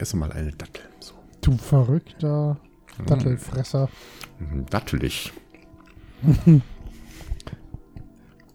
Ich 0.00 0.02
esse 0.02 0.16
mal 0.16 0.32
eine 0.32 0.50
Dattel. 0.52 0.82
So. 0.98 1.12
Du 1.42 1.58
verrückter 1.58 2.58
Dattelfresser. 3.04 3.90
Mhm, 4.38 4.64
Dattelig. 4.70 5.30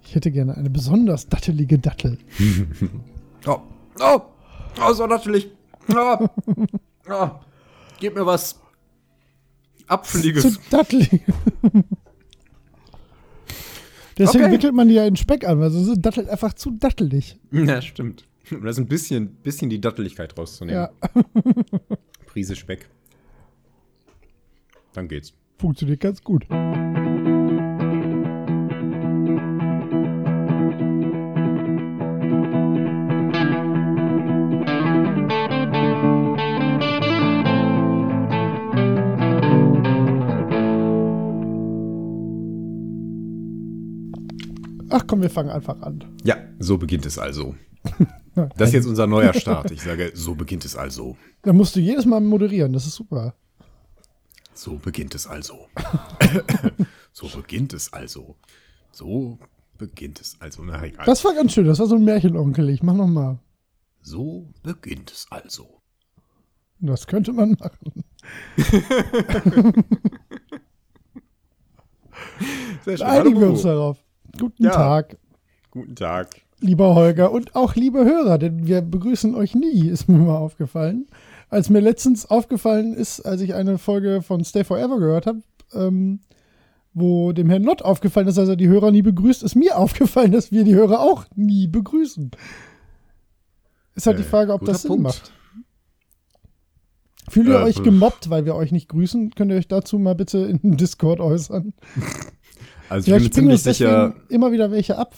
Ich 0.08 0.16
hätte 0.16 0.32
gerne 0.32 0.56
eine 0.58 0.70
besonders 0.72 1.28
dattelige 1.30 1.78
Dattel. 1.78 2.18
Oh, 3.46 3.60
oh, 4.00 4.22
oh, 4.82 4.94
so 4.94 5.06
dattelig. 5.06 5.52
Oh, 5.94 6.28
oh. 7.10 7.30
Gib 8.00 8.16
mir 8.16 8.26
was 8.26 8.54
Zu 8.54 8.60
Apfeliges. 9.88 10.60
dattelig. 10.72 11.10
Deswegen 14.18 14.46
Okay. 14.46 14.52
wickelt 14.54 14.74
man 14.74 14.88
die 14.88 14.96
ja 14.96 15.06
in 15.06 15.16
Speck 15.16 15.46
an, 15.48 15.60
weil 15.60 15.70
so 15.70 15.84
sind 15.84 16.04
Datteln 16.04 16.28
einfach 16.28 16.54
zu 16.54 16.72
dattelig. 16.72 17.38
Ja, 17.52 17.82
stimmt. 17.84 18.26
Um 18.52 18.64
das 18.64 18.78
ein 18.78 18.88
bisschen, 18.88 19.36
bisschen 19.36 19.70
die 19.70 19.82
Datteligkeit 19.82 20.38
rauszunehmen. 20.38 20.82
Ja, 20.82 21.12
Prise 22.28 22.56
Speck. 22.56 22.88
Dann 24.94 25.08
geht's. 25.08 25.34
funktioniert 25.58 26.00
ganz 26.00 26.24
gut. 26.24 26.46
Ach 44.96 45.04
komm, 45.06 45.22
wir 45.22 45.30
fangen 45.30 45.50
einfach 45.50 45.82
an. 45.82 46.06
Ja, 46.24 46.38
so 46.58 46.78
beginnt 46.78 47.06
es 47.06 47.20
also. 47.20 47.56
Das 48.58 48.68
ist 48.68 48.74
jetzt 48.74 48.86
unser 48.86 49.08
neuer 49.08 49.34
Start. 49.34 49.72
Ich 49.72 49.82
sage, 49.82 50.12
so 50.14 50.36
beginnt 50.36 50.66
es 50.66 50.76
also. 50.76 51.16
Da 51.42 51.54
musst 51.54 51.74
du 51.74 51.80
jedes 51.80 52.06
Mal 52.06 52.20
moderieren, 52.20 52.74
das 52.74 52.86
ist 52.86 52.96
super. 52.96 53.34
So 54.54 54.76
beginnt 54.76 55.16
es 55.16 55.26
also. 55.26 55.70
so 57.14 57.30
beginnt 57.30 57.72
es 57.72 57.94
also. 57.94 58.36
So 58.92 59.40
beginnt 59.78 60.20
es 60.20 60.36
also. 60.42 60.66
Na 60.66 60.84
egal. 60.84 61.06
Das 61.06 61.24
war 61.24 61.34
ganz 61.34 61.54
schön, 61.54 61.66
das 61.66 61.80
war 61.80 61.88
so 61.88 61.96
ein 61.96 62.04
Märchenonkel. 62.04 62.70
Ich 62.70 62.84
mach 62.84 62.96
noch 62.96 63.08
mal. 63.08 63.40
So 64.02 64.50
beginnt 64.64 65.14
es 65.14 65.28
also. 65.30 65.82
Das 66.80 67.08
könnte 67.08 67.32
man 67.32 67.56
machen. 67.58 68.04
Sehr 72.84 72.98
schön. 72.98 73.08
Einigen 73.08 73.40
wir 73.40 73.48
uns 73.48 73.62
darauf. 73.62 74.05
Guten 74.40 74.64
Ja. 74.64 74.72
Tag, 74.72 75.18
Guten 75.72 75.96
Tag. 75.96 76.30
lieber 76.60 76.96
Holger 76.96 77.32
und 77.32 77.56
auch 77.56 77.76
liebe 77.76 78.04
Hörer, 78.06 78.38
denn 78.38 78.66
wir 78.68 78.82
begrüßen 78.82 79.36
euch 79.36 79.56
nie, 79.56 79.88
ist 79.88 80.08
mir 80.10 80.18
mal 80.18 80.38
aufgefallen. 80.38 81.08
Als 81.50 81.70
mir 81.70 81.80
letztens 81.80 82.26
aufgefallen 82.30 82.94
ist, 82.94 83.22
als 83.22 83.42
ich 83.42 83.54
eine 83.54 83.78
Folge 83.78 84.22
von 84.22 84.44
Stay 84.44 84.64
Forever 84.64 84.98
gehört 85.00 85.28
habe, 85.28 85.42
ähm, 85.74 86.20
wo 86.94 87.34
dem 87.34 87.50
Herrn 87.50 87.64
Lott 87.64 87.82
aufgefallen 87.82 88.28
ist, 88.28 88.38
dass 88.38 88.50
er 88.50 88.56
die 88.56 88.68
Hörer 88.68 88.92
nie 88.92 89.02
begrüßt, 89.02 89.44
ist 89.44 89.56
mir 89.56 89.78
aufgefallen, 89.78 90.32
dass 90.32 90.52
wir 90.52 90.64
die 90.64 90.76
Hörer 90.76 91.00
auch 91.02 91.26
nie 91.36 91.68
begrüßen. 91.68 92.32
Ist 93.96 94.08
halt 94.08 94.18
Äh, 94.18 94.24
die 94.24 94.28
Frage, 94.28 94.54
ob 94.54 94.66
das 94.66 94.82
Sinn 94.82 94.90
Punkt. 94.90 95.04
macht. 95.04 95.32
Fühlt 97.30 97.48
ihr 97.48 97.60
Äh, 97.60 97.64
euch 97.64 97.82
gemobbt, 97.84 98.30
weil 98.30 98.46
wir 98.46 98.56
euch 98.56 98.72
nicht 98.72 98.88
grüßen? 98.90 99.32
Könnt 99.32 99.52
ihr 99.52 99.58
euch 99.58 99.68
dazu 99.68 99.98
mal 100.00 100.16
bitte 100.16 100.38
in 100.40 100.60
Discord 100.78 101.20
äußern? 101.20 101.74
Also 102.90 103.08
ich 103.12 103.14
bin 103.16 103.24
mir 103.24 103.32
ziemlich 103.32 103.64
sicher, 103.64 104.16
immer 104.30 104.52
wieder 104.52 104.72
welche 104.72 104.98
ab. 104.98 105.16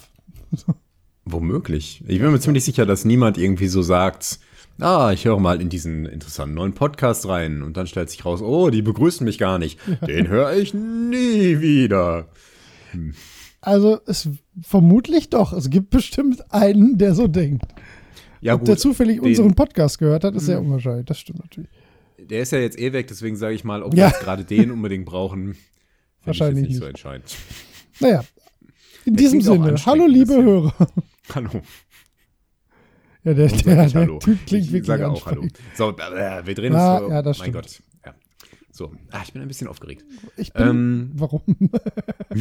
womöglich. 1.25 2.03
Ich 2.07 2.19
bin 2.19 2.31
mir 2.31 2.39
ziemlich 2.39 2.63
sicher, 2.63 2.85
dass 2.85 3.05
niemand 3.05 3.37
irgendwie 3.37 3.67
so 3.67 3.81
sagt, 3.81 4.39
ah, 4.79 5.11
ich 5.13 5.25
höre 5.25 5.39
mal 5.39 5.61
in 5.61 5.69
diesen 5.69 6.05
interessanten 6.05 6.55
neuen 6.55 6.73
Podcast 6.73 7.27
rein 7.27 7.61
und 7.63 7.75
dann 7.77 7.87
stellt 7.87 8.09
sich 8.09 8.23
raus, 8.25 8.41
oh, 8.41 8.69
die 8.69 8.81
begrüßen 8.81 9.25
mich 9.25 9.37
gar 9.37 9.59
nicht. 9.59 9.79
Den 10.07 10.27
höre 10.29 10.53
ich 10.55 10.73
nie 10.73 11.59
wieder. 11.59 12.27
Also 13.61 13.99
es 14.05 14.29
vermutlich 14.61 15.29
doch. 15.29 15.51
Es 15.53 15.69
gibt 15.69 15.89
bestimmt 15.89 16.53
einen, 16.53 16.97
der 16.97 17.13
so 17.13 17.27
denkt. 17.27 17.65
Ja, 18.39 18.53
Ob 18.53 18.63
der 18.65 18.77
zufällig 18.77 19.17
den- 19.17 19.25
unseren 19.25 19.55
Podcast 19.55 19.99
gehört 19.99 20.23
hat, 20.23 20.35
ist 20.35 20.45
sehr 20.45 20.61
unwahrscheinlich. 20.61 21.05
Das 21.07 21.17
stimmt 21.19 21.39
natürlich. 21.39 21.69
Der 22.19 22.41
ist 22.41 22.51
ja 22.51 22.59
jetzt 22.59 22.79
eh 22.79 22.93
weg, 22.93 23.07
deswegen 23.07 23.35
sage 23.35 23.55
ich 23.55 23.63
mal, 23.63 23.83
ob 23.83 23.93
Ja. 23.93 23.97
wir 24.05 24.07
jetzt 24.07 24.19
gerade 24.21 24.43
den 24.45 24.71
unbedingt 24.71 25.05
brauchen, 25.05 25.55
Wahrscheinlich 26.27 26.67
nicht 26.67 26.75
so 26.77 26.81
nicht. 26.81 26.89
entscheidend. 26.89 27.35
Naja, 27.99 28.23
in 29.05 29.13
Der 29.15 29.23
diesem 29.23 29.41
Sinne, 29.41 29.75
hallo 29.85 30.05
liebe 30.07 30.25
bisschen. 30.27 30.45
Hörer. 30.45 30.73
Hallo. 31.35 31.49
Ja, 33.23 33.33
der, 33.33 33.47
der, 33.47 33.87
der 33.87 33.93
Hallo? 33.93 34.19
Typ 34.19 34.45
klingt 34.45 34.65
ich 34.65 34.71
wirklich 34.71 34.87
sage 34.87 35.07
auch 35.09 35.25
Hallo. 35.25 35.45
So, 35.75 35.89
äh, 35.97 36.45
wir 36.45 36.55
drehen 36.55 36.73
uns 36.73 36.81
so. 36.81 37.09
ja, 37.09 37.21
das 37.21 37.39
mein 37.39 37.49
stimmt. 37.49 37.55
Gott. 37.65 37.81
Ja. 38.05 38.15
So, 38.71 38.93
ah, 39.11 39.21
ich 39.25 39.33
bin 39.33 39.41
ein 39.41 39.47
bisschen 39.47 39.67
aufgeregt. 39.67 40.05
Ich 40.37 40.53
bin, 40.53 40.67
Ähm, 40.67 41.11
warum? 41.15 41.41
das 42.29 42.39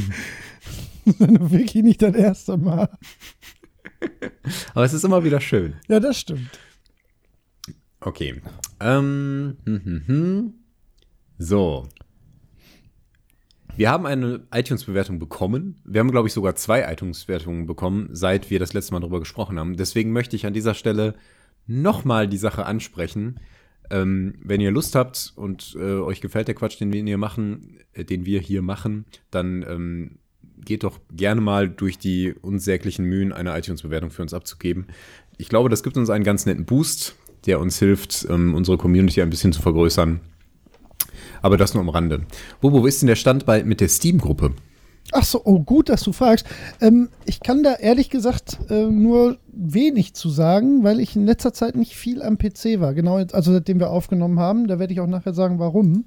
ist 1.06 1.50
wirklich 1.50 1.82
nicht 1.82 2.02
das 2.02 2.14
erste 2.14 2.56
Mal. 2.56 2.88
aber 4.74 4.84
es 4.84 4.92
ist 4.92 5.04
immer 5.04 5.24
wieder 5.24 5.40
schön. 5.40 5.74
Ja, 5.88 5.98
das 5.98 6.18
stimmt. 6.20 6.58
Okay. 8.00 8.40
Ähm, 8.78 9.56
hm, 9.64 9.80
hm, 9.84 10.02
hm. 10.06 10.54
So. 11.38 11.88
Wir 13.76 13.90
haben 13.90 14.06
eine 14.06 14.40
iTunes-Bewertung 14.54 15.18
bekommen. 15.18 15.76
Wir 15.84 16.00
haben, 16.00 16.10
glaube 16.10 16.28
ich, 16.28 16.34
sogar 16.34 16.56
zwei 16.56 16.90
iTunes-Bewertungen 16.90 17.66
bekommen, 17.66 18.08
seit 18.10 18.48
wir 18.48 18.58
das 18.58 18.72
letzte 18.72 18.94
Mal 18.94 19.00
darüber 19.00 19.18
gesprochen 19.18 19.58
haben. 19.58 19.76
Deswegen 19.76 20.12
möchte 20.12 20.34
ich 20.34 20.46
an 20.46 20.54
dieser 20.54 20.72
Stelle 20.72 21.14
nochmal 21.66 22.26
die 22.26 22.38
Sache 22.38 22.64
ansprechen. 22.64 23.38
Ähm, 23.90 24.36
wenn 24.42 24.62
ihr 24.62 24.70
Lust 24.70 24.94
habt 24.94 25.34
und 25.36 25.76
äh, 25.78 26.00
euch 26.00 26.22
gefällt 26.22 26.48
der 26.48 26.54
Quatsch, 26.54 26.80
den 26.80 26.92
wir 26.92 27.02
hier 27.04 27.18
machen, 27.18 27.76
äh, 27.92 28.04
den 28.04 28.24
wir 28.24 28.40
hier 28.40 28.62
machen, 28.62 29.04
dann 29.30 29.62
ähm, 29.68 30.18
geht 30.64 30.82
doch 30.82 30.98
gerne 31.12 31.42
mal 31.42 31.68
durch 31.68 31.98
die 31.98 32.32
unsäglichen 32.32 33.04
Mühen, 33.04 33.32
eine 33.32 33.56
iTunes-Bewertung 33.56 34.10
für 34.10 34.22
uns 34.22 34.32
abzugeben. 34.32 34.86
Ich 35.36 35.50
glaube, 35.50 35.68
das 35.68 35.82
gibt 35.82 35.98
uns 35.98 36.08
einen 36.08 36.24
ganz 36.24 36.46
netten 36.46 36.64
Boost, 36.64 37.14
der 37.44 37.60
uns 37.60 37.78
hilft, 37.78 38.26
ähm, 38.30 38.54
unsere 38.54 38.78
Community 38.78 39.20
ein 39.20 39.30
bisschen 39.30 39.52
zu 39.52 39.60
vergrößern. 39.60 40.20
Aber 41.46 41.56
das 41.56 41.74
nur 41.74 41.82
am 41.84 41.88
Rande. 41.90 42.22
Bobo, 42.60 42.82
wo 42.82 42.86
ist 42.86 43.02
denn 43.02 43.06
der 43.06 43.14
Stand 43.14 43.46
bei, 43.46 43.62
mit 43.62 43.80
der 43.80 43.86
Steam-Gruppe? 43.86 44.50
Ach 45.12 45.22
so, 45.24 45.40
oh 45.44 45.60
gut, 45.60 45.88
dass 45.88 46.02
du 46.02 46.10
fragst. 46.12 46.44
Ähm, 46.80 47.08
ich 47.24 47.38
kann 47.38 47.62
da 47.62 47.74
ehrlich 47.74 48.10
gesagt 48.10 48.58
äh, 48.68 48.86
nur 48.86 49.38
wenig 49.52 50.14
zu 50.14 50.28
sagen, 50.28 50.82
weil 50.82 50.98
ich 50.98 51.14
in 51.14 51.24
letzter 51.24 51.52
Zeit 51.52 51.76
nicht 51.76 51.94
viel 51.94 52.20
am 52.20 52.36
PC 52.36 52.80
war. 52.80 52.94
Genau, 52.94 53.20
jetzt- 53.20 53.32
also 53.32 53.52
seitdem 53.52 53.78
wir 53.78 53.90
aufgenommen 53.90 54.40
haben, 54.40 54.66
da 54.66 54.80
werde 54.80 54.92
ich 54.92 54.98
auch 54.98 55.06
nachher 55.06 55.34
sagen, 55.34 55.60
warum. 55.60 56.06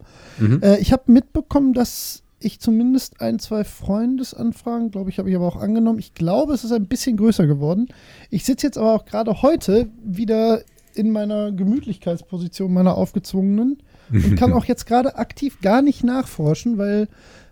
Äh, 0.61 0.81
ich 0.81 0.91
habe 0.91 1.03
mitbekommen, 1.09 1.72
dass 1.73 2.23
ich 2.41 2.59
zumindest 2.59 3.22
ein, 3.22 3.39
zwei 3.39 3.63
Freundesanfragen, 3.63 4.91
glaube 4.91 5.09
ich, 5.09 5.19
habe 5.19 5.29
ich 5.29 5.35
aber 5.38 5.47
auch 5.47 5.55
angenommen. 5.61 5.99
Ich 5.99 6.13
glaube, 6.13 6.53
es 6.53 6.66
ist 6.66 6.73
ein 6.73 6.88
bisschen 6.88 7.16
größer 7.16 7.47
geworden. 7.47 7.88
Ich 8.29 8.44
sitze 8.44 8.67
jetzt 8.67 8.78
aber 8.78 8.94
auch 8.95 9.05
gerade 9.05 9.41
heute 9.41 9.88
wieder 10.03 10.61
in 10.95 11.11
meiner 11.11 11.53
Gemütlichkeitsposition 11.53 12.73
meiner 12.73 12.95
aufgezwungenen 12.97 13.78
und 14.12 14.36
kann 14.36 14.53
auch 14.53 14.66
jetzt 14.66 14.86
gerade 14.86 15.18
aktiv 15.18 15.59
gar 15.62 15.81
nicht 15.81 16.03
nachforschen, 16.03 16.78
weil 16.78 17.08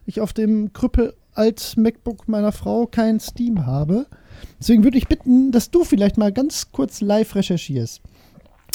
ich 0.05 0.21
auf 0.21 0.33
dem 0.33 0.73
Krüppel 0.73 1.13
alt 1.33 1.75
MacBook 1.77 2.27
meiner 2.27 2.51
Frau 2.51 2.87
kein 2.87 3.19
Steam 3.19 3.65
habe. 3.65 4.07
Deswegen 4.59 4.83
würde 4.83 4.97
ich 4.97 5.07
bitten, 5.07 5.51
dass 5.51 5.71
du 5.71 5.83
vielleicht 5.83 6.17
mal 6.17 6.31
ganz 6.31 6.71
kurz 6.71 7.01
live 7.01 7.35
recherchierst. 7.35 8.01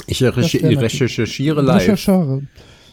Ich 0.07 0.23
recherchiere 0.23 1.63
live. 1.63 1.83
Rechercheure. 1.83 2.43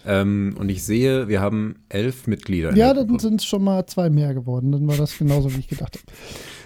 Ähm, 0.05 0.55
und 0.57 0.69
ich 0.69 0.83
sehe, 0.83 1.27
wir 1.27 1.41
haben 1.41 1.83
elf 1.89 2.27
Mitglieder. 2.27 2.75
Ja, 2.75 2.93
dann 2.93 3.19
sind 3.19 3.41
es 3.41 3.45
schon 3.45 3.63
mal 3.63 3.85
zwei 3.85 4.09
mehr 4.09 4.33
geworden. 4.33 4.71
Dann 4.71 4.87
war 4.87 4.97
das 4.97 5.17
genauso, 5.17 5.53
wie 5.53 5.59
ich 5.59 5.67
gedacht 5.67 5.97
habe. 5.97 6.05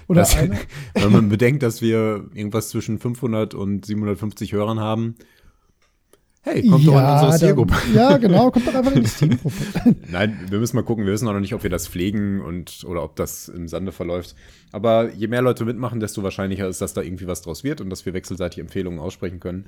Oder 0.08 0.22
Das-. 0.22 0.38
Wenn 0.94 1.12
man 1.12 1.30
bedenkt, 1.30 1.64
dass 1.64 1.82
wir 1.82 2.30
irgendwas 2.34 2.70
zwischen 2.70 3.00
500 3.00 3.54
und 3.54 3.86
750 3.86 4.54
Hörern 4.54 4.80
haben. 4.80 5.16
Hey, 6.46 6.68
kommt 6.68 6.86
doch 6.86 7.00
in 7.00 7.06
unsere 7.06 7.38
Steergruppe. 7.38 7.74
Ja, 7.96 8.18
genau, 8.18 8.52
kommt 8.52 8.68
doch 8.68 8.76
einfach 8.76 8.92
in 8.92 9.04
die 9.04 9.08
Steam-Gruppe. 9.08 9.56
Nein, 10.12 10.38
wir 10.50 10.60
müssen 10.60 10.76
mal 10.76 10.84
gucken. 10.84 11.06
Wir 11.06 11.14
wissen 11.14 11.26
auch 11.30 11.34
noch 11.34 11.40
nicht, 11.40 11.54
ob 11.54 11.64
wir 11.64 11.70
das 11.70 11.88
pflegen 11.88 12.42
und 12.42 12.84
oder 12.86 13.02
ob 13.02 13.16
das 13.16 13.48
im 13.48 13.70
Sande 13.70 13.94
verläuft. 13.94 14.36
Aber 14.74 15.14
je 15.14 15.28
mehr 15.28 15.42
Leute 15.42 15.64
mitmachen, 15.64 16.02
desto 16.02 16.22
wahrscheinlicher 16.22 16.68
ist, 16.68 16.82
dass 16.82 16.94
da 16.94 17.02
irgendwie 17.02 17.28
was 17.28 17.44
draus 17.44 17.64
wird 17.64 17.80
und 17.80 17.90
dass 17.90 18.06
wir 18.06 18.14
wechselseitig 18.14 18.60
Empfehlungen 18.60 19.00
aussprechen 19.00 19.40
können. 19.40 19.68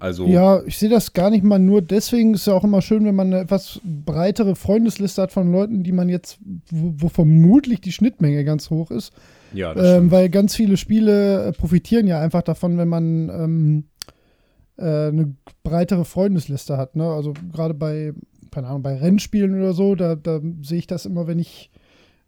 Also 0.00 0.26
Ja, 0.26 0.60
ich 0.64 0.76
sehe 0.78 0.88
das 0.88 1.12
gar 1.12 1.30
nicht 1.30 1.44
mal 1.44 1.60
nur 1.60 1.82
deswegen. 1.82 2.34
Ist 2.34 2.48
ja 2.48 2.54
auch 2.54 2.64
immer 2.64 2.82
schön, 2.82 3.04
wenn 3.04 3.14
man 3.14 3.32
eine 3.32 3.42
etwas 3.42 3.80
breitere 3.84 4.56
Freundesliste 4.56 5.22
hat 5.22 5.30
von 5.30 5.52
Leuten, 5.52 5.84
die 5.84 5.92
man 5.92 6.08
jetzt, 6.08 6.38
wo, 6.70 6.94
wo 6.96 7.08
vermutlich 7.08 7.80
die 7.80 7.92
Schnittmenge 7.92 8.44
ganz 8.44 8.70
hoch 8.70 8.90
ist. 8.90 9.12
ja, 9.52 9.72
das 9.72 9.98
Ähm, 9.98 10.10
weil 10.10 10.30
ganz 10.30 10.56
viele 10.56 10.76
Spiele 10.76 11.46
äh, 11.46 11.52
profitieren 11.52 12.08
ja 12.08 12.20
einfach 12.20 12.42
davon, 12.42 12.76
wenn 12.76 12.88
man 12.88 13.28
ähm, 13.28 13.84
äh, 13.84 13.97
eine 14.82 15.34
breitere 15.62 16.04
Freundesliste 16.04 16.76
hat. 16.76 16.96
Ne? 16.96 17.04
Also 17.04 17.32
gerade 17.52 17.74
bei, 17.74 18.12
keine 18.50 18.68
Ahnung, 18.68 18.82
bei 18.82 18.96
Rennspielen 18.96 19.56
oder 19.58 19.72
so, 19.72 19.94
da, 19.94 20.14
da 20.14 20.40
sehe 20.62 20.78
ich 20.78 20.86
das 20.86 21.04
immer, 21.06 21.26
wenn 21.26 21.38
ich 21.38 21.70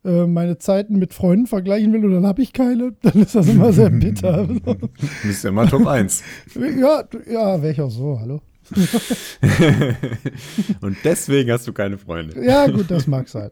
äh, 0.04 0.26
meine 0.26 0.58
Zeiten 0.58 0.98
mit 0.98 1.12
Freunden 1.14 1.46
vergleichen 1.46 1.92
will 1.92 2.04
und 2.04 2.12
dann 2.12 2.26
habe 2.26 2.42
ich 2.42 2.52
keine, 2.52 2.92
dann 3.02 3.22
ist 3.22 3.34
das 3.34 3.48
immer 3.48 3.72
sehr 3.72 3.90
bitter. 3.90 4.48
Das 5.22 5.30
ist 5.30 5.44
immer 5.44 5.68
Top 5.68 5.86
1. 5.86 6.22
ja, 6.80 7.02
du- 7.02 7.18
ja, 7.30 7.60
wäre 7.62 7.72
ich 7.72 7.80
auch 7.80 7.90
so, 7.90 8.18
hallo. 8.18 8.40
Und 10.80 10.96
deswegen 11.04 11.50
hast 11.50 11.66
du 11.66 11.72
keine 11.72 11.98
Freunde. 11.98 12.42
Ja, 12.44 12.66
gut, 12.68 12.90
das 12.90 13.06
mag 13.06 13.28
sein. 13.28 13.50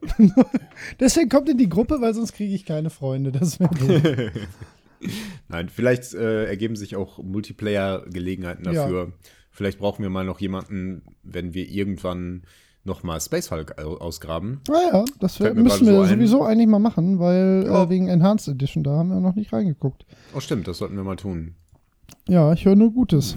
deswegen 1.01 1.29
kommt 1.29 1.49
in 1.49 1.59
die 1.59 1.69
Gruppe, 1.69 1.97
weil 2.01 2.15
sonst 2.15 2.35
kriege 2.35 2.55
ich 2.55 2.65
keine 2.65 2.89
Freunde. 2.91 3.33
Das 3.33 3.59
wäre. 3.59 4.31
Nein, 5.49 5.69
vielleicht 5.69 6.15
äh, 6.15 6.47
ergeben 6.47 6.77
sich 6.77 6.97
auch 6.97 7.23
Multiplayer-Gelegenheiten 7.23 8.65
dafür. 8.65 9.05
Ja. 9.07 9.13
Vielleicht 9.51 9.79
brauchen 9.79 10.03
wir 10.03 10.11
mal 10.11 10.25
noch 10.25 10.41
jemanden, 10.41 11.03
wenn 11.23 11.55
wir 11.55 11.69
irgendwann 11.69 12.43
nochmal 12.85 13.21
Space 13.21 13.51
Hulk 13.51 13.79
ausgraben. 13.79 14.61
Ja, 14.69 14.99
ja, 14.99 15.05
das 15.21 15.41
wär, 15.41 15.55
müssen 15.55 15.87
wir 15.87 15.95
so 15.95 16.05
sowieso 16.05 16.43
eigentlich 16.43 16.69
mal 16.69 16.79
machen, 16.79 17.19
weil 17.19 17.65
ja. 17.67 17.85
äh, 17.85 17.89
wegen 17.91 18.09
Enhanced 18.09 18.49
Edition, 18.49 18.83
da 18.83 18.93
haben 18.93 19.11
wir 19.11 19.21
noch 19.21 19.35
nicht 19.35 19.53
reingeguckt. 19.53 20.07
Oh, 20.35 20.41
stimmt, 20.41 20.67
das 20.67 20.79
sollten 20.79 20.97
wir 20.97 21.05
mal 21.05 21.17
tun. 21.17 21.55
Ja, 22.29 22.53
ich 22.53 22.65
höre 22.65 22.77
nur 22.77 22.93
Gutes. 22.93 23.37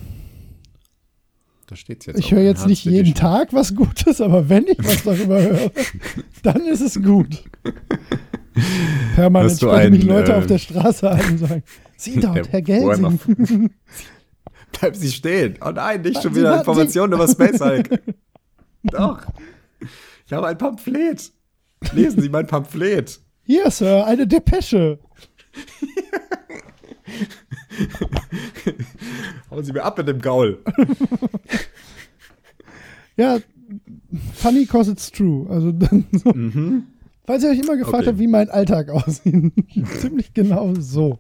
Da 1.67 1.75
steht's 1.75 2.05
jetzt. 2.05 2.19
Ich 2.19 2.31
höre 2.31 2.41
jetzt 2.41 2.67
nicht 2.67 2.83
jeden 2.83 2.99
Edition. 2.99 3.31
Tag 3.31 3.53
was 3.53 3.75
Gutes, 3.75 4.19
aber 4.19 4.49
wenn 4.49 4.67
ich 4.67 4.77
was 4.79 5.03
darüber 5.03 5.41
höre, 5.41 5.71
dann 6.43 6.65
ist 6.65 6.81
es 6.81 7.01
gut. 7.01 7.43
Permanent 9.15 9.57
sprechen 9.57 9.93
mich 9.93 10.03
Leute 10.03 10.33
äh, 10.33 10.35
auf 10.35 10.47
der 10.47 10.57
Straße 10.57 11.09
an 11.09 11.19
und 11.29 11.37
sagen, 11.37 11.63
Sie 11.97 12.19
dort, 12.19 12.51
Herr 12.51 12.61
Gelsing. 12.61 13.19
Bleiben 14.71 14.95
Sie 14.95 15.11
stehen. 15.11 15.55
Oh 15.61 15.71
nein, 15.71 16.01
nicht 16.01 16.21
schon 16.21 16.35
wieder 16.35 16.59
Informationen 16.59 17.13
über 17.13 17.27
Space 17.27 17.59
Hulk. 17.59 18.01
Doch. 18.83 19.21
Ich 20.25 20.33
habe 20.33 20.47
ein 20.47 20.57
Pamphlet. 20.57 21.31
Lesen 21.93 22.21
Sie 22.21 22.29
mein 22.29 22.47
Pamphlet. 22.47 23.19
Hier, 23.43 23.69
Sir, 23.69 24.05
eine 24.05 24.25
Depesche. 24.27 24.99
Hauen 29.49 29.63
Sie 29.63 29.73
mir 29.73 29.83
ab 29.83 29.97
mit 29.97 30.07
dem 30.07 30.21
Gaul. 30.21 30.63
ja, 33.17 33.39
funny 34.35 34.65
cause 34.65 34.91
it's 34.91 35.11
true. 35.11 35.47
Also 35.49 35.71
dann 35.71 36.05
so. 36.11 36.31
Mhm. 36.33 36.87
Falls 37.25 37.43
ihr 37.43 37.49
euch 37.51 37.59
immer 37.59 37.77
gefragt 37.77 38.03
okay. 38.03 38.07
habt, 38.07 38.19
wie 38.19 38.27
mein 38.27 38.49
Alltag 38.49 38.89
aussieht. 38.89 39.53
Ziemlich 39.99 40.33
genau 40.33 40.73
so. 40.79 41.19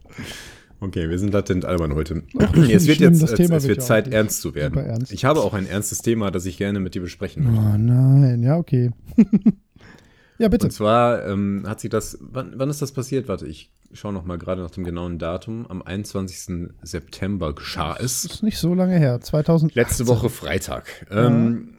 Okay, 0.79 1.09
wir 1.11 1.19
sind 1.19 1.31
latent 1.31 1.63
albern 1.63 1.93
heute. 1.93 2.23
Ach, 2.39 2.55
es 2.55 2.87
wird 2.87 2.99
jetzt 2.99 3.21
es, 3.21 3.31
es 3.31 3.67
wird 3.67 3.83
Zeit, 3.83 4.07
ernst 4.07 4.41
zu 4.41 4.55
werden. 4.55 4.83
Ernst. 4.83 5.11
Ich 5.11 5.25
habe 5.25 5.41
auch 5.41 5.53
ein 5.53 5.67
ernstes 5.67 5.99
Thema, 5.99 6.31
das 6.31 6.47
ich 6.47 6.57
gerne 6.57 6.79
mit 6.79 6.95
dir 6.95 7.01
besprechen 7.01 7.43
möchte. 7.43 7.59
Oh 7.59 7.77
nein, 7.77 8.41
ja, 8.41 8.57
okay. 8.57 8.89
ja, 10.39 10.47
bitte. 10.47 10.65
Und 10.65 10.71
zwar 10.71 11.27
ähm, 11.27 11.65
hat 11.67 11.81
sich 11.81 11.91
das, 11.91 12.17
wann, 12.19 12.53
wann, 12.55 12.71
ist 12.71 12.81
das 12.81 12.93
passiert? 12.93 13.27
Warte, 13.27 13.45
ich 13.45 13.71
schaue 13.93 14.11
noch 14.11 14.25
mal 14.25 14.39
gerade 14.39 14.63
nach 14.63 14.71
dem 14.71 14.83
genauen 14.83 15.19
Datum. 15.19 15.67
Am 15.69 15.83
21. 15.83 16.71
September 16.81 17.53
geschah 17.53 17.95
es. 17.97 18.23
Das 18.23 18.33
ist 18.33 18.43
nicht 18.43 18.57
so 18.57 18.73
lange 18.73 18.97
her, 18.97 19.21
2000. 19.21 19.75
Letzte 19.75 20.07
Woche 20.07 20.31
Freitag. 20.31 21.05
Ähm, 21.11 21.70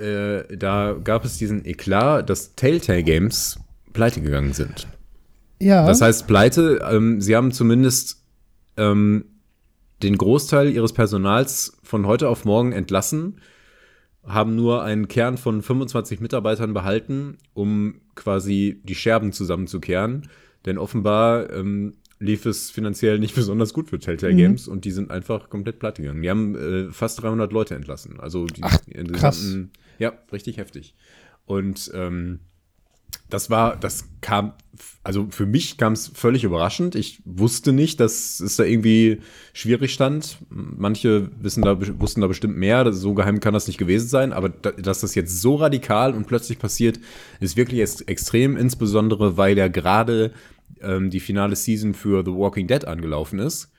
äh, 0.00 0.56
da 0.56 0.96
gab 1.02 1.24
es 1.24 1.38
diesen 1.38 1.64
Eklat, 1.64 2.30
dass 2.30 2.54
Telltale 2.54 3.02
Games 3.02 3.58
pleite 3.92 4.20
gegangen 4.20 4.52
sind. 4.52 4.88
Ja. 5.60 5.86
Das 5.86 6.00
heißt, 6.00 6.26
pleite, 6.26 6.80
ähm, 6.90 7.20
sie 7.20 7.36
haben 7.36 7.52
zumindest 7.52 8.24
ähm, 8.76 9.26
den 10.02 10.16
Großteil 10.16 10.70
ihres 10.70 10.92
Personals 10.92 11.78
von 11.82 12.06
heute 12.06 12.28
auf 12.28 12.44
morgen 12.44 12.72
entlassen, 12.72 13.40
haben 14.26 14.56
nur 14.56 14.82
einen 14.82 15.08
Kern 15.08 15.36
von 15.36 15.62
25 15.62 16.20
Mitarbeitern 16.20 16.72
behalten, 16.72 17.38
um 17.54 18.00
quasi 18.14 18.80
die 18.84 18.94
Scherben 18.94 19.32
zusammenzukehren. 19.32 20.28
Denn 20.66 20.78
offenbar 20.78 21.50
ähm, 21.50 21.94
lief 22.20 22.46
es 22.46 22.70
finanziell 22.70 23.18
nicht 23.18 23.34
besonders 23.34 23.74
gut 23.74 23.88
für 23.88 23.98
Telltale 23.98 24.34
mhm. 24.34 24.38
Games 24.38 24.68
und 24.68 24.84
die 24.84 24.92
sind 24.92 25.10
einfach 25.10 25.50
komplett 25.50 25.80
platt 25.80 25.96
gegangen. 25.96 26.22
Die 26.22 26.30
haben 26.30 26.54
äh, 26.54 26.92
fast 26.92 27.20
300 27.22 27.52
Leute 27.52 27.74
entlassen. 27.74 28.20
Also 28.20 28.46
die, 28.46 28.62
Ach, 28.62 28.78
krass. 29.12 29.56
ja, 29.98 30.12
richtig 30.30 30.58
heftig. 30.58 30.94
Und 31.46 31.90
ähm, 31.94 32.40
das 33.28 33.50
war, 33.50 33.76
das 33.76 34.04
kam, 34.20 34.52
also 35.02 35.28
für 35.30 35.46
mich 35.46 35.78
kam 35.78 35.94
es 35.94 36.08
völlig 36.14 36.44
überraschend. 36.44 36.94
Ich 36.94 37.22
wusste 37.24 37.72
nicht, 37.72 38.00
dass 38.00 38.40
es 38.40 38.56
da 38.56 38.64
irgendwie 38.64 39.20
schwierig 39.52 39.92
stand. 39.92 40.38
Manche 40.48 41.30
wissen 41.40 41.62
da, 41.62 41.78
wussten 42.00 42.20
da 42.20 42.26
bestimmt 42.26 42.56
mehr. 42.56 42.92
So 42.92 43.14
geheim 43.14 43.40
kann 43.40 43.54
das 43.54 43.66
nicht 43.66 43.78
gewesen 43.78 44.08
sein. 44.08 44.32
Aber 44.32 44.48
dass 44.48 45.00
das 45.00 45.14
jetzt 45.14 45.40
so 45.40 45.56
radikal 45.56 46.14
und 46.14 46.26
plötzlich 46.26 46.58
passiert, 46.58 47.00
ist 47.40 47.56
wirklich 47.56 47.80
extrem, 47.80 48.56
insbesondere 48.56 49.36
weil 49.36 49.56
ja 49.56 49.68
gerade 49.68 50.32
ähm, 50.82 51.10
die 51.10 51.20
finale 51.20 51.56
Season 51.56 51.94
für 51.94 52.24
The 52.24 52.32
Walking 52.32 52.66
Dead 52.66 52.84
angelaufen 52.84 53.38
ist. 53.38 53.70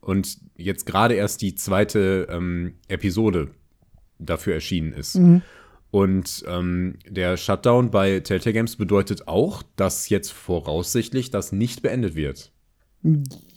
Und 0.00 0.38
jetzt 0.56 0.86
gerade 0.86 1.14
erst 1.14 1.42
die 1.42 1.54
zweite 1.54 2.28
ähm, 2.30 2.74
Episode 2.88 3.50
dafür 4.18 4.54
erschienen 4.54 4.92
ist. 4.92 5.16
Mhm. 5.16 5.42
Und 5.90 6.44
ähm, 6.46 6.98
der 7.08 7.36
Shutdown 7.36 7.90
bei 7.90 8.20
Telltale 8.20 8.52
Games 8.52 8.76
bedeutet 8.76 9.28
auch, 9.28 9.62
dass 9.76 10.08
jetzt 10.08 10.32
voraussichtlich 10.32 11.30
das 11.30 11.52
nicht 11.52 11.82
beendet 11.82 12.14
wird. 12.14 12.52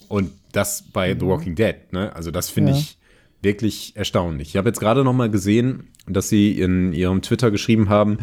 Und 0.08 0.32
das 0.52 0.84
bei 0.94 1.14
The 1.14 1.26
Walking 1.26 1.56
Dead, 1.56 1.76
ne? 1.92 2.16
Also 2.16 2.32
das 2.32 2.50
finde 2.50 2.72
ja. 2.72 2.78
ich 2.78 2.98
wirklich 3.42 3.96
erstaunlich. 3.96 4.50
Ich 4.50 4.58
habe 4.58 4.70
jetzt 4.70 4.80
gerade 4.80 5.04
noch 5.04 5.14
mal 5.14 5.30
gesehen, 5.30 5.88
dass 6.08 6.30
sie 6.30 6.60
in 6.60 6.94
ihrem 6.94 7.22
Twitter 7.22 7.52
geschrieben 7.52 7.90
haben, 7.90 8.20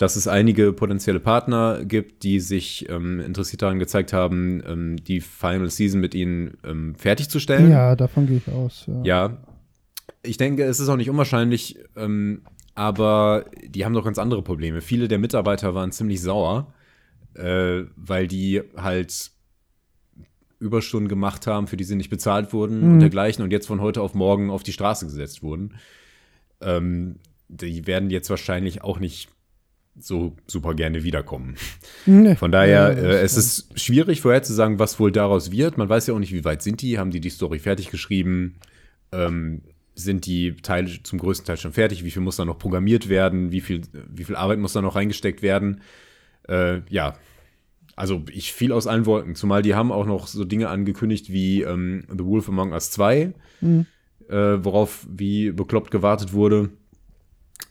dass 0.00 0.16
es 0.16 0.26
einige 0.26 0.72
potenzielle 0.72 1.20
Partner 1.20 1.84
gibt, 1.84 2.22
die 2.22 2.40
sich 2.40 2.88
ähm, 2.88 3.20
interessiert 3.20 3.60
daran 3.60 3.78
gezeigt 3.78 4.14
haben, 4.14 4.62
ähm, 4.66 4.96
die 4.96 5.20
Final 5.20 5.68
Season 5.68 6.00
mit 6.00 6.14
ihnen 6.14 6.56
ähm, 6.64 6.94
fertigzustellen. 6.94 7.70
Ja, 7.70 7.94
davon 7.96 8.26
gehe 8.26 8.38
ich 8.38 8.48
aus. 8.50 8.86
Ja. 8.86 9.02
ja. 9.02 9.36
ich 10.22 10.38
denke, 10.38 10.64
es 10.64 10.80
ist 10.80 10.88
auch 10.88 10.96
nicht 10.96 11.10
unwahrscheinlich, 11.10 11.78
ähm, 11.96 12.40
aber 12.74 13.44
die 13.62 13.84
haben 13.84 13.92
doch 13.92 14.06
ganz 14.06 14.16
andere 14.16 14.40
Probleme. 14.40 14.80
Viele 14.80 15.06
der 15.06 15.18
Mitarbeiter 15.18 15.74
waren 15.74 15.92
ziemlich 15.92 16.22
sauer, 16.22 16.72
äh, 17.34 17.82
weil 17.94 18.26
die 18.26 18.62
halt 18.78 19.32
Überstunden 20.60 21.08
gemacht 21.08 21.46
haben, 21.46 21.66
für 21.66 21.76
die 21.76 21.84
sie 21.84 21.96
nicht 21.96 22.08
bezahlt 22.08 22.54
wurden 22.54 22.80
mhm. 22.80 22.92
und 22.94 23.00
dergleichen 23.00 23.44
und 23.44 23.50
jetzt 23.50 23.66
von 23.66 23.82
heute 23.82 24.00
auf 24.00 24.14
morgen 24.14 24.48
auf 24.48 24.62
die 24.62 24.72
Straße 24.72 25.04
gesetzt 25.04 25.42
wurden. 25.42 25.74
Ähm, 26.62 27.16
die 27.48 27.86
werden 27.86 28.08
jetzt 28.08 28.30
wahrscheinlich 28.30 28.82
auch 28.82 28.98
nicht 28.98 29.28
so 29.98 30.36
super 30.46 30.74
gerne 30.74 31.02
wiederkommen. 31.04 31.56
Nee. 32.06 32.36
Von 32.36 32.52
daher, 32.52 32.92
ja, 32.92 32.98
äh, 32.98 33.20
es 33.20 33.36
ist 33.36 33.78
schwierig 33.78 34.20
vorherzusagen, 34.20 34.78
was 34.78 34.98
wohl 34.98 35.12
daraus 35.12 35.50
wird. 35.50 35.78
Man 35.78 35.88
weiß 35.88 36.06
ja 36.06 36.14
auch 36.14 36.18
nicht, 36.18 36.32
wie 36.32 36.44
weit 36.44 36.62
sind 36.62 36.82
die, 36.82 36.98
haben 36.98 37.10
die 37.10 37.20
die 37.20 37.30
Story 37.30 37.58
fertig 37.58 37.90
geschrieben. 37.90 38.56
Ähm, 39.12 39.62
sind 39.94 40.26
die 40.26 40.56
Teile 40.56 41.02
zum 41.02 41.18
größten 41.18 41.46
Teil 41.46 41.56
schon 41.56 41.72
fertig, 41.72 42.04
wie 42.04 42.10
viel 42.10 42.22
muss 42.22 42.36
da 42.36 42.44
noch 42.44 42.58
programmiert 42.58 43.08
werden, 43.08 43.52
wie 43.52 43.60
viel, 43.60 43.82
wie 43.92 44.24
viel 44.24 44.36
Arbeit 44.36 44.58
muss 44.58 44.72
da 44.72 44.80
noch 44.80 44.96
reingesteckt 44.96 45.42
werden. 45.42 45.82
Äh, 46.48 46.80
ja, 46.88 47.14
also 47.96 48.22
ich 48.32 48.52
fiel 48.52 48.72
aus 48.72 48.86
allen 48.86 49.04
Wolken, 49.04 49.34
zumal 49.34 49.62
die 49.62 49.74
haben 49.74 49.92
auch 49.92 50.06
noch 50.06 50.26
so 50.26 50.44
Dinge 50.44 50.68
angekündigt 50.68 51.30
wie 51.30 51.62
ähm, 51.62 52.04
The 52.08 52.24
Wolf 52.24 52.48
Among 52.48 52.72
Us 52.72 52.90
2, 52.92 53.34
mhm. 53.60 53.86
äh, 54.28 54.64
worauf 54.64 55.06
wie 55.10 55.52
bekloppt 55.52 55.90
gewartet 55.90 56.32
wurde. 56.32 56.70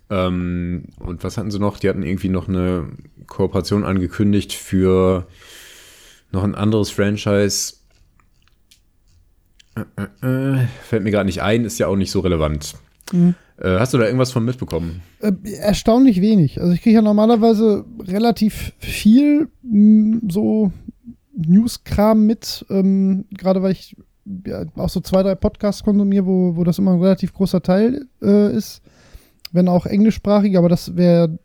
Ähm, 0.10 0.86
und 1.00 1.24
was 1.24 1.38
hatten 1.38 1.52
sie 1.52 1.60
noch? 1.60 1.80
Die 1.80 1.90
hatten 1.90 2.04
irgendwie 2.04 2.30
noch 2.30 2.48
eine 2.48 2.90
Kooperation 3.28 3.84
angekündigt 3.84 4.54
für 4.54 5.28
noch 6.32 6.44
ein 6.44 6.56
anderes 6.56 6.90
Franchise 6.90 7.74
äh, 9.76 10.26
äh, 10.26 10.68
fällt 10.84 11.04
mir 11.04 11.12
gerade 11.12 11.26
nicht 11.26 11.42
ein, 11.42 11.66
ist 11.66 11.80
ja 11.80 11.88
auch 11.88 11.96
nicht 11.96 12.12
so 12.12 12.20
relevant. 12.20 12.76
Mhm. 13.12 13.36
Äh, 13.58 13.80
hast 13.80 13.94
du 13.94 13.98
da 13.98 14.06
irgendwas 14.06 14.32
von 14.32 14.46
mitbekommen? 14.46 15.02
Äh, 15.20 15.32
erstaunlich 15.60 16.22
wenig. 16.22 16.62
Also 16.62 16.74
ich 16.74 16.82
kriege 16.82 16.96
ja 16.96 17.02
normalerweise 17.02 17.86
relativ 18.08 18.74
viel 18.80 19.50
mh, 19.64 20.18
mm, 20.18 20.22
so 20.30 20.72
News-Kram 21.36 22.26
mit, 22.26 22.66
ähm, 22.70 23.26
gerade 23.32 23.62
weil 23.62 23.72
ich 23.72 23.96
ja, 24.46 24.64
auch 24.76 24.90
so 24.90 25.00
zwei, 25.00 25.24
drei 25.24 25.36
Podcasts 25.36 25.84
konsumiere, 25.84 26.26
wo, 26.26 26.56
wo 26.56 26.64
das 26.64 26.78
immer 26.78 26.94
ein 26.94 27.02
relativ 27.02 27.34
großer 27.34 27.62
Teil 27.62 28.08
äh, 28.22 28.56
ist. 28.56 28.82
Wenn 29.52 29.68
auch 29.68 29.86
englischsprachig, 29.86 30.58
aber 30.58 30.70
das 30.70 30.96
wäre 30.96 31.40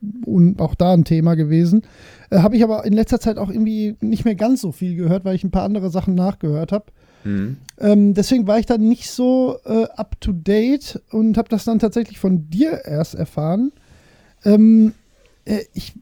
auch 0.59 0.75
da 0.75 0.93
ein 0.93 1.05
Thema 1.05 1.35
gewesen. 1.35 1.83
Äh, 2.31 2.39
habe 2.39 2.57
ich 2.57 2.65
aber 2.65 2.85
in 2.85 2.93
letzter 2.93 3.21
Zeit 3.21 3.39
auch 3.39 3.51
irgendwie 3.51 3.97
nicht 4.01 4.25
mehr 4.25 4.35
ganz 4.35 4.61
so 4.61 4.73
viel 4.73 4.97
gehört, 4.97 5.25
weil 5.25 5.37
ich 5.37 5.45
ein 5.45 5.51
paar 5.51 5.65
andere 5.65 5.91
Sachen 5.91 6.15
nachgehört 6.15 6.73
habe. 6.73 6.87
Mhm. 7.25 7.57
Ähm, 7.79 8.15
deswegen 8.15 8.47
war 8.47 8.59
ich 8.59 8.67
da 8.67 8.79
nicht 8.79 9.11
so 9.11 9.59
äh, 9.65 9.85
up 9.97 10.21
to 10.21 10.33
date 10.33 11.03
und 11.11 11.39
habe 11.39 11.49
das 11.49 11.65
dann 11.65 11.79
tatsächlich 11.79 12.19
von 12.19 12.51
dir 12.51 12.85
erst 12.85 13.15
erfahren. 13.15 13.73
Ähm, 14.45 14.93
äh, 15.45 15.61
ich 15.73 15.95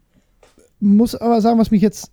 muss 0.81 1.15
aber 1.15 1.41
sagen, 1.41 1.59
was 1.59 1.71
mich 1.71 1.83
jetzt 1.83 2.11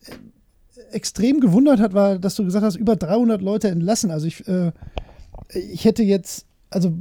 extrem 0.92 1.40
gewundert 1.40 1.80
hat, 1.80 1.94
war, 1.94 2.20
dass 2.20 2.36
du 2.36 2.46
gesagt 2.46 2.66
hast, 2.66 2.76
über 2.76 2.96
300 2.96 3.42
Leute 3.42 3.70
entlassen. 3.70 4.12
Also 4.12 4.28
ich, 4.28 4.48
äh, 4.48 4.72
ich 5.54 5.86
hätte 5.86 6.04
jetzt, 6.04 6.46
also 6.70 6.94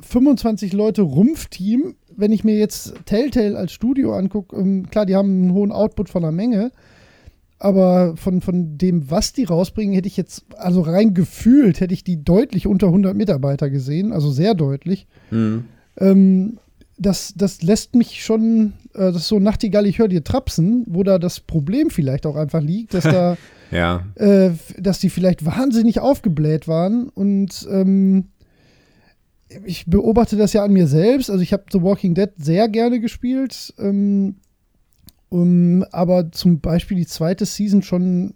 25 0.00 0.72
Leute 0.72 1.02
Rumpfteam, 1.02 1.96
wenn 2.16 2.32
ich 2.32 2.44
mir 2.44 2.56
jetzt 2.58 2.94
Telltale 3.06 3.56
als 3.56 3.72
Studio 3.72 4.14
angucke, 4.14 4.56
ähm, 4.56 4.88
klar, 4.90 5.06
die 5.06 5.16
haben 5.16 5.30
einen 5.42 5.52
hohen 5.52 5.72
Output 5.72 6.08
von 6.08 6.22
der 6.22 6.32
Menge, 6.32 6.70
aber 7.58 8.16
von, 8.16 8.40
von 8.40 8.78
dem, 8.78 9.10
was 9.10 9.32
die 9.32 9.44
rausbringen, 9.44 9.94
hätte 9.94 10.08
ich 10.08 10.16
jetzt, 10.16 10.44
also 10.56 10.80
rein 10.80 11.12
gefühlt, 11.14 11.80
hätte 11.80 11.92
ich 11.94 12.04
die 12.04 12.24
deutlich 12.24 12.66
unter 12.66 12.86
100 12.86 13.14
Mitarbeiter 13.14 13.68
gesehen, 13.68 14.12
also 14.12 14.30
sehr 14.30 14.54
deutlich. 14.54 15.06
Mhm. 15.30 15.64
Ähm, 15.98 16.58
das, 16.96 17.34
das 17.36 17.62
lässt 17.62 17.94
mich 17.94 18.22
schon, 18.24 18.72
äh, 18.94 18.98
das 19.12 19.16
ist 19.16 19.28
so 19.28 19.38
Nachtigall, 19.38 19.86
ich 19.86 19.98
höre 19.98 20.08
dir 20.08 20.24
trapsen, 20.24 20.84
wo 20.88 21.02
da 21.02 21.18
das 21.18 21.40
Problem 21.40 21.90
vielleicht 21.90 22.26
auch 22.26 22.36
einfach 22.36 22.62
liegt, 22.62 22.94
dass 22.94 23.04
da, 23.04 23.36
Ja. 23.70 24.04
äh, 24.16 24.50
dass 24.78 24.98
die 25.00 25.10
vielleicht 25.10 25.44
wahnsinnig 25.44 26.00
aufgebläht 26.00 26.66
waren 26.68 27.08
und 27.10 27.66
ähm, 27.70 28.26
ich 29.64 29.86
beobachte 29.86 30.36
das 30.36 30.52
ja 30.52 30.64
an 30.64 30.72
mir 30.72 30.86
selbst. 30.86 31.30
Also 31.30 31.42
ich 31.42 31.52
habe 31.52 31.64
The 31.70 31.82
Walking 31.82 32.14
Dead 32.14 32.30
sehr 32.36 32.68
gerne 32.68 33.00
gespielt, 33.00 33.74
ähm, 33.78 34.36
um, 35.28 35.84
aber 35.92 36.32
zum 36.32 36.60
Beispiel 36.60 36.96
die 36.96 37.06
zweite 37.06 37.46
Season 37.46 37.82
schon 37.82 38.34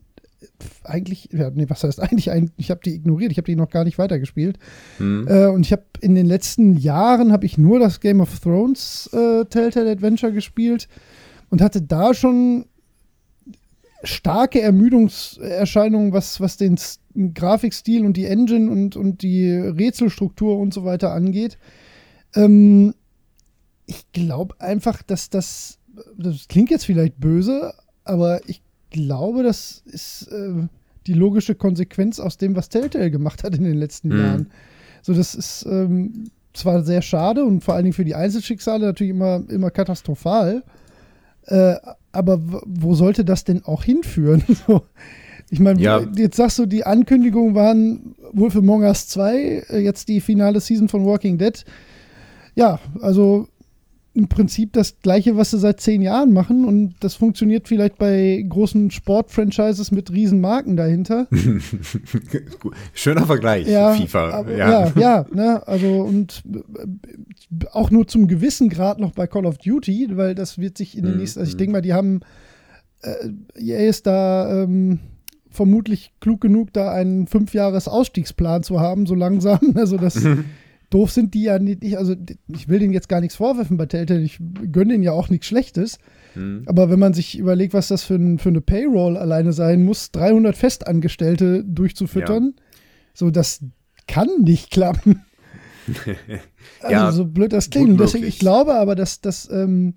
eigentlich, 0.85 1.29
ja, 1.33 1.51
nee, 1.51 1.67
was 1.69 1.85
heißt 1.85 2.01
eigentlich, 2.01 2.31
ich 2.57 2.71
habe 2.71 2.81
die 2.85 2.95
ignoriert, 2.95 3.33
ich 3.33 3.39
habe 3.39 3.47
die 3.47 3.57
noch 3.57 3.71
gar 3.71 3.85
nicht 3.85 3.99
weitergespielt. 3.99 4.59
Hm. 4.99 5.27
Äh, 5.29 5.47
und 5.47 5.65
ich 5.65 5.73
habe 5.73 5.85
in 6.01 6.15
den 6.15 6.27
letzten 6.27 6.77
Jahren 6.77 7.33
habe 7.33 7.47
ich 7.47 7.59
nur 7.59 7.79
das 7.79 8.01
Game 8.01 8.21
of 8.21 8.39
Thrones 8.41 9.09
äh, 9.13 9.45
Telltale 9.47 9.91
Adventure 9.91 10.33
gespielt 10.33 10.89
und 11.51 11.63
hatte 11.63 11.83
da 11.83 12.15
schon 12.15 12.67
starke 14.05 14.61
Ermüdungserscheinungen, 14.61 16.13
was, 16.13 16.41
was 16.41 16.57
den 16.57 16.79
Grafikstil 17.35 18.05
und 18.05 18.17
die 18.17 18.27
Engine 18.27 18.71
und, 18.71 18.97
und 18.97 19.23
die 19.23 19.51
Rätselstruktur 19.51 20.59
und 20.59 20.73
so 20.73 20.85
weiter 20.85 21.13
angeht. 21.13 21.59
Ähm, 22.35 22.95
ich 23.87 24.11
glaube 24.13 24.61
einfach, 24.61 25.03
dass 25.03 25.31
das, 25.31 25.79
das 26.17 26.49
klingt 26.49 26.71
jetzt 26.71 26.87
vielleicht 26.87 27.21
böse, 27.21 27.75
aber 28.05 28.41
ich 28.49 28.63
glaube, 28.91 29.43
das 29.43 29.83
ist 29.87 30.29
äh, 30.29 30.67
die 31.07 31.15
logische 31.15 31.55
Konsequenz 31.55 32.21
aus 32.21 32.39
dem, 32.39 32.57
was 32.57 32.69
Telltale 32.69 33.11
gemacht 33.11 33.45
hat 33.45 33.55
in 33.55 33.65
den 33.65 33.77
letzten 33.77 34.09
Mhm. 34.09 34.19
Jahren. 34.19 34.51
So, 35.03 35.13
das 35.13 35.35
ist 35.35 35.67
ähm, 35.67 36.31
zwar 36.55 36.83
sehr 36.83 37.03
schade 37.03 37.45
und 37.45 37.63
vor 37.63 37.75
allen 37.75 37.85
Dingen 37.85 37.93
für 37.93 38.05
die 38.05 38.15
Einzelschicksale 38.15 38.87
natürlich 38.87 39.11
immer, 39.11 39.43
immer 39.49 39.71
katastrophal. 39.71 40.63
Äh, 41.47 41.75
aber 42.15 42.41
wo 42.65 42.95
sollte 42.95 43.25
das 43.25 43.45
denn 43.45 43.65
auch 43.65 43.85
hinführen? 43.85 44.43
so, 44.67 44.83
ich 45.51 45.61
meine, 45.61 45.81
Ja. 45.81 46.01
jetzt 46.17 46.37
sagst 46.37 46.59
du, 46.59 46.67
die 46.67 46.85
Ankündigungen 46.85 47.55
waren 47.55 48.15
Wolf 48.33 48.57
Among 48.57 48.83
Us 48.83 49.09
2, 49.09 49.37
äh, 49.71 49.79
jetzt 49.81 50.09
die 50.09 50.21
finale 50.21 50.61
Season 50.61 50.89
von 50.89 51.05
Walking 51.05 51.39
Dead. 51.39 51.65
Ja, 52.55 52.79
also 53.01 53.49
im 54.17 54.29
Prinzip 54.29 54.73
das 54.73 55.01
gleiche, 55.03 55.37
was 55.37 55.51
sie 55.51 55.59
seit 55.59 55.81
zehn 55.81 56.01
Jahren 56.01 56.33
machen 56.33 56.65
und 56.65 56.95
das 57.01 57.17
funktioniert 57.17 57.67
vielleicht 57.67 57.99
bei 57.99 58.47
großen 58.49 58.93
Sportfranchises 58.93 59.91
mit 59.91 60.13
riesen 60.13 60.41
Marken 60.41 60.77
dahinter. 60.77 61.27
Schöner 62.95 63.27
Vergleich, 63.27 63.67
Ja, 63.69 63.93
FIFA. 63.95 64.31
aber, 64.31 64.57
ja. 64.57 64.87
ja, 64.87 64.93
ja, 64.97 65.27
ne, 65.33 65.67
also 65.67 66.03
und 66.03 66.43
äh, 66.53 66.87
auch 67.73 67.91
nur 67.91 68.07
zum 68.07 68.29
gewissen 68.29 68.69
Grad 68.69 68.99
noch 68.99 69.13
bei 69.13 69.27
Call 69.27 69.47
of 69.47 69.59
Duty, 69.59 70.17
weil 70.17 70.35
das 70.35 70.59
wird 70.59 70.79
sich 70.79 70.97
in 70.97 71.05
den 71.05 71.15
Mhm, 71.15 71.21
nächsten, 71.21 71.41
also 71.41 71.49
ich 71.49 71.55
mhm. 71.55 71.59
denke 71.59 71.73
mal, 71.73 71.83
die 71.83 71.95
haben, 71.95 72.21
äh, 73.03 73.29
EA 73.59 73.89
ist 73.89 74.07
da 74.07 74.63
ähm, 74.63 75.01
vermutlich 75.51 76.13
klug 76.21 76.41
genug, 76.41 76.73
da 76.73 76.93
einen 76.93 77.27
Fünfjahres-Ausstiegsplan 77.27 78.63
zu 78.63 78.81
haben, 78.81 79.07
so 79.07 79.15
langsam. 79.15 79.59
Also 79.75 79.97
das 79.97 80.27
doof 80.91 81.11
sind 81.11 81.35
die 81.35 81.43
ja 81.43 81.59
nicht, 81.59 81.97
also 81.97 82.15
ich 82.49 82.69
will 82.69 82.79
denen 82.79 82.93
jetzt 82.93 83.09
gar 83.09 83.21
nichts 83.21 83.37
vorwerfen 83.37 83.77
bei 83.77 83.87
Telltale, 83.87 84.21
ich 84.21 84.39
gönne 84.71 84.93
denen 84.93 85.03
ja 85.03 85.13
auch 85.13 85.29
nichts 85.29 85.47
Schlechtes. 85.47 85.99
Aber 86.67 86.91
wenn 86.91 86.99
man 86.99 87.15
sich 87.15 87.39
überlegt, 87.39 87.75
was 87.75 87.89
das 87.89 88.03
für, 88.03 88.17
ein, 88.17 88.39
für 88.39 88.49
eine 88.49 88.61
Payroll 88.61 89.17
alleine 89.17 89.53
sein 89.53 89.85
muss, 89.85 90.11
300 90.11 90.57
Festangestellte 90.57 91.65
durchzufüttern, 91.65 92.55
so 93.13 93.31
das 93.31 93.61
kann 94.09 94.29
nicht 94.43 94.71
klappen. 94.71 95.23
Also 96.81 96.93
Ja, 96.93 97.13
so 97.13 97.25
blöd 97.25 97.53
das 97.53 97.71
klingt. 97.71 97.91
Und 97.91 98.01
deswegen, 98.01 98.27
ich 98.27 98.39
glaube 98.39 98.75
aber, 98.75 98.95
dass, 98.95 99.21
dass 99.21 99.49
ähm, 99.51 99.95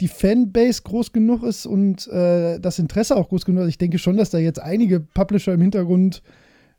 die 0.00 0.08
Fanbase 0.08 0.82
groß 0.82 1.12
genug 1.12 1.42
ist 1.42 1.66
und 1.66 2.08
äh, 2.08 2.58
das 2.58 2.78
Interesse 2.78 3.16
auch 3.16 3.28
groß 3.28 3.44
genug 3.44 3.64
ist. 3.64 3.70
Ich 3.70 3.78
denke 3.78 3.98
schon, 3.98 4.16
dass 4.16 4.30
da 4.30 4.38
jetzt 4.38 4.60
einige 4.60 5.00
Publisher 5.00 5.52
im 5.52 5.60
Hintergrund 5.60 6.22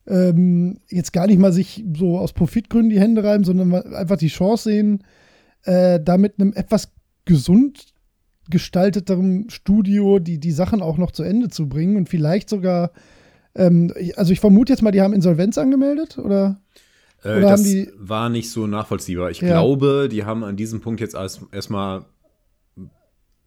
ähm, 0.07 0.79
jetzt 0.89 1.13
gar 1.13 1.27
nicht 1.27 1.37
mal 1.37 1.53
sich 1.53 1.85
so 1.95 2.17
aus 2.17 2.33
Profitgründen 2.33 2.89
die 2.89 2.99
Hände 2.99 3.23
reiben, 3.23 3.43
sondern 3.43 3.73
einfach 3.93 4.17
die 4.17 4.29
Chance 4.29 4.69
sehen, 4.69 5.03
äh, 5.63 5.99
da 5.99 6.17
mit 6.17 6.39
einem 6.39 6.53
etwas 6.53 6.91
gesund 7.25 7.93
gestalteterem 8.49 9.49
Studio 9.49 10.19
die, 10.19 10.39
die 10.39 10.51
Sachen 10.51 10.81
auch 10.81 10.97
noch 10.97 11.11
zu 11.11 11.23
Ende 11.23 11.49
zu 11.49 11.69
bringen 11.69 11.95
und 11.95 12.09
vielleicht 12.09 12.49
sogar, 12.49 12.91
ähm, 13.55 13.93
also 14.15 14.33
ich 14.33 14.39
vermute 14.39 14.73
jetzt 14.73 14.81
mal, 14.81 14.91
die 14.91 15.01
haben 15.01 15.13
Insolvenz 15.13 15.57
angemeldet 15.57 16.17
oder? 16.17 16.59
Äh, 17.23 17.41
das 17.41 17.65
war 17.97 18.29
nicht 18.29 18.49
so 18.49 18.67
nachvollziehbar. 18.67 19.29
Ich 19.31 19.41
Ja. 19.41 19.49
glaube, 19.49 20.09
die 20.11 20.23
haben 20.25 20.43
an 20.43 20.55
diesem 20.55 20.81
Punkt 20.81 21.01
jetzt 21.01 21.13
erst- 21.15 21.41
erstmal 21.51 22.05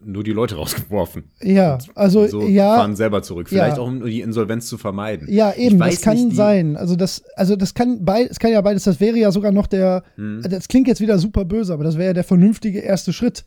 nur 0.03 0.23
die 0.23 0.33
Leute 0.33 0.57
rausgeworfen. 0.57 1.25
Ja, 1.43 1.79
also 1.95 2.27
So 2.27 2.43
ja, 2.47 2.77
fahren 2.77 2.95
selber 2.97 3.23
zurück. 3.23 3.49
Vielleicht 3.49 3.77
Ja. 3.79 3.83
auch, 3.83 3.87
um 3.87 4.05
die 4.05 4.21
Insolvenz 4.21 4.67
zu 4.67 4.77
vermeiden. 4.79 5.27
Ja, 5.31 5.55
eben, 5.55 5.79
das 5.79 6.03
kann 6.03 6.17
nicht, 6.27 6.37
sein. 6.37 6.77
Also 6.77 6.95
das, 6.97 7.25
also 7.37 7.57
das 7.57 7.75
kann 7.75 8.05
bei, 8.05 8.23
es 8.25 8.39
kann 8.39 8.53
ja 8.53 8.61
beides, 8.61 8.85
das 8.85 9.01
wäre 9.01 9.17
ja 9.17 9.31
sogar 9.33 9.51
noch 9.53 9.67
der, 9.67 10.03
Hm. 10.17 10.43
das 10.49 10.69
klingt 10.69 10.89
jetzt 10.89 11.01
wieder 11.01 11.19
super 11.19 11.45
böse, 11.45 11.73
aber 11.73 11.85
das 11.85 11.97
wäre 11.97 12.09
ja 12.09 12.13
der 12.13 12.25
vernünftige 12.25 12.81
erste 12.81 13.13
Schritt. 13.13 13.45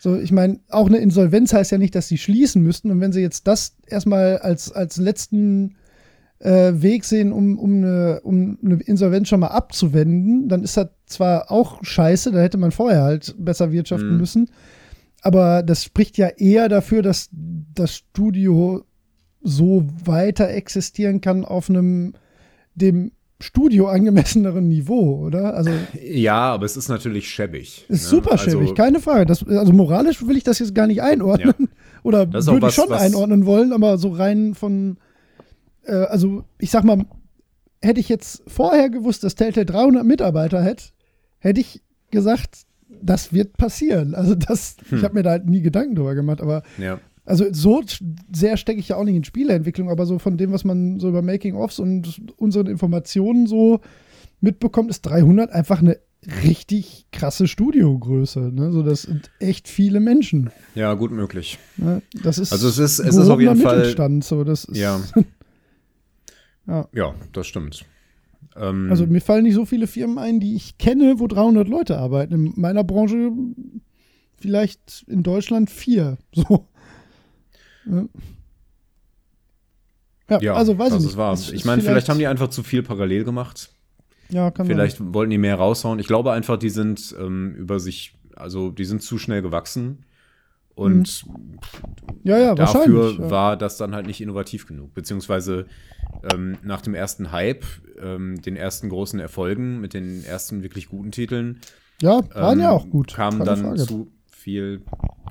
So, 0.00 0.16
ich 0.16 0.32
meine, 0.32 0.60
auch 0.70 0.86
eine 0.86 0.96
Insolvenz 0.98 1.52
heißt 1.52 1.70
ja 1.72 1.78
nicht, 1.78 1.94
dass 1.94 2.08
sie 2.08 2.16
schließen 2.18 2.62
müssten. 2.62 2.90
Und 2.90 3.00
wenn 3.00 3.12
sie 3.12 3.20
jetzt 3.20 3.46
das 3.46 3.76
erstmal 3.86 4.38
als, 4.38 4.72
als 4.72 4.96
letzten 4.96 5.76
äh, 6.40 6.72
Weg 6.82 7.04
sehen, 7.04 7.32
um, 7.32 7.58
um, 7.58 7.74
eine, 7.76 8.20
um 8.22 8.58
eine 8.64 8.76
Insolvenz 8.82 9.28
schon 9.28 9.40
mal 9.40 9.48
abzuwenden, 9.48 10.48
dann 10.48 10.62
ist 10.62 10.76
das 10.76 10.88
zwar 11.06 11.50
auch 11.50 11.84
scheiße, 11.84 12.32
da 12.32 12.40
hätte 12.40 12.58
man 12.58 12.70
vorher 12.72 13.02
halt 13.02 13.34
besser 13.38 13.72
wirtschaften 13.72 14.12
Mhm. 14.12 14.16
müssen. 14.18 14.50
Aber 15.22 15.62
das 15.62 15.84
spricht 15.84 16.16
ja 16.16 16.28
eher 16.28 16.68
dafür, 16.70 17.02
dass 17.02 17.28
das 17.74 17.94
Studio 17.96 18.84
so 19.42 19.86
weiter 20.04 20.48
existieren 20.50 21.20
kann 21.20 21.44
auf 21.44 21.68
einem 21.68 22.14
dem 22.74 23.12
Studio 23.42 23.88
angemesseneren 23.88 24.68
Niveau, 24.68 25.24
oder? 25.26 25.54
Also 25.54 25.70
Ja, 26.02 26.52
aber 26.52 26.66
es 26.66 26.76
ist 26.76 26.88
natürlich 26.88 27.28
schäbig. 27.28 27.86
ist 27.88 28.02
ne? 28.04 28.08
super 28.08 28.32
Also, 28.32 28.50
schäbig, 28.50 28.74
keine 28.74 29.00
Frage. 29.00 29.24
Das, 29.26 29.46
also 29.46 29.72
moralisch 29.72 30.26
will 30.26 30.36
ich 30.36 30.44
das 30.44 30.58
jetzt 30.58 30.74
gar 30.74 30.86
nicht 30.86 31.00
einordnen. 31.02 31.54
Oder 32.02 32.28
ist 32.34 32.48
auch 32.48 32.52
würde 32.54 32.68
ich 32.68 32.74
schon 32.74 32.88
was- 32.90 33.00
einordnen 33.02 33.44
wollen, 33.46 33.72
aber 33.74 33.96
so 33.98 34.10
rein 34.10 34.54
von, 34.54 34.96
äh, 35.84 35.92
also 35.92 36.44
ich 36.58 36.70
sag 36.70 36.84
mal, 36.84 37.04
hätte 37.82 38.00
ich 38.00 38.08
jetzt 38.08 38.42
vorher 38.46 38.90
gewusst, 38.90 39.24
dass 39.24 39.34
Telltale 39.34 39.66
300 39.66 40.04
Mitarbeiter 40.04 40.62
hätte, 40.62 40.84
hätte 41.38 41.60
ich 41.60 41.80
gesagt, 42.10 42.62
das 43.02 43.32
wird 43.32 43.56
passieren. 43.56 44.14
Also 44.14 44.34
das, 44.34 44.76
Hm. 44.88 44.98
ich 44.98 45.04
habe 45.04 45.14
mir 45.14 45.22
da 45.22 45.30
halt 45.30 45.46
nie 45.46 45.62
Gedanken 45.62 45.94
drüber 45.94 46.14
gemacht, 46.14 46.40
aber 46.42 46.62
Ja. 46.78 46.98
also 47.24 47.46
so 47.52 47.82
sehr 48.34 48.56
stecke 48.56 48.80
ich 48.80 48.88
ja 48.88 48.96
auch 48.96 49.04
nicht 49.04 49.14
in 49.16 49.24
Spieleentwicklung, 49.24 49.88
aber 49.90 50.04
so 50.06 50.18
von 50.18 50.36
dem, 50.36 50.52
was 50.52 50.64
man 50.64 50.98
so 51.00 51.08
über 51.08 51.22
Making-ofs 51.22 51.78
und 51.78 52.20
unseren 52.36 52.66
Informationen 52.66 53.46
so 53.46 53.80
mitbekommt, 54.40 54.90
ist 54.90 55.02
300 55.02 55.50
einfach 55.52 55.80
eine 55.80 55.98
richtig 56.44 57.06
krasse 57.12 57.46
Studiogröße. 57.48 58.40
Ne? 58.52 58.72
So, 58.72 58.82
das 58.82 59.02
sind 59.02 59.30
echt 59.38 59.68
viele 59.68 60.00
Menschen. 60.00 60.50
ja, 60.74 60.92
gut 60.94 61.12
möglich. 61.12 61.58
Ne? 61.78 62.02
Das 62.22 62.36
ist 62.38 62.52
Also 62.52 62.68
es 62.68 62.78
ist- 62.78 62.98
es 62.98 63.16
ist 63.16 63.28
auf 63.28 63.40
jeden 63.40 63.56
Fall-. 63.56 64.22
So, 64.22 64.44
das 64.44 64.64
ist, 64.64 64.76
Ja. 64.76 65.00
Ja. 66.70 66.88
Ja, 66.94 67.14
das 67.32 67.46
stimmt. 67.48 67.84
Ähm, 68.56 68.88
Also 68.90 69.06
mir 69.06 69.20
fallen 69.20 69.42
nicht 69.42 69.54
so 69.54 69.66
viele 69.66 69.86
Firmen 69.86 70.18
ein, 70.18 70.38
die 70.40 70.54
ich 70.54 70.78
kenne, 70.78 71.18
wo 71.18 71.26
300 71.26 71.68
Leute 71.68 71.98
arbeiten. 71.98 72.34
In 72.34 72.52
meiner 72.56 72.84
Branche 72.84 73.32
vielleicht 74.38 75.04
in 75.08 75.22
Deutschland 75.22 75.68
vier. 75.70 76.16
So. 76.34 76.66
Ja. 77.86 78.04
Ja, 80.28 80.40
ja, 80.40 80.54
also 80.54 80.78
weiß 80.78 80.94
ich 80.94 81.00
nicht. 81.00 81.16
wahr. 81.16 81.32
Es 81.32 81.50
Ich 81.50 81.64
meine, 81.64 81.82
vielleicht 81.82 82.08
haben 82.08 82.20
die 82.20 82.28
einfach 82.28 82.48
zu 82.48 82.62
viel 82.62 82.84
parallel 82.84 83.24
gemacht. 83.24 83.72
ja, 84.28 84.52
kann 84.52 84.66
Vielleicht 84.66 84.98
wollten 85.12 85.30
die 85.30 85.38
mehr 85.38 85.56
raushauen. 85.56 85.98
Ich 85.98 86.06
glaube 86.06 86.30
einfach, 86.30 86.56
die 86.56 86.70
sind 86.70 87.16
ähm, 87.18 87.52
über 87.56 87.80
sich, 87.80 88.14
also 88.36 88.70
die 88.70 88.84
sind 88.84 89.02
zu 89.02 89.18
schnell 89.18 89.42
gewachsen. 89.42 90.04
Und 90.80 91.08
sein. 91.08 91.58
ja, 92.24 92.38
ja, 92.38 92.54
dafür. 92.54 93.12
Ja. 93.18 93.30
war 93.30 93.56
das 93.58 93.76
dann 93.76 93.94
halt 93.94 94.06
nicht 94.06 94.22
innovativ 94.22 94.66
genug. 94.66 94.94
Beziehungsweise 94.94 95.66
ähm, 96.32 96.56
nach 96.62 96.80
dem 96.80 96.94
ersten 96.94 97.32
Hype, 97.32 97.64
ähm, 98.00 98.40
den 98.40 98.56
ersten 98.56 98.88
großen 98.88 99.20
Erfolgen 99.20 99.80
mit 99.80 99.92
den 99.92 100.24
ersten 100.24 100.62
wirklich 100.62 100.88
guten 100.88 101.10
Titeln, 101.12 101.60
ja, 102.00 102.20
waren 102.34 102.58
ähm, 102.58 102.64
ja 102.64 102.70
auch 102.70 102.88
gut. 102.88 103.12
Kam 103.12 103.44
dann 103.44 103.60
Frage. 103.60 103.76
zu 103.76 104.10
viel, 104.30 104.80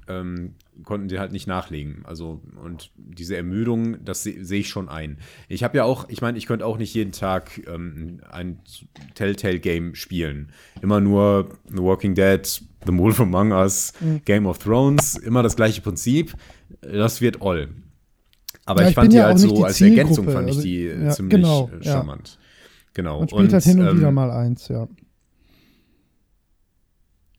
ähm, 0.08 0.54
konnten 0.84 1.08
die 1.08 1.20
halt 1.20 1.32
nicht 1.32 1.48
nachlegen. 1.48 2.04
Also, 2.06 2.42
und 2.64 2.92
diese 2.96 3.36
Ermüdung, 3.36 4.04
das 4.04 4.24
se- 4.24 4.44
sehe 4.44 4.62
ich 4.62 4.70
schon 4.70 4.90
ein. 4.90 5.18
Ich 5.48 5.64
habe 5.64 5.78
ja 5.78 5.84
auch, 5.84 6.08
ich 6.10 6.22
meine, 6.22 6.38
ich 6.38 6.46
könnte 6.46 6.66
auch 6.66 6.78
nicht 6.78 6.94
jeden 6.94 7.12
Tag 7.12 7.62
ähm, 7.68 8.22
ein 8.32 8.60
Telltale-Game 9.16 9.96
spielen. 9.96 10.52
Immer 10.82 11.00
nur 11.02 11.50
The 11.70 11.80
Walking 11.84 12.16
Dead, 12.16 12.42
The 12.86 12.98
Wolf 12.98 13.20
Among 13.20 13.52
Us, 13.52 13.94
Mhm. 14.00 14.22
Game 14.26 14.46
of 14.46 14.60
Thrones, 14.60 15.16
immer 15.16 15.44
das 15.44 15.56
gleiche 15.56 15.82
Prinzip. 15.82 16.34
Das 16.82 17.22
wird 17.22 17.42
all. 17.42 17.70
Aber 18.66 18.82
Ja, 18.82 18.88
ich 18.88 18.92
ich 18.92 18.96
fand 18.96 19.12
die 19.12 19.18
ja 19.18 19.26
halt 19.26 19.40
so 19.40 19.56
die 19.56 19.64
als 19.64 19.82
Ergänzung 19.82 20.30
fand 20.30 20.50
ich 20.50 20.56
Also, 20.58 20.62
die 20.68 20.86
äh, 20.88 21.04
ja, 21.06 21.10
ziemlich 21.12 21.36
genau, 21.36 21.70
äh, 21.74 21.84
ja. 21.86 21.92
charmant. 21.94 22.38
Genau. 22.94 23.20
Man 23.20 23.30
spielt 23.30 23.54
halt 23.54 23.64
hin 23.64 23.80
und 23.80 23.88
ähm, 23.88 23.98
wieder 23.98 24.12
mal 24.12 24.30
eins, 24.32 24.68
ja. 24.68 24.88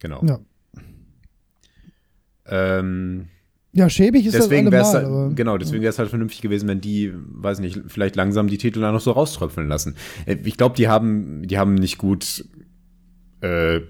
Genau. 0.01 0.25
Ja. 0.25 0.39
Ähm, 2.51 3.29
ja, 3.73 3.89
schäbig 3.89 4.27
ist 4.27 4.35
deswegen 4.35 4.71
das 4.71 4.93
halt, 4.93 5.05
allemal. 5.07 5.35
Genau, 5.35 5.57
deswegen 5.57 5.83
wäre 5.83 5.91
es 5.91 5.99
halt 5.99 6.11
vernünftig 6.11 6.41
gewesen, 6.41 6.69
wenn 6.69 6.81
die, 6.81 7.13
weiß 7.15 7.61
nicht, 7.61 7.81
vielleicht 7.87 8.17
langsam 8.17 8.49
die 8.49 8.59
Titel 8.59 8.81
da 8.81 8.91
noch 8.91 9.01
so 9.01 9.13
rauströpfeln 9.13 9.69
lassen. 9.69 9.95
Äh, 10.27 10.39
Ich 10.45 10.57
glaube, 10.57 10.75
die 10.75 10.89
haben, 10.89 11.47
die 11.47 11.57
haben 11.57 11.75
nicht 11.75 11.97
gut 11.99 12.45
äh, 13.43 13.81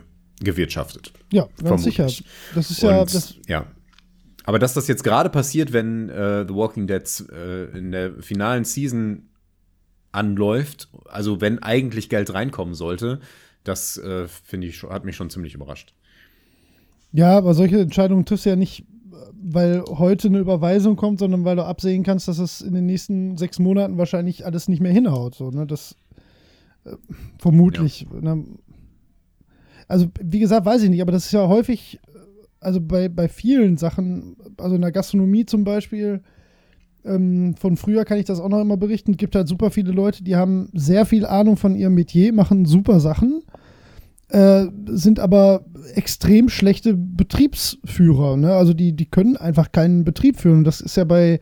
gewirtschaftet. 0.41 1.13
Ja, 1.33 1.43
ganz 1.43 1.83
Vermutlich. 1.83 1.95
sicher. 1.97 2.25
Das 2.55 2.71
ist 2.71 2.83
ja, 2.83 3.01
Und, 3.01 3.15
das, 3.15 3.35
ja. 3.49 3.67
Aber 4.45 4.59
dass 4.59 4.75
das 4.75 4.89
jetzt 4.89 5.05
gerade 5.05 5.31
passiert, 5.31 5.73
wenn 5.73 6.09
äh, 6.11 6.47
The 6.47 6.55
Walking 6.55 6.87
Dead 6.87 7.03
äh, 7.33 7.65
in 7.77 7.91
der 7.93 8.15
finalen 8.23 8.65
Season 8.65 9.29
anläuft, 10.13 10.89
also 11.09 11.41
wenn 11.41 11.63
eigentlich 11.63 12.09
Geld 12.09 12.35
reinkommen 12.35 12.75
sollte, 12.75 13.21
das 13.65 13.97
äh, 13.99 14.27
finde 14.29 14.67
ich 14.67 14.83
hat 14.83 15.05
mich 15.05 15.17
schon 15.17 15.31
ziemlich 15.31 15.55
überrascht. 15.55 15.95
Ja, 17.13 17.37
aber 17.37 17.55
solche 17.55 17.81
Entscheidungen 17.81 18.25
triffst 18.25 18.47
du 18.47 18.51
ja 18.51 18.57
nicht, 18.57 18.85
weil 19.43 19.83
heute 19.89 20.29
eine 20.29 20.39
Überweisung 20.39 20.97
kommt, 20.97 21.19
sondern 21.19 21.45
weil 21.45 21.57
du 21.57 21.65
absehen 21.65 22.03
kannst, 22.03 22.29
dass 22.29 22.39
es 22.39 22.61
in 22.61 22.75
den 22.75 22.87
nächsten 22.87 23.37
sechs 23.37 23.59
Monaten 23.59 23.99
wahrscheinlich 23.99 24.47
alles 24.47 24.69
nicht 24.69 24.81
mehr 24.81 24.93
hinhaut. 24.93 25.35
So, 25.35 25.51
ne? 25.51 25.67
Das 25.67 25.97
äh, 26.85 26.93
vermutlich. 27.39 28.07
Ne? 28.21 28.45
Also, 29.89 30.07
wie 30.23 30.39
gesagt, 30.39 30.67
weiß 30.67 30.83
ich 30.83 30.91
nicht, 30.91 31.03
aber 31.03 31.13
das 31.13 31.27
ist 31.27 31.33
ja 31.33 31.49
häufig, 31.49 32.01
äh, 32.15 32.19
also 32.61 32.81
bei, 32.81 33.09
bei 33.09 33.29
vielen 33.29 33.77
Sachen, 33.77 34.37
also 34.57 34.77
in 34.77 34.83
der 34.83 34.93
Gastronomie 34.93 35.47
zum 35.47 35.65
Beispiel, 35.65 36.23
ähm, 37.05 37.55
von 37.57 37.77
früher 37.77 38.05
kann 38.05 38.19
ich 38.19 38.27
das 38.27 38.41
auch 38.41 38.49
noch 38.49 38.61
immer 38.61 38.77
berichten. 38.77 39.13
Es 39.13 39.17
gibt 39.17 39.35
halt 39.35 39.49
super 39.49 39.71
viele 39.71 39.93
Leute, 39.93 40.23
die 40.23 40.37
haben 40.37 40.69
sehr 40.75 41.07
viel 41.07 41.27
Ahnung 41.27 41.57
von 41.57 41.75
ihrem 41.75 41.95
Metier, 41.95 42.33
machen 42.33 42.67
super 42.67 43.01
Sachen, 43.01 43.43
äh, 44.31 44.67
sind 44.87 45.21
aber 45.21 45.65
extrem 45.95 46.49
schlechte 46.49 46.95
Betriebsführer. 46.97 48.37
Ne? 48.37 48.53
Also 48.55 48.75
die, 48.75 48.95
die 48.95 49.07
können 49.07 49.37
einfach 49.37 49.73
keinen 49.73 50.05
Betrieb 50.05 50.39
führen. 50.39 50.65
Das 50.65 50.81
ist 50.81 50.97
ja 50.97 51.05
bei, 51.05 51.41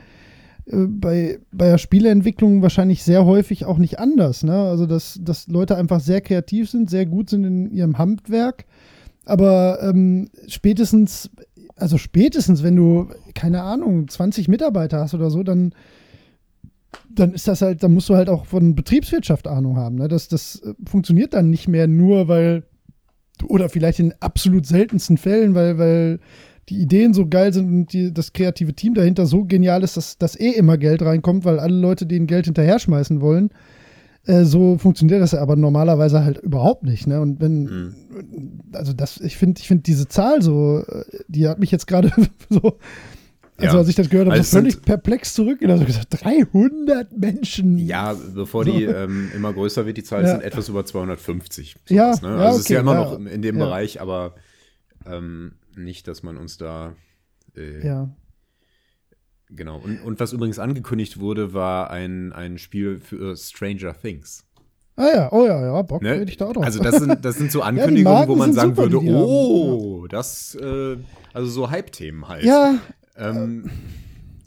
äh, 0.66 0.86
bei, 0.86 1.38
bei 1.52 1.68
der 1.68 1.78
Spieleentwicklung 1.78 2.62
wahrscheinlich 2.62 3.02
sehr 3.02 3.24
häufig 3.24 3.64
auch 3.64 3.78
nicht 3.78 3.98
anders. 3.98 4.42
Ne? 4.42 4.54
Also 4.54 4.86
dass, 4.86 5.18
dass 5.22 5.48
Leute 5.48 5.76
einfach 5.76 6.00
sehr 6.00 6.20
kreativ 6.20 6.70
sind, 6.70 6.90
sehr 6.90 7.06
gut 7.06 7.30
sind 7.30 7.44
in 7.44 7.70
ihrem 7.70 7.98
Handwerk. 7.98 8.64
Aber 9.24 9.82
ähm, 9.82 10.30
spätestens, 10.46 11.30
also 11.76 11.98
spätestens, 11.98 12.62
wenn 12.62 12.76
du, 12.76 13.08
keine 13.34 13.62
Ahnung, 13.62 14.08
20 14.08 14.48
Mitarbeiter 14.48 15.00
hast 15.00 15.14
oder 15.14 15.30
so, 15.30 15.42
dann, 15.42 15.74
dann 17.10 17.32
ist 17.34 17.46
das 17.46 17.60
halt, 17.60 17.82
dann 17.82 17.92
musst 17.92 18.08
du 18.08 18.16
halt 18.16 18.30
auch 18.30 18.46
von 18.46 18.74
Betriebswirtschaft 18.74 19.46
Ahnung 19.46 19.76
haben. 19.76 19.96
Ne? 19.96 20.08
Das, 20.08 20.28
das 20.28 20.62
äh, 20.62 20.72
funktioniert 20.88 21.34
dann 21.34 21.50
nicht 21.50 21.68
mehr 21.68 21.86
nur, 21.86 22.28
weil, 22.28 22.64
oder 23.44 23.68
vielleicht 23.68 24.00
in 24.00 24.14
absolut 24.20 24.66
seltensten 24.66 25.16
Fällen, 25.16 25.54
weil, 25.54 25.78
weil 25.78 26.20
die 26.68 26.80
Ideen 26.80 27.14
so 27.14 27.26
geil 27.26 27.52
sind 27.52 27.66
und 27.66 27.92
die, 27.92 28.12
das 28.12 28.32
kreative 28.32 28.74
Team 28.74 28.94
dahinter 28.94 29.26
so 29.26 29.44
genial 29.44 29.82
ist, 29.82 29.96
dass, 29.96 30.18
dass 30.18 30.38
eh 30.38 30.50
immer 30.50 30.76
Geld 30.76 31.02
reinkommt, 31.02 31.44
weil 31.44 31.58
alle 31.58 31.76
Leute 31.76 32.06
denen 32.06 32.26
Geld 32.26 32.44
hinterher 32.44 32.78
schmeißen 32.78 33.20
wollen. 33.20 33.50
Äh, 34.26 34.44
so 34.44 34.76
funktioniert 34.76 35.22
das 35.22 35.32
ja 35.32 35.40
aber 35.40 35.56
normalerweise 35.56 36.24
halt 36.24 36.38
überhaupt 36.38 36.84
nicht. 36.84 37.06
Ne? 37.06 37.20
Und 37.20 37.40
wenn, 37.40 37.94
also 38.72 38.92
das, 38.92 39.20
ich 39.20 39.36
finde, 39.36 39.60
ich 39.60 39.68
finde 39.68 39.82
diese 39.82 40.08
Zahl 40.08 40.42
so, 40.42 40.80
äh, 40.80 41.04
die 41.28 41.48
hat 41.48 41.58
mich 41.58 41.70
jetzt 41.70 41.86
gerade 41.86 42.12
so, 42.50 42.78
also 43.58 43.74
Ja. 43.76 43.78
als 43.80 43.88
ich 43.88 43.94
das 43.96 44.08
gehört 44.08 44.26
habe, 44.28 44.36
Also 44.36 44.50
so 44.50 44.56
völlig 44.58 44.74
sind- 44.74 44.84
perplex 44.86 45.34
zurück. 45.34 45.58
Also 45.64 45.84
gesagt, 45.84 46.06
300 46.22 47.16
Menschen. 47.16 47.76
Ja, 47.78 48.14
bevor 48.34 48.64
So. 48.64 48.70
die 48.72 48.84
ähm, 48.84 49.30
immer 49.34 49.52
größer 49.52 49.84
wird, 49.86 49.96
die 49.96 50.04
Zahl 50.04 50.22
Ja. 50.22 50.28
sind 50.30 50.42
etwas 50.42 50.68
über 50.68 50.84
250. 50.84 51.76
Ja, 51.88 52.14
sowas, 52.14 52.22
ne? 52.22 52.28
ja, 52.28 52.34
Also 52.36 52.50
es 52.50 52.60
ist 52.60 52.66
okay, 52.66 52.74
ja 52.74 52.80
immer 52.80 52.92
ja. 52.94 53.00
noch 53.04 53.26
in 53.26 53.42
dem 53.42 53.58
Ja. 53.58 53.64
Bereich, 53.64 54.00
aber 54.00 54.34
ähm, 55.06 55.52
nicht, 55.76 56.06
dass 56.08 56.22
man 56.22 56.36
uns 56.36 56.56
da 56.58 56.94
äh, 57.56 57.84
Ja. 57.86 58.08
genau. 59.50 59.78
Und, 59.78 60.00
und 60.02 60.20
was 60.20 60.32
übrigens 60.32 60.58
angekündigt 60.58 61.18
wurde, 61.20 61.52
war 61.54 61.90
ein, 61.90 62.32
ein 62.32 62.58
Spiel 62.58 63.00
für 63.00 63.36
Stranger 63.36 63.94
Things. 64.00 64.44
Ah 64.96 65.06
ja, 65.14 65.32
oh 65.32 65.46
ja, 65.46 65.60
ja, 65.64 65.82
Bock 65.82 66.02
Ne? 66.02 66.10
hätte 66.18 66.30
ich 66.30 66.36
da 66.38 66.46
auch 66.46 66.52
drauf. 66.54 66.64
Also 66.64 66.82
das 66.82 66.96
sind, 66.98 67.24
das 67.24 67.36
sind 67.36 67.52
so 67.52 67.62
Ankündigungen, 67.62 68.18
Marken 68.18 68.32
wo 68.32 68.34
man 68.36 68.52
sagen 68.52 68.74
super, 68.74 68.90
würde, 68.90 68.98
oh, 69.00 70.06
das, 70.08 70.56
äh, 70.60 70.96
also 71.32 71.48
so 71.48 71.70
Hype-Themen 71.70 72.26
halt. 72.26 72.42
ja, 72.44 72.78
Ähm, 73.18 73.70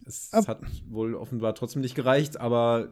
es 0.06 0.34
ab- 0.34 0.48
hat 0.48 0.62
wohl 0.90 1.16
offenbar 1.16 1.54
trotzdem 1.56 1.82
nicht 1.82 1.96
gereicht, 1.96 2.40
aber 2.40 2.90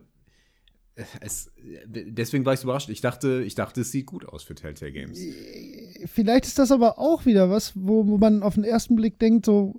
es, 1.22 1.50
deswegen 1.86 2.46
war 2.46 2.54
ich 2.54 2.64
überrascht. 2.64 2.90
Ich 2.90 3.02
dachte, 3.02 3.42
ich 3.46 3.56
dachte, 3.56 3.82
es 3.82 3.92
sieht 3.92 4.06
gut 4.06 4.28
aus 4.28 4.44
für 4.44 4.56
Telltale 4.56 4.92
Games. 4.92 5.20
vielleicht 6.06 6.46
ist 6.46 6.60
das 6.60 6.72
aber 6.72 7.00
auch 7.00 7.26
wieder 7.26 7.50
was, 7.50 7.72
wo, 7.76 8.08
wo 8.08 8.18
man 8.18 8.44
auf 8.44 8.56
den 8.56 8.64
ersten 8.66 8.96
Blick 8.96 9.18
denkt, 9.20 9.46
so, 9.46 9.76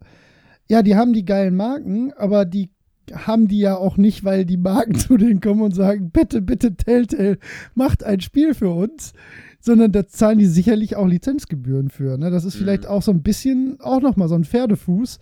ja, 0.68 0.82
die 0.82 0.96
haben 0.96 1.12
die 1.12 1.24
geilen 1.24 1.56
Marken, 1.56 2.12
aber 2.14 2.44
die 2.44 2.70
haben 3.12 3.48
die 3.48 3.58
ja 3.58 3.76
auch 3.76 3.96
nicht, 3.96 4.24
weil 4.24 4.44
die 4.46 4.56
Marken 4.56 4.94
zu 4.98 5.16
denen 5.16 5.40
kommen 5.40 5.62
und 5.62 5.74
sagen, 5.74 6.10
bitte, 6.10 6.40
bitte, 6.40 6.76
Telltale, 6.76 7.38
macht 7.74 8.02
ein 8.04 8.20
Spiel 8.20 8.54
für 8.54 8.70
uns, 8.70 9.12
sondern 9.60 9.92
da 9.92 10.06
zahlen 10.06 10.38
die 10.38 10.46
sicherlich 10.46 10.96
auch 10.96 11.06
Lizenzgebühren 11.06 11.90
für. 11.90 12.16
Ne? 12.16 12.30
Das 12.30 12.44
ist 12.44 12.54
vielleicht 12.56 12.86
auch 12.86 13.02
so 13.02 13.10
ein 13.10 13.22
bisschen, 13.22 13.78
auch 13.80 14.00
nochmal 14.00 14.28
so 14.28 14.36
ein 14.36 14.44
Pferdefuß. 14.44 15.18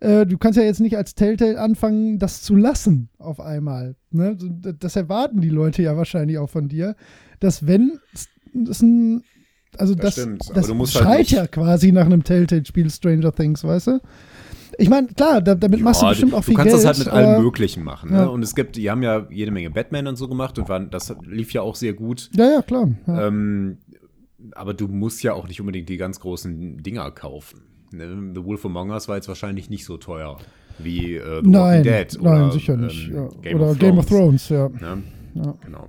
Äh, 0.00 0.26
du 0.26 0.38
kannst 0.38 0.58
ja 0.58 0.64
jetzt 0.64 0.80
nicht 0.80 0.96
als 0.96 1.14
Telltale 1.14 1.60
anfangen, 1.60 2.18
das 2.18 2.42
zu 2.42 2.56
lassen 2.56 3.10
auf 3.18 3.40
einmal. 3.40 3.96
Ne? 4.10 4.36
Das 4.78 4.96
erwarten 4.96 5.40
die 5.40 5.50
Leute 5.50 5.82
ja 5.82 5.96
wahrscheinlich 5.96 6.38
auch 6.38 6.48
von 6.50 6.68
dir, 6.68 6.96
dass 7.38 7.66
wenn 7.66 7.98
es 8.68 8.82
ein 8.82 9.22
also 9.78 9.94
Das 9.94 10.16
das, 10.16 10.24
stimmt, 10.24 10.42
das 10.54 10.66
du 10.66 10.76
halt 10.78 10.88
schreit 10.88 11.18
nicht- 11.20 11.30
ja 11.32 11.46
quasi 11.46 11.92
nach 11.92 12.06
einem 12.06 12.24
Telltale-Spiel 12.24 12.90
Stranger 12.90 13.32
Things, 13.32 13.62
weißt 13.62 13.86
du? 13.86 14.00
Ich 14.78 14.88
meine, 14.88 15.08
klar, 15.08 15.40
da, 15.40 15.54
damit 15.54 15.80
machst 15.80 16.00
du 16.00 16.06
Ja, 16.06 16.10
bestimmt 16.10 16.34
auch 16.34 16.42
viel 16.42 16.54
du 16.54 16.58
kannst 16.58 16.72
Geld. 16.74 16.84
das 16.84 16.86
halt 16.86 16.98
mit 17.06 17.08
allem 17.14 17.42
Möglichen 17.42 17.84
machen. 17.84 18.10
Ja. 18.12 18.22
Ne? 18.24 18.30
Und 18.30 18.42
es 18.42 18.54
gibt, 18.54 18.76
die 18.76 18.90
haben 18.90 19.02
ja 19.02 19.26
jede 19.30 19.50
Menge 19.52 19.70
Batman 19.70 20.06
und 20.08 20.16
so 20.16 20.26
gemacht 20.26 20.58
und 20.58 20.68
waren, 20.68 20.90
das 20.90 21.14
lief 21.24 21.52
ja 21.52 21.62
auch 21.62 21.76
sehr 21.76 21.92
gut. 21.92 22.30
Ja, 22.34 22.50
ja, 22.50 22.62
klar. 22.62 22.88
Ja. 23.06 23.28
Ähm, 23.28 23.78
aber 24.52 24.74
du 24.74 24.88
musst 24.88 25.22
ja 25.22 25.34
auch 25.34 25.46
nicht 25.46 25.60
unbedingt 25.60 25.88
die 25.88 25.98
ganz 25.98 26.18
großen 26.18 26.82
Dinger 26.82 27.10
kaufen. 27.10 27.60
Ne? 27.92 28.32
The 28.34 28.44
Wolf 28.44 28.64
Among 28.64 28.90
Us 28.90 29.08
war 29.08 29.16
jetzt 29.16 29.28
wahrscheinlich 29.28 29.70
nicht 29.70 29.84
so 29.84 29.96
teuer 29.96 30.36
wie 30.78 31.16
äh, 31.16 31.40
The 31.42 31.48
nein, 31.48 31.78
Walking 31.78 31.82
Dead 31.82 32.18
nein, 32.22 32.42
oder, 32.44 32.52
sicher 32.52 32.76
nicht. 32.76 33.08
ähm, 33.08 33.14
ja. 33.14 33.28
Game 33.42 33.56
oder 33.60 33.70
of 33.70 33.78
Game 33.78 33.98
of 33.98 34.06
Thrones. 34.06 34.48
Ja. 34.48 34.68
Ne? 34.68 35.02
Ja. 35.34 35.54
Genau. 35.64 35.86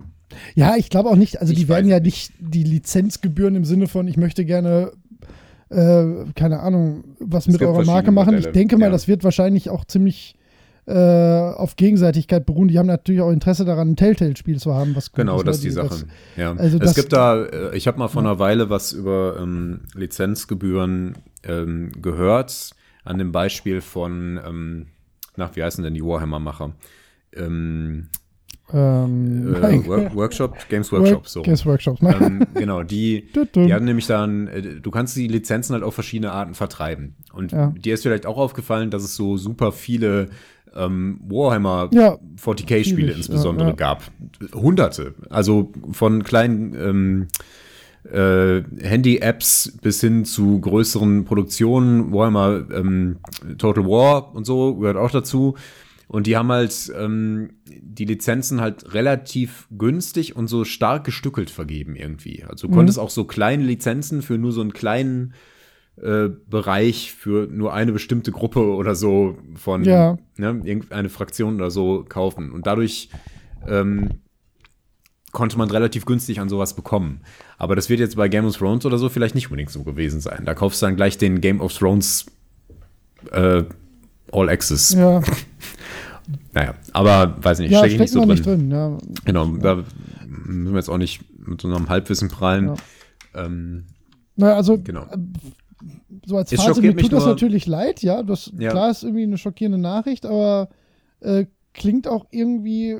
Ja, 0.56 0.76
ich 0.78 0.90
glaube 0.90 1.10
auch 1.10 1.16
nicht, 1.16 1.42
also 1.42 1.52
Ich 1.54 1.60
die 1.60 1.68
werden 1.70 1.90
ja 1.90 2.00
nicht. 2.00 2.32
die 2.40 2.64
Lizenzgebühren 2.64 3.56
im 3.56 3.66
Sinne 3.66 3.88
von, 3.88 4.08
ich 4.08 4.16
möchte 4.18 4.46
gerne, 4.46 4.92
äh, 5.70 6.06
keine 6.36 6.60
Ahnung, 6.62 7.04
was 7.20 7.48
mit 7.48 7.60
gibt 7.60 7.70
eurer 7.70 7.84
Marke 7.86 8.12
machen. 8.12 8.34
Ich 8.36 8.40
Modelle, 8.46 8.54
denke 8.54 8.78
mal, 8.78 8.86
ja. 8.86 8.92
das 8.92 9.08
wird 9.08 9.24
wahrscheinlich 9.24 9.70
auch 9.70 9.84
ziemlich 9.86 10.36
äh, 10.88 10.94
auf 10.94 11.76
Gegenseitigkeit 11.76 12.46
beruhen. 12.46 12.68
Die 12.70 12.80
haben 12.80 12.88
natürlich 12.88 13.22
auch 13.22 13.30
Interesse 13.32 13.66
daran, 13.66 13.92
ein 13.92 13.96
Telltale-Spiel 13.98 14.58
zu 14.60 14.74
haben, 14.74 14.96
was 14.96 15.12
Genau, 15.12 15.38
ist, 15.38 15.48
das 15.48 15.56
ist 15.58 15.64
die 15.66 15.70
Sache. 15.72 16.06
ja. 16.38 16.54
also 16.54 16.78
es 16.78 16.84
das- 16.84 16.96
gibt 16.96 17.14
da, 17.14 17.44
äh, 17.46 17.76
ich 17.78 17.88
habe 17.88 18.00
mal 18.00 18.08
vor 18.08 18.22
einer 18.22 18.40
Weile 18.40 18.70
was 18.70 18.92
über 18.94 19.38
ähm, 19.40 19.82
Lizenzgebühren 19.96 21.16
ähm, 21.44 21.92
gehört, 22.02 22.72
an 23.04 23.18
dem 23.18 23.32
Beispiel 23.32 23.82
von, 23.82 24.40
ähm, 24.46 24.88
nach, 25.36 25.56
wie 25.56 25.64
heißen 25.64 25.84
denn 25.84 25.94
die 25.94 26.04
Warhammer-Macher? 26.04 26.74
Ähm, 27.34 28.08
Ähm, 28.74 29.54
äh, 29.54 29.86
Work 29.88 30.16
Workshop, 30.16 30.58
Games 30.70 30.92
Workshop, 30.92 31.28
so. 31.28 31.42
Games 31.42 31.66
Workshop, 31.66 32.02
ne? 32.02 32.16
ähm, 32.16 32.48
genau, 32.54 32.84
die, 32.84 33.28
die 33.56 33.74
haben 33.74 33.86
nämlich 33.86 34.08
dann, 34.08 34.48
äh, 34.48 34.62
du 34.62 34.92
kannst 34.92 35.16
die 35.18 35.28
Lizenzen 35.28 35.74
halt 35.74 35.84
auf 35.84 35.94
verschiedene 35.94 36.32
Arten 36.32 36.54
vertreiben. 36.54 37.16
Und 37.34 37.52
Ja. 37.52 37.74
dir 37.78 37.94
ist 37.94 38.04
vielleicht 38.04 38.26
auch 38.26 38.38
aufgefallen, 38.38 38.90
dass 38.90 39.04
es 39.04 39.16
so 39.16 39.36
super 39.38 39.72
viele 39.72 40.30
ähm, 40.74 41.20
Warhammer 41.28 41.90
Ja, 41.94 42.18
40k-Spiele 42.38 42.84
Vieles, 43.12 43.18
insbesondere 43.18 43.66
ja, 43.70 43.72
ja. 43.72 43.76
gab. 43.76 44.04
Hunderte. 44.54 45.16
Also 45.30 45.74
von 45.92 46.24
kleinen 46.24 46.74
ähm, 46.76 47.28
äh, 48.04 48.62
Handy-Apps 48.82 49.78
bis 49.82 50.02
hin 50.02 50.26
zu 50.26 50.60
größeren 50.60 51.26
Produktionen, 51.26 52.12
Warhammer 52.12 52.66
ähm, 52.72 53.18
Total 53.58 53.86
War 53.86 54.34
und 54.36 54.46
so 54.46 54.76
gehört 54.76 54.98
auch 54.98 55.12
dazu. 55.12 55.56
Und 56.08 56.28
die 56.28 56.36
haben 56.36 56.52
halt 56.52 56.92
ähm, 57.00 57.52
die 57.66 58.04
Lizenzen 58.04 58.60
halt 58.60 58.94
relativ 58.94 59.68
günstig 59.72 60.36
und 60.36 60.48
so 60.48 60.66
stark 60.66 61.06
gestückelt 61.06 61.50
vergeben 61.50 61.96
irgendwie. 61.96 62.44
Also 62.44 62.68
du 62.68 62.74
konntest 62.74 63.00
auch 63.00 63.10
so 63.10 63.24
kleine 63.24 63.64
Lizenzen 63.64 64.22
für 64.22 64.38
nur 64.38 64.52
so 64.52 64.60
einen 64.60 64.74
kleinen 64.74 65.34
äh, 66.02 66.28
Bereich 66.50 67.14
für 67.14 67.48
nur 67.48 67.74
eine 67.74 67.94
bestimmte 67.94 68.32
Gruppe 68.34 68.60
oder 68.76 68.94
so 68.94 69.38
von 69.56 69.86
Ja. 69.86 70.18
ne, 70.36 70.62
irgendeine 70.66 71.08
Fraktion 71.08 71.56
oder 71.56 71.72
so 71.72 72.04
kaufen. 72.08 72.52
Und 72.52 72.68
dadurch 72.68 73.10
ähm, 73.66 74.10
konnte 75.32 75.58
man 75.58 75.70
relativ 75.72 76.06
günstig 76.06 76.40
an 76.40 76.50
sowas 76.50 76.76
bekommen. 76.76 77.22
Aber 77.58 77.76
das 77.76 77.90
wird 77.90 78.00
jetzt 78.00 78.16
bei 78.16 78.28
Game 78.28 78.46
of 78.46 78.58
Thrones 78.58 78.86
oder 78.86 78.98
so 78.98 79.10
vielleicht 79.10 79.36
nicht 79.36 79.48
unbedingt 79.48 79.70
so 79.70 79.84
gewesen 79.84 80.20
sein. 80.22 80.44
Da 80.46 80.54
kaufst 80.54 80.82
du 80.82 80.86
dann 80.88 80.96
gleich 80.96 81.18
den 81.18 81.42
Game 81.42 81.62
of 81.62 81.74
Thrones 81.78 82.26
äh, 83.32 83.64
All 84.32 84.50
Access. 84.50 84.94
ja, 84.94 85.22
Naja, 86.54 86.76
aber 86.94 87.36
weiß 87.44 87.60
nicht, 87.60 87.72
ja 87.72 87.80
stecke 87.80 87.94
ich 87.96 88.00
nicht 88.00 88.10
steckt 88.12 88.22
so 88.22 88.26
drin. 88.26 88.30
nicht 88.30 88.46
drin. 88.46 88.72
Ja. 88.72 88.98
Genau, 89.26 89.46
da 89.58 89.84
müssen 90.28 90.72
wir 90.74 90.78
jetzt 90.80 90.90
auch 90.90 90.98
nicht 90.98 91.22
mit 91.48 91.62
so 91.62 91.68
einem 91.74 91.90
Halbwissen 91.90 92.30
prallen. 92.30 92.76
Ja. 93.34 93.46
Ähm, 93.46 93.86
Naja, 94.36 94.56
also 94.56 94.78
Genau. 94.78 95.04
äh, 95.04 95.18
so 96.26 96.38
als 96.38 96.52
Es 96.52 96.62
Phase, 96.64 96.82
mir 96.82 96.96
tut 96.96 97.12
das 97.14 97.26
natürlich 97.26 97.66
leid, 97.66 98.02
ja. 98.04 98.22
Das, 98.24 98.52
Ja. 98.58 98.70
Klar 98.70 98.92
ist 98.92 99.04
irgendwie 99.04 99.24
eine 99.24 99.38
schockierende 99.38 99.78
Nachricht, 99.80 100.26
aber 100.26 100.70
äh, 101.22 101.46
klingt 101.74 102.08
auch 102.08 102.26
irgendwie 102.32 103.00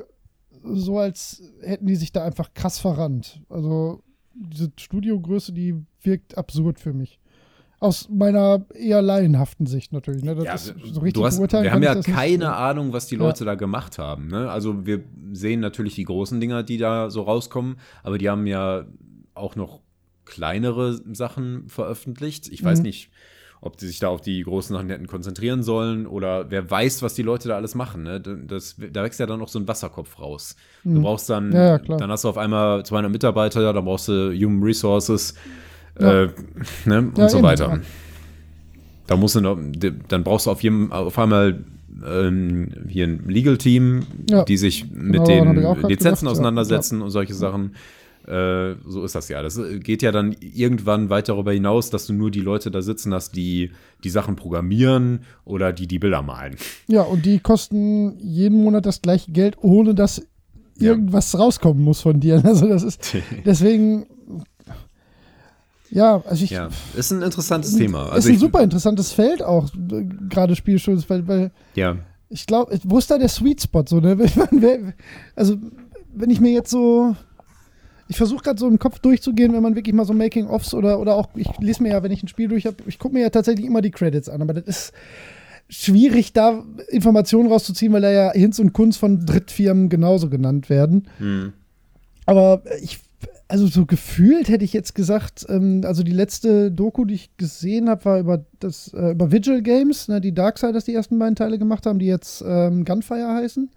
so, 0.64 0.98
als 0.98 1.42
hätten 1.62 1.86
die 1.86 1.96
sich 1.96 2.12
da 2.12 2.24
einfach 2.24 2.54
krass 2.54 2.78
verrannt. 2.78 3.40
Also 3.48 4.02
diese 4.34 4.70
Studiogröße, 4.78 5.52
die 5.52 5.74
wirkt 6.02 6.36
absurd 6.38 6.78
für 6.80 6.92
mich. 6.92 7.18
Aus 7.80 8.08
meiner 8.08 8.64
eher 8.74 9.02
laienhaften 9.02 9.66
Sicht 9.66 9.92
natürlich. 9.92 10.22
Ne? 10.22 10.36
Das 10.36 10.44
Ja, 10.44 10.54
ist, 10.54 10.66
so 10.66 11.00
richtig 11.00 11.14
du 11.14 11.24
hast, 11.26 11.40
wir 11.40 11.72
haben 11.72 11.82
ja 11.82 11.94
das 11.94 12.06
nicht. 12.06 12.16
keine 12.16 12.54
Ahnung, 12.54 12.92
was 12.92 13.06
die 13.08 13.16
Ja. 13.16 13.22
Leute 13.22 13.44
da 13.44 13.56
gemacht 13.56 13.98
haben. 13.98 14.28
Ne? 14.28 14.48
Also 14.50 14.86
wir 14.86 15.02
sehen 15.32 15.58
natürlich 15.60 15.96
die 15.96 16.04
großen 16.04 16.40
Dinger, 16.40 16.62
die 16.62 16.78
da 16.78 17.10
so 17.10 17.22
rauskommen, 17.22 17.76
aber 18.04 18.18
die 18.18 18.30
haben 18.30 18.46
ja 18.46 18.84
auch 19.34 19.56
noch 19.56 19.80
kleinere 20.24 21.00
Sachen 21.12 21.68
veröffentlicht. 21.68 22.48
Ich 22.52 22.62
weiß 22.62 22.78
Mhm. 22.78 22.84
nicht, 22.84 23.10
ob 23.64 23.76
die 23.78 23.86
sich 23.86 24.00
da 24.00 24.08
auf 24.08 24.20
die 24.20 24.42
großen 24.42 24.74
Sachen 24.76 24.90
hätten 24.90 25.06
konzentrieren 25.06 25.62
sollen 25.62 26.06
oder 26.06 26.50
wer 26.50 26.68
weiß, 26.68 27.00
was 27.00 27.14
die 27.14 27.22
Leute 27.22 27.48
da 27.48 27.54
alles 27.56 27.74
machen. 27.76 28.02
Ne? 28.02 28.20
Das, 28.20 28.74
da 28.92 29.04
wächst 29.04 29.20
ja 29.20 29.26
dann 29.26 29.38
noch 29.38 29.46
so 29.48 29.58
ein 29.60 29.66
Wasserkopf 29.68 30.18
raus. 30.18 30.56
Du 30.84 30.90
Mhm. 30.90 31.02
brauchst 31.02 31.30
dann, 31.30 31.52
Ja, 31.52 31.78
dann 31.78 32.10
hast 32.10 32.24
du 32.24 32.28
auf 32.28 32.36
einmal 32.38 32.84
200 32.84 33.10
Mitarbeiter, 33.10 33.72
dann 33.72 33.84
brauchst 33.84 34.08
du 34.08 34.32
Human 34.34 34.62
Resources 34.64 35.34
Ja. 35.98 36.24
äh, 36.24 36.28
ne? 36.86 36.98
und 36.98 37.16
Ja, 37.18 37.28
so 37.28 37.38
eben, 37.38 37.46
weiter. 37.46 37.80
Da 39.06 39.16
musst 39.16 39.36
du 39.36 39.40
noch, 39.40 39.58
dann 40.08 40.24
brauchst 40.24 40.46
du 40.46 40.50
auf, 40.50 40.62
jedem, 40.62 40.90
auf 40.92 41.18
einmal 41.18 41.64
ähm, 42.04 42.68
hier 42.88 43.06
ein 43.06 43.28
Legal-Team, 43.28 44.02
Ja. 44.28 44.44
die 44.44 44.56
sich 44.56 44.90
mit 44.90 45.24
Genau, 45.24 45.70
auch 45.70 45.74
den 45.76 45.88
Lizenzen 45.88 46.24
gedacht, 46.24 46.32
auseinandersetzen 46.32 47.00
und 47.02 47.10
solche 47.10 47.34
Sachen. 47.34 47.76
Äh, 48.26 48.76
so 48.86 49.04
ist 49.04 49.14
das 49.14 49.28
ja. 49.28 49.42
Das 49.42 49.58
geht 49.80 50.00
ja 50.02 50.12
dann 50.12 50.36
irgendwann 50.40 51.10
weit 51.10 51.28
darüber 51.28 51.52
hinaus, 51.52 51.90
dass 51.90 52.06
du 52.06 52.12
nur 52.12 52.30
die 52.30 52.40
Leute 52.40 52.70
da 52.70 52.80
sitzen 52.82 53.12
hast, 53.12 53.34
die 53.36 53.72
die 54.04 54.10
Sachen 54.10 54.36
programmieren 54.36 55.20
oder 55.44 55.72
die 55.72 55.86
die 55.88 55.98
Bilder 55.98 56.22
malen. 56.22 56.56
Ja, 56.86 57.02
und 57.02 57.24
die 57.26 57.40
kosten 57.40 58.18
jeden 58.20 58.62
Monat 58.62 58.86
das 58.86 59.02
gleiche 59.02 59.32
Geld, 59.32 59.56
ohne 59.60 59.94
dass 59.94 60.18
Ja. 60.78 60.90
irgendwas 60.92 61.36
rauskommen 61.38 61.82
muss 61.82 62.00
von 62.00 62.20
dir. 62.20 62.40
Also 62.44 62.68
das 62.68 62.82
ist 62.84 63.14
deswegen. 63.44 64.06
Ja, 65.90 66.22
also 66.24 66.44
ich. 66.44 66.50
ja, 66.50 66.68
ist 66.96 67.10
ein 67.12 67.20
interessantes 67.22 67.70
ist 67.72 67.76
ein- 67.76 67.80
Thema. 67.82 68.06
ist 68.06 68.12
Also 68.12 68.28
ein 68.28 68.34
ich, 68.34 68.40
super 68.40 68.62
interessantes 68.62 69.12
Feld 69.12 69.42
auch, 69.42 69.68
äh, 69.74 70.04
gerade 70.30 70.56
Spielschutz, 70.56 71.04
weil, 71.10 71.28
weil 71.28 71.50
ja, 71.74 71.96
ich 72.30 72.46
glaube, 72.46 72.78
wo 72.84 72.96
ist 72.98 73.10
da 73.10 73.18
der 73.18 73.28
Sweet 73.28 73.60
Spot? 73.62 73.84
So, 73.86 74.00
ne? 74.00 74.16
Also, 75.36 75.56
wenn 76.14 76.30
ich 76.30 76.40
mir 76.40 76.52
jetzt 76.52 76.70
so. 76.70 77.14
Ich 78.12 78.18
versuche 78.18 78.42
gerade 78.44 78.60
so 78.60 78.68
im 78.68 78.78
Kopf 78.78 78.98
durchzugehen, 78.98 79.54
wenn 79.54 79.62
man 79.62 79.74
wirklich 79.74 79.94
mal 79.94 80.04
so 80.04 80.12
Making-ofs 80.12 80.74
oder, 80.74 81.00
oder 81.00 81.14
auch, 81.14 81.30
ich 81.34 81.48
lese 81.60 81.82
mir 81.82 81.92
ja, 81.92 82.02
wenn 82.02 82.12
ich 82.12 82.22
ein 82.22 82.28
Spiel 82.28 82.46
durch 82.46 82.66
habe, 82.66 82.76
ich 82.86 82.98
gucke 82.98 83.14
mir 83.14 83.22
ja 83.22 83.30
tatsächlich 83.30 83.64
immer 83.64 83.80
die 83.80 83.90
Credits 83.90 84.28
an, 84.28 84.42
aber 84.42 84.52
das 84.52 84.64
ist 84.64 84.92
schwierig, 85.70 86.34
da 86.34 86.62
Informationen 86.88 87.48
rauszuziehen, 87.50 87.90
weil 87.94 88.02
da 88.02 88.10
ja 88.10 88.30
Hinz 88.32 88.58
und 88.58 88.74
Kunst 88.74 88.98
von 88.98 89.24
Drittfirmen 89.24 89.88
genauso 89.88 90.28
genannt 90.28 90.68
werden. 90.68 91.08
hm, 91.16 91.54
Aber 92.26 92.62
ich, 92.82 92.98
also 93.48 93.66
so 93.66 93.86
gefühlt 93.86 94.50
hätte 94.50 94.66
ich 94.66 94.74
jetzt 94.74 94.94
gesagt, 94.94 95.46
ähm, 95.48 95.80
also 95.86 96.02
die 96.02 96.12
letzte 96.12 96.70
Doku, 96.70 97.06
die 97.06 97.14
ich 97.14 97.34
gesehen 97.38 97.88
habe, 97.88 98.04
war 98.04 98.18
über 98.18 98.44
das, 98.60 98.92
äh, 98.92 99.12
über 99.12 99.32
Vigil 99.32 99.62
Games, 99.62 100.08
ne, 100.08 100.20
die 100.20 100.34
Darksiders 100.34 100.84
die 100.84 100.94
ersten 100.94 101.18
beiden 101.18 101.34
Teile 101.36 101.58
gemacht 101.58 101.86
haben, 101.86 101.98
die 101.98 102.08
jetzt 102.08 102.44
ähm, 102.46 102.84
Gunfire 102.84 103.28
heißen. 103.28 103.70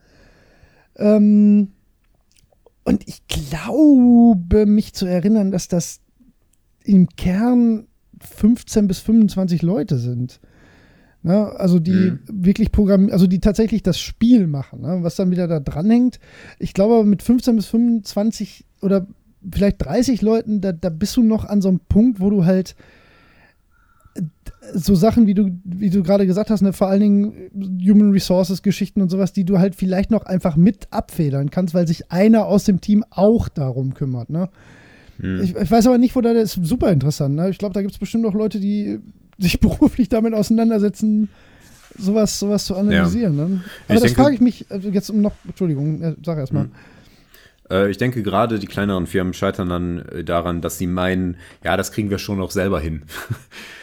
Ähm, 0.98 1.70
und 2.86 3.08
ich 3.08 3.28
glaube, 3.28 4.66
mich 4.66 4.94
zu 4.94 5.06
erinnern, 5.06 5.52
dass 5.52 5.68
das 5.68 6.00
im 6.84 7.08
Kern 7.18 7.88
15 8.22 8.88
bis 8.88 9.00
25 9.00 9.62
Leute 9.62 9.98
sind. 9.98 10.40
Ne? 11.24 11.48
Also 11.58 11.80
die 11.80 12.12
Mhm. 12.12 12.20
wirklich 12.32 12.72
programmieren, 12.72 13.12
also 13.12 13.28
die 13.28 13.40
tatsächlich 13.40 13.82
das 13.84 14.00
Spiel 14.00 14.48
machen, 14.48 14.82
ne? 14.82 15.00
was 15.02 15.16
dann 15.16 15.32
wieder 15.32 15.48
da 15.48 15.60
dranhängt. 15.60 16.20
Ich 16.60 16.74
glaube, 16.74 17.04
mit 17.04 17.24
15 17.24 17.56
bis 17.56 17.66
25 17.66 18.66
oder 18.82 19.08
vielleicht 19.52 19.84
30 19.84 20.22
Leuten, 20.22 20.62
da, 20.62 20.72
da 20.72 20.90
bist 20.90 21.18
du 21.18 21.24
noch 21.24 21.46
an 21.46 21.62
so 21.62 21.70
einem 21.70 21.80
Punkt, 21.80 22.20
wo 22.20 22.30
du 22.30 22.46
halt 22.46 22.76
so 24.74 24.96
Sachen, 24.96 25.28
wie 25.28 25.34
du, 25.34 25.52
wie 25.64 25.90
du 25.90 26.04
gerade 26.04 26.26
gesagt 26.26 26.50
hast, 26.50 26.62
ne, 26.62 26.74
vor 26.74 26.88
allen 26.88 27.02
Dingen 27.02 27.34
Human 27.88 28.12
Resources 28.12 28.62
Geschichten 28.62 29.02
und 29.02 29.10
sowas, 29.10 29.34
die 29.34 29.44
du 29.44 29.60
halt 29.60 29.76
vielleicht 29.76 30.12
noch 30.12 30.26
einfach 30.26 30.56
mit 30.56 30.88
abfedern 30.92 31.50
kannst, 31.52 31.74
weil 31.74 31.88
sich 31.88 32.12
einer 32.12 32.46
aus 32.46 32.64
dem 32.64 32.82
Team 32.82 33.04
auch 33.10 33.50
darum 33.50 33.94
kümmert. 33.94 34.30
Ne? 34.30 34.50
hm. 35.20 35.42
Ich, 35.42 35.56
ich 35.56 35.72
weiß 35.72 35.88
aber 35.88 35.98
nicht, 35.98 36.16
wo 36.16 36.22
da 36.22 36.34
das 36.34 36.58
ist 36.58 36.66
super 36.66 36.92
interessant. 36.92 37.36
Ne? 37.36 37.50
Ich 37.50 37.58
glaube, 37.58 37.74
da 37.74 37.82
gibt 37.82 37.94
es 37.94 38.00
bestimmt 38.00 38.26
auch 38.26 38.34
Leute, 38.34 38.60
die 38.60 39.00
sich 39.38 39.60
beruflich 39.62 40.10
damit 40.10 40.34
auseinandersetzen, 40.34 41.30
sowas, 41.98 42.40
sowas 42.40 42.66
zu 42.66 42.76
analysieren. 42.76 43.36
Ne? 43.36 43.62
Aber 43.88 43.96
Ich 43.96 44.04
das 44.04 44.14
frage 44.14 44.36
ich 44.36 44.42
mich, 44.42 44.66
also 44.70 44.90
jetzt 44.90 45.10
um 45.10 45.22
noch, 45.22 45.34
Entschuldigung, 45.46 46.02
äh, 46.02 46.16
sag 46.24 46.38
erst 46.38 46.54
mal. 46.54 46.66
Hm. 46.66 46.72
Äh, 47.70 47.90
ich 47.90 47.98
denke, 47.98 48.24
gerade 48.24 48.60
die 48.60 48.68
kleineren 48.68 49.08
Firmen 49.08 49.34
scheitern 49.34 49.70
dann 49.70 50.00
äh, 50.00 50.24
daran, 50.24 50.62
dass 50.62 50.78
sie 50.78 50.88
meinen, 50.88 51.38
ja, 51.64 51.78
das 51.78 51.92
kriegen 51.92 52.10
wir 52.10 52.18
schon 52.18 52.38
noch 52.38 52.52
selber 52.52 52.80
hin. 52.80 53.04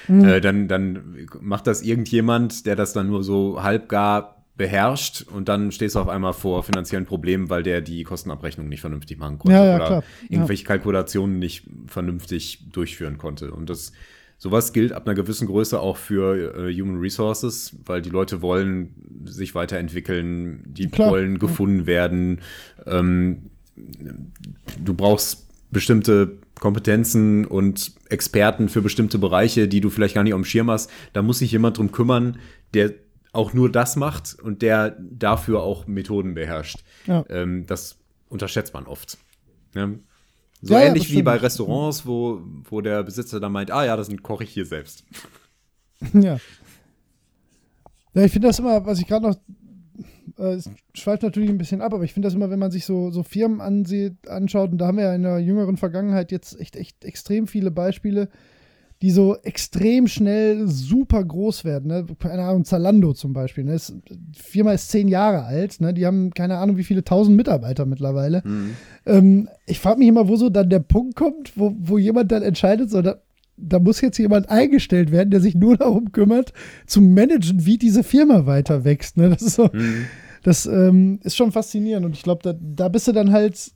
Mhm. 0.08 0.24
äh, 0.24 0.40
dann, 0.40 0.66
dann 0.66 1.28
macht 1.40 1.68
das 1.68 1.80
irgendjemand, 1.80 2.66
der 2.66 2.74
das 2.74 2.92
dann 2.92 3.06
nur 3.06 3.22
so 3.22 3.62
halbgar 3.62 4.44
beherrscht 4.56 5.22
und 5.22 5.48
dann 5.48 5.70
stehst 5.70 5.94
du 5.94 6.00
auf 6.00 6.08
einmal 6.08 6.32
vor 6.32 6.64
finanziellen 6.64 7.06
Problemen, 7.06 7.50
weil 7.50 7.62
der 7.62 7.80
die 7.82 8.02
Kostenabrechnung 8.02 8.68
nicht 8.68 8.80
vernünftig 8.80 9.16
machen 9.18 9.38
konnte 9.38 9.56
Ja, 9.56 9.64
ja, 9.64 9.76
oder 9.76 9.86
klar. 9.86 10.00
Ja. 10.00 10.26
irgendwelche 10.28 10.64
Kalkulationen 10.64 11.38
nicht 11.38 11.68
vernünftig 11.86 12.68
durchführen 12.72 13.16
konnte. 13.16 13.52
Und 13.52 13.70
das 13.70 13.92
sowas 14.38 14.72
gilt 14.72 14.92
ab 14.92 15.06
einer 15.06 15.14
gewissen 15.14 15.46
Größe 15.46 15.78
auch 15.78 15.96
für 15.96 16.68
äh, 16.68 16.74
Human 16.74 16.98
Resources, 16.98 17.76
weil 17.86 18.02
die 18.02 18.10
Leute 18.10 18.42
wollen 18.42 19.22
sich 19.24 19.54
weiterentwickeln, 19.54 20.64
die 20.66 20.88
Klar. 20.88 21.12
wollen 21.12 21.38
gefunden 21.38 21.86
werden. 21.86 22.40
Ähm, 22.86 23.51
du 24.84 24.94
brauchst 24.94 25.46
bestimmte 25.70 26.38
Kompetenzen 26.60 27.44
und 27.46 27.92
Experten 28.08 28.68
für 28.68 28.82
bestimmte 28.82 29.18
Bereiche, 29.18 29.68
die 29.68 29.80
du 29.80 29.90
vielleicht 29.90 30.14
gar 30.14 30.22
nicht 30.22 30.34
auf 30.34 30.40
dem 30.40 30.44
Schirm 30.44 30.70
hast. 30.70 30.90
Da 31.12 31.22
muss 31.22 31.38
sich 31.38 31.50
jemand 31.50 31.78
drum 31.78 31.90
kümmern, 31.90 32.38
der 32.74 32.92
auch 33.32 33.54
nur 33.54 33.72
das 33.72 33.96
macht 33.96 34.38
und 34.40 34.62
der 34.62 34.96
dafür 35.00 35.62
auch 35.62 35.86
Methoden 35.86 36.34
beherrscht. 36.34 36.84
Ja. 37.06 37.24
Ähm, 37.30 37.66
das 37.66 37.96
unterschätzt 38.28 38.74
man 38.74 38.86
oft. 38.86 39.18
Ne? 39.74 39.98
So 40.60 40.74
Ja, 40.74 40.80
ähnlich 40.80 41.10
wie 41.10 41.22
bei 41.22 41.36
Restaurants, 41.36 42.06
wo, 42.06 42.42
wo 42.68 42.80
der 42.80 43.02
Besitzer 43.02 43.40
dann 43.40 43.52
meint, 43.52 43.70
ah 43.70 43.84
ja, 43.84 43.96
das 43.96 44.08
koche 44.22 44.44
ich 44.44 44.50
hier 44.50 44.66
selbst. 44.66 45.04
Ja. 46.14 46.38
Ja, 48.14 48.24
ich 48.24 48.32
finde 48.32 48.48
das 48.48 48.58
immer, 48.58 48.84
was 48.84 48.98
ich 48.98 49.06
gerade 49.06 49.24
noch, 49.28 49.36
äh, 50.38 50.54
es 50.54 50.70
schweift 50.94 51.22
natürlich 51.22 51.50
ein 51.50 51.58
bisschen 51.58 51.80
ab, 51.80 51.94
aber 51.94 52.04
ich 52.04 52.12
finde 52.12 52.26
das 52.26 52.34
immer, 52.34 52.50
wenn 52.50 52.58
man 52.58 52.70
sich 52.70 52.84
so, 52.84 53.10
so 53.10 53.22
Firmen 53.22 53.60
ansieht, 53.60 54.28
anschaut, 54.28 54.72
und 54.72 54.78
da 54.78 54.86
haben 54.86 54.98
wir 54.98 55.04
ja 55.04 55.14
in 55.14 55.22
der 55.22 55.38
jüngeren 55.38 55.76
Vergangenheit 55.76 56.32
jetzt 56.32 56.58
echt, 56.60 56.76
echt 56.76 57.04
extrem 57.04 57.46
viele 57.46 57.70
Beispiele, 57.70 58.28
die 59.02 59.10
so 59.10 59.36
extrem 59.42 60.06
schnell 60.06 60.68
super 60.68 61.24
groß 61.24 61.64
werden. 61.64 61.88
Ne? 61.88 62.06
Keine 62.20 62.44
Ahnung, 62.44 62.64
Zalando 62.64 63.12
zum 63.14 63.32
Beispiel. 63.32 63.64
Ne? 63.64 63.74
Ist, 63.74 63.94
die 64.08 64.40
Firma 64.40 64.72
ist 64.72 64.90
zehn 64.90 65.08
Jahre 65.08 65.42
alt, 65.42 65.80
ne? 65.80 65.92
die 65.92 66.06
haben 66.06 66.30
keine 66.30 66.58
Ahnung, 66.58 66.76
wie 66.76 66.84
viele 66.84 67.02
tausend 67.02 67.36
Mitarbeiter 67.36 67.84
mittlerweile. 67.84 68.42
Ähm, 69.04 69.48
ich 69.66 69.80
frage 69.80 69.98
mich 69.98 70.06
immer, 70.06 70.28
wo 70.28 70.36
so 70.36 70.50
dann 70.50 70.70
der 70.70 70.78
Punkt 70.78 71.16
kommt, 71.16 71.52
wo, 71.56 71.74
wo 71.80 71.98
jemand 71.98 72.30
dann 72.30 72.44
entscheidet, 72.44 72.90
so, 72.90 73.02
da, 73.02 73.16
da 73.56 73.80
muss 73.80 74.00
jetzt 74.00 74.18
jemand 74.18 74.48
eingestellt 74.48 75.10
werden, 75.10 75.30
der 75.30 75.40
sich 75.40 75.56
nur 75.56 75.76
darum 75.76 76.12
kümmert, 76.12 76.52
zu 76.86 77.00
managen, 77.00 77.66
wie 77.66 77.78
diese 77.78 78.04
Firma 78.04 78.46
weiter 78.46 78.84
wächst. 78.84 79.16
Ne? 79.16 79.30
Das 79.30 79.42
ist 79.42 79.56
so, 79.56 79.68
Mhm. 79.72 80.06
Das 80.42 80.66
ähm, 80.66 81.20
ist 81.22 81.36
schon 81.36 81.52
faszinierend. 81.52 82.04
Und 82.04 82.16
ich 82.16 82.22
glaube, 82.22 82.42
da, 82.42 82.54
da 82.58 82.88
bist 82.88 83.08
du 83.08 83.12
dann 83.12 83.32
halt 83.32 83.72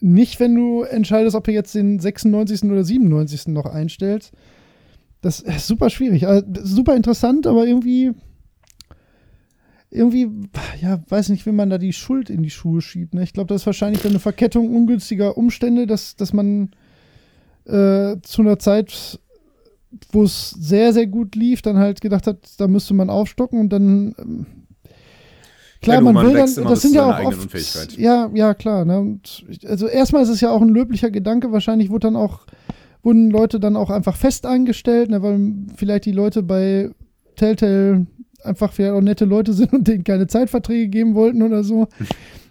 nicht, 0.00 0.40
wenn 0.40 0.54
du 0.54 0.82
entscheidest, 0.82 1.36
ob 1.36 1.44
du 1.44 1.52
jetzt 1.52 1.74
den 1.74 1.98
96. 1.98 2.64
oder 2.64 2.84
97. 2.84 3.48
noch 3.48 3.66
einstellst. 3.66 4.32
Das 5.20 5.40
ist 5.40 5.66
super 5.66 5.90
schwierig. 5.90 6.26
Also, 6.26 6.46
super 6.62 6.94
interessant, 6.94 7.46
aber 7.46 7.66
irgendwie, 7.66 8.12
irgendwie, 9.90 10.28
ja, 10.80 11.02
weiß 11.08 11.30
nicht, 11.30 11.44
wie 11.46 11.52
man 11.52 11.70
da 11.70 11.78
die 11.78 11.92
Schuld 11.92 12.30
in 12.30 12.42
die 12.42 12.50
Schuhe 12.50 12.80
schiebt. 12.80 13.14
Ne? 13.14 13.22
Ich 13.22 13.32
glaube, 13.32 13.48
das 13.48 13.62
ist 13.62 13.66
wahrscheinlich 13.66 14.02
dann 14.02 14.12
eine 14.12 14.20
Verkettung 14.20 14.74
ungünstiger 14.74 15.36
Umstände, 15.36 15.86
dass, 15.86 16.14
dass 16.14 16.32
man 16.32 16.70
äh, 17.64 18.16
zu 18.22 18.42
einer 18.42 18.58
Zeit, 18.58 19.18
wo 20.12 20.22
es 20.22 20.50
sehr, 20.50 20.92
sehr 20.92 21.06
gut 21.06 21.34
lief, 21.34 21.62
dann 21.62 21.78
halt 21.78 22.00
gedacht 22.00 22.26
hat, 22.26 22.38
da 22.58 22.68
müsste 22.68 22.94
man 22.94 23.10
aufstocken 23.10 23.58
und 23.58 23.70
dann 23.70 24.14
ähm, 24.18 24.46
Klar, 25.80 25.96
Ja, 25.96 26.00
man, 26.02 26.14
man 26.14 26.26
will 26.26 26.34
dann, 26.34 26.64
das 26.64 26.82
sind 26.82 26.94
ja 26.94 27.06
auch 27.06 27.24
oft, 27.24 27.98
ja, 27.98 28.30
ja, 28.34 28.54
klar. 28.54 28.84
Ne? 28.84 29.20
Also 29.64 29.86
erstmal 29.86 30.22
ist 30.22 30.28
es 30.28 30.40
ja 30.40 30.50
auch 30.50 30.60
ein 30.60 30.70
löblicher 30.70 31.10
Gedanke. 31.10 31.52
Wahrscheinlich 31.52 31.90
wurde 31.90 32.08
dann 32.08 32.16
auch, 32.16 32.46
wurden 33.02 33.30
Leute 33.30 33.60
dann 33.60 33.76
auch 33.76 33.90
einfach 33.90 34.16
fest 34.16 34.44
eingestellt, 34.44 35.10
ne? 35.10 35.22
weil 35.22 35.52
vielleicht 35.76 36.04
die 36.06 36.12
Leute 36.12 36.42
bei 36.42 36.90
Telltale 37.36 38.06
einfach 38.42 38.72
vielleicht 38.72 38.94
auch 38.94 39.00
nette 39.00 39.24
Leute 39.24 39.52
sind 39.52 39.72
und 39.72 39.86
denen 39.86 40.04
keine 40.04 40.26
Zeitverträge 40.26 40.88
geben 40.88 41.14
wollten 41.14 41.42
oder 41.42 41.62
so. 41.62 41.88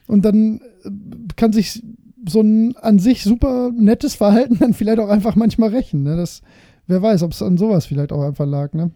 Und 0.07 0.23
dann 0.23 0.61
äh, 0.83 0.89
kann 1.35 1.51
sich 1.51 1.83
so 2.27 2.41
ein 2.41 2.75
an 2.77 2.99
sich 2.99 3.23
super 3.23 3.71
nettes 3.75 4.15
Verhalten 4.15 4.57
dann 4.59 4.73
vielleicht 4.73 4.99
auch 4.99 5.09
einfach 5.09 5.35
manchmal 5.35 5.69
rächen. 5.69 6.03
Ne? 6.03 6.15
Das 6.15 6.41
wer 6.87 7.01
weiß, 7.01 7.23
ob 7.23 7.31
es 7.31 7.41
an 7.41 7.57
sowas 7.57 7.85
vielleicht 7.85 8.11
auch 8.11 8.23
einfach 8.23 8.45
lag, 8.45 8.73
ne? 8.73 8.91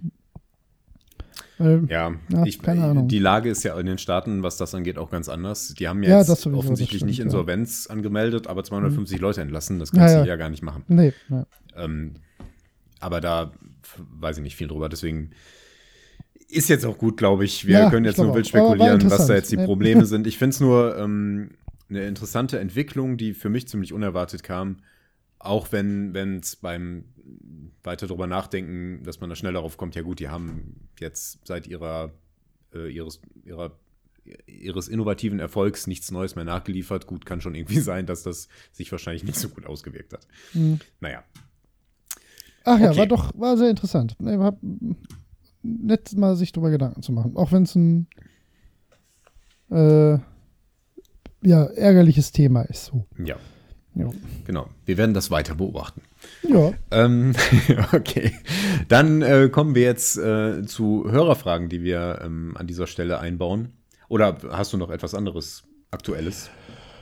Weil, 1.63 1.86
ja, 1.89 2.13
ja 2.30 2.43
ich, 2.45 2.67
Ahnung. 2.67 3.08
die 3.08 3.19
Lage 3.19 3.50
ist 3.50 3.63
ja 3.63 3.80
in 3.80 3.86
den 3.86 3.97
Staaten, 3.97 4.43
was 4.43 4.58
das 4.58 4.74
angeht, 4.76 4.97
auch 4.97 5.10
ganz 5.10 5.30
anders. 5.30 5.74
Die 5.78 5.88
haben 5.88 6.02
Ja, 6.04 6.19
jetzt 6.19 6.30
das 6.30 6.41
sowieso, 6.41 6.60
offensichtlich 6.60 7.02
das 7.02 7.06
nicht 7.08 7.15
stimmt, 7.17 7.32
ja. 7.32 7.39
Insolvenz 7.39 7.88
angemeldet, 7.88 8.47
aber 8.47 8.63
250 8.63 9.19
Leute 9.19 9.41
entlassen. 9.41 9.80
Das 9.80 9.91
kannst 9.91 10.13
Ja, 10.15 10.21
du 10.21 10.28
ja. 10.28 10.34
ja 10.34 10.36
gar 10.38 10.50
nicht 10.50 10.63
machen. 10.63 10.84
Nee, 10.88 11.13
ja. 11.30 11.45
Ähm, 11.76 12.13
aber 13.00 13.21
da 13.21 13.52
weiß 14.19 14.38
ich 14.38 14.43
nicht 14.43 14.56
viel 14.56 14.67
drüber. 14.67 14.89
Deswegen 14.89 15.32
ist 16.47 16.69
jetzt 16.69 16.86
auch 16.86 16.97
gut, 16.97 17.17
glaube 17.17 17.45
ich. 17.45 17.65
Wir 17.65 17.80
Ja, 17.80 17.89
können 17.89 18.06
jetzt 18.06 18.17
nur 18.17 18.34
wild 18.36 18.47
spekulieren, 18.47 19.10
was 19.10 19.28
da 19.28 19.36
jetzt 19.36 19.52
die 19.52 19.56
Ja. 19.58 19.65
Probleme 19.65 20.06
sind. 20.06 20.28
Ich 20.28 20.38
finde 20.38 20.50
es 20.54 20.60
nur 20.60 20.97
ähm, 20.97 21.52
eine 21.89 22.06
interessante 22.08 22.60
Entwicklung, 22.60 23.17
die 23.17 23.34
für 23.34 23.50
mich 23.50 23.67
ziemlich 23.67 23.93
unerwartet 23.93 24.43
kam. 24.43 24.78
Auch 25.39 25.71
wenn 25.71 26.15
es 26.39 26.56
beim 26.56 27.06
weiter 27.83 28.07
drüber 28.07 28.27
nachdenken, 28.27 29.03
dass 29.03 29.19
man 29.19 29.29
da 29.29 29.35
schnell 29.35 29.53
darauf 29.53 29.77
kommt, 29.77 29.95
ja 29.95 30.01
gut, 30.01 30.19
die 30.19 30.29
haben 30.29 30.89
jetzt 30.99 31.39
seit 31.45 31.67
ihrer, 31.67 32.11
äh, 32.73 32.89
ihres, 32.93 33.21
ihrer, 33.43 33.71
ihres 34.45 34.87
innovativen 34.87 35.39
Erfolgs 35.39 35.87
nichts 35.87 36.11
Neues 36.11 36.35
mehr 36.35 36.45
nachgeliefert. 36.45 37.07
Gut, 37.07 37.25
kann 37.25 37.41
schon 37.41 37.55
irgendwie 37.55 37.79
sein, 37.81 38.05
dass 38.05 38.23
das 38.23 38.47
sich 38.71 38.91
wahrscheinlich 38.91 39.23
nicht 39.23 39.37
so 39.37 39.49
gut 39.49 39.65
ausgewirkt 39.65 40.13
hat. 40.13 40.27
Hm. 40.53 40.79
Naja, 40.99 41.23
Ach 42.63 42.79
ja, 42.79 42.89
Okay. 42.89 42.99
war 42.99 43.07
doch, 43.07 43.31
war 43.35 43.57
sehr 43.57 43.69
interessant. 43.69 44.15
War 44.19 44.55
nett 45.63 46.13
mal 46.15 46.35
sich 46.35 46.51
darüber 46.51 46.69
Gedanken 46.69 47.01
zu 47.01 47.11
machen. 47.11 47.35
Auch 47.35 47.51
wenn 47.51 47.63
es 47.63 47.75
ein 47.75 48.07
äh, 49.71 50.19
ja, 51.43 51.63
ärgerliches 51.65 52.31
Thema 52.31 52.61
ist. 52.63 52.85
So. 52.85 53.05
ja. 53.23 53.37
Ja. 53.93 54.09
Genau, 54.45 54.69
wir 54.85 54.97
werden 54.97 55.13
das 55.13 55.31
weiter 55.31 55.55
beobachten. 55.55 56.01
Ja. 56.47 56.73
Ähm, 56.91 57.34
okay, 57.93 58.31
dann 58.88 59.21
äh, 59.21 59.49
kommen 59.51 59.75
wir 59.75 59.84
jetzt 59.84 60.17
äh, 60.17 60.63
zu 60.65 61.05
Hörerfragen, 61.10 61.69
die 61.69 61.84
wir 61.84 62.19
ähm, 62.23 62.55
an 62.57 62.67
dieser 62.67 62.88
Stelle 62.88 63.19
einbauen. 63.19 63.69
Oder 64.10 64.38
hast 64.51 64.73
du 64.73 64.77
noch 64.77 64.89
etwas 64.89 65.13
anderes 65.15 65.63
Aktuelles? 65.91 66.49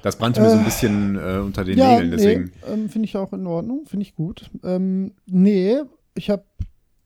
Das 0.01 0.17
brannte 0.17 0.39
mir 0.41 0.49
so 0.51 0.57
ein 0.57 0.63
bisschen 0.63 1.17
äh, 1.17 1.39
unter 1.39 1.65
den 1.65 1.77
ja, 1.77 1.93
Nägeln, 1.93 2.11
deswegen. 2.11 2.43
nee, 2.65 2.73
ähm, 2.73 2.89
finde 2.89 3.05
ich 3.07 3.17
auch 3.17 3.33
in 3.33 3.45
Ordnung, 3.47 3.85
finde 3.85 4.05
ich 4.05 4.15
gut. 4.15 4.49
Ähm, 4.63 5.11
nee, 5.25 5.75
ich 6.15 6.29
habe 6.29 6.43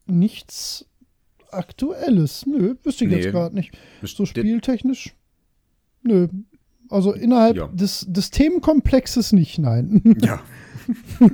nichts 0.06 0.86
Aktuelles. 1.50 2.46
Nö, 2.46 2.76
wüsste 2.84 3.06
ich 3.06 3.10
Nee. 3.12 3.18
jetzt 3.18 3.32
gerade 3.32 3.56
nicht. 3.56 3.76
So 4.04 4.24
Besti- 4.24 4.28
spieltechnisch? 4.28 5.16
Nö. 6.04 6.28
Also 6.90 7.14
innerhalb 7.14 7.56
Ja. 7.56 7.68
des, 7.68 8.06
des 8.10 8.30
Themenkomplexes 8.30 9.32
nicht, 9.34 9.58
nein. 9.58 10.02
Ja, 10.22 10.42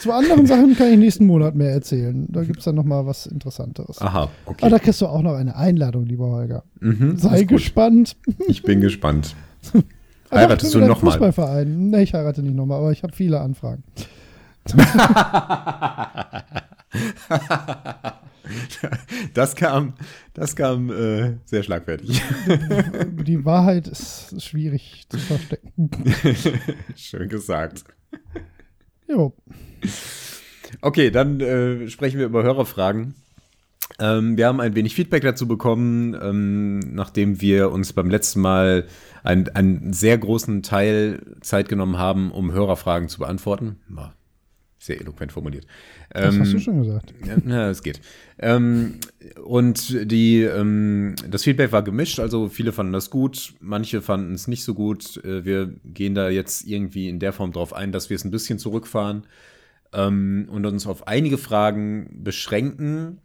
Zu 0.00 0.12
anderen 0.12 0.46
Sachen 0.46 0.76
kann 0.76 0.88
ich 0.92 0.98
nächsten 0.98 1.26
Monat 1.26 1.54
mehr 1.54 1.70
erzählen. 1.72 2.26
Da 2.30 2.42
gibt 2.44 2.58
es 2.58 2.64
dann 2.64 2.74
noch 2.74 2.84
mal 2.84 3.06
was 3.06 3.26
Interessanteres. 3.26 4.00
aha, 4.00 4.24
Ah, 4.24 4.28
okay. 4.44 4.68
da 4.70 4.78
kriegst 4.78 5.00
du 5.00 5.06
auch 5.06 5.22
noch 5.22 5.34
eine 5.34 5.56
Einladung, 5.56 6.04
lieber 6.06 6.26
Holger. 6.30 6.64
Mhm, 6.80 7.16
Sei 7.18 7.44
gespannt. 7.44 8.16
Ich 8.46 8.62
bin 8.62 8.80
gespannt. 8.80 9.34
Ah, 9.74 9.80
Heiratest 10.36 10.74
du 10.74 10.78
ich 10.78 10.82
bin 10.84 10.90
noch 10.90 11.02
mal? 11.02 11.12
Fußballverein. 11.12 11.90
Nee, 11.90 12.02
ich 12.02 12.14
heirate 12.14 12.42
nicht 12.42 12.54
nochmal, 12.56 12.78
aber 12.78 12.92
ich 12.92 13.02
habe 13.02 13.14
viele 13.14 13.40
Anfragen. 13.40 13.82
Das 19.34 19.56
kam, 19.56 19.94
das 20.34 20.54
kam 20.54 20.88
äh, 20.90 21.34
sehr 21.44 21.64
schlagfertig. 21.64 22.22
Die 23.24 23.44
Wahrheit 23.44 23.88
ist 23.88 24.40
schwierig 24.40 25.04
zu 25.08 25.18
verstecken. 25.18 25.90
Schön 26.96 27.28
gesagt. 27.28 27.84
Jo. 29.08 29.32
Okay, 30.80 31.10
dann 31.10 31.40
äh, 31.40 31.88
sprechen 31.88 32.18
wir 32.18 32.26
über 32.26 32.42
Hörerfragen. 32.42 33.14
Ähm, 33.98 34.36
wir 34.36 34.46
haben 34.46 34.60
ein 34.60 34.74
wenig 34.74 34.94
Feedback 34.94 35.22
dazu 35.22 35.46
bekommen, 35.46 36.16
ähm, 36.20 36.78
nachdem 36.94 37.40
wir 37.40 37.70
uns 37.70 37.92
beim 37.92 38.10
letzten 38.10 38.40
Mal 38.40 38.86
einen, 39.22 39.48
einen 39.50 39.92
sehr 39.92 40.18
großen 40.18 40.62
Teil 40.62 41.22
Zeit 41.40 41.68
genommen 41.68 41.96
haben, 41.96 42.30
um 42.32 42.52
Hörerfragen 42.52 43.08
zu 43.08 43.20
beantworten. 43.20 43.76
Sehr 44.78 45.00
eloquent 45.00 45.32
formuliert. 45.32 45.66
Das 46.10 46.34
Ähm, 46.34 46.40
hast 46.42 46.52
du 46.52 46.58
schon 46.58 46.78
gesagt. 46.78 47.14
ja, 47.26 47.36
na, 47.42 47.70
es 47.70 47.82
geht. 47.82 48.00
Ähm, 48.38 48.98
und 49.42 50.10
die, 50.10 50.42
ähm, 50.42 51.14
das 51.28 51.44
Feedback 51.44 51.72
war 51.72 51.82
gemischt, 51.82 52.20
also 52.20 52.48
viele 52.48 52.72
fanden 52.72 52.92
das 52.92 53.10
gut, 53.10 53.54
manche 53.60 54.02
fanden 54.02 54.34
es 54.34 54.46
nicht 54.46 54.62
so 54.62 54.74
gut. 54.74 55.24
Äh, 55.24 55.44
wir 55.44 55.74
gehen 55.84 56.14
da 56.14 56.28
jetzt 56.28 56.66
irgendwie 56.66 57.08
in 57.08 57.18
der 57.18 57.32
Form 57.32 57.52
drauf 57.52 57.72
ein, 57.72 57.92
dass 57.92 58.10
wir 58.10 58.14
es 58.16 58.24
ein 58.24 58.30
bisschen 58.30 58.58
zurückfahren 58.58 59.26
ähm, 59.92 60.48
und 60.50 60.66
uns 60.66 60.86
auf 60.86 61.06
einige 61.06 61.38
Fragen 61.38 62.22
beschränken. 62.22 63.18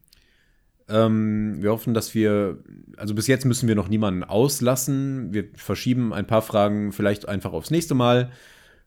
Ähm, 0.89 1.61
wir 1.61 1.71
hoffen, 1.71 1.93
dass 1.93 2.13
wir, 2.13 2.57
also 2.97 3.15
bis 3.15 3.27
jetzt 3.27 3.45
müssen 3.45 3.67
wir 3.67 3.75
noch 3.75 3.87
niemanden 3.87 4.23
auslassen. 4.23 5.33
Wir 5.33 5.45
verschieben 5.55 6.13
ein 6.13 6.27
paar 6.27 6.41
Fragen 6.41 6.91
vielleicht 6.91 7.27
einfach 7.27 7.53
aufs 7.53 7.71
nächste 7.71 7.95
Mal. 7.95 8.31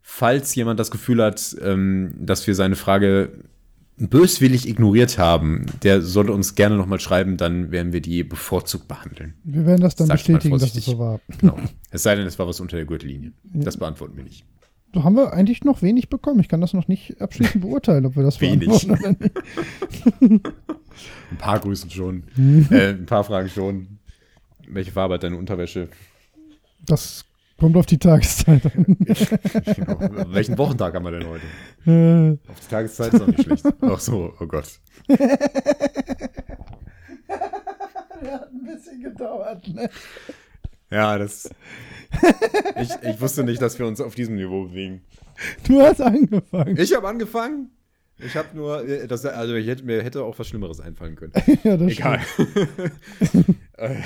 Falls 0.02 0.54
jemand 0.54 0.78
das 0.78 0.90
Gefühl 0.90 1.22
hat, 1.22 1.56
ähm, 1.62 2.14
dass 2.18 2.46
wir 2.46 2.54
seine 2.54 2.76
Frage 2.76 3.32
böswillig 3.96 4.68
ignoriert 4.68 5.18
haben, 5.18 5.66
der 5.82 6.02
sollte 6.02 6.32
uns 6.32 6.56
gerne 6.56 6.76
nochmal 6.76 7.00
schreiben, 7.00 7.36
dann 7.36 7.70
werden 7.70 7.92
wir 7.92 8.00
die 8.00 8.24
bevorzugt 8.24 8.88
behandeln. 8.88 9.34
Wir 9.44 9.64
werden 9.66 9.82
das 9.82 9.94
dann 9.94 10.08
mal 10.08 10.14
bestätigen, 10.14 10.58
dass 10.58 10.74
es 10.74 10.84
so 10.84 10.98
war. 10.98 11.20
Genau. 11.38 11.56
Es 11.90 12.02
sei 12.02 12.16
denn, 12.16 12.26
es 12.26 12.38
war 12.38 12.46
was 12.46 12.60
unter 12.60 12.76
der 12.76 12.86
Gürtellinie. 12.86 13.32
Das 13.44 13.76
beantworten 13.76 14.16
wir 14.16 14.24
nicht. 14.24 14.44
So 14.94 15.02
haben 15.02 15.16
wir 15.16 15.32
eigentlich 15.32 15.64
noch 15.64 15.82
wenig 15.82 16.08
bekommen. 16.08 16.38
Ich 16.38 16.48
kann 16.48 16.60
das 16.60 16.72
noch 16.72 16.86
nicht 16.86 17.20
abschließend 17.20 17.62
beurteilen, 17.62 18.06
ob 18.06 18.14
wir 18.14 18.22
das 18.22 18.40
Wenig. 18.40 18.88
Ein 20.20 20.40
paar 21.36 21.58
Grüßen 21.58 21.90
schon. 21.90 22.22
äh, 22.70 22.90
ein 22.90 23.04
paar 23.06 23.24
Fragen 23.24 23.48
schon. 23.48 23.98
Welche 24.68 24.92
Farbe 24.92 25.14
hat 25.14 25.24
deine 25.24 25.36
Unterwäsche? 25.36 25.88
Das 26.86 27.24
kommt 27.58 27.76
auf 27.76 27.86
die 27.86 27.98
Tageszeit 27.98 28.64
an. 28.66 28.96
Genau. 28.98 29.98
Welchen 30.32 30.56
Wochentag 30.56 30.94
haben 30.94 31.04
wir 31.04 31.18
denn 31.18 31.26
heute? 31.28 31.42
Äh, 31.90 32.38
Auf 32.50 32.60
die 32.60 32.68
Tageszeit 32.70 33.14
ist 33.14 33.20
auch 33.20 33.26
nicht 33.26 33.42
schlecht. 33.42 33.66
Ach 33.80 33.98
so, 33.98 34.32
oh 34.38 34.46
Gott. 34.46 34.78
hat 38.30 38.50
ein 38.52 38.64
bisschen 38.64 39.02
gedauert, 39.02 39.66
ne? 39.68 39.90
Ja, 40.94 41.18
das. 41.18 41.50
Ich, 42.80 42.90
ich 43.02 43.20
wusste 43.20 43.42
nicht, 43.44 43.60
dass 43.60 43.78
wir 43.78 43.86
uns 43.86 44.00
auf 44.00 44.14
diesem 44.14 44.36
Niveau 44.36 44.66
bewegen. 44.66 45.02
Du 45.66 45.80
hast 45.82 46.00
angefangen. 46.00 46.76
Ich 46.78 46.94
habe 46.94 47.08
angefangen. 47.08 47.70
Ich 48.18 48.36
habe 48.36 48.56
nur, 48.56 48.86
äh, 48.88 49.08
das, 49.08 49.26
also 49.26 49.54
ich 49.54 49.66
hätte, 49.66 49.84
mir 49.84 50.00
hätte 50.04 50.22
auch 50.22 50.38
was 50.38 50.46
Schlimmeres 50.46 50.78
einfallen 50.80 51.16
können. 51.16 51.32
ja, 51.64 51.76
das 51.76 51.90
Egal. 51.90 52.20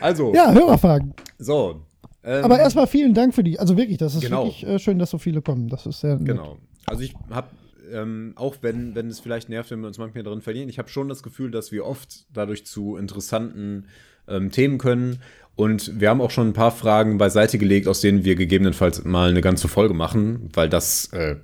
Also. 0.00 0.34
Ja, 0.34 0.52
Hörerfragen. 0.52 1.14
so. 1.38 1.82
ähm, 2.24 2.44
Aber 2.44 2.58
erstmal 2.58 2.86
vielen 2.88 3.14
Dank 3.14 3.34
für 3.34 3.44
die. 3.44 3.58
Also 3.60 3.76
wirklich, 3.76 3.98
das 3.98 4.14
ist 4.14 4.22
Genau. 4.22 4.44
wirklich 4.46 4.66
äh, 4.66 4.78
schön, 4.78 4.98
dass 4.98 5.10
so 5.10 5.18
viele 5.18 5.42
kommen. 5.42 5.68
Das 5.68 5.86
ist 5.86 6.00
sehr 6.00 6.16
nett. 6.16 6.26
Genau. 6.26 6.58
Also 6.86 7.02
ich 7.02 7.14
habe, 7.30 7.48
ähm, 7.92 8.32
auch 8.34 8.56
wenn, 8.62 8.94
wenn 8.96 9.08
es 9.08 9.20
vielleicht 9.20 9.48
nervt, 9.48 9.70
wenn 9.70 9.80
wir 9.80 9.86
uns 9.86 9.98
manchmal 9.98 10.24
drin 10.24 10.40
verlieren, 10.40 10.68
ich 10.68 10.78
habe 10.78 10.88
schon 10.88 11.08
das 11.08 11.22
Gefühl, 11.22 11.50
dass 11.52 11.70
wir 11.70 11.84
oft 11.86 12.26
dadurch 12.32 12.66
zu 12.66 12.96
interessanten 12.96 13.86
ähm, 14.26 14.50
Themen 14.50 14.78
können. 14.78 15.20
Und 15.54 16.00
wir 16.00 16.08
haben 16.08 16.20
auch 16.20 16.30
schon 16.30 16.48
ein 16.48 16.52
paar 16.54 16.72
Fragen 16.72 17.18
beiseite 17.18 17.58
gelegt, 17.58 17.86
aus 17.86 18.00
denen 18.00 18.24
wir 18.24 18.34
gegebenenfalls 18.34 19.04
mal 19.04 19.30
eine 19.30 19.42
ganze 19.42 19.68
Folge 19.68 19.94
machen, 19.94 20.48
weil 20.54 20.68
das, 20.68 21.12
äh, 21.12 21.36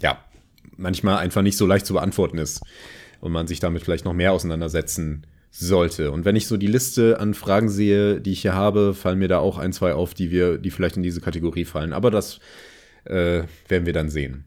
ja, 0.00 0.18
manchmal 0.76 1.18
einfach 1.18 1.42
nicht 1.42 1.56
so 1.56 1.66
leicht 1.66 1.86
zu 1.86 1.94
beantworten 1.94 2.38
ist. 2.38 2.62
Und 3.20 3.32
man 3.32 3.46
sich 3.46 3.60
damit 3.60 3.82
vielleicht 3.82 4.04
noch 4.04 4.12
mehr 4.12 4.32
auseinandersetzen 4.32 5.26
sollte. 5.50 6.10
Und 6.10 6.24
wenn 6.24 6.36
ich 6.36 6.46
so 6.46 6.56
die 6.56 6.66
Liste 6.66 7.18
an 7.18 7.34
Fragen 7.34 7.68
sehe, 7.68 8.20
die 8.20 8.32
ich 8.32 8.42
hier 8.42 8.54
habe, 8.54 8.94
fallen 8.94 9.18
mir 9.18 9.28
da 9.28 9.38
auch 9.38 9.58
ein, 9.58 9.72
zwei 9.72 9.94
auf, 9.94 10.12
die 10.12 10.30
wir, 10.30 10.58
die 10.58 10.70
vielleicht 10.70 10.96
in 10.96 11.02
diese 11.02 11.20
Kategorie 11.20 11.64
fallen. 11.64 11.92
Aber 11.92 12.10
das 12.10 12.40
äh, 13.04 13.42
werden 13.68 13.86
wir 13.86 13.94
dann 13.94 14.10
sehen. 14.10 14.44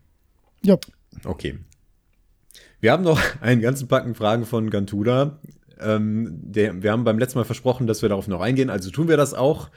Ja, 0.61 0.77
Okay. 1.25 1.59
Wir 2.79 2.91
haben 2.91 3.03
noch 3.03 3.19
einen 3.41 3.61
ganzen 3.61 3.87
Packen 3.87 4.15
Fragen 4.15 4.45
von 4.45 4.69
Gantuda. 4.69 5.39
Ähm, 5.81 6.29
der, 6.41 6.81
wir 6.83 6.91
haben 6.91 7.03
beim 7.03 7.19
letzten 7.19 7.39
Mal 7.39 7.45
versprochen, 7.45 7.87
dass 7.87 8.01
wir 8.01 8.09
darauf 8.09 8.27
noch 8.27 8.41
eingehen, 8.41 8.69
also 8.69 8.89
tun 8.91 9.07
wir 9.07 9.17
das 9.17 9.33
auch. 9.33 9.69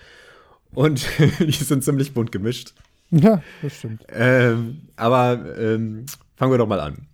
Und 0.75 1.07
die 1.41 1.51
sind 1.53 1.85
ziemlich 1.85 2.15
bunt 2.15 2.33
gemischt. 2.33 2.75
ja, 3.11 3.43
das 3.63 3.77
stimmt. 3.77 4.05
Ähm, 4.09 4.83
aber 4.97 5.57
ähm, 5.59 6.07
fangen 6.37 6.53
wir 6.53 6.59
doch 6.59 6.67
mal 6.69 6.81
an. 6.81 7.07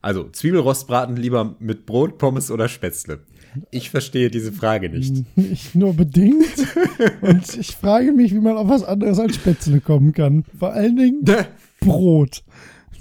Also, 0.00 0.28
Zwiebelrostbraten 0.30 1.16
lieber 1.16 1.54
mit 1.60 1.86
Brot, 1.86 2.18
Pommes 2.18 2.50
oder 2.50 2.68
Spätzle? 2.68 3.20
Ich 3.70 3.90
verstehe 3.90 4.30
diese 4.30 4.50
Frage 4.52 4.88
nicht. 4.88 5.14
Ich 5.36 5.74
nur 5.74 5.94
bedingt. 5.94 6.46
Und 7.20 7.56
ich 7.56 7.76
frage 7.76 8.12
mich, 8.12 8.32
wie 8.32 8.40
man 8.40 8.56
auf 8.56 8.68
was 8.68 8.82
anderes 8.82 9.18
als 9.18 9.34
Spätzle 9.36 9.80
kommen 9.80 10.12
kann. 10.12 10.44
Vor 10.58 10.72
allen 10.72 10.96
Dingen 10.96 11.24
Brot. 11.80 12.42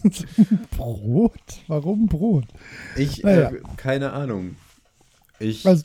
Brot? 0.77 1.31
Warum 1.67 2.07
Brot? 2.07 2.45
Ich, 2.97 3.23
Naja. 3.23 3.49
äh, 3.51 3.61
keine 3.77 4.13
Ahnung. 4.13 4.55
Ich 5.41 5.65
Also, 5.65 5.83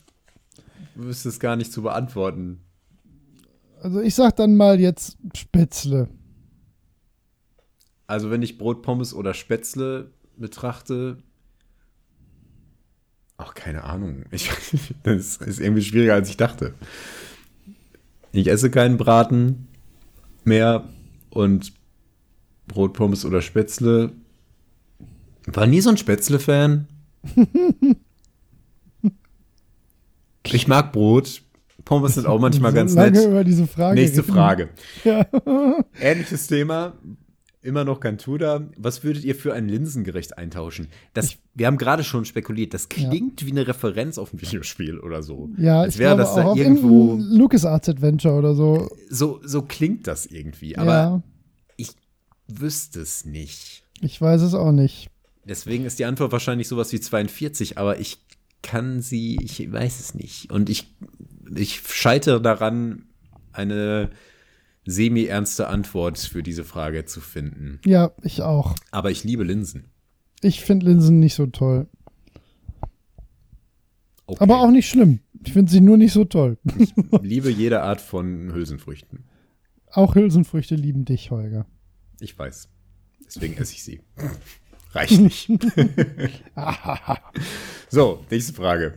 wüsste 0.94 1.28
es 1.28 1.40
gar 1.40 1.56
nicht 1.56 1.72
zu 1.72 1.82
beantworten. 1.82 2.60
also 3.82 4.00
ich 4.00 4.14
sag 4.14 4.36
dann 4.36 4.56
mal 4.56 4.78
jetzt 4.80 5.16
Spätzle. 5.34 6.08
Also 8.06 8.30
wenn 8.30 8.42
ich 8.42 8.58
Brot, 8.58 8.82
Pommes 8.82 9.12
oder 9.14 9.34
Spätzle 9.34 10.10
betrachte, 10.36 11.18
ach, 13.36 13.54
keine 13.54 13.84
Ahnung. 13.84 14.24
Ich, 14.30 14.50
das 15.02 15.38
ist 15.38 15.60
irgendwie 15.60 15.82
schwieriger, 15.82 16.14
als 16.14 16.28
ich 16.30 16.36
dachte. 16.36 16.74
Ich 18.32 18.48
esse 18.48 18.70
keinen 18.70 18.96
Braten 18.96 19.68
mehr 20.44 20.88
und 21.30 21.72
Brot, 22.68 22.92
Pommes 22.92 23.24
oder 23.24 23.40
Spätzle. 23.42 24.12
War 25.46 25.66
nie 25.66 25.80
so 25.80 25.90
ein 25.90 25.96
Spätzle-Fan. 25.96 26.86
ich 30.54 30.68
mag 30.68 30.92
Brot. 30.92 31.42
Pommes 31.84 32.14
sind 32.14 32.26
auch 32.26 32.40
manchmal 32.40 32.72
so 32.72 32.76
ganz 32.76 32.94
nett. 32.94 33.16
über 33.16 33.44
diese 33.44 33.66
Frage 33.66 33.94
Nächste 34.00 34.22
reden. 34.22 34.32
Frage. 34.32 34.68
Ja. 35.04 35.26
Ähnliches 36.00 36.46
Thema. 36.48 36.94
Immer 37.62 37.84
noch 37.84 37.98
Gantuda. 38.00 38.68
Was 38.76 39.02
würdet 39.02 39.24
ihr 39.24 39.34
für 39.34 39.52
ein 39.52 39.68
Linsengericht 39.68 40.38
eintauschen? 40.38 40.88
Das, 41.14 41.36
wir 41.54 41.66
haben 41.66 41.78
gerade 41.78 42.04
schon 42.04 42.24
spekuliert, 42.24 42.74
das 42.74 42.88
klingt 42.88 43.44
wie 43.44 43.50
eine 43.50 43.66
Referenz 43.66 44.18
auf 44.18 44.32
ein 44.32 44.40
Videospiel 44.40 44.98
oder 45.00 45.22
so. 45.22 45.50
Ja, 45.58 45.80
Als 45.80 45.94
ich 45.94 45.98
wäre 46.00 46.14
glaube 46.14 46.36
das 46.36 46.54
da 46.54 46.54
irgendwo. 46.54 47.16
LucasArts 47.20 47.88
Adventure 47.88 48.34
oder 48.34 48.54
so. 48.54 48.88
So, 49.10 49.40
so 49.44 49.62
klingt 49.62 50.06
das 50.06 50.26
irgendwie. 50.26 50.78
Aber 50.78 50.92
ja, 50.92 51.22
ich 51.76 51.90
wüsste 52.46 53.00
es 53.00 53.24
nicht. 53.24 53.82
ich 54.00 54.20
weiß 54.20 54.42
es 54.42 54.54
auch 54.54 54.72
nicht. 54.72 55.08
Deswegen 55.44 55.84
ist 55.84 55.98
die 55.98 56.04
Antwort 56.04 56.30
wahrscheinlich 56.32 56.68
sowas 56.68 56.92
wie 56.92 57.00
42, 57.00 57.78
aber 57.78 57.98
ich 57.98 58.18
kann 58.62 59.00
sie, 59.00 59.38
ich 59.42 59.70
weiß 59.70 60.00
es 60.00 60.14
nicht. 60.14 60.50
Und 60.50 60.70
ich, 60.70 60.94
ich 61.54 61.80
scheitere 61.86 62.40
daran, 62.40 63.06
eine 63.52 64.10
semi-ernste 64.86 65.68
Antwort 65.68 66.18
für 66.18 66.42
diese 66.42 66.64
Frage 66.64 67.04
zu 67.04 67.20
finden. 67.20 67.80
Ja, 67.84 68.12
ich 68.22 68.42
auch. 68.42 68.74
Aber 68.90 69.10
ich 69.10 69.24
liebe 69.24 69.44
Linsen. 69.44 69.90
Ich 70.42 70.62
finde 70.62 70.86
Linsen 70.86 71.18
nicht 71.18 71.34
so 71.34 71.46
toll. 71.46 71.88
Okay. 74.26 74.42
Aber 74.42 74.60
auch 74.60 74.70
nicht 74.70 74.88
schlimm. 74.88 75.20
Ich 75.44 75.52
finde 75.52 75.70
sie 75.70 75.80
nur 75.80 75.96
nicht 75.96 76.12
so 76.12 76.24
toll. 76.24 76.58
liebe 77.22 77.50
jede 77.50 77.82
Art 77.82 78.00
von 78.00 78.52
Hülsenfrüchten. 78.52 79.24
Auch 79.92 80.14
Hülsenfrüchte 80.14 80.74
lieben 80.74 81.04
dich, 81.04 81.30
Holger. 81.30 81.66
Ich 82.20 82.36
weiß. 82.38 82.68
Deswegen 83.24 83.56
esse 83.56 83.72
ich 83.74 83.84
sie. 83.84 84.00
Reicht 84.96 85.20
nicht. 85.20 85.50
so, 87.90 88.24
nächste 88.30 88.52
Frage. 88.54 88.94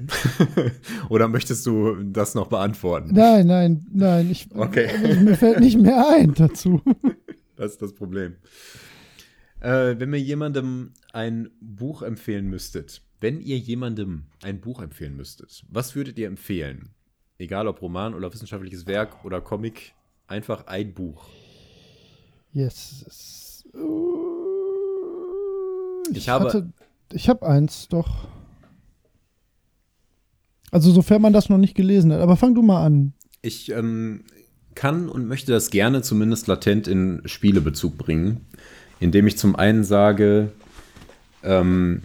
Oder 1.10 1.28
möchtest 1.28 1.66
du 1.66 1.96
das 2.04 2.36
noch 2.36 2.48
beantworten? 2.48 3.10
Nein, 3.14 3.48
nein, 3.48 3.86
nein. 3.92 4.32
Ich, 4.32 4.48
Okay. 4.56 4.90
mir 5.22 5.36
fällt 5.36 5.60
nicht 5.60 5.78
mehr 5.78 6.08
ein 6.10 6.34
dazu. 6.34 6.82
Das 7.56 7.72
ist 7.74 7.82
das 7.82 7.94
Problem. 7.94 8.36
Äh, 9.60 9.96
wenn 10.00 10.10
mir 10.10 10.20
jemandem 10.22 10.94
ein 11.12 11.50
Buch 11.60 12.02
empfehlen 12.02 12.48
müsstet, 12.48 13.02
wenn 13.20 13.42
ihr 13.42 13.58
jemandem 13.58 14.28
ein 14.42 14.62
Buch 14.62 14.82
empfehlen 14.82 15.18
müsstet, 15.18 15.64
was 15.68 15.96
würdet 15.96 16.18
ihr 16.18 16.28
empfehlen? 16.28 16.92
Egal 17.38 17.68
ob 17.68 17.82
Roman 17.82 18.14
oder 18.14 18.32
wissenschaftliches 18.34 18.88
Werk 18.88 19.26
oder 19.26 19.42
Comic, 19.42 19.94
einfach 20.28 20.68
ein 20.68 20.94
Buch. 20.94 21.28
Yes. 22.54 23.66
Ich, 26.12 26.18
Ich 26.18 26.30
habe- 26.30 26.46
Hatte, 26.46 26.70
ich 27.14 27.30
habe 27.30 27.46
eins, 27.48 27.88
doch. 27.88 28.28
Also, 30.72 30.92
sofern 30.92 31.22
man 31.22 31.34
das 31.34 31.50
noch 31.50 31.58
nicht 31.58 31.76
gelesen 31.76 32.12
hat. 32.14 32.22
Aber 32.22 32.38
fang 32.38 32.54
du 32.54 32.62
mal 32.62 32.86
an. 32.86 33.14
Ich 33.42 33.72
ähm, 33.72 34.24
kann 34.76 35.10
und 35.10 35.28
möchte 35.28 35.52
das 35.52 35.72
gerne 35.72 36.02
zumindest 36.02 36.48
latent 36.48 36.88
in 36.88 37.22
Spielebezug 37.26 37.98
bringen, 37.98 38.46
indem 39.00 39.26
ich 39.28 39.38
zum 39.38 39.56
einen 39.56 39.84
sage, 39.84 40.52
ähm, 41.44 42.04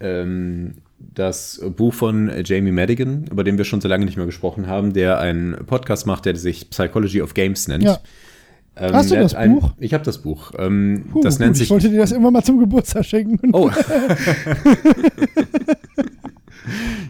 ähm, 0.00 0.74
das 0.98 1.60
Buch 1.76 1.94
von 1.94 2.30
Jamie 2.44 2.72
Madigan, 2.72 3.26
über 3.30 3.44
den 3.44 3.56
wir 3.58 3.64
schon 3.64 3.80
so 3.80 3.88
lange 3.88 4.04
nicht 4.04 4.16
mehr 4.16 4.26
gesprochen 4.26 4.66
haben, 4.66 4.92
der 4.92 5.18
einen 5.20 5.54
Podcast 5.66 6.06
macht, 6.06 6.24
der 6.24 6.36
sich 6.36 6.68
Psychology 6.70 7.22
of 7.22 7.34
Games 7.34 7.68
nennt. 7.68 7.84
Ja. 7.84 7.98
Ähm, 8.76 8.92
Hast 8.92 9.10
du 9.10 9.14
das 9.14 9.34
ein, 9.34 9.54
Buch? 9.54 9.72
Ich 9.78 9.94
habe 9.94 10.02
das 10.04 10.18
Buch. 10.18 10.52
Ähm, 10.58 11.06
Puh, 11.10 11.22
das 11.22 11.34
gut, 11.34 11.40
nennt 11.40 11.56
ich 11.56 11.60
sich. 11.60 11.70
wollte 11.70 11.90
dir 11.90 11.98
das 11.98 12.10
irgendwann 12.10 12.32
mal 12.32 12.42
zum 12.42 12.58
Geburtstag 12.58 13.04
schenken. 13.04 13.50
Oh. 13.52 13.70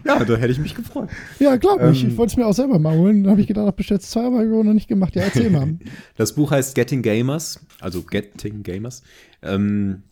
ja, 0.05 0.23
da 0.23 0.35
hätte 0.35 0.51
ich 0.51 0.59
mich 0.59 0.75
gefreut. 0.75 1.09
Ja, 1.39 1.55
glaub 1.55 1.81
ich. 1.91 2.03
Ähm, 2.03 2.09
Ich 2.09 2.17
wollte 2.17 2.31
es 2.31 2.37
mir 2.37 2.45
auch 2.45 2.53
selber 2.53 2.77
mal 2.79 2.95
holen. 2.97 3.23
Dann 3.23 3.31
habe 3.31 3.41
ich 3.41 3.47
gedacht, 3.47 3.65
ach, 3.67 3.73
bestellst 3.73 4.11
zwei, 4.11 4.25
aber 4.25 4.43
noch 4.43 4.73
nicht 4.73 4.87
gemacht. 4.87 5.15
Ja, 5.15 5.23
erzähl 5.23 5.49
mal. 5.49 5.75
Das 6.17 6.33
Buch 6.33 6.51
heißt 6.51 6.75
Getting 6.75 7.01
Gamers, 7.01 7.59
also 7.79 8.03
Getting 8.03 8.63
Gamers. 8.63 9.01
Ähm, 9.41 10.03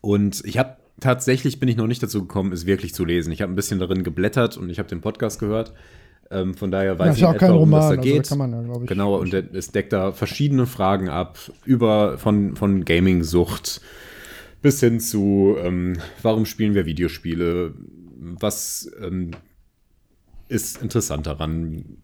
und 0.00 0.42
ich 0.44 0.58
habe 0.58 0.76
tatsächlich 1.00 1.58
bin 1.58 1.68
ich 1.68 1.76
noch 1.76 1.86
nicht 1.86 2.02
dazu 2.02 2.20
gekommen, 2.20 2.52
es 2.52 2.66
wirklich 2.66 2.94
zu 2.94 3.04
lesen. 3.04 3.32
Ich 3.32 3.42
habe 3.42 3.52
ein 3.52 3.56
bisschen 3.56 3.78
darin 3.78 4.02
geblättert 4.04 4.56
und 4.56 4.68
ich 4.70 4.78
habe 4.78 4.88
den 4.88 5.00
Podcast 5.00 5.40
gehört. 5.40 5.72
Ähm, 6.32 6.54
von 6.54 6.70
daher 6.70 6.98
weiß 6.98 7.16
ich 7.16 7.22
ja 7.22 7.28
auch 7.28 7.34
etwa, 7.34 7.46
kein 7.46 7.56
um 7.56 7.70
was 7.70 7.84
da 7.84 7.90
Also, 7.90 7.96
da 7.96 8.02
geht. 8.02 8.28
kann 8.28 8.38
man 8.38 8.52
ja, 8.52 8.80
ich. 8.80 8.86
Genau, 8.86 9.16
und 9.16 9.34
es 9.34 9.70
deckt 9.70 9.92
da 9.92 10.12
verschiedene 10.12 10.66
Fragen 10.66 11.08
ab, 11.08 11.38
über 11.64 12.18
von, 12.18 12.56
von 12.56 12.84
Gaming-Sucht 12.84 13.80
bis 14.62 14.80
hin 14.80 15.00
zu, 15.00 15.56
ähm, 15.58 15.98
warum 16.22 16.46
spielen 16.46 16.74
wir 16.74 16.86
Videospiele, 16.86 17.74
was 18.18 18.90
ähm, 19.02 19.32
ist 20.48 20.80
interessant 20.80 21.26
daran, 21.26 21.98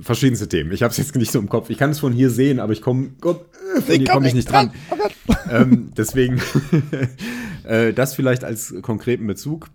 verschiedenste 0.00 0.48
Themen. 0.48 0.72
Ich 0.72 0.82
habe 0.82 0.90
es 0.90 0.96
jetzt 0.96 1.14
nicht 1.14 1.30
so 1.30 1.38
im 1.38 1.48
Kopf. 1.48 1.70
Ich 1.70 1.78
kann 1.78 1.90
es 1.90 2.00
von 2.00 2.12
hier 2.12 2.30
sehen, 2.30 2.60
aber 2.60 2.72
ich 2.72 2.82
komme 2.82 3.10
komm, 3.20 3.40
von 3.86 3.94
hier 3.94 4.06
komme 4.06 4.26
ich 4.26 4.34
nicht 4.34 4.50
dran. 4.50 4.72
ähm, 5.50 5.92
deswegen 5.96 6.40
äh, 7.64 7.92
das 7.92 8.14
vielleicht 8.14 8.44
als 8.44 8.74
konkreten 8.82 9.26
Bezug. 9.26 9.68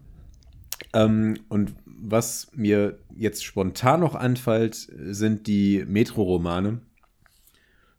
Ähm, 0.94 1.38
und 1.50 1.74
was 2.10 2.48
mir 2.56 3.00
jetzt 3.16 3.44
spontan 3.44 4.00
noch 4.00 4.16
anfällt, 4.16 4.76
sind 4.76 5.48
die 5.48 5.84
Metro-Romane 5.88 6.80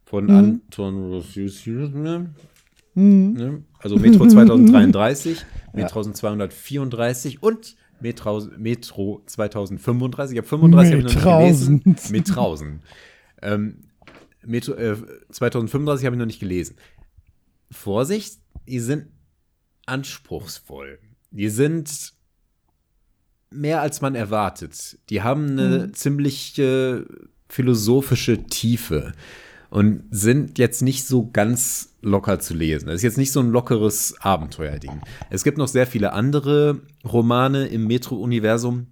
von 0.05 0.25
Mhm. 0.25 0.29
Anton 0.31 1.11
Rosciussi. 1.11 1.69
Ne? 1.69 2.33
Also 3.79 3.97
Metro 3.97 4.27
2033, 4.27 5.45
Metro 5.73 6.01
234 6.03 7.43
und 7.43 7.75
Metro, 8.01 8.41
Metro 8.57 9.21
2035. 9.25 10.33
Ich 10.35 10.37
habe 10.39 10.47
35 10.47 10.93
hab 10.93 10.97
ich 10.99 11.03
noch 11.05 11.11
nicht 11.13 11.23
gelesen. 11.23 11.81
Metrausen. 11.85 12.11
Metrausen. 12.11 12.81
Ähm, 13.41 13.75
Metro, 14.45 14.73
äh, 14.73 14.95
2035 15.31 16.05
habe 16.05 16.15
ich 16.15 16.19
noch 16.19 16.25
nicht 16.25 16.39
gelesen. 16.39 16.75
Vorsicht, 17.71 18.39
die 18.67 18.79
sind 18.79 19.07
anspruchsvoll. 19.85 20.99
Die 21.31 21.49
sind 21.49 22.13
mehr 23.51 23.81
als 23.81 24.01
man 24.01 24.15
erwartet. 24.15 24.97
Die 25.09 25.21
haben 25.21 25.59
eine 25.59 25.91
ziemliche 25.91 27.05
philosophische 27.47 28.43
Tiefe 28.43 29.13
und 29.69 30.03
sind 30.11 30.57
jetzt 30.57 30.81
nicht 30.81 31.05
so 31.05 31.29
ganz 31.31 31.95
locker 32.01 32.39
zu 32.39 32.53
lesen. 32.53 32.87
Das 32.87 32.97
ist 32.97 33.03
jetzt 33.03 33.17
nicht 33.17 33.31
so 33.31 33.39
ein 33.39 33.49
lockeres 33.49 34.15
Abenteuerding. 34.19 35.01
Es 35.29 35.43
gibt 35.43 35.57
noch 35.57 35.67
sehr 35.67 35.87
viele 35.87 36.13
andere 36.13 36.81
Romane 37.03 37.67
im 37.67 37.87
Metro-Universum, 37.87 38.87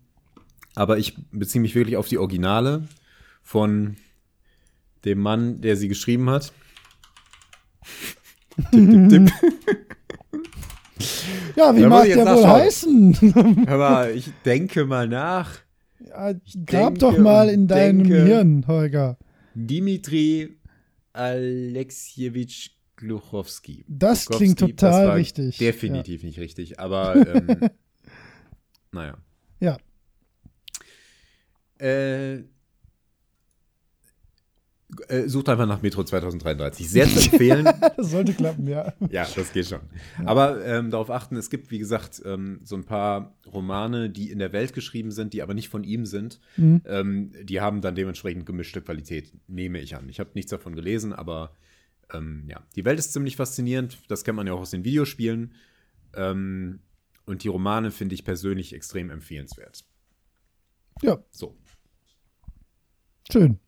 aber 0.75 0.97
ich 0.97 1.15
beziehe 1.31 1.61
mich 1.61 1.75
wirklich 1.75 1.97
auf 1.97 2.07
die 2.07 2.17
Originale 2.17 2.87
von 3.41 3.97
dem 5.05 5.19
Mann, 5.19 5.61
der 5.61 5.77
sie 5.77 5.87
geschrieben 5.87 6.29
hat. 6.29 6.51
tipp, 8.71 8.89
tipp, 8.89 9.09
tipp. 9.09 9.31
Ja, 11.55 11.75
wie 11.75 11.85
mag 11.85 12.05
der 12.05 12.25
wohl 12.25 12.47
heißen? 12.47 13.65
Hör 13.67 13.77
mal, 13.77 14.11
ich 14.11 14.31
denke 14.45 14.85
mal 14.85 15.07
nach. 15.07 15.59
Ja, 15.99 16.33
grab 16.65 16.99
doch 16.99 17.17
mal 17.17 17.49
in 17.49 17.67
deinem 17.67 18.03
denke- 18.03 18.23
Hirn, 18.25 18.65
Holger. 18.67 19.17
Dimitri 19.55 20.57
Alexejewitsch 21.13 22.69
Gluchowski. 22.95 23.85
Das 23.87 24.25
Gluchowski, 24.25 24.55
klingt 24.55 24.59
total 24.59 25.07
war 25.07 25.15
richtig. 25.15 25.57
Definitiv 25.57 26.23
nicht 26.23 26.39
richtig, 26.39 26.79
aber 26.79 27.15
ähm, 27.35 27.69
naja. 28.91 29.17
Ja. 29.59 29.77
Äh, 31.79 32.43
äh, 35.07 35.27
sucht 35.27 35.49
einfach 35.49 35.65
nach 35.65 35.81
Metro 35.81 36.03
2033. 36.03 36.89
Sehr 36.89 37.07
zu 37.07 37.29
empfehlen. 37.31 37.67
Das 37.97 38.11
sollte 38.11 38.33
klappen, 38.33 38.67
ja. 38.67 38.93
Ja, 39.09 39.27
das 39.35 39.51
geht 39.51 39.67
schon. 39.67 39.79
Aber 40.25 40.63
ähm, 40.65 40.91
darauf 40.91 41.09
achten, 41.09 41.35
es 41.35 41.49
gibt, 41.49 41.71
wie 41.71 41.79
gesagt, 41.79 42.21
ähm, 42.25 42.59
so 42.63 42.75
ein 42.75 42.83
paar 42.83 43.35
Romane, 43.51 44.09
die 44.09 44.29
in 44.29 44.39
der 44.39 44.53
Welt 44.53 44.73
geschrieben 44.73 45.11
sind, 45.11 45.33
die 45.33 45.41
aber 45.41 45.53
nicht 45.53 45.69
von 45.69 45.83
ihm 45.83 46.05
sind. 46.05 46.39
Mhm. 46.57 46.81
Ähm, 46.85 47.31
die 47.43 47.59
haben 47.59 47.81
dann 47.81 47.95
dementsprechend 47.95 48.45
gemischte 48.45 48.81
Qualität, 48.81 49.31
nehme 49.47 49.79
ich 49.79 49.95
an. 49.95 50.09
Ich 50.09 50.19
habe 50.19 50.31
nichts 50.35 50.51
davon 50.51 50.75
gelesen, 50.75 51.13
aber 51.13 51.51
ähm, 52.13 52.45
ja, 52.47 52.61
die 52.75 52.85
Welt 52.85 52.99
ist 52.99 53.13
ziemlich 53.13 53.35
faszinierend. 53.35 53.97
Das 54.07 54.23
kennt 54.23 54.35
man 54.35 54.47
ja 54.47 54.53
auch 54.53 54.61
aus 54.61 54.71
den 54.71 54.83
Videospielen. 54.83 55.53
Ähm, 56.15 56.79
und 57.25 57.43
die 57.43 57.49
Romane 57.49 57.91
finde 57.91 58.15
ich 58.15 58.23
persönlich 58.23 58.73
extrem 58.73 59.09
empfehlenswert. 59.09 59.83
Ja, 61.01 61.17
So, 61.29 61.55
schön. 63.31 63.59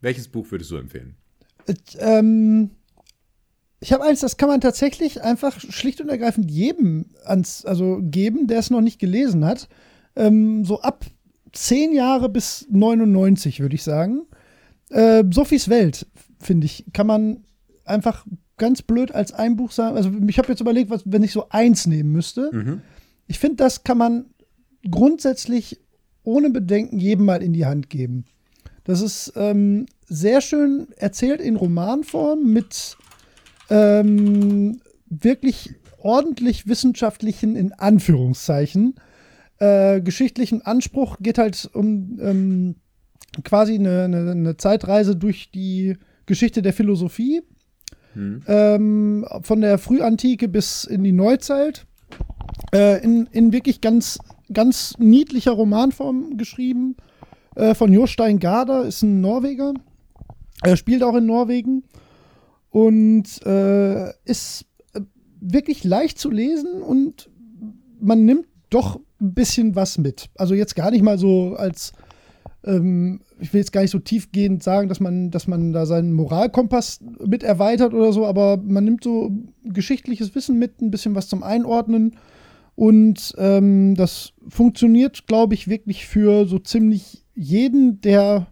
Welches 0.00 0.28
Buch 0.28 0.50
würdest 0.50 0.70
du 0.70 0.76
empfehlen? 0.76 1.16
Äh, 1.66 1.74
ähm, 1.98 2.70
ich 3.80 3.92
habe 3.92 4.04
eins, 4.04 4.20
das 4.20 4.36
kann 4.36 4.48
man 4.48 4.60
tatsächlich 4.60 5.22
einfach 5.22 5.60
schlicht 5.60 6.00
und 6.00 6.08
ergreifend 6.08 6.50
jedem 6.50 7.06
ans, 7.24 7.64
also 7.64 8.00
geben, 8.02 8.46
der 8.46 8.58
es 8.58 8.70
noch 8.70 8.80
nicht 8.80 8.98
gelesen 8.98 9.44
hat. 9.44 9.68
Ähm, 10.16 10.64
so 10.64 10.80
ab 10.80 11.04
zehn 11.52 11.92
Jahre 11.92 12.28
bis 12.28 12.66
99, 12.70 13.60
würde 13.60 13.76
ich 13.76 13.82
sagen. 13.82 14.22
Äh, 14.90 15.24
Sophies 15.30 15.68
Welt, 15.68 16.06
finde 16.40 16.66
ich, 16.66 16.86
kann 16.92 17.06
man 17.06 17.44
einfach 17.84 18.26
ganz 18.56 18.82
blöd 18.82 19.12
als 19.12 19.32
ein 19.32 19.56
Buch 19.56 19.70
sagen. 19.70 19.96
Also 19.96 20.10
ich 20.26 20.38
habe 20.38 20.48
jetzt 20.48 20.60
überlegt, 20.60 20.90
was, 20.90 21.02
wenn 21.04 21.22
ich 21.22 21.32
so 21.32 21.48
eins 21.50 21.86
nehmen 21.86 22.10
müsste. 22.10 22.50
Mhm. 22.52 22.82
Ich 23.26 23.38
finde, 23.38 23.56
das 23.56 23.84
kann 23.84 23.98
man 23.98 24.26
grundsätzlich 24.90 25.80
ohne 26.24 26.50
Bedenken 26.50 26.98
jedem 26.98 27.26
mal 27.26 27.42
in 27.42 27.52
die 27.52 27.66
Hand 27.66 27.88
geben. 27.88 28.24
Das 28.88 29.02
ist 29.02 29.34
ähm, 29.36 29.84
sehr 30.06 30.40
schön 30.40 30.88
erzählt 30.96 31.42
in 31.42 31.56
Romanform 31.56 32.50
mit 32.50 32.96
ähm, 33.68 34.80
wirklich 35.10 35.74
ordentlich 35.98 36.66
wissenschaftlichen, 36.68 37.54
in 37.54 37.74
Anführungszeichen, 37.74 38.94
äh, 39.58 40.00
geschichtlichen 40.00 40.62
Anspruch. 40.62 41.18
Geht 41.20 41.36
halt 41.36 41.68
um 41.74 42.18
ähm, 42.22 42.76
quasi 43.44 43.74
eine, 43.74 44.04
eine, 44.04 44.30
eine 44.30 44.56
Zeitreise 44.56 45.16
durch 45.16 45.50
die 45.50 45.98
Geschichte 46.24 46.62
der 46.62 46.72
Philosophie. 46.72 47.42
Hm. 48.14 48.40
Ähm, 48.46 49.26
von 49.42 49.60
der 49.60 49.76
Frühantike 49.76 50.48
bis 50.48 50.84
in 50.84 51.04
die 51.04 51.12
Neuzeit. 51.12 51.84
Äh, 52.72 53.04
in, 53.04 53.28
in 53.32 53.52
wirklich 53.52 53.82
ganz, 53.82 54.18
ganz 54.50 54.94
niedlicher 54.98 55.52
Romanform 55.52 56.38
geschrieben. 56.38 56.96
Äh, 57.58 57.74
von 57.74 57.92
Jostein 57.92 58.38
Garder, 58.38 58.84
ist 58.84 59.02
ein 59.02 59.20
Norweger. 59.20 59.74
Er 60.62 60.76
spielt 60.76 61.02
auch 61.02 61.16
in 61.16 61.26
Norwegen. 61.26 61.82
Und 62.70 63.44
äh, 63.44 64.10
ist 64.24 64.64
äh, 64.94 65.00
wirklich 65.40 65.82
leicht 65.82 66.18
zu 66.18 66.30
lesen 66.30 66.80
und 66.82 67.28
man 68.00 68.24
nimmt 68.24 68.46
doch 68.70 69.00
ein 69.20 69.34
bisschen 69.34 69.74
was 69.74 69.98
mit. 69.98 70.30
Also 70.36 70.54
jetzt 70.54 70.76
gar 70.76 70.92
nicht 70.92 71.02
mal 71.02 71.18
so 71.18 71.56
als 71.56 71.92
ähm, 72.64 73.22
ich 73.40 73.52
will 73.52 73.60
jetzt 73.60 73.72
gar 73.72 73.80
nicht 73.80 73.90
so 73.90 73.98
tiefgehend 73.98 74.62
sagen, 74.62 74.88
dass 74.88 75.00
man, 75.00 75.30
dass 75.32 75.48
man 75.48 75.72
da 75.72 75.84
seinen 75.86 76.12
Moralkompass 76.12 77.00
mit 77.24 77.42
erweitert 77.42 77.92
oder 77.92 78.12
so, 78.12 78.26
aber 78.26 78.56
man 78.56 78.84
nimmt 78.84 79.02
so 79.02 79.32
geschichtliches 79.64 80.34
Wissen 80.34 80.58
mit, 80.58 80.80
ein 80.80 80.90
bisschen 80.90 81.14
was 81.14 81.28
zum 81.28 81.42
Einordnen. 81.42 82.16
Und 82.78 83.34
ähm, 83.38 83.96
das 83.96 84.34
funktioniert, 84.48 85.26
glaube 85.26 85.54
ich, 85.54 85.66
wirklich 85.66 86.06
für 86.06 86.46
so 86.46 86.60
ziemlich 86.60 87.24
jeden, 87.34 88.00
der 88.02 88.46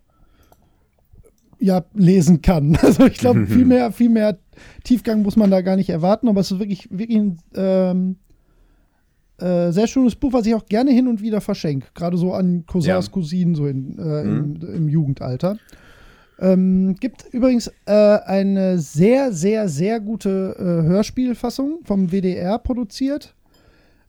ja 1.60 1.84
lesen 1.94 2.42
kann. 2.42 2.76
Also 2.82 3.06
ich 3.06 3.18
glaube, 3.18 3.46
viel 3.46 3.64
mehr, 3.64 3.92
viel 3.92 4.08
mehr 4.08 4.36
Tiefgang 4.82 5.22
muss 5.22 5.36
man 5.36 5.52
da 5.52 5.60
gar 5.60 5.76
nicht 5.76 5.90
erwarten, 5.90 6.26
aber 6.26 6.40
es 6.40 6.50
ist 6.50 6.58
wirklich, 6.58 6.88
wirklich 6.90 7.16
ein 7.20 7.38
ähm, 7.54 8.16
äh, 9.38 9.70
sehr 9.70 9.86
schönes 9.86 10.16
Buch, 10.16 10.32
was 10.32 10.44
ich 10.44 10.56
auch 10.56 10.66
gerne 10.66 10.90
hin 10.90 11.06
und 11.06 11.22
wieder 11.22 11.40
verschenke. 11.40 11.86
Gerade 11.94 12.16
so 12.16 12.32
an 12.32 12.64
Cousins, 12.66 13.06
Ja. 13.06 13.12
Cousinen, 13.12 13.54
so 13.54 13.68
in, 13.68 13.96
äh, 13.96 14.24
Mhm. 14.24 14.56
im, 14.60 14.74
im 14.74 14.88
Jugendalter. 14.88 15.56
Ähm, 16.40 16.96
gibt 16.98 17.26
übrigens 17.32 17.70
äh, 17.86 17.92
eine 17.92 18.80
sehr, 18.80 19.30
sehr, 19.30 19.68
sehr 19.68 20.00
gute 20.00 20.56
äh, 20.58 20.88
Hörspielfassung 20.88 21.82
vom 21.84 22.10
WDR 22.10 22.58
produziert. 22.58 23.35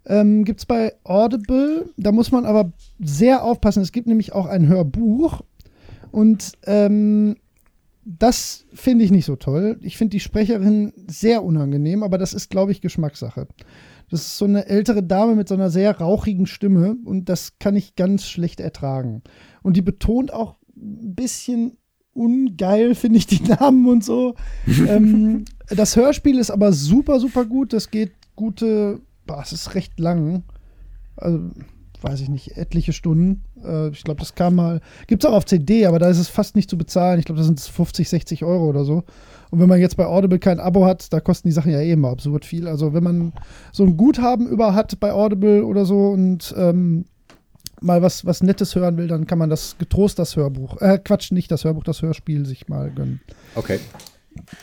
Ähm, 0.08 0.45
gibt 0.45 0.62
es 0.62 0.66
bei 0.66 0.93
Audible. 1.03 1.89
Da 1.97 2.12
muss 2.12 2.32
man 2.32 2.45
aber 2.45 2.72
sehr 2.99 3.43
aufpassen. 3.43 3.84
Es 3.84 3.91
gibt 3.91 4.08
nämlich 4.08 4.34
auch 4.34 4.45
ein 4.45 4.68
Hörbuch. 4.68 5.41
Und 6.12 6.53
ähm, 6.66 7.36
das 8.05 8.66
finde 8.74 9.03
ich 9.03 9.12
nicht 9.12 9.26
so 9.26 9.36
toll. 9.36 9.78
Ich 9.82 9.97
finde 9.97 10.12
die 10.12 10.22
Sprecherin 10.22 10.93
sehr 11.08 11.43
unangenehm, 11.43 12.03
aber 12.03 12.18
das 12.18 12.34
ist, 12.34 12.49
glaube 12.49 12.72
ich, 12.72 12.80
Geschmackssache. 12.80 13.47
Das 14.10 14.22
ist 14.22 14.38
so 14.38 14.45
eine 14.45 14.68
ältere 14.68 15.03
Dame 15.03 15.36
mit 15.36 15.49
so 15.49 15.55
einer 15.55 15.70
sehr 15.70 15.97
rauchigen 15.97 16.45
Stimme 16.45 16.95
und 17.03 17.28
das 17.28 17.60
kann 17.60 17.76
ich 17.76 17.95
ganz 17.95 18.26
schlecht 18.26 18.62
ertragen. 18.62 19.24
Und 19.62 19.76
die 19.76 19.82
betont 19.82 20.32
auch 20.32 20.55
ein 20.78 21.16
bisschen 21.16 21.78
ungeil, 22.14 22.95
finde 22.95 23.18
ich, 23.18 23.28
die 23.28 23.43
Namen 23.43 23.86
und 23.88 24.05
so. 24.05 24.36
ähm, 24.88 25.43
das 25.70 25.97
Hörspiel 25.97 26.39
ist 26.39 26.51
aber 26.51 26.72
super, 26.72 27.20
super 27.20 27.43
gut. 27.45 27.74
Das 27.74 27.91
geht 27.91 28.14
gute, 28.36 29.01
boah, 29.28 29.42
es 29.44 29.52
ist 29.52 29.76
recht 29.76 30.00
lang. 30.00 30.44
Also, 31.16 31.40
weiß 32.02 32.22
ich 32.22 32.30
nicht, 32.30 32.58
etliche 32.58 32.94
Stunden. 32.94 33.44
Äh, 33.64 33.90
ich 33.90 34.04
glaube, 34.04 34.20
das 34.20 34.36
kam 34.36 34.56
mal, 34.56 34.82
gibt 35.08 35.24
es 35.24 35.30
auch 35.30 35.34
auf 35.34 35.46
CD, 35.46 35.86
aber 35.86 36.00
da 36.00 36.10
ist 36.10 36.20
es 36.20 36.28
fast 36.28 36.56
nicht 36.56 36.70
zu 36.70 36.78
bezahlen. 36.78 37.20
Ich 37.20 37.26
glaube, 37.26 37.40
da 37.40 37.46
sind 37.46 37.60
es 37.60 37.68
50, 37.68 38.08
60 38.10 38.44
Euro 38.44 38.68
oder 38.68 38.86
so. 38.86 39.04
Und 39.50 39.60
wenn 39.60 39.70
man 39.70 39.80
jetzt 39.80 39.98
bei 39.98 40.06
Audible 40.06 40.40
kein 40.40 40.60
Abo 40.60 40.86
hat, 40.86 41.12
da 41.14 41.20
kosten 41.20 41.48
die 41.48 41.54
Sachen 41.54 41.72
ja 41.72 41.80
eh 41.80 41.92
immer 41.92 42.10
absurd 42.10 42.46
viel. 42.46 42.68
Also 42.68 42.94
wenn 42.94 43.04
man 43.04 43.34
so 43.72 43.84
ein 43.84 43.98
Guthaben 43.98 44.48
über 44.48 44.76
hat 44.76 45.00
bei 45.00 45.12
Audible 45.12 45.66
oder 45.66 45.86
so 45.86 46.10
und 46.10 46.54
ähm, 46.58 47.06
mal 47.82 48.02
was, 48.02 48.26
was 48.26 48.44
Nettes 48.44 48.76
hören 48.76 48.98
will, 48.98 49.08
dann 49.08 49.26
kann 49.26 49.38
man 49.38 49.50
das 49.50 49.78
getrost 49.78 50.20
das 50.20 50.36
Hörbuch, 50.36 50.82
äh, 50.82 51.00
Quatsch, 51.00 51.32
nicht 51.32 51.50
das 51.52 51.64
Hörbuch, 51.64 51.84
das 51.84 52.02
Hörspiel 52.02 52.46
sich 52.46 52.68
mal 52.68 52.92
gönnen. 52.92 53.22
Okay. 53.56 53.80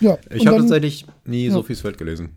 Ja, 0.01 0.19
Ich 0.33 0.47
habe 0.47 0.59
tatsächlich 0.59 1.07
nie 1.25 1.47
Ja. 1.47 1.53
Sophies 1.53 1.83
Welt 1.83 1.99
gelesen. 1.99 2.31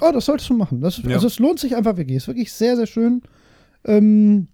Oh, 0.00 0.10
das 0.12 0.24
solltest 0.26 0.48
du 0.50 0.54
machen. 0.54 0.80
Das, 0.80 0.98
Ja. 0.98 1.10
Also 1.14 1.26
es 1.26 1.38
lohnt 1.38 1.58
sich 1.58 1.76
einfach 1.76 1.96
wirklich. 1.96 2.16
Es 2.16 2.24
ist 2.24 2.28
wirklich 2.28 2.52
sehr, 2.52 2.76
sehr 2.76 2.86
schön. 2.86 3.22
Ähm, 3.84 4.48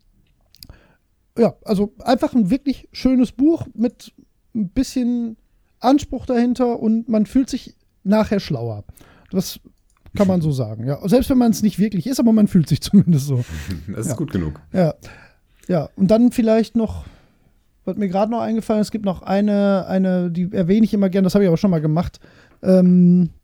ja, 1.38 1.55
also 1.64 1.92
einfach 2.03 2.34
ein 2.34 2.51
wirklich 2.51 2.88
schönes 2.92 3.32
Buch 3.32 3.66
mit 3.74 4.12
ein 4.55 4.70
bisschen 4.70 5.36
Anspruch 5.80 6.26
dahinter 6.26 6.80
und 6.80 7.09
man 7.09 7.26
fühlt 7.26 7.51
sich 7.51 7.74
nachher 8.05 8.40
schlauer. 8.40 8.84
Das 9.30 9.61
kann 10.16 10.28
man 10.28 10.40
so 10.40 10.51
sagen. 10.53 10.86
Ja, 10.86 11.07
selbst 11.09 11.28
wenn 11.28 11.38
man 11.38 11.51
es 11.51 11.62
nicht 11.62 11.78
wirklich 11.78 12.07
ist, 12.07 12.20
aber 12.20 12.32
man 12.32 12.49
fühlt 12.49 12.68
sich 12.68 12.80
zumindest 12.80 13.26
so. 13.26 13.44
Das 13.88 14.07
ist 14.07 14.12
Ja. 14.12 14.16
gut 14.16 14.32
genug. 14.32 14.61
Ja. 14.72 14.94
Ja, 15.68 15.88
und 15.97 16.09
dann 16.12 16.30
vielleicht 16.30 16.76
noch, 16.76 17.05
was 17.84 17.97
mir 17.97 18.09
gerade 18.09 18.30
noch 18.30 18.40
eingefallen 18.40 18.80
ist, 18.80 18.86
es 18.88 18.92
gibt 18.92 19.05
noch 19.05 19.22
eine, 19.22 19.86
eine, 19.88 20.30
die 20.30 20.49
erwähne 20.53 20.84
ich 20.84 20.94
immer 20.94 21.11
gerne, 21.11 21.24
das 21.26 21.34
habe 21.34 21.42
ich 21.44 21.49
aber 21.49 21.57
schon 21.57 21.72
mal 21.72 21.80
gemacht. 21.80 22.20
Ähm, 22.62 23.24
äh, 23.24 23.36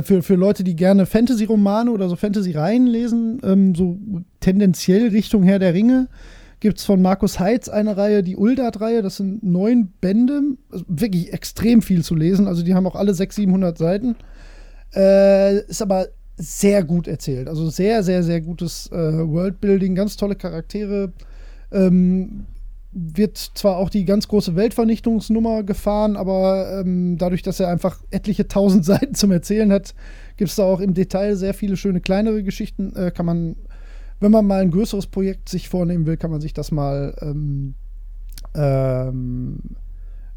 für, 0.00 0.22
für 0.22 0.36
Leute, 0.36 0.64
die 0.64 0.74
gerne 0.74 1.04
Fantasy-Romane 1.04 1.90
oder 1.90 2.08
so 2.08 2.16
Fantasy-Reihen 2.16 2.86
lesen, 2.86 3.40
ähm, 3.44 3.74
so 3.74 3.98
tendenziell 4.40 5.08
Richtung 5.08 5.42
Herr 5.42 5.58
der 5.58 5.74
Ringe, 5.74 6.08
gibt 6.60 6.78
es 6.78 6.84
von 6.84 7.02
Markus 7.02 7.38
Heitz 7.38 7.68
eine 7.68 7.96
Reihe, 7.96 8.22
die 8.22 8.36
Uldat-Reihe. 8.36 9.02
Das 9.02 9.16
sind 9.16 9.42
neun 9.42 9.92
Bände, 10.00 10.40
also 10.70 10.84
wirklich 10.88 11.32
extrem 11.32 11.82
viel 11.82 12.02
zu 12.02 12.14
lesen. 12.14 12.46
Also 12.46 12.62
die 12.62 12.74
haben 12.74 12.86
auch 12.86 12.96
alle 12.96 13.12
600, 13.12 13.34
700 13.34 13.78
Seiten. 13.78 14.16
Äh, 14.94 15.66
ist 15.66 15.82
aber 15.82 16.06
sehr 16.36 16.84
gut 16.84 17.08
erzählt. 17.08 17.48
Also 17.48 17.68
sehr, 17.68 18.02
sehr, 18.02 18.22
sehr 18.22 18.40
gutes 18.40 18.90
äh, 18.92 18.96
Worldbuilding, 18.96 19.94
ganz 19.94 20.16
tolle 20.16 20.36
Charaktere. 20.36 21.12
Ähm, 21.70 22.46
wird 22.92 23.38
zwar 23.38 23.78
auch 23.78 23.88
die 23.88 24.04
ganz 24.04 24.28
große 24.28 24.54
Weltvernichtungsnummer 24.54 25.62
gefahren, 25.62 26.16
aber 26.16 26.80
ähm, 26.80 27.16
dadurch, 27.16 27.42
dass 27.42 27.58
er 27.58 27.68
einfach 27.68 28.02
etliche 28.10 28.48
tausend 28.48 28.84
Seiten 28.84 29.14
zum 29.14 29.32
Erzählen 29.32 29.72
hat, 29.72 29.94
gibt 30.36 30.50
es 30.50 30.56
da 30.56 30.64
auch 30.64 30.80
im 30.80 30.94
Detail 30.94 31.36
sehr 31.36 31.54
viele 31.54 31.76
schöne 31.76 32.00
kleinere 32.00 32.42
Geschichten. 32.42 32.94
Äh, 32.94 33.10
kann 33.10 33.26
man, 33.26 33.56
wenn 34.20 34.30
man 34.30 34.46
mal 34.46 34.60
ein 34.60 34.70
größeres 34.70 35.06
Projekt 35.06 35.48
sich 35.48 35.68
vornehmen 35.68 36.06
will, 36.06 36.18
kann 36.18 36.30
man 36.30 36.40
sich 36.40 36.52
das 36.52 36.70
mal 36.70 37.14
ähm, 37.22 37.74
ähm, 38.54 39.60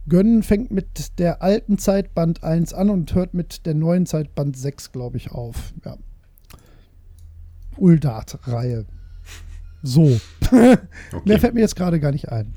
gönnen. 0.07 0.41
Fängt 0.41 0.71
mit 0.71 1.19
der 1.19 1.41
alten 1.41 1.77
Zeit 1.77 2.13
Band 2.15 2.43
1 2.43 2.73
an 2.73 2.89
und 2.89 3.13
hört 3.15 3.33
mit 3.33 3.65
der 3.65 3.73
neuen 3.73 4.05
Zeit 4.05 4.33
Band 4.33 4.57
6, 4.57 4.93
glaube 4.93 5.17
ich, 5.17 5.31
auf. 5.31 5.73
Ja. 5.83 5.97
Uldat-Reihe. 7.77 8.85
So. 9.85 10.19
Mehr 10.51 10.79
Okay. 11.13 11.39
fällt 11.39 11.53
mir 11.53 11.61
jetzt 11.61 11.75
gerade 11.75 11.99
gar 11.99 12.11
nicht 12.11 12.29
ein. 12.29 12.53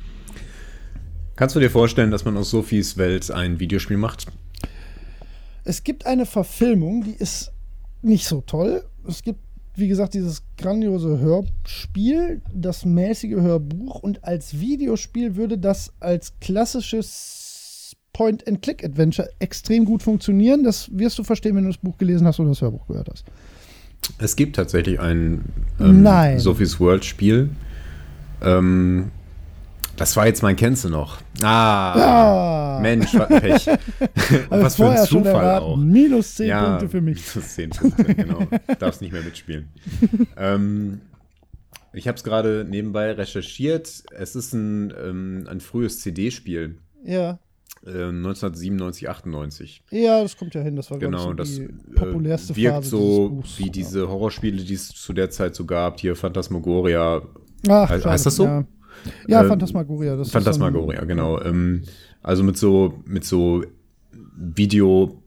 Kannst 1.37 1.55
du 1.55 1.61
dir 1.61 1.71
vorstellen, 1.71 2.11
dass 2.11 2.25
man 2.25 2.37
aus 2.37 2.51
Sophies 2.51 2.97
Welt 2.97 3.31
ein 3.31 3.61
Videospiel 3.61 3.97
macht? 3.97 4.27
Es 5.65 5.85
gibt 5.85 6.07
eine 6.07 6.27
Verfilmung, 6.27 7.05
die 7.05 7.13
ist 7.15 7.53
nicht 8.03 8.27
so 8.27 8.41
toll. 8.41 8.85
Es 9.07 9.23
gibt, 9.23 9.41
wie 9.77 9.87
gesagt, 9.89 10.15
dieses 10.15 10.43
grandiose 10.57 11.19
Hörspiel, 11.21 12.43
das 12.53 12.85
mäßige 12.85 13.37
Hörbuch 13.37 14.01
und 14.01 14.25
als 14.25 14.59
Videospiel 14.59 15.37
würde 15.37 15.59
das 15.59 15.93
als 16.01 16.33
klassisches 16.41 17.95
Point-and-Click-Adventure 18.15 19.31
extrem 19.39 19.85
gut 19.85 20.03
funktionieren. 20.03 20.65
Das 20.65 20.91
wirst 20.93 21.19
du 21.19 21.25
verstehen, 21.25 21.55
wenn 21.55 21.65
du 21.65 21.71
das 21.71 21.79
Buch 21.79 21.99
gelesen 21.99 22.27
hast 22.27 22.41
oder 22.41 22.49
das 22.49 22.61
Hörbuch 22.63 22.87
gehört 22.89 23.09
hast. 23.13 23.25
Es 24.19 24.37
gibt 24.37 24.57
tatsächlich 24.57 24.99
ein 25.01 25.45
ähm, 25.81 26.03
Nein. 26.03 26.39
Sophies 26.39 26.81
World 26.81 27.05
Spiel. 27.05 27.51
Ähm, 28.43 29.11
das 29.97 30.17
war 30.17 30.27
jetzt 30.27 30.43
mein 30.43 30.57
du 30.85 30.89
noch. 30.89 31.19
Ah, 31.43 32.77
Ah. 32.77 32.81
Mensch, 32.81 33.13
was 33.15 33.29
ein 33.31 33.41
Pech. 33.41 33.69
Also 33.69 34.65
was 34.65 34.77
für 34.77 34.89
ein 34.91 35.05
Zufall 35.07 35.59
auch. 35.59 35.77
Minus 35.77 36.37
10 36.37 36.49
Punkte 36.57 36.89
für 36.89 37.01
mich. 37.01 37.25
minus 37.35 37.55
10 37.55 37.71
Punkte, 37.71 38.15
genau. 38.15 38.47
Darfst 38.79 39.01
nicht 39.03 39.13
mehr 39.13 39.23
mitspielen. 39.23 39.69
ähm, 40.37 41.01
ich 41.93 42.07
habe 42.07 42.17
es 42.17 42.23
gerade 42.23 42.65
nebenbei 42.69 43.13
recherchiert. 43.13 44.05
Es 44.17 44.37
ist 44.37 44.53
ein, 44.53 44.93
ähm, 45.05 45.47
ein 45.51 45.61
frühes 45.61 46.01
CD-Spiel. 46.01 46.79
Ja. 47.05 47.39
Äh, 47.87 48.05
1997, 48.09 49.09
98. 49.09 49.83
Ja, 49.91 50.23
das 50.23 50.37
kommt 50.37 50.55
ja 50.55 50.61
hin. 50.63 50.77
Das 50.77 50.91
war 50.91 50.99
Genau, 50.99 51.25
glaub 51.27 51.37
das 51.39 51.51
ich, 51.51 51.57
so 51.57 51.63
äh, 51.63 51.69
die 51.69 51.93
populärste 51.95 52.57
wirkt 52.57 52.75
Phase 52.77 52.89
so 52.91 53.43
wie 53.57 53.71
diese 53.71 54.09
Horrorspiele, 54.09 54.63
die 54.63 54.75
es 54.75 54.89
zu 54.89 55.13
der 55.13 55.31
Zeit 55.31 55.55
so 55.55 55.65
gab. 55.65 56.01
Hier 56.01 56.17
Phantasmagoria. 56.17 57.23
Ach, 57.69 57.91
heißt- 57.91 58.05
heißt 58.05 58.27
das 58.27 58.37
so? 58.37 58.45
Ja, 58.45 58.65
ja 59.27 59.43
Äh, 59.45 59.49
Phantasmagoria. 59.49 60.17
Das 60.17 60.31
Phantasmagoria, 60.31 61.05
genau. 61.05 61.41
Ähm, 61.41 61.83
also 62.23 62.43
mit 62.43 62.57
so, 62.59 63.01
mit 63.07 63.25
so 63.25 63.63
Video, 64.37 65.23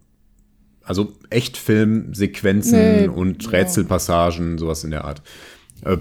also 0.84 1.14
Echtfilmsequenzen 1.30 2.78
Nee, 2.80 3.08
und 3.08 3.44
ja. 3.44 3.50
Rätselpassagen, 3.52 4.58
sowas 4.58 4.84
in 4.84 4.92
der 4.92 5.06
Art. 5.06 5.22
Äh, 5.84 5.98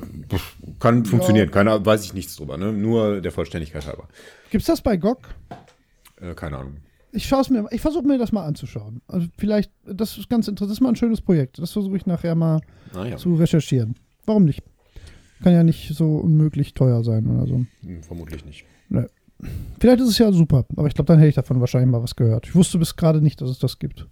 kann 0.79 1.05
funktionieren, 1.07 1.51
keiner, 1.51 1.85
weiß 1.85 2.05
ich 2.05 2.13
nichts 2.13 2.37
drüber, 2.37 2.57
ne? 2.59 2.73
Nur 2.73 3.21
der 3.21 3.33
Vollständigkeit 3.33 3.87
halber. 3.87 4.09
Gibt's 4.51 4.67
das 4.67 4.83
bei 4.83 4.97
GOG? 4.97 5.19
Äh, 6.21 6.35
keine 6.35 6.59
Ahnung. 6.59 6.77
Ich 7.13 7.27
schaue 7.27 7.41
es 7.41 7.51
mir, 7.51 7.67
ich 7.73 7.81
versuche 7.81 8.07
mir 8.07 8.19
das 8.19 8.31
mal 8.31 8.45
anzuschauen. 8.47 9.03
Also 9.09 9.27
vielleicht, 9.37 9.73
das 9.85 10.17
ist 10.17 10.31
ganz 10.31 10.47
interessant. 10.47 10.71
Das 10.71 10.77
ist 10.77 10.81
mal 10.81 10.91
ein 10.91 10.97
schönes 10.97 11.21
Projekt. 11.21 11.59
Das 11.59 11.73
versuche 11.73 11.97
ich 11.97 12.07
nachher 12.07 12.35
mal 12.37 12.61
Naja, 12.95 13.17
zu 13.17 13.35
recherchieren. 13.35 13.97
Warum 14.27 14.45
nicht? 14.45 14.63
Kann 15.43 15.53
ja 15.53 15.65
nicht 15.65 15.89
so 15.95 16.19
unmöglich 16.19 16.75
teuer 16.75 17.03
sein 17.03 17.27
oder 17.27 17.47
so. 17.47 17.65
hm, 17.83 18.03
vermutlich 18.03 18.45
nicht. 18.45 18.65
Vielleicht 19.81 20.01
ist 20.01 20.09
es 20.11 20.19
ja 20.19 20.31
super, 20.33 20.67
aber 20.77 20.87
ich 20.87 20.95
glaube, 20.95 21.07
dann 21.07 21.19
hätte 21.19 21.31
ich 21.31 21.35
davon 21.35 21.61
wahrscheinlich 21.61 21.91
mal 21.91 22.03
was 22.03 22.15
gehört. 22.15 22.47
Ich 22.47 22.55
wusste 22.55 22.77
bis 22.79 22.95
gerade 22.97 23.23
nicht, 23.23 23.41
dass 23.41 23.49
es 23.49 23.59
das 23.59 23.79
gibt. 23.79 24.07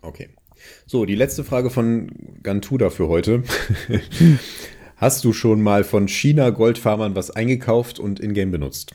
Okay. 0.00 0.30
So, 0.86 1.04
die 1.04 1.14
letzte 1.14 1.44
Frage 1.44 1.68
von 1.68 2.10
Gantuda 2.42 2.88
für 2.88 3.08
heute. 3.08 3.42
Hast 4.96 5.24
du 5.24 5.32
schon 5.34 5.60
mal 5.62 5.84
von 5.84 6.08
China 6.08 6.48
Goldfarmern 6.50 7.14
was 7.14 7.30
eingekauft 7.30 7.98
und 7.98 8.20
in-game 8.20 8.50
benutzt? 8.50 8.94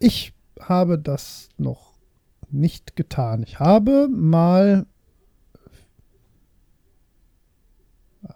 Ich 0.00 0.32
habe 0.60 0.98
das 0.98 1.48
noch 1.58 1.94
nicht 2.50 2.96
getan. 2.96 3.42
Ich 3.42 3.58
habe 3.60 4.08
mal. 4.08 4.86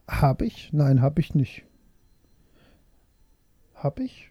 Habe 0.09 0.47
ich? 0.47 0.71
Nein, 0.73 1.01
habe 1.01 1.21
ich 1.21 1.35
nicht. 1.35 1.65
Habe 3.75 4.05
ich? 4.05 4.31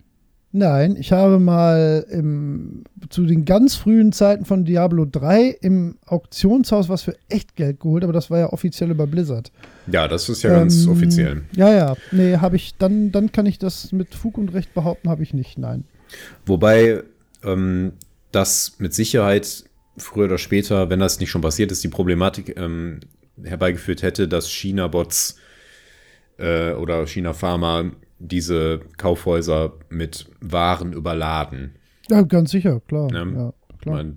Nein, 0.51 0.95
ich 0.97 1.11
habe 1.11 1.37
mal 1.37 2.05
im, 2.09 2.83
zu 3.09 3.25
den 3.25 3.45
ganz 3.45 3.75
frühen 3.75 4.11
Zeiten 4.11 4.45
von 4.45 4.65
Diablo 4.65 5.05
3 5.05 5.57
im 5.61 5.99
Auktionshaus 6.07 6.89
was 6.89 7.03
für 7.03 7.15
echt 7.29 7.55
Geld 7.55 7.79
geholt, 7.79 8.03
aber 8.03 8.13
das 8.13 8.31
war 8.31 8.39
ja 8.39 8.51
offiziell 8.51 8.89
über 8.89 9.05
Blizzard. 9.05 9.51
Ja, 9.85 10.07
das 10.07 10.27
ist 10.27 10.41
ja 10.41 10.49
ganz 10.51 10.85
Ähm, 10.85 10.91
offiziell. 10.91 11.43
Ja, 11.51 11.71
ja. 11.71 11.95
Nee, 12.11 12.37
habe 12.37 12.55
ich, 12.55 12.75
dann, 12.77 13.11
dann 13.11 13.31
kann 13.31 13.45
ich 13.45 13.59
das 13.59 13.91
mit 13.91 14.15
Fug 14.15 14.39
und 14.39 14.53
Recht 14.53 14.73
behaupten, 14.73 15.09
habe 15.09 15.21
ich 15.21 15.35
nicht. 15.35 15.59
Nein. 15.59 15.83
Wobei 16.47 17.03
ähm, 17.43 17.93
das 18.31 18.75
mit 18.79 18.93
Sicherheit 18.93 19.63
früher 19.97 20.25
oder 20.25 20.37
später, 20.37 20.89
wenn 20.89 20.99
das 20.99 21.19
nicht 21.19 21.29
schon 21.29 21.41
passiert 21.41 21.71
ist, 21.71 21.83
die 21.83 21.89
Problematik 21.89 22.57
ähm, 22.57 23.01
herbeigeführt 23.43 24.01
hätte, 24.01 24.27
dass 24.27 24.49
China-Bots 24.49 25.37
äh, 26.37 26.73
oder 26.73 27.05
China-Pharma 27.05 27.91
diese 28.19 28.81
Kaufhäuser 28.97 29.73
mit 29.89 30.27
Waren 30.41 30.93
überladen. 30.93 31.75
Ja, 32.09 32.21
ganz 32.21 32.51
sicher, 32.51 32.81
klar. 32.87 33.09
Ja. 33.11 33.25
Ja, 33.25 33.53
klar. 33.81 33.95
meine, 33.95 34.15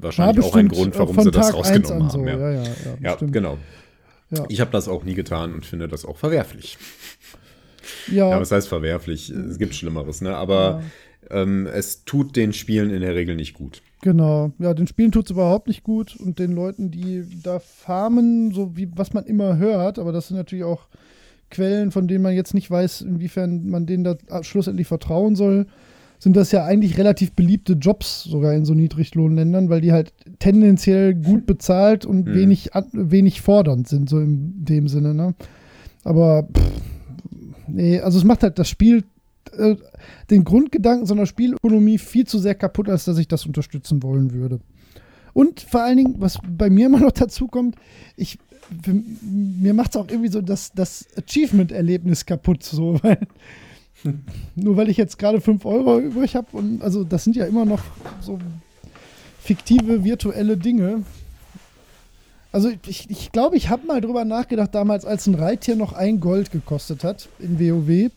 wahrscheinlich 0.00 0.44
auch 0.44 0.56
ein 0.56 0.68
Grund, 0.68 0.98
warum 0.98 1.14
von 1.14 1.24
sie 1.24 1.30
das 1.30 1.48
Tag 1.48 1.56
rausgenommen 1.56 2.02
haben. 2.02 2.10
so. 2.10 2.26
ja. 2.26 2.38
Ja, 2.38 2.62
ja, 2.62 2.62
ja, 3.00 3.16
genau. 3.20 3.58
Ich 4.48 4.60
habe 4.60 4.70
das 4.72 4.88
auch 4.88 5.04
nie 5.04 5.14
getan 5.14 5.54
und 5.54 5.64
finde 5.64 5.88
das 5.88 6.04
auch 6.04 6.18
verwerflich. 6.18 6.76
Ja, 8.08 8.30
Ja, 8.30 8.40
was 8.40 8.50
heißt 8.50 8.68
verwerflich? 8.68 9.30
Es 9.30 9.58
gibt 9.58 9.74
Schlimmeres, 9.74 10.20
ne? 10.20 10.36
Aber 10.36 10.82
ähm, 11.30 11.66
es 11.66 12.04
tut 12.04 12.36
den 12.36 12.52
Spielen 12.52 12.90
in 12.90 13.00
der 13.00 13.14
Regel 13.14 13.36
nicht 13.36 13.54
gut. 13.54 13.82
genau. 14.02 14.52
Ja, 14.58 14.74
den 14.74 14.86
Spielen 14.86 15.12
tut 15.12 15.26
es 15.26 15.30
überhaupt 15.30 15.68
nicht 15.68 15.82
gut 15.82 16.16
und 16.16 16.38
den 16.38 16.52
Leuten, 16.52 16.90
die 16.90 17.24
da 17.42 17.58
farmen, 17.58 18.52
so 18.52 18.76
wie 18.76 18.88
was 18.96 19.12
man 19.12 19.24
immer 19.24 19.58
hört, 19.58 19.98
aber 19.98 20.12
das 20.12 20.28
sind 20.28 20.36
natürlich 20.36 20.64
auch 20.64 20.86
Quellen, 21.50 21.90
von 21.90 22.08
denen 22.08 22.22
man 22.22 22.34
jetzt 22.34 22.52
nicht 22.54 22.70
weiß, 22.70 23.00
inwiefern 23.02 23.68
man 23.70 23.86
denen 23.86 24.04
da 24.04 24.16
schlussendlich 24.42 24.86
vertrauen 24.86 25.34
soll, 25.34 25.66
sind 26.18 26.36
das 26.36 26.50
ja 26.52 26.64
eigentlich 26.64 26.98
relativ 26.98 27.32
beliebte 27.32 27.74
Jobs 27.74 28.24
sogar 28.24 28.52
in 28.52 28.64
so 28.64 28.74
Niedriglohnländern, 28.74 29.70
weil 29.70 29.80
die 29.80 29.92
halt 29.92 30.12
tendenziell 30.40 31.14
gut 31.14 31.46
bezahlt 31.46 32.04
und 32.04 32.26
Hm. 32.26 32.34
wenig, 32.34 32.70
wenig 32.92 33.40
fordernd 33.40 33.88
sind, 33.88 34.08
so 34.10 34.18
in 34.18 34.64
dem 34.64 34.88
Sinne, 34.88 35.14
ne? 35.14 35.34
Aber 36.04 36.42
pff, 36.52 36.70
nee, 37.68 38.00
also 38.00 38.18
es 38.18 38.24
macht 38.24 38.42
halt 38.42 38.58
das 38.58 38.68
Spiel 38.68 39.04
äh, 39.58 39.76
den 40.30 40.44
Grundgedanken 40.44 41.06
so 41.06 41.14
einer 41.14 41.26
Spielökonomie 41.26 41.98
viel 41.98 42.26
zu 42.26 42.38
sehr 42.38 42.54
kaputt, 42.54 42.88
als 42.88 43.04
dass 43.04 43.18
ich 43.18 43.28
das 43.28 43.46
unterstützen 43.46 44.02
wollen 44.02 44.32
würde. 44.32 44.60
Und 45.34 45.60
vor 45.60 45.82
allen 45.82 45.98
Dingen, 45.98 46.14
was 46.18 46.38
bei 46.48 46.70
mir 46.70 46.86
immer 46.86 47.00
noch 47.00 47.12
dazu 47.12 47.46
kommt, 47.46 47.76
ich, 48.16 48.38
mir 49.22 49.74
macht 49.74 49.90
es 49.90 49.96
auch 49.96 50.08
irgendwie 50.08 50.30
so 50.30 50.40
das, 50.40 50.72
das 50.72 51.06
Achievement-Erlebnis 51.16 52.26
kaputt, 52.26 52.62
so, 52.62 52.98
weil 53.02 53.18
nur 54.54 54.76
weil 54.76 54.88
ich 54.88 54.96
jetzt 54.96 55.18
gerade 55.18 55.40
5 55.40 55.64
Euro 55.64 55.98
übrig 55.98 56.36
habe 56.36 56.46
und 56.56 56.82
also 56.82 57.02
das 57.02 57.24
sind 57.24 57.36
ja 57.36 57.46
immer 57.46 57.64
noch 57.64 57.82
so 58.20 58.38
fiktive, 59.40 60.04
virtuelle 60.04 60.56
Dinge. 60.56 61.04
Also 62.52 62.70
ich, 62.86 63.10
ich 63.10 63.32
glaube, 63.32 63.56
ich 63.56 63.68
habe 63.68 63.86
mal 63.86 64.00
drüber 64.00 64.24
nachgedacht, 64.24 64.74
damals, 64.74 65.04
als 65.04 65.26
ein 65.26 65.34
Reittier 65.34 65.76
noch 65.76 65.92
ein 65.92 66.20
Gold 66.20 66.50
gekostet 66.50 67.04
hat 67.04 67.28
in 67.38 67.58
WoW 67.58 68.10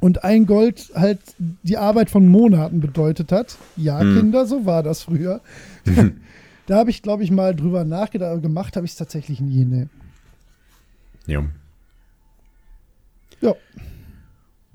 und 0.00 0.24
ein 0.24 0.46
Gold 0.46 0.90
halt 0.94 1.20
die 1.38 1.76
Arbeit 1.76 2.10
von 2.10 2.26
Monaten 2.28 2.80
bedeutet 2.80 3.32
hat. 3.32 3.56
Ja, 3.76 4.00
Hm. 4.00 4.16
Kinder, 4.16 4.46
so 4.46 4.66
war 4.66 4.82
das 4.82 5.02
früher. 5.02 5.40
da 6.66 6.76
habe 6.76 6.90
ich, 6.90 7.02
glaube 7.02 7.22
ich, 7.22 7.30
mal 7.30 7.54
drüber 7.54 7.84
nachgedacht, 7.84 8.32
aber 8.32 8.40
gemacht 8.40 8.76
habe 8.76 8.86
ich 8.86 8.92
es 8.92 8.98
tatsächlich 8.98 9.40
nie. 9.40 9.64
Ne. 9.64 9.88
Ja. 11.26 11.44
Ja. 13.40 13.54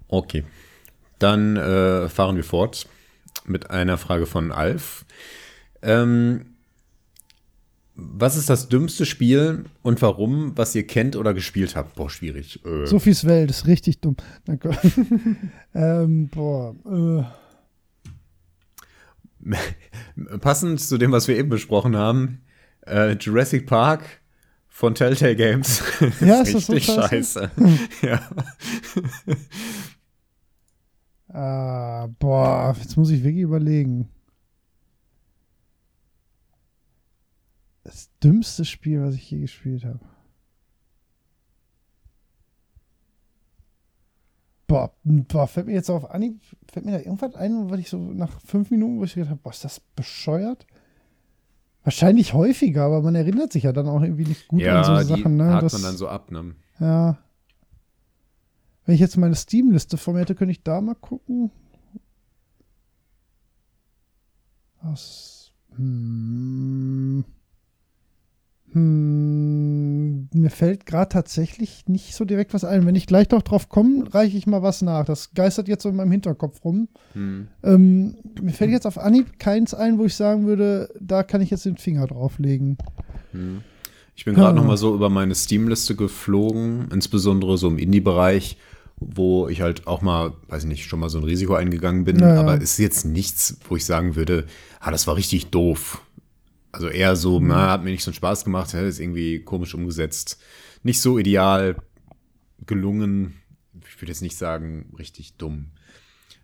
Okay. 0.08 0.44
Dann 1.20 1.56
äh, 1.56 2.10
fahren 2.10 2.36
wir 2.36 2.44
fort 2.44 2.88
mit 3.46 3.70
einer 3.70 3.98
Frage 3.98 4.26
von 4.26 4.52
Alf. 4.52 5.06
Ähm, 5.82 6.55
was 7.96 8.36
ist 8.36 8.50
das 8.50 8.68
dümmste 8.68 9.06
Spiel 9.06 9.66
und 9.82 10.02
warum, 10.02 10.58
was 10.58 10.76
ihr 10.76 10.86
kennt 10.86 11.16
oder 11.16 11.34
gespielt 11.34 11.76
habt? 11.76 11.96
Boah, 11.96 12.10
schwierig. 12.10 12.60
Äh, 12.66 12.86
Sophies 12.86 13.26
Welt 13.26 13.50
ist 13.50 13.68
richtig 13.68 14.02
dumm. 14.02 14.18
Danke. 14.46 14.78
ähm, 15.74 16.28
boah. 16.28 16.76
Äh. 16.86 17.24
Passend 20.40 20.82
zu 20.82 20.98
dem, 20.98 21.12
was 21.12 21.28
wir 21.28 21.38
eben 21.38 21.50
besprochen 21.50 21.96
haben, 21.96 22.42
äh, 22.86 23.14
Jurassic 23.14 23.66
Park 23.66 24.04
von 24.68 24.94
Telltale 24.94 25.36
Games. 25.36 25.82
Ja, 26.20 26.42
ist 26.42 26.54
das 26.54 26.66
so 26.66 26.74
richtig 26.74 26.96
scheiße? 26.96 27.52
ja. 28.02 28.22
Ah, 31.30 32.08
boah, 32.20 32.76
jetzt 32.78 32.98
muss 32.98 33.10
ich 33.10 33.24
wirklich 33.24 33.44
überlegen. 33.44 34.10
Das 37.86 38.05
dümmste 38.24 38.66
Spiel, 38.66 39.02
was 39.02 39.16
ich 39.16 39.30
je 39.30 39.40
gespielt 39.40 39.86
habe. 39.86 40.00
Boah, 44.68 44.96
boah, 45.04 45.48
fällt 45.48 45.68
mir 45.68 45.74
jetzt 45.74 45.92
auf 45.92 46.10
Anhieb, 46.10 46.42
fällt 46.72 46.86
mir 46.86 46.94
da 46.94 46.98
irgendwas 46.98 47.36
ein, 47.36 47.70
was 47.70 47.80
ich 47.80 47.90
so 47.90 47.98
nach 47.98 48.42
fünf 48.42 48.72
Minuten, 48.72 49.00
wo 49.00 49.04
ich 49.04 49.14
gedacht 49.14 49.30
habe, 49.30 49.42
boah, 49.44 49.52
ist 49.52 49.64
das 49.64 49.80
bescheuert? 49.80 50.66
Wahrscheinlich 51.84 52.34
häufiger, 52.34 52.84
aber 52.86 53.04
man 53.04 53.14
erinnert 53.14 53.54
sich 53.54 53.64
ja 53.64 53.72
dann 53.72 53.88
auch 53.88 54.02
irgendwie 54.02 54.26
nicht 54.26 54.48
gut 54.48 54.62
ja, 54.62 54.82
an 54.82 55.06
so 55.06 55.16
Sachen. 55.16 55.38
Ne? 55.38 55.54
hakt 55.54 55.72
man 55.72 55.84
dann 55.84 55.98
so 55.98 56.08
ab. 56.08 56.32
Ne? 56.32 56.56
ja. 56.80 57.20
Wenn 58.86 58.96
ich 58.96 59.02
jetzt 59.02 59.18
meine 59.18 59.36
Steam-Liste 59.36 59.98
vor 59.98 60.14
mir 60.14 60.22
hätte, 60.22 60.36
könnte 60.36 60.52
ich 60.52 60.64
da 60.64 60.82
mal 60.82 60.96
gucken. 60.96 61.52
Was? 64.82 65.52
Hm. 65.76 67.26
Hm. 68.76 70.28
Mir 70.34 70.50
fällt 70.50 70.86
gerade 70.86 71.10
tatsächlich 71.10 71.86
nicht 71.88 72.14
so 72.14 72.26
direkt 72.26 72.54
was 72.54 72.64
ein. 72.64 72.86
Wenn 72.86 72.96
ich 72.96 73.08
gleich 73.08 73.30
noch 73.32 73.42
drauf 73.42 73.70
komme, 73.70 74.14
reiche 74.14 74.38
ich 74.38 74.48
mal 74.48 74.62
was 74.62 74.82
nach. 74.82 75.06
Das 75.06 75.34
geistert 75.34 75.68
jetzt 75.68 75.84
so 75.84 75.90
in 75.90 75.96
meinem 75.96 76.12
Hinterkopf 76.12 76.64
rum. 76.64 76.88
Hm. 77.14 77.48
Ähm, 77.64 78.16
mir 78.42 78.52
fällt 78.54 78.72
jetzt 78.72 78.86
auf 78.86 78.98
Anhieb 78.98 79.40
keins 79.40 79.74
ein, 79.74 79.98
wo 79.98 80.06
ich 80.06 80.16
sagen 80.16 80.46
würde, 80.46 80.90
da 81.00 81.24
kann 81.24 81.42
ich 81.42 81.50
jetzt 81.50 81.66
den 81.66 81.78
Finger 81.78 82.06
drauflegen. 82.08 82.78
Hm. 83.32 83.62
Ich 84.16 84.24
bin 84.26 84.36
gerade 84.36 84.56
Ja. 84.56 84.62
noch 84.62 84.68
mal 84.68 84.78
so 84.78 84.94
über 84.96 85.10
meine 85.10 85.36
Steam-Liste 85.36 85.96
geflogen, 85.96 86.88
insbesondere 86.94 87.58
so 87.58 87.68
im 87.68 87.78
Indie-Bereich, 87.78 88.58
wo 88.98 89.50
ich 89.50 89.60
halt 89.62 89.88
auch 89.88 90.02
mal, 90.02 90.32
weiß 90.48 90.64
ich 90.64 90.70
nicht, 90.70 90.86
schon 90.86 91.00
mal 91.02 91.10
so 91.10 91.18
ein 91.18 91.26
Risiko 91.26 91.54
eingegangen 91.56 92.06
bin. 92.06 92.20
Ja, 92.20 92.36
ja. 92.36 92.40
Aber 92.40 92.56
es 92.56 92.72
ist 92.74 92.78
jetzt 92.80 93.06
nichts, 93.06 93.58
wo 93.68 93.76
ich 93.76 93.84
sagen 93.86 94.16
würde, 94.16 94.46
ah, 94.80 94.92
das 94.92 95.06
war 95.08 95.18
richtig 95.18 95.48
doof. 95.48 96.02
Also 96.76 96.90
eher 96.90 97.16
so, 97.16 97.40
Mhm. 97.40 97.48
na, 97.48 97.72
hat 97.72 97.84
mir 97.84 97.92
nicht 97.92 98.04
so 98.04 98.12
einen 98.12 98.16
Spaß 98.16 98.44
gemacht, 98.44 98.74
hä, 98.74 98.86
ist 98.86 99.00
irgendwie 99.00 99.40
komisch 99.40 99.74
umgesetzt. 99.74 100.42
Nicht 100.84 101.02
so 101.02 101.18
ideal 101.18 101.78
gelungen. 102.66 103.36
Ich 103.88 104.02
würde 104.02 104.12
jetzt 104.12 104.22
nicht 104.22 104.38
sagen, 104.38 104.94
richtig 105.00 105.38
dumm. 105.38 105.68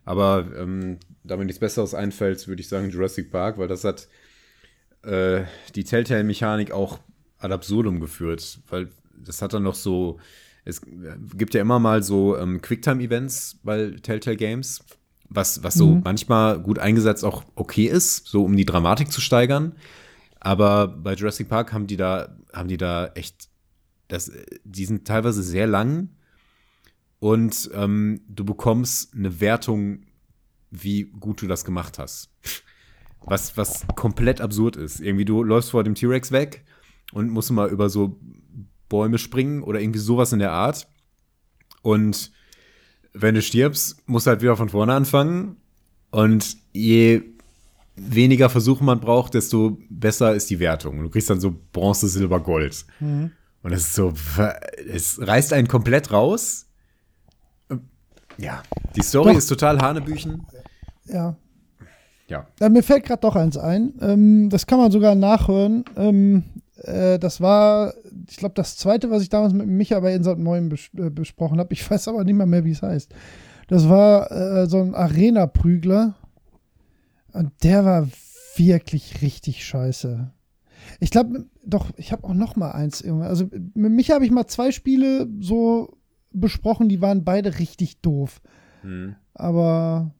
Aber 0.06 0.46
ähm, 0.56 0.98
da 1.22 1.36
mir 1.36 1.44
nichts 1.44 1.60
Besseres 1.60 1.92
einfällt, 1.94 2.48
würde 2.48 2.62
ich 2.62 2.68
sagen 2.68 2.88
Jurassic 2.90 3.30
Park, 3.30 3.58
weil 3.58 3.68
das 3.68 3.84
hat 3.84 4.08
äh, 5.02 5.42
die 5.74 5.84
Telltale-Mechanik 5.84 6.72
auch 6.72 6.98
ad 7.38 7.52
absurdum 7.52 8.00
geführt, 8.00 8.60
weil 8.70 8.88
das 9.14 9.42
hat 9.42 9.52
dann 9.52 9.64
noch 9.64 9.74
so, 9.74 10.18
es 10.64 10.80
gibt 11.36 11.54
ja 11.54 11.60
immer 11.60 11.78
mal 11.78 12.02
so 12.02 12.38
ähm, 12.38 12.62
Quicktime-Events 12.62 13.60
bei 13.62 13.90
Telltale 14.02 14.36
Games, 14.36 14.82
was, 15.28 15.62
was 15.62 15.74
so 15.74 15.96
mhm. 15.96 16.02
manchmal 16.04 16.58
gut 16.58 16.78
eingesetzt 16.78 17.24
auch 17.24 17.44
okay 17.54 17.86
ist, 17.86 18.26
so 18.26 18.44
um 18.44 18.56
die 18.56 18.64
Dramatik 18.66 19.12
zu 19.12 19.20
steigern. 19.20 19.74
Aber 20.44 20.88
bei 20.88 21.14
Jurassic 21.14 21.48
Park 21.48 21.72
haben 21.72 21.86
die 21.86 21.96
da, 21.96 22.36
haben 22.52 22.68
die 22.68 22.76
da 22.76 23.06
echt, 23.14 23.48
das, 24.08 24.32
die 24.64 24.84
sind 24.84 25.06
teilweise 25.06 25.40
sehr 25.40 25.68
lang 25.68 26.08
und 27.20 27.70
ähm, 27.74 28.22
du 28.26 28.44
bekommst 28.44 29.14
eine 29.14 29.40
Wertung, 29.40 30.02
wie 30.72 31.04
gut 31.04 31.42
du 31.42 31.46
das 31.46 31.64
gemacht 31.64 32.00
hast. 32.00 32.28
Was, 33.24 33.56
was 33.56 33.86
komplett 33.94 34.40
absurd 34.40 34.74
ist. 34.74 34.98
Irgendwie, 34.98 35.24
du 35.24 35.44
läufst 35.44 35.70
vor 35.70 35.84
dem 35.84 35.94
T-Rex 35.94 36.32
weg 36.32 36.64
und 37.12 37.30
musst 37.30 37.52
mal 37.52 37.70
über 37.70 37.88
so 37.88 38.18
Bäume 38.88 39.18
springen 39.18 39.62
oder 39.62 39.80
irgendwie 39.80 40.00
sowas 40.00 40.32
in 40.32 40.40
der 40.40 40.50
Art. 40.50 40.88
Und 41.82 42.32
wenn 43.12 43.36
du 43.36 43.42
stirbst, 43.42 44.08
musst 44.08 44.26
du 44.26 44.30
halt 44.30 44.42
wieder 44.42 44.56
von 44.56 44.70
vorne 44.70 44.94
anfangen. 44.94 45.58
Und 46.10 46.56
je 46.72 47.31
weniger 47.96 48.48
Versuche 48.48 48.82
man 48.84 49.00
braucht, 49.00 49.34
desto 49.34 49.78
besser 49.90 50.34
ist 50.34 50.50
die 50.50 50.58
Wertung. 50.58 51.02
Du 51.02 51.10
kriegst 51.10 51.30
dann 51.30 51.40
so 51.40 51.54
Bronze, 51.72 52.08
Silber, 52.08 52.40
Gold. 52.40 52.84
Mhm. 53.00 53.32
Und 53.62 53.70
das 53.70 53.82
ist 53.82 53.94
so, 53.94 54.12
es 54.92 55.20
reißt 55.20 55.52
einen 55.52 55.68
komplett 55.68 56.12
raus. 56.12 56.66
Ja, 58.38 58.62
die 58.96 59.02
Story 59.02 59.32
Doch. 59.32 59.38
ist 59.38 59.46
total 59.46 59.78
Hanebüchen. 59.80 60.46
Ja. 61.06 61.36
Ja. 62.28 62.46
ja 62.60 62.68
mir 62.68 62.82
fällt 62.82 63.04
gerade 63.04 63.20
doch 63.20 63.36
eins 63.36 63.56
ein. 63.56 63.94
Ähm, 64.00 64.48
das 64.48 64.66
kann 64.66 64.78
man 64.78 64.90
sogar 64.90 65.14
nachhören. 65.14 65.84
Ähm, 65.96 66.44
äh, 66.76 67.18
das 67.18 67.40
war, 67.40 67.94
ich 68.28 68.38
glaube, 68.38 68.54
das 68.54 68.76
zweite, 68.76 69.10
was 69.10 69.22
ich 69.22 69.28
damals 69.28 69.52
mit 69.52 69.66
Micha 69.66 70.00
bei 70.00 70.14
Insert 70.14 70.38
Moin 70.38 70.68
bes 70.68 70.88
äh, 70.96 71.10
besprochen 71.10 71.58
habe. 71.58 71.72
Ich 71.72 71.88
weiß 71.88 72.08
aber 72.08 72.24
nicht 72.24 72.34
mehr, 72.34 72.46
mehr 72.46 72.64
wie 72.64 72.72
es 72.72 72.82
heißt. 72.82 73.14
Das 73.68 73.88
war 73.88 74.30
äh, 74.30 74.66
so 74.66 74.80
ein 74.80 74.94
Arena-Prügler. 74.94 76.14
Und 77.32 77.52
der 77.62 77.84
war 77.84 78.08
wirklich 78.56 79.22
richtig 79.22 79.64
scheiße. 79.64 80.30
Ich 81.00 81.10
glaube, 81.10 81.46
doch, 81.64 81.90
ich 81.96 82.12
habe 82.12 82.24
auch 82.24 82.34
noch 82.34 82.56
mal 82.56 82.72
eins. 82.72 83.04
Also 83.04 83.48
mit 83.52 83.92
Micha 83.92 84.14
habe 84.14 84.24
ich 84.24 84.30
mal 84.30 84.46
zwei 84.46 84.72
Spiele 84.72 85.28
so 85.40 85.96
besprochen, 86.32 86.88
die 86.88 87.00
waren 87.00 87.24
beide 87.24 87.58
richtig 87.58 88.00
doof. 88.00 88.40
Hm. 88.82 89.16
Aber 89.34 90.14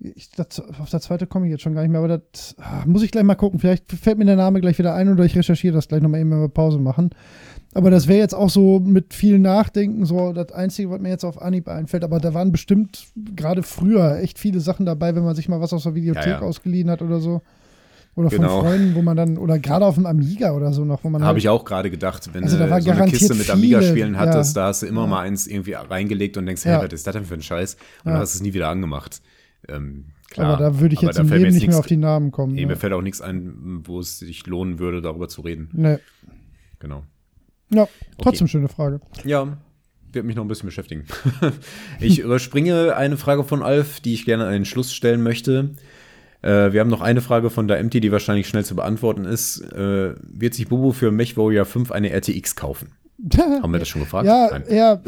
ich, 0.00 0.30
das, 0.30 0.60
auf 0.60 0.90
der 0.90 1.00
zweite 1.00 1.26
komme 1.26 1.46
ich 1.46 1.50
jetzt 1.50 1.62
schon 1.62 1.74
gar 1.74 1.82
nicht 1.82 1.90
mehr, 1.90 2.00
aber 2.00 2.18
das 2.18 2.54
ach, 2.60 2.86
muss 2.86 3.02
ich 3.02 3.10
gleich 3.10 3.24
mal 3.24 3.34
gucken. 3.34 3.58
Vielleicht 3.58 3.90
fällt 3.90 4.18
mir 4.18 4.24
der 4.24 4.36
Name 4.36 4.60
gleich 4.60 4.78
wieder 4.78 4.94
ein 4.94 5.08
oder 5.08 5.24
ich 5.24 5.36
recherchiere 5.36 5.74
das 5.74 5.88
gleich 5.88 6.02
nochmal 6.02 6.20
eben, 6.20 6.30
wenn 6.30 6.40
wir 6.40 6.48
Pause 6.48 6.78
machen. 6.78 7.10
Aber 7.74 7.90
das 7.90 8.08
wäre 8.08 8.18
jetzt 8.18 8.34
auch 8.34 8.48
so 8.48 8.80
mit 8.80 9.12
viel 9.12 9.38
Nachdenken 9.38 10.06
so 10.06 10.32
das 10.32 10.52
Einzige, 10.52 10.90
was 10.90 11.00
mir 11.00 11.10
jetzt 11.10 11.24
auf 11.24 11.40
Anhieb 11.42 11.68
einfällt. 11.68 12.04
Aber 12.04 12.20
da 12.20 12.32
waren 12.32 12.52
bestimmt 12.52 13.08
gerade 13.36 13.62
früher 13.62 14.18
echt 14.20 14.38
viele 14.38 14.60
Sachen 14.60 14.86
dabei, 14.86 15.14
wenn 15.14 15.24
man 15.24 15.34
sich 15.34 15.48
mal 15.48 15.60
was 15.60 15.72
aus 15.72 15.82
der 15.82 15.94
Videothek 15.94 16.26
ja, 16.26 16.32
ja. 16.32 16.40
ausgeliehen 16.40 16.90
hat 16.90 17.02
oder 17.02 17.20
so. 17.20 17.42
Oder 18.14 18.30
genau. 18.30 18.60
von 18.60 18.68
Freunden, 18.68 18.94
wo 18.96 19.02
man 19.02 19.16
dann, 19.16 19.38
oder 19.38 19.60
gerade 19.60 19.84
auf 19.84 19.94
dem 19.94 20.06
Amiga 20.06 20.52
oder 20.52 20.72
so 20.72 20.84
noch, 20.84 21.04
wo 21.04 21.08
man. 21.08 21.22
Habe 21.22 21.28
halt, 21.28 21.38
ich 21.38 21.48
auch 21.48 21.64
gerade 21.64 21.88
gedacht, 21.88 22.28
wenn 22.32 22.42
also 22.42 22.58
du 22.58 22.66
so 22.66 22.90
eine 22.90 23.10
Kiste 23.10 23.34
mit 23.34 23.48
Amiga-Spielen 23.48 24.18
hattest, 24.18 24.56
ja. 24.56 24.62
da 24.62 24.68
hast 24.68 24.82
du 24.82 24.86
immer 24.86 25.06
mal 25.06 25.20
eins 25.20 25.46
irgendwie 25.46 25.74
reingelegt 25.74 26.36
und 26.36 26.46
denkst, 26.46 26.64
hey, 26.64 26.78
was 26.82 26.92
ist 26.92 27.06
das 27.06 27.14
denn 27.14 27.24
für 27.24 27.34
ein 27.34 27.42
Scheiß? 27.42 27.76
Und 28.04 28.12
dann 28.12 28.20
hast 28.20 28.34
du 28.34 28.38
es 28.38 28.42
nie 28.42 28.54
wieder 28.54 28.68
angemacht. 28.68 29.20
Ähm, 29.66 30.06
klar, 30.30 30.54
aber 30.54 30.62
da 30.62 30.80
würde 30.80 30.94
ich 30.94 31.00
jetzt 31.00 31.18
im 31.18 31.28
Leben 31.28 31.52
nicht 31.52 31.66
mehr 31.66 31.78
auf 31.78 31.86
die 31.86 31.96
Namen 31.96 32.30
kommen. 32.30 32.54
Nee, 32.54 32.62
ja. 32.62 32.68
Mir 32.68 32.76
fällt 32.76 32.92
auch 32.92 33.02
nichts 33.02 33.20
ein, 33.20 33.82
wo 33.84 34.00
es 34.00 34.18
sich 34.18 34.46
lohnen 34.46 34.78
würde, 34.78 35.02
darüber 35.02 35.28
zu 35.28 35.40
reden. 35.42 35.68
Nee. 35.72 35.98
Genau. 36.78 37.04
Ja, 37.70 37.88
trotzdem 38.18 38.44
okay. 38.44 38.52
schöne 38.52 38.68
Frage. 38.68 39.00
Ja, 39.24 39.58
wird 40.12 40.24
mich 40.24 40.36
noch 40.36 40.44
ein 40.44 40.48
bisschen 40.48 40.66
beschäftigen. 40.66 41.04
ich 42.00 42.20
überspringe 42.20 42.96
eine 42.96 43.16
Frage 43.16 43.44
von 43.44 43.62
Alf, 43.62 44.00
die 44.00 44.14
ich 44.14 44.24
gerne 44.24 44.46
an 44.46 44.52
den 44.52 44.64
Schluss 44.64 44.94
stellen 44.94 45.22
möchte. 45.22 45.74
Äh, 46.42 46.72
wir 46.72 46.80
haben 46.80 46.88
noch 46.88 47.00
eine 47.00 47.20
Frage 47.20 47.50
von 47.50 47.68
der 47.68 47.78
Empty, 47.78 48.00
die 48.00 48.12
wahrscheinlich 48.12 48.48
schnell 48.48 48.64
zu 48.64 48.76
beantworten 48.76 49.24
ist. 49.24 49.60
Äh, 49.60 50.14
wird 50.22 50.54
sich 50.54 50.68
Bubu 50.68 50.92
für 50.92 51.10
MechWarrior 51.10 51.64
5 51.64 51.90
eine 51.90 52.10
RTX 52.10 52.56
kaufen? 52.56 52.92
haben 53.36 53.72
wir 53.72 53.80
das 53.80 53.88
schon 53.88 54.02
gefragt? 54.02 54.26
Ja, 54.26 54.48
Nein. 54.50 54.64
ja. 54.70 55.02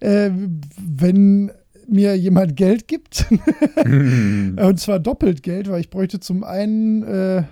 äh, 0.00 0.30
wenn 0.78 1.52
mir 1.90 2.16
jemand 2.16 2.56
Geld 2.56 2.88
gibt. 2.88 3.26
Und 3.84 4.80
zwar 4.80 4.98
doppelt 4.98 5.42
Geld, 5.42 5.68
weil 5.68 5.80
ich 5.80 5.90
bräuchte 5.90 6.20
zum 6.20 6.44
einen 6.44 7.02
äh, 7.02 7.44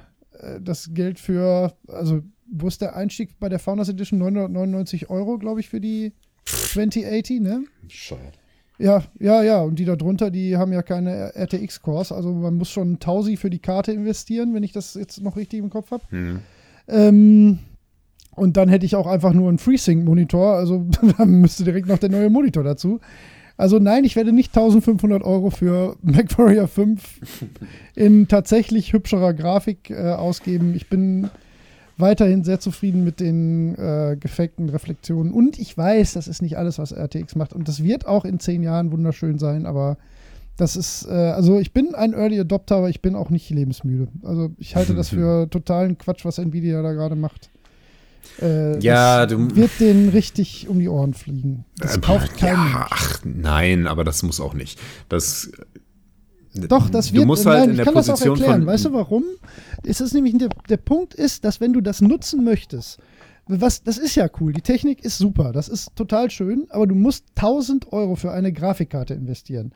das 0.61 0.95
Geld 0.95 1.19
für, 1.19 1.75
also 1.89 2.23
wo 2.51 2.69
ist 2.69 2.81
der 2.81 2.97
Einstieg 2.97 3.39
bei 3.39 3.49
der 3.49 3.59
Founders 3.59 3.89
Edition? 3.89 4.19
999 4.21 5.11
Euro, 5.11 5.39
glaube 5.39 5.61
ich, 5.61 5.69
für 5.69 5.81
die 5.81 6.13
2080, 6.45 7.41
ne? 7.41 7.65
Schade. 7.89 8.33
Ja, 8.79 9.03
ja, 9.19 9.43
ja. 9.43 9.61
Und 9.61 9.79
die 9.79 9.85
da 9.85 9.97
drunter, 9.97 10.31
die 10.31 10.57
haben 10.57 10.73
ja 10.73 10.83
keine 10.83 11.35
RTX-Cores. 11.35 12.13
Also 12.13 12.33
man 12.33 12.55
muss 12.55 12.71
schon 12.71 13.01
Tausi 13.01 13.37
für 13.37 13.51
die 13.51 13.59
Karte 13.59 13.93
investieren, 13.93 14.55
wenn 14.55 14.63
ich 14.63 14.73
das 14.73 14.95
jetzt 14.95 15.21
noch 15.21 15.37
richtig 15.37 15.59
im 15.59 15.71
Kopf 15.71 15.91
habe. 15.91 16.05
Mhm. 16.11 16.41
Ähm, 16.87 17.59
und 18.37 18.57
dann 18.57 18.69
hätte 18.69 18.87
ich 18.87 18.95
auch 18.95 19.09
einfach 19.09 19.33
nur 19.33 19.49
einen 19.49 19.59
FreeSync-Monitor. 19.59 20.55
Also 20.55 20.87
dann 21.19 21.41
müsste 21.41 21.65
direkt 21.65 21.89
noch 21.89 21.99
der 21.99 22.11
neue 22.11 22.31
Monitor 22.31 22.63
dazu. 22.63 23.01
Also 23.59 23.81
nein, 23.81 24.05
ich 24.05 24.15
werde 24.15 24.33
nicht 24.33 24.57
1500 24.57 25.23
Euro 25.25 25.51
für 25.51 25.97
MacWarrior 26.03 26.69
5 26.69 27.21
in 27.97 28.29
tatsächlich 28.29 28.93
hübscherer 28.93 29.35
Grafik 29.35 29.91
äh, 29.91 30.13
ausgeben. 30.13 30.75
Ich 30.75 30.89
bin 30.89 31.29
weiterhin 31.99 32.45
sehr 32.45 32.61
zufrieden 32.61 33.03
mit 33.03 33.19
den 33.19 33.75
äh, 33.75 34.17
gefakten 34.19 34.69
Reflexionen. 34.69 35.33
Und 35.33 35.59
ich 35.59 35.77
weiß, 35.77 36.13
das 36.13 36.29
ist 36.29 36.41
nicht 36.41 36.57
alles, 36.57 36.79
was 36.79 36.93
RTX 36.93 37.35
macht. 37.35 37.53
Und 37.53 37.67
das 37.67 37.83
wird 37.83 38.07
auch 38.07 38.25
in 38.25 38.39
zehn 38.39 38.63
Jahren 38.63 38.93
wunderschön 38.93 39.41
sein, 39.41 39.67
aber 39.67 39.99
das 40.57 40.77
ist, 40.77 41.07
äh, 41.09 41.13
also 41.13 41.59
ich 41.59 41.73
bin 41.73 41.97
ein 41.97 42.13
Early 42.13 42.39
Adopter, 42.39 42.77
aber 42.77 42.91
ich 42.91 43.03
bin 43.03 43.17
auch 43.17 43.31
nicht 43.31 43.51
lebensmüde. 43.51 44.07
Also 44.23 44.51
ich 44.59 44.77
halte 44.77 44.95
das 44.95 45.09
für 45.11 45.51
totalen 45.51 45.99
Quatsch, 45.99 46.25
was 46.25 46.39
Nvidia 46.39 46.81
da 46.83 46.93
gerade 46.93 47.17
macht. 47.17 47.51
Äh, 48.41 48.79
ja, 48.81 49.27
du 49.27 49.55
wird 49.57 49.71
denen 49.81 50.11
richtig 50.11 50.69
um 50.69 50.79
die 50.79 50.89
Ohren 50.89 51.15
fliegen. 51.15 51.65
Das 51.79 51.97
äh, 51.97 52.01
kauft 52.01 52.37
kein 52.37 52.55
ja, 52.55 52.63
Mensch. 52.63 52.87
Ach 52.91 53.21
nein, 53.25 53.87
aber 53.87 54.05
das 54.05 54.23
muss 54.23 54.41
auch 54.41 54.55
nicht. 54.55 54.79
Das 55.09 55.51
doch, 56.55 56.91
das 56.91 57.13
wird. 57.13 57.23
Du 57.23 57.27
musst 57.27 57.47
halt 57.47 57.61
nein, 57.61 57.71
in 57.71 57.77
der 57.77 57.85
ich 57.85 57.93
kann 57.93 57.95
Position 57.95 58.35
das 58.35 58.43
auch 58.43 58.43
erklären. 58.43 58.67
weißt 58.67 58.85
du 58.87 58.93
warum? 58.93 59.25
Ist 59.83 60.01
es 60.01 60.13
nämlich 60.13 60.37
der, 60.39 60.49
der 60.69 60.77
Punkt 60.77 61.15
ist, 61.15 61.45
dass 61.45 61.61
wenn 61.61 61.73
du 61.73 61.81
das 61.81 62.01
nutzen 62.01 62.45
möchtest, 62.45 62.99
was, 63.49 63.83
das 63.83 63.99
ist 63.99 64.15
ja 64.15 64.29
cool. 64.41 64.53
Die 64.53 64.61
Technik 64.61 65.05
ist 65.05 65.19
super. 65.19 65.53
Das 65.53 65.69
ist 65.69 65.95
total 65.97 66.31
schön. 66.31 66.67
Aber 66.71 66.87
du 66.87 66.95
musst 66.95 67.25
1000 67.37 67.93
Euro 67.93 68.15
für 68.15 68.31
eine 68.31 68.53
Grafikkarte 68.53 69.15
investieren. 69.15 69.73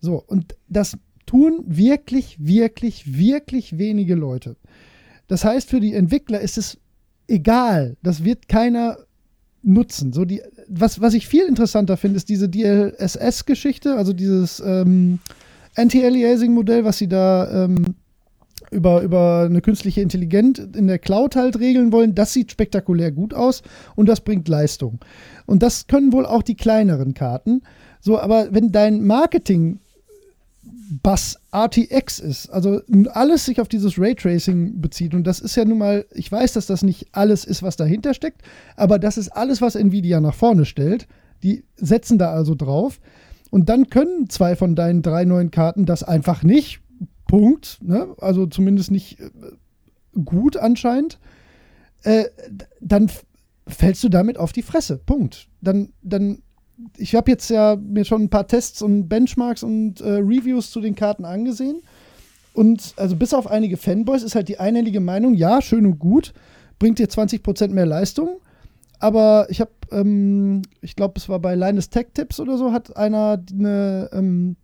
So. 0.00 0.22
Und 0.26 0.54
das 0.68 0.98
tun 1.26 1.64
wirklich, 1.66 2.36
wirklich, 2.40 3.16
wirklich 3.16 3.78
wenige 3.78 4.14
Leute. 4.14 4.56
Das 5.28 5.44
heißt, 5.44 5.70
für 5.70 5.80
die 5.80 5.94
Entwickler 5.94 6.40
ist 6.40 6.58
es 6.58 6.78
egal. 7.30 7.96
Das 8.02 8.24
wird 8.24 8.48
keiner 8.48 8.98
nutzen. 9.62 10.12
So 10.12 10.24
die, 10.24 10.42
was, 10.68 11.00
was 11.00 11.14
ich 11.14 11.26
viel 11.26 11.46
interessanter 11.46 11.96
finde, 11.96 12.16
ist 12.16 12.28
diese 12.28 12.48
DLSS-Geschichte, 12.48 13.94
also 13.94 14.12
dieses 14.12 14.60
ähm, 14.60 15.18
Anti-Aliasing-Modell, 15.76 16.84
was 16.84 16.98
sie 16.98 17.08
da 17.08 17.64
ähm, 17.64 17.94
über, 18.70 19.02
über 19.02 19.46
eine 19.48 19.60
künstliche 19.60 20.00
Intelligenz 20.00 20.58
in 20.58 20.86
der 20.86 20.98
Cloud 20.98 21.36
halt 21.36 21.58
regeln 21.58 21.92
wollen. 21.92 22.14
Das 22.14 22.32
sieht 22.32 22.52
spektakulär 22.52 23.12
gut 23.12 23.34
aus 23.34 23.62
und 23.96 24.08
das 24.08 24.20
bringt 24.20 24.48
Leistung. 24.48 24.98
Und 25.46 25.62
das 25.62 25.86
können 25.86 26.12
wohl 26.12 26.26
auch 26.26 26.42
die 26.42 26.56
kleineren 26.56 27.14
Karten. 27.14 27.62
So, 28.00 28.18
aber 28.18 28.48
wenn 28.52 28.72
dein 28.72 29.06
Marketing 29.06 29.80
Bass 30.90 31.38
RTX 31.54 32.18
ist, 32.18 32.50
also 32.50 32.80
alles 33.12 33.44
sich 33.44 33.60
auf 33.60 33.68
dieses 33.68 33.98
Raytracing 33.98 34.80
bezieht 34.80 35.14
und 35.14 35.24
das 35.24 35.38
ist 35.38 35.54
ja 35.56 35.64
nun 35.64 35.78
mal, 35.78 36.04
ich 36.12 36.30
weiß, 36.30 36.52
dass 36.54 36.66
das 36.66 36.82
nicht 36.82 37.08
alles 37.12 37.44
ist, 37.44 37.62
was 37.62 37.76
dahinter 37.76 38.12
steckt, 38.12 38.42
aber 38.76 38.98
das 38.98 39.16
ist 39.16 39.28
alles, 39.28 39.62
was 39.62 39.76
Nvidia 39.76 40.20
nach 40.20 40.34
vorne 40.34 40.64
stellt. 40.64 41.06
Die 41.42 41.64
setzen 41.76 42.18
da 42.18 42.32
also 42.32 42.54
drauf. 42.54 43.00
Und 43.50 43.68
dann 43.68 43.88
können 43.88 44.28
zwei 44.28 44.56
von 44.56 44.74
deinen 44.74 45.02
drei 45.02 45.24
neuen 45.24 45.50
Karten 45.50 45.86
das 45.86 46.02
einfach 46.02 46.42
nicht. 46.42 46.80
Punkt. 47.26 47.78
Ne? 47.82 48.14
Also 48.18 48.46
zumindest 48.46 48.90
nicht 48.90 49.20
äh, 49.20 49.30
gut 50.24 50.56
anscheinend. 50.56 51.18
Äh, 52.02 52.24
dann 52.80 53.10
fällst 53.66 54.02
du 54.04 54.08
damit 54.08 54.38
auf 54.38 54.52
die 54.52 54.62
Fresse. 54.62 54.98
Punkt. 54.98 55.48
Dann, 55.60 55.92
dann, 56.02 56.42
ich 56.96 57.14
habe 57.14 57.30
jetzt 57.30 57.50
ja 57.50 57.76
mir 57.76 58.04
schon 58.04 58.22
ein 58.22 58.30
paar 58.30 58.46
Tests 58.46 58.82
und 58.82 59.08
Benchmarks 59.08 59.62
und 59.62 60.00
äh, 60.00 60.14
Reviews 60.14 60.70
zu 60.70 60.80
den 60.80 60.94
Karten 60.94 61.24
angesehen. 61.24 61.80
Und 62.52 62.94
also 62.96 63.16
bis 63.16 63.32
auf 63.32 63.46
einige 63.46 63.76
Fanboys 63.76 64.22
ist 64.22 64.34
halt 64.34 64.48
die 64.48 64.58
einhellige 64.58 65.00
Meinung, 65.00 65.34
ja, 65.34 65.62
schön 65.62 65.86
und 65.86 65.98
gut, 65.98 66.32
bringt 66.78 66.98
dir 66.98 67.06
20% 67.06 67.68
mehr 67.68 67.86
Leistung, 67.86 68.40
aber 68.98 69.46
ich 69.48 69.60
habe, 69.60 69.70
ähm, 69.92 70.62
ich 70.80 70.94
glaube, 70.94 71.14
es 71.16 71.28
war 71.28 71.38
bei 71.38 71.54
Linus 71.54 71.90
Tech 71.90 72.08
Tips 72.12 72.38
oder 72.38 72.58
so, 72.58 72.72
hat 72.72 72.96
einer 72.96 73.42
eine, 73.52 74.10
ähm, 74.12 74.56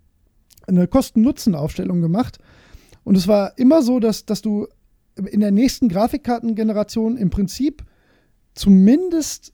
eine 0.67 0.87
Kosten-Nutzen-Aufstellung 0.87 2.01
gemacht. 2.01 2.39
Und 3.05 3.17
es 3.17 3.29
war 3.29 3.57
immer 3.57 3.83
so, 3.83 4.01
dass, 4.01 4.27
dass 4.27 4.43
du 4.43 4.67
in 5.15 5.41
der 5.41 5.53
nächsten 5.53 5.89
Grafikkartengeneration 5.89 7.17
im 7.17 7.31
Prinzip 7.31 7.85
zumindest 8.55 9.53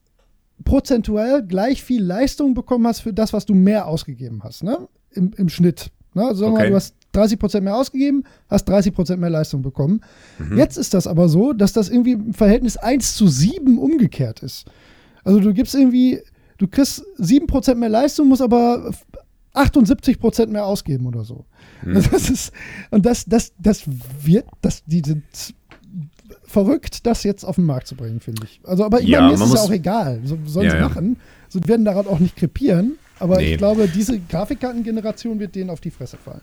prozentuell 0.65 1.43
gleich 1.43 1.83
viel 1.83 2.03
Leistung 2.03 2.55
bekommen 2.55 2.87
hast 2.87 3.01
für 3.01 3.13
das, 3.13 3.33
was 3.33 3.47
du 3.47 3.55
mehr 3.55 3.87
ausgegeben 3.87 4.43
hast, 4.45 4.63
ne? 4.63 4.89
Im, 5.11 5.33
im 5.37 5.49
Schnitt. 5.49 5.91
Ne? 6.15 6.25
Also 6.27 6.41
sagen 6.41 6.53
wir 6.53 6.59
Okay. 6.61 6.65
mal, 6.65 6.71
du 6.71 6.77
hast 6.77 6.95
30% 7.15 7.61
mehr 7.61 7.77
ausgegeben, 7.77 8.25
hast 8.49 8.69
30% 8.69 9.17
mehr 9.17 9.31
Leistung 9.31 9.63
bekommen. 9.63 10.01
Mhm. 10.39 10.57
Jetzt 10.57 10.79
ist 10.79 10.95
das 10.95 11.07
aber 11.07 11.29
so, 11.29 11.53
dass 11.53 11.73
das 11.73 11.89
irgendwie 11.89 12.13
im 12.13 12.33
Verhältnis 12.35 12.77
1 12.77 13.17
zu 13.17 13.29
7 13.29 13.79
umgekehrt 13.79 14.43
ist. 14.43 14.65
Also 15.25 15.41
du 15.41 15.53
gibst 15.53 15.75
irgendwie, 15.75 16.21
du 16.59 16.67
kriegst 16.69 17.05
7% 17.19 17.75
mehr 17.75 17.89
Leistung, 17.91 18.29
musst 18.29 18.43
aber 18.43 18.93
78% 19.55 20.47
mehr 20.47 20.65
ausgeben 20.67 21.07
oder 21.07 21.25
so. 21.25 21.45
Mhm. 21.85 21.95
Das 22.11 22.31
ist, 22.31 22.53
und 22.91 23.05
das, 23.05 23.25
das, 23.27 23.53
das 23.59 23.83
wird, 24.23 24.47
das, 24.63 24.83
die 24.87 25.03
sind 25.05 25.25
verrückt, 26.53 27.07
das 27.07 27.25
jetzt 27.25 27.45
auf 27.45 27.57
den 27.57 27.65
Markt 27.67 27.87
zu 27.89 27.95
bringen, 27.97 28.21
finde 28.21 28.43
ich. 28.45 28.61
Also, 28.65 28.85
aber 28.85 29.01
ich 29.01 29.09
Ja, 29.09 29.21
meine, 29.23 29.37
mir 29.39 29.43
ist 29.45 29.49
es 29.51 29.55
ja 29.55 29.61
auch 29.61 29.71
egal. 29.71 30.21
So 30.25 30.39
sollen 30.47 30.67
Ja, 30.67 30.71
sie 30.73 30.77
ja. 30.79 30.89
machen. 30.89 31.17
So 31.49 31.59
die 31.61 31.69
werden 31.69 31.85
daran 31.85 32.07
auch 32.07 32.19
nicht 32.21 32.37
krepieren. 32.37 32.93
Aber 33.19 33.37
Nee. 33.39 33.53
ich 33.53 33.59
glaube, 33.59 33.89
diese 33.89 34.19
Grafikkartengeneration 34.19 35.39
wird 35.39 35.55
denen 35.55 35.71
auf 35.71 35.81
die 35.81 35.91
Fresse 35.93 36.17
fallen. 36.17 36.41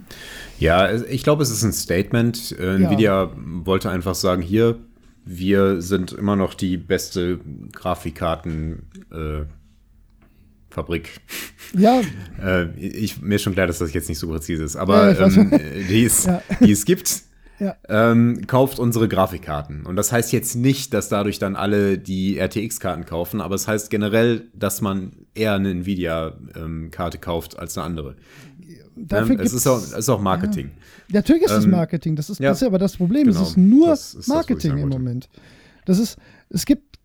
Ja, 0.60 0.92
ich 0.94 1.24
glaube, 1.24 1.44
es 1.44 1.50
ist 1.52 1.64
ein 1.64 1.74
Statement. 1.74 2.56
Äh, 2.58 2.64
Ja. 2.80 2.88
Nvidia 2.88 3.32
wollte 3.36 3.90
einfach 3.90 4.16
sagen, 4.16 4.42
hier, 4.42 4.78
wir 5.26 5.82
sind 5.82 6.14
immer 6.14 6.36
noch 6.38 6.54
die 6.54 6.78
beste 6.78 7.40
Grafikkarten 7.74 8.84
äh. 9.12 9.46
Ja, 11.78 12.02
Äh, 12.42 12.70
ich, 12.80 13.22
mir 13.22 13.36
ist 13.36 13.42
schon 13.42 13.54
klar, 13.54 13.68
dass 13.68 13.80
das 13.80 13.94
jetzt 13.94 14.08
nicht 14.08 14.18
so 14.20 14.28
präzise 14.30 14.64
ist, 14.64 14.76
Ja, 14.76 14.82
aber 14.82 15.20
weiß. 15.20 15.36
ähm, 15.38 15.52
die, 15.90 16.06
es, 16.06 16.26
Ja. 16.26 16.42
die 16.62 16.72
es 16.72 16.86
gibt, 16.86 17.24
Ja. 17.60 17.76
ähm, 17.90 18.48
kauft 18.48 18.80
unsere 18.80 19.08
Grafikkarten. 19.08 19.86
Und 19.86 19.96
das 19.96 20.12
heißt 20.12 20.32
jetzt 20.32 20.56
nicht, 20.56 20.94
dass 20.94 21.10
dadurch 21.10 21.40
dann 21.40 21.56
alle 21.56 21.98
die 21.98 22.38
RTX-Karten 22.38 23.06
kaufen, 23.06 23.42
aber 23.42 23.56
es 23.56 23.68
heißt 23.68 23.90
generell, 23.90 24.48
dass 24.54 24.82
man 24.82 25.12
eher 25.36 25.54
eine 25.56 25.72
Nvidia-Karte 25.72 27.18
kauft 27.18 27.60
als 27.60 27.78
eine 27.78 27.86
andere. 27.86 28.16
dafür 28.96 29.36
Ne? 29.36 29.44
Es 29.44 29.54
ist 29.54 29.68
auch, 29.68 29.82
ist 29.82 30.10
auch 30.10 30.22
Marketing. 30.22 30.72
Natürlich 31.12 31.44
ist 31.44 31.52
es 31.52 31.66
Ähm, 31.66 31.72
Marketing. 31.72 32.16
Das 32.16 32.30
ist, 32.30 32.40
ja. 32.40 32.50
das 32.50 32.62
ist 32.62 32.68
aber 32.68 32.78
das 32.80 32.98
Problem. 32.98 33.26
Genau, 33.28 33.42
Es 33.42 33.50
ist 33.50 33.58
nur 33.58 33.88
das 33.88 34.06
ist 34.14 34.18
das, 34.20 34.28
Marketing 34.28 34.72
sagen 34.72 34.84
im. 34.84 34.90
Moment. 34.90 35.30
Das 35.86 36.00
ist, 36.00 36.18
es 36.50 36.66
gibt 36.66 36.98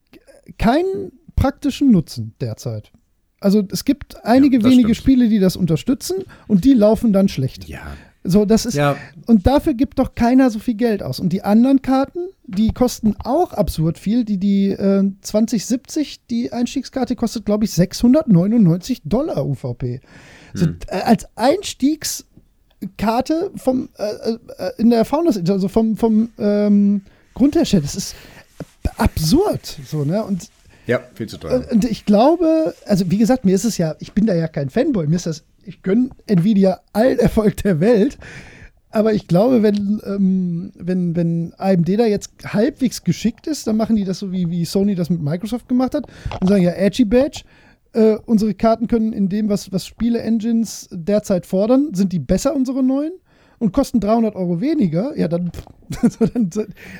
keinen 0.59 1.13
praktischen 1.37 1.91
Nutzen 1.91 2.35
derzeit. 2.41 2.93
Also 3.41 3.63
es 3.71 3.85
gibt 3.85 4.25
einige 4.25 4.59
das 4.59 4.71
wenige 4.71 4.95
stimmt. 4.95 4.97
Spiele, 4.97 5.29
die 5.29 5.39
das 5.39 5.57
unterstützen 5.57 6.17
und 6.47 6.65
die 6.65 6.73
laufen 6.73 7.13
dann 7.13 7.29
schlecht. 7.29 7.69
Ja. 7.69 7.83
So, 8.27 8.47
das 8.47 8.65
ist, 8.65 8.73
Ja, 8.75 8.97
und 9.27 9.47
dafür 9.47 9.75
gibt 9.75 9.99
doch 9.99 10.15
keiner 10.15 10.49
so 10.51 10.59
viel 10.59 10.73
Geld 10.75 11.03
aus. 11.03 11.21
Und 11.21 11.31
die 11.35 11.43
anderen 11.43 11.83
Karten, 11.83 12.21
die 12.47 12.73
kosten 12.73 13.15
auch 13.23 13.53
absurd 13.53 13.99
viel. 13.99 14.25
Die, 14.25 14.39
die 14.39 14.71
äh, 14.71 15.11
2070, 15.21 16.25
die 16.27 16.51
Einstiegskarte 16.51 17.17
kostet, 17.17 17.45
glaube 17.45 17.67
ich, 17.67 17.73
699 17.73 19.03
Dollar 19.05 19.45
UVP. 19.47 20.01
So, 20.55 20.65
Hm. 20.67 20.79
äh, 20.89 21.01
als 21.03 21.27
Einstiegskarte 21.37 23.51
vom, 23.57 23.89
äh, 23.99 24.05
äh, 24.59 24.71
in 24.79 24.91
der 24.91 25.05
Founders, 25.05 25.39
also 25.49 25.69
vom, 25.69 25.97
vom 25.97 26.31
ähm, 26.39 27.03
Grundhersteller, 27.35 27.83
das 27.83 27.95
ist 27.97 28.15
absurd. 28.97 29.79
So, 29.87 30.05
ne? 30.05 30.25
Und 30.25 30.49
ja, 30.87 31.01
viel 31.15 31.29
zu 31.29 31.39
teuer. 31.39 31.67
und 31.71 31.85
ich 31.85 32.05
glaube, 32.05 32.75
also 32.87 33.11
wie 33.11 33.19
gesagt, 33.19 33.45
mir 33.45 33.55
ist 33.55 33.65
es 33.65 33.79
ja, 33.79 33.95
ich 34.01 34.13
bin 34.13 34.27
da 34.27 34.35
ja 34.35 34.49
kein 34.49 34.71
Fanboy, 34.71 35.07
mir 35.07 35.17
ist 35.17 35.27
das, 35.27 35.45
ich 35.67 35.83
gönne 35.83 36.11
Nvidia 36.27 36.81
allen 36.93 37.19
Erfolg 37.19 37.57
der 37.59 37.81
Welt. 37.81 38.19
Aber 38.91 39.13
ich 39.13 39.27
glaube, 39.27 39.65
wenn, 39.65 40.01
ähm, 40.07 40.73
wenn, 40.77 41.17
wenn 41.17 41.53
AMD 41.59 41.89
da 41.99 42.07
jetzt 42.07 42.31
halbwegs 42.45 43.03
geschickt 43.03 43.49
ist, 43.49 43.67
dann 43.67 43.77
machen 43.77 43.97
die 43.97 44.05
das 44.05 44.21
so, 44.21 44.31
wie, 44.31 44.49
wie 44.51 44.65
Sony 44.65 44.95
das 44.95 45.11
mit 45.11 45.21
Microsoft 45.21 45.69
gemacht 45.69 45.95
hat 45.95 46.07
und 46.41 46.47
sagen, 46.47 46.63
ja, 46.63 46.71
Edgy 46.71 47.05
Badge, 47.05 47.43
äh, 47.93 48.17
unsere 48.25 48.55
Karten 48.55 48.87
können 48.87 49.13
in 49.13 49.29
dem, 49.29 49.49
was, 49.49 49.73
was 49.73 49.85
Spiele-Engines 49.87 50.89
derzeit 50.93 51.45
fordern, 51.45 51.89
sind 51.93 52.13
die 52.13 52.21
besser, 52.21 52.55
unsere 52.55 52.85
neuen, 52.85 53.13
und 53.59 53.73
kosten 53.73 54.01
300 54.01 54.35
Euro 54.37 54.61
weniger, 54.61 55.17
ja, 55.17 55.29
dann. 55.29 55.51
also, 56.03 56.27
dann 56.27 56.51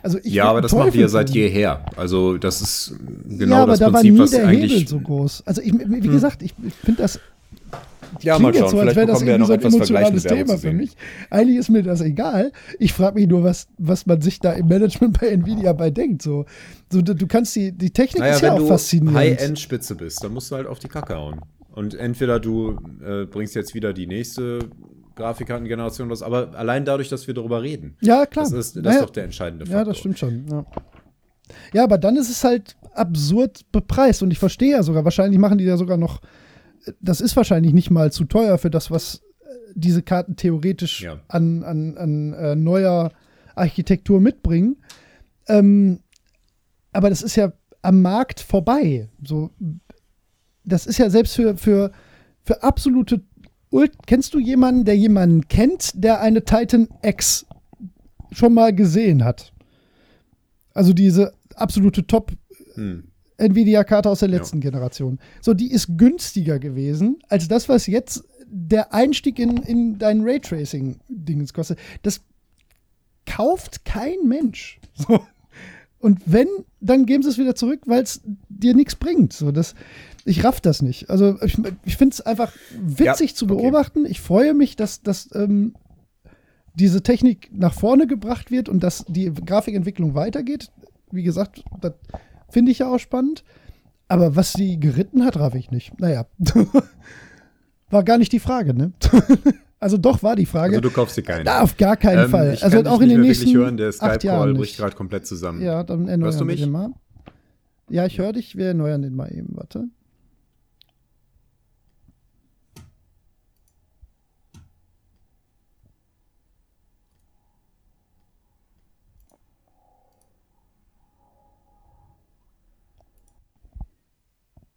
also 0.03 0.19
ich 0.23 0.33
Ja, 0.33 0.47
aber 0.47 0.61
das 0.61 0.73
machen 0.73 0.87
ja 0.87 0.91
Teufel 0.93 1.09
seit 1.09 1.31
jeher. 1.31 1.85
Also 1.97 2.39
das 2.39 2.61
ist 2.61 2.95
genau 3.29 3.57
ja, 3.57 3.63
aber 3.63 3.73
das 3.73 3.81
da 3.81 3.91
Prinzip, 3.91 4.11
war 4.11 4.13
nie 4.13 4.19
was 4.19 4.31
der 4.31 4.47
eigentlich. 4.47 4.73
Hebel 4.73 4.89
so 4.89 5.01
groß. 5.01 5.43
Also 5.47 5.63
ich, 5.63 5.73
wie 5.73 6.01
gesagt, 6.01 6.43
ich, 6.43 6.55
ich 6.67 6.75
finde 6.75 7.03
das 7.03 7.21
ja, 8.21 8.37
klingt 8.37 8.55
jetzt 8.55 8.71
so, 8.71 8.81
als 8.81 8.97
wäre 8.97 9.07
das 9.07 9.23
irgendwie 9.23 9.47
so 9.47 9.53
ein 9.53 9.61
emotionales 9.63 10.23
Thema 10.23 10.59
für 10.59 10.73
mich. 10.73 10.97
Eigentlich 11.31 11.59
ist 11.59 11.71
mir 11.71 11.83
das 11.83 12.01
egal. 12.01 12.53
Ich 12.79 12.93
frage 12.93 13.19
mich 13.19 13.29
nur, 13.29 13.45
was, 13.45 13.69
was 13.79 14.07
man 14.07 14.21
sich 14.21 14.41
da 14.41 14.53
im 14.53 14.67
Management 14.67 15.21
bei 15.21 15.29
Nvidia 15.29 15.73
bei 15.73 15.91
denkt. 15.91 16.23
So, 16.23 16.45
so 16.91 17.03
du, 17.03 17.15
du 17.15 17.27
kannst 17.27 17.55
die, 17.57 17.73
die 17.73 17.91
Technik 17.91 18.21
Naja, 18.21 18.35
ist 18.35 18.43
ja 18.43 18.49
wenn 18.49 18.55
auch 18.55 18.59
du 18.59 18.67
faszinierend. 18.69 19.17
High-End-Spitze 19.17 19.95
bist, 19.95 20.23
dann 20.23 20.33
musst 20.33 20.51
du 20.51 20.57
halt 20.57 20.67
auf 20.67 20.79
die 20.79 20.89
Kacke 20.89 21.17
hauen. 21.17 21.41
Und 21.73 21.95
entweder 21.95 22.39
du 22.39 22.79
äh, 23.05 23.25
bringst 23.27 23.55
jetzt 23.57 23.75
wieder 23.75 23.93
die 23.93 24.07
nächste 24.07 24.61
Grafikkartengeneration 25.17 26.09
raus, 26.09 26.23
aber 26.23 26.55
allein 26.55 26.85
dadurch, 26.85 27.09
dass 27.09 27.27
wir 27.27 27.35
darüber 27.35 27.63
reden, 27.63 27.97
ja, 28.01 28.27
klar. 28.27 28.45
das 28.45 28.53
ist, 28.53 28.77
das 28.77 28.83
Naja, 28.83 28.97
ist 28.97 29.05
doch 29.05 29.11
der 29.11 29.25
entscheidende 29.25 29.67
Faktor. 29.67 29.81
Ja, 29.81 29.85
das 29.85 29.99
stimmt 29.99 30.19
schon. 30.19 30.47
Ja. 30.51 30.67
ja, 31.73 31.85
aber 31.85 31.99
dann 31.99 32.17
ist 32.17 32.31
es 32.31 32.45
halt 32.45 32.77
absurd 32.95 33.61
bepreist. 33.73 34.23
Und 34.23 34.31
ich 34.31 34.39
verstehe 34.39 34.73
ja 34.73 34.83
sogar, 34.83 35.05
wahrscheinlich 35.05 35.39
machen 35.39 35.59
die 35.59 35.65
ja 35.65 35.77
sogar 35.77 35.97
noch, 35.97 36.21
das 37.01 37.21
ist 37.21 37.37
wahrscheinlich 37.37 37.73
nicht 37.73 37.91
mal 37.91 38.13
zu 38.13 38.25
teuer 38.25 38.59
für 38.59 38.71
das, 38.71 38.91
was 38.91 39.23
äh, 39.41 39.45
diese 39.75 40.03
Karten 40.03 40.37
theoretisch 40.37 41.03
Ja. 41.03 41.21
an, 41.29 41.63
an, 41.63 41.97
an 41.97 42.33
äh, 42.33 42.57
neuer 42.57 43.13
Architektur 43.55 44.21
mitbringen. 44.21 44.77
Ähm, 45.49 46.01
aber 46.93 47.11
das 47.11 47.23
ist 47.23 47.37
ja 47.37 47.53
am 47.83 48.03
Markt 48.03 48.41
vorbei. 48.41 49.09
So, 49.23 49.51
das 50.65 50.87
ist 50.87 50.99
ja 50.99 51.11
selbst 51.11 51.35
für, 51.35 51.57
für, 51.57 51.93
für 52.43 52.63
absolute 52.63 53.23
Ult 53.71 53.93
Kennst 54.07 54.35
du 54.35 54.39
jemanden, 54.39 54.85
der 54.85 54.97
jemanden 54.97 55.49
kennt, 55.49 55.91
der 55.95 56.21
eine 56.21 56.45
Titan 56.45 56.89
X 57.03 57.45
schon 58.31 58.55
mal 58.55 58.73
gesehen 58.75 59.25
hat? 59.25 59.53
Also 60.73 60.93
diese 60.93 61.33
absolute 61.57 62.07
Top 62.07 62.33
Hm. 62.75 63.09
Nvidia-Karte 63.37 64.09
aus 64.09 64.21
der 64.21 64.29
letzten 64.29 64.61
Generation. 64.61 65.19
So, 65.41 65.55
die 65.55 65.71
ist 65.71 65.97
günstiger 65.97 66.59
gewesen 66.59 67.19
als 67.29 67.49
das, 67.49 67.69
was 67.69 67.87
jetzt 67.87 68.25
der 68.47 68.95
Einstieg 68.95 69.39
in, 69.39 69.57
in 69.57 69.99
dein 69.99 70.23
Raytracing-Dingens 70.23 71.53
kostet. 71.53 71.79
Das 72.03 72.21
kauft 73.27 73.85
kein 73.85 74.27
Mensch. 74.27 74.81
So. 74.97 75.27
Und 75.99 76.21
wenn, 76.27 76.47
dann 76.81 77.07
geben 77.07 77.23
sie 77.23 77.31
es 77.31 77.39
wieder 77.39 77.55
zurück, 77.55 77.81
weil 77.87 78.03
es 78.03 78.21
dir 78.51 78.75
nichts 78.75 78.95
bringt. 78.95 79.33
So, 79.33 79.51
das, 79.51 79.75
ich 80.27 80.45
raff 80.45 80.61
das 80.61 80.83
nicht. 80.83 81.09
Also 81.09 81.41
ich, 81.43 81.57
ich 81.85 81.97
finde 81.97 82.13
es 82.13 82.21
einfach 82.21 82.53
witzig 82.79 83.31
Ja, 83.31 83.37
zu 83.37 83.47
okay. 83.47 83.55
beobachten. 83.55 84.05
Ich 84.05 84.21
freue 84.21 84.53
mich, 84.53 84.77
dass, 84.77 85.03
dass 85.03 85.35
ähm, 85.35 85.75
diese 86.75 87.03
Technik 87.03 87.51
nach 87.53 87.73
vorne 87.73 88.07
gebracht 88.07 88.51
wird 88.51 88.69
und 88.69 88.85
dass 88.85 89.05
die 89.09 89.33
Grafikentwicklung 89.33 90.15
weitergeht. 90.15 90.71
Wie 91.11 91.23
gesagt, 91.23 91.65
das 91.81 91.95
finde 92.49 92.73
ich 92.73 92.81
ja 92.81 92.89
auch 92.93 92.99
spannend. 92.99 93.45
Aber 94.09 94.37
was 94.37 94.53
sie 94.53 94.79
geritten 94.79 95.25
hat, 95.25 95.37
raff 95.39 95.55
ich 95.55 95.71
nicht. 95.71 95.99
Naja. 95.99 96.27
War 97.91 98.03
gar 98.05 98.19
nicht 98.19 98.33
die 98.33 98.41
Frage, 98.41 98.75
ne? 98.75 98.93
also 99.81 99.97
doch 99.99 100.23
war 100.23 100.37
die 100.37 100.47
Frage. 100.47 100.77
Also 100.77 100.81
du 100.81 100.91
kaufst 100.91 101.17
dir 101.17 101.23
keine. 101.23 101.45
Na, 101.45 101.61
auf 101.63 101.77
gar 101.77 101.97
keinen 101.97 102.25
Ähm, 102.25 102.31
Fall. 102.31 102.55
Ich 102.55 102.65
Also 102.65 102.77
kann 102.79 102.87
auch 102.87 103.01
in 103.01 103.09
den 103.09 103.21
nächsten 103.21 103.53
hören, 103.55 103.77
der 103.77 103.89
acht 103.89 103.95
Skype-Call 103.95 104.25
Jahren 104.25 104.55
bricht 104.55 104.77
gerade 104.77 104.97
komplett 104.97 105.27
zusammen. 105.27 105.63
Ja, 105.63 105.85
dann 105.85 106.09
erneuern 106.09 106.25
Hörst 106.25 106.41
du 106.41 106.45
wir 106.45 106.53
mich? 106.53 106.61
den 106.61 106.71
mal. 106.71 106.91
Ja, 107.91 108.07
ich 108.07 108.19
höre 108.19 108.33
dich. 108.33 108.57
Wir 108.57 108.69
erneuern 108.69 109.03
den 109.03 109.15
mal 109.15 109.31
eben. 109.33 109.49
Warte. 109.57 109.85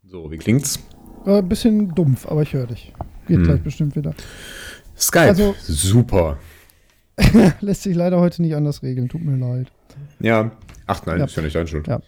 So, 0.09 0.31
wie 0.31 0.37
klingt's? 0.37 0.79
Ein 1.25 1.47
bisschen 1.49 1.93
dumpf, 1.93 2.25
aber 2.27 2.41
ich 2.43 2.53
höre 2.53 2.67
dich. 2.67 2.93
Geht 3.27 3.37
Hm. 3.37 3.43
gleich 3.43 3.61
bestimmt 3.61 3.95
wieder. 3.95 4.13
Skype. 4.97 5.21
Also- 5.27 5.55
Super. 5.61 6.37
Lässt 7.61 7.83
sich 7.83 7.95
leider 7.95 8.19
heute 8.19 8.41
nicht 8.41 8.55
anders 8.55 8.83
regeln. 8.83 9.09
Tut 9.09 9.23
mir 9.23 9.35
leid. 9.35 9.67
Ja. 10.19 10.51
Ach 10.85 11.05
nein, 11.05 11.19
Ja. 11.19 11.25
ist 11.25 11.35
ja 11.35 11.41
nicht 11.43 11.55
deine 11.55 11.67
Schuld. 11.67 11.87
Ja. 11.87 11.99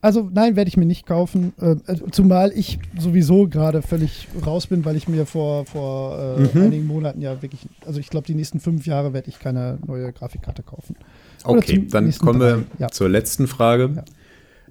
Also 0.00 0.28
nein, 0.32 0.56
werde 0.56 0.66
ich 0.66 0.76
mir 0.76 0.86
nicht 0.86 1.06
kaufen. 1.06 1.52
Äh, 1.60 1.76
äh, 1.86 2.10
zumal 2.10 2.50
ich 2.52 2.80
sowieso 2.98 3.46
gerade 3.46 3.82
völlig 3.82 4.26
raus 4.44 4.66
bin, 4.66 4.84
weil 4.84 4.96
ich 4.96 5.06
mir 5.06 5.26
vor, 5.26 5.64
vor 5.64 6.18
äh, 6.18 6.40
Mhm. 6.58 6.62
einigen 6.64 6.86
Monaten 6.88 7.20
ja 7.20 7.40
wirklich, 7.40 7.68
also 7.86 8.00
ich 8.00 8.10
glaube, 8.10 8.26
die 8.26 8.34
nächsten 8.34 8.58
fünf 8.58 8.84
Jahre 8.86 9.12
werde 9.12 9.28
ich 9.28 9.38
keine 9.38 9.78
neue 9.86 10.12
Grafikkarte 10.12 10.64
kaufen. 10.64 10.96
Oder 11.44 11.58
Okay, 11.58 11.86
dann 11.88 12.10
kommen 12.18 12.40
wir 12.40 12.64
ja. 12.80 12.88
zur 12.88 13.08
letzten 13.08 13.46
Frage. 13.46 13.90
Ja. 13.94 14.04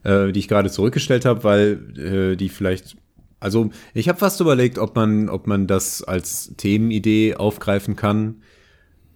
Äh, 0.04 0.32
die 0.32 0.40
ich 0.40 0.48
gerade 0.48 0.70
zurückgestellt 0.70 1.26
habe, 1.26 1.44
weil 1.44 1.98
äh, 1.98 2.36
die 2.36 2.50
vielleicht. 2.50 2.98
Also 3.40 3.72
ich 3.94 4.08
habe 4.08 4.20
fast 4.20 4.40
überlegt, 4.40 4.78
ob 4.78 4.96
man, 4.96 5.28
ob 5.28 5.48
man 5.48 5.66
das 5.66 6.04
als 6.04 6.54
Themenidee 6.58 7.36
aufgreifen 7.36 7.96
kann. 7.96 8.44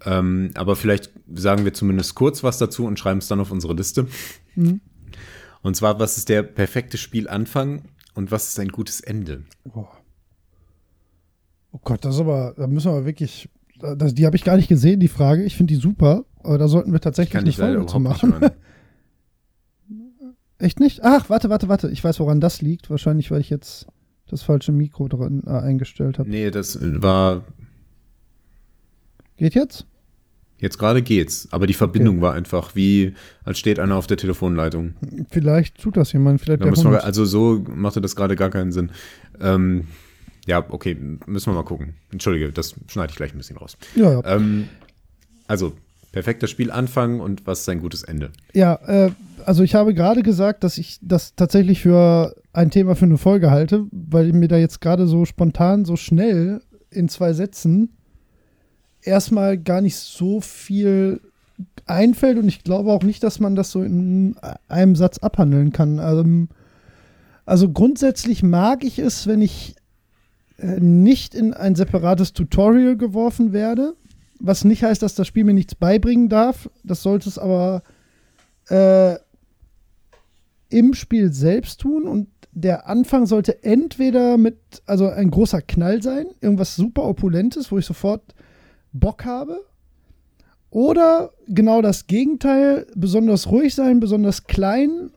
Ähm, 0.03 0.51
aber 0.55 0.75
vielleicht 0.75 1.11
sagen 1.33 1.63
wir 1.63 1.73
zumindest 1.73 2.15
kurz 2.15 2.43
was 2.43 2.57
dazu 2.57 2.85
und 2.85 2.97
schreiben 2.97 3.19
es 3.19 3.27
dann 3.27 3.39
auf 3.39 3.51
unsere 3.51 3.73
Liste. 3.73 4.07
Mhm. 4.55 4.81
Und 5.61 5.75
zwar, 5.75 5.99
was 5.99 6.17
ist 6.17 6.29
der 6.29 6.43
perfekte 6.43 6.97
Spielanfang 6.97 7.83
und 8.13 8.31
was 8.31 8.49
ist 8.49 8.59
ein 8.59 8.69
gutes 8.69 8.99
Ende? 9.01 9.43
Oh, 9.73 9.85
oh 11.71 11.79
Gott, 11.83 12.03
das 12.05 12.15
ist 12.15 12.21
aber, 12.21 12.53
da 12.57 12.67
müssen 12.67 12.91
wir 12.91 13.05
wirklich, 13.05 13.49
das, 13.79 14.13
die 14.13 14.25
habe 14.25 14.35
ich 14.35 14.43
gar 14.43 14.57
nicht 14.57 14.69
gesehen, 14.69 14.99
die 14.99 15.07
Frage. 15.07 15.43
Ich 15.43 15.55
finde 15.55 15.73
die 15.73 15.79
super, 15.79 16.25
aber 16.39 16.57
da 16.57 16.67
sollten 16.67 16.91
wir 16.91 16.99
tatsächlich 16.99 17.37
eine 17.41 17.51
Folge 17.51 17.85
zu 17.85 17.99
machen. 17.99 18.35
Echt 20.57 20.79
nicht? 20.79 21.03
Ach, 21.03 21.29
warte, 21.29 21.49
warte, 21.49 21.67
warte. 21.67 21.89
Ich 21.89 22.03
weiß, 22.03 22.19
woran 22.19 22.39
das 22.39 22.61
liegt. 22.61 22.89
Wahrscheinlich, 22.89 23.31
weil 23.31 23.41
ich 23.41 23.49
jetzt 23.49 23.87
das 24.27 24.41
falsche 24.41 24.71
Mikro 24.71 25.07
drin 25.07 25.43
äh, 25.45 25.51
eingestellt 25.51 26.19
habe. 26.19 26.29
Nee, 26.29 26.51
das 26.51 26.79
war. 26.81 27.43
Geht 29.37 29.53
jetzt? 29.53 29.85
Jetzt 30.57 30.77
gerade 30.77 31.01
geht's, 31.01 31.49
aber 31.51 31.67
die 31.67 31.73
Verbindung 31.73 32.15
okay. 32.15 32.23
war 32.23 32.33
einfach 32.33 32.75
wie, 32.75 33.13
als 33.43 33.59
steht 33.59 33.77
einer 33.77 33.97
auf 33.97 34.07
der 34.07 34.15
Telefonleitung. 34.15 34.93
Vielleicht 35.29 35.81
tut 35.81 35.97
das 35.97 36.13
jemand, 36.13 36.39
vielleicht 36.39 36.61
da 36.61 36.65
der 36.65 36.75
Hund. 36.75 36.91
Wir, 36.91 37.03
Also 37.03 37.25
so 37.25 37.61
machte 37.67 37.99
das 37.99 38.15
gerade 38.15 38.37
gar 38.37 38.49
keinen 38.49 38.71
Sinn. 38.71 38.91
Ähm, 39.41 39.87
ja, 40.47 40.65
okay, 40.69 40.95
müssen 41.25 41.51
wir 41.51 41.55
mal 41.55 41.63
gucken. 41.63 41.95
Entschuldige, 42.09 42.53
das 42.53 42.73
schneide 42.87 43.11
ich 43.11 43.17
gleich 43.17 43.33
ein 43.33 43.37
bisschen 43.37 43.57
raus. 43.57 43.77
Ja, 43.95 44.13
ja. 44.13 44.21
Ähm, 44.25 44.69
also, 45.45 45.73
perfekter 46.15 46.47
Spielanfang 46.47 47.19
und 47.19 47.45
was 47.45 47.59
ist 47.59 47.69
ein 47.69 47.81
gutes 47.81 48.03
Ende? 48.03 48.31
Ja, 48.53 48.75
äh, 48.87 49.11
also 49.45 49.63
ich 49.63 49.75
habe 49.75 49.93
gerade 49.93 50.23
gesagt, 50.23 50.63
dass 50.63 50.77
ich 50.77 50.97
das 51.01 51.35
tatsächlich 51.35 51.81
für 51.81 52.33
ein 52.53 52.71
Thema 52.71 52.95
für 52.95 53.03
eine 53.03 53.17
Folge 53.17 53.51
halte, 53.51 53.85
weil 53.91 54.31
mir 54.31 54.47
da 54.47 54.55
jetzt 54.55 54.79
gerade 54.79 55.07
so 55.07 55.25
spontan, 55.25 55.83
so 55.83 55.97
schnell 55.97 56.61
in 56.89 57.09
zwei 57.09 57.33
Sätzen 57.33 57.97
erstmal 59.01 59.57
gar 59.57 59.81
nicht 59.81 59.97
so 59.97 60.39
viel 60.39 61.19
einfällt 61.85 62.37
und 62.37 62.47
ich 62.47 62.63
glaube 62.63 62.93
auch 62.93 63.03
nicht, 63.03 63.21
dass 63.21 63.41
man 63.41 63.55
das 63.57 63.71
so 63.71 63.83
in 63.83 64.37
einem 64.69 64.95
Satz 64.95 65.17
abhandeln 65.17 65.73
kann. 65.73 65.99
Also, 65.99 66.23
also 67.45 67.69
grundsätzlich 67.73 68.41
mag 68.41 68.85
ich 68.85 68.99
es, 68.99 69.27
wenn 69.27 69.41
ich 69.41 69.75
äh, 70.59 70.79
nicht 70.79 71.35
in 71.35 71.53
ein 71.53 71.75
separates 71.75 72.31
Tutorial 72.31 72.95
geworfen 72.95 73.51
werde, 73.51 73.95
was 74.39 74.63
nicht 74.63 74.83
heißt, 74.83 75.01
dass 75.01 75.15
das 75.15 75.27
Spiel 75.27 75.43
mir 75.43 75.53
nichts 75.53 75.75
beibringen 75.75 76.29
darf. 76.29 76.69
Das 76.83 77.01
sollte 77.01 77.29
es 77.29 77.37
aber 77.37 77.83
äh, 78.69 79.15
im 80.69 80.93
Spiel 80.93 81.31
selbst 81.31 81.81
tun 81.81 82.03
und 82.03 82.27
der 82.51 82.87
Anfang 82.87 83.25
sollte 83.25 83.63
entweder 83.63 84.37
mit, 84.37 84.57
also 84.85 85.09
ein 85.09 85.29
großer 85.29 85.61
Knall 85.61 86.01
sein, 86.01 86.27
irgendwas 86.39 86.75
super 86.75 87.03
Opulentes, 87.03 87.71
wo 87.71 87.77
ich 87.77 87.85
sofort 87.85 88.33
Bock 88.93 89.25
habe, 89.25 89.59
oder 90.69 91.31
genau 91.47 91.81
das 91.81 92.07
Gegenteil, 92.07 92.87
besonders 92.95 93.51
ruhig 93.51 93.75
sein, 93.75 93.99
besonders 93.99 94.45
klein 94.45 95.11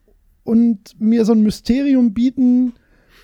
und 0.44 1.00
mir 1.00 1.24
so 1.24 1.32
ein 1.32 1.42
Mysterium 1.42 2.12
bieten, 2.12 2.74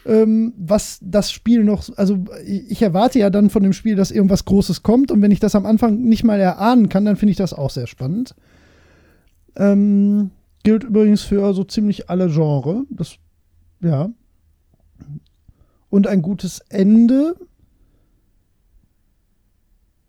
ähm, 0.06 0.52
was 0.56 0.98
das 1.02 1.32
Spiel 1.32 1.64
noch, 1.64 1.88
also 1.96 2.24
ich 2.44 2.82
erwarte 2.82 3.18
ja 3.18 3.30
dann 3.30 3.50
von 3.50 3.62
dem 3.62 3.72
Spiel, 3.72 3.96
dass 3.96 4.10
irgendwas 4.10 4.44
Großes 4.44 4.82
kommt 4.82 5.10
und 5.10 5.22
wenn 5.22 5.30
ich 5.30 5.40
das 5.40 5.54
am 5.54 5.66
Anfang 5.66 6.02
nicht 6.02 6.24
mal 6.24 6.40
erahnen 6.40 6.88
kann, 6.88 7.04
dann 7.04 7.16
finde 7.16 7.32
ich 7.32 7.36
das 7.38 7.52
auch 7.54 7.70
sehr 7.70 7.86
spannend. 7.86 8.34
Ähm, 9.56 10.30
Gilt 10.64 10.82
übrigens 10.82 11.20
für 11.22 11.52
so 11.52 11.62
ziemlich 11.62 12.08
alle 12.08 12.28
Genre. 12.28 12.84
Das, 12.88 13.16
ja. 13.80 14.10
Und 15.90 16.06
ein 16.06 16.22
gutes 16.22 16.60
Ende 16.70 17.36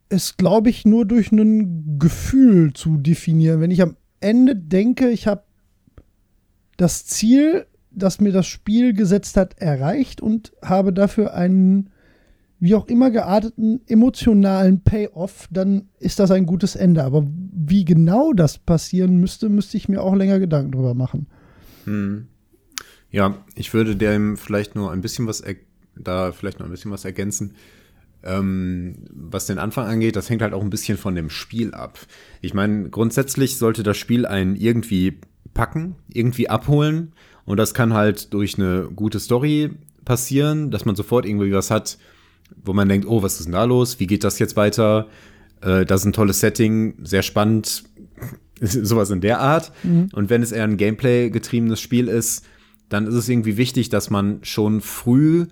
ist, 0.07 0.37
glaube 0.37 0.69
ich, 0.69 0.85
nur 0.85 1.05
durch 1.05 1.33
ein 1.33 1.99
Gefühl 1.99 2.71
zu 2.71 2.97
definieren. 2.97 3.59
Wenn 3.59 3.69
ich 3.69 3.81
am 3.81 3.97
Ende 4.21 4.55
denke, 4.55 5.09
ich 5.09 5.27
habe 5.27 5.43
das 6.77 7.05
Ziel, 7.05 7.67
das 7.95 8.19
mir 8.19 8.31
das 8.31 8.47
Spiel 8.47 8.93
gesetzt 8.93 9.37
hat, 9.37 9.57
erreicht 9.59 10.21
und 10.21 10.51
habe 10.61 10.93
dafür 10.93 11.33
einen 11.33 11.89
wie 12.59 12.75
auch 12.75 12.87
immer 12.87 13.11
gearteten 13.11 13.81
emotionalen 13.87 14.81
Payoff, 14.81 15.47
dann 15.51 15.89
ist 15.99 16.19
das 16.19 16.31
ein 16.31 16.45
gutes 16.45 16.75
Ende. 16.75 17.03
Aber 17.03 17.27
wie 17.27 17.85
genau 17.85 18.33
das 18.33 18.57
passieren 18.57 19.19
müsste, 19.19 19.49
müsste 19.49 19.77
ich 19.77 19.89
mir 19.89 20.01
auch 20.01 20.15
länger 20.15 20.39
Gedanken 20.39 20.71
drüber 20.71 20.93
machen. 20.93 21.27
Hm. 21.83 22.27
Ja, 23.11 23.43
ich 23.55 23.73
würde 23.73 23.95
dem 23.95 24.37
vielleicht 24.37 24.75
nur 24.75 24.91
ein 24.91 25.01
bisschen 25.01 25.27
was, 25.27 25.43
da 25.95 26.31
vielleicht 26.31 26.59
noch 26.59 26.65
ein 26.65 26.71
bisschen 26.71 26.91
was 26.91 27.05
ergänzen. 27.05 27.53
Ähm, 28.23 28.95
was 29.11 29.45
den 29.45 29.59
Anfang 29.59 29.85
angeht, 29.85 30.15
das 30.15 30.29
hängt 30.29 30.41
halt 30.41 30.53
auch 30.53 30.63
ein 30.63 30.71
bisschen 30.71 30.97
von 30.97 31.13
dem 31.13 31.29
Spiel 31.29 31.73
ab. 31.73 31.99
Ich 32.41 32.53
meine, 32.53 32.89
grundsätzlich 32.89 33.57
sollte 33.57 33.83
das 33.83 33.97
Spiel 33.97 34.25
einen 34.25 34.55
irgendwie 34.55 35.19
packen, 35.53 35.95
irgendwie 36.07 36.49
abholen. 36.49 37.13
Und 37.45 37.57
das 37.57 37.73
kann 37.73 37.93
halt 37.93 38.33
durch 38.33 38.57
eine 38.57 38.89
gute 38.95 39.19
Story 39.19 39.71
passieren, 40.03 40.71
dass 40.71 40.85
man 40.85 40.95
sofort 40.95 41.25
irgendwie 41.25 41.51
was 41.51 41.71
hat, 41.71 41.97
wo 42.63 42.73
man 42.73 42.89
denkt, 42.89 43.07
oh, 43.07 43.23
was 43.23 43.39
ist 43.39 43.45
denn 43.45 43.53
da 43.53 43.63
los? 43.63 43.99
Wie 43.99 44.07
geht 44.07 44.23
das 44.23 44.39
jetzt 44.39 44.55
weiter? 44.55 45.07
Äh, 45.61 45.85
das 45.85 46.01
ist 46.01 46.07
ein 46.07 46.13
tolles 46.13 46.39
Setting, 46.39 46.95
sehr 47.03 47.23
spannend, 47.23 47.83
sowas 48.61 49.09
in 49.09 49.21
der 49.21 49.39
Art. 49.39 49.71
Mhm. 49.83 50.09
Und 50.13 50.29
wenn 50.29 50.41
es 50.41 50.51
eher 50.51 50.63
ein 50.63 50.77
Gameplay-getriebenes 50.77 51.79
Spiel 51.79 52.07
ist, 52.07 52.45
dann 52.89 53.07
ist 53.07 53.15
es 53.15 53.29
irgendwie 53.29 53.57
wichtig, 53.57 53.89
dass 53.89 54.09
man 54.09 54.39
schon 54.43 54.81
früh 54.81 55.47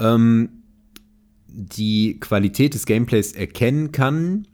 ähm, 0.00 0.50
die 1.46 2.18
Qualität 2.20 2.74
des 2.74 2.84
Gameplays 2.84 3.32
erkennen 3.32 3.92
kann 3.92 4.46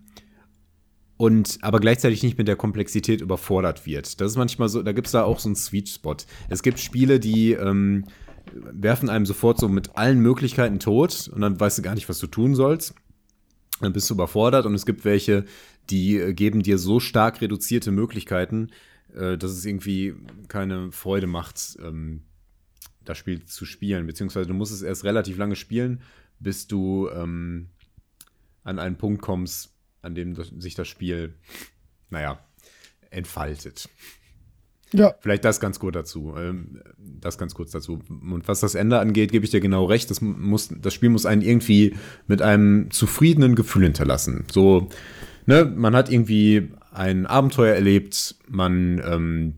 und 1.25 1.57
aber 1.63 1.81
gleichzeitig 1.81 2.23
nicht 2.23 2.37
mit 2.37 2.49
der 2.49 2.57
Komplexität 2.57 3.23
überfordert 3.23 3.87
wird. 3.87 4.21
Das 4.21 4.33
ist 4.33 4.37
manchmal 4.37 4.69
so, 4.69 4.83
da 4.83 4.93
gibt 4.93 5.07
es 5.07 5.13
da 5.13 5.25
auch 5.25 5.39
so 5.39 5.49
einen 5.49 5.57
Sweet 5.57 5.89
Spot. 5.89 6.17
Es 6.51 6.63
gibt 6.63 6.79
Spiele, 6.79 7.19
die 7.19 7.53
ähm, 7.53 8.05
werfen 8.53 9.09
einem 9.09 9.25
sofort 9.25 9.59
so 9.59 9.71
mit 9.71 9.97
allen 9.97 10.21
Möglichkeiten 10.21 10.81
tot 10.81 11.31
und 11.33 11.41
dann 11.41 11.59
weißt 11.59 11.79
du 11.79 11.83
gar 11.83 11.95
nicht, 11.95 12.11
was 12.11 12.19
du 12.19 12.27
tun 12.27 12.55
sollst. 12.55 12.95
Dann 13.81 13.95
bist 13.95 14.11
du 14.11 14.15
überfordert 14.15 14.67
und 14.67 14.75
es 14.75 14.85
gibt 14.85 15.07
welche, 15.07 15.47
die 15.89 16.19
äh, 16.19 16.35
geben 16.35 16.63
dir 16.63 16.77
so 16.77 17.01
stark 17.01 17.41
reduzierte 17.41 17.91
Möglichkeiten, 17.91 18.69
äh, 19.15 19.39
dass 19.39 19.53
es 19.53 19.65
irgendwie 19.65 20.15
keine 20.49 20.93
Freude 20.93 21.27
macht, 21.27 21.79
ähm, 21.83 22.21
das 23.03 23.17
Spiel 23.17 23.47
zu 23.47 23.65
spielen. 23.65 24.07
Beziehungsweise 24.07 24.49
du 24.49 24.55
musst 24.55 24.75
es 24.75 24.83
erst 24.83 25.05
relativ 25.05 25.39
lange 25.39 25.57
spielen, 25.57 26.03
bis 26.39 26.67
du 26.67 27.09
ähm, 27.09 27.71
an 28.63 28.79
einen 28.79 28.99
Punkt 28.99 29.23
kommst, 29.23 29.74
an 30.05 30.15
dem 30.15 30.35
sich 30.61 30.75
das 30.75 30.89
Spiel, 30.89 31.35
naja, 32.11 32.39
entfaltet. 33.11 33.89
Ja. 34.93 35.15
Vielleicht 35.21 35.45
das 35.45 35.59
ganz 35.59 35.81
kurz 35.81 35.95
dazu. 35.95 36.35
Ähm, 36.39 36.81
das 36.99 37.37
ganz 37.37 37.55
kurz 37.55 37.73
dazu. 37.73 38.01
Und 38.09 38.47
was 38.47 38.61
das 38.61 38.77
Ende 38.77 39.01
angeht, 39.01 39.33
gebe 39.33 39.45
ich 39.45 39.51
dir 39.51 39.61
genau 39.61 39.87
recht. 39.87 40.11
Das, 40.11 40.21
muss, 40.21 40.69
das 40.69 40.95
Spiel 40.95 41.09
muss 41.09 41.27
einen 41.27 41.43
irgendwie 41.43 41.97
mit 42.29 42.43
einem 42.43 42.91
zufriedenen 42.91 43.57
Gefühl 43.57 43.85
hinterlassen. 43.85 44.45
So, 44.53 44.89
ne, 45.47 45.65
man 45.65 45.97
hat 45.97 46.11
irgendwie 46.11 46.71
ein 46.93 47.27
Abenteuer 47.27 47.75
erlebt, 47.75 48.37
man 48.49 49.03
ähm, 49.05 49.55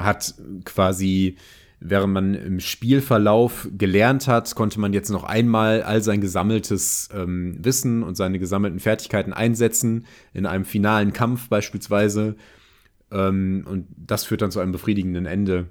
hat 0.00 0.34
quasi, 0.64 1.36
während 1.80 2.12
man 2.12 2.34
im 2.34 2.60
Spielverlauf 2.60 3.68
gelernt 3.76 4.28
hat, 4.28 4.54
konnte 4.54 4.80
man 4.80 4.92
jetzt 4.92 5.10
noch 5.10 5.24
einmal 5.24 5.82
all 5.82 6.02
sein 6.02 6.20
gesammeltes 6.20 7.08
ähm, 7.14 7.56
Wissen 7.62 8.02
und 8.02 8.16
seine 8.16 8.38
gesammelten 8.38 8.80
Fertigkeiten 8.80 9.32
einsetzen, 9.32 10.06
in 10.32 10.46
einem 10.46 10.64
finalen 10.64 11.12
Kampf 11.12 11.48
beispielsweise. 11.48 12.36
Ähm, 13.10 13.66
und 13.68 13.86
das 13.96 14.24
führt 14.24 14.42
dann 14.42 14.50
zu 14.50 14.60
einem 14.60 14.72
befriedigenden 14.72 15.26
Ende. 15.26 15.66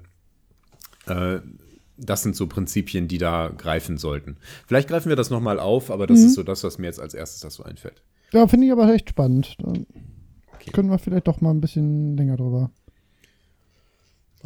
Äh, 1.06 1.40
das 1.98 2.22
sind 2.22 2.36
so 2.36 2.46
Prinzipien, 2.46 3.08
die 3.08 3.18
da 3.18 3.50
greifen 3.56 3.96
sollten. 3.96 4.36
Vielleicht 4.66 4.88
greifen 4.88 5.08
wir 5.08 5.16
das 5.16 5.30
nochmal 5.30 5.58
auf, 5.58 5.90
aber 5.90 6.06
das 6.06 6.20
mhm. 6.20 6.26
ist 6.26 6.34
so 6.34 6.42
das, 6.42 6.62
was 6.62 6.78
mir 6.78 6.86
jetzt 6.86 7.00
als 7.00 7.14
erstes 7.14 7.40
dazu 7.40 7.64
einfällt. 7.64 8.02
Ja, 8.32 8.46
finde 8.46 8.66
ich 8.66 8.72
aber 8.72 8.92
echt 8.92 9.10
spannend. 9.10 9.56
Okay. 9.60 10.72
können 10.72 10.90
wir 10.90 10.98
vielleicht 10.98 11.28
doch 11.28 11.40
mal 11.40 11.50
ein 11.50 11.60
bisschen 11.60 12.16
länger 12.16 12.36
drüber. 12.36 12.70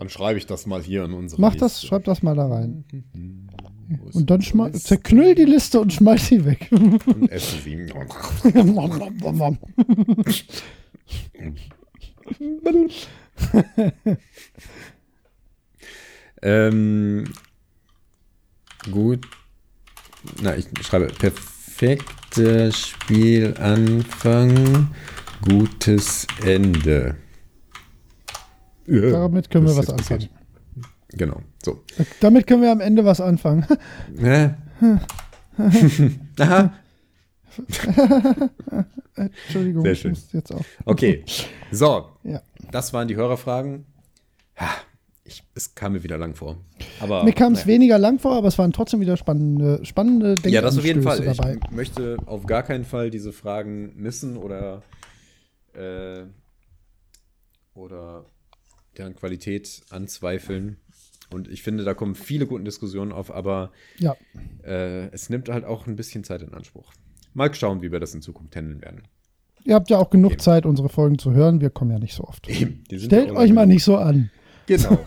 Dann 0.01 0.09
schreibe 0.09 0.39
ich 0.39 0.47
das 0.47 0.65
mal 0.65 0.83
hier 0.83 1.05
in 1.05 1.13
unsere 1.13 1.43
Mach 1.43 1.53
Liste. 1.53 1.67
das, 1.67 1.85
schreib 1.85 2.05
das 2.05 2.23
mal 2.23 2.35
da 2.35 2.49
rein. 2.49 2.87
Und 4.15 4.31
dann 4.31 4.41
zerknüll 4.73 5.35
die 5.35 5.45
Liste 5.45 5.79
und 5.79 5.93
schmeiß 5.93 6.29
sie 6.29 6.47
weg. 6.47 6.71
Und 6.73 7.31
esse 7.31 7.59
sie. 7.59 7.93
ähm, 16.41 17.25
gut. 18.91 19.27
Na, 20.41 20.57
ich 20.57 20.65
schreibe 20.81 21.09
perfekter 21.09 22.73
Spielanfang, 22.73 24.09
gutes 25.43 26.27
Ende. 26.43 27.19
Damit 28.87 29.51
können 29.51 29.67
wir 29.67 29.77
was 29.77 29.89
anfangen. 29.91 30.29
Genau. 31.11 31.41
So. 31.65 31.83
Damit 32.21 32.47
können 32.47 32.63
wir 32.63 32.71
am 32.73 32.81
Ende 32.81 33.05
was 33.05 33.21
anfangen. 33.21 33.67
Äh. 34.23 34.51
Aha. 36.39 36.73
Entschuldigung, 39.15 39.83
Sehr 39.83 39.93
ich 39.93 40.01
schön. 40.01 40.11
muss 40.13 40.33
jetzt 40.33 40.53
auch. 40.55 40.65
Okay. 40.85 41.25
So. 41.71 42.07
Ja. 42.25 42.41
Das 42.71 42.93
waren 42.93 43.09
die 43.09 43.17
Hörerfragen. 43.17 43.85
Ja, 44.59 44.69
Ich, 45.25 45.43
es 45.55 45.75
kam 45.75 45.93
mir 45.93 46.03
wieder 46.03 46.17
lang 46.19 46.35
vor. 46.35 46.57
Aber, 47.01 47.25
Mir 47.25 47.33
kam 47.33 47.53
es 47.53 47.61
naja. 47.61 47.69
weniger 47.75 47.99
lang 47.99 48.19
vor, 48.19 48.37
aber 48.37 48.49
es 48.49 48.57
waren 48.59 48.73
trotzdem 48.73 49.01
wieder 49.01 49.17
spannende, 49.17 49.85
spannende 49.85 50.35
Ja, 50.49 50.61
das 50.63 50.79
auf 50.79 50.85
jeden 50.85 51.03
Fall. 51.03 51.19
Denkanstöße 51.19 51.53
Ich 51.55 51.61
dabei. 51.61 51.75
möchte 51.75 52.17
auf 52.27 52.47
gar 52.47 52.63
keinen 52.63 52.85
Fall 52.85 53.11
diese 53.11 53.33
Fragen 53.33 53.93
missen 53.97 54.37
oder, 54.37 54.83
äh, 55.75 56.23
oder 57.75 58.25
deren 59.01 59.17
Qualität 59.17 59.83
anzweifeln. 59.91 60.77
Und 61.33 61.49
ich 61.49 61.63
finde, 61.63 61.85
da 61.85 61.95
kommen 61.95 62.15
viele 62.15 62.47
gute 62.47 62.65
Diskussionen 62.65 63.13
auf, 63.13 63.31
aber 63.33 63.71
Ja, 63.99 64.15
äh, 64.65 65.07
es 65.13 65.31
nimmt 65.31 65.49
halt 65.49 65.65
auch 65.65 65.87
ein 65.87 65.97
bisschen 65.97 66.23
Zeit 66.25 66.43
in 66.43 66.53
Anspruch. 66.55 66.93
Mal 67.35 67.55
schauen, 67.55 67.83
wie 67.83 67.93
wir 67.93 68.01
das 68.01 68.15
in 68.15 68.23
Zukunft 68.23 68.55
handeln 68.57 68.83
werden. 68.83 69.03
ihr 69.65 69.75
habt 69.77 69.89
ja 69.91 69.99
auch 69.99 70.11
genug 70.11 70.33
Okay. 70.33 70.41
Zeit, 70.41 70.67
unsere 70.67 70.89
Folgen 70.89 71.19
zu 71.19 71.33
hören. 71.33 71.61
Wir 71.61 71.71
kommen 71.71 71.91
ja 71.93 71.99
nicht 71.99 72.15
so 72.15 72.25
oft. 72.25 72.49
Eben, 72.49 72.83
Stellt 72.97 73.31
euch 73.31 73.53
mal 73.53 73.67
nicht 73.67 73.85
so 73.85 73.97
an. 73.97 74.31
Genau. 74.67 74.99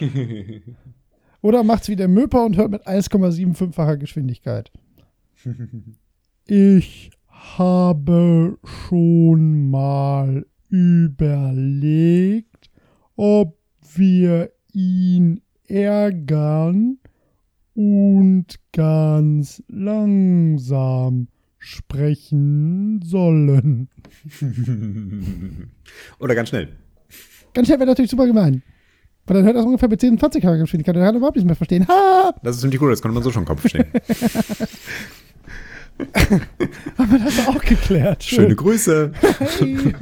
Oder 1.42 1.62
macht's 1.62 1.88
wie 1.88 1.96
der 1.96 2.08
Möper 2.08 2.44
und 2.44 2.56
hört 2.56 2.70
mit 2.70 2.86
1,75-facher 2.86 3.96
Geschwindigkeit. 3.98 4.70
Ich 6.46 7.10
habe 7.28 8.58
schon 8.64 9.70
mal 9.70 10.46
überlegt, 10.68 12.53
ob 13.16 13.58
wir 13.96 14.50
ihn 14.72 15.40
ärgern 15.66 16.98
und 17.74 18.58
ganz 18.72 19.62
langsam 19.68 21.28
sprechen 21.58 23.00
sollen. 23.02 23.88
Oder 26.18 26.34
ganz 26.34 26.50
schnell. 26.50 26.68
Ganz 27.54 27.68
schnell 27.68 27.78
wäre 27.78 27.88
natürlich 27.88 28.10
super 28.10 28.26
gemein. 28.26 28.62
Weil 29.26 29.36
dann 29.36 29.46
hört 29.46 29.56
das 29.56 29.64
ungefähr 29.64 29.88
mit 29.88 30.00
10, 30.00 30.18
20 30.18 30.42
Geschwindigkeit. 30.42 30.94
Dann 30.96 31.02
kann 31.02 31.14
er 31.14 31.18
überhaupt 31.18 31.36
nichts 31.36 31.46
mehr 31.46 31.56
verstehen. 31.56 31.88
Ha! 31.88 32.34
Das 32.42 32.56
ist 32.56 32.62
ziemlich 32.62 32.80
cool, 32.80 32.90
das 32.90 33.00
konnte 33.00 33.14
man 33.14 33.22
so 33.22 33.30
schon 33.30 33.44
im 33.44 33.46
Kopf 33.46 33.60
verstehen. 33.60 33.86
Haben 36.98 37.12
wir 37.12 37.20
das 37.20 37.46
auch 37.46 37.62
geklärt? 37.62 38.24
Schöne 38.24 38.56
Grüße. 38.56 39.12
Hey. 39.58 39.78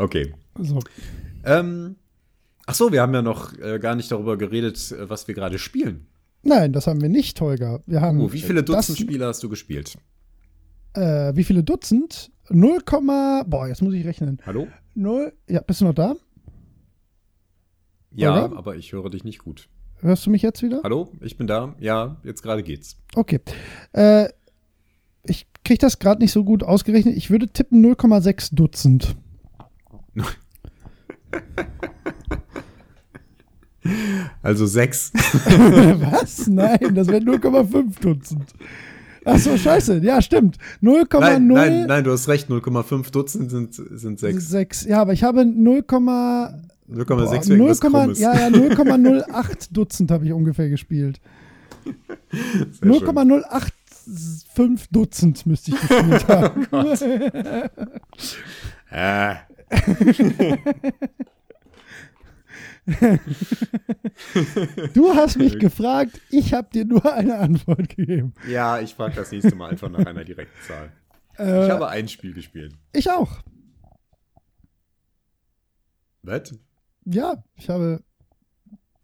Okay. 0.00 0.32
So. 0.58 0.80
Ähm, 1.44 1.96
ach 2.66 2.74
so, 2.74 2.90
wir 2.90 3.02
haben 3.02 3.12
ja 3.12 3.20
noch 3.20 3.52
äh, 3.58 3.78
gar 3.78 3.94
nicht 3.94 4.10
darüber 4.10 4.38
geredet, 4.38 4.92
äh, 4.92 5.10
was 5.10 5.28
wir 5.28 5.34
gerade 5.34 5.58
spielen. 5.58 6.06
Nein, 6.42 6.72
das 6.72 6.86
haben 6.86 7.02
wir 7.02 7.10
nicht, 7.10 7.38
Holger. 7.40 7.82
Wir 7.86 8.00
haben 8.00 8.18
Oh, 8.18 8.32
wie 8.32 8.40
viele 8.40 8.62
Dutzend 8.62 8.98
das, 8.98 8.98
Spiele 8.98 9.26
hast 9.26 9.42
du 9.42 9.50
gespielt? 9.50 9.98
Äh, 10.94 11.36
wie 11.36 11.44
viele 11.44 11.62
Dutzend? 11.62 12.32
0, 12.48 12.78
boah, 13.46 13.68
jetzt 13.68 13.82
muss 13.82 13.92
ich 13.92 14.06
rechnen. 14.06 14.40
Hallo? 14.46 14.68
0, 14.94 15.34
ja, 15.48 15.60
bist 15.60 15.82
du 15.82 15.84
noch 15.84 15.94
da? 15.94 16.14
Ja, 18.12 18.46
Oder? 18.46 18.56
aber 18.56 18.76
ich 18.76 18.92
höre 18.92 19.10
dich 19.10 19.22
nicht 19.22 19.38
gut. 19.38 19.68
Hörst 20.00 20.24
du 20.24 20.30
mich 20.30 20.40
jetzt 20.40 20.62
wieder? 20.62 20.80
Hallo, 20.82 21.12
ich 21.20 21.36
bin 21.36 21.46
da. 21.46 21.76
Ja, 21.78 22.16
jetzt 22.24 22.42
gerade 22.42 22.62
geht's. 22.62 22.96
Okay. 23.14 23.40
Äh, 23.92 24.30
ich 25.24 25.46
kriege 25.62 25.78
das 25.78 25.98
gerade 25.98 26.22
nicht 26.22 26.32
so 26.32 26.42
gut 26.42 26.62
ausgerechnet. 26.62 27.16
Ich 27.18 27.30
würde 27.30 27.48
tippen 27.48 27.84
0,6 27.84 28.54
Dutzend. 28.54 29.14
Also 34.42 34.66
sechs. 34.66 35.10
Was? 35.14 36.46
Nein, 36.46 36.94
das 36.94 37.08
wäre 37.08 37.22
0,5 37.22 38.00
Dutzend. 38.00 38.54
Ach 39.24 39.38
so, 39.38 39.56
scheiße. 39.56 40.00
Ja, 40.02 40.20
stimmt. 40.22 40.56
0,0. 40.82 41.20
nein, 41.20 41.46
nein, 41.46 41.86
nein, 41.86 42.04
du 42.04 42.12
hast 42.12 42.28
recht. 42.28 42.48
0,5 42.48 43.10
Dutzend 43.10 43.50
sind, 43.50 43.74
sind 43.74 44.18
sechs. 44.18 44.48
6. 44.48 44.84
Ja, 44.86 45.00
aber 45.02 45.12
ich 45.12 45.22
habe 45.24 45.44
0, 45.44 45.80
0,6 45.80 45.84
Boah, 45.88 46.54
wäre 46.90 47.36
irgendwas 47.36 47.48
0, 47.48 47.76
Krummes. 47.90 48.18
ja, 48.18 48.34
ja, 48.34 48.46
0,08 48.48 49.72
Dutzend 49.72 50.10
habe 50.10 50.24
ich 50.26 50.32
ungefähr 50.32 50.68
gespielt. 50.68 51.20
Sehr 52.30 52.66
schön. 52.80 52.88
0,085 52.88 54.88
Dutzend 54.90 55.46
müsste 55.46 55.70
ich 55.72 55.80
gespielt 55.80 56.28
haben. 56.28 56.66
Äh, 58.90 59.34
Du 64.94 65.14
hast 65.14 65.38
mich 65.38 65.58
gefragt, 65.58 66.20
ich 66.30 66.52
habe 66.54 66.68
dir 66.72 66.84
nur 66.84 67.12
eine 67.12 67.38
Antwort 67.38 67.88
gegeben. 67.96 68.34
ja, 68.48 68.80
ich 68.80 68.94
frage 68.94 69.14
das 69.16 69.30
nächste 69.30 69.54
Mal 69.54 69.70
einfach 69.70 69.88
nach 69.88 70.04
einer 70.04 70.24
direkten 70.24 70.58
Zahl. 70.66 70.92
Äh, 71.38 71.66
Ich 71.66 71.70
habe 71.70 71.88
ein 71.88 72.08
Spiel 72.08 72.34
gespielt. 72.34 72.74
ich 72.92 73.10
auch. 73.10 73.38
Was? 76.22 76.54
Ja, 77.04 77.42
ich 77.54 77.68
habe 77.70 78.02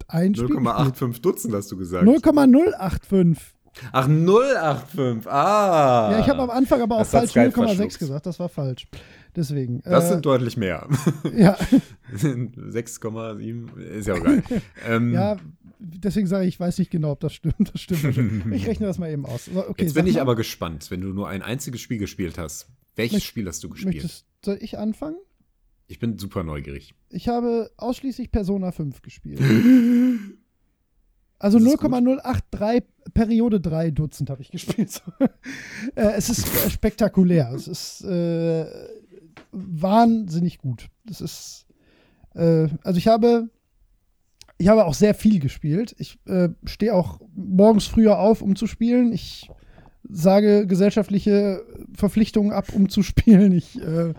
ein 0.09 0.35
Spiel 0.35 0.49
gespielt. 0.49 0.67
0,85 0.69 1.21
Dutzend 1.23 1.55
hast 1.55 1.71
du 1.73 1.77
gesagt. 1.77 2.05
0,085. 2.05 3.55
Ach, 3.93 4.09
0,85. 4.09 5.27
Ah. 5.29 6.09
Ja, 6.13 6.21
ich 6.21 6.29
habe 6.29 6.43
am 6.43 6.51
Anfang 6.51 6.81
aber 6.83 6.97
auch 6.97 7.01
Das 7.01 7.11
falsch 7.11 7.31
Skype 7.31 7.49
0,6 7.51 7.55
verschluckt. 7.67 7.99
gesagt. 7.99 8.27
Das 8.27 8.39
war 8.41 8.49
falsch. 8.49 8.87
Deswegen. 9.37 9.83
Das 9.83 10.05
äh, 10.07 10.09
sind 10.09 10.27
deutlich 10.27 10.57
mehr. 10.57 10.89
ja, 11.37 11.55
6,7 12.15 13.77
ist 13.79 14.09
ja 14.09 14.15
auch 14.15 14.25
geil. 14.25 14.43
ähm, 14.89 15.13
ja, 15.13 15.37
deswegen 15.79 16.27
sage 16.27 16.45
ich, 16.47 16.55
ich 16.55 16.61
weiß 16.61 16.79
nicht 16.79 16.91
genau, 16.91 17.13
ob 17.13 17.21
das 17.21 17.35
stimmt. 17.35 17.71
Das 17.73 17.81
stimmt. 17.81 18.53
ich 18.53 18.67
rechne 18.67 18.87
das 18.87 18.99
mal 18.99 19.11
eben 19.11 19.27
aus. 19.27 19.51
Okay, 19.55 19.85
Jetzt 19.85 19.95
bin 19.95 20.07
ich 20.07 20.15
mal, 20.15 20.23
aber 20.23 20.37
gespannt, 20.37 20.91
wenn 20.91 21.03
du 21.03 21.09
nur 21.09 21.29
ein 21.29 21.43
einziges 21.43 21.81
Spiel 21.83 21.99
gespielt 21.99 22.39
hast. 22.39 22.69
Welches 22.97 23.19
Möcht- 23.19 23.27
Spiel 23.27 23.47
hast 23.47 23.63
du 23.63 23.69
gespielt? 23.69 23.95
Möchtest, 23.95 24.25
soll 24.43 24.59
ich 24.61 24.79
anfangen? 24.79 25.17
Ich 25.87 25.99
bin 25.99 26.19
super 26.19 26.43
neugierig. 26.43 26.95
Ich 27.11 27.29
habe 27.29 27.71
ausschließlich 27.77 28.33
Persona 28.33 28.73
5 28.73 29.03
gespielt. 29.03 29.41
Also 31.39 31.59
Das 31.59 31.69
ist 31.69 31.79
gut. 31.79 31.91
0,083 31.91 32.85
Periode 33.13 33.61
3 33.61 33.91
Dutzend 33.91 34.31
habe 34.31 34.43
ich 34.43 34.51
gespielt. 34.51 35.03
Äh, 35.95 36.13
es 36.17 36.29
ist 36.31 36.49
spektakulär. 36.73 37.53
Es 37.55 37.69
ist 37.69 38.03
äh, 38.03 38.65
wahnsinnig 39.57 40.59
gut. 40.59 40.89
Das 41.05 41.21
ist 41.21 41.67
äh, 42.35 42.69
also 42.83 42.99
ich 42.99 43.09
habe 43.09 43.51
ich 44.59 44.69
habe 44.69 44.87
auch 44.87 44.95
sehr 44.95 45.15
viel 45.15 45.39
gespielt. 45.39 45.95
Ich 45.99 46.19
äh, 46.27 46.49
stehe 46.65 46.95
auch 46.95 47.21
morgens 47.35 47.87
früher 47.87 48.19
auf, 48.19 48.41
um 48.43 48.57
zu 48.57 48.67
spielen. 48.67 49.13
Ich 49.13 49.51
sage 50.09 50.67
gesellschaftliche 50.67 51.63
Verpflichtungen 51.95 52.53
ab, 52.53 52.67
um 52.73 52.89
zu 52.89 53.03
spielen. 53.03 53.53
Ich 53.53 53.81
äh, 53.81 54.15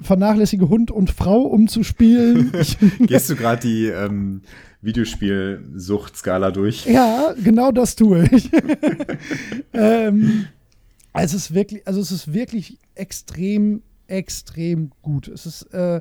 vernachlässige 0.00 0.68
Hund 0.68 0.90
und 0.90 1.10
Frau, 1.10 1.42
um 1.42 1.68
zu 1.68 1.82
spielen. 1.82 2.52
Gehst 3.00 3.30
du 3.30 3.36
gerade 3.36 3.62
die 3.62 3.86
ähm, 3.86 4.42
Videospielsuchtskala 4.82 6.50
durch? 6.50 6.86
Ja, 6.86 7.34
genau 7.42 7.72
das 7.72 7.96
tue 7.96 8.28
ich. 8.30 8.50
ähm, 9.72 10.46
es 11.14 11.34
ist 11.34 11.54
wirklich, 11.54 11.86
also 11.86 12.00
es 12.00 12.12
ist 12.12 12.32
wirklich 12.32 12.78
extrem, 12.94 13.82
extrem 14.08 14.90
gut. 15.02 15.28
Es 15.28 15.46
ist 15.46 15.62
äh, 15.72 16.00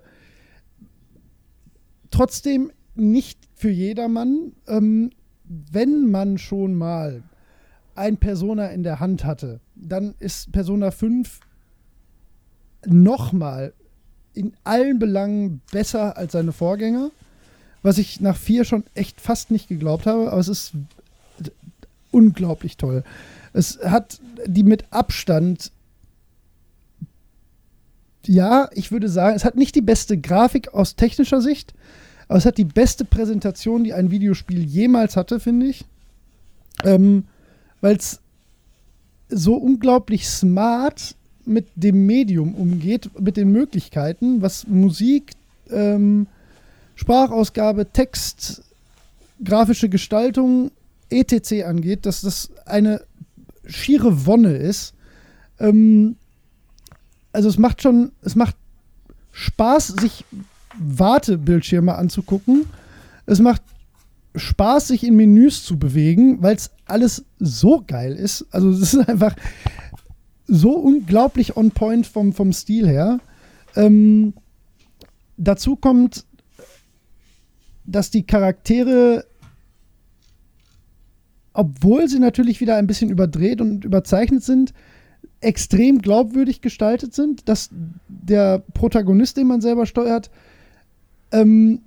trotzdem 2.12 2.72
nicht 2.95 3.39
für 3.56 3.70
jedermann. 3.70 4.53
Ähm, 4.68 5.12
wenn 5.43 6.10
man 6.10 6.38
schon 6.38 6.76
mal 6.76 7.24
ein 7.95 8.18
Persona 8.18 8.68
in 8.68 8.84
der 8.84 8.99
Hand 8.99 9.24
hatte, 9.24 9.60
dann 9.76 10.16
ist 10.20 10.51
Persona 10.51 10.91
5 10.91 11.39
nochmal 12.86 13.74
in 14.34 14.53
allen 14.64 14.99
Belangen 14.99 15.62
besser 15.72 16.18
als 16.18 16.34
seine 16.34 16.51
Vorgänger. 16.51 17.12
Was 17.84 17.97
ich 17.97 18.20
nach 18.20 18.38
4 18.38 18.66
schon 18.66 18.84
echt 18.95 19.22
fast 19.22 19.51
nicht 19.51 19.68
geglaubt 19.68 20.06
habe, 20.08 20.32
aber 20.32 20.41
es 20.41 20.47
ist 20.47 20.74
unglaublich 22.12 22.78
toll. 22.78 23.03
Es 23.53 23.80
hat 23.84 24.20
die 24.45 24.64
mit 24.64 24.86
Abstand, 24.91 25.72
ja, 28.28 28.69
ich 28.73 28.91
würde 28.91 29.09
sagen, 29.09 29.36
es 29.36 29.45
hat 29.45 29.55
nicht 29.55 29.76
die 29.76 29.82
beste 29.82 30.17
Grafik 30.17 30.73
aus 30.73 30.95
technischer 30.95 31.41
Sicht, 31.41 31.73
aber 32.28 32.38
es 32.38 32.45
hat 32.45 32.57
die 32.57 32.65
beste 32.65 33.05
Präsentation, 33.05 33.84
die 33.84 33.93
ein 33.93 34.11
Videospiel 34.11 34.63
jemals 34.63 35.15
hatte, 35.15 35.39
finde 35.39 35.67
ich. 35.67 35.86
Ähm, 36.84 37.26
Weil 37.82 37.95
es 37.97 38.19
so 39.30 39.55
unglaublich 39.55 40.28
smart 40.28 41.15
mit 41.45 41.67
dem 41.76 42.05
Medium 42.05 42.55
umgeht, 42.55 43.09
mit 43.19 43.38
den 43.38 43.51
Möglichkeiten, 43.51 44.41
was 44.41 44.67
Musik, 44.67 45.34
ähm, 45.69 46.28
Sprachausgabe, 46.95 47.91
Text, 47.91 48.63
grafische 49.43 49.89
Gestaltung, 49.89 50.71
etc. 51.09 51.65
angeht, 51.65 52.05
dass 52.05 52.21
das 52.21 52.49
eine 52.65 53.01
schiere 53.65 54.26
Wonne 54.26 54.55
ist. 54.55 54.93
Ähm, 55.59 56.15
also 57.36 57.49
es 57.49 57.57
macht 57.57 57.81
schon, 57.81 58.11
es 58.21 58.36
macht 58.36 58.55
Spaß, 59.31 59.88
sich 59.99 60.23
Wartebildschirme 60.79 61.95
anzugucken, 61.95 62.65
Es 63.25 63.39
macht 63.39 63.61
Spaß, 64.36 64.89
sich 64.89 65.03
in 65.03 65.15
Menüs 65.15 65.63
zu 65.63 65.77
bewegen, 65.79 66.41
weil 66.41 66.55
es 66.55 66.71
alles 66.86 67.25
so 67.39 67.83
geil 67.86 68.13
ist. 68.13 68.45
Also 68.51 68.69
es 68.69 68.93
ist 68.93 69.09
einfach 69.09 69.36
so 70.47 70.71
unglaublich 70.71 71.57
on 71.57 71.71
point 71.71 72.05
vom, 72.05 72.33
vom 72.33 72.53
Stil 72.53 72.88
her. 72.88 73.19
Ähm, 73.75 74.33
dazu 75.38 75.75
kommt, 75.75 76.25
dass 77.86 78.11
die 78.11 78.23
Charaktere, 78.23 79.25
obwohl 81.53 82.07
sie 82.07 82.19
natürlich 82.19 82.61
wieder 82.61 82.75
ein 82.75 82.88
bisschen 82.88 83.09
überdreht 83.09 83.59
und 83.61 83.86
überzeichnet 83.86 84.43
sind, 84.43 84.73
extrem 85.45 85.99
glaubwürdig 85.99 86.61
gestaltet 86.61 87.13
sind, 87.13 87.47
dass 87.47 87.69
der 88.07 88.59
Protagonist, 88.73 89.37
den 89.37 89.47
man 89.47 89.61
selber 89.61 89.85
steuert, 89.85 90.29
ähm, 91.31 91.81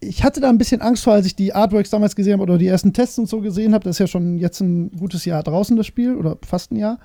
ich 0.00 0.22
hatte 0.22 0.40
da 0.40 0.50
ein 0.50 0.58
bisschen 0.58 0.82
Angst 0.82 1.04
vor, 1.04 1.14
als 1.14 1.26
ich 1.26 1.34
die 1.34 1.54
Artworks 1.54 1.90
damals 1.90 2.14
gesehen 2.14 2.34
habe 2.34 2.42
oder 2.42 2.58
die 2.58 2.66
ersten 2.66 2.92
Tests 2.92 3.18
und 3.18 3.28
so 3.28 3.40
gesehen 3.40 3.74
habe. 3.74 3.84
Das 3.84 3.96
ist 3.96 4.00
ja 4.00 4.06
schon 4.06 4.38
jetzt 4.38 4.60
ein 4.60 4.90
gutes 4.90 5.24
Jahr 5.24 5.42
draußen, 5.42 5.76
das 5.76 5.86
Spiel, 5.86 6.16
oder 6.16 6.36
fast 6.46 6.72
ein 6.72 6.76
Jahr. 6.76 6.98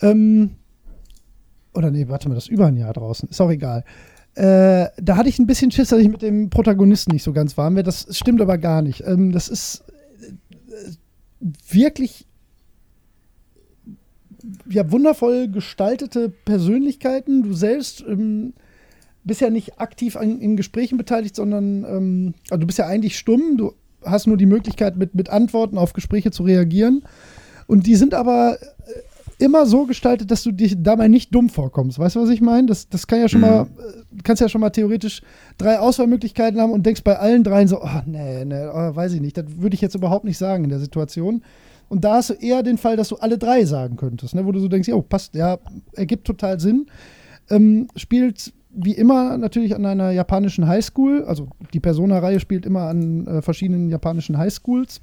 Ähm, 0.00 0.52
oder 1.74 1.90
nee, 1.90 2.08
warte 2.08 2.28
mal, 2.28 2.34
das 2.34 2.44
ist 2.44 2.50
über 2.50 2.66
ein 2.66 2.76
Jahr 2.76 2.92
draußen. 2.92 3.28
Ist 3.28 3.40
auch 3.40 3.50
egal. 3.50 3.84
Äh, 4.34 4.88
da 4.96 5.16
hatte 5.16 5.28
ich 5.28 5.38
ein 5.38 5.46
bisschen 5.46 5.70
Schiss, 5.70 5.90
dass 5.90 6.00
ich 6.00 6.08
mit 6.08 6.22
dem 6.22 6.48
Protagonisten 6.48 7.12
nicht 7.12 7.22
so 7.22 7.32
ganz 7.32 7.56
warm 7.58 7.74
wäre. 7.74 7.84
Das 7.84 8.06
stimmt 8.16 8.40
aber 8.40 8.56
gar 8.58 8.80
nicht. 8.80 9.02
Ähm, 9.06 9.32
das 9.32 9.48
ist 9.48 9.84
äh, 10.20 11.44
wirklich 11.68 12.26
ja, 14.68 14.90
wundervoll 14.90 15.48
gestaltete 15.48 16.28
Persönlichkeiten. 16.28 17.42
Du 17.42 17.54
selbst 17.54 18.04
ähm, 18.06 18.54
bist 19.24 19.40
ja 19.40 19.50
nicht 19.50 19.80
aktiv 19.80 20.16
an, 20.16 20.40
in 20.40 20.56
Gesprächen 20.56 20.98
beteiligt, 20.98 21.36
sondern 21.36 21.84
ähm, 21.84 22.34
also 22.50 22.60
du 22.60 22.66
bist 22.66 22.78
ja 22.78 22.86
eigentlich 22.86 23.18
stumm. 23.18 23.56
Du 23.56 23.72
hast 24.04 24.26
nur 24.26 24.36
die 24.36 24.46
Möglichkeit, 24.46 24.96
mit, 24.96 25.14
mit 25.14 25.30
Antworten 25.30 25.78
auf 25.78 25.92
Gespräche 25.92 26.30
zu 26.30 26.42
reagieren. 26.42 27.04
Und 27.66 27.86
die 27.86 27.94
sind 27.94 28.14
aber 28.14 28.58
äh, 28.60 29.44
immer 29.44 29.66
so 29.66 29.86
gestaltet, 29.86 30.30
dass 30.30 30.42
du 30.42 30.52
dich 30.52 30.76
dabei 30.78 31.08
nicht 31.08 31.34
dumm 31.34 31.48
vorkommst. 31.48 31.98
Weißt 31.98 32.16
du, 32.16 32.20
was 32.20 32.30
ich 32.30 32.40
meine? 32.40 32.66
Das, 32.66 32.88
das 32.88 33.06
kann 33.06 33.20
ja 33.20 33.28
schon 33.28 33.40
mhm. 33.40 33.46
mal, 33.46 33.62
äh, 33.62 34.22
kannst 34.22 34.40
ja 34.40 34.48
schon 34.48 34.60
mal 34.60 34.70
theoretisch 34.70 35.22
drei 35.58 35.78
Auswahlmöglichkeiten 35.78 36.60
haben 36.60 36.72
und 36.72 36.84
denkst 36.84 37.02
bei 37.02 37.18
allen 37.18 37.44
dreien 37.44 37.68
so, 37.68 37.80
oh, 37.82 38.02
nee, 38.06 38.44
nee, 38.44 38.66
oh, 38.66 38.94
weiß 38.94 39.12
ich 39.12 39.20
nicht. 39.20 39.36
Das 39.36 39.44
würde 39.56 39.74
ich 39.74 39.80
jetzt 39.80 39.94
überhaupt 39.94 40.24
nicht 40.24 40.38
sagen 40.38 40.64
in 40.64 40.70
der 40.70 40.80
Situation. 40.80 41.42
Und 41.92 42.04
da 42.04 42.14
hast 42.14 42.30
du 42.30 42.34
eher 42.34 42.62
den 42.62 42.78
Fall, 42.78 42.96
dass 42.96 43.10
du 43.10 43.16
alle 43.16 43.36
drei 43.36 43.66
sagen 43.66 43.96
könntest, 43.96 44.34
ne? 44.34 44.46
wo 44.46 44.52
du 44.52 44.60
so 44.60 44.68
denkst, 44.68 44.88
oh, 44.94 45.02
passt, 45.02 45.34
ja, 45.34 45.58
ergibt 45.92 46.26
total 46.26 46.58
Sinn. 46.58 46.86
Ähm, 47.50 47.86
spielt 47.96 48.54
wie 48.70 48.92
immer 48.92 49.36
natürlich 49.36 49.74
an 49.74 49.84
einer 49.84 50.10
japanischen 50.10 50.66
Highschool. 50.66 51.22
Also 51.24 51.48
die 51.74 51.80
Persona-Reihe 51.80 52.40
spielt 52.40 52.64
immer 52.64 52.88
an 52.88 53.26
äh, 53.26 53.42
verschiedenen 53.42 53.90
japanischen 53.90 54.38
Highschools. 54.38 55.02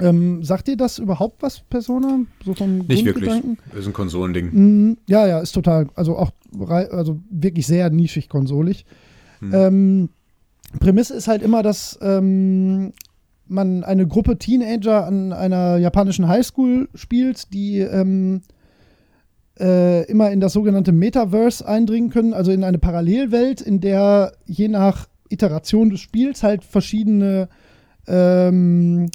Ähm, 0.00 0.44
sagt 0.44 0.68
dir 0.68 0.76
das 0.76 0.98
überhaupt 0.98 1.42
was, 1.42 1.60
Persona? 1.60 2.20
So 2.44 2.52
vom 2.52 2.80
Nicht 2.80 3.06
wirklich. 3.06 3.32
Ist 3.74 3.86
ein 3.86 3.94
Konsolending. 3.94 4.50
Mm, 4.52 4.98
ja, 5.08 5.26
ja, 5.26 5.40
ist 5.40 5.52
total. 5.52 5.86
Also 5.94 6.18
auch 6.18 6.32
also 6.68 7.20
wirklich 7.30 7.66
sehr 7.66 7.88
nischig 7.88 8.28
konsolig. 8.28 8.84
Hm. 9.38 9.54
Ähm, 9.54 10.08
Prämisse 10.78 11.14
ist 11.14 11.26
halt 11.26 11.40
immer, 11.40 11.62
dass 11.62 11.98
ähm, 12.02 12.92
man 13.52 13.84
eine 13.84 14.06
Gruppe 14.06 14.38
Teenager 14.38 15.06
an 15.06 15.32
einer 15.32 15.76
japanischen 15.76 16.28
Highschool 16.28 16.88
spielt, 16.94 17.52
die 17.52 17.78
ähm, 17.78 18.42
äh, 19.58 20.04
immer 20.10 20.30
in 20.30 20.40
das 20.40 20.52
sogenannte 20.52 20.92
Metaverse 20.92 21.66
eindringen 21.66 22.10
können, 22.10 22.34
also 22.34 22.50
in 22.50 22.64
eine 22.64 22.78
Parallelwelt, 22.78 23.60
in 23.60 23.80
der 23.80 24.32
je 24.46 24.68
nach 24.68 25.08
Iteration 25.28 25.90
des 25.90 26.00
Spiels 26.00 26.42
halt 26.42 26.64
verschiedene 26.64 27.48
ähm, 28.06 29.10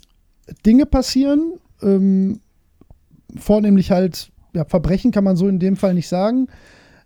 Dinge 0.65 0.85
passieren. 0.85 1.53
Ähm, 1.81 2.39
vornehmlich 3.35 3.91
halt, 3.91 4.31
ja, 4.53 4.65
Verbrechen 4.65 5.11
kann 5.11 5.23
man 5.23 5.35
so 5.35 5.47
in 5.47 5.59
dem 5.59 5.75
Fall 5.75 5.93
nicht 5.93 6.07
sagen. 6.07 6.47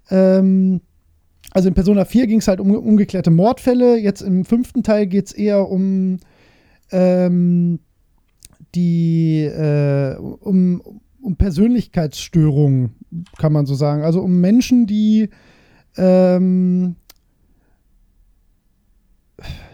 Ähm, 0.10 0.82
also 1.52 1.68
in 1.68 1.74
Persona 1.74 2.06
4 2.06 2.28
ging 2.28 2.40
es 2.40 2.48
halt 2.48 2.60
um 2.60 2.72
ungeklärte 2.72 3.32
Mordfälle. 3.32 3.98
Jetzt 3.98 4.22
im 4.22 4.46
fünften 4.46 4.84
Teil 4.84 5.08
geht 5.08 5.28
es 5.28 5.32
eher 5.34 5.70
um 5.70 6.20
ähm, 6.92 7.80
die 8.76 9.44
äh, 9.44 10.16
um, 10.18 10.82
um 11.22 11.36
Persönlichkeitsstörungen, 11.36 12.92
kann 13.38 13.54
man 13.54 13.66
so 13.66 13.76
sagen. 13.76 14.04
Also 14.04 14.22
um 14.22 14.40
Menschen, 14.40 14.88
die 14.88 15.30
ähm, 15.98 16.96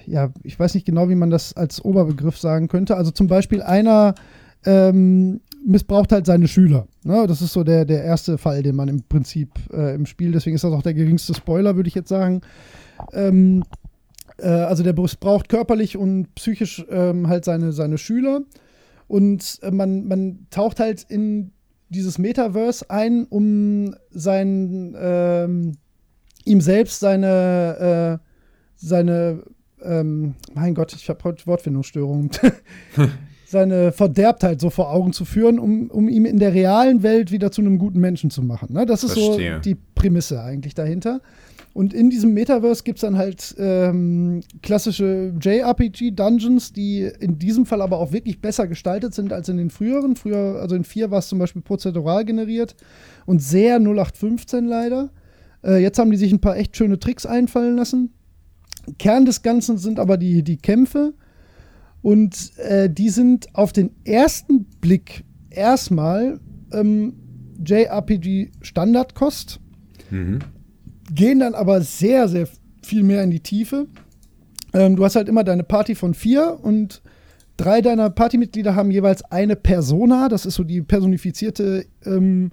ja, 0.06 0.32
ich 0.44 0.58
weiß 0.58 0.74
nicht 0.74 0.86
genau, 0.86 1.10
wie 1.10 1.16
man 1.16 1.30
das 1.30 1.54
als 1.54 1.84
Oberbegriff 1.84 2.38
sagen 2.38 2.70
könnte. 2.70 2.96
Also 2.96 3.12
zum 3.12 3.28
Beispiel 3.28 3.62
einer 3.62 4.16
ähm, 4.66 5.42
missbraucht 5.66 6.12
halt 6.12 6.26
seine 6.26 6.48
Schüler. 6.48 6.88
Ne? 7.04 7.28
Das 7.28 7.42
ist 7.42 7.54
so 7.54 7.64
der, 7.64 7.86
der 7.86 8.04
erste 8.04 8.38
Fall, 8.38 8.64
den 8.64 8.76
man 8.76 8.88
im 8.88 9.04
Prinzip 9.04 9.50
äh, 9.72 9.96
im 9.96 10.06
Spiel, 10.06 10.32
deswegen 10.32 10.56
ist 10.56 10.64
das 10.64 10.74
auch 10.74 10.82
der 10.82 10.94
geringste 10.94 11.34
Spoiler, 11.34 11.76
würde 11.76 11.90
ich 11.90 11.96
jetzt 11.96 12.10
sagen. 12.10 12.42
Ähm, 13.14 13.64
äh, 14.38 14.48
also 14.48 14.84
der 14.84 14.94
braucht 14.94 15.50
körperlich 15.50 15.98
und 15.98 16.34
psychisch 16.36 16.86
ähm, 16.90 17.28
halt 17.28 17.46
seine, 17.46 17.72
seine 17.72 17.98
Schüler. 17.98 18.42
Und 19.08 19.60
äh, 19.62 19.72
man, 19.72 20.08
man 20.08 20.48
taucht 20.50 20.80
halt 20.80 21.04
in 21.04 21.52
dieses 21.90 22.18
Metaverse 22.18 22.90
ein, 22.90 23.26
um 23.26 23.96
sein, 24.12 24.96
ähm, 25.00 25.74
ihm 26.46 26.62
selbst 26.62 27.00
seine, 27.00 28.20
äh, 28.20 28.26
seine, 28.76 29.44
ähm, 29.82 30.36
mein 30.54 30.76
Gott, 30.76 30.94
ich 30.94 31.10
habe 31.10 31.24
heute 31.24 31.48
Wortfindungsstörungen, 31.48 32.30
seine 33.46 33.94
Verderbtheit 33.94 34.60
so 34.60 34.70
vor 34.70 34.92
Augen 34.92 35.14
zu 35.14 35.24
führen, 35.24 35.60
um, 35.60 35.90
um 35.90 36.10
ihn 36.10 36.26
in 36.26 36.40
der 36.40 36.54
realen 36.54 37.02
Welt 37.04 37.32
wieder 37.32 37.52
zu 37.52 37.62
einem 37.62 37.78
guten 37.78 38.00
Menschen 38.00 38.30
zu 38.30 38.42
machen. 38.42 38.74
Ne? 38.74 38.86
Das 38.86 39.06
ist 39.06 39.14
Verstehe. 39.14 39.56
so 39.56 39.62
die 39.62 39.76
Prämisse 39.76 40.42
eigentlich 40.44 40.76
dahinter. 40.76 41.22
Und 41.78 41.94
in 41.94 42.10
diesem 42.10 42.34
Metaverse 42.34 42.82
gibt 42.84 42.98
es 42.98 43.02
dann 43.02 43.20
halt 43.20 43.54
ähm, 43.60 44.42
klassische 44.64 45.32
JRPG-Dungeons, 45.40 46.74
die 46.74 47.08
in 47.20 47.38
diesem 47.38 47.68
Fall 47.68 47.84
aber 47.84 48.00
auch 48.00 48.12
wirklich 48.12 48.42
besser 48.42 48.68
gestaltet 48.68 49.14
sind 49.14 49.32
als 49.32 49.48
in 49.48 49.58
den 49.58 49.70
früheren. 49.70 50.16
Früher, 50.16 50.60
also 50.60 50.76
in 50.76 50.84
4 50.84 51.12
war 51.12 51.20
es 51.20 51.28
zum 51.28 51.38
Beispiel 51.38 51.62
prozedural 51.62 52.26
generiert 52.26 52.76
und 53.28 53.44
sehr 53.44 53.76
0815 53.76 54.66
leider. 54.66 55.12
Äh, 55.64 55.78
jetzt 55.84 56.00
haben 56.00 56.10
die 56.10 56.18
sich 56.18 56.32
ein 56.32 56.42
paar 56.42 56.58
echt 56.58 56.76
schöne 56.76 56.98
Tricks 56.98 57.28
einfallen 57.28 57.76
lassen. 57.76 58.12
Kern 58.98 59.26
des 59.26 59.44
Ganzen 59.44 59.78
sind 59.78 60.00
aber 60.00 60.18
die, 60.18 60.42
die 60.42 60.58
Kämpfe. 60.58 61.14
Und 62.02 62.58
äh, 62.58 62.90
die 62.90 63.10
sind 63.10 63.54
auf 63.54 63.72
den 63.72 63.92
ersten 64.04 64.66
Blick 64.82 65.26
erstmal 65.52 66.40
ähm, 66.72 67.14
JRPG-Standardkost. 67.64 69.60
Mhm 70.10 70.40
gehen 71.14 71.40
dann 71.40 71.56
aber 71.56 71.82
sehr, 71.82 72.28
sehr 72.28 72.48
viel 72.82 73.04
mehr 73.04 73.24
in 73.24 73.32
die 73.32 73.40
Tiefe. 73.40 73.88
Ähm, 74.74 74.96
du 74.96 75.06
hast 75.06 75.16
halt 75.16 75.30
immer 75.30 75.44
deine 75.44 75.64
Party 75.64 75.96
von 75.96 76.14
vier 76.14 76.60
und 76.62 77.02
drei 77.58 77.82
deiner 77.82 78.10
Partymitglieder 78.10 78.76
haben 78.76 78.92
jeweils 78.92 79.24
eine 79.24 79.56
Persona. 79.56 80.30
Das 80.30 80.46
ist 80.46 80.56
so 80.56 80.64
die 80.64 80.82
personifizierte 80.82 81.86
ähm, 82.06 82.52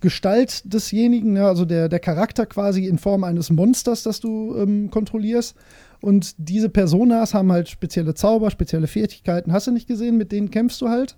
Gestalt 0.00 0.62
desjenigen, 0.72 1.34
ja, 1.34 1.48
also 1.48 1.64
der, 1.64 1.88
der 1.88 1.98
Charakter 1.98 2.46
quasi 2.46 2.86
in 2.86 2.98
Form 2.98 3.24
eines 3.24 3.50
Monsters, 3.50 4.04
das 4.04 4.20
du 4.20 4.54
ähm, 4.56 4.90
kontrollierst. 4.90 5.56
Und 6.00 6.34
diese 6.38 6.68
Personas 6.68 7.34
haben 7.34 7.50
halt 7.50 7.68
spezielle 7.68 8.14
Zauber, 8.14 8.52
spezielle 8.52 8.86
Fähigkeiten. 8.86 9.52
Hast 9.52 9.66
du 9.66 9.72
nicht 9.72 9.88
gesehen? 9.88 10.16
Mit 10.16 10.30
denen 10.30 10.52
kämpfst 10.52 10.80
du 10.80 10.88
halt. 10.88 11.16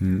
Mhm. 0.00 0.18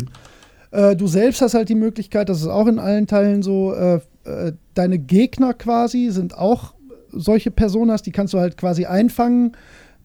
Äh, 0.70 0.96
du 0.96 1.06
selbst 1.06 1.40
hast 1.40 1.54
halt 1.54 1.70
die 1.70 1.74
Möglichkeit, 1.74 2.28
das 2.28 2.42
ist 2.42 2.48
auch 2.48 2.66
in 2.66 2.78
allen 2.78 3.06
Teilen 3.06 3.42
so, 3.42 3.72
äh, 3.72 4.00
äh, 4.24 4.52
deine 4.74 4.98
Gegner 4.98 5.54
quasi 5.54 6.10
sind 6.10 6.36
auch 6.36 6.74
solche 7.10 7.50
Personas, 7.50 8.02
die 8.02 8.12
kannst 8.12 8.34
du 8.34 8.38
halt 8.38 8.56
quasi 8.56 8.86
einfangen, 8.86 9.56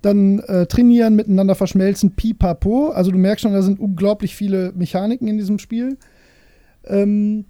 dann 0.02 0.40
äh, 0.40 0.66
trainieren, 0.66 1.16
miteinander 1.16 1.56
verschmelzen, 1.56 2.12
pipapo. 2.12 2.90
Also 2.90 3.12
du 3.12 3.18
merkst 3.18 3.44
schon, 3.44 3.54
da 3.54 3.62
sind 3.62 3.80
unglaublich 3.80 4.36
viele 4.36 4.72
Mechaniken 4.74 5.28
in 5.28 5.38
diesem 5.38 5.60
Spiel. 5.60 5.98
Ähm, 6.86 7.46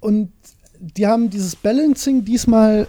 und 0.00 0.30
die 0.78 1.06
haben 1.06 1.30
dieses 1.30 1.56
Balancing 1.56 2.24
diesmal 2.24 2.86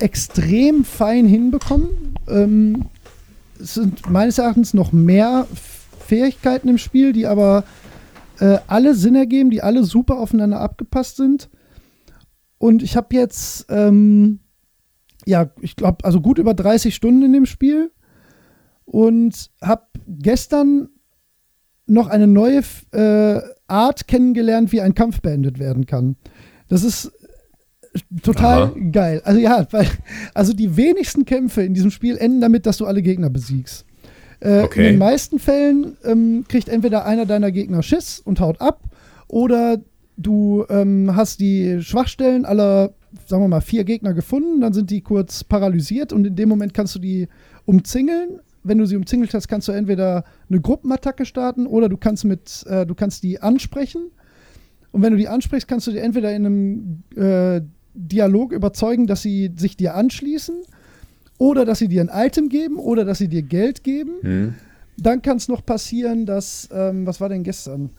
extrem 0.00 0.84
fein 0.84 1.26
hinbekommen. 1.26 2.14
Ähm, 2.28 2.86
es 3.60 3.74
sind 3.74 4.10
meines 4.10 4.38
Erachtens 4.38 4.74
noch 4.74 4.92
mehr 4.92 5.46
Fähigkeiten 6.06 6.68
im 6.68 6.78
Spiel, 6.78 7.12
die 7.12 7.26
aber 7.26 7.64
äh, 8.40 8.58
alle 8.66 8.94
Sinn 8.94 9.14
ergeben, 9.14 9.50
die 9.50 9.62
alle 9.62 9.84
super 9.84 10.18
aufeinander 10.18 10.60
abgepasst 10.60 11.16
sind. 11.16 11.48
Und 12.60 12.82
ich 12.82 12.94
habe 12.94 13.16
jetzt, 13.16 13.64
ähm, 13.70 14.40
ja, 15.24 15.50
ich 15.62 15.76
glaube, 15.76 16.04
also 16.04 16.20
gut 16.20 16.36
über 16.38 16.52
30 16.52 16.94
Stunden 16.94 17.22
in 17.22 17.32
dem 17.32 17.46
Spiel 17.46 17.90
und 18.84 19.50
habe 19.62 19.86
gestern 20.06 20.90
noch 21.86 22.08
eine 22.08 22.26
neue 22.26 22.60
äh, 22.92 23.40
Art 23.66 24.06
kennengelernt, 24.06 24.72
wie 24.72 24.82
ein 24.82 24.94
Kampf 24.94 25.22
beendet 25.22 25.58
werden 25.58 25.86
kann. 25.86 26.16
Das 26.68 26.84
ist 26.84 27.10
total 28.22 28.62
Aha. 28.64 28.74
geil. 28.92 29.22
Also 29.24 29.40
ja, 29.40 29.66
weil, 29.70 29.88
also 30.34 30.52
die 30.52 30.76
wenigsten 30.76 31.24
Kämpfe 31.24 31.62
in 31.62 31.72
diesem 31.72 31.90
Spiel 31.90 32.18
enden 32.18 32.42
damit, 32.42 32.66
dass 32.66 32.76
du 32.76 32.84
alle 32.84 33.00
Gegner 33.00 33.30
besiegst. 33.30 33.86
Äh, 34.40 34.64
Okay. 34.64 34.80
In 34.80 34.92
den 34.92 34.98
meisten 34.98 35.38
Fällen 35.38 35.96
ähm, 36.04 36.44
kriegt 36.46 36.68
entweder 36.68 37.06
einer 37.06 37.24
deiner 37.24 37.52
Gegner 37.52 37.82
Schiss 37.82 38.20
und 38.20 38.38
haut 38.38 38.60
ab, 38.60 38.82
oder 39.28 39.80
du 40.20 40.64
ähm, 40.68 41.14
hast 41.16 41.40
die 41.40 41.82
Schwachstellen 41.82 42.44
aller, 42.44 42.94
sagen 43.26 43.42
wir 43.42 43.48
mal, 43.48 43.60
vier 43.60 43.84
Gegner 43.84 44.14
gefunden, 44.14 44.60
dann 44.60 44.72
sind 44.72 44.90
die 44.90 45.00
kurz 45.00 45.44
paralysiert 45.44 46.12
und 46.12 46.26
in 46.26 46.36
dem 46.36 46.48
Moment 46.48 46.74
kannst 46.74 46.94
du 46.94 46.98
die 46.98 47.28
umzingeln. 47.64 48.40
Wenn 48.62 48.78
du 48.78 48.84
sie 48.84 48.96
umzingelt 48.96 49.32
hast, 49.32 49.48
kannst 49.48 49.68
du 49.68 49.72
entweder 49.72 50.24
eine 50.50 50.60
Gruppenattacke 50.60 51.24
starten 51.24 51.66
oder 51.66 51.88
du 51.88 51.96
kannst 51.96 52.24
mit, 52.24 52.64
äh, 52.68 52.84
du 52.84 52.94
kannst 52.94 53.22
die 53.22 53.40
ansprechen. 53.40 54.10
Und 54.92 55.02
wenn 55.02 55.12
du 55.12 55.18
die 55.18 55.28
ansprichst, 55.28 55.66
kannst 55.66 55.86
du 55.86 55.92
die 55.92 55.98
entweder 55.98 56.34
in 56.34 56.46
einem 56.46 57.02
äh, 57.16 57.62
Dialog 57.94 58.52
überzeugen, 58.52 59.06
dass 59.06 59.22
sie 59.22 59.52
sich 59.56 59.76
dir 59.76 59.94
anschließen 59.94 60.56
oder 61.38 61.64
dass 61.64 61.78
sie 61.78 61.88
dir 61.88 62.02
ein 62.02 62.10
Item 62.12 62.50
geben 62.50 62.76
oder 62.78 63.04
dass 63.04 63.18
sie 63.18 63.28
dir 63.28 63.42
Geld 63.42 63.82
geben. 63.82 64.12
Hm. 64.20 64.54
Dann 64.98 65.22
kann 65.22 65.38
es 65.38 65.48
noch 65.48 65.64
passieren, 65.64 66.26
dass, 66.26 66.68
ähm, 66.70 67.06
was 67.06 67.20
war 67.20 67.30
denn 67.30 67.42
gestern? 67.42 67.90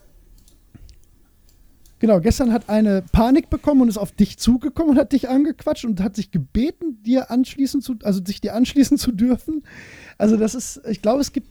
Genau, 2.01 2.19
gestern 2.19 2.51
hat 2.51 2.67
eine 2.67 3.03
Panik 3.11 3.51
bekommen 3.51 3.81
und 3.81 3.87
ist 3.87 3.99
auf 3.99 4.11
dich 4.11 4.39
zugekommen 4.39 4.93
und 4.93 4.97
hat 4.97 5.11
dich 5.11 5.29
angequatscht 5.29 5.85
und 5.85 6.01
hat 6.01 6.15
sich 6.15 6.31
gebeten, 6.31 6.97
dir 7.03 7.29
anschließen 7.29 7.79
zu, 7.83 7.93
also 8.01 8.25
sich 8.25 8.41
dir 8.41 8.55
anschließen 8.55 8.97
zu 8.97 9.11
dürfen. 9.11 9.61
Also 10.17 10.35
das 10.35 10.55
ist, 10.55 10.81
ich 10.89 11.03
glaube, 11.03 11.21
es 11.21 11.31
gibt 11.31 11.47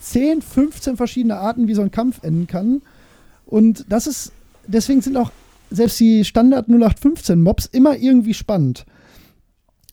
10, 0.00 0.42
15 0.42 0.96
verschiedene 0.96 1.36
Arten, 1.36 1.68
wie 1.68 1.74
so 1.74 1.82
ein 1.82 1.92
Kampf 1.92 2.24
enden 2.24 2.48
kann. 2.48 2.82
Und 3.46 3.84
das 3.88 4.08
ist, 4.08 4.32
deswegen 4.66 5.02
sind 5.02 5.16
auch 5.16 5.30
selbst 5.70 6.00
die 6.00 6.24
Standard 6.24 6.66
0815 6.68 7.40
Mobs 7.40 7.66
immer 7.66 7.96
irgendwie 7.96 8.34
spannend. 8.34 8.86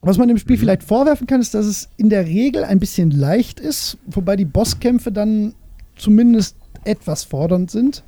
Was 0.01 0.17
man 0.17 0.27
dem 0.27 0.39
Spiel 0.39 0.57
vielleicht 0.57 0.81
vorwerfen 0.81 1.27
kann, 1.27 1.39
ist, 1.39 1.53
dass 1.53 1.67
es 1.67 1.89
in 1.97 2.09
der 2.09 2.25
Regel 2.25 2.63
ein 2.63 2.79
bisschen 2.79 3.11
leicht 3.11 3.59
ist, 3.59 3.99
wobei 4.07 4.37
die 4.37 4.45
Bosskämpfe 4.45 5.11
dann 5.11 5.53
zumindest 5.95 6.55
etwas 6.83 7.23
fordernd 7.23 7.69
sind. 7.69 8.03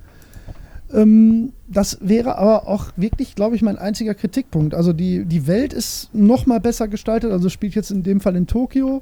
Ähm, 0.93 1.53
das 1.67 1.97
wäre 2.01 2.37
aber 2.37 2.67
auch 2.67 2.87
wirklich, 2.95 3.35
glaube 3.35 3.55
ich, 3.55 3.61
mein 3.61 3.77
einziger 3.77 4.13
Kritikpunkt. 4.13 4.73
Also 4.73 4.93
die, 4.93 5.25
die 5.25 5.47
Welt 5.47 5.73
ist 5.73 6.09
noch 6.13 6.45
mal 6.45 6.59
besser 6.59 6.87
gestaltet. 6.87 7.31
Also 7.31 7.49
spielt 7.49 7.75
jetzt 7.75 7.91
in 7.91 8.03
dem 8.03 8.21
Fall 8.21 8.35
in 8.35 8.47
Tokio, 8.47 9.01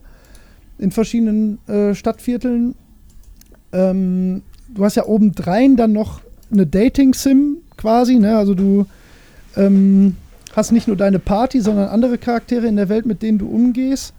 in 0.77 0.91
verschiedenen 0.91 1.59
äh, 1.67 1.93
Stadtvierteln. 1.93 2.75
Ähm, 3.71 4.41
du 4.73 4.83
hast 4.83 4.95
ja 4.95 5.05
obendrein 5.05 5.75
dann 5.75 5.93
noch 5.93 6.21
eine 6.51 6.65
Dating-Sim 6.65 7.57
quasi. 7.77 8.15
Ne? 8.15 8.35
Also 8.35 8.55
du 8.55 8.87
ähm, 9.55 10.15
hast 10.55 10.71
nicht 10.71 10.87
nur 10.87 10.97
deine 10.97 11.19
Party, 11.19 11.61
sondern 11.61 11.89
andere 11.89 12.17
Charaktere 12.17 12.67
in 12.67 12.77
der 12.77 12.89
Welt, 12.89 13.05
mit 13.05 13.21
denen 13.21 13.37
du 13.37 13.47
umgehst. 13.47 14.13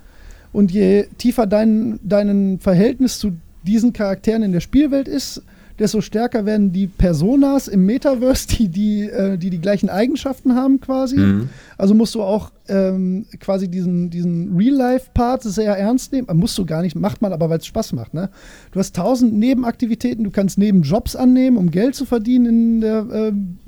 Und 0.53 0.71
je 0.71 1.07
tiefer 1.19 1.47
dein, 1.47 1.99
dein 2.03 2.59
Verhältnis 2.61 3.19
zu 3.19 3.33
diesen 3.67 3.93
Charakteren 3.93 4.43
in 4.43 4.53
der 4.53 4.61
Spielwelt 4.61 5.09
ist, 5.09 5.43
desto 5.79 6.01
stärker 6.01 6.47
werden 6.47 6.73
die 6.73 6.87
Personas 6.87 7.69
im 7.69 7.85
Metaverse, 7.87 8.49
die 8.49 8.69
die, 8.69 9.03
äh, 9.03 9.37
die, 9.37 9.51
die 9.51 9.61
gleichen 9.61 9.89
Eigenschaften 9.89 10.55
haben 10.55 10.81
quasi. 10.81 11.17
Mhm. 11.17 11.49
Also 11.77 11.95
musst 11.95 12.15
du 12.15 12.23
auch 12.23 12.51
ähm, 12.69 13.27
quasi 13.41 13.69
diesen, 13.69 14.11
diesen 14.11 14.57
Real-Life-Part 14.57 15.43
sehr 15.43 15.77
ernst 15.77 16.13
nehmen. 16.13 16.29
Äh, 16.29 16.35
Musst 16.35 16.57
du 16.59 16.65
gar 16.65 16.83
nicht, 16.83 16.97
macht 16.97 17.23
man 17.23 17.33
aber, 17.33 17.51
weil 17.51 17.59
es 17.59 17.67
Spaß 17.67 17.93
macht. 17.93 18.15
Ne? 18.15 18.31
Du 18.73 18.79
hast 18.79 18.97
tausend 18.97 19.35
Nebenaktivitäten, 19.35 20.25
du 20.25 20.31
kannst 20.31 20.59
Nebenjobs 20.59 21.17
annehmen, 21.17 21.57
um 21.57 21.71
Geld 21.71 21.95
zu 21.95 22.07
verdienen 22.07 22.47
in 22.47 22.81
der, 22.81 23.07
ähm, 23.13 23.59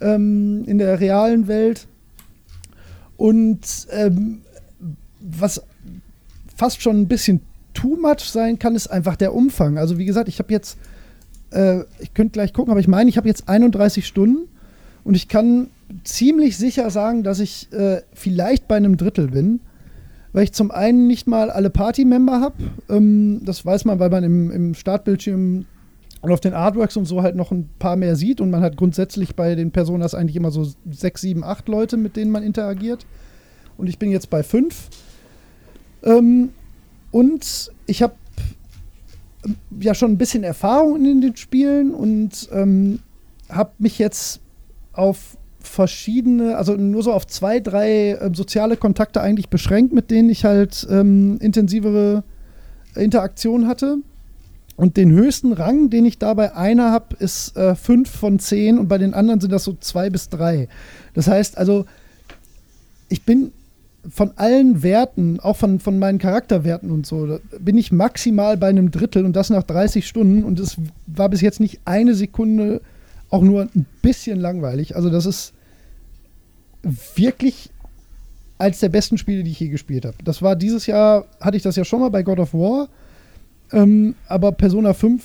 ähm, 0.00 0.64
in 0.66 0.78
der 0.78 1.00
realen 1.00 1.48
Welt. 1.48 1.86
Und 3.16 3.60
ähm, 3.90 4.42
was 5.20 5.62
fast 6.56 6.82
schon 6.82 7.00
ein 7.00 7.08
bisschen 7.08 7.40
too 7.74 7.96
much 7.96 8.20
sein 8.30 8.58
kann, 8.58 8.74
ist 8.74 8.88
einfach 8.88 9.16
der 9.16 9.34
Umfang. 9.34 9.78
Also 9.78 9.98
wie 9.98 10.04
gesagt, 10.04 10.28
ich 10.28 10.38
habe 10.38 10.52
jetzt, 10.52 10.76
äh, 11.52 11.84
ich 12.00 12.14
könnte 12.14 12.32
gleich 12.32 12.52
gucken, 12.52 12.70
aber 12.70 12.80
ich 12.80 12.88
meine, 12.88 13.08
ich 13.08 13.16
habe 13.16 13.28
jetzt 13.28 13.48
31 13.48 14.06
Stunden 14.06 14.48
und 15.04 15.14
ich 15.14 15.28
kann 15.28 15.68
ziemlich 16.04 16.56
sicher 16.56 16.90
sagen, 16.90 17.22
dass 17.22 17.40
ich 17.40 17.72
äh, 17.72 18.02
vielleicht 18.12 18.68
bei 18.68 18.76
einem 18.76 18.96
Drittel 18.96 19.28
bin, 19.28 19.60
weil 20.32 20.44
ich 20.44 20.52
zum 20.52 20.70
einen 20.70 21.06
nicht 21.06 21.26
mal 21.26 21.50
alle 21.50 21.70
Party-Member 21.70 22.40
habe. 22.40 22.54
Ähm, 22.88 23.42
das 23.44 23.64
weiß 23.64 23.84
man, 23.84 23.98
weil 23.98 24.10
man 24.10 24.24
im, 24.24 24.50
im 24.50 24.74
Startbildschirm 24.74 25.66
und 26.22 26.30
auf 26.30 26.40
den 26.40 26.54
Artworks 26.54 26.96
und 26.96 27.04
so 27.04 27.22
halt 27.22 27.34
noch 27.34 27.50
ein 27.50 27.68
paar 27.78 27.96
mehr 27.96 28.14
sieht 28.16 28.40
und 28.40 28.50
man 28.50 28.62
hat 28.62 28.76
grundsätzlich 28.76 29.34
bei 29.34 29.54
den 29.56 29.72
Personas 29.72 30.14
eigentlich 30.14 30.36
immer 30.36 30.52
so 30.52 30.66
sechs, 30.90 31.20
sieben, 31.20 31.42
acht 31.42 31.68
Leute, 31.68 31.96
mit 31.96 32.16
denen 32.16 32.30
man 32.30 32.44
interagiert. 32.44 33.06
Und 33.76 33.88
ich 33.88 33.98
bin 33.98 34.10
jetzt 34.10 34.30
bei 34.30 34.42
fünf. 34.42 34.88
Ähm, 36.04 36.50
und 37.10 37.72
ich 37.86 38.02
habe 38.02 38.14
ja 39.80 39.94
schon 39.94 40.12
ein 40.12 40.18
bisschen 40.18 40.44
Erfahrung 40.44 41.04
in 41.04 41.20
den 41.20 41.36
Spielen 41.36 41.92
und 41.92 42.48
ähm, 42.52 43.00
habe 43.48 43.72
mich 43.78 43.98
jetzt 43.98 44.40
auf 44.92 45.36
verschiedene, 45.60 46.56
also 46.56 46.74
nur 46.74 47.02
so 47.02 47.12
auf 47.12 47.26
zwei, 47.26 47.60
drei 47.60 48.18
ähm, 48.20 48.34
soziale 48.34 48.76
Kontakte 48.76 49.20
eigentlich 49.20 49.48
beschränkt, 49.48 49.92
mit 49.92 50.10
denen 50.10 50.30
ich 50.30 50.44
halt 50.44 50.86
ähm, 50.90 51.38
intensivere 51.40 52.24
Interaktion 52.94 53.66
hatte. 53.66 53.98
Und 54.76 54.96
den 54.96 55.12
höchsten 55.12 55.52
Rang, 55.52 55.90
den 55.90 56.06
ich 56.06 56.18
da 56.18 56.34
bei 56.34 56.56
einer 56.56 56.90
habe, 56.90 57.14
ist 57.18 57.56
äh, 57.56 57.74
fünf 57.74 58.10
von 58.10 58.38
zehn 58.38 58.78
und 58.78 58.88
bei 58.88 58.98
den 58.98 59.14
anderen 59.14 59.40
sind 59.40 59.52
das 59.52 59.64
so 59.64 59.76
zwei 59.78 60.10
bis 60.10 60.28
drei. 60.28 60.68
Das 61.14 61.28
heißt 61.28 61.58
also, 61.58 61.84
ich 63.08 63.22
bin 63.24 63.52
von 64.08 64.32
allen 64.36 64.82
Werten, 64.82 65.38
auch 65.40 65.56
von, 65.56 65.78
von 65.78 65.98
meinen 65.98 66.18
Charakterwerten 66.18 66.90
und 66.90 67.06
so, 67.06 67.38
bin 67.58 67.78
ich 67.78 67.92
maximal 67.92 68.56
bei 68.56 68.68
einem 68.68 68.90
Drittel 68.90 69.24
und 69.24 69.34
das 69.34 69.50
nach 69.50 69.62
30 69.62 70.06
Stunden 70.06 70.44
und 70.44 70.58
es 70.58 70.76
war 71.06 71.28
bis 71.28 71.40
jetzt 71.40 71.60
nicht 71.60 71.80
eine 71.84 72.14
Sekunde 72.14 72.80
auch 73.30 73.42
nur 73.42 73.62
ein 73.62 73.86
bisschen 74.02 74.40
langweilig. 74.40 74.96
Also 74.96 75.08
das 75.08 75.24
ist 75.26 75.54
wirklich 77.14 77.70
eines 78.58 78.80
der 78.80 78.88
besten 78.88 79.18
Spiele, 79.18 79.42
die 79.44 79.50
ich 79.50 79.60
je 79.60 79.68
gespielt 79.68 80.04
habe. 80.04 80.16
Das 80.24 80.42
war 80.42 80.56
dieses 80.56 80.86
Jahr, 80.86 81.26
hatte 81.40 81.56
ich 81.56 81.62
das 81.62 81.76
ja 81.76 81.84
schon 81.84 82.00
mal 82.00 82.10
bei 82.10 82.22
God 82.22 82.40
of 82.40 82.54
War, 82.54 82.88
ähm, 83.72 84.14
aber 84.28 84.52
Persona 84.52 84.94
5 84.94 85.22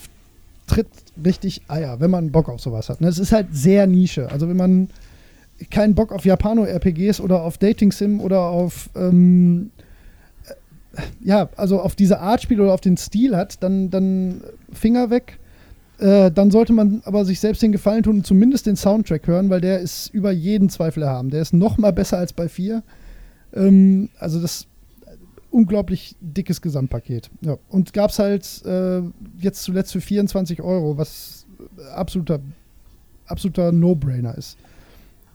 tritt 0.67 0.87
richtig 1.23 1.61
Eier, 1.67 1.99
wenn 1.99 2.11
man 2.11 2.31
Bock 2.31 2.49
auf 2.49 2.61
sowas 2.61 2.89
hat. 2.89 3.01
Ne? 3.01 3.07
Es 3.07 3.19
ist 3.19 3.31
halt 3.31 3.47
sehr 3.51 3.87
Nische. 3.87 4.29
Also 4.31 4.47
wenn 4.47 4.57
man 4.57 4.89
keinen 5.71 5.95
Bock 5.95 6.11
auf 6.11 6.25
Japano-RPGs 6.25 7.19
oder 7.19 7.41
auf 7.43 7.57
Dating-Sim 7.57 8.19
oder 8.19 8.41
auf 8.41 8.89
ähm, 8.95 9.71
äh, 10.45 11.01
ja, 11.21 11.49
also 11.57 11.81
auf 11.81 11.95
diese 11.95 12.19
Art 12.19 12.41
Spiel 12.41 12.61
oder 12.61 12.73
auf 12.73 12.81
den 12.81 12.97
Stil 12.97 13.35
hat, 13.35 13.61
dann, 13.63 13.89
dann 13.89 14.41
Finger 14.71 15.09
weg. 15.09 15.39
Äh, 15.99 16.31
dann 16.31 16.51
sollte 16.51 16.73
man 16.73 17.01
aber 17.05 17.25
sich 17.25 17.39
selbst 17.39 17.63
den 17.63 17.71
Gefallen 17.71 18.03
tun 18.03 18.17
und 18.17 18.27
zumindest 18.27 18.67
den 18.67 18.75
Soundtrack 18.75 19.25
hören, 19.25 19.49
weil 19.49 19.61
der 19.61 19.79
ist 19.79 20.09
über 20.13 20.31
jeden 20.31 20.69
Zweifel 20.69 21.01
erhaben. 21.03 21.31
Der 21.31 21.41
ist 21.41 21.53
noch 21.53 21.77
mal 21.77 21.91
besser 21.91 22.19
als 22.19 22.33
bei 22.33 22.47
4. 22.47 22.83
Ähm, 23.55 24.09
also 24.19 24.39
das 24.39 24.67
unglaublich 25.49 26.15
dickes 26.21 26.61
Gesamtpaket. 26.61 27.31
Ja. 27.41 27.57
Und 27.69 27.93
gab 27.93 28.11
es 28.11 28.19
halt 28.19 28.63
äh, 28.65 29.01
jetzt 29.39 29.63
zuletzt 29.63 29.91
für 29.91 30.01
24 30.01 30.61
Euro, 30.61 30.97
was 30.97 31.47
absoluter, 31.95 32.39
absoluter 33.25 33.71
No-Brainer 33.71 34.37
ist. 34.37 34.57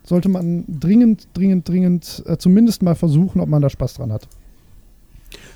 Sollte 0.05 0.29
man 0.29 0.65
dringend, 0.67 1.27
dringend, 1.33 1.67
dringend 1.67 2.23
äh, 2.25 2.37
zumindest 2.37 2.83
mal 2.83 2.95
versuchen, 2.95 3.39
ob 3.39 3.49
man 3.49 3.61
da 3.61 3.69
Spaß 3.69 3.95
dran 3.95 4.11
hat. 4.11 4.27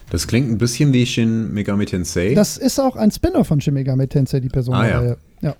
Das 0.09 0.27
klingt 0.27 0.49
ein 0.49 0.57
bisschen 0.57 0.93
wie 0.93 1.05
Shin 1.05 1.53
Megami 1.53 1.85
Tensei. 1.85 2.33
Das 2.33 2.57
ist 2.57 2.79
auch 2.79 2.95
ein 2.95 3.11
Spin-off 3.11 3.47
von 3.47 3.59
Shin 3.59 3.73
Megami 3.73 4.07
Tensei, 4.07 4.39
die 4.39 4.47
Person. 4.47 4.75
Ah, 4.75 4.87
ja. 4.87 5.15
ja. 5.41 5.55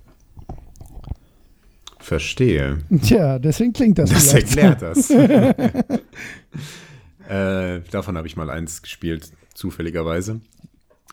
Verstehe. 2.00 2.78
Tja, 3.02 3.40
deswegen 3.40 3.74
klingt 3.74 4.00
das. 4.00 4.10
Das 4.10 4.34
erklärt 4.34 4.82
das. 4.82 5.10
äh, 7.30 7.82
davon 7.92 8.16
habe 8.16 8.28
ich 8.28 8.38
mal 8.38 8.50
eins 8.50 8.82
gespielt, 8.82 9.30
zufälligerweise. 9.54 10.40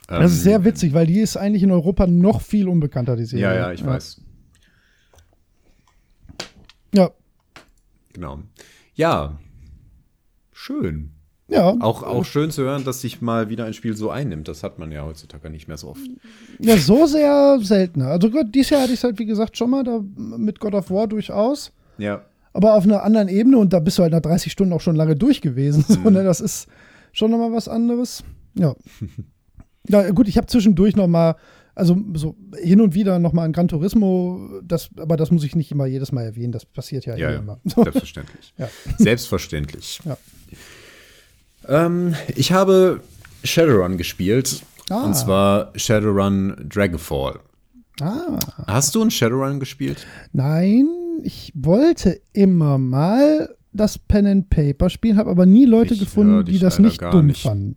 Das 0.06 0.30
ist 0.30 0.38
Ähm, 0.38 0.42
sehr 0.42 0.64
witzig, 0.64 0.94
weil 0.94 1.06
die 1.06 1.18
ist 1.18 1.36
eigentlich 1.36 1.64
in 1.64 1.72
Europa 1.72 2.06
noch 2.06 2.40
viel 2.40 2.68
unbekannter, 2.68 3.16
die 3.16 3.24
Serie. 3.24 3.46
Ja, 3.46 3.54
ja, 3.54 3.72
ich 3.72 3.84
weiß. 3.84 4.20
Ja, 6.94 7.10
Genau. 8.14 8.40
Ja. 8.94 9.38
Schön. 10.52 11.10
ja. 11.48 11.76
Auch, 11.80 12.02
auch 12.02 12.24
schön 12.24 12.50
zu 12.50 12.62
hören, 12.62 12.84
dass 12.84 13.00
sich 13.00 13.20
mal 13.20 13.50
wieder 13.50 13.66
ein 13.66 13.74
Spiel 13.74 13.96
so 13.96 14.10
einnimmt. 14.10 14.48
Das 14.48 14.62
hat 14.62 14.78
man 14.78 14.92
ja 14.92 15.04
heutzutage 15.04 15.50
nicht 15.50 15.68
mehr 15.68 15.76
so 15.76 15.88
oft. 15.88 16.08
Ja, 16.60 16.76
so 16.76 17.06
sehr 17.06 17.58
seltener. 17.60 18.06
Also 18.06 18.30
gut, 18.30 18.54
dieses 18.54 18.70
Jahr 18.70 18.82
hatte 18.82 18.92
ich 18.92 19.00
es 19.00 19.04
halt, 19.04 19.18
wie 19.18 19.26
gesagt, 19.26 19.56
schon 19.56 19.70
mal 19.70 19.84
da 19.84 20.00
mit 20.16 20.60
God 20.60 20.74
of 20.74 20.90
War 20.90 21.06
durchaus. 21.06 21.72
Ja. 21.98 22.22
Aber 22.52 22.74
auf 22.74 22.84
einer 22.84 23.02
anderen 23.02 23.28
Ebene 23.28 23.58
und 23.58 23.72
da 23.72 23.80
bist 23.80 23.98
du 23.98 24.02
halt 24.04 24.12
nach 24.12 24.20
30 24.20 24.52
Stunden 24.52 24.72
auch 24.72 24.80
schon 24.80 24.96
lange 24.96 25.16
durch 25.16 25.40
gewesen. 25.40 25.84
So, 25.88 26.08
ne? 26.08 26.22
Das 26.22 26.40
ist 26.40 26.68
schon 27.12 27.30
nochmal 27.32 27.52
was 27.52 27.68
anderes. 27.68 28.22
Ja. 28.54 28.74
ja 29.88 30.10
gut, 30.12 30.28
ich 30.28 30.36
habe 30.36 30.46
zwischendurch 30.46 30.94
noch 30.94 31.08
mal 31.08 31.34
Also 31.76 31.96
so 32.14 32.36
hin 32.62 32.80
und 32.80 32.94
wieder 32.94 33.18
nochmal 33.18 33.46
ein 33.46 33.52
Gran 33.52 33.66
Turismo, 33.68 34.60
das, 34.62 34.90
aber 34.96 35.16
das 35.16 35.30
muss 35.32 35.42
ich 35.44 35.56
nicht 35.56 35.72
immer 35.72 35.86
jedes 35.86 36.12
Mal 36.12 36.22
erwähnen, 36.22 36.52
das 36.52 36.64
passiert 36.64 37.04
ja, 37.04 37.12
Ja, 37.16 37.28
hier 37.28 37.36
ja. 37.36 37.40
immer. 37.40 37.58
Selbstverständlich. 37.64 38.54
Ja. 38.58 38.68
Selbstverständlich. 38.98 40.00
Ja. 40.04 40.16
Ähm, 41.66 42.14
ich 42.36 42.52
habe 42.52 43.00
Shadowrun 43.42 43.96
gespielt. 43.96 44.62
Ah. 44.90 45.04
Und 45.04 45.14
zwar 45.14 45.72
Shadowrun 45.76 46.54
Dragonfall. 46.68 47.40
Ah, 48.00 48.38
Hast 48.66 48.94
du 48.94 49.02
ein 49.02 49.10
Shadowrun 49.10 49.60
gespielt? 49.60 50.06
nein, 50.32 50.88
ich 51.22 51.52
wollte 51.54 52.20
immer 52.32 52.76
mal 52.76 53.54
das 53.72 53.98
Pen 53.98 54.26
and 54.26 54.50
Paper 54.50 54.90
spielen, 54.90 55.16
habe 55.16 55.30
aber 55.30 55.46
nie 55.46 55.64
Leute 55.64 55.94
Ich 55.94 56.00
gefunden, 56.00 56.44
die 56.44 56.58
das 56.58 56.78
nicht 56.78 57.00
dumm 57.02 57.26
nicht. 57.26 57.42
fanden. 57.42 57.76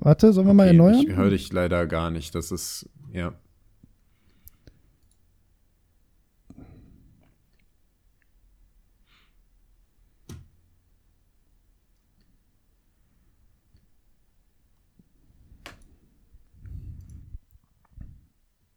Warte, 0.00 0.32
sollen 0.32 0.46
wir 0.46 0.54
mal 0.54 0.68
erneuern? 0.68 1.04
Ich 1.08 1.16
höre 1.16 1.30
dich 1.30 1.52
leider 1.52 1.84
gar 1.88 2.10
nicht. 2.12 2.32
Das 2.36 2.52
ist, 2.52 2.88
ja. 3.12 3.34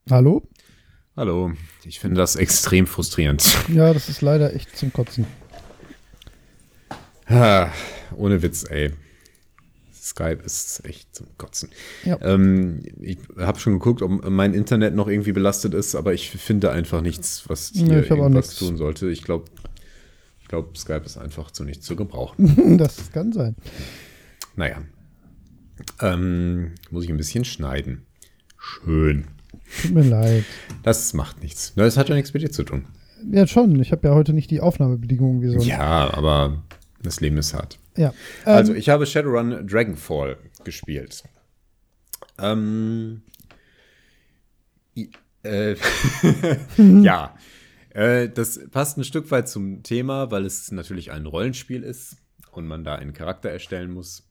Hallo? 0.10 0.42
Hallo. 1.16 1.54
Ich 1.84 2.00
finde 2.00 2.18
das 2.18 2.36
extrem 2.36 2.88
frustrierend. 2.88 3.44
Ja, 3.70 3.94
das 3.94 4.10
ist 4.10 4.22
leider 4.22 4.54
echt 4.56 4.76
zum 4.78 4.92
Kotzen. 4.92 5.26
Ah, 7.28 7.70
Ohne 8.16 8.42
Witz, 8.42 8.66
ey. 8.70 8.92
Skype 10.02 10.42
ist 10.44 10.84
echt 10.86 11.14
zum 11.16 11.28
Kotzen. 11.38 11.70
Ja. 12.04 12.18
Ähm, 12.22 12.82
ich 13.00 13.20
habe 13.38 13.60
schon 13.60 13.74
geguckt, 13.74 14.02
ob 14.02 14.28
mein 14.28 14.54
Internet 14.56 14.96
noch 14.96 15.08
irgendwie 15.08 15.32
belastet 15.32 15.74
ist, 15.76 15.94
aber 15.96 16.14
ich 16.14 16.32
finde 16.32 16.72
einfach 16.72 17.02
nichts, 17.02 17.44
was 17.48 17.74
Nee, 17.76 17.86
hier 18.02 18.06
auch 18.06 18.10
irgendwas 18.18 18.56
tun 18.56 18.78
sollte. 18.78 19.10
Ich 19.12 19.22
glaube, 19.24 19.46
ich 20.42 20.48
glaub, 20.48 20.76
Skype 20.78 21.04
ist 21.06 21.18
einfach 21.18 21.52
zu 21.52 21.64
nichts 21.64 21.86
zu 21.86 21.96
gebrauchen. 21.96 22.78
das 22.80 23.12
kann 23.12 23.32
sein. 23.32 23.56
naja. 24.56 24.82
Ähm, 26.02 26.72
muss 26.90 27.04
ich 27.04 27.10
ein 27.10 27.18
bisschen 27.18 27.46
schneiden. 27.46 28.06
Schön. 28.58 29.26
Tut 29.82 29.92
mir 29.92 30.04
leid. 30.04 30.46
Das 30.84 31.14
macht 31.14 31.42
nichts. 31.42 31.74
Das 31.76 31.98
hat 31.98 32.10
ja 32.10 32.16
nichts 32.16 32.34
mit 32.34 32.44
dir 32.44 32.52
zu 32.52 32.64
tun. 32.64 32.86
Ja, 33.32 33.46
schon. 33.48 33.80
Ich 33.80 33.92
habe 33.92 34.08
ja 34.08 34.14
heute 34.14 34.34
nicht 34.34 34.50
die 34.52 34.62
Aufnahmebedingungen 34.62 35.42
wie 35.42 35.48
so. 35.50 35.56
ein- 35.60 35.62
Ja, 35.62 36.14
aber 36.14 36.64
das 37.04 37.22
Leben 37.22 37.38
ist 37.38 37.54
hart. 37.54 37.80
ja. 37.96 38.10
Ähm, 38.46 38.56
Also, 38.56 38.74
ich 38.74 38.90
habe 38.90 39.06
Shadowrun 39.06 39.68
Dragonfall 39.68 40.38
gespielt. 40.64 41.24
Ähm. 42.40 43.22
Äh, 45.44 45.76
ja. 46.78 47.36
Äh, 47.90 48.30
das 48.30 48.70
passt 48.70 48.98
ein 48.98 49.04
Stück 49.04 49.32
weit 49.32 49.50
zum 49.50 49.84
Thema, 49.84 50.32
weil 50.32 50.46
es 50.46 50.72
natürlich 50.72 51.12
ein 51.12 51.26
Rollenspiel 51.26 51.84
ist 51.84 52.18
und 52.52 52.68
man 52.68 52.84
da 52.84 52.96
einen 52.96 53.14
Charakter 53.14 53.50
erstellen 53.50 53.92
muss. 53.92 54.30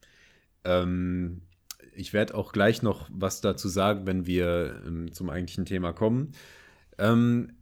Ähm, 0.65 1.43
ich 1.95 2.13
werde 2.13 2.35
auch 2.35 2.53
gleich 2.53 2.83
noch 2.83 3.09
was 3.13 3.41
dazu 3.41 3.69
sagen, 3.69 4.07
wenn 4.07 4.27
wir 4.27 4.83
ähm, 4.87 5.13
zum 5.13 5.29
eigentlichen 5.29 5.65
Thema 5.65 5.93
kommen. 5.93 6.33
Ähm, 6.99 7.53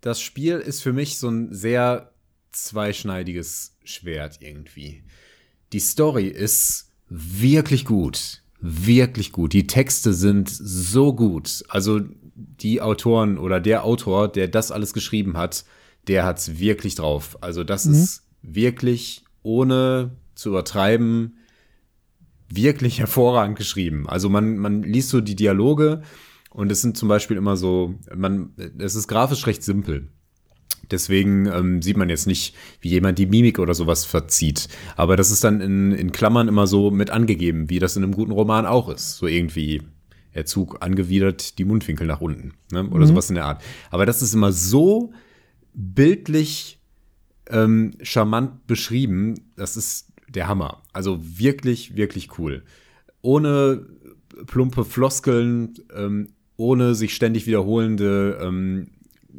das 0.00 0.20
Spiel 0.20 0.58
ist 0.58 0.82
für 0.82 0.92
mich 0.92 1.18
so 1.18 1.28
ein 1.28 1.52
sehr 1.52 2.13
zweischneidiges 2.54 3.76
Schwert 3.84 4.38
irgendwie. 4.40 5.02
Die 5.72 5.80
Story 5.80 6.28
ist 6.28 6.92
wirklich 7.08 7.84
gut. 7.84 8.42
Wirklich 8.60 9.32
gut. 9.32 9.52
Die 9.52 9.66
Texte 9.66 10.14
sind 10.14 10.48
so 10.50 11.14
gut. 11.14 11.64
Also 11.68 12.00
die 12.34 12.80
Autoren 12.80 13.38
oder 13.38 13.60
der 13.60 13.84
Autor, 13.84 14.28
der 14.28 14.48
das 14.48 14.70
alles 14.72 14.92
geschrieben 14.92 15.36
hat, 15.36 15.64
der 16.06 16.24
hat 16.24 16.38
es 16.38 16.58
wirklich 16.58 16.94
drauf. 16.94 17.38
Also 17.40 17.64
das 17.64 17.86
ist 17.86 18.22
wirklich, 18.42 19.24
ohne 19.42 20.12
zu 20.34 20.50
übertreiben, 20.50 21.38
wirklich 22.48 22.98
hervorragend 23.00 23.56
geschrieben. 23.56 24.08
Also 24.08 24.28
man, 24.28 24.56
man 24.56 24.82
liest 24.82 25.10
so 25.10 25.20
die 25.20 25.36
Dialoge 25.36 26.02
und 26.50 26.70
es 26.70 26.82
sind 26.82 26.96
zum 26.96 27.08
Beispiel 27.08 27.36
immer 27.36 27.56
so, 27.56 27.94
man, 28.14 28.54
es 28.78 28.94
ist 28.94 29.08
grafisch 29.08 29.46
recht 29.46 29.62
simpel. 29.62 30.08
Deswegen 30.90 31.46
ähm, 31.46 31.82
sieht 31.82 31.96
man 31.96 32.08
jetzt 32.08 32.26
nicht, 32.26 32.54
wie 32.80 32.90
jemand 32.90 33.18
die 33.18 33.26
Mimik 33.26 33.58
oder 33.58 33.74
sowas 33.74 34.04
verzieht. 34.04 34.68
Aber 34.96 35.16
das 35.16 35.30
ist 35.30 35.44
dann 35.44 35.60
in, 35.60 35.92
in 35.92 36.12
Klammern 36.12 36.48
immer 36.48 36.66
so 36.66 36.90
mit 36.90 37.10
angegeben, 37.10 37.70
wie 37.70 37.78
das 37.78 37.96
in 37.96 38.02
einem 38.02 38.12
guten 38.12 38.32
Roman 38.32 38.66
auch 38.66 38.88
ist. 38.88 39.16
So 39.16 39.26
irgendwie, 39.26 39.82
er 40.32 40.46
zog 40.46 40.82
angewidert 40.82 41.58
die 41.58 41.64
Mundwinkel 41.64 42.06
nach 42.06 42.20
unten. 42.20 42.52
Ne? 42.70 42.88
Oder 42.90 43.06
sowas 43.06 43.28
in 43.28 43.36
der 43.36 43.44
Art. 43.44 43.62
Aber 43.90 44.06
das 44.06 44.22
ist 44.22 44.34
immer 44.34 44.52
so 44.52 45.12
bildlich 45.72 46.80
ähm, 47.48 47.92
charmant 48.02 48.66
beschrieben. 48.66 49.34
Das 49.56 49.76
ist 49.76 50.12
der 50.28 50.48
Hammer. 50.48 50.82
Also 50.92 51.18
wirklich, 51.22 51.96
wirklich 51.96 52.38
cool. 52.38 52.62
Ohne 53.22 53.86
plumpe 54.46 54.84
Floskeln, 54.84 55.74
ähm, 55.94 56.28
ohne 56.56 56.94
sich 56.94 57.14
ständig 57.14 57.46
wiederholende 57.46 58.38
ähm, 58.40 58.88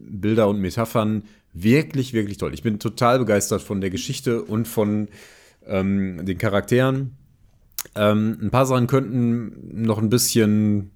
Bilder 0.10 0.48
und 0.48 0.60
Metaphern. 0.60 1.24
Wirklich, 1.54 2.14
wirklich 2.14 2.38
toll. 2.38 2.54
Ich 2.54 2.64
bin 2.64 2.80
total 2.80 3.20
begeistert 3.20 3.62
von 3.62 3.82
der 3.82 3.90
Geschichte 3.90 4.44
und 4.44 4.68
von 4.68 5.08
ähm, 5.66 6.26
den 6.26 6.38
Charakteren. 6.38 7.16
Ähm, 7.96 8.38
ein 8.42 8.52
paar 8.52 8.66
Sachen 8.66 8.88
könnten 8.88 9.82
noch 9.84 10.00
ein 10.00 10.10
bisschen 10.10 10.92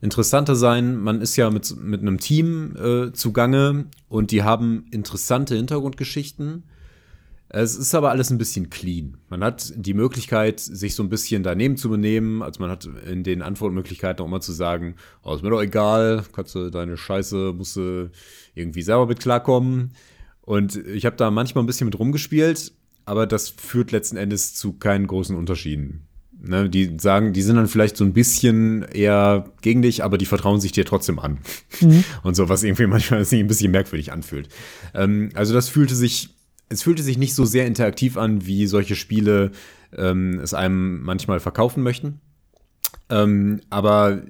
interessanter 0.00 0.56
sein. 0.56 0.98
Man 0.98 1.20
ist 1.20 1.36
ja 1.36 1.50
mit, 1.50 1.76
mit 1.80 2.00
einem 2.00 2.18
Team 2.18 2.76
äh, 2.76 3.12
zugange 3.12 3.86
und 4.08 4.30
die 4.30 4.42
haben 4.42 4.86
interessante 4.90 5.54
Hintergrundgeschichten. 5.56 6.64
Es 7.56 7.76
ist 7.76 7.94
aber 7.94 8.10
alles 8.10 8.30
ein 8.30 8.38
bisschen 8.38 8.68
clean. 8.68 9.16
Man 9.28 9.44
hat 9.44 9.72
die 9.76 9.94
Möglichkeit, 9.94 10.58
sich 10.58 10.96
so 10.96 11.04
ein 11.04 11.08
bisschen 11.08 11.44
daneben 11.44 11.76
zu 11.76 11.88
benehmen. 11.88 12.42
Also 12.42 12.60
man 12.60 12.68
hat 12.68 12.88
in 13.08 13.22
den 13.22 13.42
Antwortmöglichkeiten 13.42 14.24
auch 14.24 14.26
immer 14.26 14.40
zu 14.40 14.50
sagen, 14.50 14.96
oh, 15.22 15.36
ist 15.36 15.44
mir 15.44 15.50
doch 15.50 15.62
egal, 15.62 16.24
kannst 16.32 16.56
du 16.56 16.68
deine 16.68 16.96
Scheiße, 16.96 17.52
musst 17.56 17.76
du 17.76 18.10
irgendwie 18.56 18.82
selber 18.82 19.06
mit 19.06 19.20
klarkommen. 19.20 19.92
Und 20.40 20.74
ich 20.74 21.06
habe 21.06 21.14
da 21.14 21.30
manchmal 21.30 21.62
ein 21.62 21.68
bisschen 21.68 21.84
mit 21.84 21.96
rumgespielt, 21.96 22.72
aber 23.04 23.24
das 23.24 23.50
führt 23.50 23.92
letzten 23.92 24.16
Endes 24.16 24.54
zu 24.56 24.72
keinen 24.72 25.06
großen 25.06 25.36
Unterschieden. 25.36 26.08
Ne, 26.42 26.68
die 26.68 26.96
sagen, 26.98 27.32
die 27.32 27.42
sind 27.42 27.54
dann 27.54 27.68
vielleicht 27.68 27.96
so 27.96 28.04
ein 28.04 28.12
bisschen 28.12 28.82
eher 28.82 29.52
gegen 29.62 29.80
dich, 29.80 30.02
aber 30.02 30.18
die 30.18 30.26
vertrauen 30.26 30.60
sich 30.60 30.72
dir 30.72 30.84
trotzdem 30.84 31.20
an. 31.20 31.38
Und 32.24 32.34
so, 32.34 32.48
was 32.48 32.64
irgendwie 32.64 32.88
manchmal 32.88 33.24
sich 33.24 33.38
ein 33.38 33.46
bisschen 33.46 33.70
merkwürdig 33.70 34.10
anfühlt. 34.10 34.48
Ähm, 34.92 35.30
also 35.34 35.54
das 35.54 35.68
fühlte 35.68 35.94
sich, 35.94 36.34
es 36.68 36.82
fühlte 36.82 37.02
sich 37.02 37.18
nicht 37.18 37.34
so 37.34 37.44
sehr 37.44 37.66
interaktiv 37.66 38.16
an, 38.16 38.46
wie 38.46 38.66
solche 38.66 38.96
Spiele 38.96 39.52
ähm, 39.96 40.40
es 40.40 40.54
einem 40.54 41.02
manchmal 41.02 41.40
verkaufen 41.40 41.82
möchten. 41.82 42.20
Ähm, 43.10 43.60
aber 43.70 44.22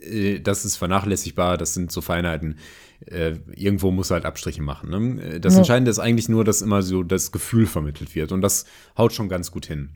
äh, 0.00 0.40
das 0.40 0.64
ist 0.64 0.76
vernachlässigbar, 0.76 1.58
das 1.58 1.74
sind 1.74 1.90
so 1.92 2.00
Feinheiten. 2.00 2.58
Äh, 3.04 3.36
irgendwo 3.54 3.90
muss 3.90 4.10
halt 4.10 4.24
Abstriche 4.24 4.62
machen. 4.62 4.90
Ne? 4.90 5.40
Das 5.40 5.54
Ja. 5.54 5.58
Entscheidende 5.58 5.90
ist 5.90 5.98
eigentlich 5.98 6.28
nur, 6.28 6.44
dass 6.44 6.62
immer 6.62 6.82
so 6.82 7.02
das 7.02 7.32
Gefühl 7.32 7.66
vermittelt 7.66 8.14
wird. 8.14 8.32
Und 8.32 8.40
das 8.40 8.64
haut 8.96 9.12
schon 9.12 9.28
ganz 9.28 9.50
gut 9.50 9.66
hin. 9.66 9.90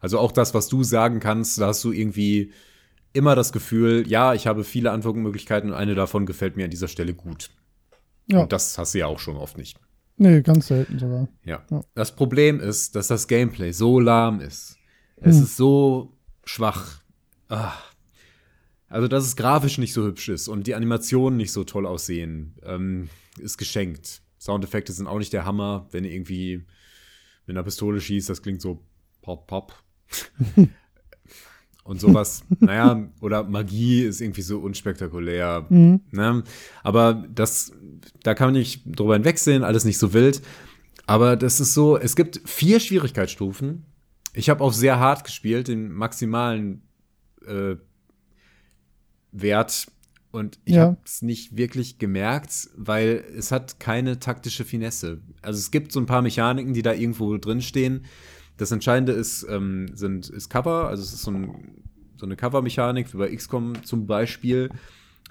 Also 0.00 0.18
auch 0.18 0.32
das, 0.32 0.54
was 0.54 0.68
du 0.68 0.84
sagen 0.84 1.18
kannst, 1.18 1.60
da 1.60 1.68
hast 1.68 1.82
du 1.82 1.90
irgendwie 1.90 2.52
immer 3.12 3.34
das 3.34 3.52
Gefühl, 3.52 4.04
ja, 4.06 4.34
ich 4.34 4.46
habe 4.46 4.64
viele 4.64 4.90
Antwortmöglichkeiten 4.90 5.70
und 5.70 5.76
eine 5.76 5.94
davon 5.94 6.26
gefällt 6.26 6.56
mir 6.56 6.64
an 6.64 6.70
dieser 6.70 6.88
Stelle 6.88 7.14
gut. 7.14 7.50
Ja. 8.26 8.42
Und 8.42 8.52
das 8.52 8.76
hast 8.76 8.94
du 8.94 8.98
ja 8.98 9.06
auch 9.06 9.18
schon 9.18 9.36
oft 9.36 9.56
nicht. 9.56 9.78
Nee, 10.16 10.42
ganz 10.42 10.68
selten 10.68 10.98
sogar. 10.98 11.28
Ja. 11.44 11.64
Ja. 11.70 11.84
Das 11.94 12.14
Problem 12.14 12.60
ist, 12.60 12.94
dass 12.94 13.08
das 13.08 13.26
Gameplay 13.26 13.72
so 13.72 13.98
lahm 13.98 14.40
ist. 14.40 14.78
Es 15.16 15.38
ist 15.38 15.56
so 15.56 16.12
schwach. 16.44 17.00
Ah. 17.48 17.72
Also, 18.88 19.08
dass 19.08 19.24
es 19.24 19.36
grafisch 19.36 19.78
nicht 19.78 19.92
so 19.92 20.04
hübsch 20.04 20.28
ist 20.28 20.48
und 20.48 20.66
die 20.66 20.74
Animationen 20.74 21.36
nicht 21.36 21.50
so 21.50 21.64
toll 21.64 21.86
aussehen, 21.86 22.54
ähm, 22.62 23.08
ist 23.38 23.58
geschenkt. 23.58 24.22
Soundeffekte 24.38 24.92
sind 24.92 25.06
auch 25.06 25.18
nicht 25.18 25.32
der 25.32 25.44
Hammer, 25.44 25.88
wenn 25.90 26.04
ihr 26.04 26.12
irgendwie 26.12 26.64
mit 27.46 27.56
einer 27.56 27.64
Pistole 27.64 28.00
schießt, 28.00 28.28
das 28.28 28.42
klingt 28.42 28.60
so 28.60 28.84
pop, 29.22 29.46
pop. 29.46 29.74
und 31.84 32.00
sowas. 32.00 32.42
naja, 32.60 33.08
oder 33.20 33.44
Magie 33.44 34.02
ist 34.02 34.20
irgendwie 34.20 34.42
so 34.42 34.58
unspektakulär. 34.58 35.66
Ne? 35.68 36.42
Aber 36.82 37.24
das, 37.34 37.72
da 38.22 38.34
kann 38.34 38.48
man 38.48 38.54
nicht 38.54 38.82
drüber 38.86 39.14
hinwegsehen, 39.14 39.62
alles 39.62 39.84
nicht 39.84 39.98
so 39.98 40.12
wild. 40.12 40.42
Aber 41.06 41.36
das 41.36 41.60
ist 41.60 41.74
so, 41.74 41.96
es 41.98 42.16
gibt 42.16 42.40
vier 42.46 42.80
Schwierigkeitsstufen. 42.80 43.84
Ich 44.32 44.48
habe 44.50 44.64
auf 44.64 44.74
sehr 44.74 44.98
hart 44.98 45.24
gespielt, 45.24 45.68
den 45.68 45.92
maximalen 45.92 46.82
äh, 47.46 47.76
Wert. 49.32 49.86
Und 50.30 50.58
ich 50.64 50.74
Ja. 50.74 50.82
habe 50.82 50.96
es 51.04 51.22
nicht 51.22 51.56
wirklich 51.56 51.98
gemerkt, 51.98 52.68
weil 52.76 53.24
es 53.36 53.52
hat 53.52 53.78
keine 53.78 54.18
taktische 54.18 54.64
Finesse. 54.64 55.20
Also 55.42 55.58
es 55.58 55.70
gibt 55.70 55.92
so 55.92 56.00
ein 56.00 56.06
paar 56.06 56.22
Mechaniken, 56.22 56.74
die 56.74 56.82
da 56.82 56.92
irgendwo 56.92 57.36
drin 57.36 57.60
stehen. 57.62 58.04
Das 58.56 58.70
Entscheidende 58.70 59.12
ist, 59.12 59.46
ähm, 59.48 59.88
sind, 59.94 60.28
ist 60.28 60.48
Cover, 60.48 60.88
also 60.88 61.02
es 61.02 61.12
ist 61.12 61.22
so 61.22 61.30
ein 61.30 61.82
so 62.16 62.26
eine 62.26 62.36
Cover-Mechanik 62.36 63.12
wie 63.12 63.18
bei 63.18 63.34
XCOM 63.34 63.84
zum 63.84 64.06
Beispiel. 64.06 64.70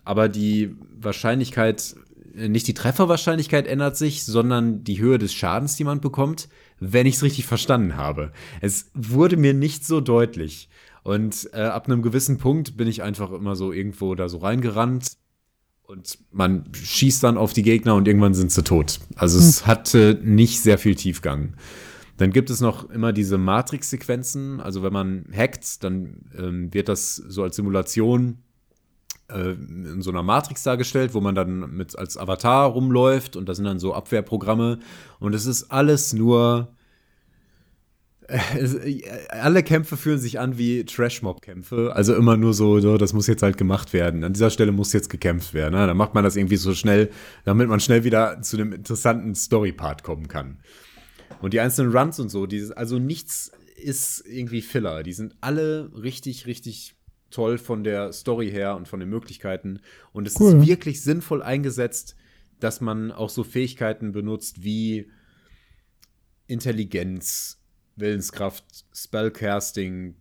Aber 0.06 0.30
die 0.30 0.76
Wahrscheinlichkeit, 1.00 1.95
äh, 2.36 2.50
nicht 2.50 2.68
die 2.68 2.74
Trefferwahrscheinlichkeit 2.74 3.68
ändert 3.68 3.98
sich, 3.98 4.24
sondern 4.26 4.84
die 4.84 5.00
Höhe 5.00 5.18
des 5.18 5.34
Schadens, 5.34 5.76
die 5.76 5.86
man 5.86 6.02
bekommt, 6.02 6.50
wenn 6.80 7.08
ich 7.08 7.16
es 7.16 7.24
richtig 7.24 7.45
verstanden 7.45 7.95
habe. 7.95 8.32
Es 8.62 8.91
wurde 8.94 9.38
mir 9.38 9.54
nicht 9.54 9.86
so 9.86 10.02
deutlich. 10.02 10.70
Und 11.04 11.50
äh, 11.54 11.62
ab 11.62 11.88
einem 11.88 12.02
gewissen 12.02 12.38
Punkt 12.38 12.78
bin 12.78 12.88
ich 12.88 13.04
einfach 13.04 13.32
immer 13.32 13.56
so 13.56 13.72
irgendwo 13.72 14.16
da 14.16 14.30
so 14.30 14.38
reingerannt. 14.38 15.14
Und 15.84 16.18
man 16.32 16.70
schießt 16.74 17.24
dann 17.24 17.38
auf 17.38 17.54
die 17.54 17.62
Gegner 17.62 17.95
und 17.95 18.08
irgendwann 18.08 18.34
sind 18.34 18.52
sie 18.52 18.64
tot. 18.64 19.00
Also 19.16 19.38
es 19.38 19.62
hm. 19.62 19.68
hatte 19.68 20.20
nicht 20.24 20.62
sehr 20.62 20.78
viel 20.78 20.95
Tiefgang. 20.95 21.56
Dann 22.24 22.32
gibt 22.32 22.50
es 22.50 22.62
noch 22.62 22.90
immer 22.90 23.12
diese 23.12 23.38
Matrix-Sequenzen. 23.38 24.62
Also 24.62 24.82
wenn 24.82 24.94
man 24.94 25.26
hackt, 25.36 25.84
dann 25.84 26.22
ähm, 26.38 26.74
wird 26.74 26.88
das 26.88 27.18
so 27.18 27.44
als 27.44 27.58
Simulation 27.58 28.38
äh, 29.28 29.50
in 29.50 30.02
so 30.02 30.10
einer 30.10 30.24
Matrix 30.24 30.64
dargestellt, 30.64 31.14
wo 31.14 31.20
man 31.20 31.36
dann 31.36 31.76
mit 31.76 32.00
als 32.00 32.16
Avatar 32.16 32.68
rumläuft 32.68 33.36
und 33.36 33.50
da 33.50 33.54
sind 33.54 33.66
dann 33.66 33.78
so 33.78 33.94
Abwehrprogramme. 33.94 34.80
Und 35.20 35.36
es 35.36 35.45
ist 35.45 35.70
alles 35.70 36.14
nur 36.14 36.74
alle 39.30 39.64
Kämpfe 39.64 39.98
fühlen 39.98 40.18
sich 40.18 40.40
an 40.40 40.58
wie 40.58 40.86
Trash-Mob-Kämpfe. 40.86 41.91
Also 41.94 42.16
immer 42.16 42.38
nur 42.38 42.54
so, 42.54 42.80
so, 42.80 42.98
das 42.98 43.12
muss 43.12 43.28
jetzt 43.28 43.44
halt 43.44 43.58
gemacht 43.58 43.91
werden. 43.91 44.24
An 44.24 44.32
dieser 44.32 44.50
Stelle 44.50 44.72
muss 44.72 44.94
jetzt 44.94 45.10
gekämpft 45.10 45.54
werden. 45.54 45.78
Ne? 45.78 45.86
Dann 45.86 45.98
macht 45.98 46.14
man 46.14 46.24
das 46.24 46.38
irgendwie 46.38 46.56
so 46.56 46.74
schnell, 46.74 47.10
damit 47.44 47.68
man 47.68 47.82
schnell 47.82 48.06
wieder 48.06 48.41
zu 48.41 48.56
einem 48.56 48.72
interessanten 48.72 49.36
Story-Part 49.36 50.04
kommen 50.04 50.30
kann. 50.30 50.60
Und 51.44 51.53
die 51.53 51.60
einzelnen 51.60 51.91
Runs 51.94 52.22
und 52.22 52.30
so, 52.30 52.45
dieses, 52.45 52.72
also 52.72 52.99
nichts 52.99 53.52
ist 53.76 54.24
irgendwie 54.26 54.61
Filler. 54.61 55.03
Die 55.03 55.11
sind 55.11 55.36
alle 55.41 55.91
richtig, 55.94 56.45
richtig 56.45 56.95
toll 57.32 57.57
von 57.57 57.84
der 57.84 58.14
Story 58.14 58.49
her 58.49 58.78
und 58.78 58.88
von 58.88 59.02
den 59.02 59.10
Möglichkeiten. 59.10 59.82
Und 60.14 60.26
es 60.26 60.40
cool. 60.40 60.61
ist 60.61 60.65
wirklich 60.65 61.02
sinnvoll 61.02 61.44
eingesetzt, 61.44 62.15
dass 62.61 62.80
man 62.80 63.11
auch 63.11 63.30
so 63.30 63.44
Fähigkeiten 63.44 64.14
benutzt 64.14 64.64
wie 64.64 65.11
Intelligenz, 66.48 67.61
Willenskraft, 67.98 68.64
Spellcasting, 68.94 70.15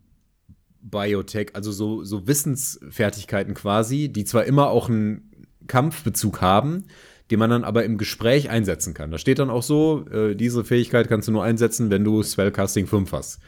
Biotech, 0.80 1.54
also 1.54 1.70
so, 1.70 2.02
so 2.02 2.26
Wissensfertigkeiten 2.26 3.54
quasi, 3.54 4.08
die 4.08 4.24
zwar 4.24 4.44
immer 4.44 4.70
auch 4.70 4.88
einen 4.88 5.46
Kampfbezug 5.68 6.40
haben, 6.40 6.86
den 7.30 7.38
man 7.38 7.50
dann 7.50 7.64
aber 7.64 7.84
im 7.84 7.98
Gespräch 7.98 8.50
einsetzen 8.50 8.94
kann. 8.94 9.10
Da 9.10 9.18
steht 9.18 9.38
dann 9.38 9.50
auch 9.50 9.62
so, 9.62 10.06
äh, 10.10 10.34
diese 10.34 10.64
Fähigkeit 10.64 11.08
kannst 11.08 11.28
du 11.28 11.32
nur 11.32 11.44
einsetzen, 11.44 11.90
wenn 11.90 12.04
du 12.04 12.22
Spellcasting 12.22 12.86
5 12.86 13.12
hast. 13.12 13.40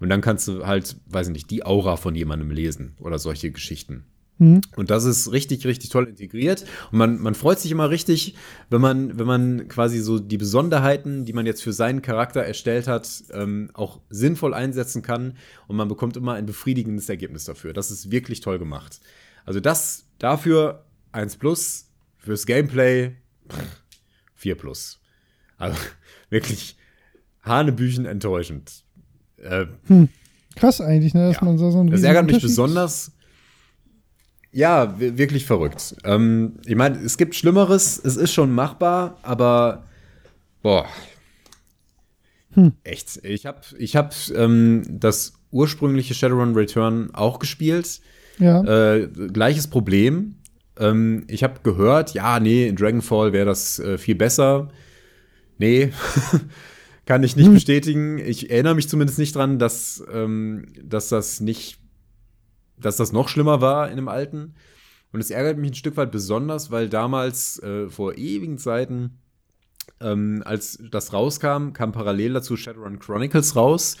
Und 0.00 0.08
dann 0.10 0.20
kannst 0.20 0.46
du 0.48 0.66
halt, 0.66 0.96
weiß 1.06 1.28
ich 1.28 1.32
nicht, 1.32 1.50
die 1.50 1.64
Aura 1.64 1.96
von 1.96 2.14
jemandem 2.14 2.50
lesen 2.50 2.94
oder 3.00 3.18
solche 3.18 3.50
Geschichten. 3.50 4.04
Mhm. 4.38 4.60
Und 4.76 4.90
das 4.90 5.04
ist 5.04 5.32
richtig, 5.32 5.66
richtig 5.66 5.90
toll 5.90 6.08
integriert. 6.08 6.64
Und 6.92 6.98
man, 6.98 7.20
man 7.20 7.34
freut 7.34 7.58
sich 7.58 7.72
immer 7.72 7.90
richtig, 7.90 8.36
wenn 8.70 8.80
man, 8.80 9.18
wenn 9.18 9.26
man 9.26 9.68
quasi 9.68 9.98
so 9.98 10.18
die 10.18 10.38
Besonderheiten, 10.38 11.24
die 11.24 11.32
man 11.32 11.46
jetzt 11.46 11.62
für 11.62 11.72
seinen 11.72 12.02
Charakter 12.02 12.42
erstellt 12.42 12.86
hat, 12.86 13.24
ähm, 13.32 13.70
auch 13.74 14.00
sinnvoll 14.08 14.54
einsetzen 14.54 15.02
kann. 15.02 15.36
Und 15.66 15.76
man 15.76 15.88
bekommt 15.88 16.16
immer 16.16 16.34
ein 16.34 16.46
befriedigendes 16.46 17.08
Ergebnis 17.08 17.44
dafür. 17.44 17.72
Das 17.72 17.90
ist 17.90 18.10
wirklich 18.10 18.40
toll 18.40 18.58
gemacht. 18.58 19.00
Also 19.44 19.60
das 19.60 20.06
dafür 20.18 20.84
1 21.12 21.36
plus, 21.36 21.87
fürs 22.18 22.46
Gameplay 22.46 23.16
4 24.34 24.56
plus. 24.56 25.00
Also 25.56 25.78
wirklich 26.30 26.76
Hanebüchen 27.42 28.04
enttäuschend. 28.04 28.84
Äh, 29.38 29.66
hm. 29.86 30.08
Krass 30.56 30.80
eigentlich, 30.80 31.14
ne? 31.14 31.28
Dass 31.28 31.36
ja. 31.36 31.44
man 31.44 31.58
so, 31.58 31.70
so 31.70 31.80
ein 31.80 31.90
Das 31.90 32.02
ärgert 32.02 32.26
mich 32.26 32.42
besonders 32.42 33.12
ja, 34.50 34.98
wirklich 34.98 35.44
verrückt. 35.44 35.96
Ähm, 36.04 36.54
ich 36.64 36.74
meine, 36.74 36.98
es 36.98 37.18
gibt 37.18 37.34
Schlimmeres, 37.34 38.00
es 38.02 38.16
ist 38.16 38.32
schon 38.32 38.52
machbar, 38.52 39.18
aber 39.22 39.84
boah. 40.62 40.86
Hm. 42.52 42.72
Echt. 42.82 43.20
Ich 43.24 43.46
habe 43.46 43.60
ich 43.78 43.94
hab, 43.94 44.14
ähm, 44.34 44.82
das 44.88 45.34
ursprüngliche 45.50 46.14
Shadowrun 46.14 46.54
Return 46.54 47.10
auch 47.12 47.38
gespielt. 47.38 48.00
Ja. 48.38 48.62
Äh, 48.64 49.08
gleiches 49.32 49.68
Problem. 49.68 50.36
Ähm, 50.78 51.24
ich 51.28 51.42
habe 51.42 51.60
gehört, 51.62 52.14
ja, 52.14 52.40
nee, 52.40 52.68
in 52.68 52.76
Dragonfall 52.76 53.32
wäre 53.32 53.46
das 53.46 53.78
äh, 53.78 53.98
viel 53.98 54.14
besser. 54.14 54.68
Nee, 55.58 55.92
kann 57.06 57.22
ich 57.22 57.36
nicht 57.36 57.46
hm. 57.46 57.54
bestätigen. 57.54 58.18
Ich 58.18 58.50
erinnere 58.50 58.74
mich 58.74 58.88
zumindest 58.88 59.18
nicht 59.18 59.34
dran, 59.34 59.58
dass, 59.58 60.04
ähm, 60.12 60.66
dass 60.82 61.08
das 61.08 61.40
nicht 61.40 61.78
dass 62.80 62.96
das 62.96 63.12
noch 63.12 63.28
schlimmer 63.28 63.60
war 63.60 63.90
in 63.90 63.96
dem 63.96 64.08
alten. 64.08 64.54
Und 65.12 65.20
es 65.20 65.30
ärgert 65.30 65.58
mich 65.58 65.72
ein 65.72 65.74
Stück 65.74 65.96
weit 65.96 66.12
besonders, 66.12 66.70
weil 66.70 66.88
damals 66.88 67.62
äh, 67.62 67.88
vor 67.88 68.16
ewigen 68.16 68.58
Zeiten, 68.58 69.18
ähm, 70.00 70.42
als 70.44 70.78
das 70.90 71.12
rauskam, 71.12 71.72
kam 71.72 71.92
parallel 71.92 72.34
dazu 72.34 72.56
Shadowrun 72.56 72.98
Chronicles 72.98 73.56
raus, 73.56 73.96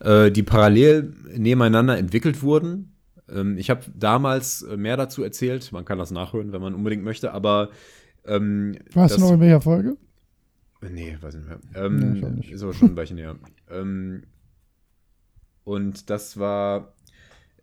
äh, 0.00 0.30
die 0.30 0.42
parallel 0.42 1.14
nebeneinander 1.36 1.96
entwickelt 1.96 2.42
wurden. 2.42 2.91
Ähm, 3.32 3.56
ich 3.58 3.70
habe 3.70 3.82
damals 3.94 4.62
äh, 4.62 4.76
mehr 4.76 4.96
dazu 4.96 5.22
erzählt, 5.22 5.72
man 5.72 5.84
kann 5.84 5.98
das 5.98 6.10
nachhören, 6.10 6.52
wenn 6.52 6.60
man 6.60 6.74
unbedingt 6.74 7.04
möchte, 7.04 7.32
aber. 7.32 7.70
Ähm, 8.24 8.78
Warst 8.92 9.16
du 9.16 9.20
noch 9.20 9.32
in 9.32 9.40
welcher 9.40 9.60
Folge? 9.60 9.96
Nee, 10.80 11.16
weiß 11.20 11.34
nicht 11.34 11.48
mehr. 11.48 11.60
Ähm, 11.74 12.12
nee, 12.12 12.30
nicht. 12.30 12.50
Ist 12.52 12.62
aber 12.62 12.72
schon 12.72 12.90
ein 12.90 12.96
Weilchen 12.96 13.18
her. 13.18 13.36
Ähm, 13.70 14.24
und 15.64 16.10
das 16.10 16.38
war 16.38 16.92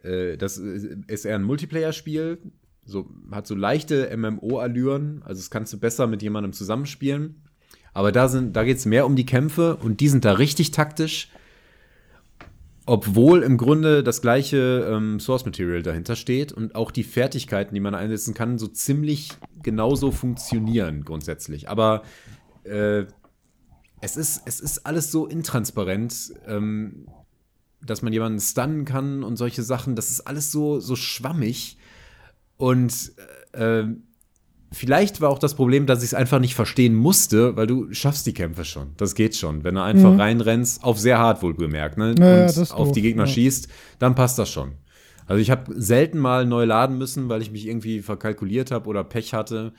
äh, 0.04 0.38
das 0.38 0.58
ist 0.58 1.26
eher 1.26 1.36
ein 1.36 1.44
Multiplayer-Spiel, 1.44 2.40
so, 2.86 3.10
hat 3.32 3.48
so 3.48 3.56
leichte 3.56 4.16
MMO-Allüren, 4.16 5.22
also 5.24 5.40
das 5.40 5.50
kannst 5.50 5.74
du 5.74 5.80
besser 5.80 6.08
mit 6.08 6.22
jemandem 6.22 6.54
zusammenspielen. 6.54 7.44
Aber 7.94 8.12
da, 8.12 8.28
da 8.28 8.64
geht 8.64 8.78
es 8.78 8.86
mehr 8.86 9.06
um 9.06 9.16
die 9.16 9.26
Kämpfe 9.26 9.76
und 9.76 10.00
die 10.00 10.08
sind 10.08 10.24
da 10.24 10.34
richtig 10.34 10.72
taktisch. 10.72 11.32
Obwohl 12.90 13.44
im 13.44 13.58
Grunde 13.58 14.02
das 14.02 14.20
gleiche 14.20 14.90
ähm, 14.90 15.20
Source 15.20 15.46
Material 15.46 15.84
dahinter 15.84 16.16
steht 16.16 16.52
und 16.52 16.74
auch 16.74 16.90
die 16.90 17.04
Fertigkeiten, 17.04 17.76
die 17.76 17.82
man 17.82 17.94
einsetzen 17.94 18.34
kann, 18.34 18.58
so 18.58 18.68
ziemlich 18.68 19.30
genauso 19.62 20.12
funktionieren 20.12 21.06
grundsätzlich. 21.06 21.70
Aber 21.70 22.02
äh, 22.64 23.06
es, 24.02 24.18
ist, 24.18 24.42
es 24.46 24.60
ist 24.60 24.88
alles 24.88 25.12
so 25.12 25.28
intransparent. 25.28 26.34
Ähm, 26.48 27.06
dass 27.82 28.02
man 28.02 28.12
jemanden 28.12 28.40
stunnen 28.40 28.86
kann 28.86 29.24
und 29.24 29.38
solche 29.38 29.64
Sachen, 29.64 29.96
das 29.96 30.10
ist 30.10 30.22
alles 30.22 30.52
so, 30.52 30.80
so 30.80 30.96
schwammig. 30.96 31.78
Und 32.58 33.14
äh, 33.54 33.84
vielleicht 34.72 35.22
war 35.22 35.30
auch 35.30 35.40
das 35.40 35.56
Problem, 35.56 35.86
dass 35.86 36.00
ich 36.00 36.10
es 36.10 36.14
einfach 36.14 36.40
nicht 36.40 36.56
verstehen 36.56 36.96
musste, 36.96 37.56
weil 37.56 37.68
du 37.68 37.92
schaffst 37.94 38.26
die 38.26 38.34
Kämpfe 38.34 38.66
schon. 38.66 38.94
Das 38.98 39.16
geht 39.16 39.36
schon. 39.36 39.64
Wenn 39.64 39.76
du 39.76 39.84
einfach 39.84 40.14
mhm. 40.14 40.20
reinrennst, 40.20 40.84
auf 40.84 41.00
sehr 41.00 41.20
hart 41.20 41.42
wohlbemerkt, 41.42 41.98
ne? 41.98 42.16
Ja, 42.18 42.44
und 42.44 42.72
auf 42.72 42.88
doof, 42.88 42.92
die 42.92 43.02
Gegner 43.02 43.26
ja. 43.26 43.32
schießt, 43.32 43.68
dann 44.00 44.16
passt 44.16 44.40
das 44.40 44.50
schon. 44.50 44.74
Also 45.26 45.42
ich 45.42 45.52
habe 45.52 45.74
selten 45.80 46.18
mal 46.18 46.46
neu 46.46 46.66
laden 46.66 46.98
müssen, 46.98 47.30
weil 47.30 47.42
ich 47.42 47.52
mich 47.52 47.68
irgendwie 47.68 48.02
verkalkuliert 48.02 48.72
habe 48.72 48.90
oder 48.90 49.04
Pech 49.04 49.34
hatte. 49.34 49.74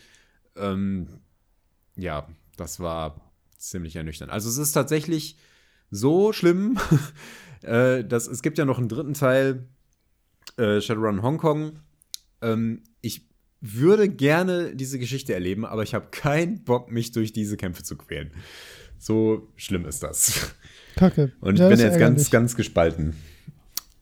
Ähm, 0.57 1.09
ja, 1.97 2.29
das 2.57 2.79
war 2.79 3.21
ziemlich 3.59 3.97
ernüchternd. 3.97 4.33
Also 4.33 4.49
es 4.49 4.59
ist 4.59 4.73
tatsächlich 4.73 5.37
so 5.91 6.33
schlimm, 6.33 6.79
Äh, 7.63 8.05
das, 8.05 8.27
es 8.27 8.43
gibt 8.43 8.59
ja 8.59 8.65
noch 8.65 8.79
einen 8.79 8.89
dritten 8.89 9.15
Teil, 9.15 9.69
äh, 10.57 10.81
Shadowrun 10.81 11.23
Hongkong. 11.23 11.81
Ähm, 12.43 12.83
ich 13.01 13.29
würde 13.61 14.09
gerne 14.09 14.75
diese 14.75 14.99
Geschichte 14.99 15.35
erleben, 15.35 15.65
aber 15.65 15.83
ich 15.83 15.95
habe 15.95 16.07
keinen 16.11 16.65
Bock, 16.65 16.91
mich 16.91 17.13
durch 17.13 17.33
diese 17.33 17.57
Kämpfe 17.57 17.83
zu 17.83 17.97
quälen. 17.97 18.31
So 18.99 19.49
schlimm 19.57 19.87
ist 19.87 20.03
das. 20.03 20.55
Kacke. 20.97 21.33
Und 21.41 21.55
ich 21.55 21.61
ja, 21.61 21.69
bin 21.69 21.79
jetzt 21.79 21.99
ganz, 21.99 22.31
ganz 22.31 22.57
gespalten. 22.57 23.15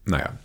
Naja. 0.05 0.37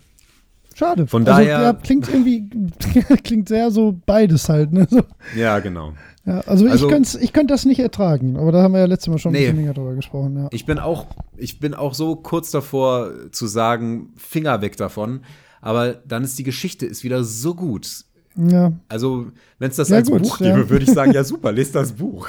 Schade. 0.73 1.07
Von 1.07 1.25
also, 1.25 1.31
daher. 1.31 1.61
Ja, 1.61 1.73
klingt 1.73 2.09
irgendwie, 2.09 2.49
klingt 3.23 3.47
sehr 3.47 3.71
so 3.71 3.97
beides 4.05 4.49
halt, 4.49 4.73
ne? 4.73 4.85
So. 4.89 5.03
Ja, 5.35 5.59
genau. 5.59 5.93
Ja, 6.25 6.41
also, 6.41 6.67
also 6.67 6.89
ich, 6.89 7.21
ich 7.21 7.33
könnte 7.33 7.53
das 7.53 7.65
nicht 7.65 7.79
ertragen, 7.79 8.35
aber 8.35 8.51
da 8.51 8.61
haben 8.61 8.73
wir 8.73 8.79
ja 8.79 8.85
letztes 8.85 9.09
Mal 9.09 9.19
schon 9.19 9.31
nee, 9.31 9.39
ein 9.39 9.43
bisschen 9.43 9.57
länger 9.57 9.73
drüber 9.73 9.95
gesprochen. 9.95 10.37
Ja. 10.37 10.47
Ich 10.51 10.65
bin 10.65 10.79
auch, 10.79 11.07
ich 11.37 11.59
bin 11.59 11.73
auch 11.73 11.93
so 11.93 12.15
kurz 12.15 12.51
davor 12.51 13.31
zu 13.31 13.47
sagen, 13.47 14.13
Finger 14.17 14.61
weg 14.61 14.75
davon. 14.75 15.21
Aber 15.61 15.93
dann 15.93 16.23
ist 16.23 16.37
die 16.37 16.43
Geschichte 16.43 16.85
ist 16.85 17.03
wieder 17.03 17.23
so 17.23 17.55
gut. 17.55 18.05
Ja. 18.35 18.73
Also, 18.89 19.31
wenn 19.59 19.69
es 19.69 19.77
das 19.77 19.89
ja, 19.89 19.97
als 19.97 20.09
gut, 20.09 20.21
Buch 20.21 20.37
gäbe, 20.39 20.69
würde 20.69 20.83
ich 20.83 20.91
sagen, 20.91 21.13
ja 21.13 21.23
super, 21.25 21.51
lest 21.51 21.75
das 21.75 21.93
Buch. 21.93 22.27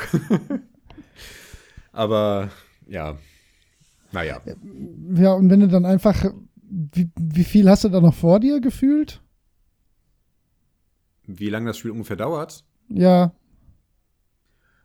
aber 1.93 2.51
ja, 2.87 3.17
naja. 4.13 4.41
Ja, 5.15 5.33
und 5.33 5.51
wenn 5.51 5.61
du 5.61 5.69
dann 5.69 5.85
einfach, 5.85 6.33
wie, 6.63 7.11
wie 7.19 7.45
viel 7.45 7.69
hast 7.69 7.85
du 7.85 7.89
da 7.89 8.01
noch 8.01 8.15
vor 8.15 8.41
dir 8.41 8.61
gefühlt? 8.61 9.21
Wie 11.27 11.51
lange 11.51 11.67
das 11.67 11.79
Spiel 11.79 11.91
ungefähr 11.91 12.17
dauert? 12.17 12.65
Ja. 12.89 13.35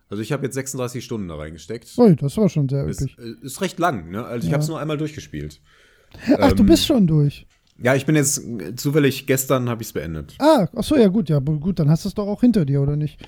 Also 0.09 0.21
ich 0.23 0.31
habe 0.31 0.43
jetzt 0.43 0.55
36 0.55 1.05
Stunden 1.05 1.29
da 1.29 1.35
reingesteckt. 1.35 1.97
Ui, 1.97 2.15
das 2.15 2.35
war 2.35 2.49
schon 2.49 2.67
sehr 2.67 2.83
üppig. 2.83 3.17
Ist, 3.17 3.19
äh, 3.19 3.45
ist 3.45 3.61
recht 3.61 3.79
lang, 3.79 4.09
ne? 4.09 4.25
Also 4.25 4.45
ich 4.45 4.51
ja. 4.51 4.53
habe 4.53 4.63
es 4.63 4.67
nur 4.67 4.79
einmal 4.79 4.97
durchgespielt. 4.97 5.61
Ach, 6.37 6.51
ähm, 6.51 6.55
du 6.57 6.65
bist 6.65 6.85
schon 6.85 7.07
durch. 7.07 7.47
Ja, 7.83 7.95
ich 7.95 8.05
bin 8.05 8.15
jetzt 8.15 8.41
zufällig, 8.75 9.25
gestern 9.25 9.69
habe 9.69 9.81
ich 9.81 9.89
es 9.89 9.93
beendet. 9.93 10.35
Ah, 10.39 10.67
ach 10.75 10.83
so, 10.83 10.95
ja 10.95 11.07
gut, 11.07 11.29
ja 11.29 11.39
gut, 11.39 11.79
dann 11.79 11.89
hast 11.89 12.05
du 12.05 12.09
es 12.09 12.15
doch 12.15 12.27
auch 12.27 12.41
hinter 12.41 12.65
dir, 12.65 12.81
oder 12.81 12.95
nicht? 12.95 13.19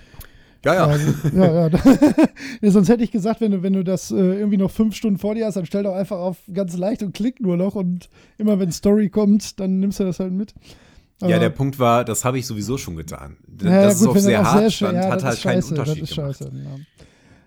Ja, 0.63 0.75
ja. 0.75 0.85
Also, 0.85 1.13
ja, 1.35 1.67
ja. 1.67 1.79
ja. 2.61 2.71
Sonst 2.71 2.87
hätte 2.87 3.03
ich 3.03 3.11
gesagt, 3.11 3.41
wenn 3.41 3.51
du, 3.51 3.63
wenn 3.63 3.73
du 3.73 3.83
das 3.83 4.11
äh, 4.11 4.15
irgendwie 4.15 4.57
noch 4.57 4.71
fünf 4.71 4.95
Stunden 4.95 5.17
vor 5.17 5.35
dir 5.35 5.45
hast, 5.45 5.55
dann 5.55 5.65
stell 5.65 5.83
doch 5.83 5.95
einfach 5.95 6.17
auf 6.17 6.37
ganz 6.53 6.77
leicht 6.77 7.03
und 7.03 7.13
klick 7.13 7.41
nur 7.41 7.57
noch 7.57 7.75
und 7.75 8.09
immer 8.37 8.59
wenn 8.59 8.71
Story 8.71 9.09
kommt, 9.09 9.59
dann 9.59 9.79
nimmst 9.79 9.99
du 9.99 10.05
das 10.05 10.19
halt 10.19 10.31
mit. 10.31 10.53
Aber 11.19 11.31
ja, 11.31 11.39
der 11.39 11.49
Punkt 11.49 11.79
war, 11.79 12.05
das 12.05 12.23
habe 12.23 12.39
ich 12.39 12.47
sowieso 12.47 12.77
schon 12.77 12.95
getan. 12.95 13.37
Das 13.47 13.67
ja, 13.67 13.87
ist 13.87 13.99
gut, 13.99 14.09
auf 14.09 14.19
sehr 14.19 14.43
hart 14.43 14.59
sehr 14.59 14.71
stand, 14.71 14.95
ja, 14.95 15.09
hat 15.09 15.23
halt 15.23 15.41
keinen 15.41 15.61
scheiße, 15.61 15.69
Unterschied 15.69 16.01
das 16.03 16.09
ist 16.09 16.15
gemacht. 16.15 16.37
scheiße. 16.37 16.51
Ja. 16.53 17.05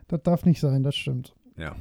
Das 0.08 0.22
darf 0.22 0.44
nicht 0.44 0.60
sein, 0.60 0.82
das 0.82 0.94
stimmt. 0.94 1.34
Ja. 1.56 1.74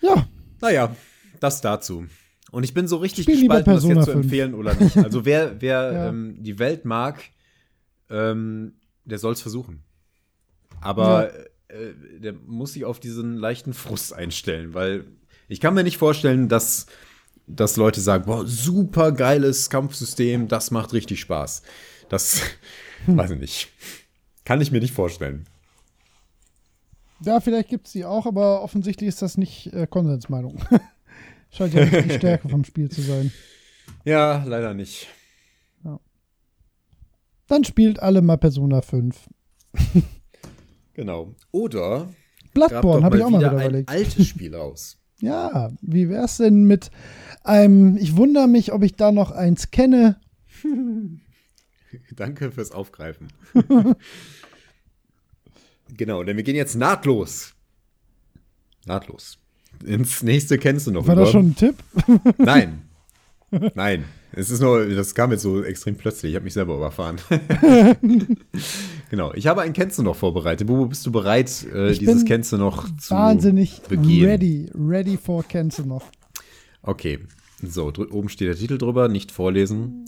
Ja. 0.00 0.26
Naja, 0.60 0.94
das 1.40 1.60
dazu. 1.60 2.06
Und 2.52 2.62
ich 2.62 2.72
bin 2.74 2.86
so 2.88 2.96
richtig 2.98 3.24
Spiel 3.24 3.40
gespalten, 3.40 3.74
das 3.74 3.84
jetzt 3.84 4.04
zu 4.04 4.12
5. 4.12 4.24
empfehlen 4.24 4.54
oder 4.54 4.74
nicht. 4.74 4.96
Also 4.96 5.24
wer, 5.24 5.60
wer 5.60 5.92
Ja. 5.92 6.08
ähm, 6.08 6.36
die 6.42 6.58
Welt 6.58 6.84
mag, 6.84 7.20
ähm, 8.08 8.74
der 9.04 9.18
soll 9.18 9.32
es 9.32 9.40
versuchen. 9.42 9.82
Aber 10.80 11.32
äh, 11.68 11.92
der 12.20 12.32
muss 12.32 12.74
sich 12.74 12.84
auf 12.84 13.00
diesen 13.00 13.36
leichten 13.36 13.72
Frust 13.74 14.12
einstellen, 14.12 14.74
weil 14.74 15.04
ich 15.48 15.60
kann 15.60 15.74
mir 15.74 15.82
nicht 15.84 15.98
vorstellen, 15.98 16.48
dass, 16.48 16.86
dass 17.46 17.76
Leute 17.76 18.00
sagen, 18.00 18.24
boah, 18.26 18.46
super 18.46 19.12
geiles 19.12 19.70
Kampfsystem, 19.70 20.48
das 20.48 20.70
macht 20.70 20.92
richtig 20.92 21.20
Spaß. 21.20 21.62
Das 22.08 22.42
weiß 23.06 23.32
ich 23.32 23.40
nicht. 23.40 23.68
Kann 24.44 24.60
ich 24.60 24.70
mir 24.70 24.80
nicht 24.80 24.94
vorstellen. 24.94 25.44
Ja, 27.24 27.40
vielleicht 27.40 27.68
gibt 27.70 27.86
es 27.86 27.92
die 27.92 28.04
auch, 28.04 28.26
aber 28.26 28.62
offensichtlich 28.62 29.08
ist 29.08 29.22
das 29.22 29.36
nicht 29.38 29.72
äh, 29.72 29.86
Konsensmeinung. 29.88 30.60
Scheint 31.56 31.74
ja 31.74 31.84
nicht 31.84 32.04
die 32.10 32.14
Stärke 32.14 32.48
vom 32.48 32.64
Spiel 32.64 32.90
zu 32.90 33.02
sein. 33.02 33.32
Ja, 34.04 34.42
leider 34.44 34.74
nicht. 34.74 35.06
Dann 37.46 37.62
spielt 37.64 38.00
alle 38.00 38.22
mal 38.22 38.36
Persona 38.36 38.82
5. 38.82 39.28
Genau. 40.94 41.34
Oder 41.52 42.08
Bloodborne 42.52 43.04
habe 43.04 43.18
ich 43.18 43.22
auch 43.24 43.30
mal 43.30 43.38
wieder 43.40 43.50
wieder 43.52 43.60
ein 43.60 43.66
überlegt. 43.68 43.88
altes 43.88 44.26
Spiel 44.26 44.54
raus. 44.54 44.98
Ja, 45.20 45.70
wie 45.80 46.10
wär's 46.10 46.36
denn 46.36 46.64
mit 46.64 46.90
einem, 47.42 47.96
ich 47.96 48.16
wundere 48.16 48.48
mich, 48.48 48.72
ob 48.72 48.82
ich 48.82 48.96
da 48.96 49.12
noch 49.12 49.30
eins 49.30 49.70
kenne. 49.70 50.20
Danke 52.16 52.52
fürs 52.52 52.70
Aufgreifen. 52.70 53.28
genau, 55.96 56.22
denn 56.22 56.36
wir 56.36 56.44
gehen 56.44 56.54
jetzt 56.54 56.74
nahtlos. 56.74 57.54
Nahtlos. 58.84 59.38
Ins 59.84 60.22
nächste 60.22 60.58
kennst 60.58 60.86
du 60.86 60.90
noch. 60.92 61.06
War 61.06 61.14
das 61.16 61.30
über- 61.30 61.32
schon 61.32 61.46
ein 61.48 61.56
Tipp? 61.56 61.74
Nein. 62.38 62.82
Nein. 63.74 64.04
Es 64.32 64.50
ist 64.50 64.60
nur, 64.60 64.86
das 64.86 65.14
kam 65.14 65.30
jetzt 65.32 65.42
so 65.42 65.62
extrem 65.62 65.96
plötzlich. 65.96 66.30
Ich 66.32 66.36
habe 66.36 66.44
mich 66.44 66.52
selber 66.52 66.76
überfahren. 66.76 67.16
genau. 69.10 69.32
Ich 69.34 69.46
habe 69.46 69.62
ein 69.62 69.72
Kennst 69.72 69.98
du 69.98 70.02
noch 70.02 70.16
vorbereitet. 70.16 70.66
Bubu, 70.66 70.86
bist 70.86 71.06
du 71.06 71.12
bereit, 71.12 71.64
äh, 71.72 71.94
dieses 71.94 72.24
Kennst 72.24 72.52
du 72.52 72.58
noch 72.58 72.84
zu 72.98 73.14
Wahnsinnig 73.14 73.80
begehen? 73.88 74.28
ready. 74.28 74.70
Ready 74.74 75.16
for 75.16 75.42
Cancel 75.44 75.86
noch. 75.86 76.04
Okay. 76.82 77.20
So, 77.62 77.86
oben 77.88 78.28
steht 78.28 78.48
der 78.48 78.56
Titel 78.56 78.76
drüber, 78.76 79.08
nicht 79.08 79.32
vorlesen. 79.32 80.04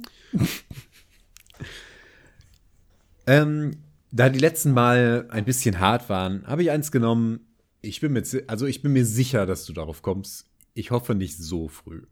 ähm, 3.26 3.76
da 4.10 4.28
die 4.28 4.38
letzten 4.38 4.72
Mal 4.72 5.26
ein 5.30 5.44
bisschen 5.44 5.80
hart 5.80 6.08
waren, 6.08 6.46
habe 6.46 6.62
ich 6.62 6.70
eins 6.70 6.90
genommen. 6.92 7.40
Ich 7.80 8.00
bin 8.00 8.12
mir, 8.12 8.24
si- 8.24 8.42
also 8.46 8.66
ich 8.66 8.82
bin 8.82 8.92
mir 8.92 9.04
sicher, 9.04 9.46
dass 9.46 9.64
du 9.66 9.72
darauf 9.72 10.02
kommst. 10.02 10.46
Ich 10.74 10.92
hoffe 10.92 11.16
nicht 11.16 11.36
so 11.36 11.66
früh. 11.66 12.02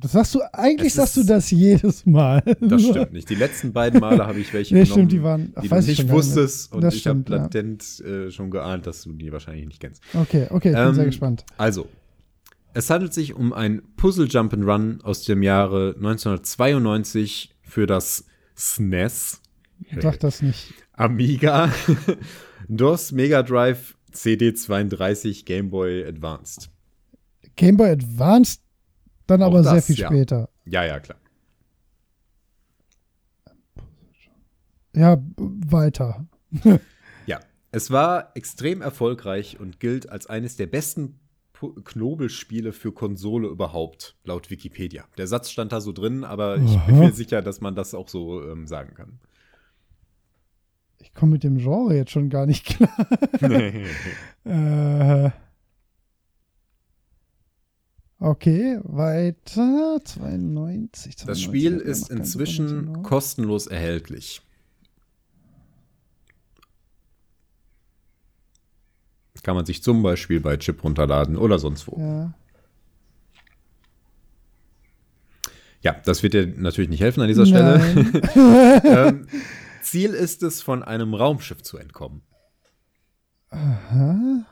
Das 0.00 0.12
sagst 0.12 0.34
du, 0.34 0.40
eigentlich 0.52 0.88
Es 0.88 0.94
sagst 0.94 1.16
du 1.16 1.22
das 1.22 1.50
jedes 1.52 2.04
Mal. 2.04 2.42
Das 2.60 2.82
stimmt 2.88 3.12
nicht. 3.12 3.30
Die 3.30 3.36
letzten 3.36 3.72
beiden 3.72 4.00
Male 4.00 4.26
habe 4.26 4.40
ich 4.40 4.52
welche 4.52 4.74
Nee, 4.74 4.82
genommen, 4.82 4.92
stimmt, 5.08 5.12
die 5.12 5.22
waren- 5.22 5.52
ach, 5.54 5.62
die 5.62 5.70
weiß 5.70 5.86
du 5.86 5.92
ich 5.92 5.98
nicht 6.02 6.10
wusstest. 6.10 6.72
Und 6.72 6.80
Das 6.82 6.94
ich 6.94 7.06
habe 7.06 7.20
stimmt, 7.20 7.30
ja. 7.30 7.36
latent 7.36 8.00
äh, 8.00 8.30
schon 8.32 8.50
geahnt, 8.50 8.88
dass 8.88 9.02
du 9.04 9.12
die 9.12 9.30
wahrscheinlich 9.30 9.66
nicht 9.66 9.80
kennst. 9.80 10.02
Okay, 10.14 10.46
okay, 10.50 10.70
ich 10.70 10.74
bin 10.74 10.88
Ähm, 10.88 10.94
sehr 10.94 11.04
gespannt. 11.04 11.44
Also, 11.58 11.88
es 12.74 12.90
handelt 12.90 13.14
sich 13.14 13.34
um 13.34 13.52
ein 13.52 13.82
Puzzle 13.96 14.26
Jump'n'Run 14.26 15.02
aus 15.02 15.22
dem 15.24 15.42
Jahre 15.44 15.94
1992 15.96 17.54
für 17.62 17.86
das 17.86 18.24
SNES, 18.56 19.40
Sag 20.00 20.18
das 20.20 20.42
nicht. 20.42 20.74
Amiga, 20.92 21.70
DOS, 22.68 23.12
Mega 23.12 23.42
Drive, 23.42 23.96
CD32, 24.14 25.44
Game 25.44 25.70
Boy 25.70 26.04
Advanced. 26.06 26.70
Game 27.56 27.76
Boy 27.76 27.90
Advanced, 27.90 28.62
dann 29.26 29.42
Auch 29.42 29.48
aber 29.48 29.62
sehr 29.62 29.74
das, 29.74 29.86
viel 29.86 29.98
ja. 29.98 30.08
später. 30.08 30.48
Ja, 30.64 30.84
ja, 30.84 31.00
klar. 31.00 31.18
Ja, 34.94 35.22
weiter. 35.36 36.26
Ja, 37.26 37.40
es 37.70 37.90
war 37.90 38.32
extrem 38.34 38.82
erfolgreich 38.82 39.58
und 39.58 39.80
gilt 39.80 40.10
als 40.10 40.26
eines 40.26 40.56
der 40.56 40.66
besten 40.66 41.18
Knobelspiele 41.84 42.72
für 42.72 42.92
Konsole 42.92 43.48
überhaupt, 43.48 44.16
laut 44.24 44.50
Wikipedia. 44.50 45.04
Der 45.16 45.28
Satz 45.28 45.50
stand 45.50 45.72
da 45.72 45.80
so 45.80 45.92
drin, 45.92 46.24
aber 46.24 46.56
ich 46.56 46.76
bin 46.86 46.96
Aha. 46.96 47.04
mir 47.04 47.12
sicher, 47.12 47.40
dass 47.40 47.60
man 47.60 47.74
das 47.74 47.94
auch 47.94 48.08
so 48.08 48.42
ähm, 48.42 48.66
sagen 48.66 48.94
kann. 48.94 49.20
Ich 51.12 51.20
komme 51.20 51.32
mit 51.32 51.44
dem 51.44 51.58
Genre 51.58 51.94
jetzt 51.94 52.10
schon 52.10 52.30
gar 52.30 52.46
nicht 52.46 52.64
klar. 52.78 52.96
Äh, 54.44 55.30
okay, 58.18 58.80
weiter. 58.82 60.00
92. 60.04 61.16
92 61.16 61.26
Das 61.26 61.40
Spiel 61.40 61.76
ist 61.78 62.10
inzwischen 62.10 63.02
kostenlos 63.02 63.66
erhältlich. 63.66 64.42
Kann 69.42 69.56
man 69.56 69.66
sich 69.66 69.82
zum 69.82 70.02
Beispiel 70.02 70.40
bei 70.40 70.56
Chip 70.56 70.84
runterladen 70.84 71.36
oder 71.36 71.58
sonst 71.58 71.88
wo. 71.88 71.98
Ja. 71.98 72.32
Ja, 75.80 75.96
das 76.04 76.22
wird 76.22 76.34
dir 76.34 76.46
natürlich 76.46 76.90
nicht 76.90 77.00
helfen 77.00 77.22
an 77.22 77.26
dieser 77.26 77.44
Stelle. 77.44 77.78
Nein. 77.78 78.22
ähm, 78.84 79.26
Ziel 79.92 80.14
ist 80.14 80.42
es, 80.42 80.62
von 80.62 80.82
einem 80.82 81.12
Raumschiff 81.12 81.60
zu 81.62 81.76
entkommen. 81.76 82.22
Aha. 83.50 84.46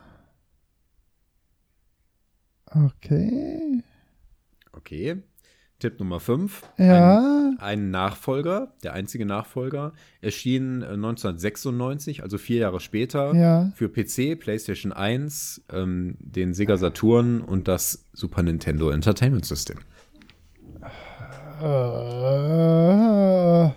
Okay. 2.67 3.81
Okay. 4.71 5.23
Tipp 5.79 5.99
Nummer 5.99 6.19
5. 6.19 6.61
Ja. 6.77 7.17
Ein, 7.17 7.57
ein 7.59 7.89
Nachfolger, 7.89 8.75
der 8.83 8.93
einzige 8.93 9.25
Nachfolger, 9.25 9.93
erschien 10.21 10.83
äh, 10.83 10.89
1996, 10.89 12.21
also 12.21 12.37
vier 12.37 12.59
Jahre 12.59 12.79
später, 12.79 13.33
Ja. 13.33 13.71
für 13.73 13.89
PC, 13.89 14.39
PlayStation 14.39 14.91
1, 14.91 15.63
ähm, 15.73 16.17
den 16.19 16.53
Sega 16.53 16.77
Saturn 16.77 17.41
und 17.41 17.67
das 17.67 18.05
Super 18.13 18.43
Nintendo 18.43 18.91
Entertainment 18.91 19.45
System. 19.45 19.79
Äh, 21.63 23.69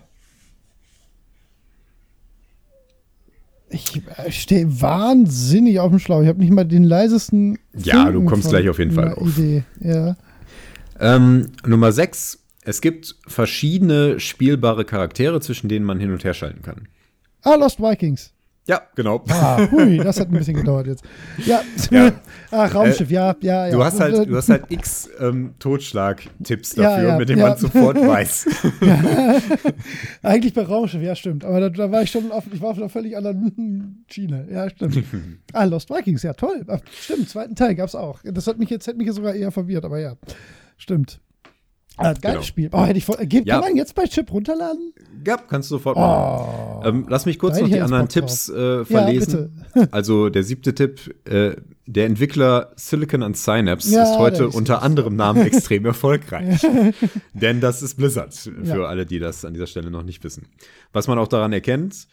ich 3.75 4.03
äh, 4.17 4.31
stehe 4.31 4.81
wahnsinnig 4.81 5.81
auf 5.81 5.91
dem 5.91 5.99
Schlauch. 5.99 6.23
Ich 6.23 6.29
habe 6.29 6.39
nicht 6.39 6.53
mal 6.53 6.65
den 6.65 6.85
leisesten. 6.85 7.59
Ja, 7.77 8.11
du 8.11 8.25
kommst 8.25 8.49
gleich 8.49 8.69
auf 8.69 8.79
jeden 8.79 8.93
Fall 8.93 9.11
drauf. 9.11 9.37
Idee. 9.37 9.65
Ja. 9.81 10.17
Ähm, 11.01 11.49
Nummer 11.67 11.93
6. 11.93 12.39
Es 12.63 12.81
gibt 12.81 13.17
verschiedene 13.27 14.21
spielbare 14.21 14.85
Charaktere, 14.85 15.41
zwischen 15.41 15.69
denen 15.69 15.85
man 15.85 15.99
hin 15.99 16.13
und 16.13 16.25
her 16.25 16.35
schalten 16.35 16.63
kann. 16.63 16.89
Ah, 17.43 17.57
Lost 17.57 17.81
Vikings. 17.81 18.33
Ja, 18.67 18.81
genau. 18.95 19.23
Ah, 19.29 19.69
hui, 19.71 19.99
das 19.99 20.19
hat 20.19 20.29
ein 20.29 20.39
bisschen 20.39 20.57
gedauert 20.57 20.87
jetzt. 20.87 21.05
Ja, 21.45 21.63
Ja. 21.91 22.13
Äh, 22.51 22.57
Ach, 22.57 22.73
Raumschiff, 22.73 23.11
ja, 23.11 23.35
ja, 23.41 23.67
ja. 23.67 23.73
Du 23.73 23.83
hast 23.83 23.99
halt, 23.99 24.29
du 24.29 24.37
hast 24.37 24.49
halt 24.49 24.67
x 24.69 25.11
ähm, 25.19 25.55
Totschlag-Tipps 25.59 26.77
Ja, 26.77 26.83
dafür, 26.85 27.09
ja, 27.09 27.19
mit 27.19 27.29
denen 27.29 27.41
ja. 27.41 27.49
man 27.49 27.59
sofort 27.59 27.97
weiß. 28.01 28.47
Eigentlich 30.23 30.55
bei 30.55 30.63
Raumschiff, 30.63 31.03
ja, 31.03 31.17
stimmt. 31.17 31.45
Aber 31.45 31.59
da, 31.59 31.69
da 31.71 31.91
war 31.91 32.03
ich 32.03 32.13
schon 32.13 32.31
auf, 32.31 32.45
ich 32.53 32.63
war 32.63 32.71
auf 32.71 32.77
einer 32.77 32.89
völlig 32.89 33.17
anderen 33.17 34.05
Schiene. 34.09 34.47
Ja, 34.53 34.71
stimmt. 34.71 35.03
ah, 35.53 35.65
Lost 35.65 35.91
Vikings, 35.91 36.23
ja, 36.23 36.33
toll. 36.33 36.65
Ach, 36.69 36.79
stimmt, 36.93 37.29
zweiten 37.29 37.57
Teil 37.57 37.75
gab's 37.75 37.97
auch. 37.97 38.21
Das 38.23 38.47
hat 38.47 38.59
mich 38.59 38.71
jetzt, 38.71 38.87
hätte 38.87 38.99
mich 38.99 39.09
jetzt 39.09 39.17
sogar 39.17 39.35
eher 39.35 39.51
verwirrt, 39.51 39.85
aber 39.85 39.99
ja. 39.99 40.15
Stimmt. 40.77 41.21
Ah, 41.97 42.13
geiles 42.13 42.23
Genau. 42.23 42.43
Spiel. 42.43 42.69
Oh, 42.73 42.85
hätte 42.85 42.99
ich 42.99 43.09
äh, 43.09 43.27
geht, 43.27 43.47
Ja. 43.47 43.61
Kann 43.61 43.71
man 43.71 43.77
jetzt 43.77 43.95
bei 43.95 44.05
Chip 44.05 44.33
runterladen? 44.33 44.93
Ja, 45.25 45.37
kannst 45.37 45.71
du 45.71 45.77
sofort 45.77 45.97
machen. 45.97 46.81
Oh. 46.83 46.87
Ähm, 46.87 47.07
lass 47.09 47.25
mich 47.25 47.39
kurz 47.39 47.59
noch 47.61 47.69
die 47.69 47.81
anderen 47.81 48.09
Tipps 48.09 48.49
äh, 48.49 48.79
Ja, 48.79 48.85
verlesen. 48.85 49.65
also 49.93 50.29
der 50.29 50.43
siebte 50.43 50.75
Tipp, 50.75 51.15
äh, 51.29 51.55
der 51.87 52.07
Entwickler 52.07 52.73
Silicon 52.77 53.23
and 53.23 53.37
Synapse 53.37 53.95
Ja, 53.95 54.03
ist 54.05 54.19
heute 54.19 54.49
unter 54.49 54.83
anderem 54.83 55.15
Namen 55.17 55.43
extrem 55.47 55.85
erfolgreich. 55.87 56.61
Denn 57.33 57.61
das 57.61 57.83
ist 57.83 57.95
Blizzard, 57.97 58.35
für 58.35 58.65
Ja. 58.65 58.85
alle, 58.87 59.07
die 59.07 59.19
das 59.21 59.45
an 59.45 59.55
dieser 59.55 59.67
Stelle 59.69 59.91
noch 59.91 60.03
nicht 60.03 60.25
wissen. 60.25 60.49
Was 60.93 61.07
man 61.07 61.19
auch 61.19 61.29
daran 61.29 61.53
erkennt, 61.53 62.09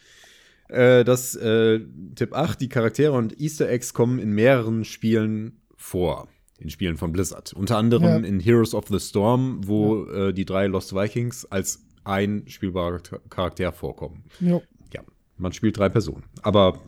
äh, 0.68 1.04
dass 1.04 1.34
äh, 1.34 1.80
Tipp 2.14 2.34
8, 2.34 2.60
die 2.60 2.68
Charaktere 2.68 3.12
und 3.12 3.40
Easter 3.40 3.68
Eggs 3.68 3.94
kommen 3.94 4.18
in 4.20 4.30
mehreren 4.30 4.84
Spielen 4.84 5.60
vor. 5.76 6.28
In 6.62 6.70
Spielen 6.70 6.96
von 6.96 7.12
Blizzard. 7.12 7.52
Unter 7.52 7.76
anderem 7.78 8.04
Ja. 8.04 8.16
in 8.16 8.40
Heroes 8.40 8.74
of 8.74 8.86
the 8.88 8.98
Storm, 9.00 9.60
wo 9.66 10.04
äh, 10.06 10.32
die 10.32 10.44
drei 10.44 10.66
Lost 10.66 10.94
Vikings 10.94 11.44
als 11.46 11.84
ein 12.04 12.44
spielbarer 12.46 13.00
Charakter 13.30 13.72
vorkommen. 13.72 14.24
Jo. 14.40 14.62
Ja, 14.92 15.02
man 15.36 15.52
spielt 15.52 15.76
drei 15.78 15.88
Personen. 15.88 16.24
Aber 16.42 16.78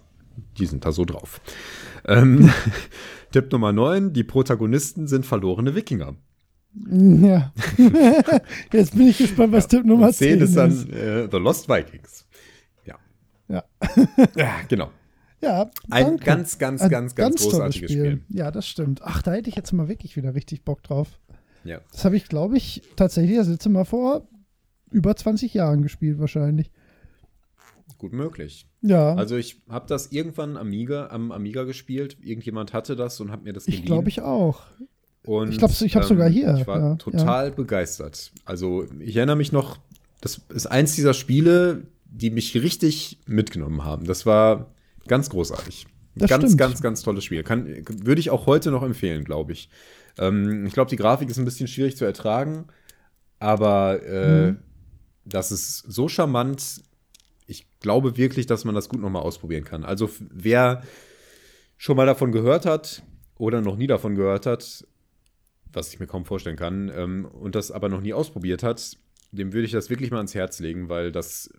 die 0.58 0.66
sind 0.66 0.84
da 0.84 0.92
so 0.92 1.04
drauf. 1.04 1.40
Ähm, 2.06 2.50
Tipp 3.32 3.50
Nummer 3.52 3.72
9, 3.72 4.12
die 4.12 4.24
Protagonisten 4.24 5.06
sind 5.06 5.26
verlorene 5.26 5.74
Wikinger. 5.74 6.16
Ja. 6.90 7.52
Jetzt 8.72 8.96
bin 8.96 9.08
ich 9.08 9.18
gespannt, 9.18 9.52
was 9.52 9.68
Tipp 9.68 9.84
Nummer 9.84 10.10
10 10.12 10.38
10 10.38 10.40
ist 10.40 10.48
ist. 10.50 10.56
dann 10.56 10.90
äh, 10.92 11.28
The 11.30 11.36
Lost 11.38 11.68
Vikings. 11.68 12.26
Ja. 12.84 12.96
Ja. 13.48 13.64
ja, 14.36 14.54
genau. 14.68 14.90
Ja, 15.44 15.70
Ein 15.90 16.04
danke. 16.06 16.24
ganz, 16.24 16.58
ganz, 16.58 16.82
Ein 16.82 16.90
ganz, 16.90 17.14
ganz 17.14 17.36
tolles 17.36 17.52
großartiges 17.52 17.90
Spiel. 17.90 18.22
Ja, 18.28 18.50
das 18.50 18.66
stimmt. 18.66 19.00
Ach, 19.02 19.22
da 19.22 19.32
hätte 19.32 19.48
ich 19.48 19.56
jetzt 19.56 19.72
mal 19.72 19.88
wirklich 19.88 20.16
wieder 20.16 20.34
richtig 20.34 20.64
Bock 20.64 20.82
drauf. 20.82 21.18
Ja. 21.64 21.80
Das 21.92 22.04
habe 22.04 22.16
ich, 22.16 22.28
glaube 22.28 22.56
ich, 22.56 22.82
tatsächlich 22.96 23.36
das 23.36 23.48
letzte 23.48 23.68
Mal 23.70 23.84
vor 23.84 24.26
über 24.90 25.14
20 25.16 25.52
Jahren 25.54 25.82
gespielt, 25.82 26.18
wahrscheinlich. 26.18 26.70
Gut 27.98 28.12
möglich. 28.12 28.66
Ja, 28.82 29.14
Also 29.14 29.36
ich 29.36 29.62
habe 29.68 29.86
das 29.88 30.12
irgendwann 30.12 30.56
Amiga, 30.56 31.08
am 31.08 31.32
Amiga 31.32 31.64
gespielt. 31.64 32.18
Irgendjemand 32.22 32.72
hatte 32.72 32.96
das 32.96 33.20
und 33.20 33.30
hat 33.30 33.44
mir 33.44 33.52
das 33.52 33.66
ich 33.66 33.76
geliehen. 33.76 33.86
glaube 33.86 34.08
ich 34.08 34.20
auch. 34.20 34.62
Und, 35.24 35.50
ich 35.50 35.58
glaub, 35.58 35.70
ich 35.70 35.96
hab's 35.96 36.08
sogar 36.08 36.28
hier, 36.28 36.54
Ich 36.60 36.66
war 36.66 36.80
ja, 36.80 36.94
total 36.96 37.50
begeistert. 37.50 38.30
Also 38.44 38.86
ich 39.00 39.16
erinnere 39.16 39.36
mich 39.36 39.52
noch, 39.52 39.78
das 40.20 40.42
ist 40.50 40.66
eins 40.66 40.94
dieser 40.96 41.14
Spiele, 41.14 41.86
die 42.04 42.30
mich 42.30 42.54
richtig 42.54 43.18
mitgenommen 43.26 43.84
haben. 43.84 44.04
Das 44.06 44.26
war 44.26 44.66
ganz 45.08 45.30
großartig. 45.30 45.86
Das 46.16 46.30
ganz, 46.30 46.44
stimmt. 46.44 46.58
ganz, 46.58 46.80
ganz 46.80 47.02
tolles 47.02 47.24
Spiel. 47.24 47.42
Kann, 47.42 47.66
würde 48.04 48.20
ich 48.20 48.30
auch 48.30 48.46
heute 48.46 48.70
noch 48.70 48.82
empfehlen, 48.82 49.24
glaube 49.24 49.52
ich. 49.52 49.68
Ähm, 50.18 50.64
ich 50.66 50.72
glaube, 50.72 50.88
die 50.90 50.96
Grafik 50.96 51.28
ist 51.28 51.38
ein 51.38 51.44
bisschen 51.44 51.66
schwierig 51.66 51.96
zu 51.96 52.04
ertragen, 52.04 52.66
aber 53.40 54.02
äh, 54.04 54.50
Mhm. 54.52 54.58
das 55.24 55.50
ist 55.52 55.78
so 55.78 56.08
charmant. 56.08 56.82
Ich 57.46 57.66
glaube 57.80 58.16
wirklich, 58.16 58.46
dass 58.46 58.64
man 58.64 58.74
das 58.74 58.88
gut 58.88 59.00
noch 59.00 59.10
mal 59.10 59.20
ausprobieren 59.20 59.64
kann. 59.64 59.84
Also 59.84 60.08
wer 60.20 60.82
schon 61.76 61.96
mal 61.96 62.06
davon 62.06 62.30
gehört 62.32 62.64
hat 62.64 63.02
oder 63.36 63.60
noch 63.60 63.76
nie 63.76 63.88
davon 63.88 64.14
gehört 64.14 64.46
hat, 64.46 64.86
was 65.72 65.92
ich 65.92 65.98
mir 65.98 66.06
kaum 66.06 66.24
vorstellen 66.24 66.56
kann, 66.56 66.90
ähm, 66.94 67.24
und 67.24 67.56
das 67.56 67.72
aber 67.72 67.88
noch 67.88 68.00
nie 68.00 68.14
ausprobiert 68.14 68.62
hat, 68.62 68.96
dem 69.32 69.52
würde 69.52 69.66
ich 69.66 69.72
das 69.72 69.90
wirklich 69.90 70.12
mal 70.12 70.18
ans 70.18 70.34
Herz 70.36 70.60
legen, 70.60 70.88
weil 70.88 71.10
das 71.10 71.50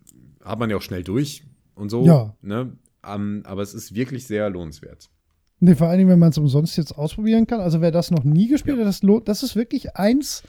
hat 0.42 0.58
man 0.58 0.70
ja 0.70 0.76
auch 0.78 0.82
schnell 0.82 1.04
durch 1.04 1.44
und 1.74 1.90
so. 1.90 2.06
Ja. 2.06 2.34
Ne? 2.40 2.72
Ähm, 3.06 3.42
aber 3.44 3.62
es 3.62 3.74
ist 3.74 3.94
wirklich 3.94 4.26
sehr 4.26 4.50
lohnenswert. 4.50 5.08
Nee, 5.60 5.74
vor 5.74 5.88
allen 5.88 5.98
Dingen, 5.98 6.10
wenn 6.10 6.18
man 6.18 6.30
es 6.30 6.38
umsonst 6.38 6.76
jetzt 6.76 6.92
ausprobieren 6.96 7.46
kann. 7.46 7.60
Also 7.60 7.80
wer 7.80 7.90
das 7.90 8.10
noch 8.10 8.24
nie 8.24 8.48
gespielt 8.48 8.78
hat, 8.78 8.86
das, 8.86 9.02
lohnt, 9.02 9.28
das 9.28 9.42
ist 9.42 9.56
wirklich 9.56 9.96
eins 9.96 10.42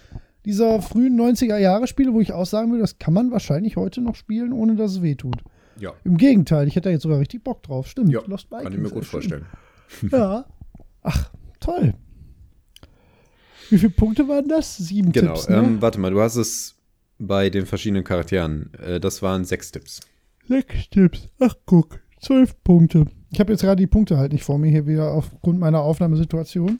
dieser 0.43 0.81
frühen 0.81 1.19
90er 1.19 1.57
Jahre 1.57 1.87
Spiele, 1.87 2.13
wo 2.13 2.21
ich 2.21 2.33
auch 2.33 2.45
sagen 2.45 2.71
würde, 2.71 2.81
das 2.81 2.99
kann 2.99 3.13
man 3.13 3.31
wahrscheinlich 3.31 3.75
heute 3.77 4.01
noch 4.01 4.15
spielen, 4.15 4.51
ohne 4.53 4.75
dass 4.75 4.91
es 4.91 5.01
weh 5.01 5.15
tut. 5.15 5.37
Ja, 5.79 5.93
Im 6.03 6.17
Gegenteil, 6.17 6.67
ich 6.67 6.75
hätte 6.75 6.89
da 6.89 6.93
jetzt 6.93 7.03
sogar 7.03 7.19
richtig 7.19 7.43
Bock 7.43 7.63
drauf. 7.63 7.87
Stimmt. 7.87 8.11
ja 8.11 8.21
Lost 8.25 8.49
kann 8.49 8.61
ich 8.61 8.67
Vikings, 8.69 8.89
mir 8.89 8.95
gut 8.95 9.05
vorstellen. 9.05 9.45
Ja. 10.11 10.45
Ach, 11.03 11.31
toll. 11.61 11.93
Wie 13.69 13.77
viele 13.77 13.91
Punkte 13.91 14.27
waren 14.27 14.47
das? 14.47 14.77
Sieben 14.77 15.11
Genau. 15.11 15.33
Tipps, 15.33 15.47
ne? 15.49 15.57
Ähm, 15.57 15.81
warte 15.81 15.99
mal, 15.99 16.11
du 16.11 16.19
hast 16.21 16.35
es 16.35 16.75
bei 17.19 17.49
den 17.49 17.65
verschiedenen 17.65 18.03
Charakteren. 18.03 18.71
Äh, 18.73 18.99
das 18.99 19.21
waren 19.21 19.45
sechs 19.45 19.71
Tipps. 19.71 20.01
Sechs 20.47 20.89
Tipps. 20.89 21.29
Ach, 21.39 21.55
guck. 21.65 21.99
Zwölf 22.21 22.55
Punkte. 22.63 23.05
Ich 23.31 23.39
habe 23.39 23.51
jetzt 23.51 23.61
gerade 23.61 23.79
die 23.79 23.87
Punkte 23.87 24.17
halt 24.17 24.31
nicht 24.33 24.43
vor 24.43 24.57
mir 24.57 24.69
hier 24.71 24.87
wieder 24.87 25.11
aufgrund 25.11 25.59
meiner 25.59 25.81
Aufnahmesituation. 25.81 26.79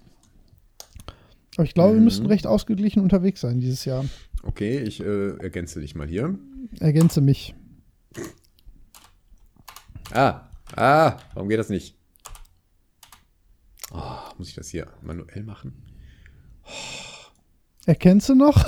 Aber 1.55 1.63
ich 1.65 1.73
glaube, 1.73 1.93
wir 1.93 1.99
Mhm. 1.99 2.05
müssten 2.05 2.25
recht 2.27 2.47
ausgeglichen 2.47 3.01
unterwegs 3.01 3.41
sein 3.41 3.59
dieses 3.59 3.85
Jahr. 3.85 4.05
Okay, 4.43 4.79
ich 4.79 4.99
äh, 5.01 5.29
ergänze 5.37 5.79
dich 5.79 5.95
mal 5.95 6.07
hier. 6.07 6.37
Ergänze 6.79 7.21
mich. 7.21 7.55
Ah, 10.13 10.49
ah, 10.75 11.17
warum 11.33 11.49
geht 11.49 11.59
das 11.59 11.69
nicht? 11.69 11.95
Oh, 13.91 14.01
muss 14.37 14.49
ich 14.49 14.55
das 14.55 14.69
hier 14.69 14.87
manuell 15.01 15.43
machen? 15.43 15.73
Erkennst 17.85 18.29
du 18.29 18.35
noch? 18.35 18.65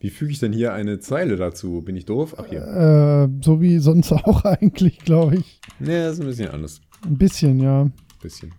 Wie 0.00 0.10
füge 0.10 0.32
ich 0.32 0.38
denn 0.38 0.52
hier 0.52 0.72
eine 0.72 0.98
Zeile 0.98 1.36
dazu? 1.36 1.82
Bin 1.82 1.94
ich 1.94 2.06
doof? 2.06 2.34
Ach 2.38 2.46
hier. 2.46 2.62
äh, 2.62 3.44
so 3.44 3.60
wie 3.60 3.78
sonst 3.78 4.10
auch 4.12 4.44
eigentlich, 4.44 4.98
glaube 5.00 5.36
ich. 5.36 5.60
Nee, 5.78 6.02
das 6.02 6.14
ist 6.14 6.20
ein 6.20 6.26
bisschen 6.26 6.48
anders. 6.50 6.80
Ein 7.04 7.18
bisschen, 7.18 7.60
ja. 7.60 7.88
Bisschen. 8.22 8.52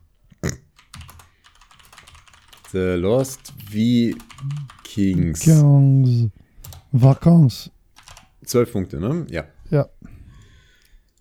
The 2.72 2.96
Lost 2.96 3.54
Vikings. 3.70 5.46
Vacances. 5.48 6.30
Vacances. 6.92 7.72
Zwölf 8.46 8.72
Punkte, 8.72 9.00
ne? 9.00 9.26
Ja, 9.30 9.46
Ja. 9.70 9.88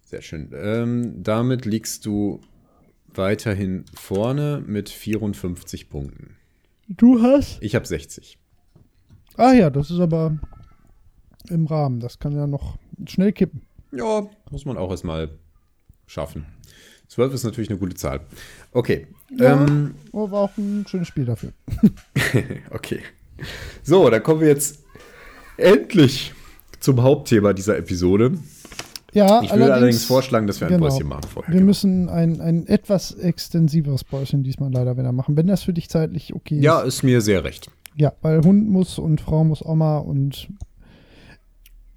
sehr 0.05 0.23
schön. 0.23 0.51
Ähm, 0.55 1.23
damit 1.23 1.65
liegst 1.65 2.07
du 2.07 2.41
weiterhin 3.15 3.85
vorne 3.95 4.63
mit 4.67 4.89
54 4.89 5.89
Punkten. 5.89 6.37
Du 6.89 7.21
hast? 7.23 7.59
Ich 7.63 7.75
habe 7.75 7.87
60. 7.87 8.39
Ah 9.37 9.53
ja, 9.53 9.71
das 9.71 9.91
ist 9.91 10.01
aber 10.01 10.39
im 11.49 11.67
Rahmen. 11.67 12.01
Das 12.01 12.19
kann 12.19 12.33
ja 12.33 12.47
noch 12.47 12.77
schnell 13.07 13.33
kippen. 13.33 13.63
Ja, 13.93 14.27
muss 14.51 14.65
man 14.65 14.77
auch 14.77 14.91
erstmal 14.91 15.31
schaffen. 16.07 16.47
12 17.09 17.35
ist 17.35 17.45
natürlich 17.45 17.71
eine 17.71 17.79
gute 17.79 17.97
Zahl. 17.97 18.21
Okay. 18.73 19.09
Ja. 19.37 19.65
Ähm, 19.65 19.95
Aber 20.13 20.31
war 20.31 20.41
auch 20.43 20.57
ein 20.57 20.85
schönes 20.89 21.09
Spiel 21.09 21.25
dafür. 21.25 21.53
okay. 22.71 23.01
So, 23.83 24.09
dann 24.11 24.23
kommen 24.23 24.41
wir 24.41 24.49
jetzt 24.49 24.85
endlich 25.57 26.33
zum 26.79 27.03
Hauptthema 27.03 27.53
dieser 27.53 27.77
Episode. 27.77 28.39
Ja, 29.13 29.43
Ich 29.43 29.51
würde 29.51 29.75
allerdings 29.75 30.05
vorschlagen, 30.05 30.47
dass 30.47 30.61
wir 30.61 30.69
ein 30.69 30.75
genau. 30.75 30.87
Päuschen 30.87 31.09
machen 31.09 31.25
vorher. 31.33 31.53
Wir 31.53 31.63
müssen 31.63 32.09
ein, 32.09 32.41
ein 32.41 32.67
etwas 32.69 33.13
extensiveres 33.13 34.05
Päuschen 34.05 34.45
diesmal 34.45 34.71
leider 34.73 34.97
wieder 34.97 35.11
machen, 35.11 35.37
wenn 35.37 35.49
das 35.49 35.65
für 35.65 35.73
dich 35.73 35.89
zeitlich 35.89 36.33
okay 36.33 36.59
ist. 36.59 36.65
ja, 36.65 36.81
ist 36.81 37.03
mir 37.03 37.21
sehr 37.21 37.43
recht. 37.43 37.71
Ja, 37.97 38.13
weil 38.23 38.41
Hund 38.43 38.69
muss 38.71 38.99
und 38.99 39.21
Frau 39.21 39.45
muss 39.45 39.65
Oma 39.65 39.99
und 39.99 40.49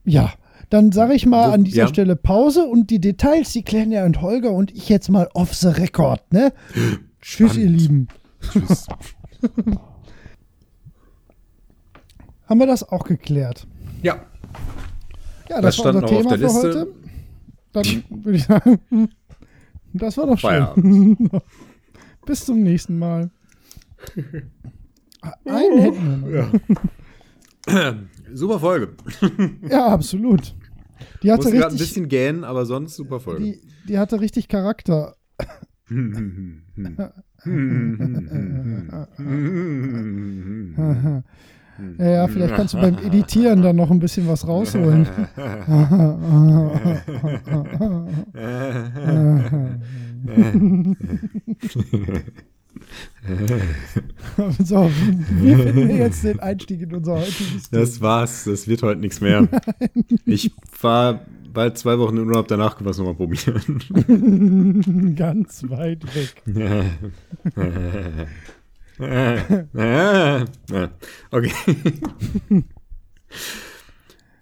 ja. 0.06 0.34
Dann 0.70 0.91
sage 0.91 1.14
ich 1.14 1.26
mal 1.28 1.49
Wo- 1.49 1.53
an 1.53 1.64
dieser 1.65 1.84
ja. 1.84 1.88
Stelle 1.88 2.15
Pause 2.15 2.65
und 2.65 2.90
die 2.90 2.99
Details, 2.99 3.52
die 3.53 3.61
klären 3.64 3.91
ja 3.91 4.06
und 4.06 4.22
Holger 4.22 4.52
und 4.52 4.72
ich 4.72 4.90
jetzt 4.90 5.10
mal 5.10 5.30
off 5.36 5.53
the 5.53 5.68
record, 5.68 6.22
ne? 6.34 6.52
Tschüss, 7.22 7.56
ihr. 7.57 7.70
Lieben. 7.70 8.07
Tschüss. 8.41 8.88
Haben 12.48 12.60
wir 12.60 12.68
das 12.68 12.88
auch 12.90 13.03
geklärt? 13.06 13.68
ja, 14.02 14.15
Ja, 15.49 15.61
Das 15.61 15.76
das, 15.78 15.86
war 15.86 15.94
unser 15.95 16.02
noch 16.02 16.11
auf 16.11 16.18
Thema 16.18 16.38
der 16.38 16.49
für 16.49 16.68
Liste. 16.68 16.80
heute. 16.80 16.88
Dann 17.72 18.03
würde 18.24 18.38
ich 18.38 18.44
sagen, 18.45 18.80
das 19.94 20.18
war 20.18 20.28
doch 20.28 20.38
schön. 20.40 21.30
Bis 22.26 22.45
zum 22.45 22.61
nächsten 22.64 22.98
Mal. 22.99 23.30
Einen 25.45 25.79
hätten 25.79 26.25
wir 26.27 26.51
noch. 27.67 27.95
super 28.33 28.59
Folge. 28.59 28.89
Ja, 29.69 29.87
absolut. 29.87 30.55
Die 31.21 31.31
hatte 31.31 31.51
gerade 31.51 31.65
ein 31.65 31.71
richtig, 31.71 31.79
bisschen 31.79 32.09
gähnen, 32.09 32.43
aber 32.43 32.65
sonst 32.65 32.95
super 32.95 33.19
Folge. 33.19 33.43
die, 33.43 33.61
die 33.87 33.99
hatte 33.99 34.19
richtig 34.19 34.47
Charakter. 34.47 35.15
Ja, 41.97 41.97
ja, 41.97 42.27
vielleicht 42.27 42.53
kannst 42.55 42.75
du 42.75 42.81
beim 42.81 42.97
Editieren 42.99 43.61
dann 43.61 43.75
noch 43.75 43.91
ein 43.91 43.99
bisschen 43.99 44.27
was 44.27 44.47
rausholen. 44.47 45.07
so, 54.64 54.91
wie 55.40 55.56
finden 55.56 55.88
wir 55.88 55.95
jetzt 55.95 56.24
den 56.24 56.40
Einstieg 56.40 56.82
in 56.82 56.94
unser 56.94 57.14
heutiges 57.14 57.70
Das 57.72 58.02
war's, 58.02 58.44
das 58.44 58.68
wird 58.68 58.84
heute 58.84 58.99
nichts 58.99 59.22
mehr. 59.22 59.48
Ich 60.26 60.52
war 60.82 61.22
bald 61.53 61.78
zwei 61.78 61.98
Wochen 61.99 62.18
in 62.18 62.28
Urlaub, 62.28 62.48
danach 62.48 62.76
können 62.76 62.88
wir 62.88 62.91
es 62.91 62.98
nochmal 62.98 63.15
probieren. 63.15 63.80
Thema? 63.80 65.14
Ganz 65.15 65.64
weit 65.70 66.03
weg. 66.15 66.44
okay. 71.32 71.52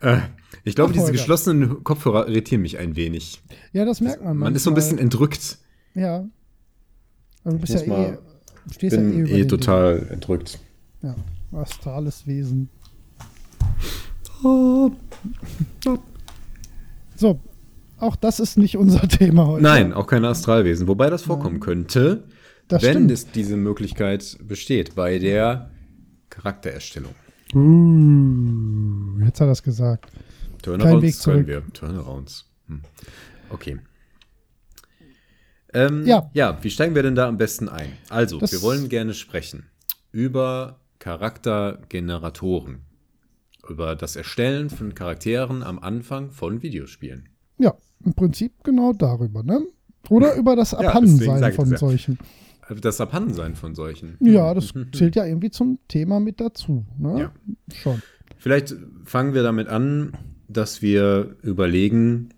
Äh, 0.02 0.18
ich 0.64 0.76
glaube, 0.76 0.94
diese 0.94 1.11
geschlossenen 1.11 1.84
Kopfhörer 1.84 2.28
irritieren 2.28 2.61
mich 2.61 2.78
ein 2.78 2.95
wenig. 2.95 3.41
Ja, 3.73 3.84
das 3.86 4.02
merkt 4.02 4.23
man. 4.23 4.38
Man 4.38 4.56
ist 4.56 4.64
so 4.64 4.72
ein 4.72 4.76
bisschen 4.76 4.98
entrückt. 4.98 5.57
Ja. 5.94 6.26
Aber 7.44 7.53
du 7.53 7.60
bist 7.60 7.73
ja 7.73 7.82
eh. 7.82 8.18
Stehst 8.69 8.95
ja 8.95 9.01
eh 9.01 9.05
Bin 9.05 9.19
über 9.19 9.29
eh 9.31 9.38
den 9.39 9.47
total 9.49 10.07
entrückt. 10.11 10.59
Dingen. 11.01 11.15
Ja, 11.51 11.59
astrales 11.59 12.27
Wesen. 12.27 12.69
So, 17.15 17.39
auch 17.99 18.15
das 18.15 18.39
ist 18.39 18.57
nicht 18.57 18.77
unser 18.77 19.01
Thema 19.07 19.47
heute. 19.47 19.63
Nein, 19.63 19.93
auch 19.93 20.07
keine 20.07 20.27
Astralwesen. 20.29 20.88
Wobei 20.88 21.09
das 21.09 21.21
vorkommen 21.23 21.59
könnte, 21.59 22.23
Das 22.67 22.81
wenn 22.81 22.93
stimmt. 22.93 23.11
es 23.11 23.31
diese 23.31 23.57
Möglichkeit 23.57 24.38
besteht 24.47 24.95
bei 24.95 25.19
der 25.19 25.69
Charaktererstellung. 26.29 27.13
Uh, 27.53 29.19
jetzt 29.25 29.41
hat 29.41 29.47
er 29.47 29.51
es 29.51 29.61
gesagt. 29.61 30.11
Weg 30.13 30.61
Turnarounds 30.63 31.23
können 31.23 31.47
wir. 31.47 31.63
Turnarounds. 31.73 32.45
Hm. 32.67 32.81
Okay. 33.49 33.77
Ähm, 35.73 36.06
Ja. 36.06 36.30
ja, 36.34 36.57
wie 36.61 36.69
steigen 36.69 36.95
wir 36.95 37.03
denn 37.03 37.15
da 37.15 37.27
am 37.27 37.38
besten 37.38 37.69
ein? 37.69 37.89
Also, 38.10 38.39
Das- 38.39 38.52
wir 38.52 38.61
wollen 38.61 38.89
gerne 38.89 39.14
sprechen 39.14 39.65
über 40.11 40.80
Charaktergeneratoren. 40.99 42.80
Über 43.69 43.95
das 43.95 44.15
Erstellen 44.15 44.69
von 44.69 44.95
Charakteren 44.95 45.64
am 45.64 45.80
Anfang 45.80 46.31
von 46.31 46.61
Videospielen. 46.64 47.30
Ja, 47.60 47.76
im 48.03 48.14
Prinzip 48.14 48.64
genau 48.64 48.91
darüber, 48.93 49.43
ne? 49.43 49.61
Oder 50.10 50.35
über 50.35 50.56
das 50.56 50.73
Abhandensein 50.73 51.49
ich 51.52 51.56
von 51.56 51.69
das 51.69 51.80
ja. 51.81 51.88
solchen. 51.88 52.19
Das 52.81 52.99
Abhandensein 53.02 53.56
von 53.56 53.76
solchen. 53.76 54.18
Ja, 54.19 54.53
das 54.53 54.73
zählt 54.93 55.15
ja 55.15 55.26
irgendwie 55.26 55.52
zum 55.52 55.77
Thema 55.88 56.19
mit 56.19 56.41
dazu, 56.41 56.85
ne? 56.98 57.19
Ja. 57.19 57.31
Schon. 57.73 58.02
Vielleicht 58.38 58.76
fangen 59.06 59.34
wir 59.34 59.43
damit 59.43 59.68
an, 59.68 60.18
dass 60.48 60.81
wir 60.81 61.35
überlegen, 61.43 62.30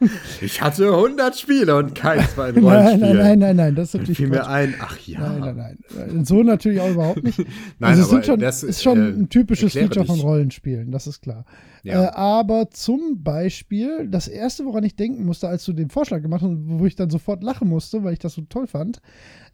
Ich 0.41 0.61
hatte 0.61 0.95
100 0.95 1.37
Spiele 1.37 1.75
und 1.75 1.93
keins 1.95 2.37
war 2.37 2.45
ein 2.47 2.55
nein, 2.55 2.63
Rollenspiel. 2.63 2.99
nein, 3.01 3.17
nein, 3.17 3.39
nein, 3.39 3.55
nein, 3.57 3.75
das 3.75 3.89
ist 3.89 3.93
natürlich 3.95 4.17
fiel 4.17 4.27
mir 4.29 4.47
ein, 4.47 4.75
ach 4.79 4.97
ja. 5.05 5.19
Nein, 5.19 5.55
nein, 5.57 5.77
nein. 5.93 6.25
So 6.25 6.41
natürlich 6.43 6.79
auch 6.79 6.89
überhaupt 6.91 7.23
nicht. 7.23 7.39
Nein, 7.79 7.99
also 7.99 8.09
aber 8.15 8.23
schon, 8.23 8.39
das, 8.39 8.63
ist 8.63 8.81
schon 8.81 8.97
äh, 8.99 9.09
ein 9.19 9.29
typisches 9.29 9.73
Feature 9.73 10.05
von. 10.05 10.19
Rollenspielen, 10.21 10.91
das 10.91 11.07
ist 11.07 11.21
klar. 11.21 11.43
Ja. 11.83 12.05
Äh, 12.05 12.07
aber 12.13 12.69
zum 12.71 13.21
Beispiel, 13.23 14.07
das 14.09 14.27
erste, 14.29 14.63
woran 14.65 14.83
ich 14.85 14.95
denken 14.95 15.25
musste, 15.25 15.49
als 15.49 15.65
du 15.65 15.73
den 15.73 15.89
Vorschlag 15.89 16.21
gemacht 16.21 16.41
hast, 16.41 16.51
wo 16.55 16.85
ich 16.85 16.95
dann 16.95 17.09
sofort 17.09 17.43
lachen 17.43 17.67
musste, 17.67 18.03
weil 18.05 18.13
ich 18.13 18.19
das 18.19 18.33
so 18.35 18.41
toll 18.43 18.67
fand, 18.67 19.01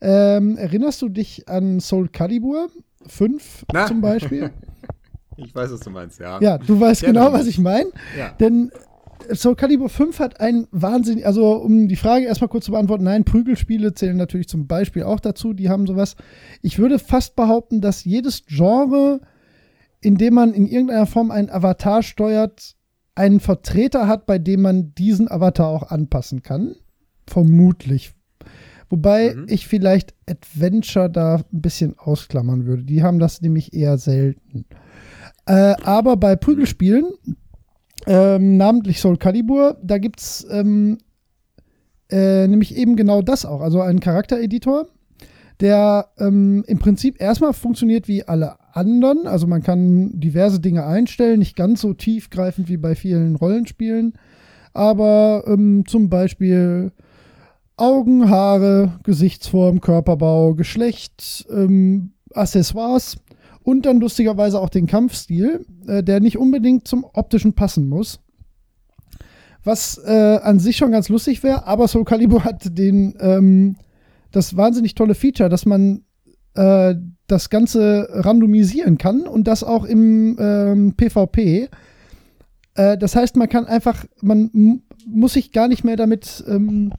ähm, 0.01 0.57
erinnerst 0.57 1.01
du 1.01 1.09
dich 1.09 1.49
an 1.49 1.80
Soul 1.80 2.09
Calibur 2.09 2.68
5 3.07 3.65
Na. 3.73 3.88
zum 3.88 4.01
Beispiel? 4.01 4.51
Ich 5.38 5.53
weiß, 5.56 5.72
was 5.72 5.80
du 5.80 5.90
meinst, 5.90 6.20
ja. 6.20 6.40
ja, 6.41 6.58
du 6.58 6.80
weißt 6.80 7.02
Ja, 7.03 7.08
genau, 7.10 7.32
was 7.34 7.48
ich 7.48 7.58
meine. 7.58 7.90
Ja. 8.18 8.34
Denn 8.40 8.72
Soul 9.34 9.56
Calibur 9.56 9.90
5 9.90 10.20
hat 10.20 10.40
ein 10.41 10.68
Wahnsinn, 10.72 11.24
also 11.24 11.53
um 11.56 11.88
die 11.88 11.95
Frage 11.95 12.26
erstmal 12.26 12.49
kurz 12.49 12.66
zu 12.66 12.72
beantworten, 12.72 13.03
nein, 13.03 13.24
Prügelspiele 13.24 13.94
zählen 13.94 14.18
natürlich 14.18 14.48
zum 14.49 14.68
Beispiel 14.68 15.03
auch 15.03 15.20
dazu, 15.20 15.53
die 15.53 15.70
haben 15.70 15.86
sowas. 15.88 16.16
Ich 16.62 16.80
würde 16.80 16.99
fast 16.99 17.36
behaupten, 17.36 17.82
dass 17.82 18.03
jedes 18.03 18.45
Genre, 18.45 19.22
in 20.02 20.18
dem 20.18 20.34
man 20.34 20.53
in 20.53 20.68
irgendeiner 20.68 21.06
Form 21.06 21.32
einen 21.32 21.49
Avatar 21.49 22.02
steuert, 22.03 22.76
einen 23.14 23.40
Vertreter 23.40 24.08
hat, 24.08 24.26
bei 24.26 24.40
dem 24.40 24.62
man 24.64 24.94
diesen 24.95 25.30
Avatar 25.30 25.68
auch 25.68 25.84
anpassen 25.91 26.41
kann. 26.41 26.76
Vermutlich. 27.28 28.14
Wobei 28.90 29.36
Mhm. 29.36 29.45
ich 29.48 29.68
vielleicht 29.68 30.14
Adventure 30.28 31.10
da 31.10 31.36
ein 31.36 31.62
bisschen 31.62 31.98
ausklammern 31.98 32.66
würde. 32.66 32.84
Die 32.84 33.03
haben 33.03 33.20
das 33.20 33.41
nämlich 33.41 33.74
eher 33.74 33.98
selten. 33.98 34.66
Äh, 35.52 35.76
aber 35.84 36.15
bei 36.15 36.38
Prügelspielen, 36.38 37.07
ähm, 38.07 38.56
namentlich 38.56 39.02
Soul 39.02 39.18
Calibur, 39.18 39.76
da 39.84 39.98
gibt 39.98 40.22
es 40.22 40.48
ähm, 40.49 40.98
äh, 42.10 42.48
nämlich 42.48 42.78
eben 42.78 42.95
genau 42.95 43.22
das 43.22 43.44
auch. 43.44 43.60
Also 43.60 43.82
einen 43.82 43.99
Charaktereditor, 43.99 44.88
der 45.60 46.07
ähm, 46.19 46.64
im 46.68 46.80
Prinzip 46.80 47.19
erstmal 47.22 47.52
funktioniert 47.52 48.07
wie 48.07 48.23
alle 48.23 48.56
anderen. 48.72 49.28
Also 49.28 49.45
man 49.45 49.61
kann 49.61 50.18
diverse 50.22 50.61
Dinge 50.61 50.86
einstellen, 50.86 51.40
nicht 51.40 51.57
ganz 51.57 51.82
so 51.82 51.94
tiefgreifend 51.94 52.69
wie 52.69 52.78
bei 52.78 52.95
vielen 52.95 53.36
Rollenspielen. 53.36 54.14
Aber 54.73 55.44
ähm, 55.48 55.84
zum 55.86 56.10
Beispiel 56.10 56.94
Augen, 57.76 58.30
Haare, 58.30 58.99
Gesichtsform, 59.03 59.82
Körperbau, 59.82 60.53
Geschlecht, 60.53 61.45
ähm, 61.52 62.14
Accessoires 62.34 63.18
und 63.64 63.86
dann 63.86 64.00
lustigerweise 64.00 64.60
auch 64.60 64.70
den 64.70 64.88
Kampfstil, 64.88 65.66
äh, 65.88 66.04
der 66.04 66.20
nicht 66.20 66.38
unbedingt 66.38 66.88
zum 66.88 67.06
optischen 67.14 67.54
passen 67.54 67.88
muss. 67.88 68.20
Was 69.64 70.00
äh, 70.04 70.40
an 70.42 70.60
sich 70.60 70.78
schon 70.78 70.92
ganz 70.92 71.10
lustig 71.10 71.44
wäre, 71.44 71.68
aber 71.68 71.88
Soul 71.88 72.06
Calibur 72.06 72.44
hat 72.46 72.78
den, 72.78 73.16
ähm, 73.20 73.76
das 74.32 74.58
wahnsinnig 74.58 74.96
tolle 74.96 75.16
Feature, 75.16 75.50
dass 75.50 75.66
man 75.66 76.04
äh, 76.56 76.96
das 77.28 77.50
Ganze 77.50 78.10
randomisieren 78.12 78.98
kann 78.98 79.22
und 79.22 79.48
das 79.48 79.64
auch 79.64 79.86
im 79.86 80.38
ähm, 80.40 80.94
PvP. 80.98 81.70
Äh, 82.76 82.98
das 82.98 83.16
heißt, 83.16 83.36
man 83.36 83.48
kann 83.48 83.66
einfach, 83.66 84.06
man 84.22 84.82
muss 85.06 85.34
sich 85.34 85.52
gar 85.52 85.68
nicht 85.68 85.84
mehr 85.84 85.96
damit 85.96 86.44
ähm, 86.48 86.92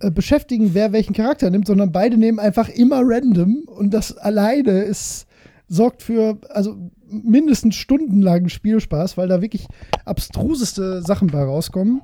äh, 0.00 0.10
beschäftigen, 0.10 0.74
wer 0.74 0.92
welchen 0.92 1.12
Charakter 1.12 1.50
nimmt, 1.50 1.66
sondern 1.66 1.92
beide 1.92 2.16
nehmen 2.16 2.40
einfach 2.40 2.68
immer 2.68 3.02
random 3.04 3.62
und 3.66 3.94
das 3.94 4.16
alleine 4.16 4.82
ist, 4.82 5.26
sorgt 5.74 6.02
für 6.02 6.38
also 6.50 6.76
mindestens 7.08 7.74
stundenlangen 7.74 8.48
Spielspaß, 8.48 9.16
weil 9.16 9.28
da 9.28 9.42
wirklich 9.42 9.66
abstruseste 10.04 11.02
Sachen 11.02 11.28
bei 11.28 11.42
rauskommen. 11.42 12.02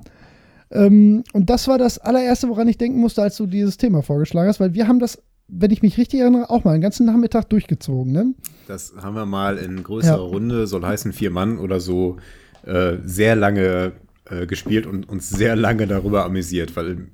Ähm, 0.71 1.23
und 1.33 1.49
das 1.49 1.67
war 1.67 1.77
das 1.77 1.97
allererste, 1.97 2.49
woran 2.49 2.67
ich 2.67 2.77
denken 2.77 2.99
musste, 2.99 3.21
als 3.21 3.37
du 3.37 3.45
dieses 3.45 3.77
Thema 3.77 4.03
vorgeschlagen 4.03 4.47
hast, 4.49 4.59
weil 4.59 4.73
wir 4.73 4.87
haben 4.87 4.99
das, 4.99 5.21
wenn 5.47 5.71
ich 5.71 5.81
mich 5.81 5.97
richtig 5.97 6.19
erinnere, 6.21 6.49
auch 6.49 6.63
mal 6.63 6.71
einen 6.71 6.81
ganzen 6.81 7.05
Nachmittag 7.05 7.49
durchgezogen. 7.49 8.11
Ne? 8.11 8.33
Das 8.67 8.93
haben 9.01 9.15
wir 9.15 9.25
mal 9.25 9.57
in 9.57 9.83
größerer 9.83 10.17
Ja. 10.17 10.21
Runde, 10.21 10.67
soll 10.67 10.85
heißen 10.85 11.13
vier 11.13 11.31
Mann 11.31 11.57
oder 11.57 11.79
so, 11.79 12.17
äh, 12.65 12.97
sehr 13.03 13.35
lange 13.35 13.93
äh, 14.25 14.45
gespielt 14.45 14.85
und 14.85 15.09
uns 15.09 15.29
sehr 15.29 15.55
lange 15.55 15.87
darüber 15.87 16.25
amüsiert, 16.25 16.75
weil 16.75 17.07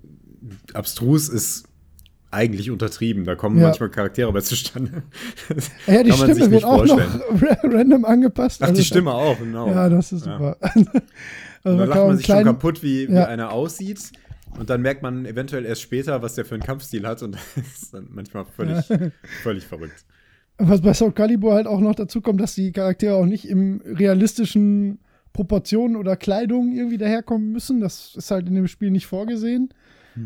abstrus 0.73 1.29
ist 1.29 1.67
eigentlich 2.31 2.69
untertrieben. 2.71 3.23
Da 3.25 3.35
kommen 3.35 3.57
Ja. 3.57 3.67
manchmal 3.67 3.89
Charaktere 3.89 4.31
bei 4.33 4.41
zustande. 4.41 5.03
Ja, 5.87 6.03
die 6.03 6.09
Kann 6.09 6.19
man 6.19 6.27
sich 6.33 6.35
Stimme 6.35 6.39
wird 6.39 6.51
nicht 6.51 6.65
auch 6.65 6.85
vorstellen. 6.85 7.21
noch 7.63 7.63
random 7.63 8.05
angepasst. 8.05 8.61
Ach, 8.61 8.67
Also 8.69 8.81
die 8.81 8.85
Stimme 8.85 9.11
auch, 9.13 9.37
genau. 9.39 9.67
Ja, 9.69 9.89
das 9.89 10.11
ist 10.11 10.25
Ja. 10.25 10.33
super. 10.37 10.57
Also 11.63 11.77
man 11.79 11.89
lacht 11.89 11.99
man 11.99 12.17
sich 12.17 12.25
schon 12.25 12.33
kleinen- 12.35 12.45
kaputt, 12.45 12.83
wie, 12.83 13.09
wie 13.09 13.13
Ja. 13.13 13.25
einer 13.25 13.51
aussieht. 13.51 13.99
Und 14.57 14.69
dann 14.69 14.81
merkt 14.81 15.01
man 15.03 15.25
eventuell 15.25 15.65
erst 15.65 15.81
später, 15.81 16.21
was 16.21 16.35
der 16.35 16.45
für 16.45 16.55
einen 16.55 16.63
Kampfstil 16.63 17.05
hat. 17.05 17.21
Und 17.23 17.35
das 17.35 17.41
ist 17.81 17.93
dann 17.93 18.07
manchmal 18.11 18.45
völlig, 18.45 18.85
völlig 19.43 19.65
verrückt. 19.65 20.05
Was 20.59 20.81
bei 20.81 20.93
Soul 20.93 21.11
Calibur 21.11 21.53
halt 21.55 21.67
auch 21.67 21.79
noch 21.81 21.93
dazu 21.95 22.21
kommt, 22.21 22.39
dass 22.41 22.55
die 22.55 22.71
Charaktere 22.71 23.15
auch 23.15 23.25
nicht 23.25 23.47
im 23.49 23.81
realistischen 23.85 24.99
Proportionen 25.33 25.95
oder 25.97 26.15
Kleidung 26.15 26.71
irgendwie 26.73 26.97
daherkommen 26.97 27.51
müssen. 27.51 27.81
Das 27.81 28.15
ist 28.15 28.31
halt 28.31 28.47
in 28.47 28.55
dem 28.55 28.67
Spiel 28.67 28.89
nicht 28.89 29.05
vorgesehen. 29.07 29.69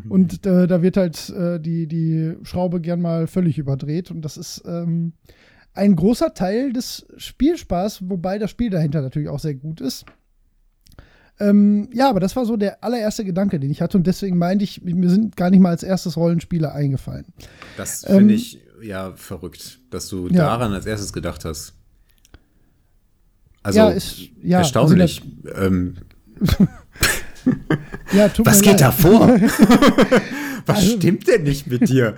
Und 0.10 0.46
äh, 0.46 0.68
da 0.68 0.82
wird 0.82 0.98
halt 0.98 1.30
äh, 1.30 1.60
die, 1.60 1.88
die 1.88 2.36
Schraube 2.44 2.80
gern 2.82 3.02
mal 3.02 3.28
völlig 3.28 3.58
überdreht. 3.58 4.10
Und 4.12 4.22
das 4.24 4.38
ist 4.38 4.64
ähm, 4.66 5.14
ein 5.74 5.96
großer 5.96 6.34
Teil 6.34 6.74
des 6.74 7.06
Spielspaß, 7.18 8.10
wobei 8.10 8.38
das 8.40 8.52
Spiel 8.52 8.70
dahinter 8.70 9.02
natürlich 9.02 9.30
auch 9.30 9.40
sehr 9.40 9.56
gut 9.56 9.82
ist. 9.82 10.06
Ähm, 11.40 11.90
ja, 11.92 12.10
aber 12.10 12.20
das 12.20 12.36
war 12.36 12.46
so 12.46 12.56
der 12.56 12.84
allererste 12.84 13.26
Gedanke, 13.26 13.60
den 13.60 13.72
ich 13.72 13.82
hatte. 13.82 13.98
Und 13.98 14.06
deswegen 14.06 14.38
meinte 14.38 14.64
ich, 14.64 14.82
mir 14.84 15.10
sind 15.10 15.36
gar 15.36 15.50
nicht 15.50 15.60
mal 15.60 15.70
als 15.70 15.82
erstes 15.84 16.16
Rollenspiele 16.18 16.72
eingefallen. 16.72 17.26
Das 17.78 18.08
Ähm, 18.08 18.18
finde 18.18 18.34
ich 18.36 18.62
ja 18.84 19.14
verrückt, 19.16 19.80
dass 19.90 20.08
du 20.08 20.28
Ja. 20.28 20.46
daran 20.46 20.74
als 20.74 20.86
erstes 20.86 21.14
gedacht 21.14 21.44
hast. 21.46 21.74
Also 23.64 23.80
Ja, 23.80 23.90
ist- 23.90 24.20
ja, 24.42 24.60
erstaunlich. 24.60 25.22
ähm, 25.56 25.96
Ja, 28.14 28.30
tut 28.30 28.46
was 28.46 28.62
geht 28.62 28.72
leid. 28.74 28.82
da 28.82 28.92
vor? 28.92 29.28
was 30.66 30.78
Also- 30.78 30.98
stimmt 30.98 31.28
denn 31.28 31.44
nicht 31.44 31.68
mit 31.68 31.88
dir? 31.90 32.16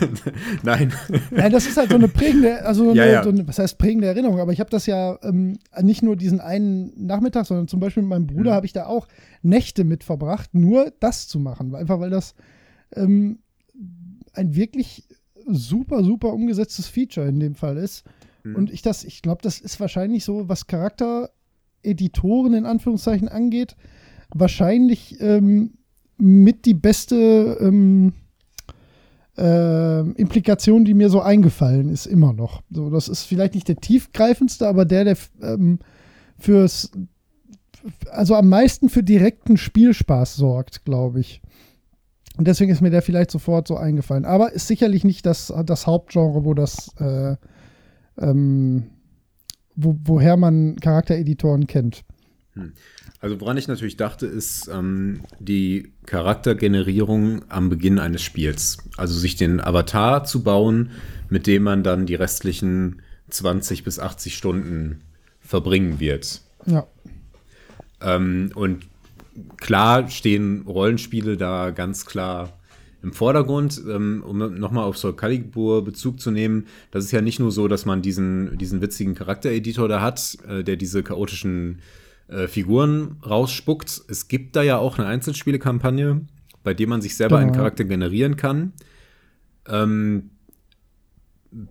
Nein. 0.62 0.92
Nein, 1.30 1.52
das 1.52 1.66
ist 1.66 1.76
halt 1.76 1.90
so 1.90 1.96
eine 1.96 2.08
prägende, 2.08 2.64
also 2.64 2.92
Ja, 2.94 3.02
eine, 3.04 3.12
ja. 3.12 3.22
So 3.24 3.30
eine, 3.30 3.46
was 3.48 3.58
heißt 3.58 3.78
prägende 3.78 4.08
Erinnerung, 4.08 4.40
aber 4.40 4.52
ich 4.52 4.60
habe 4.60 4.70
das 4.70 4.86
ja 4.86 5.18
ähm, 5.22 5.58
nicht 5.80 6.02
nur 6.02 6.16
diesen 6.16 6.40
einen 6.40 6.92
Nachmittag, 7.06 7.46
sondern 7.46 7.68
zum 7.68 7.80
Beispiel 7.80 8.02
mit 8.02 8.10
meinem 8.10 8.26
Bruder 8.26 8.50
Mhm. 8.52 8.54
habe 8.54 8.66
ich 8.66 8.72
da 8.72 8.86
auch 8.86 9.08
Nächte 9.42 9.84
mit 9.84 10.04
verbracht, 10.04 10.54
nur 10.54 10.92
das 11.00 11.28
zu 11.28 11.38
machen. 11.38 11.74
Einfach 11.74 11.98
weil 12.00 12.10
das 12.10 12.34
ähm, 12.94 13.38
ein 14.34 14.54
wirklich 14.54 15.08
super, 15.46 16.04
super 16.04 16.32
umgesetztes 16.32 16.86
Feature 16.88 17.26
in 17.28 17.40
dem 17.40 17.54
Fall 17.54 17.76
ist. 17.76 18.04
Mhm. 18.44 18.54
Und 18.56 18.70
ich 18.72 18.82
das, 18.82 19.02
ich 19.04 19.22
glaube, 19.22 19.40
das 19.42 19.58
ist 19.58 19.80
wahrscheinlich 19.80 20.24
so, 20.24 20.48
was 20.48 20.66
Charaktereditoren 20.66 22.54
in 22.54 22.66
Anführungszeichen 22.66 23.28
angeht, 23.28 23.76
wahrscheinlich 24.34 25.20
ähm, 25.20 25.74
mit 26.18 26.66
die 26.66 26.74
beste 26.74 27.58
ähm, 27.60 28.12
äh, 29.36 30.00
Implikation, 30.00 30.84
die 30.84 30.94
mir 30.94 31.10
so 31.10 31.20
eingefallen 31.20 31.88
ist, 31.88 32.06
immer 32.06 32.32
noch. 32.32 32.62
So, 32.70 32.90
das 32.90 33.08
ist 33.08 33.24
vielleicht 33.24 33.54
nicht 33.54 33.68
der 33.68 33.76
tiefgreifendste, 33.76 34.68
aber 34.68 34.84
der, 34.84 35.04
der 35.04 35.16
ähm, 35.42 35.78
fürs, 36.38 36.90
also 38.10 38.34
am 38.34 38.48
meisten 38.48 38.88
für 38.88 39.02
direkten 39.02 39.56
Spielspaß 39.56 40.36
sorgt, 40.36 40.84
glaube 40.84 41.20
ich. 41.20 41.40
Und 42.36 42.48
deswegen 42.48 42.70
ist 42.72 42.80
mir 42.80 42.90
der 42.90 43.02
vielleicht 43.02 43.30
sofort 43.30 43.68
so 43.68 43.76
eingefallen. 43.76 44.24
Aber 44.24 44.52
ist 44.52 44.66
sicherlich 44.66 45.04
nicht 45.04 45.26
das, 45.26 45.52
das 45.66 45.86
Hauptgenre, 45.86 46.44
wo 46.44 46.54
das, 46.54 46.94
äh, 46.98 47.36
ähm, 48.18 48.84
wo, 49.74 49.96
woher 50.04 50.36
man 50.36 50.76
Charaktereditoren 50.76 51.66
kennt. 51.66 52.04
Hm. 52.54 52.72
Also 53.22 53.40
woran 53.40 53.56
ich 53.56 53.68
natürlich 53.68 53.96
dachte, 53.96 54.26
ist 54.26 54.68
ähm, 54.68 55.20
die 55.38 55.92
Charaktergenerierung 56.06 57.44
am 57.48 57.68
Beginn 57.68 58.00
eines 58.00 58.20
Spiels. 58.20 58.78
Also 58.96 59.16
sich 59.16 59.36
den 59.36 59.60
Avatar 59.60 60.24
zu 60.24 60.42
bauen, 60.42 60.90
mit 61.30 61.46
dem 61.46 61.62
man 61.62 61.84
dann 61.84 62.04
die 62.04 62.16
restlichen 62.16 63.00
20 63.30 63.84
bis 63.84 64.00
80 64.00 64.36
Stunden 64.36 65.02
verbringen 65.40 66.00
wird. 66.00 66.40
Ja. 66.66 66.88
Ähm, 68.00 68.50
und 68.56 68.86
klar 69.56 70.08
stehen 70.10 70.62
Rollenspiele 70.66 71.36
da 71.36 71.70
ganz 71.70 72.06
klar 72.06 72.58
im 73.04 73.12
Vordergrund, 73.12 73.80
ähm, 73.88 74.24
um 74.26 74.38
nochmal 74.58 74.84
auf 74.84 74.98
Soul 74.98 75.14
Calibur 75.14 75.84
Bezug 75.84 76.18
zu 76.18 76.32
nehmen, 76.32 76.66
das 76.90 77.04
ist 77.04 77.12
ja 77.12 77.20
nicht 77.20 77.38
nur 77.38 77.52
so, 77.52 77.68
dass 77.68 77.86
man 77.86 78.02
diesen, 78.02 78.58
diesen 78.58 78.80
witzigen 78.80 79.14
Charaktereditor 79.14 79.86
da 79.86 80.00
hat, 80.00 80.38
äh, 80.48 80.64
der 80.64 80.74
diese 80.74 81.04
chaotischen 81.04 81.78
äh, 82.32 82.48
Figuren 82.48 83.16
rausspuckt. 83.24 84.02
Es 84.08 84.28
gibt 84.28 84.56
da 84.56 84.62
ja 84.62 84.78
auch 84.78 84.98
eine 84.98 85.06
Einzelspielekampagne, 85.06 86.22
bei 86.64 86.74
der 86.74 86.88
man 86.88 87.02
sich 87.02 87.16
selber 87.16 87.36
genau. 87.36 87.48
einen 87.48 87.56
Charakter 87.56 87.84
generieren 87.84 88.36
kann, 88.36 88.72
ähm, 89.68 90.30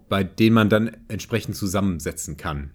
bei 0.10 0.24
dem 0.24 0.54
man 0.54 0.70
dann 0.70 0.92
entsprechend 1.08 1.56
zusammensetzen 1.56 2.38
kann. 2.38 2.72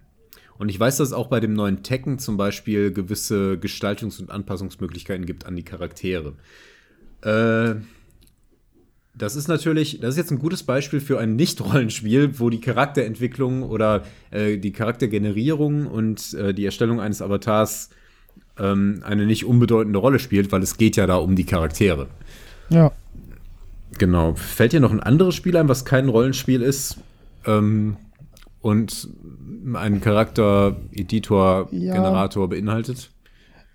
Und 0.58 0.70
ich 0.70 0.80
weiß, 0.80 0.96
dass 0.96 1.08
es 1.08 1.14
auch 1.14 1.28
bei 1.28 1.38
dem 1.38 1.52
neuen 1.52 1.82
Tekken 1.82 2.18
zum 2.18 2.36
Beispiel 2.36 2.92
gewisse 2.92 3.58
Gestaltungs- 3.58 4.20
und 4.20 4.30
Anpassungsmöglichkeiten 4.30 5.26
gibt 5.26 5.46
an 5.46 5.54
die 5.54 5.64
Charaktere. 5.64 6.34
Äh, 7.22 7.76
das 9.16 9.34
ist 9.34 9.48
natürlich, 9.48 10.00
das 10.00 10.10
ist 10.10 10.18
jetzt 10.18 10.30
ein 10.30 10.38
gutes 10.38 10.62
Beispiel 10.62 11.00
für 11.00 11.18
ein 11.18 11.36
Nicht-Rollenspiel, 11.36 12.38
wo 12.38 12.50
die 12.50 12.60
Charakterentwicklung 12.60 13.62
oder 13.62 14.02
äh, 14.30 14.58
die 14.58 14.72
Charaktergenerierung 14.72 15.86
und 15.86 16.34
äh, 16.34 16.52
die 16.52 16.66
Erstellung 16.66 17.00
eines 17.00 17.22
Avatars 17.22 17.90
ähm, 18.58 19.02
eine 19.04 19.26
nicht 19.26 19.46
unbedeutende 19.46 19.98
Rolle 19.98 20.18
spielt, 20.18 20.52
weil 20.52 20.62
es 20.62 20.76
geht 20.76 20.96
ja 20.96 21.06
da 21.06 21.16
um 21.16 21.34
die 21.34 21.44
Charaktere. 21.44 22.08
Ja. 22.68 22.92
Genau. 23.98 24.34
Fällt 24.34 24.72
dir 24.72 24.80
noch 24.80 24.92
ein 24.92 25.00
anderes 25.00 25.34
Spiel 25.34 25.56
ein, 25.56 25.68
was 25.68 25.86
kein 25.86 26.08
Rollenspiel 26.08 26.60
ist? 26.60 26.98
Ähm, 27.46 27.96
und 28.60 29.08
einen 29.74 30.00
Charakter-Editor, 30.00 31.68
ja. 31.70 32.26
Beinhaltet? 32.48 33.10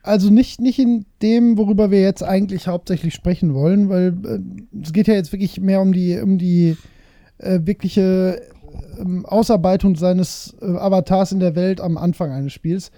Also 0.03 0.29
nicht, 0.29 0.59
nicht 0.59 0.79
in 0.79 1.05
dem, 1.21 1.57
worüber 1.57 1.91
wir 1.91 2.01
jetzt 2.01 2.23
eigentlich 2.23 2.67
hauptsächlich 2.67 3.13
sprechen 3.13 3.53
wollen, 3.53 3.89
weil 3.89 4.17
äh, 4.25 4.81
es 4.81 4.93
geht 4.93 5.07
ja 5.07 5.13
jetzt 5.13 5.31
wirklich 5.31 5.61
mehr 5.61 5.81
um 5.81 5.93
die, 5.93 6.19
um 6.19 6.37
die 6.37 6.75
äh, 7.37 7.59
wirkliche 7.63 8.41
äh, 8.97 9.23
Ausarbeitung 9.25 9.95
seines 9.95 10.55
äh, 10.61 10.65
Avatars 10.65 11.31
in 11.31 11.39
der 11.39 11.55
Welt 11.55 11.81
am 11.81 11.97
Anfang 11.97 12.31
eines 12.31 12.53
Spiels. 12.53 12.91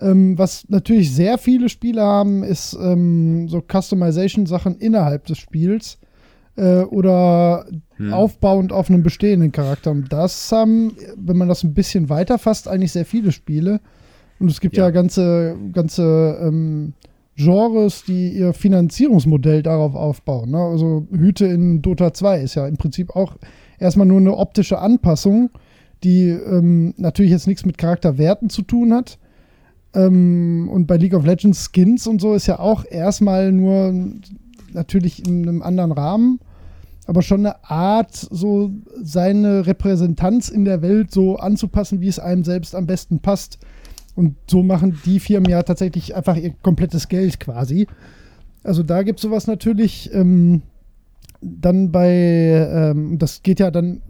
Ähm, 0.00 0.36
was 0.38 0.68
natürlich 0.68 1.12
sehr 1.14 1.38
viele 1.38 1.68
Spiele 1.68 2.02
haben, 2.02 2.42
ist 2.42 2.76
ähm, 2.80 3.48
so 3.48 3.60
Customization-Sachen 3.60 4.76
innerhalb 4.78 5.26
des 5.26 5.38
Spiels 5.38 5.98
äh, 6.56 6.80
oder 6.82 7.66
hm. 7.96 8.12
aufbauend 8.12 8.72
auf 8.72 8.90
einem 8.90 9.02
bestehenden 9.02 9.52
Charakter. 9.52 9.92
Und 9.92 10.12
das 10.12 10.50
haben, 10.50 10.96
wenn 11.16 11.36
man 11.36 11.48
das 11.48 11.62
ein 11.62 11.74
bisschen 11.74 12.08
weiter 12.08 12.38
fasst, 12.38 12.66
eigentlich 12.68 12.92
sehr 12.92 13.06
viele 13.06 13.32
Spiele. 13.32 13.80
Und 14.40 14.50
es 14.50 14.60
gibt 14.60 14.76
ja, 14.76 14.84
ja 14.84 14.90
ganze, 14.90 15.56
ganze 15.72 16.38
ähm, 16.42 16.94
Genres, 17.36 18.04
die 18.04 18.30
ihr 18.30 18.52
Finanzierungsmodell 18.52 19.62
darauf 19.62 19.94
aufbauen. 19.94 20.50
Ne? 20.50 20.58
Also 20.58 21.06
Hüte 21.10 21.46
in 21.46 21.82
Dota 21.82 22.14
2 22.14 22.40
ist 22.40 22.54
ja 22.54 22.66
im 22.66 22.76
Prinzip 22.76 23.14
auch 23.16 23.36
erstmal 23.78 24.06
nur 24.06 24.20
eine 24.20 24.36
optische 24.36 24.78
Anpassung, 24.78 25.50
die 26.04 26.28
ähm, 26.28 26.94
natürlich 26.96 27.32
jetzt 27.32 27.46
nichts 27.46 27.64
mit 27.64 27.78
Charakterwerten 27.78 28.50
zu 28.50 28.62
tun 28.62 28.92
hat. 28.92 29.18
Ähm, 29.94 30.68
und 30.70 30.86
bei 30.86 30.96
League 30.96 31.14
of 31.14 31.24
Legends 31.24 31.70
Skins 31.72 32.06
und 32.06 32.20
so 32.20 32.34
ist 32.34 32.46
ja 32.46 32.58
auch 32.58 32.84
erstmal 32.88 33.52
nur 33.52 33.92
natürlich 34.72 35.26
in 35.26 35.48
einem 35.48 35.62
anderen 35.62 35.92
Rahmen, 35.92 36.40
aber 37.06 37.22
schon 37.22 37.40
eine 37.40 37.64
Art, 37.64 38.14
so 38.14 38.70
seine 39.00 39.66
Repräsentanz 39.66 40.48
in 40.48 40.64
der 40.64 40.82
Welt 40.82 41.12
so 41.12 41.36
anzupassen, 41.36 42.00
wie 42.00 42.08
es 42.08 42.18
einem 42.18 42.44
selbst 42.44 42.74
am 42.74 42.86
besten 42.86 43.20
passt. 43.20 43.58
Und 44.14 44.36
so 44.48 44.62
machen 44.62 44.98
die 45.04 45.20
Firmen 45.20 45.50
ja 45.50 45.62
tatsächlich 45.62 46.14
einfach 46.14 46.36
ihr 46.36 46.54
komplettes 46.62 47.08
Geld 47.08 47.40
quasi. 47.40 47.86
Also 48.62 48.82
da 48.82 49.02
gibt 49.02 49.18
es 49.18 49.22
sowas 49.22 49.46
natürlich. 49.46 50.10
Ähm, 50.12 50.62
dann 51.44 51.92
bei, 51.92 52.10
ähm, 52.10 53.18
das 53.18 53.42
geht 53.42 53.60
ja 53.60 53.70
dann 53.70 54.00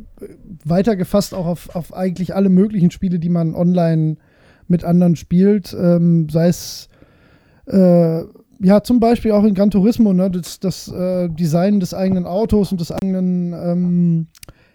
weitergefasst 0.65 1.35
auch 1.35 1.47
auf, 1.47 1.75
auf 1.75 1.95
eigentlich 1.95 2.35
alle 2.35 2.49
möglichen 2.49 2.91
Spiele, 2.91 3.19
die 3.19 3.29
man 3.29 3.55
online 3.55 4.17
mit 4.69 4.85
anderen 4.85 5.17
spielt, 5.17 5.77
ähm, 5.79 6.29
sei 6.31 6.49
es 6.49 6.89
äh, 7.67 8.21
ja 8.61 8.83
zum 8.83 9.01
Beispiel 9.01 9.33
auch 9.33 9.45
in 9.45 9.55
Gran 9.55 9.71
Turismo, 9.71 10.13
ne, 10.13 10.31
das, 10.31 10.61
das 10.61 10.89
äh, 10.89 11.29
Design 11.29 11.81
des 11.81 11.93
eigenen 11.93 12.25
Autos 12.25 12.73
und 12.73 12.81
des 12.81 12.93
eigenen 12.93 13.53
ähm, 13.53 14.27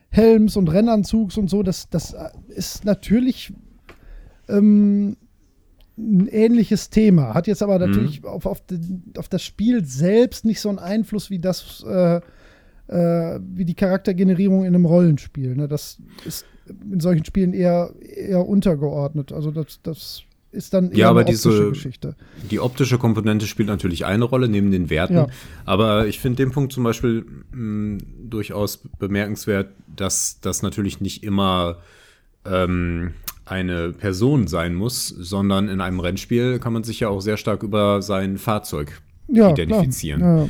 Helms 0.09 0.57
und 0.57 0.71
Rennanzugs 0.71 1.37
und 1.37 1.49
so, 1.49 1.63
das, 1.63 1.89
das 1.89 2.15
ist 2.49 2.85
natürlich 2.85 3.53
ähm, 4.49 5.15
ein 5.97 6.27
ähnliches 6.27 6.89
Thema. 6.89 7.33
Hat 7.33 7.47
jetzt 7.47 7.61
aber 7.61 7.79
mhm. 7.79 7.91
natürlich 7.91 8.23
auf, 8.23 8.45
auf, 8.45 8.65
den, 8.65 9.03
auf, 9.17 9.27
das 9.27 9.43
Spiel 9.43 9.83
selbst 9.85 10.45
nicht 10.45 10.61
so 10.61 10.69
einen 10.69 10.79
Einfluss 10.79 11.29
wie 11.29 11.39
das, 11.39 11.83
äh, 11.87 12.21
äh, 12.87 13.39
wie 13.41 13.65
die 13.65 13.75
Charaktergenerierung 13.75 14.61
in 14.61 14.67
einem 14.67 14.85
Rollenspiel. 14.85 15.55
Ne? 15.55 15.67
Das 15.67 15.99
ist 16.25 16.45
in 16.91 16.99
solchen 16.99 17.25
Spielen 17.25 17.53
eher, 17.53 17.93
eher 17.99 18.47
untergeordnet. 18.47 19.31
Also 19.31 19.51
das, 19.51 19.79
das 19.83 20.23
ist 20.51 20.73
dann 20.73 20.91
eher 20.91 20.97
ja, 20.97 21.09
aber 21.09 21.23
diese, 21.23 21.69
Geschichte. 21.69 22.15
Die 22.49 22.59
optische 22.59 22.97
Komponente 22.97 23.45
spielt 23.45 23.67
natürlich 23.67 24.05
eine 24.05 24.23
Rolle 24.23 24.47
neben 24.47 24.71
den 24.71 24.89
Werten. 24.89 25.15
Ja. 25.15 25.27
Aber 25.65 26.07
ich 26.07 26.19
finde 26.19 26.43
den 26.43 26.51
Punkt 26.51 26.73
zum 26.73 26.83
Beispiel 26.83 27.25
mh, 27.51 27.99
durchaus 28.23 28.77
bemerkenswert, 28.97 29.71
dass 29.95 30.39
das 30.41 30.61
natürlich 30.61 31.01
nicht 31.01 31.23
immer 31.23 31.77
ähm, 32.45 33.13
eine 33.49 33.89
Person 33.89 34.47
sein 34.47 34.75
muss, 34.75 35.07
sondern 35.07 35.69
in 35.69 35.81
einem 35.81 35.99
Rennspiel 35.99 36.59
kann 36.59 36.73
man 36.73 36.83
sich 36.83 36.99
ja 36.99 37.09
auch 37.09 37.21
sehr 37.21 37.37
stark 37.37 37.63
über 37.63 38.01
sein 38.01 38.37
Fahrzeug 38.37 39.01
ja, 39.27 39.51
identifizieren. 39.51 40.21
Ja. 40.21 40.47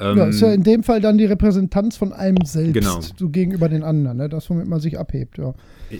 Ähm, 0.00 0.16
ja, 0.16 0.26
ist 0.26 0.40
ja 0.40 0.52
in 0.52 0.62
dem 0.62 0.82
Fall 0.82 1.00
dann 1.00 1.18
die 1.18 1.26
Repräsentanz 1.26 1.96
von 1.96 2.12
einem 2.12 2.44
selbst 2.44 2.74
genau. 2.74 3.00
so 3.00 3.28
gegenüber 3.28 3.68
den 3.68 3.82
anderen, 3.82 4.16
ne? 4.16 4.28
das, 4.28 4.48
womit 4.48 4.66
man 4.66 4.80
sich 4.80 4.98
abhebt. 4.98 5.38
Ja. 5.38 5.54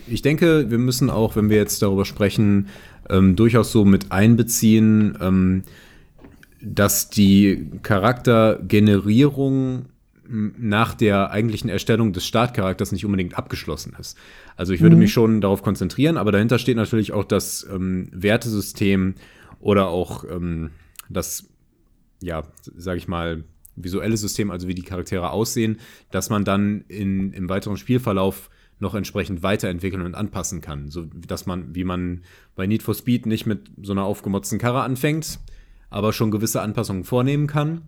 Ich 0.08 0.22
denke, 0.22 0.70
wir 0.70 0.78
müssen 0.78 1.10
auch, 1.10 1.36
wenn 1.36 1.50
wir 1.50 1.56
jetzt 1.56 1.82
darüber 1.82 2.04
sprechen, 2.04 2.68
ähm, 3.10 3.36
durchaus 3.36 3.72
so 3.72 3.84
mit 3.84 4.10
einbeziehen, 4.10 5.18
ähm, 5.20 5.62
dass 6.62 7.10
die 7.10 7.68
Charaktergenerierung 7.82 9.86
nach 10.30 10.94
der 10.94 11.30
eigentlichen 11.30 11.68
Erstellung 11.68 12.12
des 12.12 12.24
Startcharakters 12.24 12.92
nicht 12.92 13.04
unbedingt 13.04 13.36
abgeschlossen 13.36 13.96
ist. 13.98 14.16
Also 14.56 14.72
ich 14.72 14.80
würde 14.80 14.94
mhm. 14.94 15.02
mich 15.02 15.12
schon 15.12 15.40
darauf 15.40 15.62
konzentrieren, 15.62 16.16
aber 16.16 16.30
dahinter 16.30 16.58
steht 16.58 16.76
natürlich 16.76 17.12
auch 17.12 17.24
das 17.24 17.66
ähm, 17.70 18.08
Wertesystem 18.12 19.14
oder 19.58 19.88
auch 19.88 20.24
ähm, 20.24 20.70
das, 21.08 21.48
ja, 22.22 22.44
sage 22.76 22.98
ich 22.98 23.08
mal, 23.08 23.44
visuelle 23.74 24.16
System, 24.16 24.50
also 24.50 24.68
wie 24.68 24.74
die 24.74 24.82
Charaktere 24.82 25.30
aussehen, 25.30 25.78
dass 26.10 26.30
man 26.30 26.44
dann 26.44 26.84
in, 26.86 27.32
im 27.32 27.48
weiteren 27.48 27.76
Spielverlauf 27.76 28.50
noch 28.78 28.94
entsprechend 28.94 29.42
weiterentwickeln 29.42 30.02
und 30.02 30.14
anpassen 30.14 30.60
kann. 30.60 30.90
So 30.90 31.04
dass 31.04 31.46
man, 31.46 31.74
wie 31.74 31.84
man 31.84 32.22
bei 32.54 32.66
Need 32.66 32.82
for 32.82 32.94
Speed 32.94 33.26
nicht 33.26 33.46
mit 33.46 33.70
so 33.82 33.92
einer 33.92 34.04
aufgemotzten 34.04 34.58
Karre 34.58 34.82
anfängt, 34.82 35.40
aber 35.90 36.12
schon 36.12 36.30
gewisse 36.30 36.62
Anpassungen 36.62 37.04
vornehmen 37.04 37.48
kann 37.48 37.82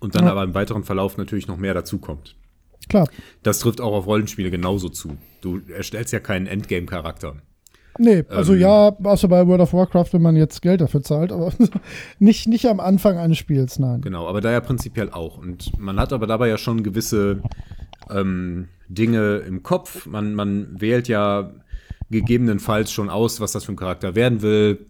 und 0.00 0.14
dann 0.14 0.24
ja. 0.24 0.32
aber 0.32 0.42
im 0.42 0.54
weiteren 0.54 0.84
Verlauf 0.84 1.16
natürlich 1.16 1.46
noch 1.46 1.56
mehr 1.56 1.74
dazukommt. 1.74 2.36
Klar. 2.88 3.08
Das 3.42 3.60
trifft 3.60 3.80
auch 3.80 3.92
auf 3.92 4.06
Rollenspiele 4.06 4.50
genauso 4.50 4.88
zu. 4.88 5.16
Du 5.40 5.60
erstellst 5.74 6.12
ja 6.12 6.20
keinen 6.20 6.46
Endgame-Charakter. 6.46 7.36
Nee, 7.98 8.24
also 8.28 8.54
ähm, 8.54 8.60
ja, 8.60 8.96
außer 9.02 9.28
bei 9.28 9.46
World 9.46 9.60
of 9.60 9.72
Warcraft, 9.72 10.12
wenn 10.12 10.22
man 10.22 10.36
jetzt 10.36 10.62
Geld 10.62 10.80
dafür 10.80 11.02
zahlt, 11.02 11.32
aber 11.32 11.52
nicht, 12.18 12.46
nicht 12.48 12.66
am 12.66 12.80
Anfang 12.80 13.18
eines 13.18 13.38
Spiels, 13.38 13.78
nein. 13.78 14.00
Genau, 14.00 14.26
aber 14.26 14.40
da 14.40 14.50
ja 14.50 14.60
prinzipiell 14.60 15.10
auch. 15.10 15.36
Und 15.36 15.78
man 15.78 16.00
hat 16.00 16.12
aber 16.12 16.26
dabei 16.26 16.48
ja 16.48 16.56
schon 16.56 16.82
gewisse 16.82 17.42
ähm, 18.10 18.68
Dinge 18.88 19.38
im 19.38 19.62
Kopf. 19.62 20.06
Man, 20.06 20.34
man 20.34 20.80
wählt 20.80 21.08
ja 21.08 21.52
gegebenenfalls 22.10 22.90
schon 22.90 23.10
aus, 23.10 23.40
was 23.40 23.52
das 23.52 23.64
für 23.64 23.72
ein 23.72 23.76
Charakter 23.76 24.14
werden 24.14 24.42
will. 24.42 24.86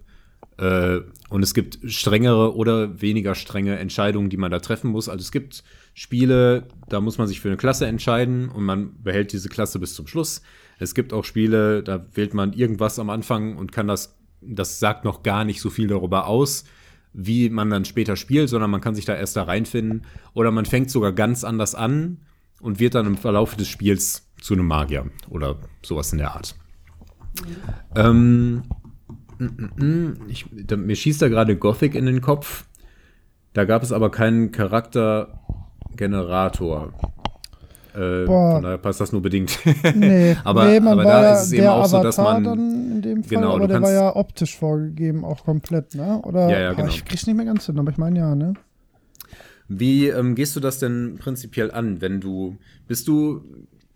Äh, 0.61 1.01
und 1.31 1.43
es 1.43 1.55
gibt 1.55 1.78
strengere 1.91 2.55
oder 2.55 3.01
weniger 3.01 3.35
strenge 3.35 3.78
Entscheidungen, 3.78 4.31
die 4.31 4.37
man 4.37 4.51
da 4.51 4.61
treffen 4.61 4.91
muss. 4.91 5.09
Also 5.09 5.23
es 5.23 5.32
gibt 5.32 5.65
Spiele, 5.95 6.69
da 6.89 7.01
muss 7.01 7.19
man 7.19 7.27
sich 7.27 7.41
für 7.41 7.49
eine 7.49 7.57
Klasse 7.57 7.87
entscheiden 7.87 8.49
und 8.49 8.62
man 8.65 9.03
behält 9.03 9.32
diese 9.32 9.49
Klasse 9.49 9.81
bis 9.81 9.95
zum 9.95 10.07
Schluss. 10.07 10.43
Es 10.78 10.95
gibt 10.95 11.12
auch 11.12 11.24
Spiele, 11.24 11.82
da 11.82 12.07
wählt 12.15 12.35
man 12.35 12.53
irgendwas 12.53 12.99
am 12.99 13.11
Anfang 13.11 13.57
und 13.57 13.73
kann 13.73 13.89
das 13.89 14.20
das 14.41 14.78
sagt 14.78 15.05
noch 15.05 15.23
gar 15.23 15.45
nicht 15.45 15.61
so 15.61 15.70
viel 15.70 15.89
darüber 15.89 16.27
aus, 16.27 16.65
wie 17.12 17.51
man 17.51 17.70
dann 17.70 17.85
später 17.85 18.16
spielt, 18.16 18.49
sondern 18.49 18.70
man 18.70 18.81
kann 18.81 18.95
sich 18.95 19.05
da 19.05 19.15
erst 19.15 19.37
da 19.37 19.45
reinfinden. 19.45 20.07
Oder 20.32 20.51
man 20.51 20.65
fängt 20.65 20.91
sogar 20.91 21.12
ganz 21.12 21.45
anders 21.45 21.74
an 21.74 22.19
und 22.61 22.81
wird 22.81 22.95
dann 22.95 23.07
im 23.07 23.16
Verlauf 23.16 23.57
des 23.57 23.69
Spiels 23.69 24.28
zu 24.41 24.55
einem 24.55 24.66
Magier 24.66 25.11
oder 25.28 25.59
sowas 25.82 26.12
in 26.12 26.19
der 26.19 26.32
Art. 26.35 26.55
Ähm, 27.95 28.55
mm, 28.55 28.57
mm, 28.57 28.62
ich, 30.28 30.46
da, 30.66 30.76
mir 30.76 30.96
schießt 30.96 31.22
da 31.22 31.28
gerade 31.28 31.56
Gothic 31.56 31.94
in 31.94 32.06
den 32.06 32.20
Kopf. 32.20 32.64
Da 33.52 33.64
gab 33.64 33.82
es 33.82 33.92
aber 33.92 34.10
keinen 34.10 34.52
Charaktergenerator. 34.52 36.92
Äh, 37.94 38.26
von 38.26 38.62
daher 38.62 38.78
passt 38.78 39.00
das 39.00 39.12
nur 39.12 39.22
bedingt. 39.22 39.58
Nee, 39.94 40.36
aber, 40.44 40.66
nee, 40.66 40.78
aber 40.78 41.02
da 41.02 41.22
ja 41.22 41.32
ist 41.34 41.46
es 41.46 41.52
eben 41.52 41.62
der 41.62 41.72
auch 41.72 41.86
so, 41.86 41.96
Avatar 41.96 42.04
dass 42.04 42.16
man. 42.18 42.44
dann 42.44 42.90
in 42.92 43.02
dem 43.02 43.24
Fall, 43.24 43.36
Genau, 43.38 43.56
aber 43.56 43.66
der 43.66 43.82
war 43.82 43.92
ja 43.92 44.14
optisch 44.14 44.56
vorgegeben, 44.56 45.24
auch 45.24 45.44
komplett, 45.44 45.94
ne? 45.96 46.20
Oder 46.22 46.48
Ja, 46.50 46.60
ja, 46.60 46.72
genau. 46.72 46.88
ich 46.88 47.04
krieg's 47.04 47.26
nicht 47.26 47.36
mehr 47.36 47.46
ganz 47.46 47.66
hin, 47.66 47.78
aber 47.78 47.90
ich 47.90 47.98
meine 47.98 48.18
ja, 48.20 48.34
ne? 48.34 48.54
Wie 49.68 50.08
ähm, 50.08 50.34
gehst 50.34 50.56
du 50.56 50.60
das 50.60 50.78
denn 50.78 51.16
prinzipiell 51.18 51.70
an, 51.70 52.00
wenn 52.00 52.20
du 52.20 52.56
bist 52.86 53.08
du 53.08 53.42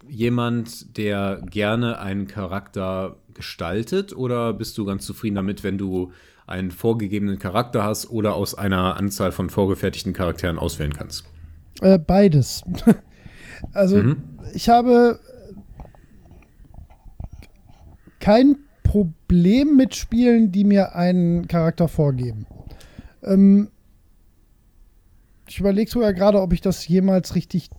jemand, 0.09 0.97
der 0.97 1.41
gerne 1.51 1.99
einen 1.99 2.27
Charakter 2.27 3.17
gestaltet 3.35 4.17
oder 4.17 4.53
bist 4.53 4.79
du 4.79 4.85
ganz 4.85 5.05
zufrieden 5.07 5.37
damit, 5.37 5.63
wenn 5.65 5.79
du 5.79 6.13
einen 6.47 6.71
vorgegebenen 6.71 7.39
Charakter 7.39 7.85
hast 7.85 8.11
oder 8.11 8.35
aus 8.35 8.55
einer 8.55 8.97
Anzahl 8.97 9.33
von 9.33 9.51
vorgefertigten 9.51 10.13
Charakteren 10.13 10.59
auswählen 10.59 10.93
kannst? 10.93 11.25
Äh, 11.81 11.99
beides. 11.99 12.63
also 13.73 13.97
Mhm. 13.97 14.17
ich 14.53 14.69
habe 14.69 15.19
kein 18.21 18.57
Problem 18.83 19.77
mit 19.77 19.95
Spielen, 19.95 20.53
die 20.53 20.65
mir 20.65 20.95
einen 20.95 21.49
Charakter 21.49 21.89
vorgeben. 21.89 22.47
Ähm, 23.23 23.69
ich 25.49 25.61
überlege 25.61 25.91
sogar 25.91 26.13
gerade, 26.15 26.41
ob 26.41 26.53
ich 26.53 26.61
das 26.61 26.87
jemals 26.87 27.35
richtig 27.35 27.71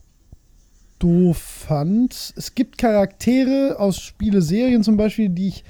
doof 1.00 1.38
fand. 1.38 2.34
Es 2.36 2.56
gibt 2.56 2.78
Charaktere 2.78 3.76
aus 3.80 4.00
Spieleserien 4.00 4.84
zum 4.84 4.98
Beispiel, 4.98 5.30
die 5.30 5.50
ich, 5.50 5.64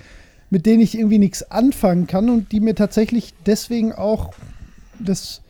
mit 0.50 0.66
denen 0.66 0.82
ich 0.82 0.98
irgendwie 0.98 1.20
nichts 1.20 1.50
anfangen 1.52 2.08
kann 2.08 2.30
und 2.30 2.52
die 2.52 2.60
mir 2.60 2.76
tatsächlich 2.76 3.34
deswegen 3.46 3.92
auch 3.94 4.34
das 5.00 5.42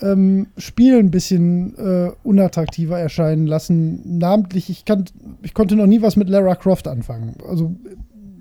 ähm, 0.00 0.46
Spiel 0.56 0.98
ein 0.98 1.10
bisschen 1.10 1.76
äh, 1.76 2.10
unattraktiver 2.22 2.98
erscheinen 2.98 3.46
lassen. 3.46 4.18
Namentlich, 4.18 4.70
ich, 4.70 4.84
kann, 4.84 5.04
ich 5.42 5.52
konnte 5.52 5.76
noch 5.76 5.86
nie 5.86 6.00
was 6.00 6.16
mit 6.16 6.28
Lara 6.28 6.54
Croft 6.54 6.88
anfangen. 6.88 7.34
Also 7.46 7.74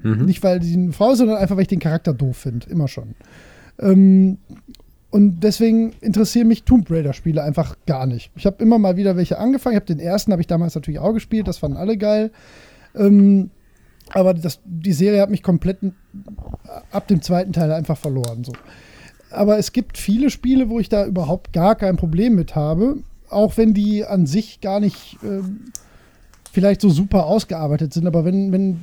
Mhm. 0.01 0.25
nicht, 0.25 0.43
weil 0.43 0.61
sie 0.63 0.75
eine 0.75 0.93
Frau 0.93 1.11
ist, 1.11 1.17
sondern 1.17 1.37
einfach, 1.37 1.55
weil 1.55 1.63
ich 1.63 1.67
den 1.67 1.79
Charakter 1.79 2.13
doof 2.13 2.37
finde. 2.37 2.69
Immer 2.69 2.87
schon. 2.87 3.15
Ähm, 3.79 4.37
und 5.11 5.39
deswegen 5.39 5.93
interessieren 6.01 6.47
mich 6.47 6.63
Tomb 6.63 6.89
Raider-Spiele 6.89 7.41
einfach 7.41 7.75
gar 7.87 8.05
nicht. 8.05 8.31
Ich 8.35 8.45
habe 8.45 8.61
immer 8.61 8.77
mal 8.77 8.95
wieder 8.95 9.15
welche 9.15 9.39
angefangen. 9.39 9.73
Ich 9.73 9.81
habe 9.81 9.93
den 9.93 9.99
ersten, 9.99 10.31
habe 10.31 10.41
ich 10.41 10.47
damals 10.47 10.75
natürlich 10.75 10.99
auch 10.99 11.13
gespielt. 11.13 11.47
Das 11.47 11.57
fanden 11.57 11.77
alle 11.77 11.97
geil. 11.97 12.31
Ähm, 12.95 13.49
aber 14.11 14.35
das, 14.35 14.59
die 14.65 14.93
Serie 14.93 15.21
hat 15.21 15.31
mich 15.31 15.41
komplett 15.41 15.79
ab 16.91 17.07
dem 17.07 17.21
zweiten 17.23 17.53
Teil 17.53 17.71
einfach 17.71 17.97
verloren. 17.97 18.43
So. 18.43 18.53
Aber 19.31 19.57
es 19.57 19.71
gibt 19.71 19.97
viele 19.97 20.29
Spiele, 20.29 20.69
wo 20.69 20.79
ich 20.79 20.89
da 20.89 21.05
überhaupt 21.05 21.53
gar 21.53 21.75
kein 21.75 21.97
Problem 21.97 22.35
mit 22.35 22.55
habe. 22.55 22.97
Auch 23.29 23.57
wenn 23.57 23.73
die 23.73 24.05
an 24.05 24.27
sich 24.27 24.61
gar 24.61 24.79
nicht 24.79 25.17
ähm, 25.23 25.71
vielleicht 26.51 26.81
so 26.81 26.89
super 26.89 27.25
ausgearbeitet 27.25 27.93
sind. 27.93 28.05
Aber 28.05 28.25
wenn, 28.25 28.51
wenn 28.51 28.79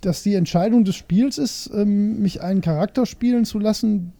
das 0.00 0.24
die 0.24 0.34
Entscheidung 0.34 0.84
des 0.84 0.96
Spiels 0.96 1.38
ist, 1.38 1.70
ähm, 1.72 2.20
mich 2.20 2.42
einen 2.42 2.62
Charakter 2.62 3.06
spielen 3.06 3.44
zu 3.44 3.60
lassen, 3.60 4.12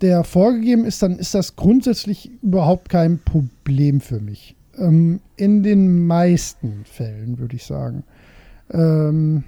der 0.00 0.24
vorgegeben 0.24 0.84
ist, 0.84 1.02
dann 1.02 1.18
ist 1.18 1.34
das 1.34 1.56
grundsätzlich 1.56 2.30
überhaupt 2.42 2.88
kein 2.88 3.18
Problem 3.18 4.00
für 4.00 4.20
mich. 4.20 4.54
Ähm, 4.78 5.20
in 5.36 5.62
den 5.62 6.06
meisten 6.06 6.84
Fällen, 6.84 7.38
würde 7.38 7.56
ich 7.56 7.64
sagen. 7.64 8.04
Ähm, 8.70 9.44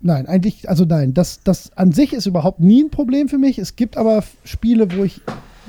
nein, 0.00 0.26
eigentlich, 0.26 0.68
also 0.68 0.84
nein, 0.84 1.14
das, 1.14 1.40
das 1.44 1.76
an 1.76 1.92
sich 1.92 2.12
ist 2.12 2.26
überhaupt 2.26 2.60
nie 2.60 2.82
ein 2.82 2.90
Problem 2.90 3.28
für 3.28 3.38
mich. 3.38 3.58
Es 3.58 3.76
gibt 3.76 3.96
aber 3.96 4.24
Spiele, 4.44 4.94
wo 4.96 5.04
ich 5.04 5.20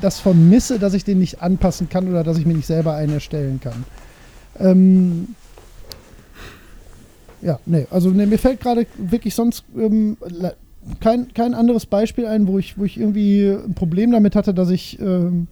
das 0.02 0.20
vermisse, 0.20 0.80
dass 0.80 0.94
ich 0.94 1.04
den 1.04 1.20
nicht 1.20 1.42
anpassen 1.42 1.90
kann 1.90 2.10
oder 2.10 2.24
dass 2.24 2.38
ich 2.38 2.46
mir 2.46 2.56
nicht 2.56 2.68
selber 2.68 2.96
einen 2.96 3.14
erstellen 3.14 3.60
kann. 3.62 3.86
Ähm, 4.60 5.36
ja, 7.42 7.60
nee, 7.66 7.88
also 7.90 8.10
nee, 8.10 8.26
mir 8.26 8.40
fällt 8.40 8.62
gerade 8.62 8.88
wirklich 8.98 9.36
sonst 9.36 9.66
ähm, 9.78 10.18
kein, 11.00 11.34
kein 11.34 11.54
anderes 11.54 11.86
Beispiel 11.86 12.26
ein, 12.26 12.48
wo 12.48 12.58
ich, 12.58 12.78
wo 12.78 12.84
ich 12.84 13.00
irgendwie 13.00 13.50
ein 13.50 13.74
Problem 13.74 14.12
damit 14.12 14.36
hatte, 14.36 14.54
dass 14.54 14.70
ich 14.70 15.00
ähm, 15.00 15.48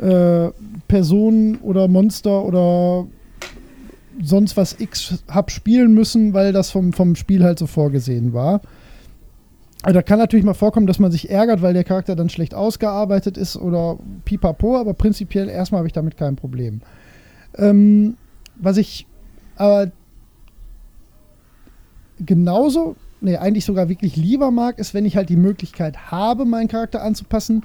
äh, 0.00 0.50
Personen 0.88 1.56
oder 1.58 1.88
Monster 1.88 2.44
oder 2.44 3.06
sonst 4.22 4.56
was 4.56 4.80
X 4.80 5.22
hab 5.28 5.50
spielen 5.50 5.94
müssen, 5.94 6.34
weil 6.34 6.52
das 6.52 6.70
vom, 6.70 6.92
vom 6.92 7.14
Spiel 7.16 7.44
halt 7.44 7.58
so 7.58 7.66
vorgesehen 7.66 8.32
war. 8.32 8.60
Also 9.82 9.94
da 9.94 10.02
kann 10.02 10.18
natürlich 10.18 10.44
mal 10.44 10.54
vorkommen, 10.54 10.86
dass 10.86 10.98
man 10.98 11.10
sich 11.10 11.30
ärgert, 11.30 11.62
weil 11.62 11.72
der 11.72 11.84
Charakter 11.84 12.14
dann 12.14 12.28
schlecht 12.28 12.54
ausgearbeitet 12.54 13.38
ist 13.38 13.56
oder 13.56 13.98
pipapo, 14.26 14.76
aber 14.76 14.92
prinzipiell 14.92 15.48
erstmal 15.48 15.78
habe 15.78 15.88
ich 15.88 15.94
damit 15.94 16.18
kein 16.18 16.36
Problem. 16.36 16.82
Ähm, 17.56 18.16
was 18.56 18.76
ich 18.76 19.06
aber 19.56 19.90
genauso, 22.18 22.96
nee, 23.20 23.36
eigentlich 23.36 23.64
sogar 23.64 23.88
wirklich 23.88 24.16
lieber 24.16 24.50
mag, 24.50 24.78
ist, 24.78 24.94
wenn 24.94 25.04
ich 25.04 25.16
halt 25.16 25.28
die 25.28 25.36
Möglichkeit 25.36 26.10
habe, 26.10 26.44
meinen 26.44 26.68
Charakter 26.68 27.02
anzupassen, 27.02 27.64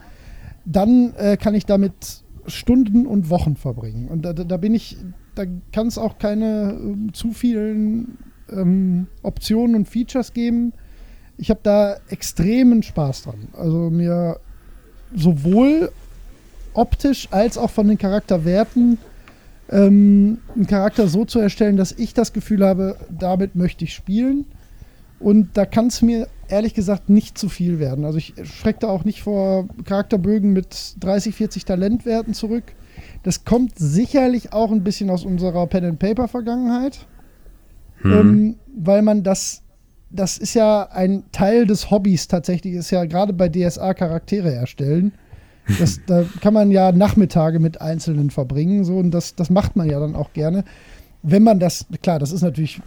dann 0.65 1.13
äh, 1.15 1.37
kann 1.37 1.55
ich 1.55 1.65
damit 1.65 2.23
Stunden 2.47 3.05
und 3.05 3.29
Wochen 3.29 3.55
verbringen. 3.55 4.07
Und 4.07 4.23
da, 4.23 4.33
da 4.33 4.57
bin 4.57 4.73
ich, 4.73 4.97
da 5.35 5.45
kann 5.71 5.87
es 5.87 5.97
auch 5.97 6.17
keine 6.17 6.77
ähm, 6.79 7.13
zu 7.13 7.31
vielen 7.31 8.17
ähm, 8.51 9.07
Optionen 9.23 9.75
und 9.75 9.87
Features 9.87 10.33
geben. 10.33 10.73
Ich 11.37 11.49
habe 11.49 11.59
da 11.63 11.97
extremen 12.09 12.83
Spaß 12.83 13.23
dran. 13.23 13.47
Also 13.53 13.89
mir 13.89 14.39
sowohl 15.13 15.91
optisch 16.73 17.27
als 17.31 17.57
auch 17.57 17.69
von 17.69 17.87
den 17.87 17.97
Charakterwerten 17.97 18.97
ähm, 19.69 20.39
einen 20.53 20.67
Charakter 20.67 21.07
so 21.07 21.25
zu 21.25 21.39
erstellen, 21.39 21.77
dass 21.77 21.91
ich 21.91 22.13
das 22.13 22.33
Gefühl 22.33 22.65
habe, 22.65 22.97
damit 23.09 23.55
möchte 23.55 23.85
ich 23.85 23.93
spielen. 23.93 24.45
Und 25.19 25.49
da 25.53 25.65
kann 25.65 25.87
es 25.87 26.01
mir 26.01 26.27
ehrlich 26.47 26.73
gesagt 26.73 27.09
nicht 27.09 27.37
zu 27.37 27.49
viel 27.49 27.79
werden. 27.79 28.05
Also 28.05 28.17
ich 28.17 28.33
schrecke 28.43 28.79
da 28.81 28.87
auch 28.89 29.05
nicht 29.05 29.23
vor 29.23 29.67
Charakterbögen 29.85 30.53
mit 30.53 30.95
30, 30.99 31.35
40 31.35 31.65
Talentwerten 31.65 32.33
zurück. 32.33 32.63
Das 33.23 33.45
kommt 33.45 33.77
sicherlich 33.77 34.53
auch 34.53 34.71
ein 34.71 34.83
bisschen 34.83 35.09
aus 35.09 35.25
unserer 35.25 35.67
Pen-and-Paper-Vergangenheit. 35.67 37.07
Ähm, 38.03 38.55
weil 38.75 39.01
man 39.01 39.23
das, 39.23 39.63
das 40.11 40.37
ist 40.37 40.53
ja 40.53 40.89
ein 40.91 41.23
Teil 41.31 41.65
des 41.65 41.89
Hobbys 41.89 42.27
tatsächlich, 42.27 42.73
ist 42.73 42.91
ja 42.91 43.05
gerade 43.05 43.33
bei 43.33 43.49
DSA 43.49 43.93
Charaktere 43.93 44.53
erstellen. 44.53 45.13
Das, 45.79 45.99
da 46.05 46.23
kann 46.41 46.53
man 46.53 46.69
ja 46.69 46.91
Nachmittage 46.91 47.59
mit 47.59 47.81
Einzelnen 47.81 48.29
verbringen, 48.29 48.83
so 48.83 48.97
und 48.97 49.09
das, 49.11 49.35
das 49.35 49.49
macht 49.49 49.75
man 49.75 49.89
ja 49.89 49.99
dann 49.99 50.15
auch 50.15 50.33
gerne. 50.33 50.63
Wenn 51.27 51.43
man 51.43 51.59
das, 51.59 51.85
klar, 52.01 52.19
das 52.19 52.31
ist 52.31 52.41
natürlich 52.43 52.81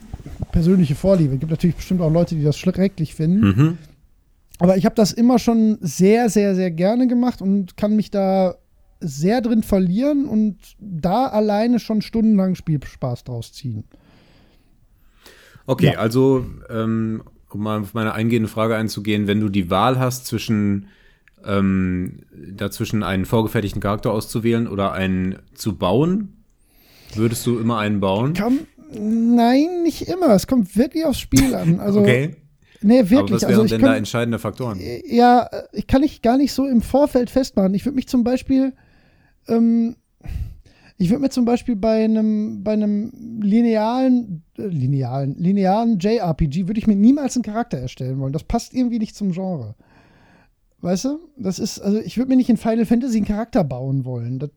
persönliche 0.52 0.94
Vorliebe. 0.94 1.35
Es 1.35 1.40
gibt 1.40 1.51
natürlich 1.51 1.77
bestimmt 1.77 2.01
auch 2.01 2.10
Leute, 2.12 2.35
die 2.36 2.44
das 2.44 2.56
schrecklich 2.56 3.15
finden. 3.15 3.40
Mhm. 3.40 3.78
Aber 4.60 4.77
ich 4.77 4.85
habe 4.85 4.94
das 4.94 5.12
immer 5.12 5.39
schon 5.39 5.78
sehr, 5.81 6.31
sehr, 6.31 6.55
sehr 6.55 6.70
gerne 6.70 7.06
gemacht 7.06 7.43
und 7.43 7.77
kann 7.77 7.97
mich 7.97 8.10
da 8.10 8.55
sehr 9.01 9.40
drin 9.40 9.62
verlieren 9.62 10.27
und 10.27 10.56
da 10.81 11.27
alleine 11.27 11.78
schon 11.78 12.02
stundenlang 12.02 12.55
Spielspaß 12.55 13.24
draus 13.24 13.52
ziehen. 13.52 13.85
Okay, 15.66 15.93
Ja. 15.93 15.98
also 15.98 16.47
ähm, 16.70 17.23
um 17.51 17.62
mal 17.62 17.81
auf 17.81 17.94
meine 17.94 18.15
eingehende 18.15 18.48
Frage 18.48 18.77
einzugehen, 18.77 19.27
wenn 19.27 19.40
du 19.40 19.48
die 19.48 19.70
Wahl 19.70 19.98
hast 19.98 20.27
zwischen 20.27 20.86
ähm, 21.44 22.20
dazwischen 22.52 23.02
einen 23.02 23.24
vorgefertigten 23.24 23.81
Charakter 23.81 24.12
auszuwählen 24.12 24.66
oder 24.66 24.93
einen 24.93 25.36
zu 25.55 25.77
bauen, 25.77 26.38
würdest 27.14 27.47
du 27.47 27.59
immer 27.59 27.78
einen 27.78 28.01
bauen? 28.01 28.35
Kann, 28.35 28.60
nein, 28.93 29.82
nicht 29.82 30.02
immer. 30.09 30.30
Es 30.30 30.47
kommt 30.47 30.76
wirklich 30.76 31.05
aufs 31.05 31.20
Spiel 31.20 31.55
an. 31.55 31.80
Also, 31.80 32.01
okay. 32.01 32.36
nee, 32.80 33.01
Aber 33.01 33.10
wirklich. 33.10 33.32
was 33.32 33.43
wären 33.43 33.60
also 33.60 33.74
denn 33.74 33.80
da 33.80 33.86
kann, 33.89 33.97
entscheidende 33.97 34.39
Faktoren? 34.39 34.80
ja, 35.06 35.48
ich 35.72 35.86
kann 35.86 36.02
ich 36.02 36.22
gar 36.22 36.36
nicht 36.36 36.52
so 36.52 36.66
im 36.66 36.82
Vorfeld 36.82 37.30
festmachen. 37.30 37.74
Ich 37.74 37.85
würde 37.85 37.97
mich 37.97 38.09
zum 38.09 38.24
Beispiel, 38.24 38.72
ähm, 39.47 39.97
ich 40.97 41.10
würde 41.10 41.22
mir 41.22 41.30
zum 41.30 41.44
Beispiel 41.44 41.76
bei 41.76 42.05
einem, 42.05 42.64
bei 42.64 42.72
einem 42.72 43.12
linearen, 43.40 44.43
äh, 44.59 44.66
linearen, 44.66 45.36
linearen 45.39 45.98
JRPG 45.98 46.66
würde 46.66 46.80
ich 46.80 46.86
mir 46.86 46.97
niemals 46.97 47.36
einen 47.36 47.44
Charakter 47.44 47.78
erstellen 47.78 48.18
wollen. 48.18 48.32
Das 48.32 48.44
passt 48.44 48.74
irgendwie 48.74 48.98
nicht 48.98 49.14
zum 49.14 49.32
Genre. 49.32 49.76
Weißt 50.80 51.06
du? 51.06 51.18
Das 51.36 51.59
ist, 51.59 51.80
also 51.80 51.98
ich 51.98 52.18
würde 52.18 52.30
mir 52.30 52.36
nicht 52.36 52.51
in 52.51 52.56
Final 52.56 52.86
Fantasy 52.86 53.18
einen 53.18 53.26
Charakter 53.26 53.64
bauen 53.64 54.05
wollen. 54.05 54.39
Das, 54.39 54.51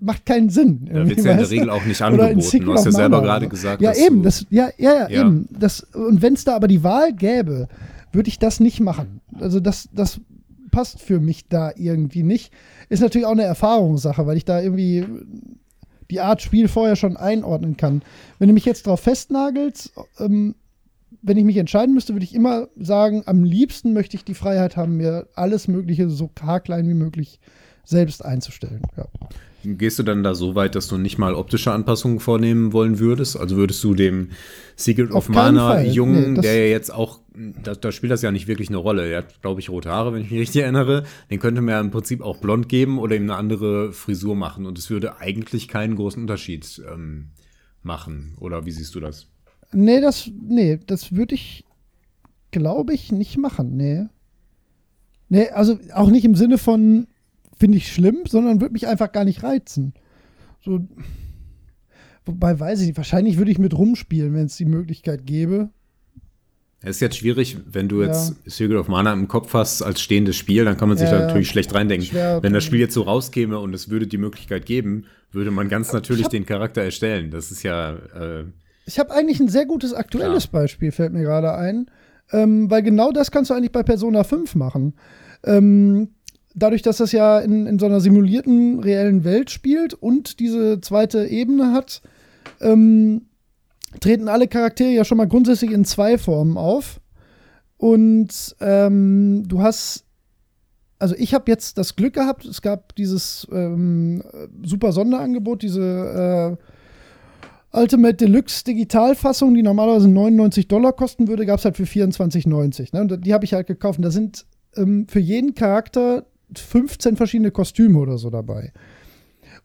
macht 0.00 0.26
keinen 0.26 0.50
Sinn. 0.50 0.88
Da 0.92 1.06
wird 1.08 1.22
ja 1.22 1.32
in 1.32 1.38
der 1.38 1.50
Regel 1.50 1.70
auch 1.70 1.84
nicht 1.84 2.00
angeboten. 2.00 2.64
Du 2.64 2.72
hast 2.72 2.84
ja 2.84 2.92
selber 2.92 3.22
gerade 3.22 3.48
gesagt. 3.48 3.82
Ja, 3.82 3.94
eben. 3.94 4.22
Das, 4.22 4.46
ja, 4.50 4.70
ja, 4.78 4.92
ja, 4.92 5.08
ja, 5.08 5.20
eben. 5.20 5.48
Das, 5.50 5.80
und 5.80 6.22
wenn 6.22 6.34
es 6.34 6.44
da 6.44 6.56
aber 6.56 6.68
die 6.68 6.82
Wahl 6.82 7.12
gäbe, 7.12 7.68
würde 8.12 8.28
ich 8.28 8.38
das 8.38 8.60
nicht 8.60 8.80
machen. 8.80 9.20
Also 9.38 9.60
das, 9.60 9.88
das 9.92 10.20
passt 10.70 11.00
für 11.00 11.20
mich 11.20 11.48
da 11.48 11.72
irgendwie 11.76 12.22
nicht. 12.22 12.52
Ist 12.88 13.00
natürlich 13.00 13.26
auch 13.26 13.32
eine 13.32 13.42
Erfahrungssache, 13.42 14.26
weil 14.26 14.36
ich 14.36 14.44
da 14.44 14.60
irgendwie 14.60 15.04
die 16.10 16.20
Art 16.20 16.42
Spiel 16.42 16.68
vorher 16.68 16.96
schon 16.96 17.16
einordnen 17.16 17.76
kann. 17.76 18.02
Wenn 18.38 18.48
du 18.48 18.54
mich 18.54 18.64
jetzt 18.64 18.86
drauf 18.86 19.00
festnagelst, 19.00 19.92
ähm, 20.18 20.54
wenn 21.22 21.36
ich 21.36 21.44
mich 21.44 21.56
entscheiden 21.56 21.94
müsste, 21.94 22.14
würde 22.14 22.24
ich 22.24 22.34
immer 22.34 22.68
sagen, 22.76 23.22
am 23.26 23.44
liebsten 23.44 23.92
möchte 23.92 24.16
ich 24.16 24.24
die 24.24 24.34
Freiheit 24.34 24.76
haben, 24.76 24.96
mir 24.96 25.28
alles 25.34 25.68
Mögliche 25.68 26.08
so 26.08 26.30
haarklein 26.40 26.88
wie 26.88 26.94
möglich 26.94 27.40
selbst 27.84 28.24
einzustellen. 28.24 28.82
Ja. 28.96 29.06
Gehst 29.62 29.98
du 29.98 30.02
dann 30.02 30.22
da 30.22 30.34
so 30.34 30.54
weit, 30.54 30.74
dass 30.74 30.88
du 30.88 30.96
nicht 30.96 31.18
mal 31.18 31.34
optische 31.34 31.72
Anpassungen 31.72 32.20
vornehmen 32.20 32.72
wollen 32.72 32.98
würdest? 32.98 33.38
Also 33.38 33.56
würdest 33.56 33.82
du 33.84 33.94
dem 33.94 34.30
Secret 34.76 35.10
of 35.10 35.28
Mana 35.28 35.82
Jungen, 35.82 36.34
nee, 36.34 36.40
der 36.40 36.66
ja 36.66 36.72
jetzt 36.72 36.92
auch, 36.92 37.20
da, 37.62 37.74
da, 37.74 37.92
spielt 37.92 38.10
das 38.10 38.22
ja 38.22 38.32
nicht 38.32 38.48
wirklich 38.48 38.68
eine 38.68 38.78
Rolle. 38.78 39.06
Er 39.06 39.18
hat, 39.18 39.42
glaube 39.42 39.60
ich, 39.60 39.68
rote 39.68 39.90
Haare, 39.90 40.14
wenn 40.14 40.22
ich 40.22 40.30
mich 40.30 40.40
richtig 40.40 40.62
erinnere. 40.62 41.04
Den 41.30 41.40
könnte 41.40 41.60
man 41.60 41.72
ja 41.72 41.80
im 41.80 41.90
Prinzip 41.90 42.22
auch 42.22 42.38
blond 42.38 42.68
geben 42.68 42.98
oder 42.98 43.16
ihm 43.16 43.24
eine 43.24 43.36
andere 43.36 43.92
Frisur 43.92 44.34
machen. 44.34 44.64
Und 44.64 44.78
es 44.78 44.88
würde 44.88 45.18
eigentlich 45.18 45.68
keinen 45.68 45.96
großen 45.96 46.22
Unterschied 46.22 46.82
ähm, 46.90 47.30
machen. 47.82 48.36
Oder 48.40 48.64
wie 48.64 48.70
siehst 48.70 48.94
du 48.94 49.00
das? 49.00 49.28
Nee, 49.72 50.00
das, 50.00 50.30
nee, 50.42 50.80
das 50.86 51.12
würde 51.14 51.34
ich, 51.34 51.64
glaube 52.50 52.94
ich, 52.94 53.12
nicht 53.12 53.36
machen. 53.36 53.76
Nee. 53.76 54.06
Nee, 55.28 55.48
also 55.50 55.78
auch 55.94 56.10
nicht 56.10 56.24
im 56.24 56.34
Sinne 56.34 56.58
von, 56.58 57.06
finde 57.60 57.76
ich 57.76 57.92
schlimm, 57.92 58.22
sondern 58.26 58.60
würde 58.60 58.72
mich 58.72 58.88
einfach 58.88 59.12
gar 59.12 59.24
nicht 59.24 59.42
reizen. 59.42 59.92
So, 60.64 60.80
wobei 62.24 62.58
weiß 62.58 62.80
ich 62.80 62.88
nicht, 62.88 62.96
wahrscheinlich 62.96 63.36
würde 63.36 63.50
ich 63.50 63.58
mit 63.58 63.76
rumspielen, 63.76 64.34
wenn 64.34 64.46
es 64.46 64.56
die 64.56 64.64
Möglichkeit 64.64 65.26
gäbe. 65.26 65.68
Es 66.82 66.96
ist 66.96 67.00
jetzt 67.00 67.18
schwierig, 67.18 67.58
wenn 67.70 67.88
du 67.88 68.02
jetzt 68.02 68.30
ja. 68.30 68.50
Secret 68.50 68.78
of 68.78 68.88
Mana 68.88 69.12
im 69.12 69.28
Kopf 69.28 69.52
hast 69.52 69.82
als 69.82 70.00
stehendes 70.00 70.36
Spiel, 70.36 70.64
dann 70.64 70.78
kann 70.78 70.88
man 70.88 70.96
sich 70.96 71.10
ja, 71.10 71.18
da 71.18 71.26
natürlich 71.26 71.48
ja. 71.48 71.52
schlecht 71.52 71.74
reindenken. 71.74 72.08
Schwer, 72.08 72.42
wenn 72.42 72.54
das 72.54 72.64
Spiel 72.64 72.80
jetzt 72.80 72.94
so 72.94 73.02
rauskäme 73.02 73.58
und 73.58 73.74
es 73.74 73.90
würde 73.90 74.06
die 74.06 74.16
Möglichkeit 74.16 74.64
geben, 74.64 75.04
würde 75.30 75.50
man 75.50 75.68
ganz 75.68 75.92
natürlich 75.92 76.24
hab, 76.24 76.30
den 76.30 76.46
Charakter 76.46 76.80
erstellen. 76.80 77.30
Das 77.30 77.50
ist 77.50 77.62
ja. 77.62 77.92
Äh, 77.92 78.44
ich 78.86 78.98
habe 78.98 79.12
eigentlich 79.12 79.38
ein 79.40 79.48
sehr 79.48 79.66
gutes 79.66 79.92
aktuelles 79.92 80.48
klar. 80.48 80.62
Beispiel, 80.62 80.90
fällt 80.90 81.12
mir 81.12 81.22
gerade 81.22 81.54
ein. 81.54 81.90
Ähm, 82.32 82.70
weil 82.70 82.82
genau 82.82 83.12
das 83.12 83.30
kannst 83.30 83.50
du 83.50 83.54
eigentlich 83.54 83.72
bei 83.72 83.82
Persona 83.82 84.24
5 84.24 84.54
machen. 84.54 84.94
Ähm, 85.44 86.10
dadurch, 86.62 86.82
dass 86.82 86.98
das 86.98 87.12
ja 87.12 87.38
in, 87.40 87.66
in 87.66 87.78
so 87.78 87.86
einer 87.86 88.00
simulierten 88.00 88.80
reellen 88.80 89.24
Welt 89.24 89.50
spielt 89.50 89.94
und 89.94 90.40
diese 90.40 90.80
zweite 90.80 91.26
Ebene 91.26 91.72
hat, 91.72 92.02
ähm, 92.60 93.22
treten 94.00 94.28
alle 94.28 94.46
Charaktere 94.46 94.90
ja 94.90 95.04
schon 95.04 95.18
mal 95.18 95.26
grundsätzlich 95.28 95.72
in 95.72 95.84
zwei 95.84 96.18
Formen 96.18 96.56
auf. 96.56 97.00
Und 97.76 98.54
ähm, 98.60 99.44
du 99.46 99.62
hast, 99.62 100.04
also 100.98 101.14
ich 101.18 101.34
habe 101.34 101.50
jetzt 101.50 101.78
das 101.78 101.96
Glück 101.96 102.14
gehabt, 102.14 102.44
es 102.44 102.62
gab 102.62 102.94
dieses 102.94 103.48
ähm, 103.50 104.22
super 104.62 104.92
Sonderangebot, 104.92 105.62
diese 105.62 106.58
äh, 107.72 107.76
Ultimate 107.76 108.14
Deluxe 108.14 108.64
Digitalfassung, 108.64 109.54
die 109.54 109.62
normalerweise 109.62 110.08
99 110.08 110.68
Dollar 110.68 110.92
kosten 110.92 111.28
würde, 111.28 111.46
gab 111.46 111.58
es 111.58 111.64
halt 111.64 111.76
für 111.76 111.84
24,90. 111.84 112.90
Ne? 112.92 113.00
Und 113.02 113.24
die 113.24 113.32
habe 113.32 113.44
ich 113.44 113.54
halt 113.54 113.66
gekauft. 113.68 113.98
Und 113.98 114.04
da 114.04 114.10
sind 114.10 114.44
ähm, 114.76 115.06
für 115.08 115.20
jeden 115.20 115.54
Charakter 115.54 116.26
15 116.54 117.16
verschiedene 117.16 117.50
Kostüme 117.50 117.98
oder 117.98 118.18
so 118.18 118.30
dabei. 118.30 118.72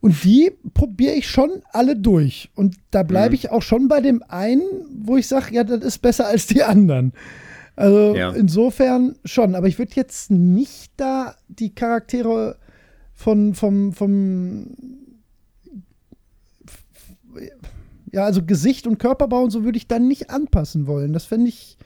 Und 0.01 0.23
die 0.23 0.51
probiere 0.73 1.13
ich 1.13 1.27
schon 1.27 1.63
alle 1.71 1.95
durch. 1.95 2.51
Und 2.55 2.75
da 2.91 3.03
bleibe 3.03 3.29
mhm. 3.29 3.35
ich 3.35 3.49
auch 3.51 3.61
schon 3.61 3.87
bei 3.87 4.01
dem 4.01 4.23
einen, 4.27 4.63
wo 4.93 5.17
ich 5.17 5.27
sage, 5.27 5.53
ja, 5.53 5.63
das 5.63 5.83
ist 5.83 5.99
besser 5.99 6.27
als 6.27 6.47
die 6.47 6.63
anderen. 6.63 7.13
Also 7.75 8.15
ja. 8.15 8.31
insofern 8.31 9.15
schon. 9.25 9.55
Aber 9.55 9.67
ich 9.67 9.79
würde 9.79 9.93
jetzt 9.95 10.31
nicht 10.31 10.91
da 10.97 11.35
die 11.47 11.73
Charaktere 11.73 12.57
von, 13.13 13.53
vom, 13.53 13.93
vom, 13.93 14.67
ja, 18.11 18.25
also 18.25 18.43
Gesicht 18.43 18.87
und 18.87 18.97
Körperbau 18.97 19.43
und 19.43 19.51
so 19.51 19.63
würde 19.63 19.77
ich 19.77 19.87
dann 19.87 20.07
nicht 20.07 20.29
anpassen 20.29 20.87
wollen. 20.87 21.13
Das 21.13 21.25
fände 21.25 21.49
ich, 21.49 21.77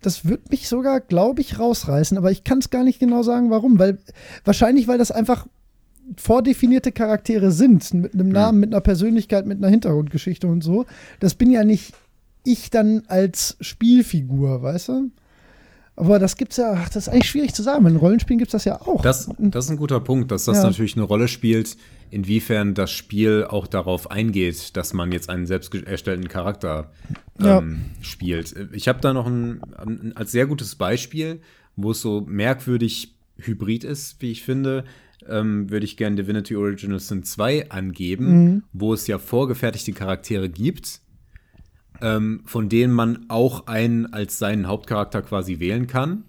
das 0.00 0.26
wird 0.26 0.50
mich 0.50 0.68
sogar, 0.68 1.00
glaube 1.00 1.40
ich, 1.40 1.58
rausreißen, 1.58 2.16
aber 2.18 2.30
ich 2.30 2.44
kann 2.44 2.58
es 2.58 2.70
gar 2.70 2.84
nicht 2.84 3.00
genau 3.00 3.22
sagen, 3.22 3.50
warum. 3.50 3.78
Weil 3.78 3.98
wahrscheinlich, 4.44 4.86
weil 4.86 4.98
das 4.98 5.10
einfach 5.10 5.46
vordefinierte 6.16 6.92
Charaktere 6.92 7.50
sind, 7.50 7.92
mit 7.94 8.14
einem 8.14 8.28
Namen, 8.28 8.58
mhm. 8.58 8.60
mit 8.60 8.72
einer 8.72 8.80
Persönlichkeit, 8.80 9.46
mit 9.46 9.58
einer 9.58 9.68
Hintergrundgeschichte 9.68 10.46
und 10.46 10.62
so. 10.62 10.86
Das 11.20 11.34
bin 11.34 11.50
ja 11.50 11.64
nicht 11.64 11.94
ich 12.44 12.70
dann 12.70 13.02
als 13.08 13.56
Spielfigur, 13.60 14.62
weißt 14.62 14.88
du? 14.88 15.10
Aber 15.96 16.20
das 16.20 16.36
gibt's 16.36 16.56
ja, 16.56 16.74
ach, 16.76 16.88
das 16.88 17.08
ist 17.08 17.08
eigentlich 17.08 17.28
schwierig 17.28 17.54
zu 17.54 17.62
sagen. 17.62 17.84
In 17.86 17.96
Rollenspielen 17.96 18.38
gibt 18.38 18.50
es 18.50 18.52
das 18.52 18.64
ja 18.64 18.80
auch. 18.80 19.02
Das, 19.02 19.28
das 19.38 19.64
ist 19.64 19.70
ein 19.72 19.76
guter 19.76 19.98
Punkt, 19.98 20.30
dass 20.30 20.44
das 20.44 20.58
ja. 20.58 20.62
natürlich 20.62 20.96
eine 20.96 21.04
Rolle 21.04 21.26
spielt, 21.26 21.76
inwiefern 22.10 22.74
das 22.74 22.90
Spiel 22.90 23.44
auch 23.48 23.66
darauf 23.66 24.10
eingeht, 24.10 24.76
dass 24.76 24.92
man 24.92 25.12
jetzt 25.12 25.28
einen 25.30 25.46
selbst 25.46 25.74
erstellten 25.74 26.28
Charakter 26.28 26.90
ähm, 27.40 27.44
ja. 27.44 28.04
spielt. 28.04 28.54
Ich 28.72 28.88
habe 28.88 29.00
da 29.00 29.12
noch 29.12 29.26
ein, 29.26 29.60
ein, 29.76 30.16
als 30.16 30.32
sehr 30.32 30.46
gutes 30.46 30.74
Beispiel, 30.76 31.40
wo 31.76 31.92
es 31.92 32.00
so 32.00 32.22
merkwürdig 32.22 33.14
hybrid 33.36 33.84
ist, 33.84 34.20
wie 34.20 34.32
ich 34.32 34.42
finde, 34.42 34.84
ähm, 35.28 35.70
würde 35.70 35.84
ich 35.84 35.96
gerne 35.96 36.16
Divinity 36.16 36.56
Original 36.56 37.00
Sin 37.00 37.22
2 37.22 37.70
angeben, 37.70 38.44
mhm. 38.44 38.62
wo 38.72 38.94
es 38.94 39.06
ja 39.06 39.18
vorgefertigte 39.18 39.92
Charaktere 39.92 40.48
gibt, 40.48 41.00
ähm, 42.00 42.42
von 42.44 42.68
denen 42.68 42.92
man 42.92 43.26
auch 43.28 43.66
einen 43.66 44.12
als 44.12 44.38
seinen 44.38 44.66
Hauptcharakter 44.66 45.22
quasi 45.22 45.60
wählen 45.60 45.86
kann. 45.86 46.24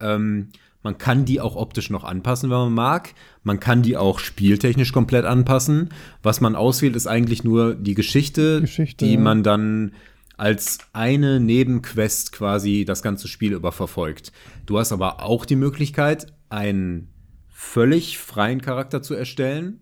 Ähm, 0.00 0.50
man 0.82 0.96
kann 0.96 1.24
die 1.24 1.40
auch 1.40 1.56
optisch 1.56 1.90
noch 1.90 2.04
anpassen, 2.04 2.50
wenn 2.50 2.58
man 2.58 2.74
mag. 2.74 3.14
Man 3.42 3.60
kann 3.60 3.82
die 3.82 3.96
auch 3.96 4.20
spieltechnisch 4.20 4.92
komplett 4.92 5.24
anpassen. 5.24 5.90
Was 6.22 6.40
man 6.40 6.54
auswählt, 6.54 6.94
ist 6.94 7.06
eigentlich 7.06 7.42
nur 7.44 7.74
die 7.74 7.94
Geschichte, 7.94 8.60
Geschichte 8.60 9.04
die 9.04 9.14
ja. 9.14 9.20
man 9.20 9.42
dann 9.42 9.92
als 10.36 10.78
eine 10.92 11.40
Nebenquest 11.40 12.30
quasi 12.30 12.84
das 12.84 13.02
ganze 13.02 13.26
Spiel 13.26 13.52
über 13.52 13.72
verfolgt. 13.72 14.32
Du 14.66 14.78
hast 14.78 14.92
aber 14.92 15.22
auch 15.24 15.44
die 15.44 15.56
Möglichkeit, 15.56 16.32
einen 16.48 17.08
völlig 17.48 18.18
freien 18.18 18.60
Charakter 18.60 19.02
zu 19.02 19.14
erstellen, 19.14 19.80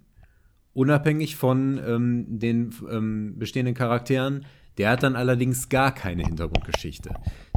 unabhängig 0.72 1.36
von 1.36 1.78
ähm, 1.86 2.38
den 2.38 2.74
ähm, 2.90 3.34
bestehenden 3.38 3.74
Charakteren, 3.74 4.46
der 4.78 4.90
hat 4.90 5.02
dann 5.02 5.16
allerdings 5.16 5.68
gar 5.68 5.92
keine 5.92 6.22
Hintergrundgeschichte. 6.24 7.10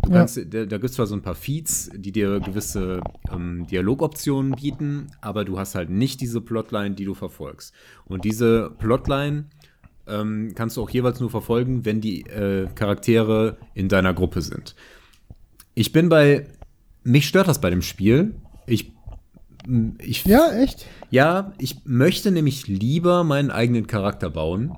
Du 0.03 0.11
kannst, 0.11 0.37
ja. 0.37 0.45
da, 0.45 0.65
da 0.65 0.77
gibt 0.77 0.89
es 0.89 0.93
zwar 0.93 1.07
so 1.07 1.15
ein 1.15 1.21
paar 1.21 1.35
Feeds, 1.35 1.89
die 1.93 2.11
dir 2.11 2.39
gewisse 2.39 3.01
ähm, 3.31 3.67
Dialogoptionen 3.67 4.53
bieten, 4.53 5.07
aber 5.21 5.43
du 5.43 5.59
hast 5.59 5.75
halt 5.75 5.89
nicht 5.89 6.21
diese 6.21 6.41
Plotline, 6.41 6.95
die 6.95 7.05
du 7.05 7.13
verfolgst. 7.13 7.73
Und 8.05 8.23
diese 8.23 8.71
Plotline 8.79 9.45
ähm, 10.07 10.53
kannst 10.55 10.77
du 10.77 10.83
auch 10.83 10.89
jeweils 10.89 11.19
nur 11.19 11.29
verfolgen, 11.29 11.85
wenn 11.85 11.99
die 12.01 12.21
äh, 12.21 12.67
Charaktere 12.75 13.57
in 13.73 13.89
deiner 13.89 14.13
Gruppe 14.13 14.41
sind. 14.41 14.75
Ich 15.75 15.91
bin 15.91 16.09
bei, 16.09 16.47
mich 17.03 17.27
stört 17.27 17.47
das 17.47 17.61
bei 17.61 17.69
dem 17.69 17.81
Spiel. 17.81 18.35
Ich 18.65 18.93
ich, 19.99 20.25
ja, 20.25 20.53
echt? 20.53 20.87
Ja, 21.11 21.53
ich 21.59 21.83
möchte 21.83 22.31
nämlich 22.31 22.67
lieber 22.67 23.25
meinen 23.25 23.51
eigenen 23.51 23.87
Charakter 23.87 24.29
bauen 24.29 24.77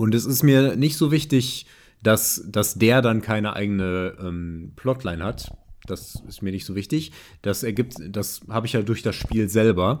und 0.00 0.14
es 0.14 0.24
ist 0.24 0.42
mir 0.42 0.76
nicht 0.76 0.96
so 0.96 1.10
wichtig, 1.12 1.66
dass, 2.02 2.42
dass 2.48 2.74
der 2.74 3.02
dann 3.02 3.20
keine 3.20 3.52
eigene 3.52 4.16
ähm, 4.18 4.72
Plotline 4.74 5.22
hat. 5.22 5.54
Das 5.84 6.22
ist 6.26 6.40
mir 6.40 6.52
nicht 6.52 6.64
so 6.64 6.74
wichtig. 6.74 7.12
Das 7.42 7.62
ergibt, 7.62 7.96
das 8.08 8.40
habe 8.48 8.66
ich 8.66 8.72
ja 8.72 8.80
durch 8.80 9.02
das 9.02 9.14
Spiel 9.14 9.50
selber. 9.50 10.00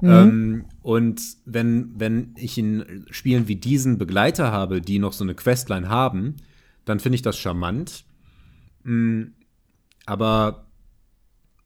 Mhm. 0.00 0.08
Ähm, 0.08 0.64
und 0.82 1.20
wenn, 1.44 1.98
wenn 1.98 2.34
ich 2.36 2.56
in 2.58 3.04
Spielen 3.10 3.48
wie 3.48 3.56
diesen 3.56 3.98
Begleiter 3.98 4.52
habe, 4.52 4.80
die 4.80 5.00
noch 5.00 5.14
so 5.14 5.24
eine 5.24 5.34
Questline 5.34 5.88
haben, 5.88 6.36
dann 6.84 7.00
finde 7.00 7.16
ich 7.16 7.22
das 7.22 7.36
charmant. 7.36 8.04
Mhm. 8.84 9.32
Aber 10.06 10.66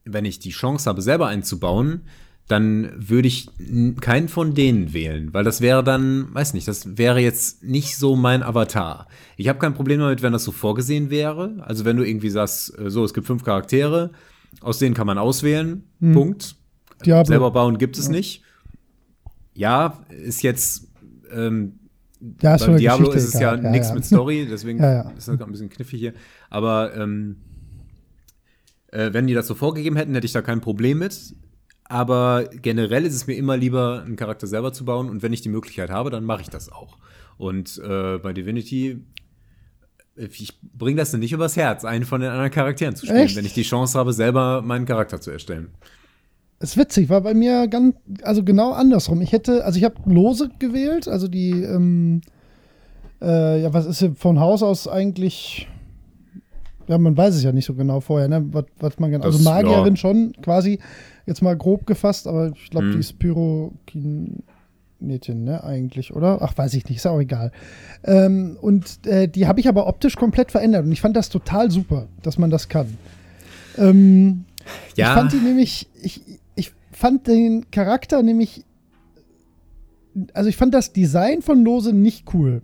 wenn 0.05 0.25
ich 0.25 0.39
die 0.39 0.49
Chance 0.49 0.89
habe, 0.89 1.03
selber 1.03 1.27
einzubauen, 1.27 2.01
dann 2.47 2.91
würde 2.95 3.27
ich 3.27 3.49
keinen 3.99 4.29
von 4.29 4.53
denen 4.53 4.93
wählen, 4.93 5.33
weil 5.33 5.43
das 5.43 5.59
wäre 5.59 5.83
dann, 5.83 6.33
weiß 6.33 6.53
nicht, 6.53 6.67
das 6.67 6.97
wäre 6.97 7.19
jetzt 7.19 7.63
nicht 7.63 7.97
so 7.97 8.15
mein 8.15 8.41
Avatar. 8.41 9.07
Ich 9.35 9.49
habe 9.49 9.59
kein 9.59 9.73
Problem 9.73 9.99
damit, 9.99 10.21
wenn 10.21 10.31
das 10.31 10.45
so 10.45 10.53
vorgesehen 10.53 11.09
wäre. 11.09 11.57
Also 11.59 11.83
wenn 11.83 11.97
du 11.97 12.03
irgendwie 12.03 12.29
sagst, 12.29 12.77
äh, 12.79 12.89
so, 12.89 13.03
es 13.03 13.13
gibt 13.13 13.27
fünf 13.27 13.43
Charaktere, 13.43 14.11
aus 14.61 14.79
denen 14.79 14.95
kann 14.95 15.07
man 15.07 15.17
auswählen, 15.17 15.83
hm. 15.99 16.13
Punkt. 16.13 16.55
Diablo. 17.05 17.25
Selber 17.25 17.51
bauen 17.51 17.77
gibt 17.77 17.97
es 17.97 18.05
ja. 18.05 18.11
nicht. 18.13 18.43
Ja, 19.53 20.05
ist 20.09 20.41
jetzt 20.41 20.87
ähm, 21.31 21.79
ja, 22.41 22.55
ist 22.55 22.65
beim 22.65 22.77
Diablo 22.77 23.07
Geschichte 23.07 23.27
ist 23.27 23.35
es 23.35 23.39
ja, 23.39 23.55
ja 23.55 23.71
nichts 23.71 23.93
mit 23.93 24.05
Story, 24.05 24.47
deswegen 24.49 24.79
ist 24.79 25.27
das 25.27 25.39
ein 25.39 25.51
bisschen 25.51 25.69
knifflig 25.69 25.99
hier. 25.99 26.13
Aber 26.49 26.95
ähm, 26.95 27.37
äh, 28.91 29.11
wenn 29.13 29.27
die 29.27 29.33
das 29.33 29.47
so 29.47 29.55
vorgegeben 29.55 29.95
hätten, 29.95 30.13
hätte 30.13 30.25
ich 30.25 30.31
da 30.31 30.41
kein 30.41 30.61
Problem 30.61 30.99
mit. 30.99 31.35
Aber 31.89 32.45
generell 32.61 33.05
ist 33.05 33.15
es 33.15 33.27
mir 33.27 33.35
immer 33.35 33.55
lieber, 33.57 34.03
einen 34.05 34.15
Charakter 34.15 34.47
selber 34.47 34.73
zu 34.73 34.85
bauen 34.85 35.09
und 35.09 35.23
wenn 35.23 35.33
ich 35.33 35.41
die 35.41 35.49
Möglichkeit 35.49 35.89
habe, 35.89 36.09
dann 36.09 36.23
mache 36.23 36.41
ich 36.41 36.49
das 36.49 36.71
auch. 36.71 36.97
Und 37.37 37.81
äh, 37.83 38.17
bei 38.17 38.33
Divinity, 38.33 39.03
äh, 40.17 40.25
ich 40.25 40.59
bringe 40.61 40.97
das 40.97 41.13
nicht 41.13 41.31
übers 41.31 41.55
Herz, 41.55 41.85
einen 41.85 42.05
von 42.05 42.21
den 42.21 42.29
anderen 42.29 42.51
Charakteren 42.51 42.95
zu 42.95 43.05
spielen, 43.05 43.21
Echt? 43.21 43.35
wenn 43.35 43.45
ich 43.45 43.53
die 43.53 43.63
Chance 43.63 43.97
habe, 43.97 44.11
selber 44.13 44.61
meinen 44.61 44.85
Charakter 44.85 45.21
zu 45.21 45.31
erstellen. 45.31 45.69
Das 46.59 46.71
ist 46.71 46.77
witzig, 46.77 47.09
war 47.09 47.21
bei 47.21 47.35
mir 47.35 47.67
ganz, 47.67 47.95
also 48.23 48.43
genau 48.43 48.71
andersrum. 48.71 49.21
Ich 49.21 49.31
hätte, 49.31 49.63
also 49.63 49.77
ich 49.77 49.85
habe 49.85 49.95
Lose 50.05 50.49
gewählt, 50.57 51.07
also 51.07 51.27
die, 51.27 51.51
ähm, 51.51 52.21
äh, 53.21 53.61
ja, 53.61 53.73
was 53.73 53.85
ist 53.85 53.99
hier 53.99 54.15
von 54.15 54.39
Haus 54.39 54.63
aus 54.63 54.87
eigentlich 54.87 55.67
ja, 56.87 56.97
man 56.97 57.17
weiß 57.17 57.35
es 57.35 57.43
ja 57.43 57.51
nicht 57.51 57.65
so 57.65 57.73
genau 57.73 57.99
vorher, 57.99 58.27
ne? 58.27 58.45
Was, 58.51 58.65
was 58.79 58.99
man 58.99 59.11
genau. 59.11 59.25
Also 59.25 59.39
Magierin 59.39 59.95
ja. 59.95 59.97
schon 59.97 60.33
quasi, 60.41 60.79
jetzt 61.27 61.41
mal 61.43 61.55
grob 61.55 61.85
gefasst, 61.85 62.25
aber 62.25 62.51
ich 62.55 62.71
glaube, 62.71 62.87
hm. 62.87 62.93
die 62.93 62.99
ist 62.99 63.19
Pyrokinetin, 63.19 64.43
ne, 65.43 65.63
eigentlich, 65.63 66.15
oder? 66.15 66.39
Ach, 66.41 66.57
weiß 66.57 66.73
ich 66.73 66.85
nicht, 66.85 66.97
ist 66.97 67.05
auch 67.05 67.19
egal. 67.19 67.51
Ähm, 68.03 68.57
und 68.59 69.05
äh, 69.05 69.27
die 69.27 69.45
habe 69.45 69.59
ich 69.59 69.67
aber 69.67 69.85
optisch 69.87 70.15
komplett 70.15 70.51
verändert 70.51 70.85
und 70.85 70.91
ich 70.91 71.01
fand 71.01 71.15
das 71.15 71.29
total 71.29 71.69
super, 71.69 72.07
dass 72.23 72.39
man 72.39 72.49
das 72.49 72.69
kann. 72.69 72.97
Ähm, 73.77 74.45
ja. 74.95 75.09
Ich 75.09 75.13
fand 75.13 75.33
die 75.33 75.37
nämlich, 75.37 75.87
ich, 76.01 76.21
ich 76.55 76.71
fand 76.91 77.27
den 77.27 77.69
Charakter 77.69 78.23
nämlich, 78.23 78.63
also 80.33 80.49
ich 80.49 80.57
fand 80.57 80.73
das 80.73 80.93
Design 80.93 81.43
von 81.43 81.63
Lose 81.63 81.93
nicht 81.93 82.33
cool 82.33 82.63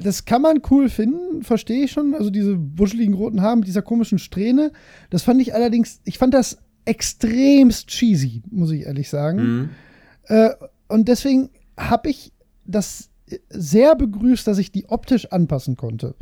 das 0.00 0.24
kann 0.24 0.42
man 0.42 0.62
cool 0.70 0.88
finden, 0.88 1.42
verstehe 1.42 1.84
ich 1.84 1.92
schon. 1.92 2.14
Also 2.14 2.30
diese 2.30 2.58
wuscheligen 2.76 3.14
roten 3.14 3.42
Haare 3.42 3.56
mit 3.56 3.66
dieser 3.66 3.82
komischen 3.82 4.18
Strähne. 4.18 4.72
Das 5.10 5.22
fand 5.22 5.40
ich 5.40 5.54
allerdings, 5.54 6.00
ich 6.04 6.18
fand 6.18 6.34
das 6.34 6.58
extremst 6.86 7.88
cheesy, 7.88 8.42
muss 8.50 8.70
ich 8.70 8.82
ehrlich 8.82 9.10
sagen. 9.10 9.38
Mhm. 9.38 9.68
Äh, 10.24 10.50
und 10.88 11.08
deswegen 11.08 11.50
habe 11.76 12.08
ich 12.08 12.32
das 12.64 13.10
sehr 13.50 13.94
begrüßt, 13.96 14.46
dass 14.46 14.58
ich 14.58 14.72
die 14.72 14.86
optisch 14.86 15.26
anpassen 15.32 15.76
konnte. 15.76 16.14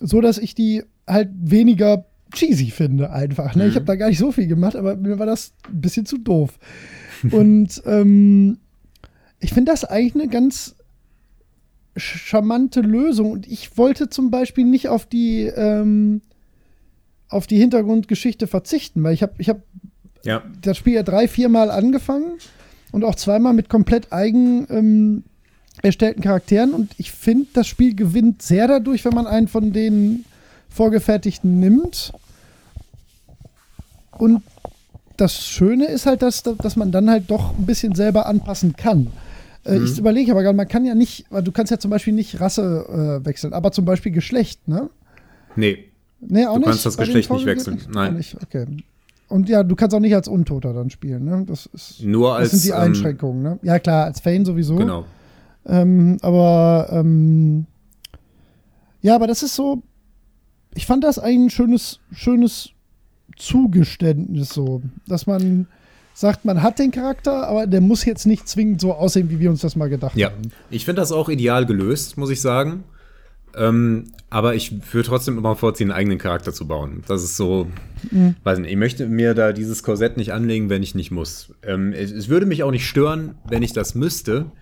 So 0.00 0.20
dass 0.20 0.38
ich 0.38 0.54
die 0.54 0.82
halt 1.06 1.30
weniger 1.38 2.06
cheesy 2.32 2.70
finde, 2.70 3.10
einfach. 3.10 3.54
Ne? 3.54 3.64
Mhm. 3.64 3.70
Ich 3.70 3.76
habe 3.76 3.86
da 3.86 3.96
gar 3.96 4.08
nicht 4.08 4.18
so 4.18 4.32
viel 4.32 4.46
gemacht, 4.46 4.76
aber 4.76 4.96
mir 4.96 5.18
war 5.18 5.26
das 5.26 5.52
ein 5.68 5.80
bisschen 5.80 6.06
zu 6.06 6.18
doof. 6.18 6.58
und 7.30 7.82
ähm, 7.86 8.58
ich 9.40 9.52
finde 9.52 9.72
das 9.72 9.84
eigentlich 9.84 10.14
eine 10.14 10.28
ganz 10.28 10.76
charmante 11.96 12.80
Lösung. 12.80 13.32
Und 13.32 13.46
ich 13.46 13.76
wollte 13.76 14.08
zum 14.08 14.30
Beispiel 14.30 14.64
nicht 14.64 14.88
auf 14.88 15.06
die, 15.06 15.42
ähm, 15.42 16.22
auf 17.28 17.46
die 17.46 17.58
Hintergrundgeschichte 17.58 18.46
verzichten, 18.46 19.02
weil 19.02 19.14
ich 19.14 19.22
habe 19.22 19.34
ich 19.38 19.48
hab 19.48 19.62
ja. 20.28 20.42
das 20.62 20.76
Spiel 20.76 20.94
ja 20.94 21.02
drei, 21.02 21.26
viermal 21.26 21.70
angefangen 21.70 22.38
und 22.92 23.04
auch 23.04 23.14
zweimal 23.14 23.54
mit 23.54 23.68
komplett 23.68 24.12
eigen 24.12 24.66
ähm, 24.70 25.24
erstellten 25.82 26.22
Charakteren. 26.22 26.72
Und 26.72 26.92
ich 26.98 27.12
finde, 27.12 27.46
das 27.54 27.66
Spiel 27.66 27.94
gewinnt 27.94 28.42
sehr 28.42 28.68
dadurch, 28.68 29.04
wenn 29.04 29.14
man 29.14 29.26
einen 29.26 29.48
von 29.48 29.72
den 29.72 30.24
vorgefertigten 30.68 31.58
nimmt. 31.58 32.12
Und 34.18 34.42
das 35.16 35.46
Schöne 35.46 35.86
ist 35.86 36.06
halt, 36.06 36.22
dass, 36.22 36.42
dass 36.42 36.76
man 36.76 36.92
dann 36.92 37.08
halt 37.08 37.30
doch 37.30 37.56
ein 37.58 37.66
bisschen 37.66 37.94
selber 37.94 38.26
anpassen 38.26 38.76
kann. 38.76 39.08
Äh, 39.64 39.78
mhm. 39.78 39.86
Ich 39.86 39.98
überlege 39.98 40.32
aber 40.32 40.42
gerade, 40.42 40.56
man 40.56 40.68
kann 40.68 40.84
ja 40.84 40.94
nicht, 40.94 41.24
du 41.30 41.52
kannst 41.52 41.70
ja 41.70 41.78
zum 41.78 41.90
Beispiel 41.90 42.12
nicht 42.12 42.40
Rasse 42.40 43.20
äh, 43.22 43.26
wechseln, 43.26 43.52
aber 43.52 43.72
zum 43.72 43.84
Beispiel 43.84 44.12
Geschlecht, 44.12 44.68
ne? 44.68 44.90
Nee. 45.56 45.84
Nee, 46.20 46.46
auch 46.46 46.54
du 46.54 46.58
nicht. 46.58 46.66
Du 46.66 46.70
kannst 46.70 46.86
das 46.86 46.96
Geschlecht 46.96 47.30
nicht 47.30 47.46
wechseln. 47.46 47.80
Nein. 47.92 48.16
Nicht. 48.16 48.36
Okay. 48.42 48.66
Und 49.28 49.48
ja, 49.48 49.62
du 49.62 49.76
kannst 49.76 49.94
auch 49.94 50.00
nicht 50.00 50.14
als 50.14 50.26
Untoter 50.26 50.72
dann 50.72 50.90
spielen, 50.90 51.24
ne? 51.24 51.44
Das 51.46 51.66
ist. 51.66 52.02
Nur 52.02 52.34
als. 52.34 52.50
Das 52.50 52.62
sind 52.62 52.72
die 52.72 52.76
ähm, 52.76 52.82
Einschränkungen, 52.82 53.44
ähm, 53.44 53.52
ne? 53.52 53.58
Ja, 53.62 53.78
klar, 53.78 54.06
als 54.06 54.20
Fane 54.20 54.44
sowieso. 54.44 54.76
Genau. 54.76 55.04
Ähm, 55.66 56.16
aber, 56.22 56.88
ähm, 56.90 57.66
ja, 59.02 59.14
aber 59.14 59.26
das 59.26 59.42
ist 59.42 59.54
so. 59.54 59.82
Ich 60.74 60.86
fand 60.86 61.04
das 61.04 61.18
eigentlich 61.18 61.46
ein 61.46 61.50
schönes, 61.50 62.00
schönes 62.12 62.70
Zugeständnis 63.36 64.50
so, 64.50 64.82
dass 65.06 65.26
man 65.26 65.66
sagt, 66.14 66.44
man 66.44 66.62
hat 66.62 66.78
den 66.78 66.90
Charakter, 66.90 67.48
aber 67.48 67.66
der 67.66 67.80
muss 67.80 68.04
jetzt 68.04 68.26
nicht 68.26 68.48
zwingend 68.48 68.80
so 68.80 68.92
aussehen, 68.92 69.30
wie 69.30 69.38
wir 69.38 69.50
uns 69.50 69.60
das 69.60 69.76
mal 69.76 69.88
gedacht 69.88 70.16
ja. 70.16 70.30
haben. 70.30 70.50
Ich 70.70 70.84
finde 70.84 71.00
das 71.00 71.12
auch 71.12 71.28
ideal 71.28 71.66
gelöst, 71.66 72.16
muss 72.16 72.30
ich 72.30 72.40
sagen. 72.40 72.84
Ähm, 73.58 74.12
aber 74.30 74.54
ich 74.54 74.72
würde 74.92 75.08
trotzdem 75.08 75.36
immer 75.36 75.56
vorziehen, 75.56 75.90
einen 75.90 75.98
eigenen 75.98 76.18
Charakter 76.18 76.52
zu 76.52 76.68
bauen. 76.68 77.02
Das 77.08 77.24
ist 77.24 77.36
so, 77.36 77.66
mhm. 78.10 78.36
weiß 78.44 78.58
nicht, 78.60 78.70
ich 78.70 78.76
möchte 78.76 79.06
mir 79.08 79.34
da 79.34 79.52
dieses 79.52 79.82
Korsett 79.82 80.16
nicht 80.16 80.32
anlegen, 80.32 80.70
wenn 80.70 80.82
ich 80.82 80.94
nicht 80.94 81.10
muss. 81.10 81.52
Ähm, 81.62 81.92
es, 81.92 82.12
es, 82.12 82.28
würde 82.28 82.46
mich 82.46 82.62
auch 82.62 82.70
nicht 82.70 82.86
stören, 82.86 83.36
wenn 83.48 83.62
ich 83.62 83.72
das 83.72 83.94
müsste. 83.94 84.52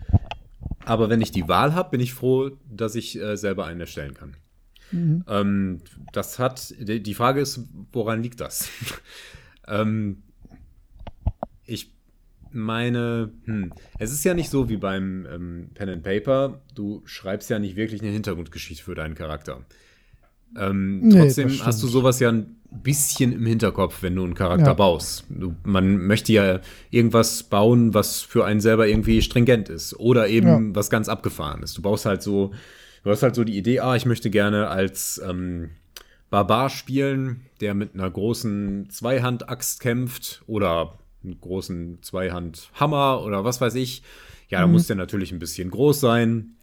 Aber 0.85 1.09
wenn 1.09 1.21
ich 1.21 1.31
die 1.31 1.47
Wahl 1.47 1.75
habe, 1.75 1.91
bin 1.91 1.99
ich 1.99 2.13
froh, 2.13 2.51
dass 2.69 2.95
ich 2.95 3.19
äh, 3.21 3.35
selber 3.35 3.65
einen 3.65 3.81
erstellen 3.81 4.13
kann. 4.13 4.35
Mhm. 4.91 5.23
Ähm, 5.27 5.81
das 6.13 6.39
hat, 6.39 6.73
die 6.79 7.13
Frage 7.13 7.41
ist, 7.41 7.59
woran 7.91 8.23
liegt 8.23 8.39
das? 8.39 8.69
ähm, 9.67 10.23
meine, 12.51 13.31
hm, 13.45 13.73
es 13.99 14.11
ist 14.11 14.23
ja 14.23 14.33
nicht 14.33 14.49
so 14.49 14.69
wie 14.69 14.77
beim 14.77 15.27
ähm, 15.31 15.69
Pen 15.73 15.89
and 15.89 16.03
Paper. 16.03 16.61
Du 16.75 17.01
schreibst 17.05 17.49
ja 17.49 17.59
nicht 17.59 17.75
wirklich 17.75 18.01
eine 18.01 18.11
Hintergrundgeschichte 18.11 18.83
für 18.83 18.95
deinen 18.95 19.15
Charakter. 19.15 19.65
Ähm, 20.57 20.99
nee, 21.01 21.19
trotzdem 21.19 21.49
hast 21.65 21.83
du 21.83 21.87
sowas 21.87 22.19
ja 22.19 22.29
ein 22.29 22.57
bisschen 22.71 23.33
im 23.33 23.45
Hinterkopf, 23.45 24.01
wenn 24.01 24.15
du 24.15 24.23
einen 24.23 24.35
Charakter 24.35 24.67
ja. 24.67 24.73
baust. 24.73 25.25
Du, 25.29 25.55
man 25.63 25.97
möchte 25.97 26.33
ja 26.33 26.59
irgendwas 26.89 27.43
bauen, 27.43 27.93
was 27.93 28.21
für 28.21 28.45
einen 28.45 28.61
selber 28.61 28.87
irgendwie 28.87 29.21
stringent 29.21 29.69
ist 29.69 29.97
oder 29.99 30.27
eben 30.27 30.47
ja. 30.47 30.75
was 30.75 30.89
ganz 30.89 31.09
abgefahren 31.09 31.63
ist. 31.63 31.77
Du 31.77 31.81
baust 31.81 32.05
halt 32.05 32.21
so, 32.21 32.51
du 33.03 33.09
hast 33.09 33.23
halt 33.23 33.35
so 33.35 33.43
die 33.43 33.57
Idee, 33.57 33.79
ah, 33.79 33.95
ich 33.95 34.05
möchte 34.05 34.29
gerne 34.29 34.67
als 34.67 35.21
ähm, 35.25 35.71
Barbar 36.29 36.69
spielen, 36.69 37.41
der 37.61 37.73
mit 37.73 37.93
einer 37.93 38.09
großen 38.09 38.89
Zweihand-Axt 38.89 39.79
kämpft 39.79 40.43
oder 40.45 40.97
einen 41.23 41.39
großen 41.39 42.01
Zweihand-Hammer 42.01 43.23
oder 43.23 43.43
was 43.43 43.61
weiß 43.61 43.75
ich. 43.75 44.03
Ja, 44.49 44.61
da 44.61 44.67
mhm. 44.67 44.73
muss 44.73 44.87
der 44.87 44.95
natürlich 44.95 45.31
ein 45.31 45.39
bisschen 45.39 45.71
groß 45.71 45.99
sein. 45.99 46.55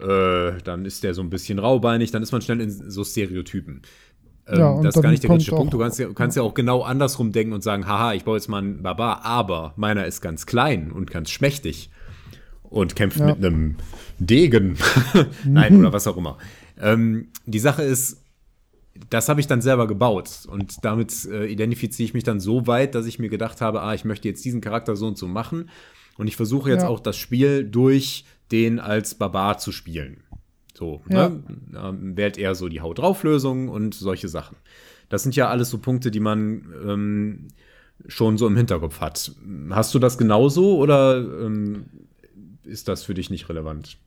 Äh, 0.00 0.58
dann 0.64 0.84
ist 0.84 1.04
der 1.04 1.14
so 1.14 1.22
ein 1.22 1.30
bisschen 1.30 1.58
raubeinig, 1.58 2.10
dann 2.10 2.22
ist 2.22 2.32
man 2.32 2.40
schnell 2.40 2.60
in 2.60 2.70
so 2.70 3.04
Stereotypen. 3.04 3.82
Ähm, 4.46 4.58
ja, 4.58 4.82
das 4.82 4.96
ist 4.96 5.02
gar 5.02 5.10
nicht 5.10 5.22
der 5.22 5.30
kritische 5.30 5.52
Punkt. 5.52 5.72
Du 5.72 5.78
kannst, 5.78 5.98
ja, 5.98 6.08
kannst 6.14 6.36
ja 6.36 6.42
auch 6.42 6.54
genau 6.54 6.82
andersrum 6.82 7.32
denken 7.32 7.52
und 7.52 7.62
sagen, 7.62 7.86
haha, 7.86 8.14
ich 8.14 8.24
baue 8.24 8.36
jetzt 8.36 8.48
mal 8.48 8.58
einen 8.58 8.82
Barbar, 8.82 9.24
aber 9.24 9.74
meiner 9.76 10.06
ist 10.06 10.20
ganz 10.20 10.46
klein 10.46 10.90
und 10.90 11.10
ganz 11.10 11.30
schmächtig 11.30 11.90
und 12.62 12.96
kämpft 12.96 13.20
ja. 13.20 13.26
mit 13.26 13.44
einem 13.44 13.76
Degen. 14.18 14.78
Nein, 15.44 15.78
oder 15.78 15.92
was 15.92 16.06
auch 16.06 16.16
immer. 16.16 16.38
Ähm, 16.80 17.28
die 17.44 17.58
Sache 17.58 17.82
ist, 17.82 18.19
das 19.08 19.28
habe 19.28 19.40
ich 19.40 19.46
dann 19.46 19.62
selber 19.62 19.86
gebaut 19.86 20.46
und 20.48 20.84
damit 20.84 21.24
äh, 21.26 21.46
identifiziere 21.46 22.04
ich 22.06 22.14
mich 22.14 22.24
dann 22.24 22.40
so 22.40 22.66
weit, 22.66 22.94
dass 22.94 23.06
ich 23.06 23.18
mir 23.18 23.28
gedacht 23.28 23.60
habe, 23.60 23.82
ah, 23.82 23.94
ich 23.94 24.04
möchte 24.04 24.28
jetzt 24.28 24.44
diesen 24.44 24.60
Charakter 24.60 24.96
so 24.96 25.06
und 25.06 25.16
so 25.16 25.28
machen 25.28 25.70
und 26.16 26.26
ich 26.26 26.36
versuche 26.36 26.70
jetzt 26.70 26.82
ja. 26.82 26.88
auch 26.88 27.00
das 27.00 27.16
Spiel 27.16 27.64
durch 27.64 28.24
den 28.50 28.78
als 28.80 29.14
Barbar 29.14 29.58
zu 29.58 29.72
spielen. 29.72 30.22
So, 30.74 31.02
ja. 31.08 31.28
ne? 31.28 31.42
Ähm, 31.76 32.16
wählt 32.16 32.38
eher 32.38 32.54
so 32.54 32.68
die 32.68 32.80
Haut 32.80 32.98
drauf 32.98 33.22
Lösung 33.22 33.68
und 33.68 33.94
solche 33.94 34.28
Sachen. 34.28 34.56
Das 35.08 35.22
sind 35.22 35.36
ja 35.36 35.48
alles 35.48 35.70
so 35.70 35.78
Punkte, 35.78 36.10
die 36.10 36.20
man 36.20 36.72
ähm, 36.86 37.48
schon 38.06 38.38
so 38.38 38.46
im 38.46 38.56
Hinterkopf 38.56 39.00
hat. 39.00 39.32
Hast 39.70 39.94
du 39.94 39.98
das 39.98 40.18
genauso 40.18 40.78
oder 40.78 41.18
ähm, 41.18 41.86
ist 42.64 42.88
das 42.88 43.02
für 43.04 43.14
dich 43.14 43.30
nicht 43.30 43.48
relevant? 43.48 43.98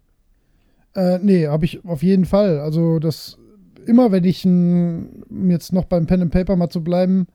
Äh, 0.96 1.20
nee, 1.20 1.48
habe 1.48 1.66
ich 1.66 1.86
auf 1.86 2.04
jeden 2.04 2.26
Fall. 2.26 2.60
Also 2.60 3.00
das 3.00 3.38
immer, 3.86 4.12
wenn 4.12 4.24
ich 4.24 4.46
ein, 4.46 5.24
jetzt 5.50 5.74
noch 5.74 5.86
beim 5.86 6.06
Pen 6.06 6.22
and 6.22 6.32
Paper 6.32 6.56
mal 6.56 6.70
zu 6.70 6.84
bleiben, 6.84 7.28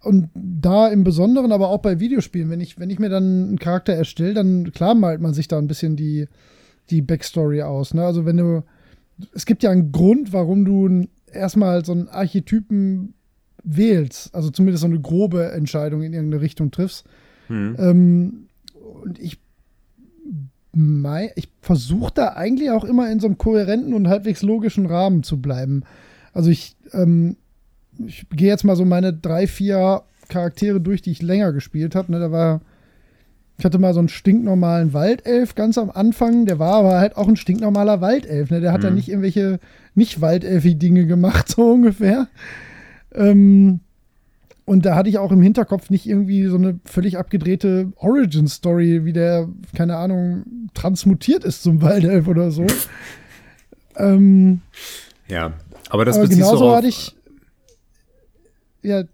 und 0.00 0.28
da 0.34 0.88
im 0.88 1.02
Besonderen, 1.02 1.52
aber 1.52 1.68
auch 1.68 1.80
bei 1.80 1.98
Videospielen, 1.98 2.50
wenn 2.50 2.60
ich, 2.60 2.78
wenn 2.78 2.90
ich 2.90 2.98
mir 2.98 3.08
dann 3.08 3.48
einen 3.48 3.58
Charakter 3.58 3.94
erstelle, 3.94 4.34
dann 4.34 4.72
klar 4.72 4.94
malt 4.94 5.20
man 5.20 5.34
sich 5.34 5.48
da 5.48 5.58
ein 5.58 5.66
bisschen 5.66 5.96
die, 5.96 6.28
die 6.90 7.02
Backstory 7.02 7.62
aus. 7.62 7.94
Ne? 7.94 8.04
Also 8.04 8.24
wenn 8.24 8.36
du, 8.36 8.62
es 9.34 9.44
gibt 9.44 9.62
ja 9.62 9.70
einen 9.70 9.90
Grund, 9.90 10.32
warum 10.32 10.64
du 10.64 11.08
erstmal 11.32 11.84
so 11.84 11.92
einen 11.92 12.08
Archetypen 12.08 13.14
wählst, 13.64 14.34
also 14.34 14.50
zumindest 14.50 14.82
so 14.82 14.86
eine 14.86 15.00
grobe 15.00 15.50
Entscheidung 15.50 16.02
in 16.02 16.12
irgendeine 16.12 16.42
Richtung 16.42 16.70
triffst. 16.70 17.04
Hm. 17.48 17.76
Ähm, 17.78 18.48
und 19.02 19.18
ich 19.18 19.40
ich 21.34 21.48
versuche 21.60 22.12
da 22.14 22.28
eigentlich 22.34 22.70
auch 22.70 22.84
immer 22.84 23.10
in 23.10 23.20
so 23.20 23.26
einem 23.26 23.38
kohärenten 23.38 23.94
und 23.94 24.08
halbwegs 24.08 24.42
logischen 24.42 24.86
Rahmen 24.86 25.22
zu 25.22 25.40
bleiben. 25.40 25.82
Also 26.32 26.50
ich, 26.50 26.76
ähm, 26.92 27.36
ich 27.98 28.28
gehe 28.30 28.48
jetzt 28.48 28.64
mal 28.64 28.76
so 28.76 28.84
meine 28.84 29.12
drei, 29.12 29.46
vier 29.46 30.02
Charaktere 30.28 30.80
durch, 30.80 31.02
die 31.02 31.10
ich 31.10 31.22
länger 31.22 31.52
gespielt 31.52 31.94
habe. 31.94 32.12
Ne, 32.12 32.20
da 32.20 32.30
war, 32.30 32.60
ich 33.58 33.64
hatte 33.64 33.78
mal 33.78 33.94
so 33.94 33.98
einen 33.98 34.08
stinknormalen 34.08 34.92
Waldelf 34.92 35.54
ganz 35.54 35.78
am 35.78 35.90
Anfang. 35.90 36.46
Der 36.46 36.58
war 36.58 36.74
aber 36.74 36.98
halt 36.98 37.16
auch 37.16 37.28
ein 37.28 37.36
stinknormaler 37.36 38.00
Waldelf. 38.00 38.50
Ne? 38.50 38.60
Der 38.60 38.72
hat 38.72 38.80
mhm. 38.80 38.84
da 38.84 38.90
nicht 38.90 39.08
irgendwelche 39.08 39.58
nicht 39.94 40.20
Waldelfi-Dinge 40.20 41.06
gemacht, 41.06 41.48
so 41.56 41.72
ungefähr. 41.72 42.28
Ähm, 43.14 43.80
und 44.68 44.84
da 44.84 44.94
hatte 44.94 45.08
ich 45.08 45.16
auch 45.16 45.32
im 45.32 45.40
Hinterkopf 45.40 45.88
nicht 45.88 46.06
irgendwie 46.06 46.44
so 46.44 46.56
eine 46.56 46.78
völlig 46.84 47.16
abgedrehte 47.16 47.90
Origin-Story, 47.96 49.06
wie 49.06 49.14
der, 49.14 49.48
keine 49.74 49.96
Ahnung, 49.96 50.68
transmutiert 50.74 51.42
ist 51.42 51.62
zum 51.62 51.80
Waldelf 51.80 52.28
oder 52.28 52.50
so. 52.50 52.66
ähm, 53.96 54.60
ja, 55.26 55.54
aber 55.88 56.04
das 56.04 56.18
aber 56.18 56.28
genauso 56.28 56.58
du 56.58 56.70
auf, 56.70 56.76
hatte 56.76 56.88
ich. 56.88 57.16
Ja, 58.82 59.04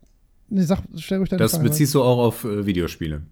nee, 0.49 0.63
sag, 0.63 0.81
stell 0.97 1.19
ruhig 1.19 1.31
deine 1.31 1.39
Das 1.39 1.53
Frage 1.53 1.69
beziehst 1.69 1.95
du 1.95 2.03
auch 2.03 2.19
auf 2.19 2.45
äh, 2.45 2.67
Videospiele. 2.67 3.23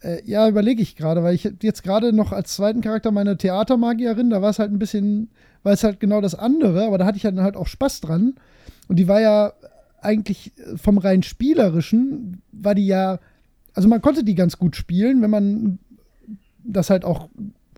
Äh, 0.00 0.22
ja, 0.24 0.48
überlege 0.48 0.80
ich 0.80 0.96
gerade, 0.96 1.22
weil 1.22 1.34
ich 1.34 1.46
jetzt 1.60 1.82
gerade 1.82 2.14
noch 2.14 2.32
als 2.32 2.54
zweiten 2.54 2.80
Charakter 2.80 3.10
meine 3.10 3.36
Theatermagierin, 3.36 4.30
da 4.30 4.40
war 4.40 4.48
es 4.48 4.58
halt 4.58 4.72
ein 4.72 4.78
bisschen, 4.78 5.28
war 5.62 5.74
es 5.74 5.84
halt 5.84 6.00
genau 6.00 6.22
das 6.22 6.34
andere, 6.34 6.86
aber 6.86 6.96
da 6.96 7.04
hatte 7.04 7.18
ich 7.18 7.26
halt, 7.26 7.36
halt 7.36 7.56
auch 7.56 7.66
Spaß 7.66 8.00
dran. 8.00 8.36
Und 8.88 8.96
die 8.96 9.08
war 9.08 9.20
ja 9.20 9.52
eigentlich 10.02 10.52
vom 10.76 10.98
rein 10.98 11.22
spielerischen 11.22 12.42
war 12.52 12.74
die 12.74 12.86
ja, 12.86 13.18
also 13.74 13.88
man 13.88 14.02
konnte 14.02 14.24
die 14.24 14.34
ganz 14.34 14.58
gut 14.58 14.76
spielen, 14.76 15.22
wenn 15.22 15.30
man 15.30 15.78
das 16.64 16.90
halt 16.90 17.04
auch 17.04 17.28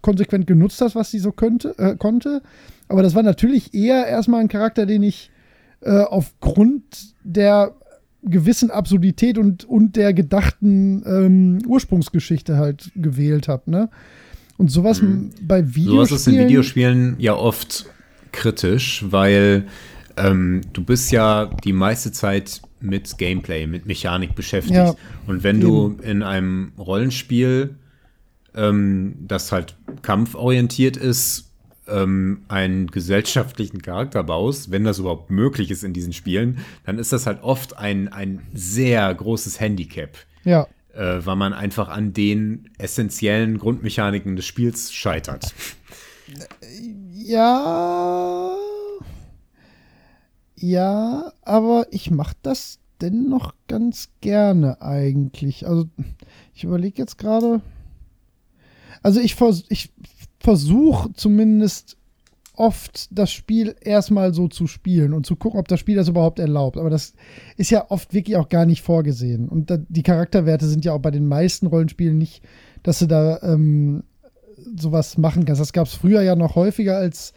konsequent 0.02 0.46
genutzt 0.46 0.80
hat, 0.80 0.94
was 0.94 1.10
sie 1.10 1.18
so 1.18 1.32
könnte, 1.32 1.78
äh, 1.78 1.96
konnte. 1.96 2.42
Aber 2.88 3.02
das 3.02 3.14
war 3.14 3.22
natürlich 3.22 3.72
eher 3.72 4.06
erstmal 4.06 4.40
ein 4.40 4.48
Charakter, 4.48 4.84
den 4.84 5.02
ich 5.02 5.30
äh, 5.80 6.00
aufgrund 6.00 6.82
der 7.24 7.74
gewissen 8.24 8.70
Absurdität 8.70 9.38
und, 9.38 9.64
und 9.64 9.96
der 9.96 10.12
gedachten 10.12 11.02
ähm, 11.06 11.58
Ursprungsgeschichte 11.66 12.56
halt 12.56 12.92
gewählt 12.94 13.48
habe. 13.48 13.70
Ne? 13.70 13.88
Und 14.58 14.70
sowas 14.70 15.02
mhm. 15.02 15.30
bei 15.42 15.64
Videospielen. 15.74 16.06
Sowas 16.06 16.12
ist 16.12 16.26
in 16.28 16.38
Videospielen 16.38 17.16
ja 17.18 17.34
oft 17.34 17.86
kritisch, 18.30 19.04
weil 19.08 19.64
ähm, 20.16 20.62
du 20.72 20.84
bist 20.84 21.12
ja 21.12 21.46
die 21.46 21.72
meiste 21.72 22.12
Zeit 22.12 22.62
mit 22.80 23.16
Gameplay, 23.18 23.66
mit 23.66 23.86
Mechanik 23.86 24.34
beschäftigt. 24.34 24.76
Ja, 24.76 24.94
und 25.26 25.42
wenn 25.42 25.60
eben. 25.60 25.68
du 25.68 25.96
in 26.02 26.22
einem 26.22 26.72
Rollenspiel, 26.78 27.76
ähm, 28.54 29.14
das 29.20 29.52
halt 29.52 29.76
kampforientiert 30.02 30.96
ist, 30.96 31.52
ähm, 31.88 32.42
einen 32.48 32.88
gesellschaftlichen 32.88 33.82
Charakter 33.82 34.22
baust, 34.22 34.70
wenn 34.70 34.84
das 34.84 34.98
überhaupt 34.98 35.30
möglich 35.30 35.70
ist 35.70 35.84
in 35.84 35.92
diesen 35.92 36.12
Spielen, 36.12 36.58
dann 36.84 36.98
ist 36.98 37.12
das 37.12 37.26
halt 37.26 37.42
oft 37.42 37.76
ein, 37.76 38.08
ein 38.08 38.42
sehr 38.52 39.12
großes 39.14 39.60
Handicap. 39.60 40.16
Ja. 40.44 40.66
Äh, 40.94 41.24
weil 41.24 41.36
man 41.36 41.52
einfach 41.52 41.88
an 41.88 42.12
den 42.12 42.68
essentiellen 42.78 43.58
Grundmechaniken 43.58 44.36
des 44.36 44.44
Spiels 44.44 44.92
scheitert. 44.92 45.54
Ja 47.12 48.51
ja, 50.62 51.32
aber 51.42 51.86
ich 51.90 52.10
mache 52.10 52.36
das 52.42 52.78
dennoch 53.00 53.54
ganz 53.68 54.10
gerne 54.20 54.80
eigentlich. 54.80 55.66
Also 55.66 55.88
ich 56.54 56.64
überlege 56.64 56.98
jetzt 56.98 57.18
gerade. 57.18 57.60
Also 59.02 59.20
ich, 59.20 59.34
vers 59.34 59.64
ich 59.68 59.92
versuche 60.38 61.12
zumindest 61.14 61.96
oft 62.54 63.08
das 63.10 63.32
Spiel 63.32 63.74
erstmal 63.80 64.34
so 64.34 64.46
zu 64.46 64.66
spielen 64.66 65.14
und 65.14 65.26
zu 65.26 65.36
gucken, 65.36 65.58
ob 65.58 65.68
das 65.68 65.80
Spiel 65.80 65.96
das 65.96 66.08
überhaupt 66.08 66.38
erlaubt. 66.38 66.76
Aber 66.76 66.90
das 66.90 67.14
ist 67.56 67.70
ja 67.70 67.90
oft 67.90 68.14
wirklich 68.14 68.36
auch 68.36 68.48
gar 68.48 68.66
nicht 68.66 68.82
vorgesehen. 68.82 69.48
Und 69.48 69.70
da, 69.70 69.78
die 69.78 70.02
Charakterwerte 70.02 70.66
sind 70.66 70.84
ja 70.84 70.92
auch 70.92 71.00
bei 71.00 71.10
den 71.10 71.26
meisten 71.26 71.66
Rollenspielen 71.66 72.18
nicht, 72.18 72.42
dass 72.82 73.00
du 73.00 73.06
da 73.06 73.40
ähm, 73.42 74.04
sowas 74.76 75.18
machen 75.18 75.44
kannst. 75.44 75.60
Das 75.60 75.72
gab 75.72 75.86
es 75.86 75.94
früher 75.94 76.22
ja 76.22 76.36
noch 76.36 76.54
häufiger 76.54 76.96
als 76.96 77.32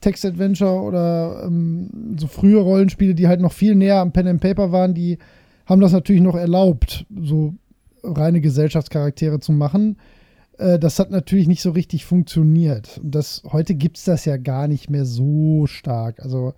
Text-Adventure 0.00 0.80
oder 0.80 1.44
ähm, 1.46 2.16
so 2.18 2.26
frühe 2.26 2.60
Rollenspiele, 2.60 3.14
die 3.14 3.28
halt 3.28 3.40
noch 3.40 3.52
viel 3.52 3.74
näher 3.74 3.98
am 3.98 4.12
Pen 4.12 4.28
and 4.28 4.40
Paper 4.40 4.72
waren, 4.72 4.94
die 4.94 5.18
haben 5.66 5.80
das 5.80 5.92
natürlich 5.92 6.22
noch 6.22 6.36
erlaubt, 6.36 7.04
so 7.20 7.54
reine 8.02 8.40
Gesellschaftscharaktere 8.40 9.40
zu 9.40 9.52
machen. 9.52 9.96
Äh, 10.58 10.78
das 10.78 10.98
hat 10.98 11.10
natürlich 11.10 11.48
nicht 11.48 11.62
so 11.62 11.70
richtig 11.70 12.04
funktioniert. 12.04 12.98
Und 13.02 13.14
das, 13.14 13.42
heute 13.50 13.74
gibt 13.74 13.98
es 13.98 14.04
das 14.04 14.24
ja 14.24 14.36
gar 14.36 14.68
nicht 14.68 14.90
mehr 14.90 15.04
so 15.04 15.66
stark. 15.66 16.20
Also 16.20 16.54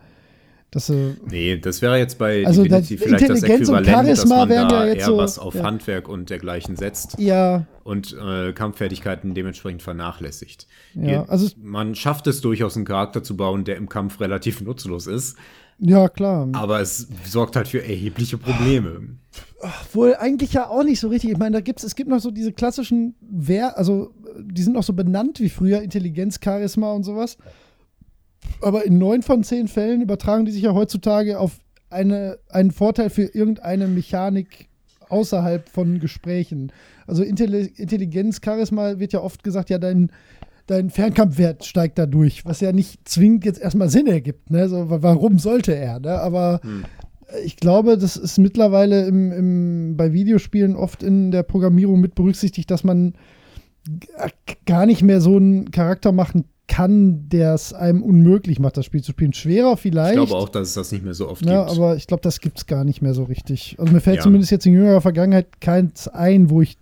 dass, 0.70 0.88
äh, 0.88 1.14
nee, 1.28 1.56
das 1.56 1.82
wäre 1.82 1.98
jetzt 1.98 2.16
bei 2.16 2.46
also 2.46 2.62
Divinity 2.62 2.96
das 2.96 3.04
vielleicht 3.04 3.28
das 3.28 3.42
Äquivalent, 3.42 4.08
dass 4.08 4.26
man 4.26 4.48
da 4.48 4.86
ja 4.86 4.94
eher 4.94 5.06
so, 5.06 5.16
was 5.16 5.38
auf 5.38 5.54
ja. 5.56 5.64
Handwerk 5.64 6.08
und 6.08 6.30
dergleichen 6.30 6.76
setzt 6.76 7.18
ja. 7.18 7.66
und 7.82 8.16
äh, 8.16 8.52
Kampffertigkeiten 8.52 9.34
dementsprechend 9.34 9.82
vernachlässigt. 9.82 10.68
Ja, 10.94 11.24
also 11.24 11.48
man 11.60 11.96
schafft 11.96 12.28
es 12.28 12.40
durchaus, 12.40 12.76
einen 12.76 12.84
Charakter 12.84 13.22
zu 13.22 13.36
bauen, 13.36 13.64
der 13.64 13.76
im 13.76 13.88
Kampf 13.88 14.20
relativ 14.20 14.60
nutzlos 14.60 15.08
ist. 15.08 15.36
Ja, 15.80 16.08
klar. 16.08 16.48
Aber 16.52 16.80
es 16.80 17.08
sorgt 17.24 17.56
halt 17.56 17.66
für 17.66 17.82
erhebliche 17.82 18.36
Probleme. 18.36 19.16
Wohl 19.92 20.14
eigentlich 20.14 20.52
ja 20.52 20.68
auch 20.68 20.84
nicht 20.84 21.00
so 21.00 21.08
richtig. 21.08 21.30
Ich 21.30 21.38
meine, 21.38 21.54
da 21.54 21.60
gibt's, 21.60 21.82
es 21.84 21.94
gibt 21.94 22.10
noch 22.10 22.20
so 22.20 22.30
diese 22.30 22.52
klassischen 22.52 23.14
Wer, 23.20 23.78
also 23.78 24.12
die 24.38 24.62
sind 24.62 24.74
noch 24.74 24.82
so 24.82 24.92
benannt 24.92 25.40
wie 25.40 25.48
früher, 25.48 25.80
Intelligenz, 25.80 26.38
Charisma 26.42 26.92
und 26.92 27.04
sowas. 27.04 27.38
Aber 28.62 28.84
in 28.84 28.98
neun 28.98 29.22
von 29.22 29.42
zehn 29.42 29.68
Fällen 29.68 30.02
übertragen 30.02 30.44
die 30.44 30.52
sich 30.52 30.62
ja 30.62 30.74
heutzutage 30.74 31.38
auf 31.38 31.58
eine, 31.88 32.38
einen 32.48 32.70
Vorteil 32.70 33.10
für 33.10 33.24
irgendeine 33.24 33.88
Mechanik 33.88 34.68
außerhalb 35.08 35.68
von 35.68 35.98
Gesprächen. 35.98 36.72
Also 37.06 37.22
Intelligenz, 37.22 38.40
Charisma 38.42 38.98
wird 38.98 39.12
ja 39.12 39.20
oft 39.20 39.42
gesagt, 39.42 39.70
ja, 39.70 39.78
dein, 39.78 40.12
dein 40.66 40.90
Fernkampfwert 40.90 41.64
steigt 41.64 41.98
dadurch, 41.98 42.44
was 42.44 42.60
ja 42.60 42.72
nicht 42.72 43.08
zwingend 43.08 43.44
jetzt 43.44 43.60
erstmal 43.60 43.90
Sinn 43.90 44.06
ergibt. 44.06 44.50
Ne? 44.50 44.68
So, 44.68 44.86
warum 44.88 45.38
sollte 45.38 45.74
er? 45.74 45.98
Ne? 45.98 46.20
Aber 46.20 46.60
hm. 46.62 46.84
ich 47.44 47.56
glaube, 47.56 47.98
das 47.98 48.16
ist 48.16 48.38
mittlerweile 48.38 49.06
im, 49.06 49.32
im, 49.32 49.96
bei 49.96 50.12
Videospielen 50.12 50.76
oft 50.76 51.02
in 51.02 51.32
der 51.32 51.42
Programmierung 51.42 52.00
mit 52.00 52.14
berücksichtigt, 52.14 52.70
dass 52.70 52.84
man 52.84 53.14
gar 54.66 54.86
nicht 54.86 55.02
mehr 55.02 55.20
so 55.20 55.36
einen 55.36 55.70
Charakter 55.70 56.12
machen 56.12 56.44
kann, 56.70 57.28
der 57.28 57.52
es 57.52 57.74
einem 57.74 58.00
unmöglich 58.00 58.60
macht, 58.60 58.76
das 58.76 58.86
Spiel 58.86 59.02
zu 59.02 59.10
spielen. 59.10 59.32
Schwerer 59.32 59.76
vielleicht. 59.76 60.16
Ich 60.16 60.28
glaube 60.28 60.40
auch, 60.40 60.48
dass 60.48 60.68
es 60.68 60.74
das 60.74 60.92
nicht 60.92 61.04
mehr 61.04 61.14
so 61.14 61.28
oft 61.28 61.44
ja, 61.44 61.64
gibt. 61.64 61.76
aber 61.76 61.96
ich 61.96 62.06
glaube, 62.06 62.22
das 62.22 62.38
gibt 62.40 62.58
es 62.58 62.66
gar 62.66 62.84
nicht 62.84 63.02
mehr 63.02 63.12
so 63.12 63.24
richtig. 63.24 63.74
Also 63.76 63.92
mir 63.92 64.00
fällt 64.00 64.18
ja. 64.18 64.22
zumindest 64.22 64.52
jetzt 64.52 64.66
in 64.66 64.74
jüngerer 64.74 65.00
Vergangenheit 65.00 65.60
keins 65.60 66.06
ein, 66.06 66.48
wo 66.48 66.62
ich, 66.62 66.78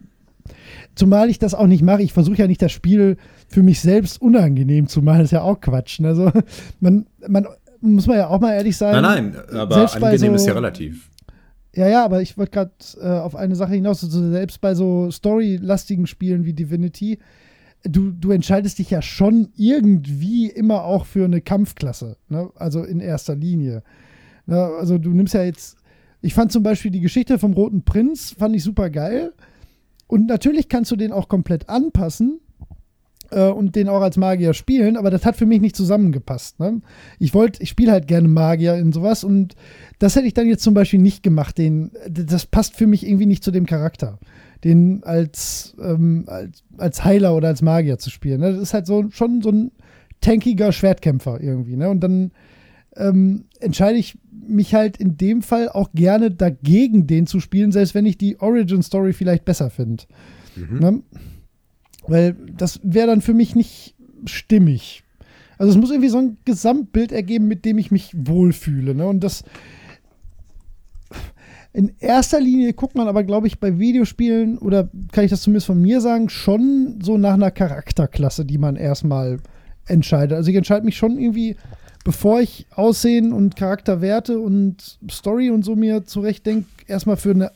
zumal 0.95 1.31
ich 1.31 1.39
das 1.39 1.55
auch 1.55 1.67
nicht 1.67 1.83
mache, 1.83 2.03
ich 2.03 2.13
versuche 2.13 2.37
ja 2.37 2.47
nicht 2.47 2.61
das 2.61 2.71
Spiel 2.71 3.17
für 3.49 3.63
mich 3.63 3.81
selbst 3.81 4.21
unangenehm 4.21 4.89
zu 4.89 5.01
machen, 5.01 5.21
das 5.21 5.29
ist 5.29 5.33
ja 5.33 5.41
auch 5.43 5.59
Quatsch. 5.59 6.01
Ne? 6.01 6.09
Also 6.09 6.33
man, 6.81 7.07
man 7.27 7.47
muss 7.81 8.07
man 8.07 8.19
ja 8.19 8.29
auch 8.29 8.41
mal 8.41 8.53
ehrlich 8.53 8.77
sein. 8.77 9.03
Nein, 9.03 9.33
nein, 9.33 9.59
aber 9.59 9.91
angenehm 9.95 10.19
so, 10.19 10.35
ist 10.35 10.47
ja 10.47 10.53
relativ. 10.53 11.09
Ja, 11.75 11.89
ja, 11.89 12.05
aber 12.05 12.21
ich 12.21 12.37
wollte 12.37 12.51
gerade 12.51 12.73
äh, 13.01 13.07
auf 13.07 13.37
eine 13.37 13.57
Sache 13.57 13.73
hinaus, 13.73 14.05
also 14.05 14.31
selbst 14.31 14.61
bei 14.61 14.75
so 14.75 15.11
storylastigen 15.11 16.07
Spielen 16.07 16.45
wie 16.45 16.53
Divinity, 16.53 17.21
du, 17.85 18.11
du 18.11 18.31
entscheidest 18.31 18.79
dich 18.79 18.91
ja 18.91 19.03
schon 19.03 19.49
irgendwie 19.57 20.49
immer 20.49 20.85
auch 20.85 21.07
für 21.07 21.25
eine 21.25 21.41
Kampfklasse, 21.41 22.17
ne? 22.29 22.51
also 22.57 22.83
in 22.83 23.01
erster 23.01 23.37
Linie. 23.37 23.83
Ne? 24.47 24.63
Also 24.79 24.99
du 24.99 25.11
nimmst 25.11 25.35
ja 25.35 25.45
jetzt, 25.45 25.79
ich 26.21 26.35
fand 26.35 26.53
zum 26.53 26.63
Beispiel 26.63 26.91
die 26.91 27.01
Geschichte 27.01 27.39
vom 27.39 27.53
Roten 27.53 27.83
Prinz, 27.83 28.35
fand 28.39 28.57
ich 28.57 28.65
super 28.65 28.91
geil. 28.91 29.33
Und 30.07 30.27
natürlich 30.27 30.69
kannst 30.69 30.91
du 30.91 30.97
den 30.97 31.13
auch 31.13 31.29
komplett 31.29 31.69
anpassen 31.69 32.41
äh, 33.31 33.49
und 33.49 33.77
den 33.77 33.89
auch 33.89 34.01
als 34.01 34.17
Magier 34.17 34.55
spielen, 34.55 34.97
aber 34.97 35.11
das 35.11 35.27
hat 35.27 35.37
für 35.37 35.47
mich 35.47 35.61
nicht 35.61 35.77
zusammengepasst. 35.77 36.59
Ne? 36.59 36.81
Ich 37.19 37.35
wollte, 37.35 37.63
ich 37.63 37.69
spiele 37.69 37.93
halt 37.93 38.09
gerne 38.09 38.27
Magier 38.27 38.75
in 38.77 38.93
sowas 38.93 39.23
und 39.23 39.55
das 39.99 40.17
hätte 40.17 40.27
ich 40.27 40.35
dann 40.35 40.49
jetzt 40.49 40.63
zum 40.63 40.75
Beispiel 40.75 41.01
nicht 41.01 41.23
gemacht. 41.23 41.59
Den, 41.59 41.93
das 42.09 42.47
passt 42.47 42.75
für 42.75 42.87
mich 42.87 43.07
irgendwie 43.07 43.27
nicht 43.27 43.45
zu 43.45 43.51
dem 43.51 43.67
Charakter 43.67 44.19
den 44.65 45.05
als, 45.05 45.77
ähm, 45.83 46.25
als, 46.27 46.65
als 46.77 47.05
Heiler 47.05 47.37
oder 47.37 47.49
als 47.49 47.63
Magier 47.63 47.99
zu 47.99 48.11
spielen. 48.11 48.41
Ne? 48.41 48.53
Das 48.53 48.61
ist 48.61 48.75
halt 48.75 48.87
so 48.87 49.11
schon 49.11 49.43
so 49.43 49.51
ein 49.51 49.73
tankiger 50.21 50.73
Schwertkämpfer 50.73 51.41
irgendwie. 51.41 51.77
Ne? 51.77 51.89
Und 51.89 52.01
dann 52.01 52.33
ähm, 52.97 53.45
entscheide 53.61 53.99
ich 53.99 54.19
mich 54.31 54.75
halt 54.75 54.97
in 54.97 55.17
dem 55.17 55.43
Fall 55.43 55.69
auch 55.69 55.91
gerne 55.93 56.31
dagegen, 56.31 57.07
den 57.07 57.27
zu 57.27 57.41
spielen, 57.41 57.71
selbst 57.71 57.95
wenn 57.95 58.07
ich 58.07 58.19
die 58.19 58.41
Origin 58.41 58.83
Story 58.83 59.13
vielleicht 59.13 59.45
besser 59.45 59.71
finde. 59.71 60.05
Mhm. 60.57 60.79
Ne? 60.79 61.03
Weil 62.07 62.37
das 62.57 62.81
wäre 62.83 63.07
dann 63.07 63.21
für 63.21 63.35
mich 63.35 63.55
nicht 63.55 63.95
stimmig. 64.25 65.05
Also 65.59 65.73
es 65.73 65.79
muss 65.79 65.91
irgendwie 65.91 66.09
so 66.09 66.19
ein 66.19 66.39
Gesamtbild 66.45 67.13
ergeben, 67.13 67.49
mit 67.49 67.65
dem 67.65 67.79
ich 67.79 67.91
mich 67.91 68.13
wohlfühle. 68.17 68.95
Ne? 68.95 69.07
Und 69.07 69.21
das 69.21 69.45
in 71.79 71.95
erster 72.01 72.41
Linie 72.41 72.73
guckt 72.73 72.97
man 72.97 73.07
aber, 73.07 73.23
glaube 73.23 73.47
ich, 73.47 73.61
bei 73.61 73.79
Videospielen, 73.79 74.59
oder 74.59 74.89
kann 75.13 75.23
ich 75.23 75.31
das 75.31 75.43
zumindest 75.43 75.69
von 75.69 75.81
mir 75.81 76.01
sagen, 76.01 76.29
schon 76.29 76.99
so 77.01 77.17
nach 77.19 77.35
einer 77.35 77.53
Charakterklasse, 77.53 78.45
die 78.45 78.59
man 78.59 78.75
erstmal 78.75 79.39
entscheidet. 79.87 80.37
Also 80.37 80.51
ich 80.51 80.57
entscheide 80.57 80.85
mich 80.85 80.97
schon 80.97 81.21
irgendwie, 81.21 81.55
bevor 82.03 82.41
ich 82.41 82.67
Aussehen 82.75 83.33
und 83.33 83.55
Charakterwerte 83.55 84.41
und 84.41 84.99
Story 85.09 85.51
und 85.51 85.65
so 85.65 85.77
mir 85.77 86.05
zurechtdenke, 86.05 86.67
erstmal 86.89 87.17
für 87.17 87.31
eine 87.31 87.53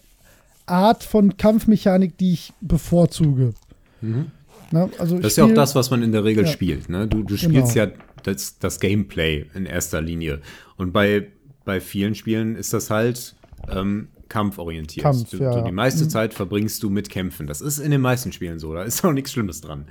Art 0.67 1.03
von 1.03 1.37
Kampfmechanik, 1.37 2.17
die 2.17 2.35
ich 2.35 2.53
bevorzuge. 2.61 3.55
Mhm. 4.03 4.27
Na, 4.71 4.89
also 5.01 5.17
das 5.19 5.33
ist 5.33 5.37
ja 5.39 5.47
auch 5.47 5.53
das, 5.53 5.75
was 5.75 5.91
man 5.91 6.01
in 6.05 6.13
der 6.13 6.23
Regel 6.23 6.45
ja. 6.45 6.51
spielt. 6.53 6.89
Ne? 6.89 7.09
Du, 7.09 7.25
du 7.25 7.37
spielst 7.37 7.75
genau. 7.75 7.87
ja 7.89 7.93
das, 8.23 8.57
das 8.61 8.79
Gameplay 8.79 9.47
in 9.53 9.67
erster 9.67 10.01
Linie. 10.01 10.43
Und 10.77 10.93
bei, 10.93 11.27
bei 11.65 11.81
vielen 11.81 12.15
Spielen 12.15 12.55
ist 12.55 12.73
das 12.73 12.89
halt 12.89 13.35
ähm, 13.69 14.09
kampforientiert. 14.33 15.05
Kampf, 15.05 15.31
du, 15.31 15.37
ja. 15.37 15.55
du, 15.61 15.65
die 15.67 15.73
meiste 15.73 16.05
Mhm. 16.05 16.11
Zeit 16.11 16.33
verbringst 16.35 16.83
du 16.83 16.89
mit 16.91 17.11
Kämpfen. 17.11 17.47
Das 17.47 17.61
ist 17.61 17.79
in 17.79 17.91
den 17.91 18.01
meisten 18.01 18.33
Spielen 18.33 18.59
so, 18.59 18.73
da 18.73 18.83
ist 18.83 19.05
auch 19.05 19.13
nichts 19.13 19.33
Schlimmes 19.33 19.61
dran. 19.61 19.85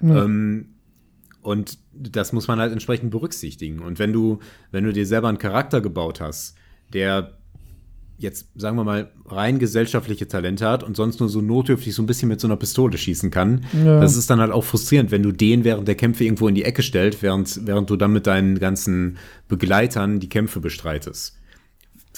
Ähm, 0.00 0.66
und 1.42 1.78
das 1.92 2.32
muss 2.32 2.46
man 2.48 2.58
halt 2.60 2.72
entsprechend 2.72 3.10
berücksichtigen. 3.10 3.80
Und 3.80 3.98
wenn 3.98 4.12
du, 4.12 4.38
wenn 4.70 4.84
du 4.84 4.92
dir 4.92 5.06
selber 5.06 5.28
einen 5.28 5.38
Charakter 5.38 5.80
gebaut 5.80 6.20
hast, 6.20 6.54
der 6.92 7.34
jetzt, 8.20 8.48
sagen 8.56 8.76
wir 8.76 8.82
mal, 8.84 9.12
rein 9.26 9.58
gesellschaftliche 9.60 10.26
Talente 10.26 10.66
hat 10.68 10.82
und 10.82 10.96
sonst 10.96 11.20
nur 11.20 11.28
so 11.28 11.40
notdürftig 11.40 11.94
so 11.94 12.02
ein 12.02 12.06
bisschen 12.06 12.28
mit 12.28 12.40
so 12.40 12.48
einer 12.48 12.56
Pistole 12.56 12.98
schießen 12.98 13.30
kann, 13.30 13.64
Ja. 13.84 14.00
das 14.00 14.16
ist 14.16 14.28
dann 14.30 14.40
halt 14.40 14.50
auch 14.50 14.64
frustrierend, 14.64 15.10
wenn 15.12 15.22
du 15.22 15.30
den 15.32 15.62
während 15.64 15.86
der 15.86 15.94
Kämpfe 15.94 16.24
irgendwo 16.24 16.48
in 16.48 16.56
die 16.56 16.64
Ecke 16.64 16.82
stellst, 16.82 17.22
während, 17.22 17.64
während 17.66 17.88
du 17.90 17.96
dann 17.96 18.12
mit 18.12 18.26
deinen 18.26 18.58
ganzen 18.58 19.18
Begleitern 19.46 20.18
die 20.18 20.28
Kämpfe 20.28 20.58
bestreitest. 20.60 21.36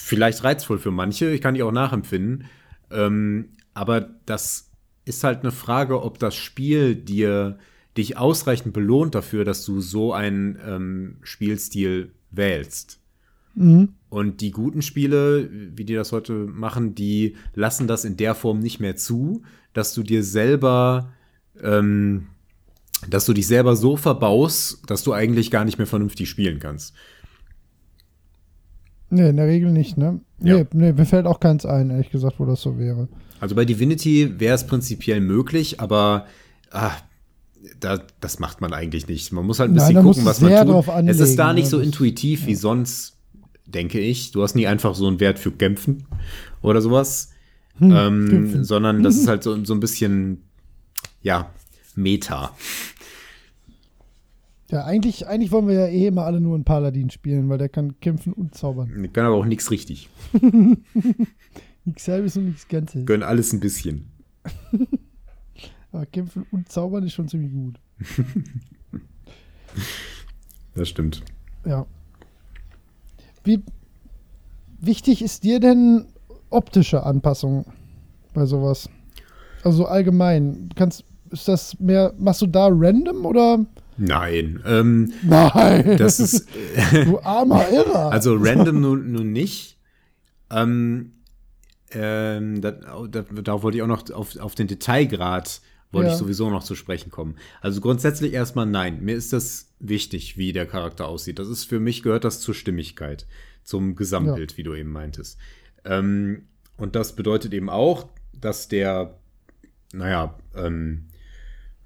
Vielleicht 0.03 0.43
reizvoll 0.43 0.79
für 0.79 0.91
manche, 0.91 1.29
ich 1.31 1.41
kann 1.41 1.53
die 1.53 1.63
auch 1.63 1.71
nachempfinden, 1.71 2.45
ähm, 2.89 3.49
aber 3.73 4.09
das 4.25 4.69
ist 5.05 5.23
halt 5.23 5.41
eine 5.41 5.51
Frage, 5.51 6.01
ob 6.03 6.19
das 6.19 6.35
Spiel 6.35 6.95
dir 6.95 7.57
dich 7.97 8.17
ausreichend 8.17 8.73
belohnt 8.73 9.15
dafür, 9.15 9.45
dass 9.45 9.65
du 9.65 9.81
so 9.81 10.13
einen 10.13 10.57
ähm, 10.65 11.17
Spielstil 11.21 12.11
wählst. 12.31 12.99
Mhm. 13.55 13.89
Und 14.09 14.41
die 14.41 14.51
guten 14.51 14.81
Spiele, 14.81 15.49
wie 15.75 15.85
die 15.85 15.93
das 15.93 16.11
heute 16.11 16.33
machen, 16.33 16.95
die 16.95 17.35
lassen 17.53 17.87
das 17.87 18.05
in 18.05 18.17
der 18.17 18.35
Form 18.35 18.59
nicht 18.59 18.79
mehr 18.79 18.95
zu, 18.95 19.43
dass 19.73 19.93
du 19.93 20.03
dir 20.03 20.23
selber, 20.23 21.13
ähm, 21.61 22.27
dass 23.09 23.25
du 23.25 23.33
dich 23.33 23.47
selber 23.47 23.75
so 23.75 23.97
verbaust, 23.97 24.89
dass 24.89 25.03
du 25.03 25.13
eigentlich 25.13 25.51
gar 25.51 25.65
nicht 25.65 25.77
mehr 25.77 25.87
vernünftig 25.87 26.29
spielen 26.29 26.59
kannst. 26.59 26.93
Nee, 29.11 29.29
in 29.29 29.37
der 29.37 29.47
Regel 29.47 29.71
nicht, 29.71 29.97
ne? 29.97 30.21
Ja. 30.41 30.55
Nee, 30.55 30.65
nee, 30.73 30.93
mir 30.93 31.05
fällt 31.05 31.25
auch 31.25 31.39
keins 31.39 31.65
ein, 31.65 31.89
ehrlich 31.89 32.09
gesagt, 32.09 32.39
wo 32.39 32.45
das 32.45 32.61
so 32.61 32.79
wäre. 32.79 33.07
Also 33.39 33.55
bei 33.55 33.65
Divinity 33.65 34.39
wäre 34.39 34.55
es 34.55 34.65
prinzipiell 34.65 35.19
möglich, 35.19 35.79
aber 35.79 36.25
ah, 36.71 36.91
da, 37.79 37.99
das 38.19 38.39
macht 38.39 38.61
man 38.61 38.73
eigentlich 38.73 39.07
nicht. 39.07 39.31
Man 39.31 39.45
muss 39.45 39.59
halt 39.59 39.71
ein 39.71 39.75
Nein, 39.75 39.87
bisschen 39.89 40.03
musst 40.03 40.19
gucken, 40.19 40.29
was 40.29 40.41
man 40.41 40.65
tut. 40.65 40.73
drauf 40.73 40.89
es 41.05 41.19
ist 41.19 41.37
da 41.37 41.49
anlegen, 41.49 41.63
nicht 41.63 41.69
so 41.69 41.79
intuitiv 41.79 42.45
wie 42.47 42.55
sonst, 42.55 43.17
denke 43.65 43.99
ich. 43.99 44.31
Du 44.31 44.43
hast 44.43 44.55
nie 44.55 44.67
einfach 44.67 44.95
so 44.95 45.07
einen 45.07 45.19
Wert 45.19 45.39
für 45.39 45.51
Kämpfen 45.51 46.05
oder 46.61 46.81
sowas, 46.81 47.29
Hm, 47.77 47.91
ähm, 47.95 48.63
sondern 48.63 49.03
das 49.03 49.15
ist 49.17 49.27
halt 49.27 49.43
so, 49.43 49.63
so 49.65 49.73
ein 49.73 49.79
bisschen, 49.79 50.43
ja, 51.21 51.51
Meta. 51.95 52.55
Ja, 54.71 54.85
eigentlich, 54.85 55.27
eigentlich 55.27 55.51
wollen 55.51 55.67
wir 55.67 55.73
ja 55.73 55.87
eh 55.87 56.07
immer 56.07 56.23
alle 56.23 56.39
nur 56.39 56.55
einen 56.55 56.63
Paladin 56.63 57.09
spielen, 57.09 57.49
weil 57.49 57.57
der 57.57 57.67
kann 57.67 57.99
kämpfen 57.99 58.31
und 58.31 58.55
zaubern. 58.55 58.89
Die 59.03 59.09
können 59.09 59.27
aber 59.27 59.35
auch 59.35 59.45
nichts 59.45 59.69
richtig. 59.69 60.09
Nichts 61.83 62.07
halbes 62.07 62.37
und 62.37 62.45
nichts 62.45 62.67
Ganzes. 62.67 63.05
Können 63.07 63.23
alles 63.23 63.53
ein 63.53 63.59
bisschen. 63.59 64.05
Aber 65.91 66.05
kämpfen 66.05 66.45
und 66.51 66.69
zaubern 66.71 67.03
ist 67.03 67.13
schon 67.13 67.27
ziemlich 67.27 67.51
gut. 67.51 67.79
Das 70.73 70.87
stimmt. 70.87 71.21
Ja. 71.65 71.85
Wie 73.43 73.61
wichtig 74.79 75.21
ist 75.21 75.43
dir 75.43 75.59
denn 75.59 76.05
optische 76.49 77.03
Anpassung 77.03 77.65
bei 78.33 78.45
sowas? 78.45 78.89
Also 79.63 79.85
allgemein. 79.85 80.69
Kannst, 80.75 81.03
ist 81.29 81.49
das 81.49 81.77
mehr, 81.79 82.13
machst 82.17 82.41
du 82.41 82.47
da 82.47 82.69
random 82.71 83.25
oder? 83.25 83.65
Nein, 84.01 84.63
ähm, 84.65 85.13
Nein. 85.21 85.97
das 85.97 86.19
ist, 86.19 86.47
du 87.05 87.19
armer 87.19 87.69
Irrer. 87.69 88.11
Also 88.11 88.35
random 88.37 88.81
nun, 88.81 89.11
nun 89.11 89.31
nicht. 89.31 89.77
Ähm, 90.49 91.13
ähm, 91.91 92.61
da, 92.61 92.71
da, 92.71 93.21
darauf 93.21 93.63
wollte 93.63 93.77
ich 93.77 93.83
auch 93.83 93.87
noch 93.87 94.09
auf, 94.11 94.37
auf 94.37 94.55
den 94.55 94.67
Detailgrad 94.67 95.61
wollte 95.91 96.07
Ja. 96.07 96.13
ich 96.13 96.19
sowieso 96.19 96.49
noch 96.49 96.63
zu 96.63 96.73
sprechen 96.75 97.11
kommen. 97.11 97.35
Also 97.59 97.81
grundsätzlich 97.81 98.33
erstmal 98.33 98.65
nein. 98.65 99.01
Mir 99.03 99.15
ist 99.15 99.33
das 99.33 99.73
wichtig, 99.79 100.37
wie 100.37 100.53
der 100.53 100.65
Charakter 100.65 101.07
aussieht. 101.07 101.37
Das 101.37 101.49
ist 101.49 101.65
für 101.65 101.79
mich 101.79 102.01
gehört 102.01 102.23
das 102.23 102.39
zur 102.39 102.55
Stimmigkeit, 102.55 103.27
zum 103.63 103.95
Gesamtbild, 103.95 104.57
wie 104.57 104.63
du 104.63 104.73
eben 104.73 104.91
meintest. 104.91 105.37
Ähm, 105.83 106.43
und 106.77 106.95
das 106.95 107.15
bedeutet 107.15 107.53
eben 107.53 107.69
auch, 107.69 108.07
dass 108.33 108.67
der, 108.69 109.17
naja, 109.93 110.35
ähm, 110.55 111.07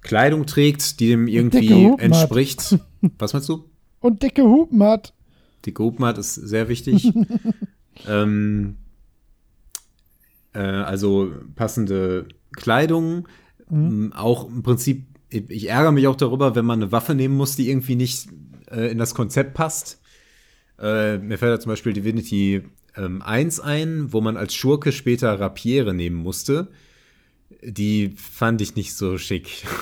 Kleidung 0.06 0.46
trägt, 0.46 1.00
die 1.00 1.08
dem 1.08 1.26
dicke 1.26 1.36
irgendwie 1.36 1.74
Hupen 1.74 1.92
hat. 1.92 2.00
entspricht. 2.00 2.78
Was 3.18 3.32
meinst 3.32 3.48
du? 3.48 3.64
und 4.00 4.22
dicke 4.22 4.42
Hupen 4.44 4.82
hat. 4.82 5.12
Die 5.64 5.74
Gruppen 5.74 6.04
ist 6.16 6.34
sehr 6.34 6.68
wichtig. 6.68 7.12
ähm, 8.08 8.76
äh, 10.54 10.58
also 10.60 11.32
passende 11.56 12.28
Kleidung. 12.52 13.26
M, 13.68 14.12
Auch 14.12 14.48
im 14.48 14.62
Prinzip, 14.62 15.06
ich 15.28 15.50
ich 15.50 15.68
ärgere 15.68 15.92
mich 15.92 16.06
auch 16.06 16.14
darüber, 16.14 16.54
wenn 16.54 16.64
man 16.64 16.80
eine 16.82 16.92
Waffe 16.92 17.14
nehmen 17.14 17.36
muss, 17.36 17.56
die 17.56 17.68
irgendwie 17.68 17.96
nicht 17.96 18.28
äh, 18.70 18.90
in 18.92 18.98
das 18.98 19.14
Konzept 19.14 19.54
passt. 19.54 20.00
Äh, 20.78 21.18
mir 21.18 21.38
fällt 21.38 21.52
da 21.52 21.60
zum 21.60 21.70
Beispiel 21.70 21.92
Divinity 21.92 22.62
ähm, 22.96 23.22
1 23.22 23.60
ein, 23.60 24.12
wo 24.12 24.20
man 24.20 24.36
als 24.36 24.54
Schurke 24.54 24.92
später 24.92 25.40
Rapiere 25.40 25.94
nehmen 25.94 26.16
musste. 26.16 26.68
Die 27.62 28.10
fand 28.16 28.60
ich 28.60 28.76
nicht 28.76 28.94
so 28.94 29.18
schick. 29.18 29.64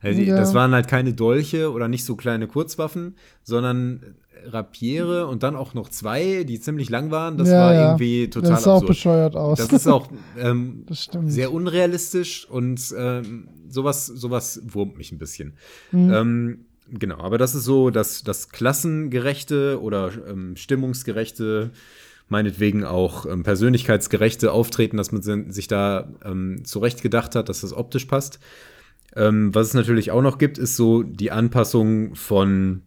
Also 0.00 0.20
Ja. 0.20 0.36
Das 0.36 0.54
waren 0.54 0.70
halt 0.72 0.86
keine 0.86 1.12
Dolche 1.12 1.72
oder 1.72 1.88
nicht 1.88 2.04
so 2.04 2.14
kleine 2.14 2.46
Kurzwaffen, 2.46 3.16
sondern 3.42 4.14
Rapiere 4.46 5.26
und 5.26 5.42
dann 5.42 5.56
auch 5.56 5.74
noch 5.74 5.88
zwei, 5.88 6.44
die 6.44 6.60
ziemlich 6.60 6.88
lang 6.90 7.10
waren. 7.10 7.36
Das 7.36 7.48
Ja, 7.48 7.54
war 7.54 7.74
ja. 7.74 7.86
irgendwie 7.88 8.30
total 8.30 8.50
Das 8.52 8.62
sah 8.62 8.74
auch 8.74 8.86
bescheuert 8.86 9.34
aus. 9.36 9.58
Das 9.58 9.72
ist 9.72 9.86
auch 9.88 10.08
ähm, 10.38 10.84
Das 10.88 11.08
sehr 11.26 11.52
unrealistisch 11.52 12.48
und 12.48 12.94
ähm, 12.96 13.48
sowas, 13.68 14.06
sowas 14.06 14.62
wurmt 14.64 14.96
mich 14.98 15.12
ein 15.12 15.18
bisschen. 15.18 15.54
Mhm. 15.90 16.12
Ähm, 16.12 16.58
genau, 16.90 17.18
aber 17.18 17.38
das 17.38 17.54
ist 17.54 17.64
so 17.64 17.90
das, 17.90 18.22
das 18.22 18.50
klassengerechte 18.50 19.80
oder 19.82 20.12
ähm, 20.28 20.56
stimmungsgerechte, 20.56 21.70
meinetwegen 22.28 22.84
auch 22.84 23.26
ähm, 23.26 23.42
persönlichkeitsgerechte 23.42 24.52
Auftreten, 24.52 24.96
dass 24.96 25.12
man 25.12 25.22
sich 25.50 25.68
da 25.68 26.08
ähm, 26.24 26.64
zurecht 26.64 27.02
gedacht 27.02 27.34
hat, 27.34 27.48
dass 27.48 27.62
das 27.62 27.72
optisch 27.72 28.04
passt. 28.04 28.38
Ähm, 29.16 29.54
was 29.54 29.68
es 29.68 29.74
natürlich 29.74 30.10
auch 30.10 30.22
noch 30.22 30.38
gibt, 30.38 30.58
ist 30.58 30.76
so 30.76 31.02
die 31.02 31.30
Anpassung 31.30 32.14
von, 32.14 32.82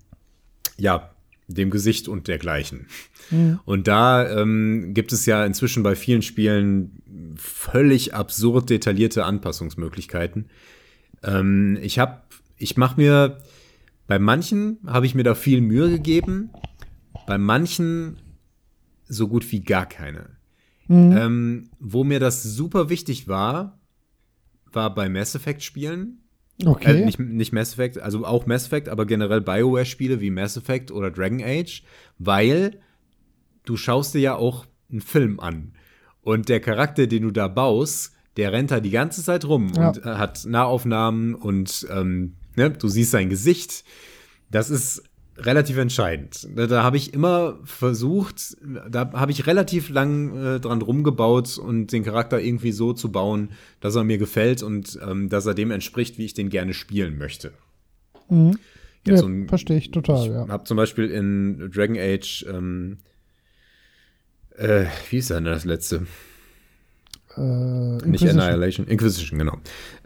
ja, 0.77 1.11
dem 1.47 1.69
Gesicht 1.69 2.07
und 2.07 2.27
dergleichen. 2.27 2.87
Mhm. 3.29 3.59
Und 3.65 3.87
da 3.87 4.29
ähm, 4.41 4.93
gibt 4.93 5.11
es 5.11 5.25
ja 5.25 5.45
inzwischen 5.45 5.83
bei 5.83 5.95
vielen 5.95 6.21
Spielen 6.21 7.35
völlig 7.35 8.13
absurd 8.13 8.69
detaillierte 8.69 9.25
Anpassungsmöglichkeiten. 9.25 10.49
Ähm, 11.23 11.77
ich 11.81 11.99
habe, 11.99 12.21
ich 12.57 12.77
mache 12.77 12.99
mir, 12.99 13.39
bei 14.07 14.19
manchen 14.19 14.79
habe 14.87 15.05
ich 15.05 15.15
mir 15.15 15.23
da 15.23 15.35
viel 15.35 15.61
Mühe 15.61 15.89
gegeben, 15.89 16.49
bei 17.27 17.37
manchen 17.37 18.17
so 19.11 19.27
gut 19.27 19.49
wie 19.51 19.61
gar 19.61 19.85
keine. 19.85 20.37
Mhm. 20.87 21.17
Ähm, 21.17 21.69
wo 21.79 22.03
mir 22.03 22.19
das 22.19 22.43
super 22.43 22.89
wichtig 22.89 23.27
war, 23.27 23.79
war 24.71 24.93
bei 24.93 25.09
Mass 25.09 25.35
Effect 25.35 25.63
Spielen. 25.63 26.19
okay. 26.65 27.01
Äh, 27.01 27.05
nicht, 27.05 27.19
nicht 27.19 27.51
Mass 27.53 27.73
Effect, 27.73 27.99
also 27.99 28.25
auch 28.25 28.45
Mass 28.45 28.65
Effect, 28.67 28.89
aber 28.89 29.05
generell 29.05 29.41
BioWare-Spiele 29.41 30.21
wie 30.21 30.29
Mass 30.31 30.57
Effect 30.57 30.91
oder 30.91 31.11
Dragon 31.11 31.41
Age, 31.43 31.83
weil 32.19 32.79
du 33.65 33.77
schaust 33.77 34.13
dir 34.13 34.19
ja 34.21 34.35
auch 34.35 34.65
einen 34.89 35.01
Film 35.01 35.39
an. 35.39 35.73
Und 36.21 36.49
der 36.49 36.59
Charakter, 36.59 37.07
den 37.07 37.23
du 37.23 37.31
da 37.31 37.47
baust, 37.47 38.13
der 38.37 38.53
rennt 38.53 38.71
da 38.71 38.79
die 38.79 38.91
ganze 38.91 39.23
Zeit 39.23 39.43
rum 39.45 39.71
Ja. 39.75 39.89
und 39.89 40.05
hat 40.05 40.45
Nahaufnahmen 40.45 41.35
und 41.35 41.85
ähm, 41.91 42.35
ne, 42.55 42.69
du 42.71 42.87
siehst 42.87 43.11
sein 43.11 43.29
Gesicht. 43.29 43.83
Das 44.49 44.69
ist 44.69 45.03
relativ 45.37 45.77
entscheidend. 45.77 46.47
Da, 46.55 46.67
da 46.67 46.83
habe 46.83 46.97
ich 46.97 47.13
immer 47.13 47.57
versucht, 47.63 48.57
da 48.89 49.11
habe 49.13 49.31
ich 49.31 49.47
relativ 49.47 49.89
lang 49.89 50.35
äh, 50.37 50.59
dran 50.59 50.81
rumgebaut 50.81 51.57
und 51.57 51.91
den 51.91 52.03
Charakter 52.03 52.39
irgendwie 52.41 52.71
so 52.71 52.93
zu 52.93 53.11
bauen, 53.11 53.51
dass 53.79 53.95
er 53.95 54.03
mir 54.03 54.17
gefällt 54.17 54.61
und 54.63 54.99
ähm, 55.07 55.29
dass 55.29 55.45
er 55.45 55.53
dem 55.53 55.71
entspricht, 55.71 56.17
wie 56.17 56.25
ich 56.25 56.33
den 56.33 56.49
gerne 56.49 56.73
spielen 56.73 57.17
möchte. 57.17 57.53
Mhm. 58.29 58.57
Ja, 59.07 59.17
so 59.17 59.25
ein- 59.25 59.47
verstehe 59.47 59.77
ich 59.77 59.91
total, 59.91 60.25
ich 60.27 60.31
ja. 60.31 60.47
habe 60.47 60.63
zum 60.65 60.77
Beispiel 60.77 61.09
in 61.09 61.71
Dragon 61.73 61.97
Age, 61.97 62.45
ähm, 62.47 62.97
äh, 64.57 64.85
wie 65.09 65.17
ist 65.17 65.29
denn 65.31 65.45
das 65.45 65.65
letzte? 65.65 66.05
Äh, 67.37 67.41
Nicht 67.41 68.05
Inquisition. 68.05 68.39
Annihilation, 68.39 68.87
Inquisition, 68.87 69.39
genau. 69.39 69.57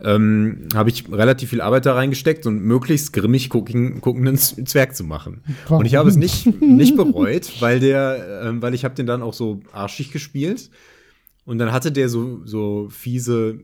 Ähm, 0.03 0.67
habe 0.75 0.89
ich 0.89 1.11
relativ 1.11 1.49
viel 1.49 1.61
Arbeit 1.61 1.85
da 1.85 1.93
reingesteckt 1.93 2.45
und 2.45 2.61
möglichst 2.61 3.13
grimmig 3.13 3.49
gucken, 3.49 3.99
guckenden 4.01 4.37
Zwerg 4.37 4.95
zu 4.95 5.03
machen. 5.03 5.41
Warum? 5.63 5.79
Und 5.79 5.85
ich 5.85 5.95
habe 5.95 6.09
es 6.09 6.15
nicht, 6.17 6.45
nicht 6.61 6.95
bereut, 6.95 7.51
weil 7.61 7.79
der, 7.79 8.41
ähm, 8.45 8.61
weil 8.61 8.73
ich 8.73 8.83
habe 8.85 8.95
den 8.95 9.05
dann 9.07 9.21
auch 9.21 9.33
so 9.33 9.61
arschig 9.71 10.11
gespielt. 10.11 10.69
Und 11.45 11.57
dann 11.59 11.71
hatte 11.71 11.91
der 11.91 12.09
so, 12.09 12.41
so 12.45 12.87
fiese 12.89 13.59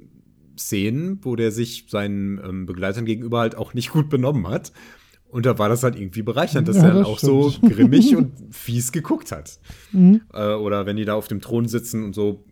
Szenen, 0.57 1.19
wo 1.23 1.35
der 1.35 1.51
sich 1.51 1.85
seinen 1.87 2.39
ähm, 2.43 2.65
Begleitern 2.65 3.05
gegenüber 3.05 3.39
halt 3.39 3.55
auch 3.57 3.73
nicht 3.73 3.91
gut 3.91 4.09
benommen 4.09 4.47
hat. 4.47 4.71
Und 5.29 5.45
da 5.45 5.57
war 5.57 5.69
das 5.69 5.81
halt 5.83 5.95
irgendwie 5.97 6.23
bereichernd, 6.23 6.67
dass 6.67 6.75
Ja, 6.77 6.83
er 6.87 6.93
dann 6.95 7.05
auch 7.05 7.17
so 7.17 7.51
stimmt. 7.51 7.73
grimmig 7.75 8.15
und 8.17 8.33
fies 8.51 8.91
geguckt 8.91 9.31
hat. 9.31 9.59
Mhm. 9.93 10.21
Äh, 10.33 10.53
oder 10.53 10.85
wenn 10.85 10.97
die 10.97 11.05
da 11.05 11.13
auf 11.15 11.27
dem 11.27 11.41
Thron 11.41 11.67
sitzen 11.67 12.03
und 12.03 12.13
so 12.13 12.43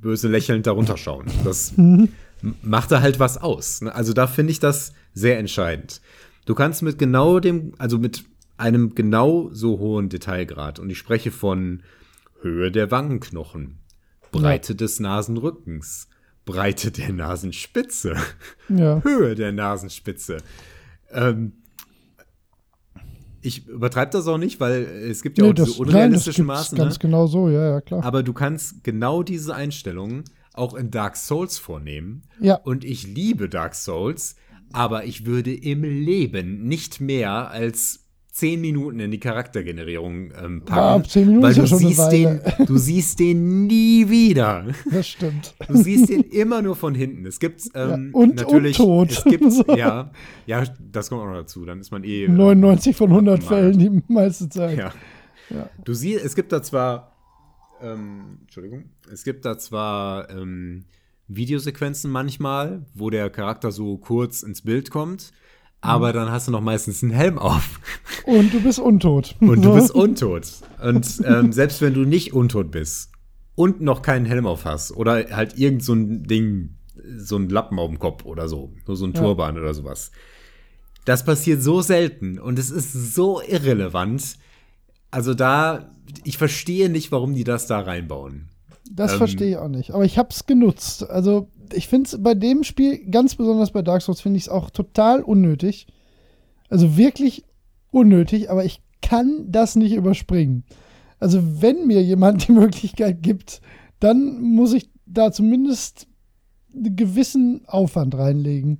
böse 0.00 0.28
lächelnd 0.28 0.66
darunter 0.66 0.96
schauen. 0.96 1.26
Das 1.44 1.74
macht 2.62 2.90
da 2.90 3.00
halt 3.00 3.18
was 3.18 3.38
aus. 3.38 3.80
ne? 3.82 3.94
Also 3.94 4.12
da 4.12 4.26
finde 4.26 4.52
ich 4.52 4.60
das 4.60 4.92
sehr 5.14 5.38
entscheidend. 5.38 6.00
Du 6.44 6.54
kannst 6.54 6.82
mit 6.82 6.98
genau 6.98 7.40
dem, 7.40 7.74
also 7.78 7.98
mit 7.98 8.24
einem 8.56 8.94
genau 8.94 9.50
so 9.52 9.78
hohen 9.78 10.08
Detailgrad, 10.08 10.78
und 10.78 10.90
ich 10.90 10.98
spreche 10.98 11.30
von 11.30 11.82
Höhe 12.40 12.70
der 12.70 12.90
Wangenknochen, 12.90 13.78
Breite 14.32 14.74
des 14.74 15.00
Nasenrückens, 15.00 16.08
Breite 16.44 16.90
der 16.92 17.12
Nasenspitze, 17.12 18.16
Ja. 18.68 19.00
Höhe 19.04 19.34
der 19.34 19.52
Nasenspitze. 19.52 20.38
Ähm, 21.10 21.52
ich 23.46 23.66
übertreibe 23.68 24.10
das 24.12 24.26
auch 24.26 24.38
nicht, 24.38 24.60
weil 24.60 24.82
es 24.82 25.22
gibt 25.22 25.38
ja 25.38 25.44
Nee, 25.44 25.50
auch 25.50 25.54
das, 25.54 25.66
diese 25.68 25.82
nein, 25.82 25.86
das 25.88 25.94
unrealistischen 25.94 26.46
gibt's 26.46 26.58
Maße. 26.70 26.76
ganz 26.76 26.94
Ne? 26.94 26.98
genau 27.00 27.26
so, 27.26 27.48
ja, 27.48 27.70
ja, 27.70 27.80
klar. 27.80 28.04
Aber 28.04 28.22
du 28.22 28.32
kannst 28.32 28.82
genau 28.84 29.22
diese 29.22 29.54
Einstellungen 29.54 30.24
auch 30.52 30.74
in 30.74 30.90
Dark 30.90 31.16
Souls 31.16 31.58
vornehmen. 31.58 32.22
Ja. 32.40 32.56
Und 32.56 32.84
ich 32.84 33.06
liebe 33.06 33.48
Dark 33.48 33.74
Souls, 33.74 34.36
aber 34.72 35.04
ich 35.04 35.26
würde 35.26 35.52
im 35.54 35.82
Leben 35.84 36.66
nicht 36.66 37.00
mehr 37.00 37.50
als 37.50 38.05
zehn 38.36 38.60
Minuten 38.60 39.00
in 39.00 39.10
die 39.10 39.18
Charaktergenerierung 39.18 40.30
ähm, 40.32 40.62
packen. 40.62 40.76
Ja, 40.76 40.94
ab 40.96 41.08
zehn 41.08 41.26
Minuten 41.26 41.42
weil 41.44 41.50
ist 41.52 41.56
ja 41.56 41.62
du 41.62 41.68
schon 41.70 41.78
siehst 41.78 42.12
den, 42.12 42.40
du 42.66 42.76
siehst 42.76 43.18
den 43.18 43.66
nie 43.66 44.10
wieder. 44.10 44.66
Das 44.90 45.08
stimmt. 45.08 45.54
Du 45.66 45.76
siehst 45.78 46.10
den 46.10 46.20
immer 46.22 46.60
nur 46.60 46.76
von 46.76 46.94
hinten. 46.94 47.24
Es 47.24 47.40
gibt 47.40 47.62
ähm, 47.74 48.10
Ja, 48.12 48.20
und 48.20 48.36
natürlich, 48.36 48.78
untot. 48.78 49.10
es 49.10 49.24
gibt 49.24 49.44
ja, 49.78 50.10
ja, 50.44 50.64
das 50.92 51.08
kommt 51.08 51.22
auch 51.22 51.26
noch 51.26 51.34
dazu. 51.34 51.64
Dann 51.64 51.80
ist 51.80 51.90
man 51.90 52.04
eh 52.04 52.28
99 52.28 52.94
von 52.94 53.08
100 53.08 53.40
Mal. 53.40 53.48
Fällen 53.48 53.78
die 53.78 54.02
meiste 54.12 54.48
Zeit. 54.50 54.76
ja. 54.76 54.92
Ja. 55.48 55.70
Du 55.84 55.94
siehst, 55.94 56.24
es 56.24 56.34
gibt 56.34 56.52
da 56.52 56.60
zwar, 56.62 57.12
ähm, 57.80 58.38
Entschuldigung, 58.42 58.84
es 59.12 59.22
gibt 59.24 59.44
da 59.44 59.56
zwar 59.56 60.28
ähm, 60.28 60.84
Videosequenzen 61.28 62.10
manchmal, 62.10 62.84
wo 62.94 63.10
der 63.10 63.30
Charakter 63.30 63.70
so 63.72 63.96
kurz 63.96 64.42
ins 64.42 64.62
Bild 64.62 64.90
kommt, 64.90 65.32
aber 65.86 66.12
dann 66.12 66.30
hast 66.30 66.48
du 66.48 66.52
noch 66.52 66.60
meistens 66.60 67.02
einen 67.02 67.12
Helm 67.12 67.38
auf 67.38 67.80
Und 68.26 68.52
du 68.52 68.60
bist 68.60 68.78
untot. 68.78 69.34
und 69.40 69.62
du 69.64 69.74
bist 69.74 69.90
untot. 69.94 70.46
Und 70.82 71.22
ähm, 71.24 71.52
selbst 71.52 71.80
wenn 71.80 71.94
du 71.94 72.00
nicht 72.04 72.32
untot 72.32 72.70
bist 72.70 73.10
und 73.54 73.80
noch 73.80 74.02
keinen 74.02 74.26
Helm 74.26 74.46
auf 74.46 74.64
hast 74.64 74.92
oder 74.92 75.24
halt 75.30 75.58
irgend 75.58 75.82
so 75.82 75.94
ein 75.94 76.24
Ding, 76.24 76.76
so 77.18 77.36
ein 77.36 77.48
Lappen 77.48 77.78
auf 77.78 77.88
dem 77.88 77.98
Kopf 77.98 78.24
oder 78.24 78.48
so, 78.48 78.72
nur 78.86 78.96
so 78.96 79.06
ein 79.06 79.12
Ja. 79.14 79.20
Turban 79.20 79.58
oder 79.58 79.72
sowas. 79.74 80.10
Das 81.04 81.24
passiert 81.24 81.62
so 81.62 81.82
selten 81.82 82.38
und 82.38 82.58
es 82.58 82.70
ist 82.70 83.14
so 83.14 83.40
irrelevant. 83.40 84.36
Also 85.10 85.34
da, 85.34 85.90
ich 86.24 86.36
verstehe 86.36 86.88
nicht, 86.90 87.12
warum 87.12 87.32
die 87.34 87.44
das 87.44 87.66
da 87.68 87.80
reinbauen. 87.80 88.48
Das 88.90 89.12
Ähm, 89.12 89.18
verstehe 89.18 89.50
ich 89.50 89.56
auch 89.56 89.68
nicht. 89.68 89.92
Aber 89.92 90.04
ich 90.04 90.18
habe 90.18 90.28
es 90.30 90.46
genutzt. 90.46 91.08
Also 91.08 91.48
ich 91.74 91.88
finde 91.88 92.08
es 92.08 92.22
bei 92.22 92.34
dem 92.34 92.64
Spiel, 92.64 92.98
ganz 93.10 93.34
besonders 93.34 93.70
bei 93.70 93.82
Dark 93.82 94.02
Souls, 94.02 94.20
finde 94.20 94.38
ich 94.38 94.44
es 94.44 94.48
auch 94.48 94.70
total 94.70 95.22
unnötig. 95.22 95.86
Also 96.68 96.96
wirklich 96.96 97.44
unnötig, 97.90 98.50
aber 98.50 98.64
ich 98.64 98.82
kann 99.02 99.46
das 99.50 99.76
nicht 99.76 99.92
überspringen. 99.92 100.64
Also 101.18 101.40
wenn 101.62 101.86
mir 101.86 102.02
jemand 102.02 102.48
die 102.48 102.52
Möglichkeit 102.52 103.22
gibt, 103.22 103.60
dann 104.00 104.40
muss 104.40 104.72
ich 104.72 104.90
da 105.06 105.32
zumindest 105.32 106.06
einen 106.74 106.96
gewissen 106.96 107.62
Aufwand 107.66 108.14
reinlegen. 108.16 108.78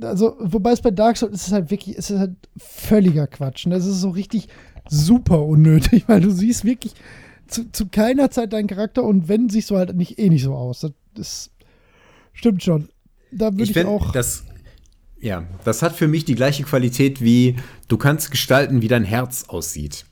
Also, 0.00 0.36
wobei 0.38 0.72
es 0.72 0.80
bei 0.80 0.90
Dark 0.90 1.16
Souls 1.16 1.32
ist 1.32 1.46
es 1.48 1.52
halt 1.52 1.70
wirklich, 1.70 1.96
es 1.96 2.10
ist 2.10 2.18
halt 2.18 2.36
völliger 2.56 3.26
Quatsch. 3.26 3.64
Und 3.64 3.72
das 3.72 3.84
ist 3.84 4.00
so 4.00 4.10
richtig 4.10 4.48
super 4.88 5.44
unnötig, 5.44 6.04
weil 6.08 6.20
du 6.20 6.30
siehst 6.30 6.64
wirklich 6.64 6.94
zu, 7.48 7.70
zu 7.72 7.88
keiner 7.88 8.30
Zeit 8.30 8.52
deinen 8.52 8.68
Charakter 8.68 9.02
und 9.02 9.28
wenn, 9.28 9.48
siehst 9.48 9.70
du 9.70 9.76
halt 9.76 9.96
nicht 9.96 10.18
eh 10.18 10.28
nicht 10.28 10.42
so 10.42 10.54
aus. 10.54 10.80
Das, 10.80 10.92
das 11.18 11.50
stimmt 12.32 12.62
schon. 12.62 12.88
Da 13.30 13.52
würde 13.52 13.64
ich, 13.64 13.72
find, 13.72 13.86
auch. 13.86 14.12
Das, 14.12 14.44
ja, 15.20 15.46
das 15.64 15.82
hat 15.82 15.96
für 15.96 16.08
mich 16.08 16.24
die 16.24 16.34
gleiche 16.34 16.62
Qualität 16.62 17.20
wie, 17.20 17.56
du 17.88 17.96
kannst 17.96 18.30
gestalten, 18.30 18.82
wie 18.82 18.88
dein 18.88 19.04
Herz 19.04 19.44
aussieht. 19.48 20.04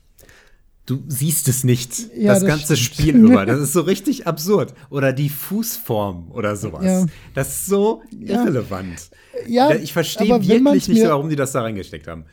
Du 0.85 1.03
siehst 1.09 1.49
es 1.49 1.65
nicht, 1.65 2.11
Ja, 2.17 2.35
das, 2.35 2.41
das 2.41 2.49
ganze 2.49 2.77
stimmt. 2.77 2.95
Spiel 2.95 3.17
über. 3.17 3.45
Das 3.45 3.59
ist 3.59 3.73
so 3.73 3.81
richtig 3.81 4.29
absurd. 4.29 4.73
Oder 4.89 5.13
die 5.13 5.29
Fußform 5.29 6.31
oder 6.31 6.55
sowas. 6.55 6.85
Ja. 6.85 7.07
Das 7.35 7.49
ist 7.49 7.67
so 7.67 8.03
irrelevant. 8.17 9.11
ja, 9.49 9.75
ich 9.75 9.93
verstehe 9.93 10.29
wirklich 10.29 10.89
nicht, 10.89 11.03
warum 11.03 11.29
die 11.29 11.35
das 11.35 11.51
da 11.53 11.63
reingesteckt 11.63 12.07
haben. 12.07 12.25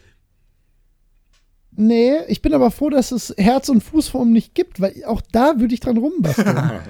Nee, 1.76 2.20
ich 2.28 2.44
bin 2.44 2.54
aber 2.54 2.70
froh, 2.70 2.92
dass 2.92 3.12
es 3.12 3.34
Herz- 3.38 3.70
und 3.70 3.84
Fußform 3.84 4.32
nicht 4.32 4.54
gibt, 4.54 4.80
weil 4.80 5.04
auch 5.06 5.22
da 5.32 5.60
würde 5.60 5.74
ich 5.74 5.80
dran 5.80 5.98
rumbasteln. 5.98 6.56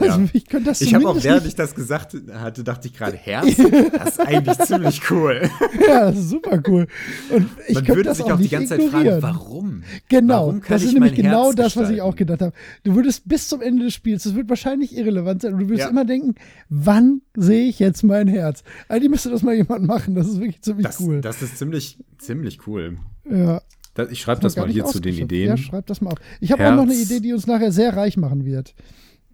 also, 0.00 0.22
ich 0.32 0.44
das 0.44 0.80
Ich 0.80 0.94
habe 0.94 1.08
auch, 1.08 1.22
während 1.22 1.46
ich 1.46 1.54
das 1.54 1.74
gesagt 1.74 2.16
hatte, 2.32 2.64
dachte 2.64 2.88
ich 2.88 2.94
gerade, 2.94 3.16
Herz, 3.16 3.56
das 3.56 4.08
ist 4.10 4.20
eigentlich 4.20 4.58
ziemlich 4.66 5.00
cool. 5.10 5.48
Ja, 5.88 6.10
das 6.10 6.28
super 6.28 6.60
cool. 6.68 6.86
Und 7.30 7.46
ich 7.68 7.74
Man 7.76 7.88
würde 7.88 8.02
das 8.04 8.16
sich 8.18 8.26
auch 8.26 8.32
auch 8.32 8.38
die 8.40 8.48
ganze 8.48 8.68
Zeit 8.68 8.82
fragen, 8.82 9.06
ignorieren. 9.06 9.22
warum? 9.22 9.82
Genau, 10.08 10.46
Warum 10.48 10.62
das 10.68 10.82
ist 10.82 10.92
nämlich 10.94 11.14
genau 11.14 11.46
Herz 11.46 11.56
das, 11.56 11.76
was 11.76 11.82
ich 11.84 11.96
gestalten? 11.96 12.00
auch 12.12 12.16
gedacht 12.16 12.40
habe. 12.42 12.52
Du 12.84 12.94
würdest 12.94 13.28
bis 13.28 13.48
zum 13.48 13.60
Ende 13.62 13.84
des 13.84 13.94
Spiels, 13.94 14.22
das 14.24 14.34
wird 14.34 14.48
wahrscheinlich 14.48 14.96
irrelevant 14.96 15.42
sein, 15.42 15.54
und 15.54 15.60
du 15.60 15.68
würdest 15.68 15.84
Ja. 15.84 15.90
immer 15.90 16.04
denken, 16.04 16.34
wann 16.68 17.22
sehe 17.36 17.68
ich 17.68 17.78
jetzt 17.78 18.02
mein 18.02 18.28
Herz? 18.28 18.62
Eigentlich 18.88 19.10
müsste 19.10 19.30
das 19.30 19.42
mal 19.42 19.54
jemand 19.54 19.86
machen, 19.86 20.14
das 20.14 20.26
ist 20.28 20.38
wirklich 20.40 20.60
ziemlich 20.62 20.86
Das, 20.86 21.00
cool. 21.00 21.20
das 21.20 21.42
ist 21.42 21.58
ziemlich, 21.58 21.98
ziemlich 22.18 22.66
cool. 22.66 22.98
ja. 23.30 23.60
Das, 23.94 24.08
ich 24.12 24.20
schreibe 24.20 24.40
das 24.40 24.54
gar 24.54 24.66
mal 24.66 24.72
hier 24.72 24.84
zu 24.84 25.00
den. 25.00 25.16
Ideen. 25.16 25.48
Ja, 25.48 25.56
schreib 25.56 25.84
das 25.86 26.00
mal 26.00 26.10
auf. 26.12 26.18
Ich 26.40 26.52
habe 26.52 26.64
auch 26.64 26.76
noch 26.76 26.84
eine. 26.84 26.94
Idee, 26.94 27.18
die 27.18 27.32
uns 27.32 27.48
nachher 27.48 27.72
sehr 27.72 27.96
reich 27.96 28.16
machen 28.16 28.44
wird. 28.44 28.72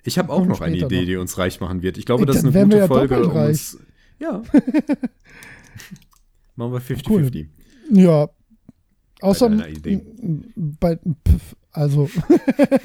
Ich 0.07 0.19
habe 0.19 0.33
auch 0.33 0.47
noch 0.47 0.61
eine 0.61 0.77
Idee, 0.77 1.01
noch. 1.01 1.07
die 1.07 1.17
uns 1.17 1.37
reich 1.39 1.61
machen 1.61 1.83
wird. 1.83 1.99
Ich 1.99 2.07
glaube, 2.07 2.27
das 2.27 2.37
ist 2.37 2.45
eine 2.45 2.65
gute 2.65 2.77
ja 2.79 2.87
Folge. 2.87 3.29
Um 3.29 3.37
uns, 3.37 3.79
ja. 4.19 4.43
Machen 6.57 6.73
wir 6.73 6.81
50-50. 6.81 7.09
Cool. 7.09 7.31
Ja. 7.91 8.29
Außer 9.21 9.49
deiner 9.51 9.69
Idee. 9.69 10.01
bei 10.57 10.97
pf, 10.97 11.55
also 11.73 12.09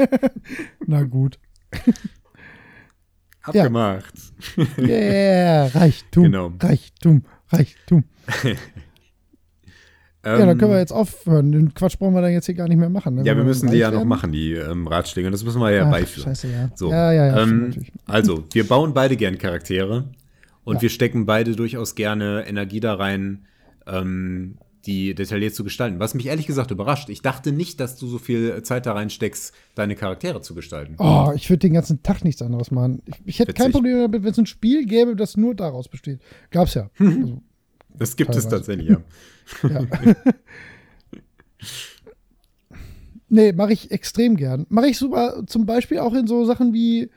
na 0.87 1.03
gut. 1.03 1.39
Abgemacht. 3.43 4.13
Yeah, 4.77 5.67
Reichtum, 5.67 6.23
Genau. 6.23 6.53
Reichtum, 6.59 7.23
Reichtum. 7.49 8.03
Ja, 10.23 10.37
dann 10.45 10.57
können 10.57 10.69
wir 10.71 10.75
Ähm, 10.75 10.81
jetzt 10.81 10.91
aufhören. 10.93 11.51
Den 11.51 11.73
Quatsch 11.73 11.97
brauchen 11.97 12.13
wir 12.13 12.21
dann 12.21 12.31
jetzt 12.31 12.45
hier 12.45 12.53
gar 12.55 12.67
nicht 12.67 12.77
mehr 12.77 12.89
machen. 12.89 13.15
ne? 13.15 13.23
Ja, 13.25 13.35
wir 13.35 13.43
müssen 13.43 13.71
die 13.71 13.77
ja 13.77 13.89
noch 13.89 14.05
machen, 14.05 14.31
die 14.31 14.53
ähm, 14.53 14.85
Ratschläge. 14.87 15.31
Das 15.31 15.43
müssen 15.43 15.59
wir 15.59 15.71
ja 15.71 15.85
Ach, 15.87 15.91
beiführen. 15.91 16.25
Scheiße, 16.25 16.47
ja. 16.51 16.69
So, 16.75 16.91
Ja, 16.91 17.11
ja, 17.11 17.25
ja. 17.27 17.41
ähm, 17.43 17.73
also, 18.05 18.43
wir 18.53 18.67
bauen 18.67 18.93
beide 18.93 19.17
gern 19.17 19.37
Charaktere 19.39 20.09
und 20.63 20.75
Ja. 20.75 20.81
wir 20.83 20.89
stecken 20.89 21.25
beide 21.25 21.55
durchaus 21.55 21.95
gerne 21.95 22.45
Energie 22.47 22.79
da 22.79 22.93
rein, 22.93 23.47
ähm, 23.87 24.57
die 24.85 25.13
detailliert 25.15 25.53
zu 25.55 25.63
gestalten. 25.63 25.99
Was 25.99 26.13
mich 26.15 26.25
ehrlich 26.27 26.47
gesagt 26.47 26.71
überrascht. 26.71 27.09
Ich 27.09 27.21
dachte 27.21 27.51
nicht, 27.51 27.79
dass 27.79 27.97
du 27.97 28.07
so 28.07 28.17
viel 28.17 28.61
Zeit 28.63 28.85
da 28.87 28.93
reinsteckst, 28.93 29.53
deine 29.75 29.95
Charaktere 29.95 30.41
zu 30.41 30.53
gestalten. 30.55 30.95
Oh, 30.99 31.31
ich 31.35 31.49
würde 31.49 31.59
den 31.59 31.73
ganzen 31.73 32.01
Tag 32.03 32.23
nichts 32.23 32.41
anderes 32.41 32.69
machen. 32.71 33.01
Ich, 33.05 33.15
ich 33.25 33.39
hätte 33.39 33.53
kein. 33.53 33.71
Problem 33.71 33.99
damit, 34.01 34.23
wenn 34.23 34.31
es 34.31 34.37
ein 34.39 34.45
Spiel 34.47 34.85
gäbe, 34.85 35.15
das 35.15 35.35
nur 35.37 35.53
daraus 35.55 35.87
besteht. 35.87 36.19
Gab's 36.51 36.73
ja. 36.75 36.89
Also, 36.99 37.41
Das 37.97 38.15
gibt 38.15 38.29
es 38.31 38.43
teilweise. 38.43 38.49
tatsächlich, 38.55 38.89
ja. 38.89 38.97
ja. 39.63 39.81
nee, 43.29 43.53
mache 43.53 43.73
ich 43.73 43.91
extrem 43.91 44.35
gern. 44.35 44.65
Mache 44.69 44.87
ich 44.87 44.97
sogar 44.97 45.45
zum 45.47 45.65
Beispiel 45.65 45.99
auch 45.99 46.13
in 46.13 46.27
so 46.27 46.45
Sachen 46.45 46.73
wie, 46.73 47.09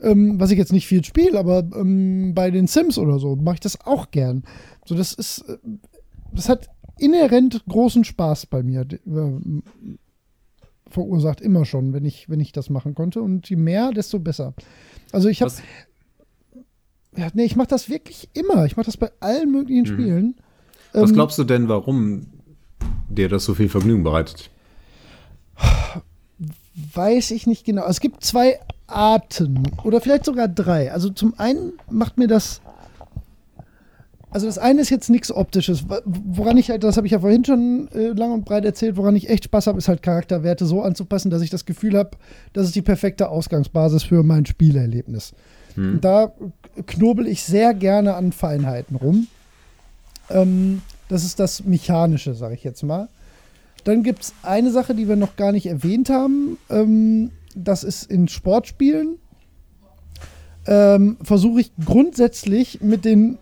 ähm, 0.00 0.40
was 0.40 0.50
ich 0.50 0.58
jetzt 0.58 0.72
nicht 0.72 0.86
viel 0.86 1.04
spiele, 1.04 1.38
aber 1.38 1.68
ähm, 1.74 2.32
bei 2.34 2.50
den 2.50 2.66
Sims 2.66 2.98
oder 2.98 3.18
so, 3.18 3.36
mache 3.36 3.54
ich 3.54 3.60
das 3.60 3.80
auch 3.86 4.10
gern. 4.10 4.44
So, 4.84 4.94
das 4.94 5.12
ist, 5.12 5.40
äh, 5.48 5.58
das 6.32 6.48
hat 6.48 6.68
inhärent 6.98 7.64
großen 7.68 8.04
Spaß 8.04 8.46
bei 8.46 8.62
mir 8.62 8.82
äh, 8.82 9.60
verursacht, 10.88 11.40
immer 11.40 11.64
schon, 11.64 11.92
wenn 11.92 12.04
ich, 12.04 12.28
wenn 12.28 12.40
ich 12.40 12.52
das 12.52 12.70
machen 12.70 12.94
konnte. 12.94 13.22
Und 13.22 13.48
je 13.48 13.56
mehr, 13.56 13.92
desto 13.92 14.18
besser. 14.18 14.54
Also 15.12 15.28
ich 15.28 15.42
habe 15.42 15.52
ja, 17.16 17.28
nee, 17.34 17.44
ich 17.44 17.56
mache 17.56 17.68
das 17.68 17.90
wirklich 17.90 18.28
immer. 18.34 18.64
Ich 18.66 18.76
mache 18.76 18.86
das 18.86 18.96
bei 18.96 19.10
allen 19.18 19.50
möglichen 19.50 19.84
Spielen. 19.84 20.36
Was 20.92 21.10
Ähm, 21.10 21.14
glaubst 21.14 21.38
du 21.38 21.44
denn, 21.44 21.68
warum 21.68 22.26
dir 23.08 23.28
das 23.28 23.44
so 23.44 23.54
viel 23.54 23.68
Vergnügen 23.68 24.02
bereitet? 24.02 24.50
Weiß 26.94 27.30
ich 27.30 27.46
nicht 27.46 27.64
genau. 27.64 27.86
Es 27.86 28.00
gibt 28.00 28.24
zwei 28.24 28.58
Arten 28.86 29.62
oder 29.84 30.00
vielleicht 30.00 30.24
sogar 30.24 30.48
drei. 30.48 30.92
Also 30.92 31.10
zum 31.10 31.38
einen 31.38 31.72
macht 31.90 32.18
mir 32.18 32.26
das. 32.26 32.60
Also 34.32 34.46
das 34.46 34.58
eine 34.58 34.80
ist 34.80 34.90
jetzt 34.90 35.10
nichts 35.10 35.32
Optisches. 35.32 35.84
Woran 36.04 36.56
ich 36.56 36.70
halt, 36.70 36.84
das 36.84 36.96
habe 36.96 37.06
ich 37.06 37.12
ja 37.12 37.18
vorhin 37.18 37.44
schon 37.44 37.88
äh, 37.92 38.08
lang 38.08 38.32
und 38.32 38.44
breit 38.44 38.64
erzählt, 38.64 38.96
woran 38.96 39.16
ich 39.16 39.28
echt 39.28 39.44
Spaß 39.44 39.66
habe, 39.66 39.78
ist 39.78 39.88
halt 39.88 40.02
Charakterwerte 40.02 40.66
so 40.66 40.82
anzupassen, 40.82 41.30
dass 41.30 41.42
ich 41.42 41.50
das 41.50 41.64
Gefühl 41.64 41.98
habe, 41.98 42.10
das 42.52 42.66
ist 42.66 42.76
die 42.76 42.82
perfekte 42.82 43.28
Ausgangsbasis 43.28 44.04
für 44.04 44.22
mein 44.22 44.46
Spielerlebnis. 44.46 45.34
Und 45.76 46.04
da 46.04 46.32
knobel 46.86 47.26
ich 47.26 47.42
sehr 47.42 47.74
gerne 47.74 48.14
an 48.14 48.32
Feinheiten 48.32 48.96
rum. 48.96 49.26
Ähm, 50.30 50.82
das 51.08 51.24
ist 51.24 51.40
das 51.40 51.64
Mechanische, 51.64 52.34
sage 52.34 52.54
ich 52.54 52.64
jetzt 52.64 52.82
mal. 52.82 53.08
Dann 53.84 54.02
gibt 54.02 54.22
es 54.22 54.34
eine 54.42 54.70
Sache, 54.70 54.94
die 54.94 55.08
wir 55.08 55.16
noch 55.16 55.36
gar 55.36 55.52
nicht 55.52 55.66
erwähnt 55.66 56.10
haben. 56.10 56.58
Ähm, 56.68 57.30
das 57.54 57.82
ist 57.84 58.10
in 58.10 58.28
Sportspielen, 58.28 59.16
ähm, 60.66 61.16
versuche 61.22 61.62
ich 61.62 61.72
grundsätzlich 61.84 62.80
mit 62.80 63.04
den 63.04 63.38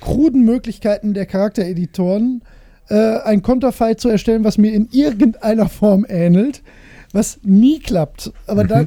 kruden 0.00 0.44
Möglichkeiten 0.44 1.14
der 1.14 1.26
Charaktereditoren 1.26 2.42
äh, 2.88 3.18
ein 3.20 3.42
Konterfei 3.42 3.94
zu 3.94 4.08
erstellen, 4.08 4.44
was 4.44 4.58
mir 4.58 4.72
in 4.72 4.88
irgendeiner 4.92 5.68
Form 5.68 6.06
ähnelt, 6.08 6.62
was 7.12 7.38
nie 7.42 7.80
klappt. 7.80 8.32
Aber 8.46 8.64
mhm. 8.64 8.68
da, 8.68 8.86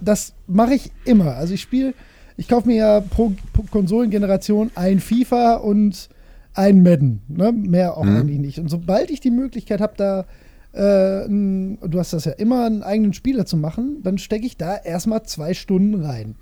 das 0.00 0.34
mache 0.46 0.74
ich 0.74 0.90
immer. 1.04 1.36
Also 1.36 1.54
ich 1.54 1.60
spiele, 1.60 1.94
ich 2.36 2.48
kaufe 2.48 2.66
mir 2.66 2.76
ja 2.76 3.00
pro, 3.00 3.32
pro, 3.52 3.62
Konsolengeneration 3.70 4.70
ein 4.74 5.00
FIFA 5.00 5.56
und 5.56 6.08
ein 6.54 6.82
Madden. 6.82 7.22
Ne? 7.28 7.52
Mehr 7.52 7.96
auch 7.96 8.04
mhm. 8.04 8.16
eigentlich 8.16 8.38
nicht. 8.38 8.58
Und 8.58 8.68
sobald 8.68 9.10
ich 9.10 9.20
die 9.20 9.30
Möglichkeit 9.30 9.80
habe, 9.80 9.94
da 9.96 10.26
äh, 10.72 11.26
du 11.28 11.98
hast 11.98 12.12
das 12.12 12.24
ja 12.24 12.32
immer, 12.32 12.64
einen 12.64 12.82
eigenen 12.82 13.12
Spieler 13.12 13.46
zu 13.46 13.56
machen, 13.56 14.02
dann 14.02 14.18
stecke 14.18 14.46
ich 14.46 14.56
da 14.56 14.76
erstmal 14.76 15.24
zwei 15.24 15.54
Stunden 15.54 16.04
rein. 16.04 16.36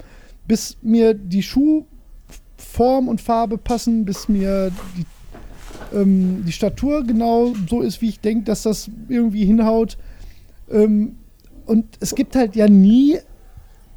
Bis 0.47 0.77
mir 0.83 1.15
die 1.15 1.43
Schuhform 1.43 3.09
und 3.09 3.21
Farbe 3.21 3.59
passen, 3.59 4.05
bis 4.05 4.29
mir 4.29 4.71
die, 4.97 5.97
ähm, 5.97 6.45
die 6.47 6.53
Statur 6.53 7.05
genau 7.05 7.55
so 7.69 7.81
ist, 7.81 8.03
wie 8.03 8.11
ich 8.11 8.21
denke, 8.21 8.45
dass 8.45 8.63
das 8.63 8.91
irgendwie 9.09 9.47
hinhaut. 9.47 9.97
Ähm, 10.71 11.17
und 11.65 11.87
es 12.01 12.15
gibt 12.15 12.37
halt 12.37 12.57
ja 12.57 12.69
nie 12.69 13.19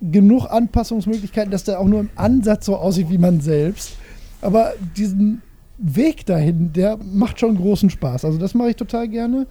genug 0.01 0.47
Anpassungsmöglichkeiten, 0.47 1.51
dass 1.51 1.65
der 1.65 1.79
auch 1.79 1.87
nur 1.87 1.99
im 1.99 2.09
Ansatz 2.15 2.65
so 2.65 2.75
aussieht 2.75 3.09
wie 3.09 3.17
man 3.17 3.41
selbst. 3.41 3.93
Aber 4.41 4.73
diesen 4.97 5.41
Weg 5.81 6.25
dahin, 6.27 6.73
der 6.73 6.97
macht 6.97 7.39
schon 7.39 7.57
großen 7.57 7.89
Spaß. 7.89 8.25
Also 8.25 8.37
das 8.37 8.53
mache 8.53 8.69
ich 8.69 8.75
total 8.75 9.07
gerne. 9.07 9.47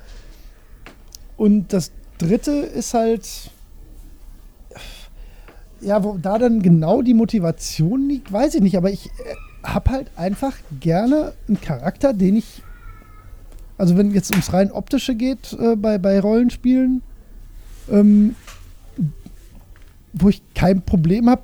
Und 1.37 1.73
das 1.73 1.91
dritte 2.19 2.53
ist 2.53 2.95
halt, 2.95 3.51
ja, 5.81 6.05
wo 6.05 6.17
da 6.19 6.39
dann 6.39 6.63
genau 6.63 7.03
die 7.03 7.15
Motivation 7.15 8.09
liegt, 8.09 8.33
weiß 8.33 8.55
ich 8.55 8.61
nicht. 8.61 8.77
Aber 8.77 8.93
ich 8.93 9.07
äh, 9.07 9.11
habe 9.65 9.91
halt 9.91 10.11
einfach 10.17 10.57
gerne 10.79 11.33
einen 11.49 11.61
Charakter, 11.61 12.13
den 12.13 12.37
ich, 12.37 12.63
also 13.77 13.97
wenn 13.97 14.13
jetzt 14.13 14.31
ums 14.31 14.53
rein 14.53 14.71
optische 14.71 15.17
geht 15.17 15.53
äh, 15.59 15.75
bei, 15.75 15.99
bei 15.99 16.21
Rollenspielen, 16.21 17.03
ähm, 17.91 18.37
wo 20.13 20.29
ich 20.29 20.43
kein 20.55 20.83
Problem 20.83 21.29
habe, 21.29 21.43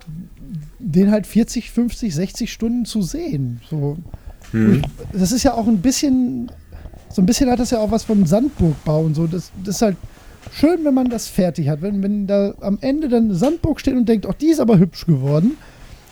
den 0.79 1.11
halt 1.11 1.27
40, 1.27 1.73
50, 1.73 2.15
60 2.15 2.53
Stunden 2.53 2.85
zu 2.85 3.03
sehen. 3.03 3.61
So. 3.69 3.97
Hm. 4.53 4.83
Das 5.13 5.33
ist 5.33 5.43
ja 5.43 5.55
auch 5.55 5.67
ein 5.67 5.79
bisschen 5.79 6.51
so 7.17 7.23
ein 7.23 7.27
bisschen 7.27 7.51
hat 7.51 7.59
das 7.59 7.71
ja 7.71 7.79
auch 7.79 7.91
was 7.91 8.05
vom 8.05 8.27
Sandburgbau 8.27 9.01
und 9.01 9.15
so. 9.15 9.27
Das, 9.27 9.51
das 9.65 9.77
ist 9.77 9.83
halt 9.83 9.97
schön, 10.53 10.85
wenn 10.85 10.93
man 10.93 11.09
das 11.09 11.29
fertig 11.29 11.67
hat. 11.69 11.81
Wenn, 11.81 12.03
wenn 12.03 12.27
da 12.27 12.53
am 12.61 12.77
Ende 12.83 13.09
dann 13.09 13.25
eine 13.25 13.35
Sandburg 13.35 13.81
steht 13.81 13.95
und 13.95 14.07
denkt, 14.07 14.27
ach, 14.29 14.35
die 14.35 14.49
ist 14.49 14.61
aber 14.61 14.79
hübsch 14.79 15.07
geworden. 15.07 15.57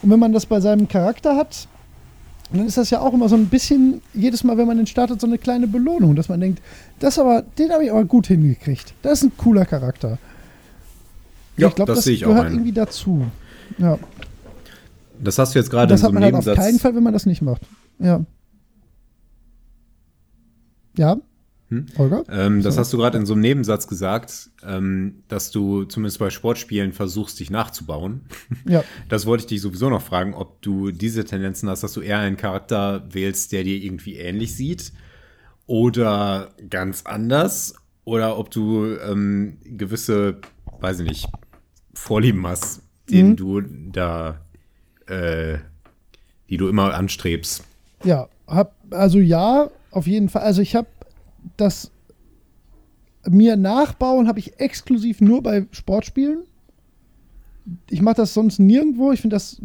Und 0.01 0.11
wenn 0.11 0.19
man 0.19 0.32
das 0.32 0.47
bei 0.47 0.61
seinem 0.61 0.89
Charakter 0.89 1.36
hat, 1.36 1.69
dann 2.51 2.66
ist 2.66 2.78
das 2.78 2.89
ja 2.89 3.01
auch 3.01 3.12
immer 3.12 3.28
so 3.28 3.36
ein 3.36 3.47
bisschen, 3.47 4.01
jedes 4.15 4.44
Mal, 4.44 4.56
wenn 4.56 4.66
man 4.66 4.78
den 4.78 4.86
startet, 4.86 5.20
so 5.20 5.27
eine 5.27 5.36
kleine 5.36 5.66
Belohnung, 5.66 6.16
dass 6.16 6.31
man 6.31 6.40
denkt, 6.40 6.62
das 7.01 7.19
aber, 7.19 7.43
den 7.59 7.70
habe 7.70 7.85
ich 7.85 7.90
aber 7.90 8.05
gut 8.06 8.28
hingekriegt. 8.28 8.94
Das 9.02 9.19
ist 9.19 9.24
ein 9.24 9.32
cooler 9.36 9.66
Charakter. 9.66 10.19
Ja, 11.59 11.69
ich 11.69 11.74
glaube, 11.74 11.93
das, 11.93 12.05
das 12.05 12.06
ich 12.06 12.20
gehört 12.20 12.47
auch 12.47 12.51
irgendwie 12.51 12.73
dazu. 12.73 13.27
Ja. 13.77 13.98
Das 15.23 15.39
hast 15.39 15.55
du 15.55 15.59
jetzt 15.59 15.70
gerade 15.70 15.93
in 15.93 15.98
so 15.98 16.09
einem 16.09 16.19
Nebensatz. 16.19 16.44
Das 16.44 16.52
hat 16.52 16.56
man 16.56 16.56
halt 16.56 16.59
auf 16.59 16.65
keinen 16.65 16.78
Fall, 16.81 16.94
wenn 16.94 17.02
man 17.02 17.12
das 17.12 17.27
nicht 17.27 17.43
macht. 17.43 17.61
Ja. 17.99 18.25
Ja. 20.97 21.16
Hm? 21.69 21.87
Holger? 21.97 22.25
Ähm, 22.29 22.62
das 22.62 22.75
so. 22.75 22.81
hast 22.81 22.93
du 22.93 22.99
gerade 22.99 23.19
in 23.19 23.27
so 23.27 23.33
einem 23.33 23.43
Nebensatz 23.43 23.89
gesagt, 23.89 24.51
ähm, 24.65 25.23
dass 25.29 25.51
du 25.51 25.85
zumindest 25.85 26.19
bei 26.19 26.31
Sportspielen 26.31 26.93
versuchst, 26.93 27.41
dich 27.41 27.51
nachzubauen. 27.51 28.23
Ja. 28.69 28.85
Das 29.09 29.27
wollte 29.27 29.43
ich 29.43 29.49
dich 29.49 29.61
sowieso 29.61 29.91
noch 29.91 30.03
fragen, 30.03 30.35
ob 30.35 30.62
du 30.62 30.91
diese 30.91 31.25
Tendenzen 31.25 31.69
hast, 31.69 31.83
dass 31.83 31.93
du 31.93 32.01
eher 32.01 32.19
einen 32.19 32.37
Charakter 32.37 33.05
wählst, 33.12 33.53
der 33.53 33.65
dir 33.65 33.77
irgendwie 33.77 34.16
ähnlich 34.16 34.55
sieht 34.55 34.93
oder 35.66 36.55
ganz 36.71 37.03
anders 37.05 37.75
oder 38.05 38.39
ob 38.39 38.51
du 38.51 38.97
ähm, 38.99 39.59
gewisse, 39.65 40.41
weiß 40.81 41.01
ich 41.01 41.09
nicht, 41.09 41.29
Vorlieben 41.95 42.47
hast, 42.47 42.83
denen 43.11 43.31
mhm. 43.31 43.37
du 43.37 43.61
da, 43.61 44.41
äh, 45.07 45.59
die 46.49 46.57
du 46.57 46.69
immer 46.69 46.95
anstrebst. 46.95 47.65
Ja, 48.05 48.29
hab, 48.47 48.75
also 48.91 49.19
ja, 49.19 49.71
auf 49.91 50.07
jeden 50.07 50.29
Fall. 50.29 50.43
Also 50.43 50.63
ich 50.63 50.75
habe 50.75 50.89
das 51.57 51.91
mir 53.27 53.57
nachbauen 53.57 54.29
habe 54.29 54.39
ich 54.39 54.61
exklusiv 54.61 55.21
nur 55.21 55.43
bei 55.43 55.66
Sportspielen. 55.71 56.45
Ich 57.89 58.03
mache 58.03 58.16
das 58.16 58.35
sonst 58.35 58.59
nirgendwo. 58.59 59.13
Ich 59.13 59.23
finde, 59.23 59.37
das 59.37 59.61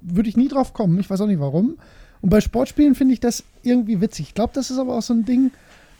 würde 0.00 0.28
ich 0.28 0.36
nie 0.36 0.48
drauf 0.48 0.72
kommen. 0.72 0.98
Ich 0.98 1.10
weiß 1.10 1.20
auch 1.20 1.26
nicht 1.26 1.40
warum. 1.40 1.76
Und 2.22 2.30
bei 2.30 2.40
Sportspielen 2.40 2.94
finde 2.94 3.14
ich 3.14 3.20
das 3.20 3.44
irgendwie 3.62 4.00
witzig. 4.00 4.28
Ich 4.28 4.34
glaube, 4.34 4.52
das 4.54 4.70
ist 4.70 4.78
aber 4.78 4.96
auch 4.96 5.02
so 5.02 5.12
ein 5.12 5.24
Ding, 5.24 5.50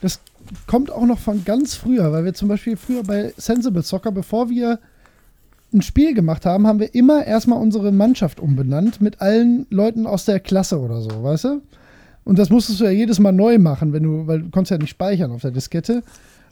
das 0.01 0.21
kommt 0.67 0.91
auch 0.91 1.05
noch 1.05 1.19
von 1.19 1.45
ganz 1.45 1.75
früher, 1.75 2.11
weil 2.13 2.25
wir 2.25 2.35
zum 2.35 2.49
Beispiel 2.49 2.77
früher 2.77 3.03
bei 3.03 3.33
Sensible 3.37 3.83
Soccer, 3.83 4.13
bevor 4.13 4.49
wir 4.49 4.79
ein 5.73 5.83
Spiel 5.83 6.15
gemacht 6.15 6.47
haben, 6.47 6.67
haben 6.67 6.81
wir 6.81 6.95
immer 6.95 7.25
erstmal 7.27 7.61
unsere 7.61 7.93
Mannschaft 7.93 8.41
umbenannt 8.41 9.01
mit 9.01 9.21
allen 9.21 9.67
Leuten 9.71 10.07
aus 10.07 10.25
der 10.25 10.41
Klasse 10.41 10.81
oder 10.81 11.01
so, 11.01 11.23
weißt 11.23 11.45
du? 11.45 11.63
Und 12.25 12.39
das 12.39 12.51
musstest 12.51 12.81
du 12.81 12.85
ja 12.85 12.91
jedes 12.91 13.19
Mal 13.19 13.33
neu 13.33 13.59
machen, 13.59 13.93
wenn 13.93 14.03
du, 14.05 14.27
weil 14.27 14.43
du 14.43 14.51
konntest 14.51 14.71
ja 14.71 14.79
nicht 14.79 14.91
speichern 14.91 15.33
auf 15.33 15.43
der 15.43 15.51
Diskette. 15.51 16.03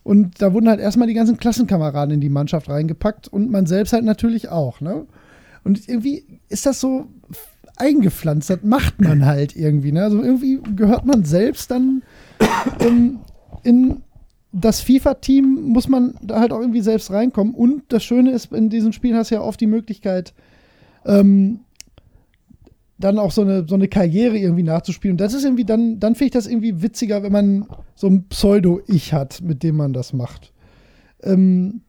Und 0.02 0.40
da 0.40 0.52
wurden 0.52 0.68
halt 0.68 0.80
erstmal 0.80 1.08
die 1.08 1.14
ganzen 1.14 1.36
Klassenkameraden 1.36 2.14
in 2.14 2.20
die 2.20 2.30
Mannschaft 2.30 2.68
reingepackt 2.68 3.28
und 3.28 3.50
man 3.50 3.66
selbst 3.66 3.92
halt 3.92 4.04
natürlich 4.04 4.48
auch, 4.48 4.80
ne? 4.80 5.06
Und 5.62 5.88
irgendwie 5.88 6.24
ist 6.48 6.64
das 6.64 6.80
so 6.80 7.06
eingepflanzt, 7.76 8.48
das 8.48 8.60
macht 8.62 9.00
man 9.00 9.26
halt 9.26 9.56
irgendwie, 9.56 9.92
ne? 9.92 10.04
Also 10.04 10.22
irgendwie 10.22 10.60
gehört 10.74 11.04
man 11.04 11.24
selbst 11.24 11.70
dann 11.70 12.02
ähm, 12.80 13.20
in 13.62 14.02
das 14.52 14.80
FIFA-Team, 14.80 15.62
muss 15.68 15.88
man 15.88 16.14
da 16.22 16.40
halt 16.40 16.52
auch 16.52 16.60
irgendwie 16.60 16.80
selbst 16.80 17.10
reinkommen. 17.10 17.54
Und 17.54 17.84
das 17.88 18.02
Schöne 18.02 18.32
ist, 18.32 18.52
in 18.52 18.68
diesen 18.68 18.92
Spielen 18.92 19.16
hast 19.16 19.30
du 19.30 19.36
ja 19.36 19.42
oft 19.42 19.60
die 19.60 19.66
Möglichkeit, 19.66 20.34
ähm, 21.04 21.60
dann 23.00 23.18
auch 23.18 23.32
so 23.32 23.42
eine, 23.42 23.66
so 23.66 23.74
eine 23.74 23.88
Karriere 23.88 24.38
irgendwie 24.38 24.62
nachzuspielen. 24.62 25.14
Und 25.14 25.20
das 25.20 25.34
ist 25.34 25.44
irgendwie, 25.44 25.64
dann, 25.64 25.98
dann 25.98 26.14
finde 26.14 26.26
ich 26.26 26.32
das 26.32 26.46
irgendwie 26.46 26.82
witziger, 26.82 27.22
wenn 27.22 27.32
man 27.32 27.66
so 27.94 28.06
ein 28.06 28.28
Pseudo-Ich 28.28 29.12
hat, 29.12 29.40
mit 29.42 29.62
dem 29.62 29.76
man 29.76 29.92
das 29.92 30.12
macht. 30.12 30.52
Ähm, 31.22 31.82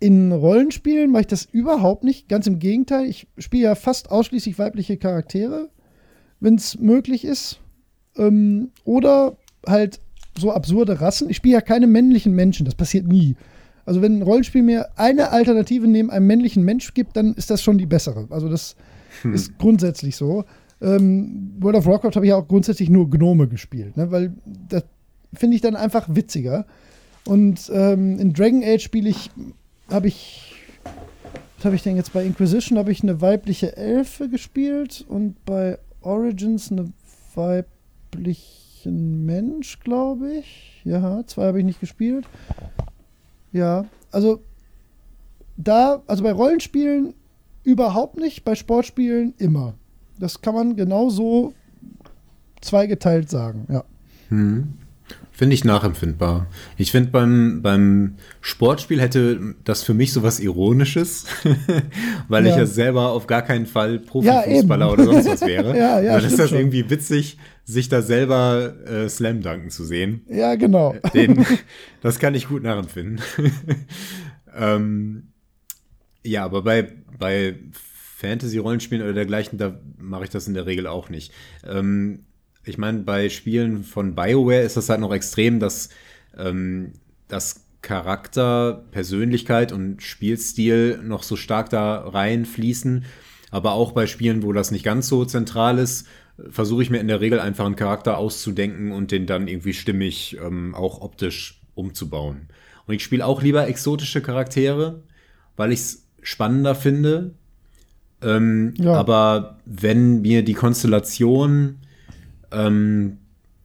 in 0.00 0.30
Rollenspielen 0.30 1.10
mache 1.10 1.22
ich 1.22 1.26
das 1.26 1.44
überhaupt 1.44 2.04
nicht. 2.04 2.28
Ganz 2.28 2.46
im 2.46 2.58
Gegenteil, 2.58 3.06
ich 3.06 3.26
spiele 3.38 3.64
ja 3.64 3.74
fast 3.74 4.10
ausschließlich 4.10 4.58
weibliche 4.58 4.96
Charaktere, 4.96 5.70
wenn 6.40 6.54
es 6.54 6.78
möglich 6.78 7.24
ist. 7.24 7.60
Ähm, 8.16 8.70
oder 8.84 9.36
halt 9.66 10.00
so 10.38 10.52
absurde 10.52 11.00
Rassen. 11.00 11.30
Ich 11.30 11.36
spiele 11.38 11.54
ja 11.54 11.60
keine 11.60 11.86
männlichen 11.86 12.32
Menschen, 12.32 12.64
das 12.64 12.76
passiert 12.76 13.08
nie. 13.08 13.34
Also 13.84 14.02
wenn 14.02 14.18
ein 14.18 14.22
Rollenspiel 14.22 14.62
mir 14.62 14.90
eine 14.96 15.30
Alternative 15.30 15.86
neben 15.86 16.10
einem 16.10 16.26
männlichen 16.26 16.62
Mensch 16.62 16.94
gibt, 16.94 17.16
dann 17.16 17.34
ist 17.34 17.50
das 17.50 17.62
schon 17.62 17.78
die 17.78 17.86
bessere. 17.86 18.26
Also 18.30 18.48
das 18.48 18.76
hm. 19.22 19.34
Ist 19.34 19.58
grundsätzlich 19.58 20.16
so. 20.16 20.44
Ähm, 20.80 21.52
World 21.58 21.76
of 21.76 21.86
Warcraft 21.86 22.12
habe 22.14 22.26
ich 22.26 22.30
ja 22.30 22.36
auch 22.36 22.46
grundsätzlich 22.46 22.88
nur 22.88 23.10
Gnome 23.10 23.48
gespielt, 23.48 23.96
ne? 23.96 24.10
weil 24.10 24.32
das 24.68 24.84
finde 25.34 25.56
ich 25.56 25.62
dann 25.62 25.76
einfach 25.76 26.08
witziger. 26.08 26.66
Und 27.26 27.70
ähm, 27.74 28.18
in 28.18 28.32
Dragon 28.32 28.62
Age 28.62 28.82
spiele 28.82 29.10
ich, 29.10 29.30
habe 29.90 30.08
ich, 30.08 30.54
was 31.56 31.64
habe 31.64 31.74
ich 31.74 31.82
denn 31.82 31.96
jetzt 31.96 32.12
bei 32.12 32.24
Inquisition, 32.24 32.78
habe 32.78 32.92
ich 32.92 33.02
eine 33.02 33.20
weibliche 33.20 33.76
Elfe 33.76 34.28
gespielt 34.28 35.04
und 35.08 35.44
bei 35.44 35.78
Origins 36.00 36.70
eine 36.70 36.92
weiblichen 37.34 39.26
Mensch, 39.26 39.80
glaube 39.80 40.30
ich. 40.30 40.80
Ja, 40.84 41.26
zwei 41.26 41.46
habe 41.46 41.58
ich 41.58 41.64
nicht 41.64 41.80
gespielt. 41.80 42.24
Ja, 43.52 43.84
also 44.12 44.40
da, 45.56 46.02
also 46.06 46.22
bei 46.22 46.32
Rollenspielen 46.32 47.14
Überhaupt 47.68 48.16
nicht, 48.16 48.46
bei 48.46 48.54
Sportspielen 48.54 49.34
immer. 49.36 49.74
Das 50.18 50.40
kann 50.40 50.54
man 50.54 50.74
genauso 50.74 51.52
zweigeteilt 52.62 53.28
sagen, 53.28 53.66
ja. 53.70 53.84
Hm. 54.30 54.72
Finde 55.32 55.52
ich 55.52 55.66
nachempfindbar. 55.66 56.46
Ich 56.78 56.92
finde, 56.92 57.10
beim, 57.10 57.60
beim 57.60 58.14
Sportspiel 58.40 59.02
hätte 59.02 59.54
das 59.64 59.82
für 59.82 59.92
mich 59.92 60.14
so 60.14 60.22
was 60.22 60.40
Ironisches, 60.40 61.26
weil 62.28 62.46
ja. 62.46 62.52
ich 62.52 62.56
ja 62.56 62.64
selber 62.64 63.10
auf 63.10 63.26
gar 63.26 63.42
keinen 63.42 63.66
Fall 63.66 63.98
Profifußballer 63.98 64.86
ja, 64.86 64.92
oder 64.92 65.04
sonst 65.04 65.28
was 65.28 65.42
wäre. 65.42 65.76
ja, 65.76 66.00
ja, 66.00 66.16
Dann 66.16 66.24
ist 66.24 66.38
das 66.38 66.48
schon. 66.48 66.58
irgendwie 66.58 66.88
witzig, 66.88 67.36
sich 67.64 67.90
da 67.90 68.00
selber 68.00 68.76
äh, 68.86 69.10
Slam 69.10 69.42
danken 69.42 69.68
zu 69.68 69.84
sehen. 69.84 70.22
Ja, 70.26 70.54
genau. 70.54 70.94
Den, 71.12 71.44
das 72.00 72.18
kann 72.18 72.34
ich 72.34 72.48
gut 72.48 72.62
nachempfinden. 72.62 73.20
ähm, 74.56 75.24
ja, 76.24 76.44
aber 76.44 76.62
bei, 76.62 76.92
bei 77.18 77.56
Fantasy-Rollenspielen 78.18 79.02
oder 79.04 79.14
dergleichen, 79.14 79.58
da 79.58 79.80
mache 79.96 80.24
ich 80.24 80.30
das 80.30 80.48
in 80.48 80.54
der 80.54 80.66
Regel 80.66 80.86
auch 80.86 81.08
nicht. 81.08 81.32
Ähm, 81.66 82.24
ich 82.64 82.78
meine, 82.78 83.00
bei 83.00 83.28
Spielen 83.28 83.84
von 83.84 84.14
BioWare 84.14 84.62
ist 84.62 84.76
das 84.76 84.88
halt 84.88 85.00
noch 85.00 85.12
extrem, 85.12 85.60
dass, 85.60 85.88
ähm, 86.36 86.92
dass 87.28 87.64
Charakter, 87.80 88.84
Persönlichkeit 88.90 89.72
und 89.72 90.02
Spielstil 90.02 91.00
noch 91.02 91.22
so 91.22 91.36
stark 91.36 91.70
da 91.70 92.08
reinfließen. 92.08 93.04
Aber 93.50 93.72
auch 93.72 93.92
bei 93.92 94.06
Spielen, 94.06 94.42
wo 94.42 94.52
das 94.52 94.70
nicht 94.70 94.84
ganz 94.84 95.08
so 95.08 95.24
zentral 95.24 95.78
ist, 95.78 96.06
versuche 96.50 96.82
ich 96.82 96.90
mir 96.90 97.00
in 97.00 97.08
der 97.08 97.20
Regel 97.20 97.40
einfach 97.40 97.66
einen 97.66 97.76
Charakter 97.76 98.18
auszudenken 98.18 98.92
und 98.92 99.10
den 99.10 99.26
dann 99.26 99.48
irgendwie 99.48 99.72
stimmig 99.72 100.36
ähm, 100.42 100.74
auch 100.74 101.00
optisch 101.00 101.62
umzubauen. 101.74 102.48
Und 102.86 102.94
ich 102.94 103.02
spiele 103.02 103.24
auch 103.24 103.42
lieber 103.42 103.68
exotische 103.68 104.20
Charaktere, 104.20 105.02
weil 105.56 105.72
ich 105.72 105.80
es 105.80 106.07
spannender 106.28 106.74
finde. 106.74 107.30
Ähm, 108.22 108.74
ja. 108.76 108.92
Aber 108.92 109.56
wenn 109.64 110.20
mir 110.20 110.44
die 110.44 110.52
Konstellation, 110.52 111.76
ähm, 112.52 113.16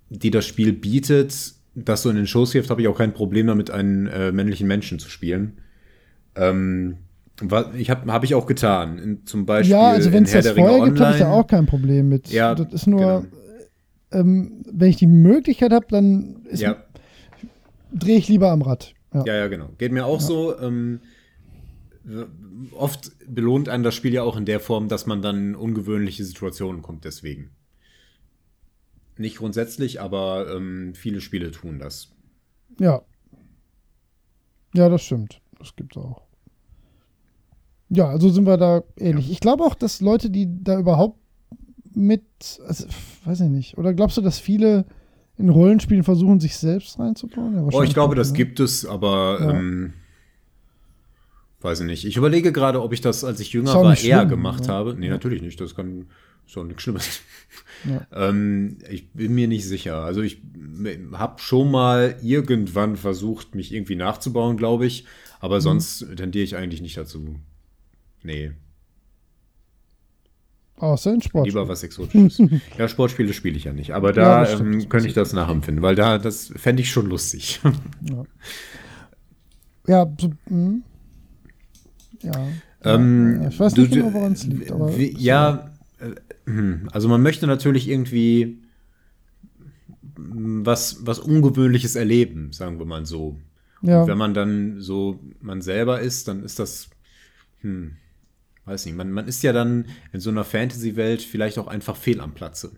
die 0.10 0.32
das 0.32 0.46
Spiel 0.46 0.72
bietet, 0.72 1.56
das 1.76 2.04
so 2.04 2.10
in 2.10 2.16
den 2.16 2.26
Shows 2.26 2.54
hilft, 2.54 2.70
habe 2.70 2.82
ich 2.82 2.88
auch 2.88 2.98
kein 2.98 3.14
Problem 3.14 3.48
damit, 3.48 3.70
einen 3.70 4.08
äh, 4.08 4.32
männlichen 4.32 4.66
Menschen 4.66 4.98
zu 4.98 5.10
spielen. 5.10 5.58
Ähm, 6.36 7.00
ich 7.78 7.90
habe 7.90 8.14
hab 8.14 8.24
ich 8.24 8.34
auch 8.34 8.46
getan. 8.46 8.98
In, 8.98 9.26
zum 9.26 9.46
Beispiel 9.46 9.72
ja, 9.72 9.90
also 9.90 10.14
wenn 10.14 10.24
es 10.24 10.32
das 10.32 10.48
vorher 10.48 10.86
gibt, 10.86 11.02
habe 11.02 11.12
ich 11.12 11.20
da 11.20 11.32
auch 11.32 11.48
kein 11.48 11.66
Problem 11.66 12.08
mit. 12.08 12.30
Ja, 12.30 12.56
das 12.56 12.72
ist 12.72 12.88
nur, 12.88 13.00
genau. 13.24 14.22
ähm, 14.22 14.64
wenn 14.72 14.90
ich 14.90 14.98
die 14.98 15.08
Möglichkeit 15.08 15.74
habe, 15.74 15.88
dann 15.90 16.46
ja. 16.54 16.78
drehe 17.94 18.18
ich 18.18 18.30
lieber 18.30 18.52
am 18.52 18.62
Rad. 18.62 18.94
Ja. 19.14 19.26
ja, 19.26 19.36
ja, 19.36 19.48
genau. 19.50 19.70
Geht 19.78 19.92
mir 19.92 20.06
auch 20.06 20.22
ja. 20.22 20.26
so. 20.26 20.60
Ähm, 20.62 21.02
oft 22.72 23.12
belohnt 23.28 23.70
einen 23.70 23.84
das 23.84 23.96
Spiel 23.96 24.14
ja 24.14 24.24
auch 24.24 24.36
in 24.36 24.46
der 24.46 24.60
Form, 24.60 24.88
dass 24.90 25.06
man 25.06 25.22
dann 25.22 25.50
in 25.50 25.56
ungewöhnliche 25.56 26.26
Situationen 26.26 26.82
kommt, 26.82 27.06
deswegen. 27.06 27.52
Nicht 29.18 29.38
grundsätzlich, 29.38 30.02
aber 30.02 30.54
ähm, 30.56 30.94
viele 30.96 31.22
Spiele 31.22 31.52
tun 31.52 31.80
das. 31.80 32.12
Ja. 32.80 33.04
Ja, 34.74 34.90
das 34.90 35.04
stimmt. 35.04 35.40
Das 35.60 35.76
gibt 35.76 35.96
es 35.96 36.02
auch. 36.02 36.24
Ja, 37.90 38.10
also 38.10 38.30
sind 38.30 38.46
wir 38.46 38.58
da 38.58 38.84
ähnlich. 38.98 39.28
Ja. 39.28 39.34
Ich 39.34 39.40
glaube 39.40 39.64
auch, 39.64 39.76
dass 39.76 40.02
Leute, 40.02 40.30
die 40.30 40.48
da 40.50 40.80
überhaupt 40.80 41.20
mit, 41.94 42.24
also, 42.68 42.88
weiß 43.26 43.42
ich 43.42 43.50
nicht, 43.50 43.78
oder 43.78 43.94
glaubst 43.94 44.18
du, 44.18 44.22
dass 44.22 44.40
viele 44.40 44.86
in 45.38 45.50
Rollenspielen 45.50 46.04
versuchen, 46.04 46.40
sich 46.40 46.58
selbst 46.58 46.98
reinzubauen? 47.00 47.56
Ja, 47.56 47.68
oh, 47.72 47.84
ich 47.84 47.94
glaube, 47.94 48.16
das 48.16 48.32
ne? 48.32 48.38
gibt 48.38 48.60
es, 48.60 48.86
aber 48.86 49.38
ja. 49.40 49.52
ähm, 49.52 49.94
weiß 51.64 51.82
ich 51.82 51.86
nicht. 51.86 52.06
Ich 52.06 52.18
überlege 52.18 52.52
gerade, 52.52 52.82
ob 52.82 52.94
ich 52.94 53.02
das, 53.02 53.24
als 53.24 53.40
ich 53.40 53.54
jünger 53.54 53.74
war, 53.76 53.98
eher 53.98 54.26
gemacht 54.26 54.64
oder? 54.64 54.74
habe. 54.74 54.96
Nee, 54.96 55.10
natürlich 55.10 55.42
nicht. 55.42 55.60
Das 55.60 55.76
kann 55.76 56.08
so 56.46 56.64
nichts 56.64 56.84
Schlimmes. 56.84 57.22
Ja. 57.86 58.06
ähm, 58.30 58.78
ich 58.90 59.12
bin 59.12 59.34
mir 59.34 59.48
nicht 59.48 59.66
sicher. 59.66 60.04
Also 60.04 60.22
ich 60.22 60.42
habe 61.14 61.40
schon 61.40 61.72
mal 61.72 62.18
irgendwann 62.22 62.98
versucht, 62.98 63.56
mich 63.56 63.74
irgendwie 63.74 63.96
nachzubauen, 63.96 64.58
glaube 64.58 64.86
ich. 64.86 65.06
Aber 65.40 65.58
mhm. 65.58 65.62
sonst 65.62 66.06
tendiere 66.16 66.44
ich 66.44 66.56
eigentlich 66.56 66.82
nicht 66.82 66.98
dazu. 66.98 67.36
Nee. 68.24 68.52
Außer 70.78 71.14
in 71.14 71.22
Sport. 71.22 71.46
Lieber 71.46 71.68
was 71.68 71.84
Exotisches. 71.84 72.42
ja, 72.78 72.88
Sportspiele 72.88 73.32
spiele 73.32 73.58
ich 73.58 73.66
ja 73.66 73.74
nicht. 73.74 73.94
Aber 73.94 74.12
da 74.12 74.44
ja, 74.44 74.60
ähm, 74.60 74.90
könnte 74.90 75.08
ich 75.08 75.14
das 75.14 75.34
nachempfinden, 75.34 75.82
weil 75.82 75.96
da, 75.96 76.18
das 76.18 76.52
fände 76.56 76.82
ich 76.82 76.92
schon 76.92 77.08
lustig. 77.08 77.62
ja. 78.02 78.24
Ja, 79.86 80.14
so, 80.20 80.32
hm. 80.48 80.84
Ja. 82.24 82.48
Ähm, 82.84 83.48
ich 83.50 83.60
weiß 83.60 83.76
nicht 83.78 83.94
genau, 83.94 84.14
woran 84.14 84.34
es 84.34 84.46
liegt. 84.46 84.72
Aber 84.72 84.98
wie, 84.98 85.16
ja, 85.18 85.72
äh, 86.00 86.12
hm, 86.46 86.90
also 86.92 87.08
man 87.08 87.22
möchte 87.22 87.48
natürlich 87.48 87.88
irgendwie 87.88 88.60
was, 90.16 91.06
was 91.06 91.20
Ungewöhnliches 91.20 91.96
erleben, 91.96 92.52
sagen 92.52 92.80
wir 92.80 92.86
mal 92.86 93.06
so. 93.06 93.38
Ja. 93.82 94.02
Und 94.02 94.08
wenn 94.08 94.18
man 94.18 94.34
dann 94.34 94.80
so 94.80 95.20
man 95.42 95.62
selber 95.62 96.00
ist, 96.00 96.28
dann 96.28 96.44
ist 96.44 96.60
das, 96.60 96.90
hm, 97.62 97.98
weiß 98.66 98.86
nicht, 98.86 98.96
man, 98.96 99.12
man 99.12 99.28
ist 99.28 99.44
ja 99.44 99.54
dann 99.54 99.86
in 100.12 100.20
so 100.20 100.30
einer 100.30 100.44
Fantasy-Welt 100.44 101.22
vielleicht 101.22 101.58
auch 101.58 101.68
einfach 101.68 101.96
fehl 101.96 102.22
am 102.22 102.34
Platze. 102.34 102.72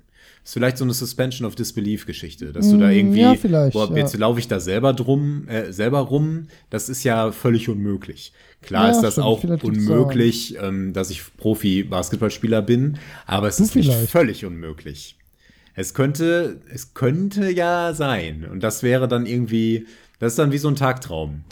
Ist 0.46 0.54
vielleicht 0.54 0.78
so 0.78 0.86
eine 0.86 0.94
Suspension 0.94 1.46
of 1.46 1.56
Disbelief-Geschichte, 1.56 2.54
dass 2.54 2.70
du 2.70 2.78
da 2.78 2.88
mm, 2.88 2.92
irgendwie, 2.92 3.22
ja, 3.22 3.34
boah, 3.74 3.90
ja. 3.90 3.98
jetzt 3.98 4.16
laufe 4.16 4.40
ich 4.40 4.48
da 4.48 4.60
selber 4.60 4.94
drum, 4.94 5.48
äh, 5.48 5.74
selber 5.74 6.00
rum, 6.00 6.48
das 6.70 6.88
ist 6.88 7.04
ja 7.04 7.32
völlig 7.32 7.68
unmöglich. 7.68 8.32
Klar 8.62 8.86
ja, 8.86 8.92
ist 8.92 9.02
das 9.02 9.14
stimmt, 9.14 9.26
auch 9.26 9.44
unmöglich, 9.64 10.56
ähm, 10.62 10.94
dass 10.94 11.10
ich 11.10 11.24
Profi-Basketballspieler 11.38 12.62
bin, 12.62 13.00
aber 13.26 13.48
es 13.48 13.58
du 13.58 13.64
ist 13.64 13.72
vielleicht. 13.72 14.00
nicht 14.00 14.12
völlig 14.12 14.46
unmöglich. 14.46 15.18
Es 15.74 15.94
könnte, 15.94 16.62
es 16.72 16.94
könnte 16.94 17.50
ja 17.50 17.94
sein. 17.94 18.46
Und 18.50 18.62
das 18.62 18.84
wäre 18.84 19.08
dann 19.08 19.26
irgendwie, 19.26 19.88
das 20.20 20.34
ist 20.34 20.40
dann 20.40 20.52
wie 20.52 20.58
so 20.58 20.70
ein 20.70 20.76
Tagtraum 20.76 21.44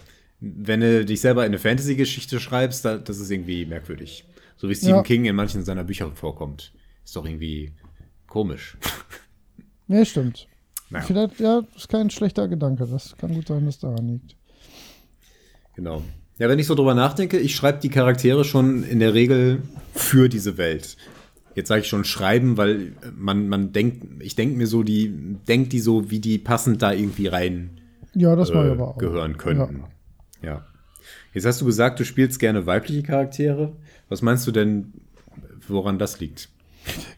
wenn 0.43 0.81
du 0.81 1.05
dich 1.05 1.22
selber 1.22 1.45
in 1.45 1.51
eine 1.51 1.59
Fantasy-Geschichte 1.59 2.39
schreibst, 2.39 2.83
da, 2.83 2.97
das 2.97 3.19
ist 3.19 3.31
irgendwie 3.31 3.65
merkwürdig. 3.65 4.25
So 4.57 4.69
wie 4.69 4.75
Stephen 4.75 4.95
ja. 4.95 5.03
King 5.03 5.25
in 5.25 5.35
manchen 5.35 5.63
seiner 5.63 5.83
Bücher 5.83 6.11
vorkommt. 6.13 6.73
Ist 7.05 7.15
doch 7.15 7.25
irgendwie 7.25 7.72
komisch. 8.34 8.78
Nee, 9.88 10.06
stimmt. 10.06 10.48
Naja. 10.90 11.06
Vielleicht, 11.06 11.40
ja, 11.40 11.62
ist 11.76 11.88
kein 11.88 12.10
schlechter 12.10 12.48
Gedanke. 12.48 12.88
Das 12.88 13.16
kann 13.18 13.34
gut 13.34 13.48
sein, 13.48 13.66
dass 13.66 13.78
daran 13.78 14.08
liegt. 14.08 14.36
Genau. 15.76 16.02
Ja, 16.40 16.50
wenn 16.50 16.58
ich 16.58 16.66
so 16.66 16.74
drüber 16.74 16.95
nachdenke, 16.95 17.38
ich 17.38 17.56
schreibe 17.56 17.80
die 17.80 17.90
Charaktere 17.90 18.44
schon 18.44 18.84
in 18.84 19.00
der 19.00 19.14
Regel 19.14 19.62
für 19.94 20.30
diese 20.30 20.58
Welt. 20.58 20.98
Jetzt 21.53 21.68
sage 21.68 21.82
ich 21.82 21.88
schon 21.88 22.06
schreiben, 22.06 22.58
weil 22.58 22.94
man, 23.16 23.50
man 23.50 23.72
denkt, 23.72 24.24
ich 24.24 24.36
denke 24.36 24.58
mir 24.58 24.66
so, 24.66 24.82
die 24.82 25.10
denkt 25.48 25.72
die 25.72 25.80
so, 25.80 26.10
wie 26.10 26.20
die 26.20 26.40
passend 26.40 26.82
da 26.82 26.92
irgendwie 26.92 27.28
rein 27.28 27.82
ja, 28.16 28.36
das 28.36 28.50
äh, 28.50 28.53
aber 28.53 28.88
auch. 28.88 28.98
gehören 28.98 29.38
könnten. 29.38 29.84
Ja. 30.42 30.50
Ja. 30.50 30.66
Jetzt 31.34 31.45
hast 31.45 31.62
du 31.62 31.66
gesagt, 31.66 32.00
du 32.00 32.06
spielst 32.06 32.40
gerne 32.40 32.66
weibliche 32.66 33.03
Charaktere. 33.03 33.76
Was 34.10 34.24
meinst 34.24 34.48
du 34.48 34.52
denn, 34.52 34.94
woran 35.68 36.00
das 36.00 36.20
liegt? 36.20 36.50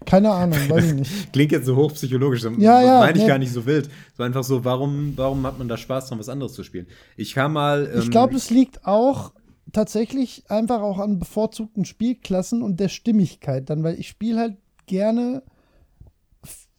Keine 0.05 0.31
Ahnung, 0.31 0.57
weiß 0.69 0.85
ich 0.85 0.93
nicht. 0.93 1.11
Klingt 1.33 1.51
jetzt 1.51 1.65
so 1.65 1.75
hochpsychologisch, 1.75 2.43
ja, 2.57 2.81
ja, 2.81 2.99
meine 2.99 3.17
ich 3.17 3.23
ja. 3.23 3.27
gar 3.27 3.37
nicht 3.37 3.51
so 3.51 3.65
wild. 3.65 3.89
So 4.15 4.23
einfach 4.23 4.43
so, 4.43 4.63
warum, 4.63 5.13
warum 5.15 5.45
hat 5.45 5.57
man 5.57 5.67
da 5.67 5.77
Spaß 5.77 6.09
dran, 6.09 6.19
was 6.19 6.29
anderes 6.29 6.53
zu 6.53 6.63
spielen? 6.63 6.87
Ich 7.17 7.33
kann 7.33 7.51
mal. 7.53 7.89
Ähm, 7.91 8.01
ich 8.01 8.11
glaube, 8.11 8.35
es 8.35 8.49
liegt 8.49 8.85
auch 8.85 9.33
tatsächlich 9.73 10.43
einfach 10.49 10.81
auch 10.81 10.99
an 10.99 11.19
bevorzugten 11.19 11.85
Spielklassen 11.85 12.61
und 12.61 12.79
der 12.79 12.89
Stimmigkeit 12.89 13.69
dann, 13.69 13.83
weil 13.83 13.99
ich 13.99 14.07
spiele 14.07 14.39
halt 14.39 14.57
gerne 14.85 15.43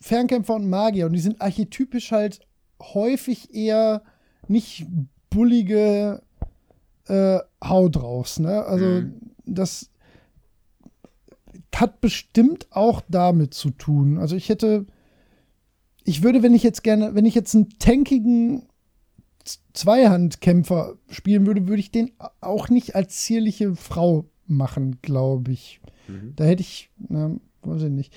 Fernkämpfer 0.01 0.55
und 0.55 0.71
Magier 0.71 1.07
und 1.07 1.13
die 1.13 1.21
sind 1.21 1.41
archetypisch 1.41 2.13
halt 2.13 2.41
häufig 2.81 3.53
eher 3.55 4.03
nicht 4.49 4.87
bullige 5.31 6.23
äh, 7.09 7.39
Haut 7.63 8.01
raus. 8.01 8.39
Ne? 8.39 8.65
Also 8.65 8.85
mhm. 8.85 9.15
das 9.45 9.91
hat 11.81 12.01
bestimmt 12.01 12.67
auch 12.71 13.03
damit 13.09 13.55
zu 13.55 13.71
tun. 13.71 14.19
Also 14.19 14.37
ich 14.37 14.49
hätte, 14.49 14.87
ich 16.05 16.23
würde, 16.23 16.43
wenn 16.43 16.55
ich 16.55 16.63
jetzt 16.63 16.83
gerne, 16.83 17.15
wenn 17.15 17.27
ich 17.27 17.35
jetzt 17.35 17.55
einen 17.55 17.69
tankigen 17.79 18.63
Zweihandkämpfer 19.73 20.97
spielen 21.11 21.47
würde, 21.47 21.69
würde 21.69 21.81
ich 21.81 21.91
den 21.91 22.11
auch 22.41 22.69
nicht 22.69 22.95
als 22.95 23.23
zierliche 23.23 23.77
Frau 23.77 24.29
machen, 24.47 24.99
glaube 25.03 25.53
ich. 25.53 25.81
Mhm. 26.09 26.33
Da 26.37 26.45
hätte 26.45 26.63
ich, 26.63 26.91
na, 27.09 27.37
weiß 27.63 27.83
ich 27.83 27.91
nicht. 27.91 28.13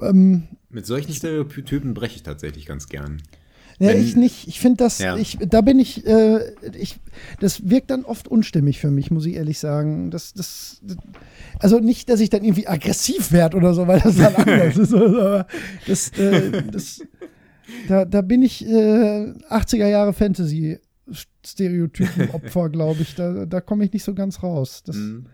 Ähm, 0.00 0.48
Mit 0.68 0.86
solchen 0.86 1.12
Stereotypen 1.12 1.94
breche 1.94 2.16
ich 2.16 2.22
tatsächlich 2.22 2.66
ganz 2.66 2.88
gern. 2.88 3.22
Ja, 3.80 3.92
ich 3.92 4.14
nicht. 4.14 4.46
Ich 4.46 4.60
finde 4.60 4.84
das, 4.84 4.98
ja. 4.98 5.16
ich, 5.16 5.38
da 5.38 5.62
bin 5.62 5.78
ich, 5.78 6.06
äh, 6.06 6.52
ich, 6.78 7.00
das 7.40 7.70
wirkt 7.70 7.90
dann 7.90 8.04
oft 8.04 8.28
unstimmig 8.28 8.78
für 8.78 8.90
mich, 8.90 9.10
muss 9.10 9.24
ich 9.24 9.36
ehrlich 9.36 9.58
sagen. 9.58 10.10
Das, 10.10 10.34
das, 10.34 10.82
also 11.58 11.78
nicht, 11.78 12.10
dass 12.10 12.20
ich 12.20 12.28
dann 12.28 12.44
irgendwie 12.44 12.66
aggressiv 12.66 13.32
werde 13.32 13.56
oder 13.56 13.72
so, 13.72 13.86
weil 13.86 14.00
das 14.00 14.16
dann 14.16 14.34
anders 14.36 14.76
ist. 14.76 14.92
Aber 14.92 15.46
das, 15.86 16.10
äh, 16.18 16.62
das, 16.70 17.00
da, 17.88 18.04
da 18.04 18.20
bin 18.20 18.42
ich 18.42 18.66
äh, 18.66 19.32
80er 19.48 19.88
Jahre 19.88 20.12
Fantasy. 20.12 20.78
Stereotypen-Opfer, 21.44 22.68
glaube 22.68 23.00
ich. 23.00 23.14
Da, 23.14 23.46
da 23.46 23.60
komme 23.60 23.84
ich 23.84 23.92
nicht 23.92 24.04
so 24.04 24.14
ganz 24.14 24.42
raus. 24.42 24.82
Das, 24.84 24.94
mhm. 24.94 25.26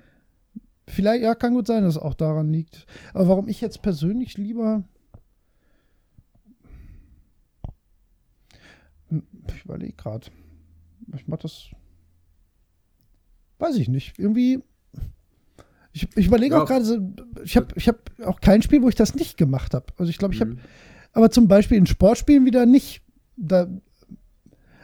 Vielleicht, 0.89 1.25
ja, 1.25 1.35
kann 1.35 1.55
gut 1.55 1.67
sein, 1.67 1.83
dass 1.83 1.97
es 1.97 2.03
auch 2.03 2.15
daran 2.15 2.53
liegt. 2.53 2.87
Aber 3.13 3.29
warum 3.29 3.49
ich 3.49 3.61
jetzt 3.61 3.83
persönlich 3.83 4.39
lieber 4.39 4.85
Ich 9.55 9.65
überlege 9.65 9.93
gerade. 9.95 10.27
Ich 11.15 11.27
mach 11.27 11.39
das. 11.39 11.67
Weiß 13.59 13.77
ich 13.77 13.89
nicht. 13.89 14.19
Irgendwie. 14.19 14.63
Ich, 15.93 16.09
ich 16.17 16.27
überlege 16.27 16.55
ja. 16.55 16.63
auch 16.63 16.67
gerade, 16.67 17.15
ich 17.43 17.57
habe 17.57 17.69
ich 17.75 17.89
hab 17.89 18.11
auch 18.25 18.41
kein 18.41 18.61
Spiel, 18.61 18.83
wo 18.83 18.89
ich 18.89 18.95
das 18.95 19.15
nicht 19.15 19.37
gemacht 19.39 19.73
habe. 19.73 19.87
Also 19.97 20.11
ich 20.11 20.19
glaube, 20.19 20.35
ich 20.35 20.41
habe, 20.41 20.53
mhm. 20.53 20.59
aber 21.13 21.31
zum 21.31 21.49
Beispiel 21.49 21.79
in 21.79 21.87
Sportspielen 21.87 22.45
wieder 22.45 22.67
nicht. 22.67 23.03
Da, 23.37 23.67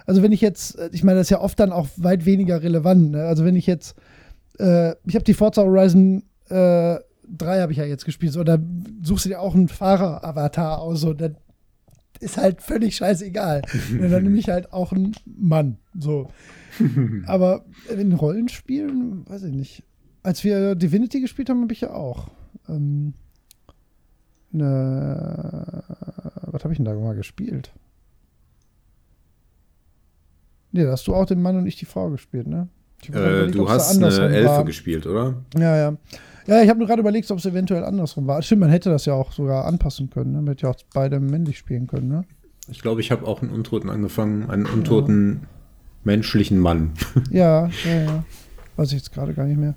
also 0.07 0.23
wenn 0.23 0.33
ich 0.33 0.41
jetzt, 0.41 0.79
ich 0.93 1.05
meine, 1.05 1.19
das 1.19 1.27
ist 1.27 1.31
ja 1.31 1.41
oft 1.41 1.61
dann 1.61 1.73
auch 1.73 1.89
weit 1.97 2.25
weniger 2.25 2.63
relevant. 2.63 3.11
Ne? 3.11 3.25
Also 3.25 3.45
wenn 3.45 3.57
ich 3.57 3.67
jetzt, 3.67 3.95
äh, 4.59 4.95
ich 5.05 5.15
habe 5.15 5.25
die 5.25 5.35
Forza 5.35 5.63
Horizon 5.63 6.23
äh, 6.49 6.99
3 7.29 7.61
habe 7.61 7.73
ich 7.73 7.79
ja 7.79 7.85
jetzt 7.85 8.05
gespielt, 8.05 8.33
so, 8.33 8.45
da 8.45 8.59
suchst 9.03 9.25
du 9.25 9.31
dir 9.31 9.41
auch 9.41 9.55
einen 9.55 9.69
Fahrer-Avatar 9.69 10.81
aus, 10.81 11.01
so, 11.01 11.15
da 11.15 11.31
ist 12.23 12.39
halt 12.39 12.63
völlig 12.63 12.97
scheißegal. 12.97 13.63
dann 14.01 14.23
nehme 14.23 14.39
ich 14.39 14.49
halt 14.49 14.73
auch 14.73 14.93
einen 14.93 15.15
Mann. 15.27 15.79
So. 15.99 16.31
Aber 17.27 17.65
in 17.95 18.13
Rollenspielen, 18.13 19.29
weiß 19.29 19.45
ich 19.45 19.53
nicht. 19.53 19.83
Als 20.23 20.45
wir 20.45 20.75
Divinity 20.75 21.21
gespielt 21.21 21.51
haben, 21.51 21.63
habe 21.63 21.73
ich 21.73 21.81
ja 21.81 21.93
auch. 21.93 22.29
Ähm, 22.69 23.15
ne, 24.53 25.83
was 26.47 26.63
habe 26.65 26.73
ich 26.73 26.79
denn 26.79 26.85
da 26.85 26.95
mal 26.95 27.17
gespielt? 27.17 27.73
Nee, 30.71 30.85
da 30.85 30.93
hast 30.93 31.07
du 31.07 31.15
auch 31.15 31.27
den 31.27 31.43
Mann 31.43 31.57
und 31.57 31.67
ich 31.67 31.77
die 31.77 31.85
Frau 31.85 32.09
gespielt, 32.11 32.47
ne? 32.47 32.69
Äh, 33.11 33.49
du 33.49 33.69
hast 33.69 33.97
eine 33.97 34.07
Elfe 34.07 34.49
war. 34.49 34.65
gespielt, 34.65 35.07
oder? 35.07 35.35
Ja, 35.59 35.77
ja. 35.77 35.97
Ja, 36.47 36.63
ich 36.63 36.69
habe 36.69 36.79
nur 36.79 36.89
gerade 36.89 37.01
überlegt, 37.01 37.31
ob 37.31 37.39
es 37.39 37.47
eventuell 37.47 37.85
andersrum 37.85 38.27
war. 38.27 38.43
Stimmt, 38.43 38.61
man 38.61 38.71
hätte 38.71 38.91
das 38.91 39.07
ja 39.07 39.15
auch 39.15 39.33
sogar 39.33 39.65
anpassen 39.65 40.11
können. 40.11 40.33
Ne? 40.33 40.39
Man 40.39 40.49
hätte 40.49 40.63
ja 40.63 40.71
auch 40.71 40.77
beide 40.93 41.21
männlich 41.21 41.59
spielen 41.59 41.87
können, 41.87 42.09
ne? 42.09 42.25
Ich 42.69 42.81
glaube, 42.81 43.01
ich 43.01 43.11
habe 43.11 43.27
auch 43.27 43.43
einen 43.43 43.51
Untoten 43.51 43.91
angefangen, 43.91 44.49
einen 44.49 44.67
untoten 44.67 45.41
ja. 45.43 45.49
menschlichen 46.05 46.59
Mann. 46.59 46.93
Ja, 47.31 47.69
ja, 47.85 48.03
ja. 48.05 48.25
Weiß 48.77 48.89
ich 48.89 48.99
jetzt 48.99 49.13
gerade 49.13 49.35
gar 49.35 49.47
nicht 49.47 49.59
mehr. 49.59 49.75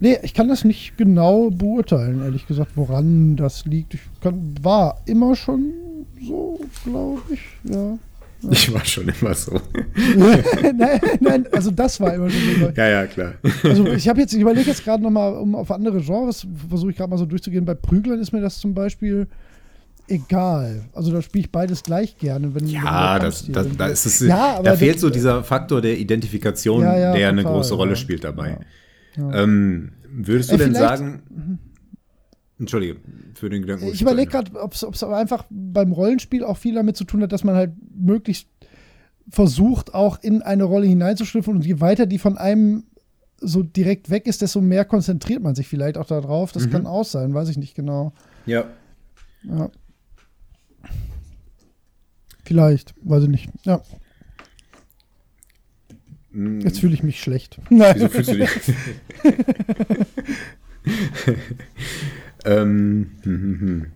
Nee, 0.00 0.18
ich 0.22 0.34
kann 0.34 0.48
das 0.48 0.64
nicht 0.64 0.96
genau 0.96 1.50
beurteilen, 1.50 2.22
ehrlich 2.22 2.46
gesagt, 2.46 2.72
woran 2.76 3.36
das 3.36 3.64
liegt. 3.64 3.94
Ich 3.94 4.00
kann, 4.20 4.54
war 4.62 5.00
immer 5.06 5.34
schon 5.34 5.72
so, 6.20 6.60
glaube 6.84 7.22
ich, 7.30 7.40
ja. 7.64 7.98
Ich 8.50 8.72
war 8.72 8.84
schon 8.84 9.08
immer 9.08 9.34
so. 9.34 9.60
nein, 10.74 11.00
nein, 11.20 11.46
also 11.52 11.70
das 11.70 12.00
war 12.00 12.14
immer 12.14 12.30
schon 12.30 12.40
so. 12.60 12.72
Ja, 12.76 12.88
ja, 12.88 13.06
klar. 13.06 13.34
Also 13.64 13.86
ich 13.86 14.08
habe 14.08 14.20
jetzt, 14.20 14.32
ich 14.32 14.40
überlege 14.40 14.68
jetzt 14.68 14.84
gerade 14.84 15.02
nochmal, 15.02 15.34
um 15.34 15.54
auf 15.54 15.70
andere 15.70 16.00
Genres, 16.00 16.46
versuche 16.68 16.92
ich 16.92 16.96
gerade 16.96 17.10
mal 17.10 17.18
so 17.18 17.26
durchzugehen. 17.26 17.64
Bei 17.64 17.74
Prüglern 17.74 18.20
ist 18.20 18.32
mir 18.32 18.40
das 18.40 18.58
zum 18.58 18.74
Beispiel 18.74 19.26
egal. 20.06 20.84
Also 20.92 21.12
da 21.12 21.20
spiele 21.22 21.44
ich 21.44 21.52
beides 21.52 21.82
gleich 21.82 22.16
gerne. 22.16 22.54
Wenn, 22.54 22.66
ja, 22.66 23.14
wenn 23.14 23.22
das, 23.22 23.46
das, 23.48 23.66
da, 23.76 23.86
ist 23.86 24.06
es, 24.06 24.20
ja, 24.20 24.62
da 24.62 24.76
fehlt 24.76 25.00
so 25.00 25.10
dieser 25.10 25.42
Faktor 25.44 25.80
der 25.80 25.98
Identifikation, 25.98 26.82
ja, 26.82 26.92
ja, 26.92 27.12
der 27.12 27.12
total, 27.12 27.28
eine 27.28 27.44
große 27.44 27.74
Rolle 27.74 27.96
spielt 27.96 28.24
dabei. 28.24 28.58
Ähm, 29.16 29.92
würdest 30.10 30.50
du 30.50 30.54
äh, 30.54 30.58
denn 30.58 30.74
sagen, 30.74 31.22
mhm. 31.28 31.58
Entschuldige 32.58 32.96
für 33.34 33.50
den 33.50 33.62
Gedanken. 33.62 33.86
Ich 33.92 34.02
überlege 34.02 34.30
gerade, 34.30 34.60
ob 34.60 34.74
es 34.74 35.02
einfach 35.04 35.44
beim 35.48 35.92
Rollenspiel 35.92 36.42
auch 36.42 36.56
viel 36.56 36.74
damit 36.74 36.96
zu 36.96 37.04
tun 37.04 37.22
hat, 37.22 37.32
dass 37.32 37.44
man 37.44 37.54
halt 37.54 37.72
möglichst 37.94 38.48
versucht, 39.28 39.94
auch 39.94 40.20
in 40.22 40.42
eine 40.42 40.64
Rolle 40.64 40.86
hineinzuschlüpfen 40.86 41.54
und 41.56 41.64
je 41.64 41.80
weiter 41.80 42.06
die 42.06 42.18
von 42.18 42.36
einem 42.36 42.84
so 43.40 43.62
direkt 43.62 44.10
weg 44.10 44.26
ist, 44.26 44.42
desto 44.42 44.60
mehr 44.60 44.84
konzentriert 44.84 45.42
man 45.42 45.54
sich 45.54 45.68
vielleicht 45.68 45.96
auch 45.96 46.06
darauf. 46.06 46.50
Das 46.50 46.66
mhm. 46.66 46.70
kann 46.70 46.86
auch 46.86 47.04
sein, 47.04 47.34
weiß 47.34 47.48
ich 47.50 47.56
nicht 47.56 47.76
genau. 47.76 48.12
Ja. 48.46 48.64
Ja. 49.44 49.70
Vielleicht, 52.44 52.94
weiß 53.02 53.24
ich 53.24 53.28
nicht. 53.28 53.50
Ja. 53.62 53.82
Mm. 56.30 56.60
Jetzt 56.60 56.80
fühle 56.80 56.94
ich 56.94 57.02
mich 57.02 57.20
schlecht. 57.20 57.60
Wieso 57.68 58.08
fühlst 58.08 58.30
du 58.30 58.38
dich? 58.38 58.48
Ähm, 62.44 63.10
hm, 63.22 63.42
hm, 63.42 63.60
hm. 63.60 63.86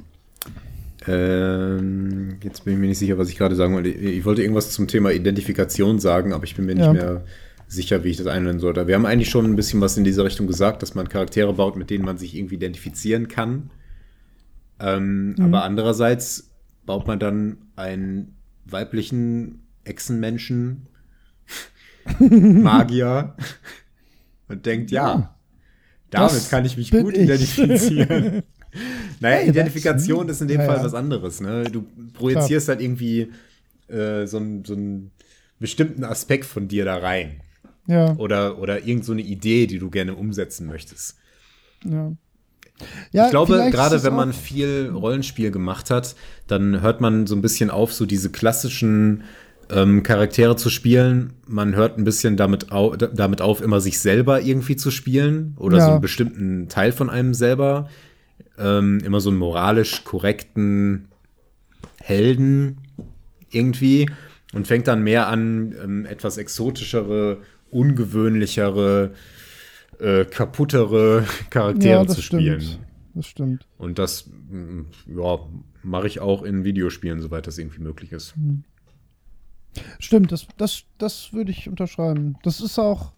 Ähm, 1.09 2.37
jetzt 2.43 2.65
bin 2.65 2.75
ich 2.75 2.81
mir 2.81 2.87
nicht 2.87 2.99
sicher, 2.99 3.19
was 3.19 3.29
ich 3.29 3.37
gerade 3.37 3.57
sagen 3.57 3.75
wollte. 3.75 3.89
Ich 3.89 4.25
wollte 4.25 4.43
irgendwas 4.43 4.71
zum 4.71 4.87
Thema 4.87 5.11
Identifikation 5.11 5.99
sagen, 5.99 6.33
aber 6.33 6.45
ich 6.45 6.55
bin 6.55 6.67
mir 6.67 6.75
nicht 6.75 6.85
ja. 6.85 6.93
mehr 6.93 7.25
sicher, 7.67 8.05
wie 8.05 8.11
ich 8.11 8.19
das 8.19 8.27
einwenden 8.27 8.61
sollte. 8.61 8.87
Wir 8.87 8.95
haben 8.95 9.07
eigentlich 9.07 9.31
schon 9.31 9.47
ein 9.47 9.57
bisschen 9.57 9.81
was 9.81 9.97
in 9.97 10.05
diese 10.05 10.25
Richtung 10.25 10.47
gesagt, 10.47 10.83
dass 10.83 10.95
man 10.95 11.09
Charaktere 11.09 11.53
baut, 11.55 11.77
mit 11.77 11.91
denen 11.91 12.05
man 12.05 12.19
sich 12.19 12.37
irgendwie 12.37 12.57
identifizieren 12.57 13.29
kann. 13.29 13.71
Ähm, 14.79 15.31
mhm. 15.31 15.45
Aber 15.45 15.65
andererseits 15.65 16.51
baut 16.85 17.07
man 17.07 17.19
dann 17.19 17.59
einen 17.77 18.37
weiblichen 18.65 19.63
Echsenmenschen, 19.85 20.87
Magier 22.19 23.37
und 24.49 24.67
denkt, 24.67 24.91
ja, 24.91 25.35
damit 26.13 26.37
das 26.37 26.51
kann 26.51 26.65
ich 26.65 26.77
mich 26.77 26.91
gut 26.91 27.17
ich. 27.17 27.23
identifizieren. 27.23 28.43
naja, 29.21 29.37
hey, 29.37 29.49
Identifikation 29.49 30.29
ist 30.29 30.41
in 30.41 30.49
dem 30.49 30.61
ja, 30.61 30.67
Fall 30.67 30.85
was 30.85 30.95
anderes. 30.95 31.41
Ne? 31.41 31.65
Du 31.65 31.85
projizierst 32.13 32.67
Klar. 32.67 32.77
halt 32.77 32.85
irgendwie 32.85 33.33
äh, 33.89 34.27
so, 34.27 34.37
einen, 34.37 34.65
so 34.65 34.75
einen 34.75 35.11
bestimmten 35.59 36.05
Aspekt 36.05 36.45
von 36.45 36.69
dir 36.69 36.85
da 36.85 36.99
rein. 36.99 37.41
Ja. 37.87 38.15
Oder, 38.17 38.59
oder 38.59 38.87
irgend 38.87 39.05
so 39.05 39.13
eine 39.13 39.23
Idee, 39.23 39.67
die 39.67 39.79
du 39.79 39.91
gerne 39.91 40.15
umsetzen 40.15 40.67
möchtest. 40.67 41.17
Ja. 41.85 42.13
Ja, 43.13 43.27
ich 43.27 43.31
glaube, 43.31 43.69
gerade 43.71 44.03
wenn 44.03 44.15
man 44.15 44.33
viel 44.33 44.91
Rollenspiel 44.93 45.51
gemacht 45.51 45.91
hat, 45.91 46.17
dann 46.47 46.81
hört 46.81 47.01
man 47.01 47.27
so 47.27 47.37
ein 47.37 47.43
bisschen 47.43 47.71
auf, 47.71 47.93
so 47.93 48.07
diese 48.07 48.31
klassischen 48.31 49.25
ähm, 49.73 50.03
Charaktere 50.03 50.57
zu 50.57 50.71
spielen. 50.71 51.35
Man 51.47 51.75
hört 51.75 51.99
ein 51.99 52.05
bisschen 52.05 52.37
damit, 52.37 52.73
au 52.73 52.97
damit 52.97 53.41
auf, 53.41 53.61
immer 53.61 53.81
sich 53.81 53.99
selber 53.99 54.41
irgendwie 54.41 54.77
zu 54.77 54.91
spielen 54.91 55.55
oder 55.59 55.79
ja. 55.79 55.85
so 55.85 55.91
einen 55.93 56.01
bestimmten 56.01 56.69
Teil 56.69 56.93
von 56.93 57.11
einem 57.11 57.35
selber. 57.35 57.89
Ähm, 58.59 59.01
immer 59.05 59.21
so 59.21 59.31
einen 59.31 59.39
moralisch 59.39 60.05
korrekten 60.05 61.09
Helden 62.01 62.79
irgendwie 63.51 64.11
und 64.53 64.67
fängt 64.67 64.89
dann 64.89 65.03
mehr 65.03 65.29
an, 65.29 65.75
ähm, 65.83 66.07
etwas 66.07 66.37
exotischere, 66.37 67.39
ungewöhnlichere, 67.71 69.13
äh, 69.99 70.25
kaputtere 70.27 71.25
Charaktere 71.51 72.03
ja, 72.03 72.07
zu 72.07 72.21
spielen. 72.21 72.61
Stimmt. 72.61 72.81
Das 73.15 73.27
stimmt. 73.27 73.67
Und 73.79 73.99
das, 73.99 74.27
mm, 74.27 74.83
ja, 75.19 75.39
mache 75.83 76.07
ich 76.07 76.21
auch 76.21 76.43
in 76.43 76.65
Videospielen, 76.65 77.21
soweit 77.21 77.47
das 77.47 77.59
irgendwie 77.59 77.81
möglich 77.81 78.13
ist. 78.13 78.37
Mhm. 78.37 78.65
Stimmt, 79.99 80.33
das, 80.33 80.47
das, 80.57 80.83
das 80.99 81.33
würde 81.33 81.51
ich 81.51 81.69
unterschreiben. 81.69 82.37
Das 82.43 82.61
ist 82.61 82.79
auch. 82.79 83.13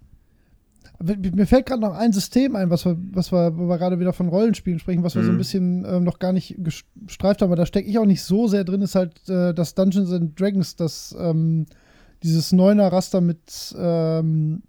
Mir 1.00 1.46
fällt 1.46 1.66
gerade 1.66 1.82
noch 1.82 1.94
ein 1.94 2.12
System 2.12 2.54
ein, 2.54 2.70
was 2.70 2.84
wir, 2.84 2.96
was 3.12 3.32
wir, 3.32 3.58
wo 3.58 3.68
wir 3.68 3.78
gerade 3.78 3.98
wieder 3.98 4.12
von 4.12 4.28
Rollenspielen 4.28 4.78
sprechen, 4.78 5.02
was 5.02 5.16
wir 5.16 5.22
mhm. 5.22 5.26
so 5.26 5.32
ein 5.32 5.34
mhm. 5.34 5.38
bisschen 5.38 5.84
ähm, 5.84 6.04
noch 6.04 6.20
gar 6.20 6.32
nicht 6.32 6.56
gestreift 6.58 7.42
haben, 7.42 7.48
aber 7.48 7.56
da 7.56 7.66
stecke 7.66 7.88
ich 7.88 7.98
auch 7.98 8.06
nicht 8.06 8.22
so 8.22 8.46
sehr 8.46 8.62
drin, 8.62 8.80
ist 8.80 8.94
halt 8.94 9.28
äh, 9.28 9.52
das 9.52 9.74
Dungeons 9.74 10.12
and 10.12 10.38
Dragons, 10.40 10.76
das 10.76 11.14
ähm, 11.18 11.66
dieses 12.22 12.52
neuner 12.52 12.92
Raster 12.92 13.20
mit 13.20 13.74
ähm, 13.76 14.62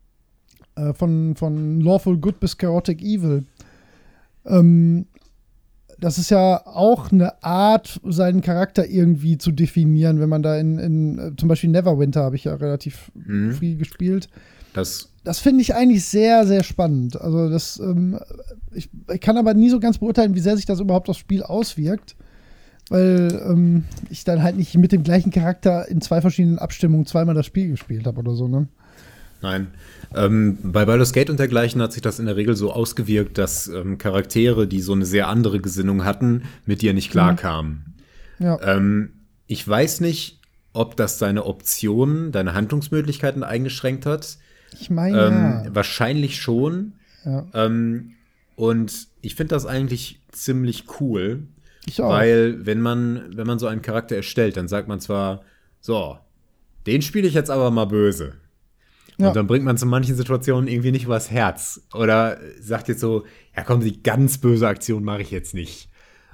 äh, 0.76 0.94
von, 0.94 1.36
von 1.36 1.80
Lawful 1.80 2.18
Good 2.18 2.40
bis 2.40 2.58
Chaotic 2.58 3.02
Evil. 3.02 3.46
Ähm, 4.46 5.06
das 6.00 6.18
ist 6.18 6.30
ja 6.30 6.66
auch 6.66 7.12
eine 7.12 7.44
Art, 7.44 8.00
seinen 8.04 8.42
Charakter 8.42 8.88
irgendwie 8.88 9.38
zu 9.38 9.52
definieren, 9.52 10.20
wenn 10.20 10.30
man 10.30 10.44
da 10.44 10.58
in, 10.58 10.78
in 10.78 11.20
äh, 11.20 11.36
zum 11.38 11.50
Beispiel 11.50 11.70
Neverwinter 11.70 12.24
habe 12.24 12.36
ich 12.36 12.46
ja 12.46 12.56
relativ 12.56 13.12
mhm. 13.14 13.54
viel 13.54 13.78
gespielt. 13.78 14.30
Das, 14.74 15.10
das 15.24 15.40
finde 15.40 15.62
ich 15.62 15.74
eigentlich 15.74 16.04
sehr, 16.04 16.46
sehr 16.46 16.64
spannend. 16.64 17.20
Also 17.20 17.50
das, 17.50 17.80
ähm, 17.80 18.20
ich, 18.74 18.90
ich, 19.12 19.22
kann 19.22 19.38
aber 19.38 19.54
nie 19.54 19.70
so 19.70 19.80
ganz 19.80 20.00
beurteilen, 20.00 20.36
wie 20.36 20.42
sehr 20.42 20.58
sich 20.58 20.66
das 20.66 20.82
überhaupt 20.82 21.10
aufs 21.10 21.20
Spiel 21.20 21.44
auswirkt. 21.44 22.16
Weil 22.90 23.42
ähm, 23.50 23.86
ich 24.12 24.26
dann 24.26 24.44
halt 24.44 24.58
nicht 24.58 24.78
mit 24.78 24.92
dem 24.92 25.02
gleichen 25.02 25.32
Charakter 25.32 25.88
in 25.88 26.02
zwei 26.02 26.22
verschiedenen 26.22 26.60
Abstimmungen 26.60 27.08
zweimal 27.08 27.34
das 27.34 27.48
Spiel 27.48 27.70
gespielt 27.70 28.06
habe 28.06 28.20
oder 28.20 28.36
so, 28.36 28.48
ne? 28.48 28.68
Nein. 29.46 29.68
Ähm, 30.16 30.58
bei 30.64 30.86
Baldur's 30.86 31.14
Gate 31.14 31.30
und 31.30 31.38
dergleichen 31.38 31.80
hat 31.80 31.94
sich 31.94 32.02
das 32.02 32.18
in 32.18 32.26
der 32.26 32.36
Regel 32.36 32.56
so 32.56 32.74
ausgewirkt, 32.74 33.38
dass 33.38 33.68
ähm, 33.68 34.00
Charaktere, 34.00 34.68
die 34.68 34.82
so 34.82 34.94
eine 34.94 35.06
sehr 35.06 35.28
andere 35.28 35.60
Gesinnung 35.60 36.04
hatten, 36.04 36.46
mit 36.66 36.82
dir 36.82 36.96
nicht 36.96 37.12
klarkamen. 37.12 37.94
Ja. 38.40 38.60
Ähm, 38.64 39.14
ich 39.46 39.68
weiß 39.68 40.02
nicht, 40.02 40.42
ob 40.74 40.98
das 40.98 41.20
deine 41.20 41.46
Optionen, 41.46 42.32
deine 42.32 42.56
Handlungsmöglichkeiten 42.56 43.44
eingeschränkt 43.44 44.08
hat. 44.08 44.40
Ich 44.74 44.90
meine. 44.90 45.16
Ja. 45.16 45.28
Ähm, 45.28 45.76
wahrscheinlich 45.76 46.42
schon. 46.42 46.94
Ja. 47.24 47.46
Ähm, 47.54 48.14
und 48.56 49.08
ich 49.22 49.36
finde 49.36 49.54
das 49.54 49.68
eigentlich 49.68 50.22
ziemlich 50.32 50.86
cool. 51.00 51.44
Ich 51.86 52.02
auch. 52.02 52.10
Weil, 52.10 52.66
wenn 52.66 52.82
man, 52.82 53.38
wenn 53.38 53.46
man 53.46 53.60
so 53.60 53.68
einen 53.68 53.84
Charakter 53.84 54.16
erstellt, 54.16 54.58
dann 54.58 54.68
sagt 54.68 54.88
man 54.88 55.00
zwar, 55.00 55.44
so, 55.82 56.18
den 56.88 57.04
spiele 57.04 57.28
ich 57.28 57.36
jetzt 57.36 57.52
aber 57.52 57.70
mal 57.70 57.86
böse. 57.86 58.34
Ja. 59.18 59.30
Und 59.30 59.36
dann 59.36 59.48
bringt 59.48 59.66
man 59.66 59.78
zu 59.78 59.86
manchen 59.86 60.16
Situationen 60.16 60.68
irgendwie 60.68 60.92
nicht 60.92 61.06
übers 61.06 61.32
Herz. 61.32 61.82
Oder 61.94 62.38
sagt 62.60 62.88
jetzt 62.88 63.00
so, 63.00 63.24
ja 63.56 63.64
komm, 63.64 63.82
die 63.82 64.04
ganz 64.04 64.38
böse 64.38 64.68
Aktion 64.68 65.04
mache 65.04 65.22
ich 65.22 65.32
jetzt 65.32 65.54
nicht. 65.54 65.90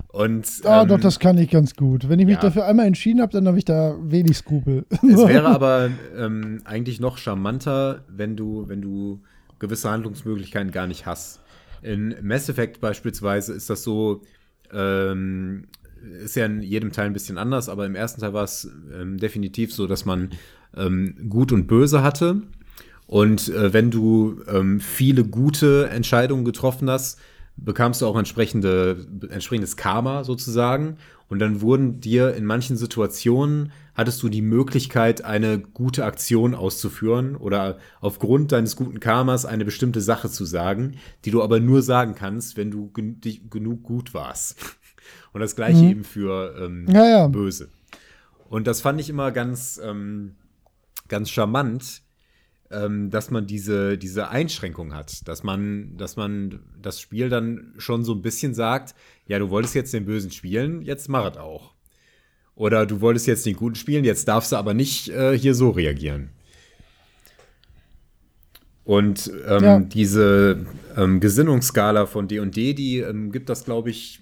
Und, 0.07 0.47
ah, 0.65 0.81
ähm, 0.81 0.89
doch, 0.89 0.99
das 0.99 1.19
kann 1.19 1.37
ich 1.37 1.49
ganz 1.49 1.75
gut. 1.75 2.09
Wenn 2.09 2.19
ich 2.19 2.25
mich 2.25 2.35
ja. 2.35 2.41
dafür 2.41 2.65
einmal 2.65 2.85
entschieden 2.85 3.21
habe, 3.21 3.31
dann 3.31 3.47
habe 3.47 3.57
ich 3.57 3.65
da 3.65 3.95
wenig 4.01 4.37
Skrupel. 4.37 4.85
Es 4.89 5.01
wäre 5.27 5.47
aber 5.47 5.89
ähm, 6.17 6.61
eigentlich 6.65 6.99
noch 6.99 7.17
charmanter, 7.17 8.03
wenn 8.09 8.35
du, 8.35 8.67
wenn 8.67 8.81
du 8.81 9.21
gewisse 9.59 9.89
Handlungsmöglichkeiten 9.89 10.71
gar 10.71 10.87
nicht 10.87 11.05
hast. 11.05 11.39
In 11.81 12.15
Mass 12.21 12.49
Effect 12.49 12.81
beispielsweise 12.81 13.53
ist 13.53 13.69
das 13.69 13.83
so, 13.83 14.21
ähm, 14.73 15.67
ist 16.23 16.35
ja 16.35 16.45
in 16.45 16.61
jedem 16.61 16.91
Teil 16.91 17.05
ein 17.05 17.13
bisschen 17.13 17.37
anders, 17.37 17.69
aber 17.69 17.85
im 17.85 17.95
ersten 17.95 18.21
Teil 18.21 18.33
war 18.33 18.43
es 18.43 18.69
ähm, 18.93 19.17
definitiv 19.17 19.73
so, 19.73 19.87
dass 19.87 20.05
man 20.05 20.31
ähm, 20.75 21.29
Gut 21.29 21.51
und 21.51 21.67
Böse 21.67 22.03
hatte. 22.03 22.41
Und 23.11 23.49
äh, 23.49 23.73
wenn 23.73 23.91
du 23.91 24.41
ähm, 24.47 24.79
viele 24.79 25.25
gute 25.25 25.89
Entscheidungen 25.89 26.45
getroffen 26.45 26.89
hast, 26.89 27.19
bekamst 27.57 28.01
du 28.01 28.07
auch 28.07 28.17
entsprechende, 28.17 29.05
entsprechendes 29.29 29.75
Karma 29.75 30.23
sozusagen. 30.23 30.95
Und 31.27 31.39
dann 31.39 31.59
wurden 31.59 31.99
dir 31.99 32.33
in 32.35 32.45
manchen 32.45 32.77
Situationen, 32.77 33.73
hattest 33.95 34.23
du 34.23 34.29
die 34.29 34.41
Möglichkeit, 34.41 35.25
eine 35.25 35.59
gute 35.59 36.05
Aktion 36.05 36.55
auszuführen 36.55 37.35
oder 37.35 37.79
aufgrund 37.99 38.53
deines 38.53 38.77
guten 38.77 39.01
Karmas 39.01 39.45
eine 39.45 39.65
bestimmte 39.65 39.99
Sache 39.99 40.29
zu 40.29 40.45
sagen, 40.45 40.95
die 41.25 41.31
du 41.31 41.43
aber 41.43 41.59
nur 41.59 41.81
sagen 41.81 42.15
kannst, 42.15 42.55
wenn 42.55 42.71
du 42.71 42.93
gen 42.93 43.19
dich 43.19 43.49
genug 43.49 43.83
gut 43.83 44.13
warst. 44.13 44.55
Und 45.33 45.41
das 45.41 45.57
gleiche 45.57 45.83
mhm. 45.83 45.89
eben 45.89 46.03
für 46.05 46.55
ähm, 46.57 46.85
ja, 46.87 47.05
ja. 47.05 47.27
böse. 47.27 47.67
Und 48.47 48.67
das 48.67 48.79
fand 48.79 49.01
ich 49.01 49.09
immer 49.09 49.33
ganz, 49.33 49.81
ähm, 49.83 50.35
ganz 51.09 51.29
charmant, 51.29 52.03
dass 52.71 53.31
man 53.31 53.47
diese, 53.47 53.97
diese 53.97 54.29
Einschränkung 54.29 54.93
hat, 54.93 55.27
dass 55.27 55.43
man, 55.43 55.97
dass 55.97 56.15
man 56.15 56.61
das 56.81 57.01
Spiel 57.01 57.29
dann 57.29 57.73
schon 57.77 58.03
so 58.03 58.13
ein 58.13 58.21
bisschen 58.21 58.53
sagt, 58.53 58.95
ja, 59.27 59.39
du 59.39 59.49
wolltest 59.49 59.75
jetzt 59.75 59.93
den 59.93 60.05
Bösen 60.05 60.31
spielen, 60.31 60.81
jetzt 60.81 61.09
mach 61.09 61.29
es 61.29 61.37
auch. 61.37 61.73
Oder 62.55 62.85
du 62.85 63.01
wolltest 63.01 63.27
jetzt 63.27 63.45
den 63.45 63.55
Guten 63.55 63.75
spielen, 63.75 64.03
jetzt 64.03 64.27
darfst 64.27 64.51
du 64.51 64.55
aber 64.55 64.73
nicht 64.73 65.09
äh, 65.09 65.37
hier 65.37 65.55
so 65.55 65.69
reagieren. 65.71 66.29
Und 68.83 69.31
ähm, 69.47 69.63
ja. 69.63 69.79
diese 69.79 70.65
ähm, 70.97 71.19
Gesinnungsskala 71.19 72.05
von 72.07 72.27
D&D, 72.27 72.45
&D, 72.49 72.73
die 72.73 72.99
ähm, 72.99 73.31
gibt 73.31 73.49
das, 73.49 73.63
glaube 73.63 73.89
ich, 73.89 74.21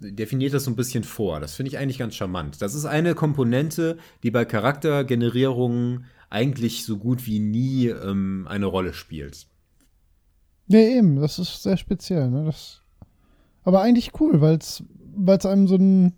definiert 0.00 0.52
das 0.52 0.64
so 0.64 0.70
ein 0.70 0.76
bisschen 0.76 1.04
vor. 1.04 1.40
Das 1.40 1.54
finde 1.54 1.70
ich 1.70 1.78
eigentlich 1.78 1.98
ganz 1.98 2.14
charmant. 2.14 2.60
Das 2.60 2.74
ist 2.74 2.84
eine 2.84 3.14
Komponente, 3.14 3.98
die 4.22 4.30
bei 4.30 4.44
Charaktergenerierungen 4.44 6.06
eigentlich 6.32 6.84
so 6.84 6.96
gut 6.96 7.26
wie 7.26 7.38
nie 7.38 7.86
ähm, 7.86 8.46
eine 8.48 8.66
Rolle 8.66 8.94
spielt. 8.94 9.46
Nee, 10.66 10.96
eben, 10.96 11.16
das 11.16 11.38
ist 11.38 11.62
sehr 11.62 11.76
speziell. 11.76 12.30
Ne? 12.30 12.44
Das, 12.44 12.80
aber 13.64 13.82
eigentlich 13.82 14.18
cool, 14.20 14.40
weil 14.40 14.56
es 14.56 14.82
einem 15.46 15.68
so 15.68 15.76
ein, 15.76 16.14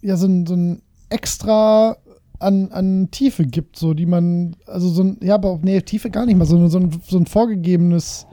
ja, 0.00 0.16
so 0.16 0.26
ein, 0.26 0.46
so 0.46 0.54
ein 0.54 0.82
extra 1.10 1.96
an, 2.38 2.70
an 2.72 3.10
Tiefe 3.10 3.44
gibt, 3.44 3.76
so 3.76 3.94
die 3.94 4.06
man, 4.06 4.56
also 4.66 4.88
so 4.88 5.02
ein, 5.02 5.18
ja, 5.22 5.34
aber 5.34 5.50
auch, 5.50 5.62
nee, 5.62 5.80
Tiefe 5.82 6.10
gar 6.10 6.26
nicht 6.26 6.36
mal, 6.36 6.46
so, 6.46 6.66
so, 6.68 6.78
ein, 6.78 7.00
so 7.06 7.18
ein 7.18 7.26
vorgegebenes 7.26 8.26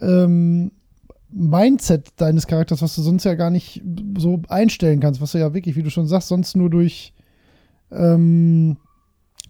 ähm, 0.00 0.72
Mindset 1.30 2.08
deines 2.16 2.46
Charakters, 2.46 2.82
was 2.82 2.94
du 2.94 3.02
sonst 3.02 3.24
ja 3.24 3.34
gar 3.34 3.50
nicht 3.50 3.82
so 4.18 4.40
einstellen 4.48 5.00
kannst, 5.00 5.20
was 5.20 5.32
du 5.32 5.38
ja 5.38 5.54
wirklich, 5.54 5.76
wie 5.76 5.82
du 5.82 5.90
schon 5.90 6.06
sagst, 6.06 6.28
sonst 6.28 6.56
nur 6.56 6.70
durch 6.70 7.12
ähm, 7.90 8.78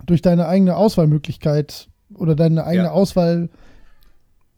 durch 0.04 0.22
deine 0.22 0.46
eigene 0.46 0.76
Auswahlmöglichkeit 0.76 1.88
oder 2.14 2.34
deine 2.34 2.64
eigene 2.64 2.86
ja. 2.86 2.92
Auswahl 2.92 3.48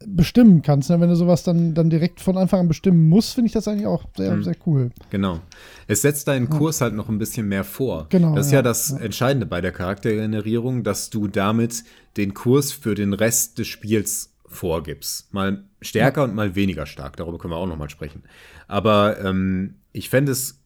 bestimmen 0.07 0.63
kannst. 0.63 0.91
Ne? 0.91 1.01
Wenn 1.01 1.09
du 1.09 1.17
sowas 1.17 1.43
dann, 1.43 1.75
dann 1.75 1.91
direkt 1.91 2.21
von 2.21 2.37
Anfang 2.37 2.61
an 2.61 2.69
bestimmen 2.69 3.09
musst, 3.09 3.35
finde 3.35 3.47
ich 3.47 3.53
das 3.53 3.67
eigentlich 3.67 3.87
auch 3.87 4.05
sehr, 4.17 4.37
mhm. 4.37 4.45
sehr 4.45 4.57
cool. 4.67 4.91
Genau. 5.11 5.41
Es 5.87 6.03
setzt 6.03 6.29
deinen 6.29 6.49
Kurs 6.49 6.79
ja. 6.79 6.85
halt 6.85 6.95
noch 6.95 7.09
ein 7.09 7.19
bisschen 7.19 7.49
mehr 7.49 7.65
vor. 7.65 8.07
Genau. 8.11 8.35
Das 8.35 8.47
ist 8.47 8.53
ja, 8.53 8.59
ja 8.59 8.63
das 8.63 8.93
Entscheidende 8.93 9.47
bei 9.47 9.61
der 9.61 9.73
Charaktergenerierung, 9.73 10.85
dass 10.85 11.11
du 11.11 11.27
damit 11.27 11.85
den 12.17 12.35
Kurs 12.35 12.73
für 12.73 12.95
den 12.95 13.13
Rest 13.13 13.59
des 13.59 13.67
Spiels 13.67 14.35
vorgibst. 14.47 15.33
Mal 15.35 15.65
stärker 15.81 16.25
und 16.25 16.35
mal 16.35 16.55
weniger 16.55 16.87
stark. 16.87 17.17
Darüber 17.17 17.39
können 17.39 17.53
wir 17.53 17.59
auch 17.59 17.67
noch 17.67 17.77
mal 17.77 17.91
sprechen. 17.91 18.23
Aber 18.67 19.21
ähm, 19.21 19.77
ich 19.93 20.09
fände 20.09 20.33
es 20.33 20.61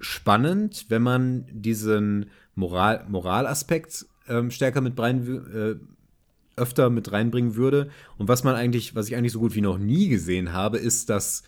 spannend, 0.00 0.86
wenn 0.88 1.02
man 1.02 1.46
diesen 1.52 2.26
Moral, 2.54 3.06
Moralaspekt 3.08 4.06
ähm, 4.28 4.50
stärker 4.50 4.80
mit 4.80 4.98
rein, 4.98 5.26
äh, 5.54 5.74
öfter 6.60 6.90
mit 6.90 7.12
reinbringen 7.12 7.56
würde. 7.56 7.88
Und 8.18 8.28
was 8.28 8.44
man 8.44 8.54
eigentlich, 8.54 8.94
was 8.94 9.08
ich 9.08 9.16
eigentlich 9.16 9.32
so 9.32 9.40
gut 9.40 9.54
wie 9.54 9.60
noch 9.60 9.78
nie 9.78 10.08
gesehen 10.08 10.52
habe, 10.52 10.78
ist, 10.78 11.08
dass 11.10 11.42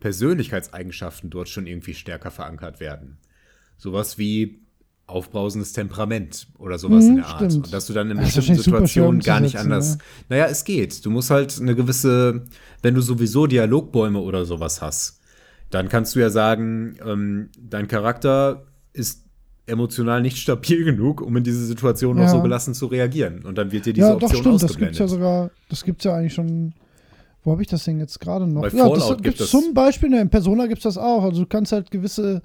Persönlichkeitseigenschaften 0.00 1.30
dort 1.30 1.48
schon 1.48 1.66
irgendwie 1.66 1.94
stärker 1.94 2.30
verankert 2.30 2.80
werden. 2.80 3.18
Sowas 3.76 4.18
wie 4.18 4.60
aufbrausendes 5.06 5.72
Temperament 5.72 6.46
oder 6.58 6.78
sowas 6.78 7.04
mhm, 7.04 7.10
in 7.10 7.16
der 7.16 7.26
Art. 7.26 7.52
Stimmt. 7.52 7.66
Und 7.66 7.72
dass 7.72 7.86
du 7.86 7.92
dann 7.92 8.10
in 8.10 8.18
bestimmten 8.18 8.54
Situationen 8.54 9.20
gar 9.20 9.40
nicht 9.40 9.58
anders. 9.58 9.94
Ja. 9.94 10.00
Naja, 10.30 10.46
es 10.46 10.64
geht. 10.64 11.04
Du 11.04 11.10
musst 11.10 11.30
halt 11.30 11.58
eine 11.60 11.74
gewisse, 11.74 12.44
wenn 12.82 12.94
du 12.94 13.02
sowieso 13.02 13.46
Dialogbäume 13.46 14.18
oder 14.18 14.44
sowas 14.46 14.80
hast, 14.80 15.20
dann 15.70 15.88
kannst 15.88 16.14
du 16.14 16.20
ja 16.20 16.30
sagen, 16.30 16.96
ähm, 17.04 17.50
dein 17.58 17.88
Charakter 17.88 18.66
ist 18.92 19.23
emotional 19.66 20.20
nicht 20.20 20.36
stabil 20.36 20.84
genug, 20.84 21.20
um 21.20 21.36
in 21.36 21.44
diese 21.44 21.64
Situation 21.64 22.16
ja. 22.16 22.24
noch 22.24 22.30
so 22.30 22.42
gelassen 22.42 22.74
zu 22.74 22.86
reagieren. 22.86 23.44
Und 23.44 23.56
dann 23.56 23.72
wird 23.72 23.86
dir 23.86 23.92
diese 23.92 24.08
ja, 24.08 24.14
doch, 24.14 24.22
Option 24.24 24.40
stimmt. 24.40 24.54
ausgeblendet. 24.54 24.70
Das 24.70 24.78
gibt's 24.78 24.98
ja 24.98 25.08
sogar, 25.08 25.50
das 25.68 25.84
gibt's 25.84 26.04
ja 26.04 26.14
eigentlich 26.14 26.34
schon. 26.34 26.74
Wo 27.42 27.52
habe 27.52 27.60
ich 27.60 27.68
das 27.68 27.84
denn 27.84 27.98
jetzt 27.98 28.20
gerade 28.20 28.46
noch? 28.46 28.62
Bei 28.62 28.68
ja, 28.68 28.84
Fallout 28.84 29.10
das 29.10 29.22
gibt 29.22 29.40
es 29.40 29.50
zum 29.50 29.74
Beispiel, 29.74 30.08
ne, 30.08 30.20
in 30.20 30.30
Persona 30.30 30.66
gibt 30.66 30.78
es 30.78 30.84
das 30.84 30.96
auch. 30.96 31.24
Also 31.24 31.42
du 31.42 31.46
kannst 31.46 31.72
halt 31.72 31.90
gewisse, 31.90 32.42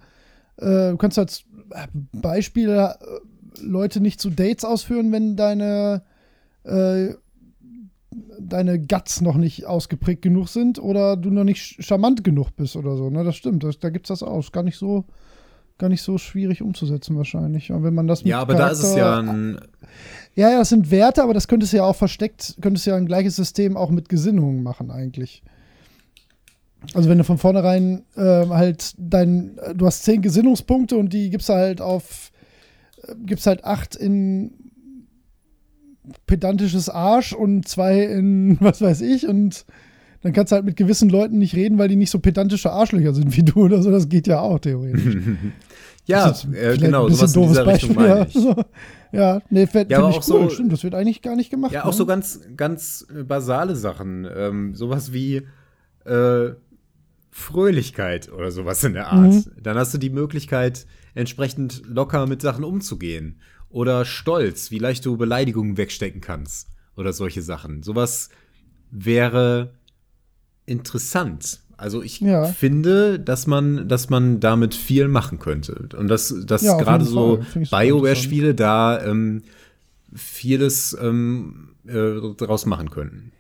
äh, 0.58 0.92
du 0.92 0.98
kannst 0.98 1.18
halt 1.18 1.46
äh, 1.72 1.88
Beispiele 2.12 2.96
äh, 3.00 3.62
Leute 3.62 4.02
nicht 4.02 4.20
zu 4.20 4.30
Dates 4.30 4.66
ausführen, 4.66 5.12
wenn 5.14 5.38
deine 5.38 6.04
äh, 6.64 7.14
deine 8.40 8.80
Guts 8.80 9.22
noch 9.22 9.38
nicht 9.38 9.66
ausgeprägt 9.66 10.22
genug 10.22 10.50
sind 10.50 10.80
oder 10.80 11.16
du 11.16 11.30
noch 11.30 11.44
nicht 11.44 11.84
charmant 11.84 12.24
genug 12.24 12.56
bist 12.56 12.76
oder 12.76 12.98
so. 12.98 13.10
Ne, 13.10 13.24
das 13.24 13.36
stimmt. 13.36 13.64
Das, 13.64 13.80
da 13.80 13.90
es 13.90 14.08
das 14.08 14.24
auch. 14.24 14.40
Ist 14.40 14.52
gar 14.52 14.64
nicht 14.64 14.78
so 14.78 15.06
gar 15.80 15.90
nicht 15.90 16.02
so 16.02 16.18
schwierig 16.18 16.62
umzusetzen 16.62 17.18
wahrscheinlich. 17.18 17.72
Und 17.72 17.84
wenn 17.84 17.96
man 17.96 18.08
das 18.08 18.24
ja, 18.24 18.40
aber 18.40 18.54
Charakter, 18.54 18.76
da 18.76 18.82
ist 18.82 18.92
es 18.92 18.96
ja 18.96 19.20
ein 19.20 19.60
ja, 20.36 20.52
ja, 20.52 20.60
das 20.60 20.70
sind 20.70 20.92
Werte, 20.92 21.24
aber 21.24 21.34
das 21.34 21.48
könntest 21.48 21.74
du 21.74 21.78
ja 21.78 21.84
auch 21.84 21.96
versteckt, 21.96 22.56
könntest 22.62 22.86
du 22.86 22.92
ja 22.92 22.96
ein 22.96 23.08
gleiches 23.08 23.36
System 23.36 23.76
auch 23.76 23.90
mit 23.90 24.10
Gesinnungen 24.10 24.64
machen 24.64 24.92
eigentlich. 24.92 25.44
Also 26.94 27.10
wenn 27.10 27.18
du 27.18 27.24
von 27.26 27.38
vornherein 27.38 28.04
äh, 28.16 28.48
halt 28.48 28.94
dein, 28.98 29.60
du 29.76 29.86
hast 29.86 30.04
zehn 30.04 30.22
Gesinnungspunkte 30.22 30.96
und 30.96 31.12
die 31.12 31.30
gibst 31.30 31.50
halt 31.50 31.82
auf, 31.82 32.32
äh, 33.04 33.16
gibst 33.26 33.48
halt 33.48 33.66
acht 33.66 33.96
in 33.96 34.54
pedantisches 36.26 36.88
Arsch 36.88 37.34
und 37.34 37.68
zwei 37.68 38.04
in 38.04 38.58
was 38.62 38.82
weiß 38.82 39.02
ich 39.02 39.28
und 39.28 39.66
dann 40.22 40.34
kannst 40.34 40.52
du 40.52 40.56
halt 40.56 40.66
mit 40.66 40.76
gewissen 40.78 41.10
Leuten 41.10 41.38
nicht 41.38 41.56
reden, 41.56 41.78
weil 41.78 41.88
die 41.88 41.96
nicht 41.96 42.12
so 42.12 42.20
pedantische 42.20 42.72
Arschlöcher 42.72 43.14
sind 43.14 43.36
wie 43.36 43.44
du 43.44 43.66
oder 43.66 43.82
so. 43.82 43.90
Das 43.90 44.10
geht 44.10 44.28
ja 44.28 44.40
auch 44.40 44.60
theoretisch. 44.60 45.18
ja, 46.10 46.34
äh, 46.54 46.78
genau, 46.78 47.08
ein 47.08 47.14
sowas 47.14 47.36
in 47.36 47.48
dieser 47.48 47.66
Beispiel, 47.66 47.90
Richtung 47.90 48.04
meine 48.04 48.28
ich. 48.28 48.36
Ja, 48.36 48.42
so. 48.42 48.64
ja 49.12 49.42
nee, 49.50 49.68
finde 49.68 49.94
ja, 49.94 50.10
ich 50.10 50.16
cool. 50.18 50.24
So, 50.24 50.50
Stimmt, 50.50 50.74
das 50.74 50.84
wird 50.84 50.96
eigentlich 50.96 51.22
gar 51.22 51.36
nicht 51.36 51.50
gemacht. 51.50 51.72
Ja, 51.72 51.84
auch 51.84 51.92
ne? 51.92 51.94
so 51.94 52.06
ganz, 52.06 52.42
ganz 52.58 53.08
basale 53.26 53.76
Sachen. 53.76 54.28
Ähm, 54.36 54.76
sowas 54.76 55.14
wie 55.14 55.48
äh, 56.06 56.52
Fröhlichkeit 57.32 58.32
oder 58.32 58.52
sowas 58.52 58.84
in 58.84 58.94
der 58.94 59.08
Art. 59.08 59.34
Mhm. 59.34 59.46
Dann 59.62 59.78
hast 59.78 59.94
du 59.94 59.98
die 59.98 60.10
Möglichkeit, 60.10 60.86
entsprechend 61.14 61.84
locker 61.86 62.28
mit 62.28 62.42
Sachen 62.42 62.64
umzugehen. 62.64 63.40
Oder 63.70 64.04
Stolz, 64.04 64.72
wie 64.72 64.80
leicht 64.80 65.06
du 65.06 65.16
Beleidigungen 65.16 65.78
wegstecken 65.78 66.22
kannst. 66.22 66.70
Oder 66.96 67.14
solche 67.14 67.42
Sachen. 67.42 67.84
Sowas 67.84 68.30
wäre 68.90 69.74
interessant. 70.66 71.62
Also 71.80 72.04
ich 72.04 72.20
ja. 72.20 72.44
finde, 72.44 73.20
dass 73.20 73.48
man, 73.48 73.88
dass 73.88 74.10
man 74.10 74.42
damit 74.42 74.76
viel 74.76 75.08
machen 75.08 75.40
könnte. 75.40 75.88
Und 75.98 76.10
dass, 76.10 76.36
dass 76.46 76.62
ja, 76.62 76.78
gerade 76.78 77.06
so 77.06 77.40
Bioware-Spiele 77.56 78.54
da 78.54 79.02
ähm, 79.02 79.44
vieles 80.14 80.98
ähm, 81.02 81.70
äh, 81.88 82.34
daraus 82.38 82.66
machen 82.66 82.90
könnten. 82.90 83.32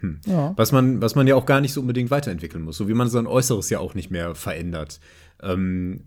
Hm. 0.00 0.20
Ja. 0.24 0.54
Was, 0.56 0.72
man, 0.72 1.02
was 1.02 1.14
man 1.14 1.26
ja 1.26 1.34
auch 1.34 1.44
gar 1.44 1.60
nicht 1.60 1.74
so 1.74 1.82
unbedingt 1.82 2.10
weiterentwickeln 2.10 2.64
muss. 2.64 2.78
So 2.78 2.88
wie 2.88 2.94
man 2.94 3.08
sein 3.08 3.26
Äußeres 3.26 3.68
ja 3.68 3.78
auch 3.78 3.94
nicht 3.94 4.10
mehr 4.10 4.34
verändert. 4.34 4.98
Ähm, 5.42 6.04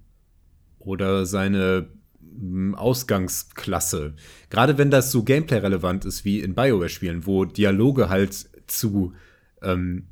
oder 0.79 1.27
seine 1.27 1.87
hm, 2.19 2.73
Ausgangsklasse. 2.73 4.15
Gerade 4.49 4.79
wenn 4.79 4.89
das 4.89 5.11
so 5.11 5.21
Gameplay-relevant 5.21 6.05
ist 6.05 6.25
wie 6.25 6.39
in 6.39 6.55
Bioware-Spielen, 6.55 7.27
wo 7.27 7.45
Dialoge 7.45 8.09
halt 8.09 8.33
zu 8.65 9.13
ähm, 9.61 10.07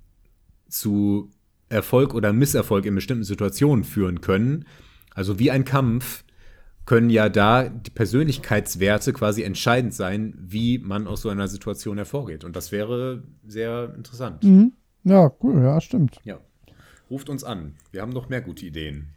zu 0.74 1.32
Erfolg 1.74 2.14
oder 2.14 2.32
Misserfolg 2.32 2.86
in 2.86 2.96
bestimmten 2.96 3.24
Situationen 3.24 3.84
führen 3.84 4.22
können. 4.22 4.66
Also 5.14 5.40
wie 5.40 5.52
ein 5.52 5.66
Kampf 5.66 6.24
können 6.86 7.10
ja 7.10 7.30
da 7.30 7.70
die 7.70 7.92
Persönlichkeitswerte 7.92 9.14
quasi 9.14 9.44
entscheidend 9.44 9.94
sein, 9.94 10.34
wie 10.38 10.78
man 10.80 11.08
aus 11.08 11.22
so 11.22 11.30
einer 11.30 11.48
Situation 11.48 11.98
hervorgeht. 11.98 12.44
Und 12.44 12.56
das 12.56 12.72
wäre 12.72 13.24
sehr 13.46 13.94
interessant. 13.96 14.44
Mhm. 14.44 14.74
Ja, 15.04 15.32
cool, 15.42 15.62
ja, 15.62 15.80
stimmt. 15.82 16.20
Ja. 16.24 16.40
Ruft 17.10 17.30
uns 17.30 17.44
an. 17.44 17.76
Wir 17.92 18.02
haben 18.02 18.12
noch 18.12 18.30
mehr 18.30 18.42
gute 18.42 18.66
Ideen. 18.66 19.10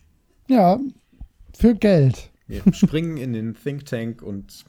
Ja, 0.49 0.79
für 1.57 1.75
Geld. 1.75 2.31
Wir 2.47 2.63
springen 2.73 3.17
in 3.17 3.33
den 3.33 3.55
Think 3.55 3.87
Tank 3.87 4.23
und 4.23 4.65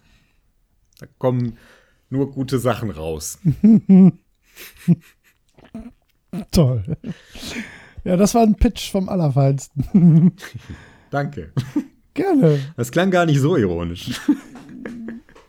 da 1.00 1.08
kommen 1.18 1.58
nur 2.10 2.32
gute 2.32 2.58
Sachen 2.60 2.90
raus. 2.90 3.40
Toll. 6.52 6.84
Ja, 8.04 8.16
das 8.18 8.36
war 8.36 8.44
ein 8.44 8.56
Pitch 8.56 8.92
vom 8.92 9.10
Allerfeinsten. 9.10 10.34
Danke. 11.10 11.52
Gerne. 12.14 12.60
Das 12.76 12.92
klang 12.92 13.12
gar 13.12 13.26
nicht 13.26 13.40
so 13.40 13.56
ironisch. 13.58 14.20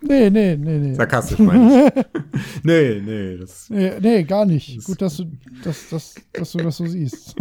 Nee, 0.00 0.30
nee, 0.30 0.56
nee, 0.56 0.78
nee. 0.78 0.94
Sarkastisch 0.94 1.38
meine 1.38 1.86
ich. 1.86 2.04
nee, 2.62 3.00
nee. 3.00 3.36
Das, 3.36 3.68
nee, 3.68 3.92
nee, 4.00 4.22
gar 4.22 4.44
nicht. 4.44 4.84
Gut, 4.84 5.02
dass 5.02 5.16
du, 5.16 5.24
dass, 5.64 5.88
dass, 5.88 6.14
dass 6.32 6.52
du 6.52 6.58
das 6.58 6.76
so 6.76 6.86
siehst. 6.86 7.34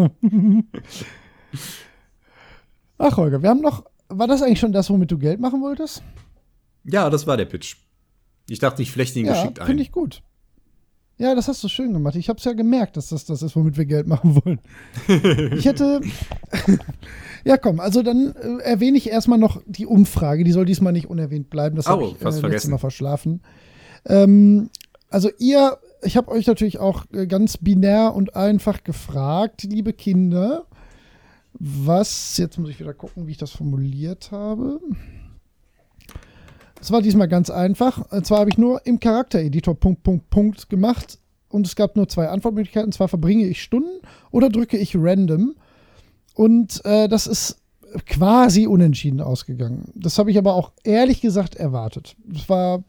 Ach, 2.97 3.17
Holger, 3.17 3.41
wir 3.41 3.49
haben 3.49 3.61
noch. 3.61 3.85
War 4.09 4.27
das 4.27 4.41
eigentlich 4.41 4.59
schon 4.59 4.71
das, 4.71 4.89
womit 4.89 5.11
du 5.11 5.17
Geld 5.17 5.39
machen 5.39 5.61
wolltest? 5.61 6.01
Ja, 6.83 7.09
das 7.09 7.27
war 7.27 7.37
der 7.37 7.45
Pitch. 7.45 7.75
Ich 8.49 8.59
dachte, 8.59 8.81
ich 8.81 8.91
flechte 8.91 9.19
ihn 9.19 9.25
ja, 9.25 9.33
geschickt 9.33 9.59
ein. 9.59 9.67
Finde 9.67 9.83
ich 9.83 9.91
gut. 9.91 10.23
Ja, 11.19 11.33
das 11.33 11.47
hast 11.47 11.63
du 11.63 11.67
schön 11.67 11.93
gemacht. 11.93 12.15
Ich 12.15 12.29
habe 12.29 12.37
es 12.37 12.45
ja 12.45 12.53
gemerkt, 12.53 12.95
dass 12.95 13.09
das 13.09 13.25
das 13.25 13.41
ist, 13.41 13.55
womit 13.55 13.75
wir 13.77 13.85
Geld 13.85 14.07
machen 14.07 14.35
wollen. 14.43 14.59
ich 15.57 15.65
hätte. 15.65 16.01
ja, 17.43 17.57
komm, 17.57 17.79
also 17.79 18.03
dann 18.03 18.35
äh, 18.35 18.63
erwähne 18.63 18.97
ich 18.97 19.09
erstmal 19.09 19.39
noch 19.39 19.61
die 19.65 19.87
Umfrage. 19.87 20.43
Die 20.43 20.51
soll 20.51 20.65
diesmal 20.65 20.93
nicht 20.93 21.09
unerwähnt 21.09 21.49
bleiben. 21.49 21.75
Das 21.75 21.87
Oh, 21.87 21.91
habe 21.91 22.03
ich 22.03 22.11
äh, 22.11 22.23
letztes 22.23 22.39
vergessen. 22.39 22.71
Mal 22.71 22.77
verschlafen. 22.77 23.41
Ähm, 24.05 24.69
also 25.09 25.29
ihr, 25.39 25.77
ich 26.03 26.17
habe 26.17 26.29
euch 26.29 26.45
natürlich 26.45 26.77
auch 26.79 27.05
äh, 27.11 27.25
ganz 27.25 27.57
binär 27.57 28.13
und 28.13 28.35
einfach 28.35 28.83
gefragt, 28.83 29.63
liebe 29.63 29.93
Kinder, 29.93 30.65
was, 31.53 32.37
jetzt 32.37 32.59
muss 32.59 32.69
ich 32.69 32.79
wieder 32.79 32.93
gucken, 32.93 33.25
wie 33.25 33.31
ich 33.31 33.37
das 33.37 33.51
formuliert 33.51 34.31
habe. 34.31 34.79
Es 36.81 36.91
war 36.91 37.01
diesmal 37.01 37.27
ganz 37.27 37.49
einfach. 37.49 38.11
Und 38.11 38.25
zwar 38.25 38.39
habe 38.39 38.49
ich 38.49 38.57
nur 38.57 38.85
im 38.85 38.99
Charaktereditor 38.99 39.75
Punkt, 39.75 40.03
Punkt, 40.03 40.29
Punkt 40.29 40.69
gemacht 40.69 41.19
und 41.49 41.65
es 41.65 41.75
gab 41.75 41.95
nur 41.95 42.07
zwei 42.07 42.27
Antwortmöglichkeiten. 42.29 42.87
Und 42.87 42.93
zwar 42.93 43.07
verbringe 43.07 43.45
ich 43.45 43.61
Stunden 43.61 44.01
oder 44.31 44.49
drücke 44.49 44.77
ich 44.77 44.95
random. 44.95 45.55
Und 46.35 46.83
äh, 46.85 47.07
das 47.07 47.27
ist 47.27 47.57
quasi 48.05 48.67
unentschieden 48.67 49.21
ausgegangen. 49.21 49.91
Das 49.95 50.19
habe 50.19 50.31
ich 50.31 50.37
aber 50.37 50.53
auch 50.53 50.71
ehrlich 50.83 51.21
gesagt 51.21 51.55
erwartet. 51.55 52.15
Das 52.25 52.47
war, 52.49 52.83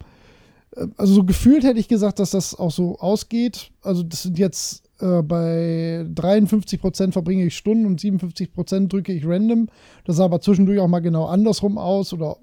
äh, 0.76 0.86
also 0.96 1.14
so 1.14 1.24
gefühlt 1.24 1.64
hätte 1.64 1.80
ich 1.80 1.88
gesagt, 1.88 2.18
dass 2.18 2.30
das 2.30 2.58
auch 2.58 2.72
so 2.72 2.98
ausgeht. 2.98 3.70
Also 3.82 4.02
das 4.02 4.22
sind 4.22 4.38
jetzt 4.38 4.84
äh, 5.00 5.22
bei 5.22 6.04
53% 6.14 7.12
verbringe 7.12 7.46
ich 7.46 7.56
Stunden 7.56 7.86
und 7.86 8.00
57% 8.00 8.88
drücke 8.88 9.12
ich 9.12 9.24
random. 9.24 9.68
Das 10.04 10.16
sah 10.16 10.24
aber 10.24 10.40
zwischendurch 10.40 10.80
auch 10.80 10.88
mal 10.88 11.00
genau 11.00 11.26
andersrum 11.26 11.78
aus 11.78 12.12
oder 12.12 12.36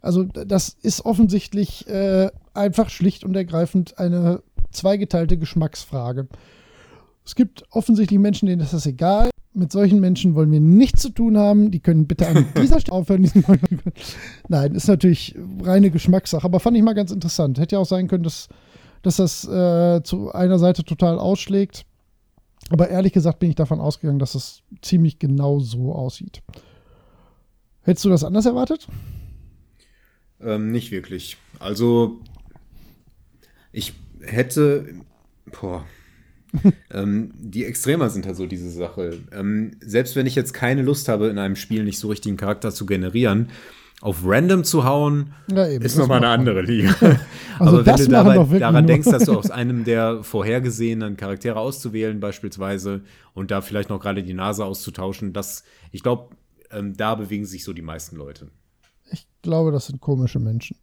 also 0.00 0.24
das 0.24 0.76
ist 0.82 1.04
offensichtlich 1.04 1.86
äh, 1.88 2.30
einfach 2.54 2.88
schlicht 2.88 3.24
und 3.24 3.36
ergreifend 3.36 3.98
eine 3.98 4.42
zweigeteilte 4.70 5.38
Geschmacksfrage. 5.38 6.28
Es 7.24 7.34
gibt 7.34 7.64
offensichtlich 7.70 8.18
Menschen, 8.18 8.46
denen 8.46 8.62
ist 8.62 8.72
das 8.72 8.86
egal. 8.86 9.30
Mit 9.52 9.72
solchen 9.72 10.00
Menschen 10.00 10.34
wollen 10.34 10.50
wir 10.52 10.60
nichts 10.60 11.02
zu 11.02 11.10
tun 11.10 11.36
haben. 11.36 11.70
Die 11.70 11.80
können 11.80 12.06
bitte 12.06 12.26
an 12.28 12.46
dieser 12.56 12.80
Stelle 12.80 12.96
aufhören. 12.96 13.30
Nein, 14.48 14.74
ist 14.74 14.88
natürlich 14.88 15.36
reine 15.62 15.90
Geschmackssache, 15.90 16.44
aber 16.44 16.60
fand 16.60 16.76
ich 16.76 16.82
mal 16.82 16.94
ganz 16.94 17.10
interessant. 17.10 17.58
Hätte 17.58 17.76
ja 17.76 17.80
auch 17.80 17.86
sein 17.86 18.08
können, 18.08 18.24
dass, 18.24 18.48
dass 19.02 19.16
das 19.16 19.46
äh, 19.46 20.02
zu 20.02 20.32
einer 20.32 20.58
Seite 20.58 20.84
total 20.84 21.18
ausschlägt. 21.18 21.84
Aber 22.70 22.88
ehrlich 22.88 23.12
gesagt 23.12 23.40
bin 23.40 23.50
ich 23.50 23.56
davon 23.56 23.80
ausgegangen, 23.80 24.20
dass 24.20 24.34
es 24.34 24.62
ziemlich 24.82 25.18
genau 25.18 25.58
so 25.58 25.92
aussieht. 25.92 26.42
Hättest 27.82 28.04
du 28.04 28.10
das 28.10 28.24
anders 28.24 28.46
erwartet? 28.46 28.86
Ähm, 30.42 30.70
nicht 30.72 30.90
wirklich. 30.90 31.36
Also, 31.58 32.20
ich 33.72 33.94
hätte. 34.22 34.86
Boah. 35.60 35.84
ähm, 36.92 37.32
die 37.38 37.64
Extremer 37.64 38.10
sind 38.10 38.26
halt 38.26 38.36
so 38.36 38.46
diese 38.46 38.70
Sache. 38.70 39.18
Ähm, 39.32 39.76
selbst 39.80 40.16
wenn 40.16 40.26
ich 40.26 40.34
jetzt 40.34 40.52
keine 40.52 40.82
Lust 40.82 41.08
habe, 41.08 41.28
in 41.28 41.38
einem 41.38 41.54
Spiel 41.56 41.84
nicht 41.84 41.98
so 41.98 42.08
richtigen 42.08 42.36
Charakter 42.36 42.72
zu 42.72 42.86
generieren, 42.86 43.50
auf 44.00 44.22
Random 44.24 44.64
zu 44.64 44.82
hauen, 44.84 45.32
Ja, 45.48 45.68
eben. 45.68 45.84
ist 45.84 45.96
nochmal 45.96 46.18
eine 46.18 46.28
andere 46.28 46.62
Liga. 46.62 46.94
Also 47.60 47.76
Aber 47.80 47.86
wenn 47.86 47.96
du 47.96 48.08
dabei, 48.08 48.58
daran 48.58 48.84
nur- 48.84 48.92
denkst, 48.94 49.10
dass 49.10 49.24
du 49.26 49.38
aus 49.38 49.50
einem 49.50 49.84
der 49.84 50.24
vorhergesehenen 50.24 51.18
Charaktere 51.18 51.56
auszuwählen, 51.60 52.18
beispielsweise, 52.18 53.02
und 53.34 53.50
da 53.50 53.60
vielleicht 53.60 53.90
noch 53.90 54.00
gerade 54.00 54.22
die 54.22 54.32
Nase 54.32 54.64
auszutauschen, 54.64 55.34
das, 55.34 55.62
ich 55.92 56.02
glaube, 56.02 56.34
ähm, 56.72 56.96
da 56.96 57.14
bewegen 57.14 57.44
sich 57.44 57.62
so 57.62 57.74
die 57.74 57.82
meisten 57.82 58.16
Leute. 58.16 58.48
Ich 59.40 59.42
glaube, 59.42 59.72
das 59.72 59.86
sind 59.86 60.02
komische 60.02 60.38
Menschen. 60.38 60.76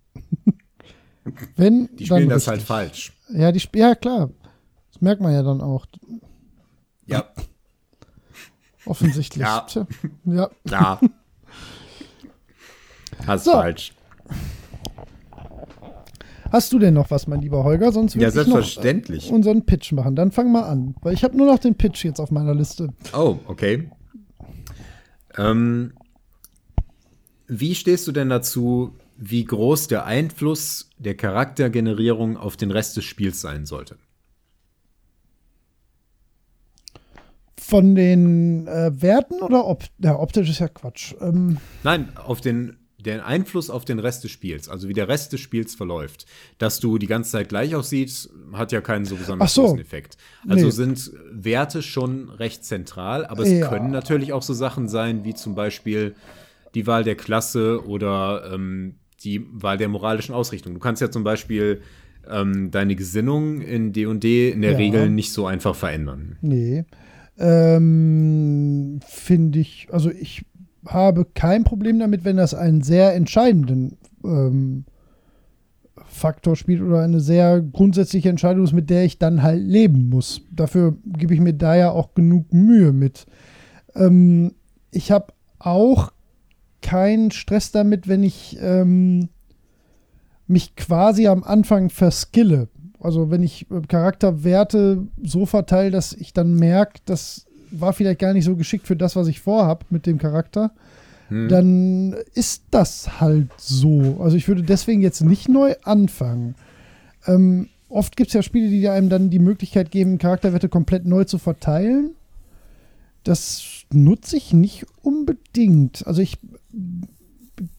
Wenn, 1.56 1.96
Die 1.98 2.06
dann 2.06 2.18
spielen 2.18 2.30
das 2.30 2.48
halt 2.48 2.56
richtig. 2.58 2.68
falsch. 2.68 3.14
Ja, 3.30 3.52
die, 3.52 3.62
ja, 3.76 3.94
klar. 3.94 4.32
Das 4.92 5.00
merkt 5.00 5.22
man 5.22 5.32
ja 5.32 5.44
dann 5.44 5.62
auch. 5.62 5.86
Ja, 7.06 7.26
Offensichtlich. 8.88 9.42
Ja. 9.44 9.62
Tja, 9.70 9.86
ja. 10.26 10.50
klar. 10.66 11.00
Hast 13.28 13.44
So. 13.46 13.52
falsch. 13.52 13.94
Hast 16.52 16.74
du 16.74 16.80
denn 16.80 16.96
noch 16.96 17.12
was, 17.12 17.28
mein 17.28 17.42
lieber 17.42 17.64
Holger? 17.64 17.92
Sonst 17.92 18.16
würde 18.16 18.24
Ja, 18.24 18.30
ich 18.30 18.34
selbstverständlich. 18.34 19.30
äh, 19.30 19.34
unseren 19.34 19.66
Pitch 19.66 19.92
machen. 19.92 20.16
Dann 20.16 20.32
fang 20.32 20.52
mal 20.52 20.64
an. 20.64 20.96
Weil 21.02 21.14
ich 21.14 21.24
habe 21.24 21.38
nur 21.38 21.46
noch 21.46 21.60
den 21.60 21.76
Pitch 21.76 22.04
jetzt 22.06 22.20
auf 22.22 22.32
meiner 22.32 22.56
Liste. 22.56 22.88
Oh, 23.14 23.38
okay. 23.48 23.92
Ähm, 25.38 25.94
wie 27.48 27.76
stehst 27.76 28.08
du 28.08 28.12
denn 28.12 28.30
dazu, 28.30 28.96
wie 29.18 29.46
groß 29.46 29.88
der 29.88 30.06
Einfluss 30.06 30.90
der 30.98 31.16
Charaktergenerierung 31.16 32.38
auf 32.38 32.58
den 32.58 32.72
Rest 32.72 32.98
des 32.98 33.06
Spiels 33.06 33.42
sein 33.42 33.66
sollte? 33.66 33.98
Von 37.60 37.96
den 37.96 38.68
äh, 38.68 38.92
Werten 39.02 39.42
oder 39.42 39.66
op 39.66 39.84
ja, 40.00 40.18
optisch 40.18 40.50
ist 40.50 40.60
ja 40.60 40.68
Quatsch. 40.68 41.16
Ähm, 41.20 41.58
Nein, 41.84 42.10
auf 42.16 42.40
den, 42.40 42.78
den 42.98 43.20
Einfluss 43.20 43.70
auf 43.70 43.84
den 43.84 44.00
Rest 44.00 44.24
des 44.24 44.32
Spiels, 44.32 44.70
also 44.70 44.88
wie 44.88 44.94
der 44.94 45.08
Rest 45.10 45.34
des 45.34 45.42
Spiels 45.42 45.74
verläuft. 45.76 46.28
Dass 46.60 46.80
du 46.80 46.98
die 46.98 47.08
ganze 47.08 47.32
Zeit 47.32 47.50
gleich 47.50 47.76
aussiehst, 47.76 48.30
hat 48.54 48.72
ja 48.72 48.80
keinen 48.80 49.06
so 49.06 49.16
besonders 49.16 49.54
so. 49.54 49.64
großen 49.64 49.80
Effekt. 49.80 50.18
Also 50.48 50.68
Nee. 50.68 50.72
sind 50.72 51.12
Werte 51.32 51.82
schon 51.82 52.30
recht 52.30 52.64
zentral, 52.64 53.26
aber 53.26 53.44
es 53.44 53.50
Ja. 53.50 53.68
können 53.70 53.92
natürlich 53.92 54.32
auch 54.32 54.44
so 54.44 54.54
Sachen 54.54 54.88
sein, 54.88 55.26
wie 55.26 55.34
zum 55.34 55.56
Beispiel 55.56 56.16
die 56.78 56.86
Wahl 56.88 57.04
der 57.04 57.16
Klasse 57.16 57.86
oder 57.88 58.52
ähm, 58.54 58.96
die 59.24 59.46
Wahl 59.52 59.78
der 59.78 59.88
moralischen 59.90 60.36
Ausrichtung. 60.36 60.74
Du 60.76 60.80
kannst 60.80 61.02
ja 61.02 61.10
zum 61.10 61.24
Beispiel 61.24 61.82
ähm, 62.30 62.70
deine 62.72 62.96
Gesinnung 62.96 63.62
in 63.62 63.94
D&D 63.94 64.52
in 64.52 64.62
der 64.62 64.74
Ja. 64.74 64.78
Regel 64.78 65.10
nicht 65.10 65.32
so 65.34 65.48
einfach 65.48 65.76
verändern. 65.76 66.38
nee. 66.42 66.86
Ähm, 67.40 69.00
Finde 69.08 69.60
ich, 69.60 69.88
also 69.92 70.10
ich 70.10 70.44
habe 70.88 71.26
kein 71.34 71.64
Problem 71.64 72.00
damit, 72.00 72.26
wenn 72.26 72.38
das 72.38 72.54
einen 72.54 72.82
sehr 72.82 73.14
entscheidenden 73.16 73.98
ähm, 74.24 74.86
Faktor 76.08 76.56
spielt 76.56 76.82
oder 76.82 77.02
eine 77.02 77.20
sehr 77.20 77.62
grundsätzliche 77.62 78.30
Entscheidung 78.30 78.64
ist, 78.64 78.74
mit 78.74 78.90
der 78.90 79.04
ich 79.06 79.20
dann 79.20 79.44
halt 79.44 79.62
leben 79.64 80.10
muss. 80.10 80.42
Dafür 80.52 80.98
gebe 81.06 81.34
ich 81.34 81.40
mir 81.40 81.54
da 81.54 81.76
ja 81.76 81.92
auch 81.92 82.14
genug 82.16 82.52
Mühe 82.54 82.92
mit. 82.94 83.26
Ähm, 83.96 84.54
ich 84.92 85.12
habe 85.12 85.34
auch 85.60 86.12
keinen 86.82 87.32
Stress 87.32 87.72
damit, 87.72 88.08
wenn 88.08 88.24
ich 88.24 88.58
ähm, 88.62 89.30
mich 90.48 90.76
quasi 90.76 91.28
am 91.28 91.44
Anfang 91.44 91.90
verskille. 91.90 92.68
Also 93.00 93.30
wenn 93.30 93.44
ich 93.44 93.70
äh, 93.72 93.82
Charakterwerte 93.88 95.08
so 95.24 95.46
verteile, 95.46 95.92
dass 95.92 96.14
ich 96.14 96.34
dann 96.34 96.56
merke, 96.56 97.00
das 97.06 97.46
war 97.72 97.94
vielleicht 97.94 98.20
gar 98.20 98.34
nicht 98.34 98.46
so 98.46 98.56
geschickt 98.56 98.88
für 98.88 98.96
das, 98.96 99.16
was 99.16 99.28
ich 99.28 99.42
vorhab 99.42 99.86
mit 99.90 100.06
dem 100.06 100.18
Charakter, 100.18 100.72
Hm. 101.30 101.50
dann 101.50 102.16
ist 102.34 102.64
das 102.72 103.20
halt 103.20 103.50
so. 103.58 104.18
Also 104.22 104.38
ich 104.38 104.48
würde 104.48 104.64
deswegen 104.64 105.02
jetzt 105.02 105.22
nicht 105.22 105.50
neu 105.50 105.76
anfangen. 105.84 106.56
Ähm, 107.26 107.68
oft 107.90 108.16
gibt 108.16 108.30
es 108.30 108.34
ja 108.34 108.42
Spiele, 108.42 108.70
die 108.70 108.88
einem 108.88 109.10
dann 109.10 109.30
die 109.30 109.40
Möglichkeit 109.40 109.92
geben, 109.92 110.20
Charakterwerte 110.20 110.70
komplett 110.70 111.06
neu 111.06 111.26
zu 111.26 111.38
verteilen. 111.38 112.12
Das 113.24 113.84
nutze 113.92 114.38
ich 114.38 114.54
nicht 114.54 114.86
unbedingt. 115.02 116.08
Also 116.08 116.22
ich 116.22 116.38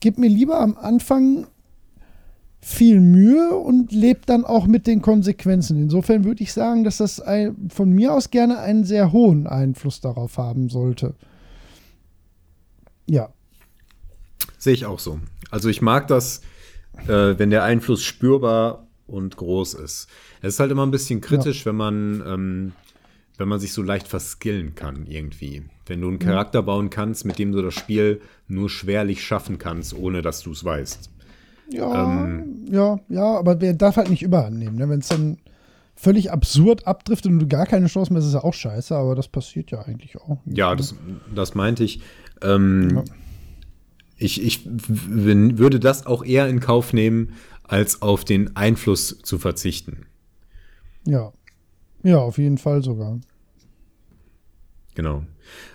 gebe 0.01 0.20
mir 0.20 0.31
lieber 0.31 0.60
am 0.60 0.77
Anfang 0.77 1.47
viel 2.60 3.01
Mühe 3.01 3.51
und 3.55 3.93
lebe 3.93 4.20
dann 4.27 4.44
auch 4.44 4.67
mit 4.67 4.86
den 4.86 5.01
Konsequenzen. 5.01 5.81
Insofern 5.81 6.25
würde 6.25 6.43
ich 6.43 6.52
sagen, 6.52 6.85
dass 6.85 6.99
das 6.99 7.20
ein, 7.20 7.68
von 7.70 7.91
mir 7.91 8.12
aus 8.12 8.31
gerne 8.31 8.59
einen 8.59 8.85
sehr 8.85 9.12
hohen 9.12 9.47
Einfluss 9.47 10.01
darauf 10.01 10.39
haben 10.39 10.68
sollte. 10.68 11.15
Ja, 13.07 13.31
Sehe 14.59 14.75
ich 14.75 14.85
auch 14.86 14.99
so. 14.99 15.20
Also 15.51 15.68
ich 15.68 15.81
mag 15.81 16.09
das, 16.09 16.43
äh, 17.07 17.39
wenn 17.39 17.51
der 17.51 17.62
Einfluss 17.62 18.02
spürbar 18.02 18.86
und 19.07 19.36
groß 19.36 19.75
ist. 19.75 20.09
Es 20.43 20.55
ist 20.55 20.60
halt 20.60 20.73
immer 20.73 20.85
ein 20.85 20.91
bisschen 20.91 21.20
kritisch, 21.20 21.65
wenn 21.65 21.77
man, 21.77 22.23
ähm, 22.27 22.73
wenn 23.39 23.49
man 23.49 23.60
sich 23.60 23.73
so 23.73 23.83
leicht 23.83 24.08
verskillen 24.08 24.75
kann 24.75 25.07
irgendwie. 25.07 25.62
Wenn 25.86 26.00
du 26.02 26.08
einen 26.08 26.18
Charakter 26.18 26.62
bauen 26.62 26.91
kannst, 26.91 27.25
mit 27.25 27.39
dem 27.39 27.52
du 27.52 27.62
das 27.62 27.75
Spiel 27.75 28.20
nur 28.49 28.68
schwerlich 28.68 29.25
schaffen 29.25 29.58
kannst, 29.58 29.94
ohne 29.94 30.20
dass 30.23 30.42
du 30.42 30.50
es 30.50 30.65
weißt. 30.65 31.10
Ja, 31.70 32.05
Ähm. 32.05 32.67
ja, 32.70 32.99
ja, 33.08 33.39
aber 33.39 33.60
wer 33.60 33.75
darf 33.75 33.97
halt 33.97 34.10
nicht 34.10 34.23
überhand 34.23 34.58
nehmen. 34.58 34.76
Ne? 34.76 34.89
Wenn 34.89 35.00
es 35.00 35.08
dann 35.08 35.39
völlig 35.94 36.31
absurd 36.31 36.86
abdriftet 36.86 37.31
und 37.31 37.39
du 37.39 37.47
gar 37.47 37.67
keine 37.67 37.86
Chance 37.86 38.12
mehr 38.12 38.20
hast, 38.20 38.28
ist 38.28 38.34
ja 38.34 38.44
auch 38.44 38.55
scheiße, 38.55 38.94
aber 38.94 39.15
das 39.15 39.28
passiert 39.28 39.70
ja 39.70 39.83
eigentlich 39.83 40.17
auch. 40.17 40.39
nicht, 40.44 40.58
Ja, 40.58 40.70
ne? 40.70 40.76
das, 40.76 40.94
das 41.34 41.55
meinte 41.55 41.84
ich. 41.84 42.00
Ähm, 42.42 42.91
Ja. 42.94 43.05
Ich, 44.20 44.42
ich 44.42 44.62
würde 44.67 45.78
das 45.78 46.07
auch 46.07 46.25
eher 46.25 46.49
in 46.49 46.58
Kauf 46.58 46.92
nehmen, 46.92 47.34
als 47.62 48.02
auf 48.02 48.25
den 48.25 48.57
Einfluss 48.57 49.17
zu 49.23 49.39
verzichten. 49.39 50.07
Ja. 51.05 51.33
Ja, 52.09 52.20
auf 52.20 52.39
jeden 52.39 52.57
Fall 52.57 52.83
sogar. 52.83 53.20
Genau. 54.95 55.25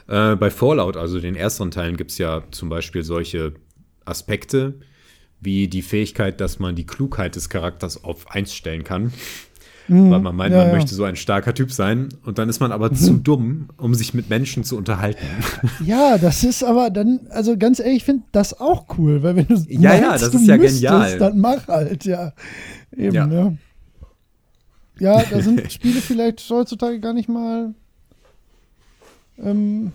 Äh, 0.07 0.35
bei 0.35 0.49
Fallout, 0.49 0.97
also 0.97 1.19
den 1.19 1.35
ersten 1.35 1.69
Teilen, 1.69 1.95
gibt 1.95 2.09
es 2.09 2.17
ja 2.17 2.41
zum 2.49 2.69
Beispiel 2.69 3.03
solche 3.03 3.53
Aspekte, 4.03 4.73
wie 5.39 5.67
die 5.67 5.83
Fähigkeit, 5.83 6.41
dass 6.41 6.57
man 6.57 6.75
die 6.75 6.87
Klugheit 6.87 7.35
des 7.35 7.49
Charakters 7.49 8.03
auf 8.03 8.31
1 8.31 8.51
stellen 8.51 8.83
kann. 8.83 9.13
Mhm, 9.87 10.09
weil 10.09 10.19
man 10.21 10.35
meint, 10.35 10.53
ja, 10.53 10.61
man 10.61 10.67
ja. 10.69 10.73
möchte 10.73 10.95
so 10.95 11.03
ein 11.03 11.15
starker 11.15 11.53
Typ 11.53 11.71
sein. 11.71 12.09
Und 12.25 12.39
dann 12.39 12.49
ist 12.49 12.59
man 12.59 12.71
aber 12.71 12.89
mhm. 12.89 12.95
zu 12.95 13.13
dumm, 13.17 13.67
um 13.77 13.93
sich 13.93 14.15
mit 14.15 14.27
Menschen 14.27 14.63
zu 14.63 14.75
unterhalten. 14.75 15.25
Ja, 15.85 16.17
das 16.17 16.43
ist 16.43 16.63
aber 16.63 16.89
dann, 16.89 17.27
also 17.29 17.57
ganz 17.57 17.79
ehrlich, 17.79 17.97
ich 17.97 18.03
finde 18.05 18.23
das 18.31 18.59
auch 18.59 18.85
cool, 18.97 19.21
weil 19.21 19.35
wenn 19.35 19.47
du 19.47 19.55
ja, 19.67 19.89
meinst, 19.89 20.03
ja, 20.03 20.11
das 20.11 20.33
ist 20.33 20.47
ja 20.47 20.57
genial. 20.57 21.19
dann 21.19 21.39
mach 21.39 21.67
halt, 21.67 22.05
ja. 22.05 22.33
Eben, 22.91 23.13
ja. 23.13 23.27
Ne? 23.27 23.57
Ja, 25.03 25.21
da 25.21 25.41
sind 25.41 25.69
Spiele 25.69 25.99
vielleicht 25.99 26.49
heutzutage 26.49 27.01
gar 27.01 27.11
nicht 27.11 27.27
mal 27.27 27.73
ähm, 29.37 29.91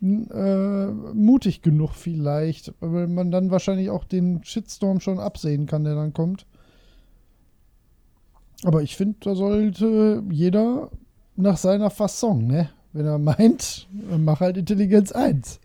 äh, 0.00 0.86
mutig 0.86 1.60
genug 1.60 1.90
vielleicht, 1.94 2.72
weil 2.78 3.08
man 3.08 3.32
dann 3.32 3.50
wahrscheinlich 3.50 3.90
auch 3.90 4.04
den 4.04 4.44
Shitstorm 4.44 5.00
schon 5.00 5.18
absehen 5.18 5.66
kann, 5.66 5.82
der 5.82 5.96
dann 5.96 6.12
kommt. 6.12 6.46
Aber 8.62 8.80
ich 8.80 8.94
finde, 8.94 9.16
da 9.22 9.34
sollte 9.34 10.22
jeder 10.30 10.92
nach 11.34 11.56
seiner 11.56 11.90
Fasson, 11.90 12.46
ne? 12.46 12.70
Wenn 12.92 13.06
er 13.06 13.18
meint, 13.18 13.88
mach 13.90 14.38
halt 14.38 14.56
Intelligenz 14.56 15.10
1. 15.10 15.58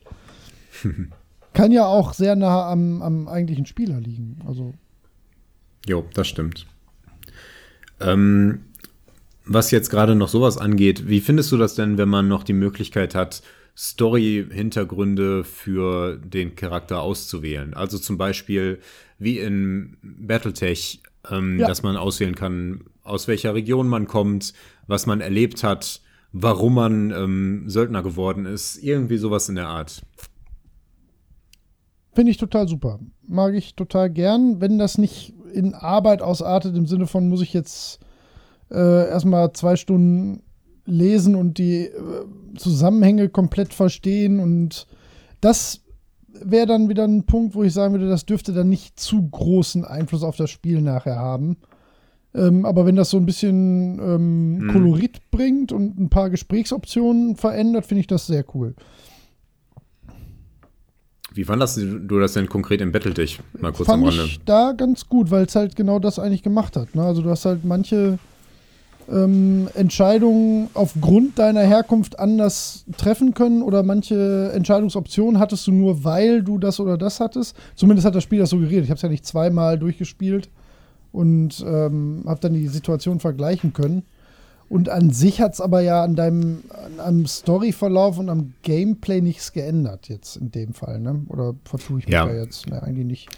kann 1.53 1.71
ja 1.71 1.85
auch 1.85 2.13
sehr 2.13 2.35
nah 2.35 2.71
am, 2.71 3.03
am 3.03 3.27
eigentlichen 3.27 3.67
Spieler 3.67 3.99
liegen. 3.99 4.39
Also. 4.47 4.73
Jo, 5.85 6.05
das 6.15 6.27
stimmt. 6.27 6.65
Ähm, 8.03 8.61
was 9.45 9.71
jetzt 9.71 9.89
gerade 9.89 10.15
noch 10.15 10.29
sowas 10.29 10.57
angeht, 10.57 11.07
wie 11.07 11.19
findest 11.19 11.51
du 11.51 11.57
das 11.57 11.75
denn, 11.75 11.97
wenn 11.97 12.09
man 12.09 12.27
noch 12.27 12.43
die 12.43 12.53
Möglichkeit 12.53 13.15
hat, 13.15 13.41
Story-Hintergründe 13.75 15.43
für 15.43 16.17
den 16.17 16.55
Charakter 16.55 17.01
auszuwählen? 17.01 17.73
Also 17.73 17.97
zum 17.97 18.17
Beispiel 18.17 18.79
wie 19.17 19.39
in 19.39 19.97
Battletech, 20.01 21.01
ähm, 21.29 21.59
ja. 21.59 21.67
dass 21.67 21.83
man 21.83 21.97
auswählen 21.97 22.35
kann, 22.35 22.85
aus 23.03 23.27
welcher 23.27 23.53
Region 23.53 23.87
man 23.87 24.07
kommt, 24.07 24.53
was 24.87 25.05
man 25.05 25.21
erlebt 25.21 25.63
hat, 25.63 26.01
warum 26.31 26.75
man 26.75 27.11
ähm, 27.11 27.63
Söldner 27.67 28.03
geworden 28.03 28.45
ist, 28.45 28.77
irgendwie 28.77 29.17
sowas 29.17 29.49
in 29.49 29.55
der 29.55 29.67
Art. 29.67 30.01
Finde 32.13 32.31
ich 32.31 32.37
total 32.37 32.67
super. 32.67 32.99
Mag 33.27 33.53
ich 33.53 33.75
total 33.75 34.09
gern, 34.09 34.59
wenn 34.59 34.77
das 34.77 34.97
nicht 34.97 35.33
in 35.53 35.73
Arbeit 35.73 36.21
ausartet, 36.21 36.75
im 36.75 36.85
Sinne 36.85 37.07
von, 37.07 37.29
muss 37.29 37.41
ich 37.41 37.53
jetzt 37.53 37.99
äh, 38.69 39.09
erstmal 39.09 39.51
zwei 39.53 39.75
Stunden 39.75 40.43
lesen 40.85 41.35
und 41.35 41.57
die 41.57 41.85
äh, 41.85 41.91
Zusammenhänge 42.57 43.29
komplett 43.29 43.73
verstehen. 43.73 44.39
Und 44.39 44.87
das 45.41 45.81
wäre 46.33 46.67
dann 46.67 46.89
wieder 46.89 47.03
ein 47.03 47.25
Punkt, 47.25 47.55
wo 47.55 47.63
ich 47.63 47.73
sagen 47.73 47.93
würde, 47.93 48.09
das 48.09 48.25
dürfte 48.25 48.53
dann 48.53 48.69
nicht 48.69 48.99
zu 48.99 49.29
großen 49.29 49.85
Einfluss 49.85 50.23
auf 50.23 50.37
das 50.37 50.49
Spiel 50.49 50.81
nachher 50.81 51.17
haben. 51.17 51.57
Ähm, 52.33 52.65
aber 52.65 52.85
wenn 52.85 52.95
das 52.95 53.09
so 53.09 53.17
ein 53.17 53.25
bisschen 53.25 53.99
ähm, 53.99 54.57
hm. 54.61 54.67
Kolorit 54.71 55.31
bringt 55.31 55.71
und 55.71 55.99
ein 55.99 56.09
paar 56.09 56.29
Gesprächsoptionen 56.29 57.35
verändert, 57.35 57.85
finde 57.85 58.01
ich 58.01 58.07
das 58.07 58.27
sehr 58.27 58.45
cool. 58.55 58.75
Wie 61.33 61.45
fandest 61.45 61.77
du 61.77 62.19
das 62.19 62.33
denn 62.33 62.49
konkret 62.49 62.81
im 62.81 62.91
Battletech? 62.91 63.39
Mal 63.59 63.71
kurz 63.71 63.87
Fand 63.87 64.03
am 64.03 64.09
Rande. 64.09 64.23
Ich 64.25 64.41
da 64.43 64.73
ganz 64.73 65.07
gut, 65.07 65.31
weil 65.31 65.45
es 65.45 65.55
halt 65.55 65.75
genau 65.75 65.99
das 65.99 66.19
eigentlich 66.19 66.43
gemacht 66.43 66.75
hat. 66.75 66.93
Ne? 66.93 67.03
Also 67.03 67.21
du 67.21 67.29
hast 67.29 67.45
halt 67.45 67.63
manche 67.63 68.19
ähm, 69.09 69.69
Entscheidungen 69.73 70.69
aufgrund 70.73 71.39
deiner 71.39 71.61
Herkunft 71.61 72.19
anders 72.19 72.85
treffen 72.97 73.33
können 73.33 73.61
oder 73.61 73.83
manche 73.83 74.51
Entscheidungsoptionen 74.53 75.39
hattest 75.39 75.65
du 75.67 75.71
nur, 75.71 76.03
weil 76.03 76.43
du 76.43 76.57
das 76.57 76.79
oder 76.79 76.97
das 76.97 77.19
hattest. 77.21 77.55
Zumindest 77.75 78.05
hat 78.05 78.15
das 78.15 78.23
Spiel 78.23 78.39
das 78.39 78.49
so 78.49 78.57
geredet. 78.57 78.83
Ich 78.83 78.89
habe 78.89 78.97
es 78.97 79.01
ja 79.01 79.09
nicht 79.09 79.25
zweimal 79.25 79.79
durchgespielt 79.79 80.49
und 81.13 81.63
ähm, 81.65 82.23
habe 82.27 82.39
dann 82.41 82.53
die 82.53 82.67
Situation 82.67 83.19
vergleichen 83.19 83.71
können. 83.71 84.03
Und 84.71 84.87
an 84.87 85.11
sich 85.11 85.41
hat 85.41 85.51
es 85.51 85.59
aber 85.59 85.81
ja 85.81 86.01
an 86.01 86.15
deinem 86.15 86.59
am 86.97 87.25
Storyverlauf 87.25 88.17
und 88.17 88.29
am 88.29 88.53
Gameplay 88.63 89.19
nichts 89.19 89.51
geändert, 89.51 90.07
jetzt 90.07 90.37
in 90.37 90.49
dem 90.49 90.73
Fall, 90.73 91.01
ne? 91.01 91.25
Oder 91.27 91.55
vertue 91.65 91.99
ich 91.99 92.05
mich 92.05 92.13
ja. 92.13 92.25
da 92.25 92.33
jetzt? 92.33 92.69
Ne, 92.69 92.81
eigentlich 92.81 93.05
nicht. 93.05 93.29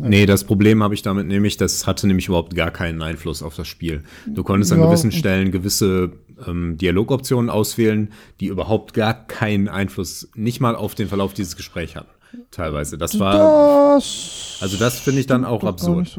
Nee, 0.00 0.26
das 0.26 0.44
Problem 0.44 0.80
habe 0.84 0.94
ich 0.94 1.02
damit 1.02 1.26
nämlich, 1.26 1.56
das 1.56 1.88
hatte 1.88 2.06
nämlich 2.06 2.28
überhaupt 2.28 2.54
gar 2.54 2.70
keinen 2.70 3.02
Einfluss 3.02 3.42
auf 3.42 3.56
das 3.56 3.66
Spiel. 3.66 4.04
Du 4.28 4.44
konntest 4.44 4.72
an 4.72 4.78
ja. 4.78 4.86
gewissen 4.86 5.10
Stellen 5.10 5.50
gewisse 5.50 6.12
ähm, 6.46 6.78
Dialogoptionen 6.78 7.50
auswählen, 7.50 8.12
die 8.38 8.46
überhaupt 8.46 8.94
gar 8.94 9.26
keinen 9.26 9.68
Einfluss, 9.68 10.28
nicht 10.36 10.60
mal 10.60 10.76
auf 10.76 10.94
den 10.94 11.08
Verlauf 11.08 11.34
dieses 11.34 11.56
Gesprächs 11.56 11.96
hatten. 11.96 12.10
Teilweise. 12.52 12.96
Das 12.96 13.18
war. 13.18 13.96
Das 13.96 14.58
also, 14.60 14.76
das 14.76 15.00
finde 15.00 15.18
ich 15.18 15.26
dann 15.26 15.44
auch 15.44 15.64
absurd. 15.64 16.16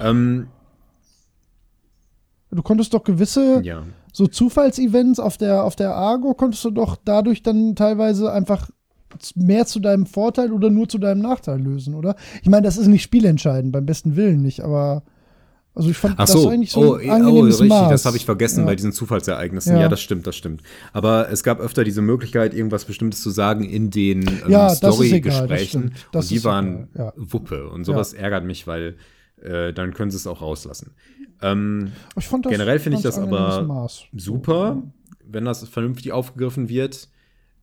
Ähm, 0.00 0.46
Du 2.54 2.62
konntest 2.62 2.92
doch 2.92 3.02
gewisse 3.02 3.62
ja. 3.64 3.82
so 4.12 4.26
Zufallsevents 4.26 5.18
auf 5.18 5.38
der, 5.38 5.64
auf 5.64 5.74
der 5.74 5.94
Argo, 5.94 6.34
konntest 6.34 6.64
du 6.64 6.70
doch 6.70 6.96
dadurch 7.02 7.42
dann 7.42 7.74
teilweise 7.74 8.32
einfach 8.32 8.70
mehr 9.34 9.66
zu 9.66 9.80
deinem 9.80 10.06
Vorteil 10.06 10.52
oder 10.52 10.70
nur 10.70 10.88
zu 10.88 10.98
deinem 10.98 11.22
Nachteil 11.22 11.60
lösen, 11.60 11.94
oder? 11.94 12.16
Ich 12.42 12.48
meine, 12.48 12.62
das 12.62 12.76
ist 12.76 12.86
nicht 12.86 13.02
spielentscheidend, 13.02 13.72
beim 13.72 13.86
besten 13.86 14.16
Willen 14.16 14.42
nicht, 14.42 14.60
aber 14.60 15.02
also 15.74 15.88
ich 15.88 15.96
fand 15.96 16.16
Ach 16.18 16.26
so, 16.26 16.44
das 16.44 16.52
eigentlich 16.52 16.70
so 16.70 16.80
oh, 16.80 16.94
ein 16.96 17.08
oh, 17.08 17.12
angenehmes 17.12 17.56
oh, 17.56 17.62
richtig, 17.62 17.68
Maß. 17.68 17.90
das 17.90 18.04
habe 18.04 18.16
ich 18.18 18.26
vergessen 18.26 18.60
ja. 18.60 18.66
bei 18.66 18.76
diesen 18.76 18.92
Zufallsereignissen. 18.92 19.74
Ja. 19.74 19.82
ja. 19.82 19.88
das 19.88 20.02
stimmt, 20.02 20.26
das 20.26 20.36
stimmt. 20.36 20.62
Aber 20.92 21.30
es 21.30 21.42
gab 21.42 21.60
öfter 21.60 21.82
diese 21.82 22.02
Möglichkeit, 22.02 22.52
irgendwas 22.52 22.84
Bestimmtes 22.84 23.22
zu 23.22 23.30
sagen 23.30 23.64
in 23.64 23.88
den 23.88 24.20
ähm, 24.20 24.42
ja, 24.48 24.68
Story-Gesprächen. 24.68 25.94
Und 26.12 26.30
die 26.30 26.44
waren 26.44 26.88
ja. 26.96 27.14
Wuppe. 27.16 27.70
Und 27.70 27.84
sowas 27.84 28.12
ärgert 28.12 28.44
mich, 28.44 28.66
weil 28.66 28.96
äh, 29.42 29.72
dann 29.72 29.94
können 29.94 30.10
sie 30.10 30.18
es 30.18 30.26
auch 30.26 30.42
rauslassen. 30.42 30.92
Ähm, 31.42 31.92
generell 32.48 32.78
finde 32.78 32.98
ich 32.98 33.02
das 33.02 33.18
aber 33.18 33.62
Maß. 33.62 34.04
super, 34.14 34.82
wenn 35.26 35.44
das 35.44 35.68
vernünftig 35.68 36.12
aufgegriffen 36.12 36.68
wird. 36.68 37.08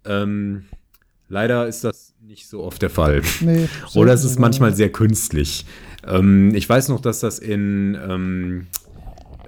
Ähm, 0.06 0.66
leider 1.30 1.68
ist 1.68 1.84
das 1.84 2.14
nicht 2.22 2.48
so 2.48 2.64
oft 2.64 2.82
der 2.82 2.90
Fall. 2.90 3.22
Nee, 3.42 3.70
Oder 3.96 4.14
es 4.14 4.24
ist 4.24 4.40
manchmal 4.40 4.74
sehr 4.74 4.92
künstlich. 4.92 5.66
Ähm, 6.06 6.54
ich 6.54 6.68
weiß 6.68 6.90
noch, 6.90 7.00
dass 7.00 7.20
das 7.20 7.40
in, 7.40 7.98
ähm, 8.02 8.68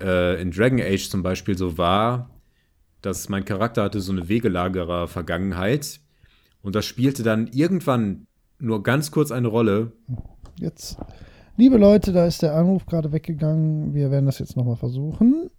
äh, 0.02 0.42
in 0.42 0.52
Dragon 0.52 0.82
Age 0.82 1.10
zum 1.10 1.24
Beispiel 1.24 1.58
so 1.58 1.78
war, 1.78 2.30
dass 3.02 3.30
mein 3.30 3.46
Charakter 3.46 3.84
hatte 3.84 4.00
so 4.00 4.12
eine 4.12 4.30
Wegelagerer 4.30 5.08
Vergangenheit 5.08 6.00
und 6.62 6.76
das 6.76 6.86
spielte 6.86 7.24
dann 7.24 7.48
irgendwann 7.48 8.28
nur 8.60 8.84
ganz 8.84 9.12
kurz 9.12 9.32
eine 9.32 9.48
Rolle. 9.48 9.92
Jetzt 10.60 10.98
Liebe 11.62 11.78
Leute, 11.78 12.12
da 12.12 12.26
ist 12.26 12.42
der 12.42 12.56
Anruf 12.56 12.88
gerade 12.88 13.12
weggegangen. 13.12 13.94
Wir 13.94 14.10
werden 14.10 14.26
das 14.26 14.40
jetzt 14.40 14.58
nochmal 14.58 14.78
versuchen. 14.78 15.52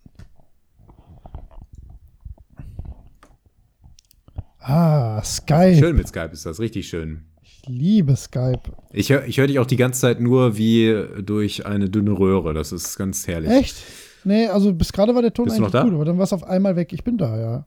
Ah, 4.59 5.23
Skype. 5.23 5.77
Schön 5.77 5.95
mit 5.95 6.09
Skype 6.09 6.31
ist 6.33 6.45
das, 6.45 6.59
richtig 6.59 6.89
schön. 6.89 7.27
Ich 7.41 7.63
liebe 7.69 8.17
Skype. 8.17 8.63
Ich 8.91 9.11
höre 9.11 9.29
ich 9.29 9.39
hör 9.39 9.47
dich 9.47 9.61
auch 9.61 9.67
die 9.67 9.77
ganze 9.77 10.01
Zeit 10.01 10.21
nur 10.21 10.57
wie 10.57 10.93
durch 11.25 11.67
eine 11.67 11.89
dünne 11.89 12.19
Röhre. 12.19 12.53
Das 12.53 12.73
ist 12.73 12.99
ganz 12.99 13.29
herrlich. 13.29 13.53
Echt? 13.53 13.77
Nee, 14.25 14.49
also 14.49 14.75
bis 14.75 14.93
gerade 14.93 15.15
war 15.15 15.23
der 15.23 15.33
Ton 15.33 15.45
Bist 15.45 15.59
eigentlich 15.59 15.71
gut, 15.71 15.95
aber 15.95 16.05
dann 16.05 16.19
war 16.19 16.25
es 16.25 16.33
auf 16.33 16.43
einmal 16.43 16.75
weg. 16.75 16.93
Ich 16.93 17.05
bin 17.05 17.17
da, 17.17 17.39
ja. 17.39 17.67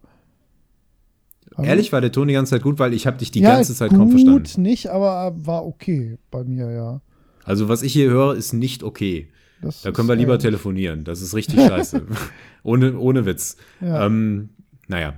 Aber 1.56 1.66
Ehrlich 1.66 1.94
war 1.94 2.02
der 2.02 2.12
Ton 2.12 2.28
die 2.28 2.34
ganze 2.34 2.50
Zeit 2.50 2.64
gut, 2.64 2.80
weil 2.80 2.94
ich 2.94 3.08
habe 3.08 3.16
dich 3.16 3.32
die 3.32 3.40
ja, 3.40 3.56
ganze 3.56 3.74
Zeit 3.74 3.92
kaum 3.92 4.10
verstanden. 4.10 4.44
Gut 4.44 4.58
nicht, 4.58 4.88
aber 4.88 5.34
war 5.38 5.66
okay 5.66 6.18
bei 6.32 6.44
mir, 6.44 6.70
ja. 6.70 7.02
Also 7.46 7.70
was 7.70 7.84
ich 7.84 7.94
hier 7.94 8.10
höre, 8.10 8.36
ist 8.36 8.54
nicht 8.54 8.84
okay. 8.84 9.30
Das 9.62 9.82
da 9.84 9.92
können 9.92 10.08
wir 10.08 10.16
lieber 10.16 10.38
telefonieren. 10.38 11.04
Das 11.04 11.22
ist 11.22 11.34
richtig 11.34 11.62
scheiße. 11.62 12.06
ohne, 12.64 12.98
ohne 12.98 13.26
Witz. 13.26 13.58
Ja. 13.80 14.06
Ähm, 14.06 14.50
naja, 14.88 15.14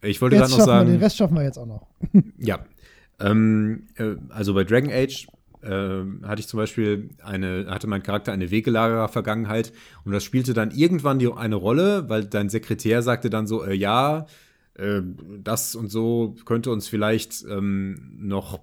ich 0.00 0.20
wollte 0.20 0.36
gerade 0.36 0.50
noch 0.50 0.60
sagen. 0.60 0.88
Wir, 0.88 0.96
den 0.96 1.02
Rest 1.02 1.16
schaffen 1.16 1.36
wir 1.36 1.44
jetzt 1.44 1.58
auch 1.58 1.66
noch. 1.66 1.86
ja. 2.38 2.64
Ähm, 3.20 3.88
äh, 3.96 4.14
also 4.30 4.54
bei 4.54 4.64
Dragon 4.64 4.90
Age 4.90 5.26
äh, 5.62 6.02
hatte 6.24 6.40
ich 6.40 6.48
zum 6.48 6.58
Beispiel 6.58 7.10
eine, 7.22 7.66
hatte 7.68 7.86
mein 7.86 8.02
Charakter 8.02 8.32
eine 8.32 8.50
Wegelagerer-Vergangenheit 8.50 9.72
und 10.04 10.12
das 10.12 10.24
spielte 10.24 10.54
dann 10.54 10.70
irgendwann 10.70 11.18
die, 11.18 11.30
eine 11.32 11.54
Rolle, 11.54 12.08
weil 12.08 12.24
dein 12.24 12.48
Sekretär 12.48 13.02
sagte 13.02 13.30
dann 13.30 13.46
so, 13.46 13.64
äh, 13.64 13.74
ja, 13.74 14.26
äh, 14.74 15.02
das 15.42 15.74
und 15.74 15.88
so 15.88 16.34
könnte 16.44 16.70
uns 16.70 16.88
vielleicht 16.88 17.44
ähm, 17.48 18.12
noch 18.16 18.60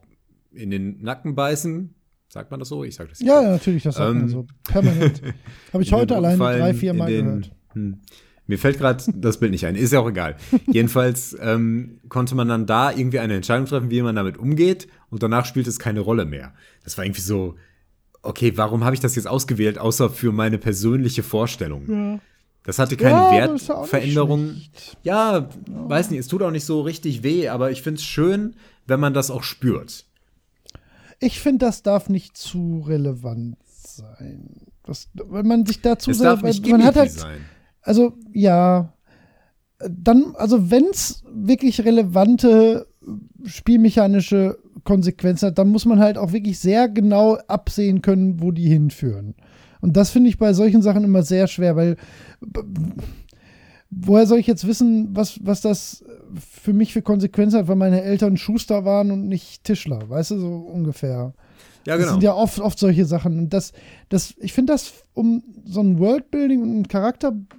in 0.51 0.72
den 0.72 1.01
Nacken 1.01 1.35
beißen. 1.35 1.93
Sagt 2.30 2.51
man 2.51 2.59
das 2.59 2.69
so? 2.69 2.83
Ich 2.83 2.95
sage 2.95 3.09
das. 3.09 3.19
Ja, 3.22 3.41
so. 3.41 3.49
natürlich, 3.49 3.83
das 3.83 3.95
sagt 3.95 4.11
ähm, 4.11 4.19
man 4.19 4.30
so. 4.30 4.48
Permanent. 4.64 5.22
Habe 5.74 5.83
ich 5.83 5.91
heute 5.91 6.16
allein 6.16 6.38
drei, 6.38 6.74
vier 6.75 6.93
Mal 6.93 7.08
den, 7.08 7.25
gehört. 7.25 7.51
Hm, 7.74 7.99
mir 8.45 8.58
fällt 8.59 8.77
gerade 8.77 9.03
das 9.16 9.40
Bild 9.40 9.51
nicht 9.51 9.66
ein. 9.66 9.75
Ist 9.75 9.93
ja 9.93 9.99
auch 9.99 10.09
egal. 10.09 10.35
Jedenfalls 10.67 11.35
ähm, 11.41 11.99
konnte 12.08 12.35
man 12.35 12.48
dann 12.48 12.66
da 12.67 12.91
irgendwie 12.91 13.19
eine 13.19 13.35
Entscheidung 13.35 13.66
treffen, 13.66 13.90
wie 13.90 14.01
man 14.01 14.16
damit 14.16 14.38
umgeht. 14.38 14.88
Und 15.09 15.24
danach 15.24 15.45
spielt 15.45 15.67
es 15.67 15.80
keine 15.80 16.01
Rolle 16.01 16.25
mehr. 16.25 16.53
Das 16.83 16.98
war 16.98 17.06
irgendwie 17.06 17.22
so, 17.22 17.56
okay, 18.22 18.53
warum 18.56 18.83
habe 18.83 18.95
ich 18.95 19.01
das 19.01 19.16
jetzt 19.16 19.27
ausgewählt, 19.27 19.80
außer 19.80 20.09
für 20.09 20.32
meine 20.32 20.58
persönliche 20.58 21.24
Vorstellung? 21.24 21.90
Ja. 21.90 22.19
Das 22.64 22.77
hatte 22.77 22.98
keine 22.98 23.16
Ja, 23.16 23.33
ja 23.35 23.48
Wertveränderung. 23.49 24.49
schlecht. 24.49 24.98
Ja, 25.03 25.49
weiß 25.67 26.11
nicht, 26.11 26.19
es 26.19 26.27
tut 26.27 26.43
auch 26.43 26.51
nicht 26.51 26.66
so 26.66 26.82
richtig 26.82 27.24
weh, 27.24 27.48
aber 27.49 27.72
ich 27.72 27.82
finde 27.82 27.99
es 27.99 28.06
schön, 28.06 28.56
wenn 28.85 28.99
man 28.99 29.14
das 29.14 29.32
auch 29.32 29.43
spürt. 29.43 30.06
Ich 31.19 31.39
finde, 31.39 31.65
das 31.65 31.83
darf 31.83 32.09
nicht 32.09 32.38
zu 32.38 32.83
relevant 32.88 33.57
sein. 33.65 34.67
Das, 34.83 35.09
wenn 35.14 35.48
man 35.48 35.65
sich 35.65 35.81
dazu 35.81 36.11
Es 36.11 36.19
darf 36.19 36.41
nicht 36.41 36.67
man 36.67 36.83
hat 36.83 36.95
halt, 36.95 37.11
sein. 37.11 37.41
also 37.81 38.14
ja, 38.33 38.93
dann, 39.80 40.35
also 40.35 40.72
wenn 40.72 40.85
es 40.85 41.23
wirklich 41.31 41.83
relevante 41.85 42.88
spielmechanische 43.45 44.57
Konsequenzen 44.83 45.48
hat, 45.48 45.57
dann 45.57 45.69
muss 45.69 45.85
man 45.85 45.99
halt 45.99 46.17
auch 46.17 46.31
wirklich 46.31 46.59
sehr 46.59 46.89
genau 46.89 47.35
absehen 47.48 48.01
können, 48.01 48.41
wo 48.41 48.51
die 48.51 48.67
hinführen. 48.67 49.35
Und 49.81 49.95
das 49.95 50.09
finde 50.09 50.30
ich 50.30 50.38
bei 50.38 50.53
solchen 50.53 50.81
Sachen 50.81 51.03
immer 51.03 51.23
sehr 51.23 51.48
schwer, 51.48 51.75
weil 51.75 51.95
woher 53.89 54.25
soll 54.27 54.39
ich 54.39 54.47
jetzt 54.47 54.67
wissen, 54.67 55.15
was, 55.15 55.39
was 55.43 55.61
das 55.61 56.03
für 56.39 56.73
mich 56.73 56.93
für 56.93 57.01
Konsequenzen 57.01 57.59
hat, 57.59 57.67
weil 57.67 57.75
meine 57.75 58.01
Eltern 58.03 58.37
Schuster 58.37 58.85
waren 58.85 59.11
und 59.11 59.27
nicht 59.27 59.63
Tischler, 59.63 60.09
weißt 60.09 60.31
du, 60.31 60.39
so 60.39 60.55
ungefähr. 60.57 61.33
Ja, 61.85 61.95
Das 61.95 62.03
genau. 62.03 62.11
sind 62.13 62.23
ja 62.23 62.33
oft, 62.33 62.59
oft 62.59 62.77
solche 62.77 63.05
Sachen. 63.05 63.39
Und 63.39 63.53
das, 63.53 63.73
das, 64.09 64.35
ich 64.37 64.53
finde 64.53 64.73
das, 64.73 64.93
um 65.13 65.43
so 65.65 65.81
ein 65.81 65.97
Worldbuilding 65.97 66.61
und 66.61 66.81
ein 66.81 66.87
Charakterbild 66.87 67.49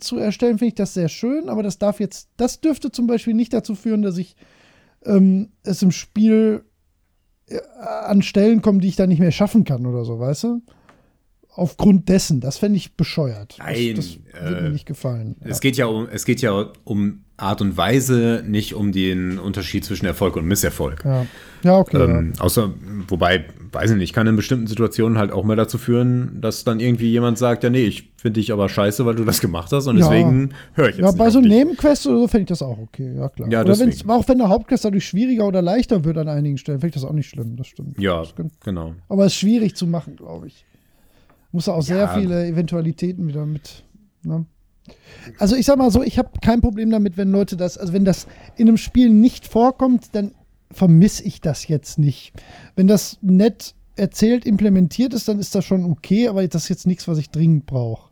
zu 0.00 0.18
erstellen, 0.18 0.58
finde 0.58 0.68
ich 0.68 0.74
das 0.74 0.94
sehr 0.94 1.08
schön, 1.08 1.48
aber 1.48 1.62
das 1.62 1.78
darf 1.78 2.00
jetzt, 2.00 2.30
das 2.36 2.60
dürfte 2.60 2.90
zum 2.90 3.06
Beispiel 3.06 3.34
nicht 3.34 3.52
dazu 3.52 3.74
führen, 3.74 4.02
dass 4.02 4.16
ich 4.16 4.36
ähm, 5.04 5.50
es 5.62 5.82
im 5.82 5.92
Spiel 5.92 6.64
äh, 7.46 7.60
an 8.04 8.22
Stellen 8.22 8.62
komme, 8.62 8.80
die 8.80 8.88
ich 8.88 8.96
dann 8.96 9.10
nicht 9.10 9.20
mehr 9.20 9.32
schaffen 9.32 9.64
kann 9.64 9.86
oder 9.86 10.04
so, 10.04 10.18
weißt 10.18 10.44
du? 10.44 10.62
Aufgrund 11.54 12.08
dessen, 12.08 12.40
das 12.40 12.56
fände 12.58 12.78
ich 12.78 12.96
bescheuert. 12.96 13.56
Nein, 13.58 13.92
das, 13.96 14.16
das 14.32 14.42
würde 14.42 14.56
äh, 14.58 14.62
mir 14.62 14.70
nicht 14.70 14.86
gefallen. 14.86 15.36
Es 15.40 15.60
geht 15.60 15.76
ja 15.76 15.84
um, 15.86 16.08
es 16.10 16.24
geht 16.24 16.40
ja 16.40 16.70
um 16.84 17.24
Art 17.36 17.60
und 17.60 17.76
Weise, 17.76 18.42
nicht 18.46 18.72
um 18.74 18.90
den 18.92 19.38
Unterschied 19.38 19.84
zwischen 19.84 20.06
Erfolg 20.06 20.36
und 20.36 20.46
Misserfolg. 20.46 21.04
ja. 21.04 21.26
ja, 21.62 21.76
okay. 21.78 21.96
Ähm, 22.02 22.32
außer, 22.38 22.72
wobei, 23.08 23.46
weiß 23.72 23.90
ich 23.90 23.96
nicht, 23.98 24.14
kann 24.14 24.26
in 24.28 24.36
bestimmten 24.36 24.66
Situationen 24.66 25.18
halt 25.18 25.30
auch 25.32 25.44
mal 25.44 25.56
dazu 25.56 25.76
führen, 25.76 26.40
dass 26.40 26.64
dann 26.64 26.80
irgendwie 26.80 27.10
jemand 27.10 27.36
sagt, 27.36 27.64
ja, 27.64 27.70
nee, 27.70 27.84
ich 27.84 28.12
finde 28.16 28.40
dich 28.40 28.50
aber 28.52 28.68
scheiße, 28.70 29.04
weil 29.04 29.16
du 29.16 29.24
das 29.24 29.40
gemacht 29.40 29.72
hast 29.72 29.88
und 29.88 29.98
Ja. 29.98 30.08
deswegen 30.08 30.50
höre 30.74 30.88
ich 30.88 30.96
jetzt 30.96 31.00
Ja, 31.04 31.08
nicht 31.08 31.18
bei 31.18 31.30
so. 31.30 31.40
Nebenquests 31.40 32.06
oder 32.06 32.18
so 32.20 32.28
fände 32.28 32.42
ich 32.44 32.48
das 32.48 32.62
auch 32.62 32.78
okay, 32.78 33.12
ja 33.16 33.28
klar. 33.28 33.50
Ja, 33.50 33.60
oder 33.62 33.78
wenn's, 33.78 34.08
auch 34.08 34.26
wenn 34.28 34.38
der 34.38 34.48
Hauptquest 34.48 34.84
dadurch 34.86 35.04
schwieriger 35.06 35.46
oder 35.46 35.60
leichter 35.60 36.04
wird 36.04 36.16
an 36.16 36.28
einigen 36.28 36.56
Stellen, 36.56 36.78
finde 36.80 36.96
ich 36.96 37.02
das 37.02 37.04
auch 37.04 37.12
nicht 37.14 37.28
schlimm, 37.28 37.56
das 37.56 37.66
stimmt. 37.66 37.98
Ja, 38.00 38.20
Das 38.20 38.30
stimmt. 38.30 38.52
genau. 38.64 38.94
Aber 39.10 39.26
es 39.26 39.32
ist 39.32 39.38
schwierig 39.38 39.74
zu 39.76 39.86
machen, 39.86 40.16
glaube 40.16 40.46
ich. 40.46 40.64
Muss 41.52 41.68
auch 41.68 41.82
sehr 41.82 41.96
Ja. 41.98 42.14
viele 42.18 42.46
Eventualitäten 42.46 43.28
wieder 43.28 43.46
mit. 43.46 43.84
Ne? 44.24 44.46
Also 45.38 45.54
ich 45.54 45.66
sag 45.66 45.78
mal 45.78 45.90
so, 45.90 46.02
ich 46.02 46.18
habe 46.18 46.30
kein 46.40 46.60
Problem 46.60 46.90
damit, 46.90 47.16
wenn 47.16 47.30
Leute 47.30 47.56
das, 47.56 47.78
also 47.78 47.92
wenn 47.92 48.04
das 48.04 48.26
in 48.56 48.68
einem 48.68 48.78
Spiel 48.78 49.10
nicht 49.10 49.46
vorkommt, 49.46 50.14
dann 50.14 50.32
vermisse 50.70 51.22
ich 51.24 51.40
das 51.40 51.68
jetzt 51.68 51.98
nicht. 51.98 52.32
Wenn 52.74 52.88
das 52.88 53.18
nett 53.20 53.74
erzählt, 53.94 54.46
implementiert 54.46 55.12
ist, 55.14 55.28
dann 55.28 55.38
ist 55.38 55.54
das 55.54 55.64
schon 55.64 55.84
okay, 55.84 56.28
aber 56.28 56.46
das 56.48 56.64
ist 56.64 56.68
jetzt 56.70 56.86
nichts, 56.86 57.06
was 57.06 57.18
ich 57.18 57.30
dringend 57.30 57.66
brauche. 57.66 58.10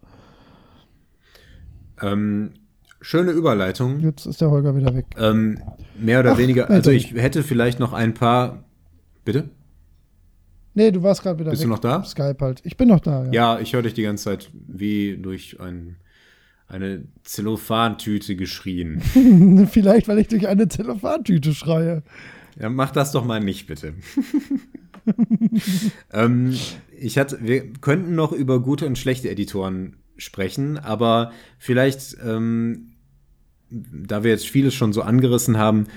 Ähm, 2.03 2.53
schöne 3.01 3.31
Überleitung. 3.33 4.01
Jetzt 4.01 4.27
ist 4.27 4.41
der 4.41 4.51
Holger 4.51 4.77
wieder 4.77 4.95
weg. 4.95 5.07
Ähm, 5.19 5.59
mehr 5.99 6.21
oder 6.21 6.33
Ach, 6.33 6.39
weniger, 6.39 6.71
also 6.71 6.91
ich 6.91 7.15
hätte 7.15 7.43
vielleicht 7.43 7.79
noch 7.81 7.93
ein 7.93 8.15
paar. 8.15 8.65
Bitte? 9.25 9.51
Nee, 10.81 10.93
du 10.93 11.03
warst 11.03 11.23
gerade 11.23 11.39
wieder 11.39 11.51
Bist 11.51 11.61
weg. 11.61 11.67
du 11.67 11.73
noch 11.73 11.79
da? 11.79 12.03
Skype 12.03 12.39
halt. 12.41 12.63
Ich 12.65 12.79
bin 12.79 12.89
noch 12.89 13.01
da, 13.01 13.27
ja. 13.27 13.33
Ja, 13.33 13.61
ich 13.61 13.75
höre 13.75 13.83
dich 13.83 13.93
die 13.93 14.03
ganze 14.03 14.25
Zeit 14.25 14.51
wie 14.67 15.19
durch 15.19 15.61
ein, 15.61 15.97
eine 16.69 17.03
Zellophantüte 17.23 18.35
geschrien. 18.35 19.03
Vielleicht, 19.71 20.09
weil 20.09 20.21
ich 20.21 20.29
durch 20.29 20.49
eine 20.49 20.69
Telefontüte 20.69 21.53
schreie. 21.53 22.03
Ja, 22.59 22.71
mach 22.71 22.93
das 22.93 23.13
doch 23.13 23.27
mal 23.27 23.41
nicht, 23.41 23.67
bitte. 23.67 23.93
ähm, 26.15 26.57
ich 26.99 27.19
hatte, 27.19 27.41
wir 27.43 27.75
könnten 27.75 28.15
noch 28.15 28.33
über 28.33 28.63
gute 28.63 28.87
und 28.87 28.97
schlechte 28.97 29.29
Editoren 29.29 29.97
sprechen, 30.17 30.79
aber 30.79 31.33
vielleicht, 31.59 32.17
ähm, 32.25 32.93
da 33.69 34.25
wir 34.25 34.31
jetzt 34.31 34.49
vieles 34.49 34.73
schon 34.73 34.95
so 34.95 35.03
angerissen 35.03 35.59
haben, 35.59 35.89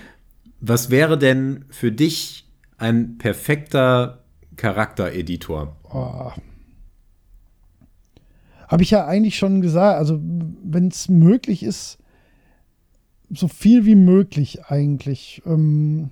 was 0.60 0.90
wäre 0.90 1.18
denn 1.18 1.64
für 1.70 1.94
dich 1.94 2.50
ein 2.78 3.18
perfekter 3.18 4.23
Charaktereditor? 4.56 5.76
Oh. 5.92 6.32
Habe 8.68 8.84
ich 8.84 8.92
ja 8.92 9.06
eigentlich 9.06 9.38
schon 9.38 9.62
gesagt. 9.62 10.00
Also, 10.00 10.20
wenn 10.22 10.88
es 10.88 11.10
möglich 11.10 11.64
ist, 11.64 11.98
so 13.30 13.48
viel 13.48 13.86
wie 13.86 13.96
möglich 13.96 14.66
eigentlich. 14.66 15.42
Ähm, 15.46 16.10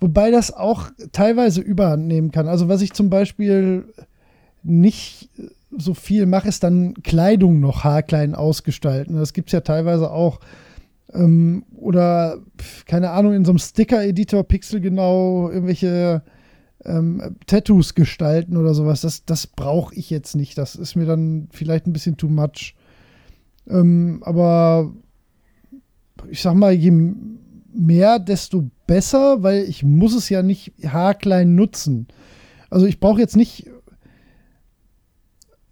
wobei 0.00 0.30
das 0.30 0.52
auch 0.52 0.90
teilweise 1.12 1.60
überhand 1.60 2.06
nehmen 2.06 2.30
kann. 2.30 2.48
Also, 2.48 2.68
was 2.68 2.82
ich 2.82 2.92
zum 2.92 3.10
Beispiel 3.10 3.92
nicht 4.62 5.30
so 5.76 5.94
viel 5.94 6.26
mache, 6.26 6.48
ist 6.48 6.62
dann 6.62 6.94
Kleidung 7.02 7.60
noch 7.60 7.84
haarklein 7.84 8.34
ausgestalten. 8.34 9.16
Das 9.16 9.32
gibt 9.32 9.48
es 9.48 9.52
ja 9.52 9.60
teilweise 9.60 10.10
auch. 10.10 10.40
Ähm, 11.12 11.64
oder, 11.76 12.38
keine 12.86 13.10
Ahnung, 13.10 13.34
in 13.34 13.44
so 13.44 13.52
einem 13.52 13.58
Sticker-Editor 13.58 14.44
pixelgenau 14.44 15.50
irgendwelche 15.50 16.22
ähm, 16.84 17.36
Tattoos 17.46 17.94
gestalten 17.94 18.56
oder 18.56 18.74
sowas. 18.74 19.00
Das, 19.00 19.24
das 19.24 19.46
brauche 19.46 19.94
ich 19.94 20.10
jetzt 20.10 20.34
nicht. 20.34 20.56
Das 20.58 20.76
ist 20.76 20.96
mir 20.96 21.06
dann 21.06 21.48
vielleicht 21.52 21.86
ein 21.86 21.92
bisschen 21.92 22.16
too 22.16 22.28
much. 22.28 22.74
Ähm, 23.68 24.22
aber 24.24 24.92
ich 26.28 26.42
sag 26.42 26.54
mal, 26.54 26.72
je 26.72 26.92
mehr, 27.72 28.18
desto 28.18 28.70
besser, 28.86 29.42
weil 29.42 29.64
ich 29.64 29.82
muss 29.82 30.14
es 30.14 30.28
ja 30.28 30.42
nicht 30.42 30.72
haarklein 30.84 31.54
nutzen. 31.54 32.08
Also 32.68 32.86
ich 32.86 33.00
brauche 33.00 33.20
jetzt 33.20 33.36
nicht. 33.36 33.70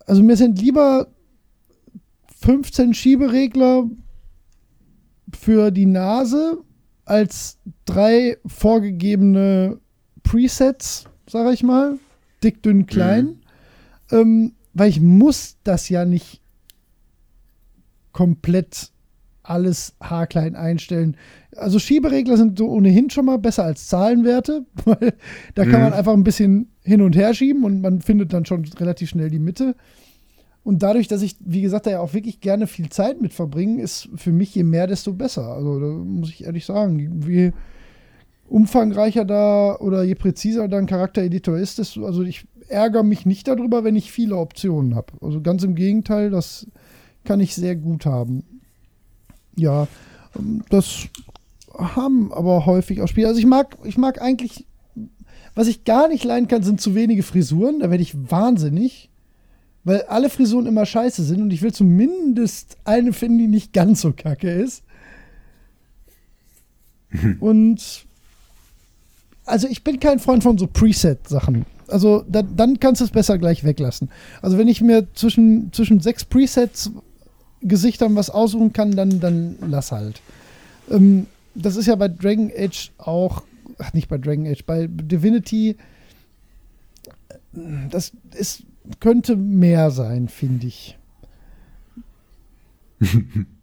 Also 0.07 0.23
mir 0.23 0.37
sind 0.37 0.61
lieber 0.61 1.09
15 2.41 2.95
Schieberegler 2.95 3.85
für 5.37 5.71
die 5.71 5.87
Nase 5.87 6.59
als 7.05 7.59
drei 7.85 8.39
vorgegebene 8.47 9.79
Presets, 10.31 11.05
sage 11.29 11.53
ich 11.53 11.63
mal. 11.63 11.99
Dick, 12.43 12.63
dünn, 12.63 12.87
klein. 12.87 13.37
Ähm, 14.11 14.53
weil 14.75 14.91
ich 14.91 15.01
muss 15.01 15.57
das 15.65 15.89
ja 15.89 16.05
nicht 16.05 16.41
komplett 18.13 18.91
alles 19.43 19.95
haarklein 20.03 20.55
einstellen. 20.57 21.17
Also 21.57 21.79
Schieberegler 21.79 22.37
sind 22.37 22.59
so 22.59 22.69
ohnehin 22.69 23.09
schon 23.11 23.25
mal 23.25 23.39
besser 23.39 23.65
als 23.65 23.89
Zahlenwerte, 23.89 24.67
weil 24.85 25.15
da 25.55 25.65
kann 25.65 25.81
Mhm. 25.81 25.85
man 25.85 25.93
einfach 25.95 26.13
ein 26.13 26.25
bisschen 26.25 26.69
hin 26.83 27.01
und 27.01 27.17
her 27.17 27.33
schieben 27.35 27.65
und 27.65 27.81
man 27.81 28.01
findet 28.03 28.33
dann 28.33 28.45
schon 28.45 28.65
relativ 28.79 29.09
schnell 29.09 29.31
die 29.31 29.39
Mitte. 29.39 29.75
Und 30.65 30.83
dadurch, 30.83 31.09
dass 31.09 31.23
ich, 31.23 31.37
wie 31.41 31.63
gesagt, 31.63 31.87
da 31.87 31.93
ja 31.93 32.01
auch 32.01 32.13
wirklich 32.13 32.41
gerne 32.41 32.67
viel 32.67 32.91
Zeit 32.91 33.23
mit 33.23 33.33
verbringe, 33.33 33.81
ist 33.81 34.11
für 34.17 34.33
mich 34.33 34.55
je 34.55 34.65
mehr, 34.65 34.87
desto 34.87 35.15
besser. 35.15 35.47
Also 35.49 35.81
da 35.81 35.87
muss 35.87 36.29
ich 36.29 36.45
ehrlich 36.45 36.67
sagen, 36.67 37.23
je 37.27 37.53
umfangreicher 38.49 39.25
da 39.25 39.77
oder 39.77 40.03
je 40.03 40.15
präziser 40.15 40.69
da 40.69 40.79
ein 40.79 40.87
Charaktereditor 40.87 41.59
ist, 41.59 41.79
desto, 41.79 42.07
also 42.07 42.23
ich 42.23 42.47
ärgere 42.69 43.03
mich 43.03 43.27
nicht 43.27 43.49
darüber, 43.49 43.85
wenn 43.85 43.97
ich 43.97 44.13
viele 44.13 44.37
Optionen 44.37 44.95
habe. 44.95 45.13
Also 45.21 45.41
ganz 45.41 45.63
im 45.63 45.75
Gegenteil, 45.75 46.31
das 46.31 46.67
kann 47.25 47.41
ich 47.41 47.55
sehr 47.55 47.77
gut 47.77 48.07
haben. 48.07 48.45
Ja, 49.57 49.89
ähm, 50.37 50.63
das 50.71 51.09
haben 51.75 52.33
aber 52.33 52.67
häufig 52.67 53.03
auch 53.03 53.09
Spiele. 53.09 53.29
Also 53.29 53.39
ich 53.39 53.47
mag, 53.47 53.77
ich 53.85 53.99
mag 53.99 54.21
eigentlich, 54.21 54.67
was 55.55 55.69
ich 55.69 55.85
gar 55.85 56.09
nicht 56.09 56.25
leiden 56.25 56.49
kann, 56.49 56.63
sind 56.63 56.81
zu 56.81 56.95
wenige 56.95 57.23
Frisuren. 57.23 57.81
Da 57.81 57.91
werde 57.91 58.03
ich 58.03 58.31
wahnsinnig, 58.31 59.11
weil 59.85 60.03
alle 60.03 60.31
Frisuren 60.31 60.67
immer 60.67 60.87
scheiße 60.87 61.23
sind 61.23 61.43
und 61.43 61.53
ich 61.53 61.63
will 61.63 61.73
zumindest 61.73 62.77
eine 62.85 63.13
finden, 63.13 63.39
die 63.39 63.49
nicht 63.49 63.73
ganz 63.73 64.01
so 64.01 64.13
kacke 64.13 64.51
ist. 64.51 64.83
und 67.41 68.08
also 69.49 69.67
ich 69.69 69.83
bin 69.85 70.01
kein 70.01 70.19
Freund 70.19 70.43
von 70.43 70.59
so 70.59 70.67
Preset-Sachen. 70.67 71.67
Also 71.89 72.25
da, 72.29 72.43
dann 72.43 72.79
kannst 72.79 73.01
du 73.01 73.05
es 73.05 73.11
besser 73.11 73.39
gleich 73.39 73.65
weglassen. 73.65 74.11
Also 74.43 74.59
wenn 74.59 74.69
ich 74.69 74.81
mir 74.81 75.07
zwischen, 75.15 75.73
zwischen 75.73 76.01
sechs 76.01 76.25
Presets 76.25 76.91
Gesichtern 77.61 78.15
was 78.15 78.31
aussuchen 78.31 78.73
kann, 78.73 78.93
dann, 78.93 79.21
dann 79.21 79.57
lass 79.67 79.91
halt. 79.91 80.21
Ähm, 80.91 81.27
das 81.55 81.77
ist 81.77 81.87
ja 81.87 81.97
bei 81.97 82.09
Dragon 82.09 82.53
Age 82.57 82.93
auch, 82.99 83.43
ach 83.79 83.93
nicht 83.95 84.09
bei 84.09 84.19
Dragon 84.19 84.47
Age, 84.47 84.65
bei 84.65 84.87
Divinity, 84.89 85.77
das 87.53 88.13
ist, 88.37 88.63
könnte 89.01 89.35
mehr 89.37 89.91
sein, 89.91 90.29
finde 90.29 90.69
ich. 90.69 90.97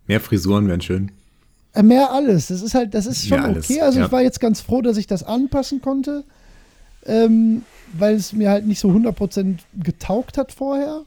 Mehr 0.07 0.19
Frisuren 0.21 0.67
wären 0.67 0.81
schön. 0.81 1.11
Äh, 1.75 1.83
Mehr 1.83 2.11
alles. 2.11 2.47
Das 2.47 2.61
ist 2.61 2.73
halt, 2.73 2.93
das 2.93 3.05
ist 3.05 3.27
schon 3.27 3.39
alles, 3.39 3.69
okay. 3.69 3.81
Also 3.81 3.99
ja. 3.99 4.05
ich 4.05 4.11
war 4.11 4.21
jetzt 4.21 4.39
ganz 4.39 4.61
froh, 4.61 4.81
dass 4.81 4.97
ich 4.97 5.07
das 5.07 5.23
anpassen 5.23 5.81
konnte. 5.81 6.23
ähm, 7.05 7.63
weil 7.97 8.15
es 8.15 8.33
mir 8.33 8.49
halt 8.49 8.65
nicht 8.65 8.79
so 8.79 8.89
100% 8.89 9.57
getaugt 9.81 10.37
hat 10.37 10.51
vorher. 10.51 11.03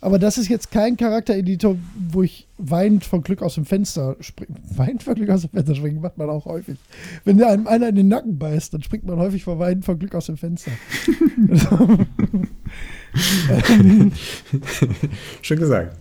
Aber 0.00 0.18
das 0.18 0.38
ist 0.38 0.48
jetzt 0.48 0.70
kein 0.70 0.96
Charaktereditor, 0.96 1.76
wo 2.10 2.22
ich 2.22 2.46
weinend 2.58 3.04
vor 3.04 3.22
Glück 3.22 3.42
aus 3.42 3.54
dem 3.54 3.64
Fenster 3.64 4.16
springe. 4.20 4.56
Weinend 4.76 5.02
vor 5.02 5.14
Glück 5.14 5.30
aus 5.30 5.42
dem 5.42 5.50
Fenster 5.50 5.74
springen 5.74 6.00
macht 6.00 6.18
man 6.18 6.28
auch 6.28 6.44
häufig. 6.44 6.76
Wenn 7.24 7.42
einem 7.42 7.66
einer 7.66 7.88
in 7.88 7.96
den 7.96 8.08
Nacken 8.08 8.38
beißt, 8.38 8.74
dann 8.74 8.82
springt 8.82 9.06
man 9.06 9.18
häufig 9.18 9.44
vor 9.44 9.58
weinend 9.58 9.84
vor 9.84 9.96
Glück 9.96 10.14
aus 10.14 10.26
dem 10.26 10.36
Fenster. 10.36 10.70
Schön 15.42 15.58
gesagt. 15.58 15.96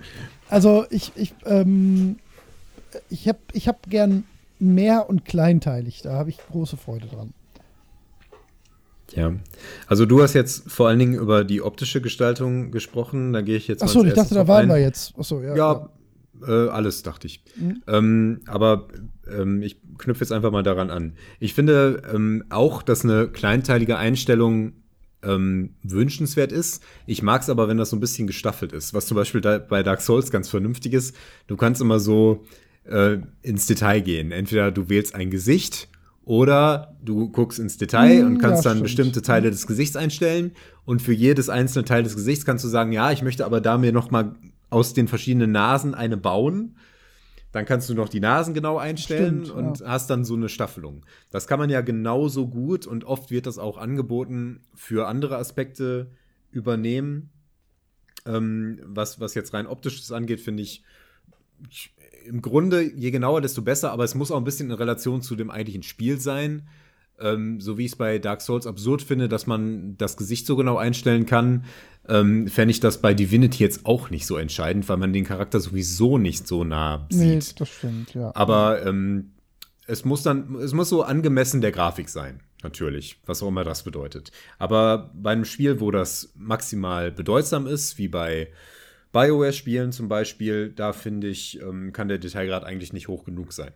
Also 0.50 0.86
ich, 0.90 1.12
ich, 1.16 1.34
ähm, 1.46 2.18
ich 3.10 3.28
habe 3.28 3.40
ich 3.54 3.68
hab 3.68 3.90
gern 3.90 4.24
mehr 4.60 5.10
und 5.10 5.26
kleinteilig. 5.26 6.02
Da 6.02 6.14
habe 6.14 6.30
ich 6.30 6.38
große 6.38 6.78
Freude 6.78 7.08
dran. 7.08 7.34
Ja, 9.14 9.34
also 9.88 10.06
du 10.06 10.22
hast 10.22 10.34
jetzt 10.34 10.70
vor 10.70 10.88
allen 10.88 11.00
Dingen 11.00 11.14
über 11.14 11.44
die 11.44 11.62
optische 11.62 12.02
Gestaltung 12.02 12.72
gesprochen. 12.72 13.34
Da 13.34 13.42
gehe 13.42 13.58
ich 13.58 13.68
jetzt. 13.68 13.84
Achso, 13.84 14.04
ich 14.04 14.14
dachte, 14.14 14.34
da 14.34 14.48
waren 14.48 14.68
wir 14.68 14.80
jetzt. 14.80 15.18
Achso, 15.18 15.42
ja. 15.42 15.56
Ja, 15.56 15.90
äh, 16.48 16.70
alles 16.70 17.04
dachte 17.04 17.28
ich. 17.28 17.44
Mhm. 17.56 17.84
Ähm, 17.88 18.42
aber 18.48 18.88
ähm, 19.32 19.62
ich 19.62 19.78
knüpfe 19.98 20.24
jetzt 20.24 20.32
einfach 20.32 20.52
mal 20.52 20.64
daran 20.64 20.90
an. 20.90 21.14
Ich 21.40 21.54
finde 21.54 22.02
ähm, 22.14 22.44
auch, 22.50 22.82
dass 22.82 23.04
eine 23.04 23.28
kleinteilige 23.28 23.98
Einstellung 23.98 24.74
ähm, 25.24 25.76
wünschenswert 25.84 26.52
ist. 26.52 26.84
Ich 27.06 27.22
mag 27.22 27.42
es 27.42 27.50
aber, 27.50 27.68
wenn 27.68 27.78
das 27.78 27.92
so 27.92 27.96
ein 27.96 28.02
bisschen 28.02 28.28
gestaffelt 28.28 28.74
ist. 28.74 28.94
Was 28.94 29.08
zum 29.08 29.16
Beispiel 29.16 29.42
da 29.42 29.58
bei 29.60 29.84
Dark 29.84 30.02
Souls 30.02 30.32
ganz 30.32 30.50
vernünftig 30.50 30.94
ist. 30.94 31.16
Du 31.48 31.58
kannst 31.58 31.82
immer 31.82 32.00
so 32.00 32.44
äh, 32.86 33.18
ins 33.42 33.66
Detail 33.68 34.02
gehen. 34.02 34.32
Entweder 34.32 34.72
du 34.72 34.90
wählst 34.90 35.16
ein 35.16 35.30
Gesicht 35.30 35.90
oder 36.24 36.96
du 37.04 37.30
guckst 37.30 37.60
ins 37.60 37.78
Detail 37.78 38.24
mm, 38.24 38.26
und 38.26 38.38
kannst 38.40 38.66
ja, 38.66 38.72
dann 38.72 38.78
stimmt. 38.78 38.84
bestimmte 38.84 39.22
Teile 39.22 39.52
des 39.52 39.68
Gesichts 39.68 39.96
einstellen. 39.96 40.52
Und 40.86 41.02
für 41.02 41.14
jedes 41.14 41.50
einzelne 41.50 41.86
Teil 41.86 42.04
des 42.04 42.16
Gesichts 42.16 42.46
kannst 42.46 42.64
du 42.64 42.68
sagen, 42.68 42.92
ja, 42.92 43.12
ich 43.12 43.22
möchte 43.22 43.46
aber 43.46 43.62
da 43.62 43.78
mir 43.78 43.92
noch 43.92 44.12
mal 44.12 44.36
aus 44.70 44.94
den 44.94 45.08
verschiedenen 45.08 45.52
Nasen 45.52 45.94
eine 45.94 46.18
bauen. 46.18 46.76
Dann 47.52 47.66
kannst 47.66 47.90
du 47.90 47.94
noch 47.94 48.10
die 48.10 48.20
Nasen 48.20 48.54
genau 48.54 48.78
einstellen 48.78 49.46
Stimmt, 49.46 49.58
und 49.58 49.80
ja. 49.80 49.88
hast 49.88 50.10
dann 50.10 50.26
so 50.26 50.36
eine 50.36 50.50
Staffelung. 50.50 51.06
Das 51.32 51.48
kann 51.48 51.58
man 51.58 51.70
ja 51.70 51.82
genauso 51.82 52.48
gut 52.48 52.86
und 52.86 53.06
oft 53.06 53.32
wird 53.32 53.46
das 53.46 53.58
auch 53.58 53.78
angeboten 53.78 54.62
für 54.74 55.08
andere 55.08 55.38
Aspekte 55.38 56.12
übernehmen. 56.52 57.30
Ähm, 58.26 58.80
was, 58.84 59.20
was 59.22 59.36
jetzt 59.36 59.54
rein 59.54 59.68
optisches 59.68 60.12
angeht, 60.12 60.42
finde 60.42 60.64
ich, 60.64 60.84
im 62.26 62.42
Grunde, 62.42 62.82
je 62.82 63.12
genauer, 63.12 63.42
desto 63.42 63.62
besser, 63.62 63.92
aber 63.92 64.04
es 64.04 64.16
muss 64.16 64.32
auch 64.32 64.38
ein 64.38 64.44
bisschen 64.44 64.70
in 64.70 64.76
Relation 64.76 65.22
zu 65.22 65.36
dem 65.36 65.50
eigentlichen 65.50 65.84
Spiel 65.84 66.20
sein. 66.20 66.68
Ähm, 67.20 67.62
so 67.62 67.78
wie 67.78 67.86
ich 67.86 67.94
es 67.94 67.98
bei 67.98 68.20
Dark 68.20 68.42
Souls 68.42 68.68
absurd 68.68 69.02
finde, 69.02 69.30
dass 69.30 69.48
man 69.48 69.96
das 69.98 70.18
Gesicht 70.18 70.46
so 70.46 70.58
genau 70.58 70.78
einstellen 70.78 71.26
kann, 71.26 71.64
ähm, 72.10 72.48
fände 72.48 72.72
ich 72.72 72.82
das 72.82 73.02
bei 73.02 73.14
Divinity 73.14 73.64
jetzt 73.64 73.86
auch 73.86 74.10
nicht 74.10 74.26
so 74.26 74.36
entscheidend, 74.36 74.90
weil 74.90 74.98
man 74.98 75.14
den 75.14 75.24
Charakter 75.24 75.60
sowieso 75.60 76.18
nicht 76.18 76.46
so 76.46 76.64
nah 76.64 77.08
sieht. 77.10 77.22
Nee, 77.22 77.40
das 77.58 77.70
stimmt, 77.70 78.14
ja. 78.14 78.32
Aber 78.36 78.86
ähm, 78.86 79.32
es 79.88 80.04
muss 80.04 80.24
dann, 80.24 80.56
es 80.56 80.74
muss 80.74 80.90
so 80.90 81.04
angemessen 81.04 81.62
der 81.62 81.72
Grafik 81.72 82.10
sein, 82.10 82.42
natürlich, 82.64 83.22
was 83.26 83.42
auch 83.42 83.48
immer 83.48 83.64
das 83.64 83.84
bedeutet. 83.84 84.32
Aber 84.60 85.12
bei 85.14 85.32
einem 85.32 85.46
Spiel, 85.46 85.80
wo 85.80 85.92
das 85.92 86.34
maximal 86.36 87.12
bedeutsam 87.12 87.66
ist, 87.66 87.98
wie 87.98 88.10
bei 88.10 88.50
BioWare-Spielen 89.16 89.94
zum 89.94 90.10
Beispiel, 90.10 90.74
da 90.74 90.92
finde 90.92 91.28
ich, 91.28 91.62
ähm, 91.62 91.94
kann 91.94 92.10
der 92.10 92.18
Detailgrad 92.18 92.66
eigentlich 92.66 92.92
nicht 92.92 93.08
hoch 93.08 93.24
genug 93.24 93.54
sein. 93.54 93.72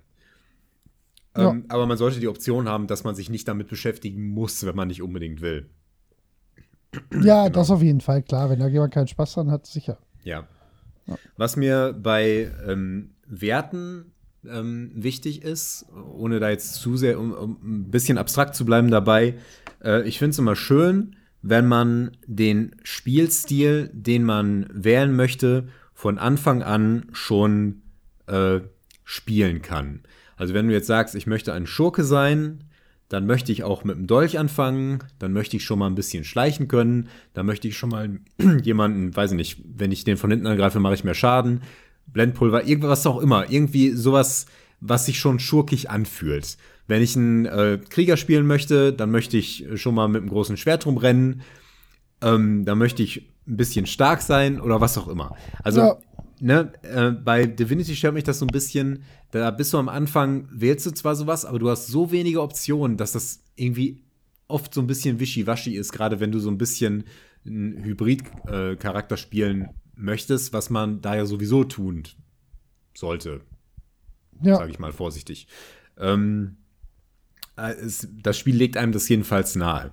Ja. 1.37 1.51
Ähm, 1.51 1.63
aber 1.69 1.85
man 1.85 1.97
sollte 1.97 2.19
die 2.19 2.27
Option 2.27 2.67
haben, 2.67 2.87
dass 2.87 3.05
man 3.05 3.15
sich 3.15 3.29
nicht 3.29 3.47
damit 3.47 3.69
beschäftigen 3.69 4.27
muss, 4.27 4.65
wenn 4.65 4.75
man 4.75 4.89
nicht 4.89 5.01
unbedingt 5.01 5.39
will. 5.39 5.69
Ja, 7.21 7.43
genau. 7.43 7.49
das 7.49 7.71
auf 7.71 7.81
jeden 7.81 8.01
Fall, 8.01 8.21
klar. 8.21 8.49
Wenn 8.49 8.59
da 8.59 8.67
jemand 8.67 8.93
keinen 8.93 9.07
Spaß 9.07 9.35
dran 9.35 9.49
hat, 9.49 9.65
sicher. 9.65 9.97
Ja. 10.25 10.45
ja. 11.07 11.17
Was 11.37 11.55
mir 11.55 11.93
bei 11.97 12.51
ähm, 12.67 13.11
Werten 13.25 14.11
ähm, 14.45 14.91
wichtig 14.93 15.43
ist, 15.43 15.85
ohne 16.17 16.41
da 16.41 16.49
jetzt 16.49 16.73
zu 16.73 16.97
sehr, 16.97 17.17
um, 17.17 17.31
um 17.31 17.51
ein 17.63 17.91
bisschen 17.91 18.17
abstrakt 18.17 18.55
zu 18.55 18.65
bleiben 18.65 18.91
dabei, 18.91 19.35
äh, 19.81 20.05
ich 20.05 20.19
finde 20.19 20.31
es 20.31 20.39
immer 20.39 20.57
schön, 20.57 21.15
wenn 21.41 21.67
man 21.67 22.17
den 22.25 22.75
Spielstil, 22.83 23.89
den 23.93 24.23
man 24.23 24.67
wählen 24.71 25.15
möchte, 25.15 25.67
von 25.93 26.17
Anfang 26.17 26.63
an 26.63 27.07
schon 27.11 27.81
äh, 28.27 28.59
spielen 29.03 29.61
kann. 29.61 30.01
Also 30.37 30.53
wenn 30.53 30.67
du 30.67 30.73
jetzt 30.73 30.87
sagst, 30.87 31.15
ich 31.15 31.27
möchte 31.27 31.53
ein 31.53 31.67
Schurke 31.67 32.03
sein, 32.03 32.63
dann 33.09 33.25
möchte 33.25 33.51
ich 33.51 33.63
auch 33.63 33.83
mit 33.83 33.97
dem 33.97 34.07
Dolch 34.07 34.37
anfangen, 34.37 34.99
dann 35.17 35.33
möchte 35.33 35.57
ich 35.57 35.65
schon 35.65 35.79
mal 35.79 35.87
ein 35.87 35.95
bisschen 35.95 36.23
schleichen 36.23 36.67
können, 36.67 37.09
dann 37.33 37.45
möchte 37.45 37.67
ich 37.67 37.77
schon 37.77 37.89
mal 37.89 38.19
jemanden, 38.63 39.15
weiß 39.15 39.31
ich 39.31 39.37
nicht, 39.37 39.61
wenn 39.65 39.91
ich 39.91 40.03
den 40.03 40.17
von 40.17 40.29
hinten 40.29 40.47
angreife, 40.47 40.79
mache 40.79 40.93
ich 40.93 41.03
mehr 41.03 41.15
Schaden, 41.15 41.61
Blendpulver, 42.07 42.65
irgendwas 42.65 43.05
auch 43.07 43.19
immer, 43.19 43.49
irgendwie 43.49 43.91
sowas, 43.91 44.45
was 44.79 45.05
sich 45.05 45.19
schon 45.19 45.39
schurkig 45.39 45.89
anfühlt. 45.89 46.57
Wenn 46.89 47.01
ich 47.01 47.15
einen 47.15 47.45
äh, 47.45 47.79
Krieger 47.89 48.17
spielen 48.17 48.45
möchte, 48.45 48.91
dann 48.91 49.11
möchte 49.11 49.37
ich 49.37 49.65
schon 49.75 49.95
mal 49.95 50.09
mit 50.09 50.21
einem 50.21 50.29
großen 50.29 50.57
Schwert 50.57 50.85
rumrennen, 50.85 51.41
ähm, 52.21 52.65
dann 52.65 52.77
möchte 52.77 53.01
ich 53.01 53.29
ein 53.47 53.55
bisschen 53.55 53.85
stark 53.85 54.21
sein 54.21 54.59
oder 54.59 54.81
was 54.81 54.97
auch 54.97 55.07
immer. 55.07 55.35
Also 55.63 55.79
ja 55.79 55.99
ne, 56.39 56.71
äh, 56.83 57.11
bei 57.11 57.45
Divinity 57.45 57.95
stört 57.95 58.13
mich 58.13 58.23
das 58.23 58.39
so 58.39 58.45
ein 58.45 58.51
bisschen, 58.51 59.03
da 59.31 59.51
bist 59.51 59.73
du 59.73 59.77
am 59.77 59.89
Anfang, 59.89 60.47
wählst 60.51 60.85
du 60.85 60.91
zwar 60.91 61.15
sowas, 61.15 61.45
aber 61.45 61.59
du 61.59 61.69
hast 61.69 61.87
so 61.87 62.11
wenige 62.11 62.41
Optionen, 62.41 62.97
dass 62.97 63.11
das 63.11 63.43
irgendwie 63.55 64.03
oft 64.47 64.73
so 64.73 64.81
ein 64.81 64.87
bisschen 64.87 65.19
wischiwaschi 65.19 65.75
ist, 65.75 65.91
gerade 65.91 66.19
wenn 66.19 66.31
du 66.31 66.39
so 66.39 66.49
ein 66.49 66.57
bisschen 66.57 67.03
einen 67.45 67.83
Hybrid-Charakter 67.83 69.15
äh, 69.15 69.17
spielen 69.17 69.69
möchtest, 69.95 70.53
was 70.53 70.69
man 70.69 71.01
da 71.01 71.15
ja 71.15 71.25
sowieso 71.25 71.63
tun 71.63 72.03
sollte. 72.95 73.41
Ja. 74.41 74.55
Sag 74.55 74.69
ich 74.69 74.79
mal 74.79 74.91
vorsichtig. 74.91 75.47
Ähm, 75.97 76.57
äh, 76.57 76.68
es, 77.67 78.07
das 78.21 78.37
Spiel 78.37 78.55
legt 78.55 78.77
einem 78.77 78.91
das 78.91 79.09
jedenfalls 79.09 79.55
nahe. 79.55 79.91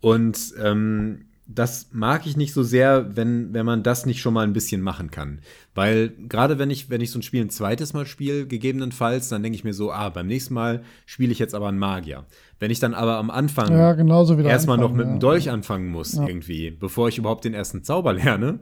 Und 0.00 0.54
ähm, 0.62 1.26
das 1.52 1.88
mag 1.92 2.26
ich 2.26 2.36
nicht 2.36 2.52
so 2.52 2.62
sehr, 2.62 3.16
wenn, 3.16 3.52
wenn 3.52 3.66
man 3.66 3.82
das 3.82 4.06
nicht 4.06 4.20
schon 4.20 4.34
mal 4.34 4.46
ein 4.46 4.52
bisschen 4.52 4.82
machen 4.82 5.10
kann. 5.10 5.40
Weil 5.74 6.10
gerade 6.28 6.58
wenn 6.58 6.70
ich, 6.70 6.90
wenn 6.90 7.00
ich 7.00 7.10
so 7.10 7.18
ein 7.18 7.22
Spiel 7.22 7.42
ein 7.42 7.50
zweites 7.50 7.92
Mal 7.92 8.06
spiele, 8.06 8.46
gegebenenfalls, 8.46 9.28
dann 9.28 9.42
denke 9.42 9.56
ich 9.56 9.64
mir 9.64 9.74
so, 9.74 9.90
ah, 9.90 10.10
beim 10.10 10.28
nächsten 10.28 10.54
Mal 10.54 10.84
spiele 11.06 11.32
ich 11.32 11.40
jetzt 11.40 11.54
aber 11.54 11.68
einen 11.68 11.78
Magier. 11.78 12.24
Wenn 12.60 12.70
ich 12.70 12.78
dann 12.78 12.94
aber 12.94 13.16
am 13.16 13.30
Anfang 13.30 13.72
ja, 13.72 13.94
erstmal 13.94 14.78
noch 14.78 14.92
mit 14.92 15.06
ja. 15.06 15.10
einem 15.10 15.20
Dolch 15.20 15.50
anfangen 15.50 15.88
muss, 15.88 16.12
ja. 16.12 16.26
irgendwie, 16.26 16.70
bevor 16.70 17.08
ich 17.08 17.18
überhaupt 17.18 17.44
den 17.44 17.54
ersten 17.54 17.82
Zauber 17.82 18.12
lerne, 18.12 18.60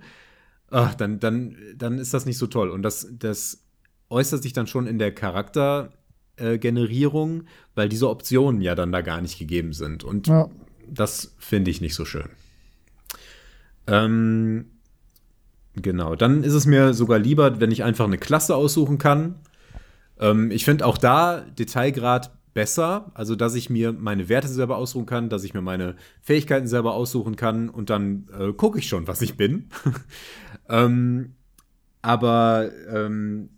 ach, 0.70 0.94
dann, 0.94 1.20
dann, 1.20 1.56
dann 1.76 1.98
ist 1.98 2.14
das 2.14 2.24
nicht 2.24 2.38
so 2.38 2.46
toll. 2.46 2.70
Und 2.70 2.82
das, 2.82 3.06
das 3.12 3.64
äußert 4.08 4.42
sich 4.42 4.54
dann 4.54 4.66
schon 4.66 4.86
in 4.86 4.98
der 4.98 5.12
Charaktergenerierung, 5.12 5.98
äh, 6.38 6.58
weil 7.74 7.88
diese 7.88 8.08
Optionen 8.08 8.60
ja 8.60 8.74
dann 8.74 8.92
da 8.92 9.00
gar 9.00 9.20
nicht 9.20 9.38
gegeben 9.38 9.72
sind. 9.72 10.04
Und 10.04 10.28
das 10.86 11.34
finde 11.38 11.70
ich 11.70 11.80
nicht 11.80 11.94
so 11.94 12.04
schön. 12.04 12.28
Ähm, 13.86 14.66
genau, 15.74 16.14
dann 16.14 16.44
ist 16.44 16.54
es 16.54 16.66
mir 16.66 16.94
sogar 16.94 17.18
lieber, 17.18 17.60
wenn 17.60 17.70
ich 17.70 17.84
einfach 17.84 18.06
eine 18.06 18.18
Klasse 18.18 18.54
aussuchen 18.54 18.98
kann. 18.98 19.36
Ähm, 20.18 20.50
ich 20.50 20.64
finde 20.64 20.86
auch 20.86 20.98
da 20.98 21.40
Detailgrad 21.40 22.32
besser, 22.54 23.12
also 23.14 23.36
dass 23.36 23.54
ich 23.54 23.70
mir 23.70 23.92
meine 23.92 24.28
Werte 24.28 24.48
selber 24.48 24.76
aussuchen 24.76 25.06
kann, 25.06 25.28
dass 25.28 25.44
ich 25.44 25.54
mir 25.54 25.60
meine 25.60 25.96
Fähigkeiten 26.22 26.66
selber 26.66 26.94
aussuchen 26.94 27.36
kann 27.36 27.68
und 27.68 27.88
dann 27.88 28.26
äh, 28.36 28.52
gucke 28.52 28.78
ich 28.78 28.88
schon, 28.88 29.06
was 29.06 29.22
ich 29.22 29.36
bin. 29.36 29.68
ähm, 30.68 31.34
aber 32.02 32.70
ähm, 32.90 33.50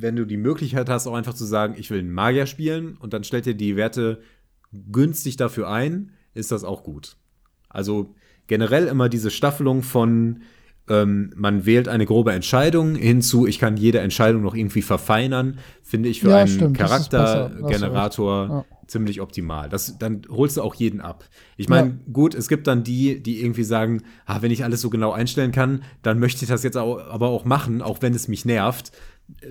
wenn 0.00 0.16
du 0.16 0.24
die 0.24 0.36
Möglichkeit 0.36 0.88
hast, 0.88 1.06
auch 1.06 1.14
einfach 1.14 1.34
zu 1.34 1.44
sagen, 1.44 1.74
ich 1.76 1.90
will 1.90 1.98
einen 1.98 2.12
Magier 2.12 2.46
spielen 2.46 2.96
und 2.98 3.12
dann 3.12 3.24
stellt 3.24 3.46
ihr 3.46 3.54
die 3.54 3.76
Werte 3.76 4.20
günstig 4.72 5.36
dafür 5.36 5.68
ein, 5.68 6.12
ist 6.34 6.52
das 6.52 6.64
auch 6.64 6.84
gut. 6.84 7.16
Also 7.68 8.14
generell 8.46 8.86
immer 8.86 9.08
diese 9.08 9.30
Staffelung 9.30 9.82
von 9.82 10.42
ähm, 10.88 11.32
man 11.36 11.66
wählt 11.66 11.88
eine 11.88 12.06
grobe 12.06 12.32
Entscheidung 12.32 12.94
hinzu, 12.94 13.46
ich 13.46 13.58
kann 13.58 13.76
jede 13.76 13.98
Entscheidung 14.00 14.42
noch 14.42 14.54
irgendwie 14.54 14.82
verfeinern, 14.82 15.58
finde 15.82 16.08
ich 16.08 16.20
für 16.20 16.30
ja, 16.30 16.38
einen 16.38 16.72
Charaktergenerator 16.72 18.48
ja. 18.48 18.64
ziemlich 18.86 19.20
optimal. 19.20 19.68
Das, 19.68 19.98
dann 19.98 20.22
holst 20.30 20.56
du 20.56 20.62
auch 20.62 20.74
jeden 20.74 21.00
ab. 21.00 21.24
Ich 21.56 21.68
meine, 21.68 21.88
ja. 21.88 21.94
gut, 22.12 22.34
es 22.34 22.48
gibt 22.48 22.66
dann 22.66 22.84
die, 22.84 23.22
die 23.22 23.42
irgendwie 23.42 23.64
sagen, 23.64 24.02
ah, 24.24 24.40
wenn 24.40 24.50
ich 24.50 24.64
alles 24.64 24.80
so 24.80 24.88
genau 24.88 25.12
einstellen 25.12 25.52
kann, 25.52 25.82
dann 26.02 26.18
möchte 26.18 26.44
ich 26.44 26.48
das 26.48 26.62
jetzt 26.62 26.78
auch, 26.78 26.98
aber 26.98 27.28
auch 27.28 27.44
machen, 27.44 27.82
auch 27.82 28.00
wenn 28.00 28.14
es 28.14 28.28
mich 28.28 28.44
nervt. 28.44 28.92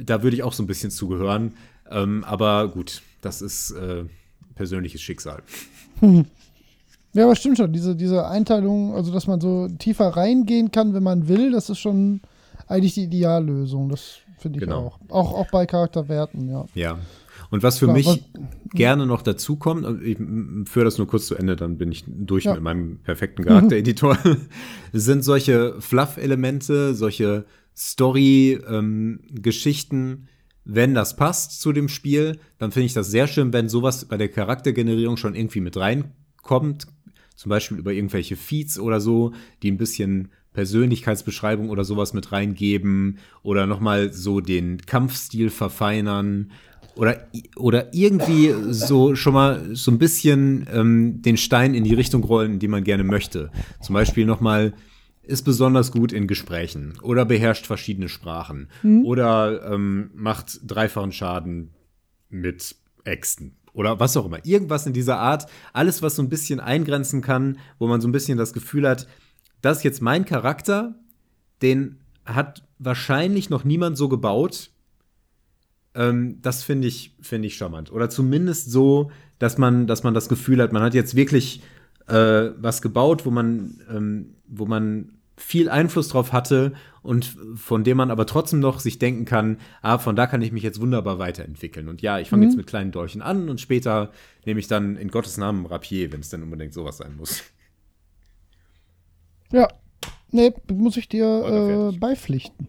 Da 0.04 0.24
würde 0.24 0.36
ich 0.36 0.44
auch 0.44 0.54
so 0.54 0.64
ein 0.64 0.68
bisschen 0.68 0.92
zugehören. 0.92 1.54
Ähm, 1.90 2.24
aber 2.24 2.68
gut, 2.70 3.02
das 3.22 3.42
ist 3.42 3.72
äh, 3.72 4.04
persönliches 4.56 5.02
Schicksal. 5.02 5.42
Hm. 6.00 6.26
Ja, 7.14 7.24
aber 7.24 7.36
stimmt 7.36 7.58
schon. 7.58 7.74
Diese, 7.74 7.96
diese 7.96 8.28
Einteilung, 8.28 8.94
also 8.94 9.12
dass 9.12 9.26
man 9.26 9.42
so 9.42 9.68
tiefer 9.80 10.10
reingehen 10.10 10.70
kann, 10.70 10.94
wenn 10.94 11.02
man 11.02 11.28
will, 11.28 11.52
das 11.52 11.68
ist 11.68 11.80
schon 11.80 12.22
eigentlich 12.68 12.94
die 12.94 13.06
Ideallösung. 13.06 13.90
Das 13.90 14.18
finde 14.38 14.60
ich 14.60 14.66
genau. 14.66 14.88
auch. 14.88 15.00
auch. 15.10 15.34
Auch 15.34 15.48
bei 15.50 15.66
Charakterwerten, 15.66 16.48
ja. 16.48 16.66
Ja. 16.76 17.00
Und 17.50 17.64
was 17.64 17.80
für 17.80 17.86
Klar, 17.86 17.96
mich 17.98 18.06
was- 18.06 18.20
gerne 18.72 19.08
noch 19.08 19.24
dazu 19.24 19.56
kommt, 19.56 19.84
und 19.86 20.04
ich 20.04 20.18
führe 20.70 20.86
das 20.86 21.00
nur 21.00 21.08
kurz 21.08 21.26
zu 21.26 21.34
Ende, 21.36 21.56
dann 21.56 21.80
bin 21.80 21.92
ich 21.92 22.04
durch 22.06 22.44
Ja. 22.44 22.54
mit 22.54 22.62
meinem 22.62 23.00
perfekten 23.00 23.44
Charaktereditor, 23.46 24.16
sind 24.94 25.24
solche 25.24 25.82
Fluff-Elemente, 25.82 26.94
solche 26.94 27.46
Story-Geschichten, 27.78 30.28
wenn 30.66 30.94
das 30.94 31.16
passt 31.16 31.62
zu 31.62 31.72
dem 31.72 31.88
Spiel, 31.88 32.40
dann 32.58 32.72
finde 32.72 32.88
ich 32.88 32.94
das 32.94 33.10
sehr 33.10 33.28
schön, 33.28 33.54
wenn 33.54 33.70
sowas 33.70 34.04
bei 34.06 34.18
der 34.18 34.28
Charaktergenerierung 34.30 35.16
schon 35.16 35.36
irgendwie 35.36 35.62
mit 35.62 35.78
reinkommt. 35.78 36.88
Zum 37.36 37.50
Beispiel 37.50 37.78
über 37.78 37.94
irgendwelche 37.94 38.36
Feeds 38.36 38.80
oder 38.80 39.00
so, 39.00 39.32
die 39.62 39.72
ein 39.72 39.78
bisschen 39.78 40.32
Persönlichkeitsbeschreibung 40.54 41.70
oder 41.70 41.86
sowas 41.86 42.14
mit 42.14 42.32
reingeben 42.32 43.20
oder 43.44 43.68
nochmal 43.68 44.12
so 44.12 44.42
den 44.42 44.82
Kampfstil 44.86 45.52
verfeinern 45.52 46.52
oder, 46.96 47.28
oder 47.56 47.94
irgendwie 47.94 48.56
so 48.72 49.16
schon 49.16 49.34
mal 49.34 49.76
so 49.76 49.92
ein 49.92 50.00
bisschen 50.00 50.66
ähm, 50.74 51.22
den 51.22 51.38
Stein 51.38 51.76
in 51.76 51.84
die 51.84 51.94
Richtung 51.94 52.24
rollen, 52.24 52.58
die 52.58 52.68
man 52.68 52.84
gerne 52.84 53.04
möchte. 53.04 53.52
Zum 53.82 53.94
Beispiel 53.94 54.26
nochmal 54.26 54.74
ist 55.28 55.44
besonders 55.44 55.92
gut 55.92 56.12
in 56.12 56.28
Gesprächen 56.28 56.94
oder 57.02 57.26
beherrscht 57.26 57.68
verschiedene 57.68 58.10
Sprachen 58.10 58.70
oder 59.04 59.72
ähm, 59.72 60.12
macht 60.14 60.60
dreifachen 60.66 61.12
Schaden 61.12 61.72
mit 62.30 62.76
Äxten 63.04 63.56
oder 63.74 64.00
was 64.00 64.18
auch 64.18 64.26
immer. 64.26 64.44
Irgendwas 64.44 64.88
in 64.88 64.94
dieser 64.94 65.20
Art. 65.20 65.46
Alles, 65.72 66.02
was 66.02 66.16
so 66.16 66.24
ein 66.24 66.30
bisschen 66.30 66.60
eingrenzen 66.60 67.22
kann, 67.22 67.60
wo 67.78 67.88
man 67.88 68.02
so 68.02 68.08
ein 68.08 68.12
bisschen 68.12 68.38
das 68.38 68.54
Gefühl 68.54 68.88
hat, 68.88 69.08
das 69.62 69.78
ist 69.78 69.84
jetzt 69.84 70.02
mein 70.02 70.26
Charakter, 70.26 70.96
den 71.62 71.98
hat 72.26 72.64
wahrscheinlich 72.80 73.50
noch 73.50 73.64
niemand 73.64 73.98
so 73.98 74.10
gebaut. 74.10 74.72
Ähm, 75.94 76.40
das 76.42 76.64
finde 76.64 76.88
ich, 76.88 77.16
finde 77.22 77.48
ich 77.48 77.56
charmant. 77.56 77.92
Oder 77.92 78.10
zumindest 78.10 78.72
so, 78.72 79.12
dass 79.40 79.58
man, 79.58 79.88
dass 79.88 80.04
man 80.04 80.14
das 80.14 80.28
Gefühl 80.28 80.62
hat, 80.62 80.74
man 80.74 80.82
hat 80.82 80.94
jetzt 80.94 81.16
wirklich 81.16 81.62
äh, 82.08 82.52
was 82.58 82.82
gebaut, 82.82 83.26
wo 83.26 83.32
man, 83.32 83.80
ähm, 83.90 84.36
wo 84.48 84.66
man 84.66 85.17
viel 85.40 85.70
Einfluss 85.70 86.08
drauf 86.10 86.34
hatte 86.34 86.74
und 87.04 87.38
von 87.56 87.84
dem 87.84 87.96
man 87.98 88.10
aber 88.12 88.26
trotzdem 88.26 88.60
noch 88.60 88.80
sich 88.80 88.98
denken 89.00 89.24
kann, 89.26 89.60
ah, 89.82 90.00
von 90.00 90.16
da 90.16 90.26
kann 90.28 90.42
ich 90.42 90.52
mich 90.52 90.64
jetzt 90.64 90.82
wunderbar 90.82 91.20
weiterentwickeln. 91.20 91.88
Und 91.88 92.02
ja, 92.02 92.20
ich 92.20 92.30
fange 92.30 92.46
jetzt 92.46 92.58
mit 92.58 92.66
kleinen 92.68 92.92
Dolchen 92.92 93.22
an 93.22 93.48
und 93.48 93.62
später 93.62 94.12
nehme 94.46 94.60
ich 94.60 94.68
dann 94.68 94.98
in 94.98 95.10
Gottes 95.10 95.38
Namen 95.38 95.66
Rapier, 95.68 96.12
wenn 96.12 96.20
es 96.22 96.30
denn 96.30 96.42
unbedingt 96.44 96.74
sowas 96.74 96.98
sein 96.98 97.16
muss. 97.16 97.44
Ja, 99.52 99.68
nee, 100.32 100.52
muss 100.74 100.98
ich 100.98 101.08
dir 101.08 101.92
äh, 101.94 101.98
beipflichten. 101.98 102.68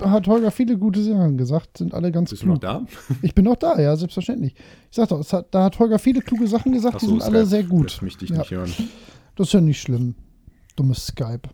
Hat 0.00 0.26
Holger 0.26 0.50
viele 0.50 0.78
gute 0.78 1.02
Sachen 1.02 1.36
gesagt, 1.36 1.76
sind 1.78 1.92
alle 1.92 2.12
ganz 2.12 2.30
Bist 2.30 2.44
du 2.44 2.46
noch 2.46 2.60
klug. 2.60 2.62
da? 2.62 2.86
Ich 3.22 3.34
bin 3.34 3.44
noch 3.44 3.56
da, 3.56 3.78
ja, 3.78 3.94
selbstverständlich. 3.96 4.54
Ich 4.90 4.96
sag 4.96 5.08
doch, 5.08 5.30
hat, 5.32 5.48
da 5.52 5.64
hat 5.64 5.78
Holger 5.78 5.98
viele 5.98 6.20
kluge 6.22 6.46
Sachen 6.46 6.72
gesagt, 6.72 6.94
Ach 6.96 7.00
die 7.00 7.06
so, 7.06 7.12
sind 7.12 7.22
alle 7.22 7.40
Skype. 7.44 7.46
sehr 7.50 7.62
gut. 7.64 8.00
Mich 8.00 8.16
dich 8.16 8.30
Ja. 8.30 8.38
nicht 8.38 8.50
hören. 8.52 8.72
Das 9.36 9.48
ist 9.48 9.52
ja 9.52 9.60
nicht 9.60 9.80
schlimm. 9.82 10.14
Dummes 10.76 11.08
Skype. 11.08 11.48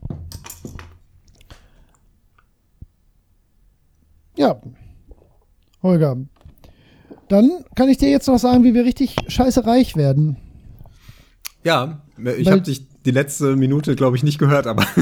Ja. 4.40 4.58
Holger. 5.82 6.16
Dann 7.28 7.50
kann 7.74 7.90
ich 7.90 7.98
dir 7.98 8.08
jetzt 8.10 8.26
noch 8.26 8.38
sagen, 8.38 8.64
wie 8.64 8.72
wir 8.72 8.86
richtig 8.86 9.16
scheiße 9.28 9.66
reich 9.66 9.96
werden. 9.96 10.38
Ja, 11.62 12.02
ich 12.38 12.50
habe 12.50 12.62
dich 12.62 12.88
die 13.04 13.10
letzte 13.10 13.54
Minute, 13.54 13.94
glaube 13.96 14.16
ich, 14.16 14.22
nicht 14.22 14.38
gehört, 14.38 14.66
aber 14.66 14.86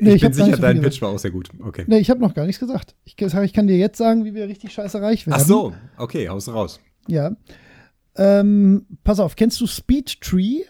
Nee, 0.00 0.10
ich 0.10 0.16
ich 0.16 0.22
bin 0.22 0.32
sicher, 0.32 0.56
so 0.56 0.62
dein 0.62 0.80
Pitch 0.80 1.00
war 1.00 1.10
auch 1.10 1.18
sehr 1.18 1.30
gut. 1.30 1.50
Okay. 1.64 1.84
Nee, 1.86 1.98
ich 1.98 2.10
habe 2.10 2.20
noch 2.20 2.34
gar 2.34 2.46
nichts 2.46 2.58
gesagt. 2.58 2.96
Ich, 3.04 3.16
ich 3.16 3.52
kann 3.52 3.68
dir 3.68 3.78
jetzt 3.78 3.96
sagen, 3.96 4.24
wie 4.24 4.34
wir 4.34 4.48
richtig 4.48 4.72
scheiße 4.72 5.00
reich 5.00 5.26
werden. 5.26 5.40
Ach 5.40 5.46
so, 5.46 5.72
okay, 5.96 6.28
haust 6.28 6.48
raus. 6.48 6.80
Ja. 7.06 7.36
Ähm, 8.16 8.86
pass 9.04 9.20
auf, 9.20 9.36
kennst 9.36 9.60
du 9.60 9.66
Speed 9.66 10.20
Tree? 10.20 10.62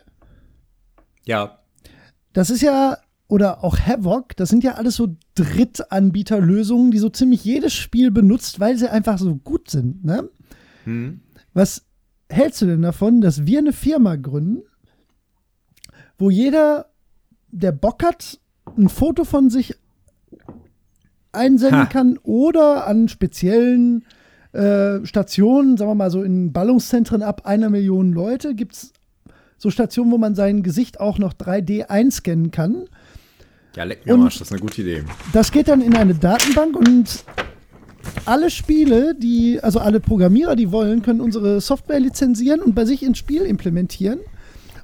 Ja, 1.24 1.58
Das 2.34 2.50
ist 2.50 2.60
ja, 2.60 2.98
oder 3.28 3.62
auch 3.62 3.78
Havoc, 3.78 4.34
das 4.36 4.48
sind 4.48 4.64
ja 4.64 4.74
alles 4.74 4.96
so 4.96 5.16
Drittanbieterlösungen, 5.34 6.90
die 6.90 6.98
so 6.98 7.10
ziemlich 7.10 7.44
jedes 7.44 7.74
Spiel 7.74 8.10
benutzt, 8.10 8.58
weil 8.58 8.76
sie 8.76 8.90
einfach 8.90 9.18
so 9.18 9.36
gut 9.36 9.70
sind. 9.70 10.04
Ne? 10.04 10.28
hm. 10.84 11.20
Was 11.52 11.84
hältst 12.30 12.62
du 12.62 12.66
denn 12.66 12.82
davon, 12.82 13.20
dass 13.20 13.46
wir 13.46 13.58
eine 13.58 13.72
Firma 13.72 14.16
gründen, 14.16 14.62
wo 16.18 16.30
jeder, 16.30 16.86
der 17.50 17.72
Bock 17.72 18.02
hat, 18.02 18.40
ein 18.76 18.88
Foto 18.88 19.24
von 19.24 19.50
sich 19.50 19.76
einsenden 21.32 21.80
Ha. 21.80 21.86
kann 21.86 22.18
oder 22.22 22.86
an 22.86 23.08
speziellen 23.08 24.04
äh, 24.52 25.04
Stationen, 25.04 25.76
sagen 25.76 25.90
wir 25.90 25.94
mal 25.94 26.10
so 26.10 26.22
in 26.22 26.52
Ballungszentren 26.52 27.22
ab 27.22 27.46
einer 27.46 27.70
Million 27.70 28.12
Leute, 28.12 28.54
gibt 28.54 28.74
es 28.74 28.92
so 29.58 29.70
Stationen, 29.70 30.10
wo 30.10 30.18
man 30.18 30.34
sein 30.34 30.62
Gesicht 30.62 31.00
auch 31.00 31.18
noch 31.18 31.34
3D 31.34 31.86
einscannen 31.86 32.50
kann. 32.50 32.84
Ja, 33.78 33.84
leck 33.84 34.04
mir 34.04 34.14
Arsch, 34.16 34.40
das 34.40 34.48
ist 34.48 34.52
eine 34.52 34.60
gute 34.60 34.82
Idee. 34.82 35.04
Das 35.32 35.52
geht 35.52 35.68
dann 35.68 35.80
in 35.80 35.94
eine 35.94 36.12
Datenbank 36.12 36.74
und 36.74 37.24
alle 38.24 38.50
Spiele, 38.50 39.14
die, 39.14 39.60
also 39.62 39.78
alle 39.78 40.00
Programmierer, 40.00 40.56
die 40.56 40.72
wollen, 40.72 41.02
können 41.02 41.20
unsere 41.20 41.60
Software 41.60 42.00
lizenzieren 42.00 42.60
und 42.60 42.74
bei 42.74 42.84
sich 42.84 43.04
ins 43.04 43.18
Spiel 43.18 43.42
implementieren. 43.42 44.18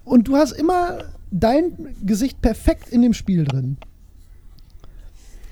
Und 0.05 0.29
du 0.29 0.37
hast 0.37 0.53
immer 0.53 0.99
dein 1.33 1.97
Gesicht 2.05 2.41
perfekt 2.41 2.89
in 2.89 3.03
dem 3.03 3.15
Spiel 3.15 3.43
drin. 3.45 3.79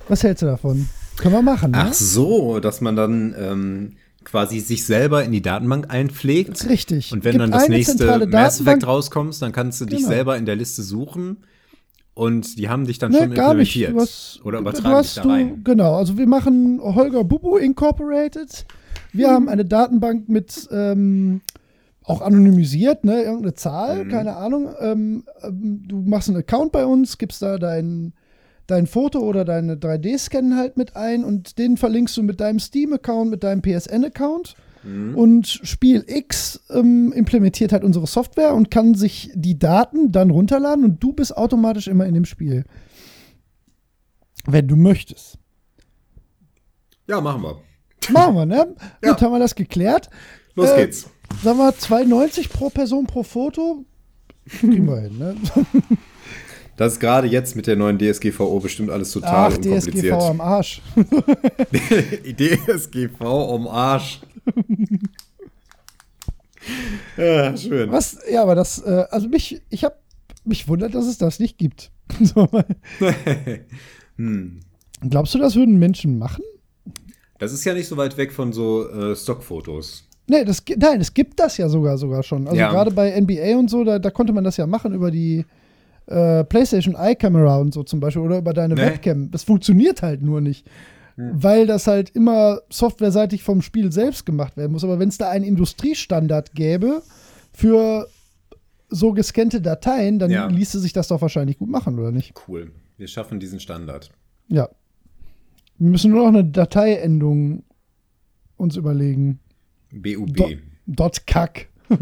Was 0.07 0.23
hältst 0.23 0.43
du 0.43 0.47
davon? 0.47 0.89
Können 1.17 1.35
wir 1.35 1.43
machen, 1.43 1.73
ne? 1.73 1.79
Ach 1.89 1.93
so, 1.93 2.61
dass 2.61 2.81
man 2.81 2.95
dann 2.95 3.35
ähm, 3.37 3.93
quasi 4.23 4.61
sich 4.61 4.85
selber 4.85 5.25
in 5.25 5.33
die 5.33 5.43
Datenbank 5.43 5.93
einpflegt. 5.93 6.69
Richtig. 6.69 7.13
Und 7.13 7.25
wenn 7.25 7.33
Gibt 7.33 7.43
dann 7.43 7.51
das 7.51 7.69
nächste 7.69 8.29
Mass 8.29 8.61
Effect 8.61 8.87
rauskommst, 8.87 9.43
dann 9.43 9.51
kannst 9.51 9.81
du 9.81 9.87
dich 9.87 9.99
Genau. 9.99 10.11
selber 10.11 10.37
in 10.37 10.47
der 10.47 10.55
Liste 10.55 10.85
suchen 10.85 11.39
und 12.15 12.59
die 12.59 12.69
haben 12.69 12.87
dich 12.87 12.99
dann 12.99 13.13
Ne, 13.13 13.19
schon 13.19 13.35
gar 13.35 13.55
nicht. 13.55 13.75
implementiert. 13.77 13.93
Du 13.95 14.01
hast, 14.01 14.41
Oder 14.45 14.59
du 14.59 14.63
übertragen 14.63 14.95
hast 14.97 15.17
dich 15.17 15.23
da 15.23 15.29
rein. 15.29 15.61
Genau, 15.65 15.95
also 15.97 16.19
wir 16.19 16.27
machen 16.27 16.81
Holger 16.83 17.25
Bubu 17.25 17.57
Incorporated. 17.57 18.67
Wir 19.13 19.29
Mhm. 19.29 19.33
haben 19.33 19.49
eine 19.49 19.65
Datenbank 19.65 20.29
mit 20.29 20.69
ähm, 20.71 21.41
auch 22.05 22.21
anonymisiert, 22.21 23.05
ne, 23.05 23.23
irgendeine 23.23 23.55
Zahl, 23.55 24.05
Mhm. 24.05 24.09
keine 24.09 24.37
Ahnung. 24.37 24.69
Ähm, 24.81 25.25
ähm, 25.43 25.83
du 25.87 26.01
machst 26.03 26.29
einen 26.29 26.39
Account 26.39 26.73
bei 26.73 26.85
uns, 26.85 27.17
gibst 27.19 27.43
da 27.43 27.59
dein, 27.59 28.13
dein 28.67 28.87
Foto 28.87 29.21
oder 29.21 29.45
deine 29.45 29.77
3D-Scan 29.77 30.57
halt 30.57 30.77
mit 30.77 30.97
ein 30.97 31.25
und 31.25 31.59
den 31.59 31.77
verlinkst 31.77 32.17
du 32.17 32.23
mit 32.23 32.41
deinem 32.41 32.59
Steam-Account, 32.59 33.31
mit 33.31 33.45
deinem 33.45 33.63
PSN-Account. 33.63 34.55
Mhm. 34.85 35.15
Und 35.17 35.47
Spiel 35.47 36.05
X 36.07 36.61
ähm, 36.71 37.13
implementiert 37.15 37.73
halt 37.73 37.85
unsere 37.85 38.07
Software 38.07 38.55
und 38.55 38.71
kann 38.71 38.95
sich 38.95 39.31
die 39.35 39.59
Daten 39.59 40.13
dann 40.13 40.31
runterladen 40.31 40.85
und 40.85 41.03
du 41.03 41.13
bist 41.13 41.37
automatisch 41.37 41.87
immer 41.89 42.07
in 42.07 42.15
dem 42.15 42.25
Spiel. 42.25 42.65
Wenn 44.47 44.67
du 44.67 44.77
möchtest. 44.77 45.39
Ja, 47.07 47.21
machen 47.21 47.43
wir. 47.43 47.61
Machen 48.11 48.35
wir, 48.35 48.47
ne? 48.47 48.75
Ja. 49.05 49.13
Gut, 49.13 49.23
haben 49.23 49.33
wir 49.33 49.39
das 49.39 49.55
geklärt. 49.55 50.11
Los 50.55 50.71
Äh, 50.71 50.87
geht's. 50.87 51.09
Sagen 51.43 51.59
wir 51.59 51.71
2,90 51.73 52.51
pro 52.51 52.69
Person 52.71 53.07
pro 53.07 53.23
Foto. 53.23 53.85
Kriegen 54.49 54.87
wir 54.87 55.01
hin, 55.03 55.19
ne? 55.19 55.37
Das 56.79 56.95
ist 56.95 57.01
gerade 57.01 57.29
jetzt 57.29 57.55
mit 57.55 57.67
der 57.67 57.77
neuen 57.77 57.99
DSGVO 57.99 58.59
bestimmt 58.59 58.89
alles 58.91 59.13
total 59.13 59.53
Ach, 59.53 59.57
unkompliziert. 59.57 60.19
DSGV 60.19 60.31
am 60.31 60.41
Arsch. 60.41 60.81
DSGV 62.27 63.21
um 63.21 63.69
Arsch. 63.69 64.21
ja, 67.17 67.57
schön. 67.57 67.91
Was? 67.91 68.19
Ja, 68.31 68.43
aber 68.43 68.55
das, 68.55 68.79
äh, 68.81 69.05
also 69.11 69.29
mich, 69.29 69.61
ich 69.71 69.85
hab 69.85 69.99
mich 70.45 70.69
wundert, 70.69 70.95
dass 70.95 71.07
es 71.07 71.19
das 71.19 71.39
nicht 71.39 71.59
gibt. 71.59 71.91
So, 72.21 72.47
hm. 74.17 74.61
glaubst 75.09 75.35
du, 75.35 75.39
das 75.39 75.57
würden 75.57 75.79
Menschen 75.79 76.19
machen? 76.19 76.45
Das 77.39 77.53
ist 77.55 77.65
ja 77.65 77.73
nicht 77.73 77.89
so 77.89 77.97
weit 77.97 78.19
weg 78.19 78.33
von 78.33 78.53
so 78.53 78.87
äh, 78.89 79.17
Stockfotos. 79.17 80.07
Nee, 80.29 80.45
das, 80.45 80.63
nein, 80.77 81.01
es 81.01 81.15
gibt 81.15 81.41
das 81.41 81.57
ja 81.57 81.71
sogar 81.71 81.97
sogar 81.97 82.23
schon. 82.23 82.47
Also 82.47 82.59
Ja. 82.59 82.71
gerade 82.71 82.91
bei 82.91 83.19
NBA 83.19 83.57
und 83.59 83.71
so, 83.71 83.83
da, 83.83 83.99
da 83.99 84.11
konnte 84.11 84.35
man 84.35 84.45
das 84.45 84.59
ja 84.59 84.67
machen 84.67 84.93
über 84.93 85.11
die 85.11 85.47
äh, 86.07 86.45
PlayStation 86.45 86.95
Eye 86.95 87.17
Camera 87.17 87.57
und 87.57 87.73
so 87.73 87.83
zum 87.83 87.99
Beispiel 87.99 88.23
oder 88.23 88.39
über 88.39 88.53
deine 88.53 88.75
Nee. 88.75 88.83
Webcam. 88.83 89.31
Das 89.31 89.43
funktioniert 89.43 90.03
halt 90.03 90.21
nur 90.23 90.41
nicht, 90.43 90.69
weil 91.17 91.67
das 91.67 91.87
halt 91.87 92.11
immer 92.11 92.61
softwareseitig 92.71 93.43
vom 93.43 93.63
Spiel 93.63 93.93
selbst 93.93 94.25
gemacht 94.27 94.57
werden 94.57 94.73
muss. 94.73 94.85
Aber 94.85 94.99
wenn 94.99 95.09
es 95.09 95.19
da 95.19 95.29
einen 95.31 95.45
Industriestandard 95.45 96.55
gäbe 96.55 97.03
für 97.53 98.09
so 98.89 99.13
gescannte 99.13 99.61
Dateien, 99.61 100.19
dann 100.19 100.31
Ja. 100.31 100.47
ließe 100.47 100.79
sich 100.81 100.93
das 100.93 101.09
doch 101.09 101.21
wahrscheinlich 101.23 101.59
gut 101.59 101.69
machen, 101.71 101.99
oder 101.99 102.11
nicht? 102.13 102.35
Cool. 102.49 102.73
Wir 102.99 103.09
schaffen 103.09 103.41
diesen 103.41 103.59
Standard. 103.61 104.11
Ja. 104.49 104.69
Wir 105.79 105.89
müssen 105.91 106.11
nur 106.13 106.23
noch 106.23 106.29
eine 106.39 106.45
Dateiendung 106.45 107.65
uns 108.57 108.77
überlegen. 108.77 109.41
BUB. 109.93 110.37
Do 110.37 110.49
dot 110.87 111.27
kack. 111.27 111.69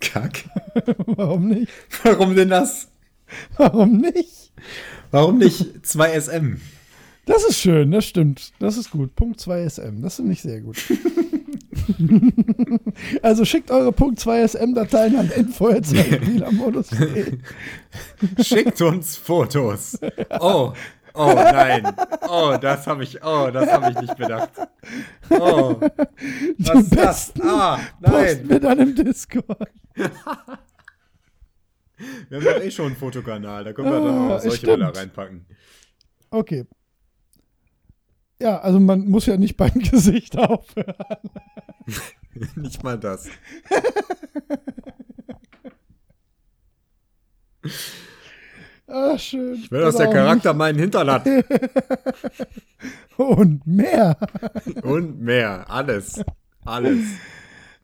Kack. 0.00 0.44
Warum 1.06 1.48
nicht? 1.48 1.70
Warum 2.02 2.34
denn 2.34 2.48
das? 2.50 2.88
Warum 3.56 3.98
nicht? 3.98 4.52
Warum 5.10 5.38
nicht 5.38 5.62
2SM? 5.84 6.58
Das 7.24 7.44
ist 7.44 7.60
schön, 7.60 7.92
das 7.92 8.04
stimmt. 8.04 8.52
Das 8.58 8.76
ist 8.76 8.90
gut. 8.90 9.14
Punkt 9.14 9.38
2 9.40 9.68
SM. 9.68 10.02
Das 10.02 10.16
finde 10.16 10.32
ich 10.32 10.42
sehr 10.42 10.60
gut. 10.60 10.76
also 13.22 13.44
schickt 13.44 13.70
eure 13.70 13.92
Punkt 13.92 14.18
2 14.20 14.48
SM-Dateien 14.48 15.16
an 15.16 15.30
info.spielermodus.de. 15.30 17.38
Schickt 18.42 18.80
uns 18.82 19.16
Fotos. 19.16 19.98
Oh, 20.40 20.72
oh 21.14 21.32
nein. 21.34 21.94
Oh, 22.28 22.56
das 22.60 22.86
habe 22.86 23.04
ich, 23.04 23.22
oh, 23.22 23.50
das 23.52 23.70
habe 23.70 23.90
ich 23.92 24.00
nicht 24.00 24.16
bedacht. 24.16 24.50
Oh. 25.30 25.78
Was 26.58 26.82
ist 26.84 26.96
das? 26.96 27.32
Ah, 27.42 27.78
Post 28.02 28.44
nein. 28.46 28.60
dann 28.62 28.78
im 28.80 28.94
Discord. 28.94 29.68
Wir 29.94 30.10
haben 32.38 32.44
doch 32.44 32.60
eh 32.62 32.70
schon 32.70 32.86
einen 32.86 32.96
Fotokanal, 32.96 33.64
da 33.64 33.72
können 33.74 33.90
wir 33.92 34.00
dann 34.00 34.30
Ah, 34.30 34.36
auch 34.36 34.40
solche 34.40 34.56
stimmt. 34.56 34.78
Bilder 34.78 34.96
reinpacken. 34.96 35.44
Okay. 36.30 36.64
Ja, 38.42 38.58
also 38.58 38.80
man 38.80 39.08
muss 39.08 39.26
ja 39.26 39.36
nicht 39.36 39.56
beim 39.56 39.72
Gesicht 39.90 40.36
aufhören. 40.36 40.94
Nicht 42.56 42.82
mal 42.82 42.98
das. 42.98 43.28
Ah, 48.88 49.16
schön. 49.16 49.54
Ich 49.54 49.70
will, 49.70 49.80
dass 49.80 49.96
der 49.96 50.10
Charakter 50.10 50.52
meinen 50.52 50.78
Hintern 50.78 51.08
hat. 51.10 51.26
Und 53.16 53.66
mehr. 53.66 54.18
Und 54.82 55.20
mehr. 55.22 55.64
Alles. 55.70 56.22
Alles. 56.66 57.06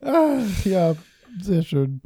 Ach, 0.01 0.65
ja, 0.65 0.93
sehr 1.41 1.63
schön. 1.63 2.01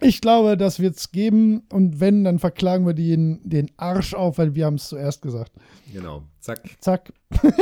Ich 0.00 0.20
glaube, 0.20 0.56
das 0.56 0.80
wird 0.80 0.96
es 0.96 1.10
geben. 1.10 1.62
Und 1.72 2.00
wenn, 2.00 2.24
dann 2.24 2.38
verklagen 2.38 2.86
wir 2.86 2.94
den, 2.94 3.40
den 3.48 3.70
Arsch 3.76 4.14
auf, 4.14 4.38
weil 4.38 4.54
wir 4.54 4.66
haben 4.66 4.76
es 4.76 4.88
zuerst 4.88 5.22
gesagt. 5.22 5.52
Genau. 5.92 6.24
Zack. 6.40 6.60
Zack. 6.80 7.12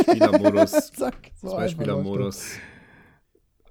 Spielermodus. 0.03 0.71
Zack. 0.93 1.33
So 1.41 1.55
einfach 1.55 1.77
Zwei-Spieler-Modus. 1.77 2.57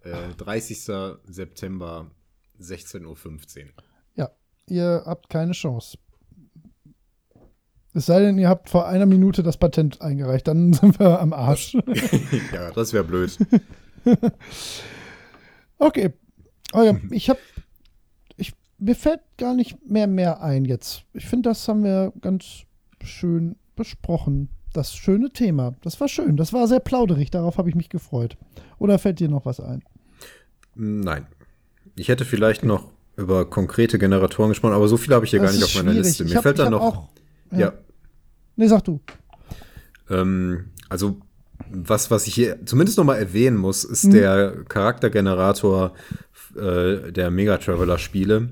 Äh, 0.03 0.33
30. 0.37 0.79
September, 1.25 2.11
16.15 2.59 3.05
Uhr. 3.05 3.69
Ja, 4.15 4.29
ihr 4.67 5.03
habt 5.05 5.29
keine 5.29 5.53
Chance. 5.53 5.97
Es 7.93 8.07
sei 8.07 8.19
denn, 8.19 8.37
ihr 8.37 8.49
habt 8.49 8.69
vor 8.69 8.87
einer 8.87 9.05
Minute 9.05 9.41
das 9.41 9.57
Patent 9.57 10.01
eingereicht, 10.01 10.47
dann 10.47 10.73
sind 10.73 10.99
wir 10.99 11.19
am 11.19 11.33
Arsch. 11.33 11.73
ja, 12.53 12.71
das 12.71 12.93
wäre 12.93 13.03
blöd. 13.03 13.37
Okay. 15.77 16.13
Oh 16.73 16.83
ja, 16.83 16.99
ich 17.11 17.29
habe. 17.29 17.39
Mir 18.77 18.95
fällt 18.95 19.21
gar 19.37 19.53
nicht 19.53 19.77
mehr 19.89 20.07
mehr 20.07 20.41
ein 20.41 20.65
jetzt. 20.65 21.03
Ich 21.13 21.25
finde, 21.25 21.49
das 21.49 21.67
haben 21.67 21.83
wir 21.83 22.11
ganz 22.21 22.63
schön 23.03 23.55
besprochen. 23.75 24.49
Das 24.73 24.93
schöne 24.93 25.29
Thema. 25.31 25.75
Das 25.81 25.99
war 26.01 26.07
schön. 26.09 26.35
Das 26.35 26.51
war 26.51 26.67
sehr 26.67 26.81
plauderig. 26.81 27.31
Darauf 27.31 27.57
habe 27.57 27.69
ich 27.69 27.75
mich 27.75 27.87
gefreut. 27.89 28.35
Oder 28.77 28.99
fällt 28.99 29.19
dir 29.21 29.29
noch 29.29 29.45
was 29.45 29.61
ein? 29.61 29.81
Nein. 30.75 31.25
Ich 31.95 32.09
hätte 32.09 32.25
vielleicht 32.25 32.63
noch 32.65 32.91
über 33.15 33.49
konkrete 33.49 33.97
Generatoren 33.97 34.49
gesprochen, 34.49 34.73
aber 34.73 34.89
so 34.89 34.97
viele 34.97 35.15
habe 35.15 35.23
ich 35.23 35.31
hier 35.31 35.39
gar 35.39 35.45
Das 35.47 35.55
nicht 35.55 35.63
ist 35.63 35.69
auf 35.77 35.81
meiner 35.83 35.91
schwierig. 35.93 36.07
Liste. 36.07 36.25
Mir 36.25 36.35
hab- 36.35 36.43
fällt 36.43 36.59
da 36.59 36.69
noch. 36.69 36.81
Auch, 36.81 37.07
ja. 37.51 37.71
Nee, 38.57 38.67
sag 38.67 38.83
du. 38.83 38.99
Ähm, 40.09 40.71
also, 40.89 41.17
was, 41.71 42.11
was 42.11 42.27
ich 42.27 42.33
hier 42.35 42.65
zumindest 42.65 42.97
noch 42.97 43.05
mal 43.05 43.15
erwähnen 43.15 43.55
muss, 43.55 43.85
ist 43.85 44.03
Mhm. 44.05 44.11
der 44.11 44.63
Charaktergenerator 44.65 45.93
äh, 46.57 47.11
der 47.13 47.31
Mega 47.31 47.57
Traveler-Spiele, 47.57 48.49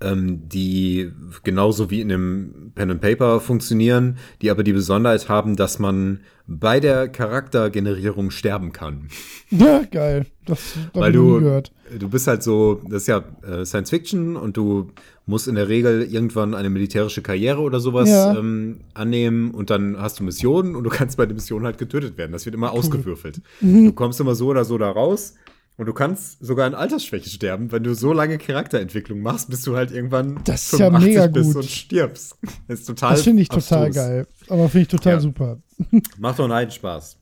ähm, 0.00 0.48
die 0.48 1.10
genauso 1.44 1.90
wie 1.90 2.00
in 2.00 2.08
dem 2.08 2.72
Pen 2.74 2.90
and 2.92 3.00
Paper 3.00 3.40
funktionieren, 3.40 4.16
die 4.42 4.50
aber 4.50 4.62
die 4.62 4.72
Besonderheit 4.72 5.28
haben, 5.28 5.56
dass 5.56 5.78
man 5.78 6.20
bei 6.46 6.80
der 6.80 7.08
Charaktergenerierung 7.08 8.30
sterben 8.30 8.72
kann. 8.72 9.08
Ja, 9.50 9.82
geil. 9.90 10.26
Das 10.44 10.74
Weil 10.92 11.10
du, 11.10 11.40
gehört. 11.40 11.72
du 11.98 12.10
bist 12.10 12.26
halt 12.26 12.42
so, 12.42 12.82
das 12.90 13.02
ist 13.02 13.06
ja 13.06 13.24
äh, 13.50 13.64
Science 13.64 13.88
Fiction 13.88 14.36
und 14.36 14.58
du 14.58 14.90
musst 15.24 15.48
in 15.48 15.54
der 15.54 15.68
Regel 15.70 16.02
irgendwann 16.02 16.54
eine 16.54 16.68
militärische 16.68 17.22
Karriere 17.22 17.62
oder 17.62 17.80
sowas 17.80 18.10
Ja. 18.10 18.36
ähm, 18.36 18.80
annehmen 18.92 19.52
und 19.52 19.70
dann 19.70 19.96
hast 19.98 20.20
du 20.20 20.24
Missionen 20.24 20.76
und 20.76 20.84
du 20.84 20.90
kannst 20.90 21.16
bei 21.16 21.24
den 21.24 21.34
Missionen 21.34 21.64
halt 21.64 21.78
getötet 21.78 22.18
werden. 22.18 22.32
Das 22.32 22.44
wird 22.44 22.54
immer 22.54 22.72
ausgewürfelt. 22.72 23.40
Mhm. 23.62 23.86
Du 23.86 23.92
kommst 23.94 24.20
immer 24.20 24.34
so 24.34 24.48
oder 24.48 24.66
so 24.66 24.76
da 24.76 24.90
raus 24.90 25.34
und 25.78 25.86
du 25.86 25.94
kannst 25.94 26.44
sogar 26.44 26.66
in 26.66 26.74
Altersschwäche 26.74 27.30
sterben. 27.30 27.72
Wenn 27.72 27.82
du 27.84 27.94
so 27.94 28.12
lange 28.12 28.36
Charakterentwicklung 28.36 29.20
machst, 29.20 29.48
bis 29.48 29.62
du 29.62 29.74
halt 29.76 29.90
irgendwann 29.92 30.40
Das 30.44 30.72
ist 30.72 30.78
ja 30.78 30.90
mega 30.90 31.26
bist 31.28 31.46
gut. 31.54 31.56
und 31.62 31.64
stirbst. 31.70 32.36
Das 32.66 32.80
ist 32.80 32.86
total 32.86 33.12
Das 33.14 33.22
finde 33.22 33.42
ich 33.42 33.48
total 33.48 33.86
abstrus. 33.86 33.94
geil. 33.94 34.26
Aber 34.48 34.68
finde 34.68 34.82
ich 34.82 34.88
total 34.88 35.12
Ja. 35.14 35.20
super. 35.20 35.58
Macht 36.18 36.38
doch 36.38 36.44
einen 36.44 36.52
heiden 36.52 36.72
Spaß. 36.72 37.16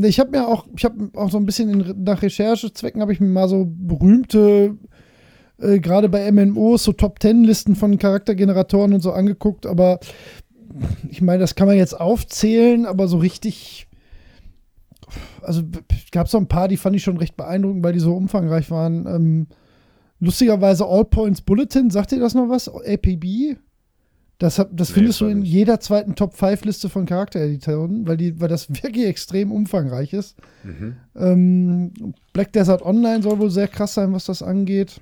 Ich 0.00 0.20
habe 0.20 0.30
mir 0.30 0.46
auch, 0.46 0.66
ich 0.76 0.84
habe 0.84 1.10
auch 1.14 1.30
so 1.30 1.38
ein 1.38 1.46
bisschen 1.46 1.70
in, 1.80 2.04
nach 2.04 2.22
Recherchezwecken 2.22 3.00
habe 3.00 3.12
ich 3.12 3.18
mir 3.20 3.26
mal 3.26 3.48
so 3.48 3.66
berühmte, 3.68 4.76
äh, 5.60 5.80
gerade 5.80 6.08
bei 6.08 6.30
MMOs, 6.30 6.84
so 6.84 6.92
Top 6.92 7.18
Ten 7.18 7.42
Listen 7.42 7.74
von 7.74 7.98
Charaktergeneratoren 7.98 8.94
und 8.94 9.00
so 9.00 9.10
angeguckt, 9.10 9.66
aber 9.66 9.98
ich 11.10 11.20
meine, 11.20 11.40
das 11.40 11.56
kann 11.56 11.66
man 11.66 11.76
jetzt 11.76 11.98
aufzählen, 11.98 12.86
aber 12.86 13.08
so 13.08 13.18
richtig, 13.18 13.87
also 15.42 15.62
gab 16.12 16.26
es 16.26 16.32
so 16.32 16.38
ein 16.38 16.48
paar, 16.48 16.68
die 16.68 16.76
fand 16.76 16.96
ich 16.96 17.02
schon 17.02 17.16
recht 17.16 17.36
beeindruckend, 17.36 17.82
weil 17.84 17.92
die 17.92 18.00
so 18.00 18.14
umfangreich 18.14 18.70
waren. 18.70 19.06
Ähm, 19.06 19.46
lustigerweise 20.20 20.86
All 20.86 21.04
Points 21.04 21.40
Bulletin, 21.42 21.90
sagt 21.90 22.12
ihr 22.12 22.20
das 22.20 22.34
noch 22.34 22.48
was? 22.48 22.68
APB? 22.68 23.56
Das, 24.38 24.54
das 24.54 24.90
Nee, 24.90 24.94
findest 24.94 25.20
du 25.20 25.24
das 25.24 25.30
war 25.30 25.30
in 25.30 25.38
nicht. 25.40 25.50
jeder 25.52 25.80
zweiten 25.80 26.14
Top-5-Liste 26.14 26.88
von 26.88 27.06
Charaktereditoren, 27.06 28.06
weil, 28.06 28.16
die, 28.16 28.40
weil 28.40 28.48
das 28.48 28.70
wirklich 28.82 29.06
extrem 29.06 29.50
umfangreich 29.50 30.12
ist. 30.12 30.36
Mhm. 30.62 30.96
Ähm, 31.16 32.14
Black 32.32 32.52
Desert 32.52 32.82
Online 32.82 33.22
soll 33.22 33.38
wohl 33.40 33.50
sehr 33.50 33.66
krass 33.68 33.94
sein, 33.94 34.12
was 34.12 34.26
das 34.26 34.42
angeht. 34.42 35.00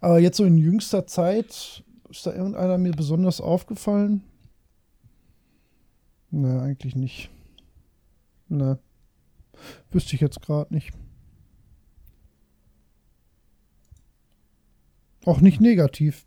Aber 0.00 0.18
jetzt 0.18 0.36
so 0.36 0.44
in 0.44 0.58
jüngster 0.58 1.06
Zeit, 1.06 1.82
ist 2.10 2.26
da 2.26 2.32
irgendeiner 2.34 2.78
mir 2.78 2.92
besonders 2.92 3.40
aufgefallen? 3.40 4.22
Ne, 6.30 6.60
eigentlich 6.60 6.94
nicht. 6.94 7.30
Ne. 8.48 8.78
Wüsste 9.90 10.14
ich 10.14 10.20
jetzt 10.20 10.40
gerade 10.42 10.72
nicht. 10.72 10.92
Auch 15.24 15.40
nicht 15.40 15.60
negativ. 15.60 16.24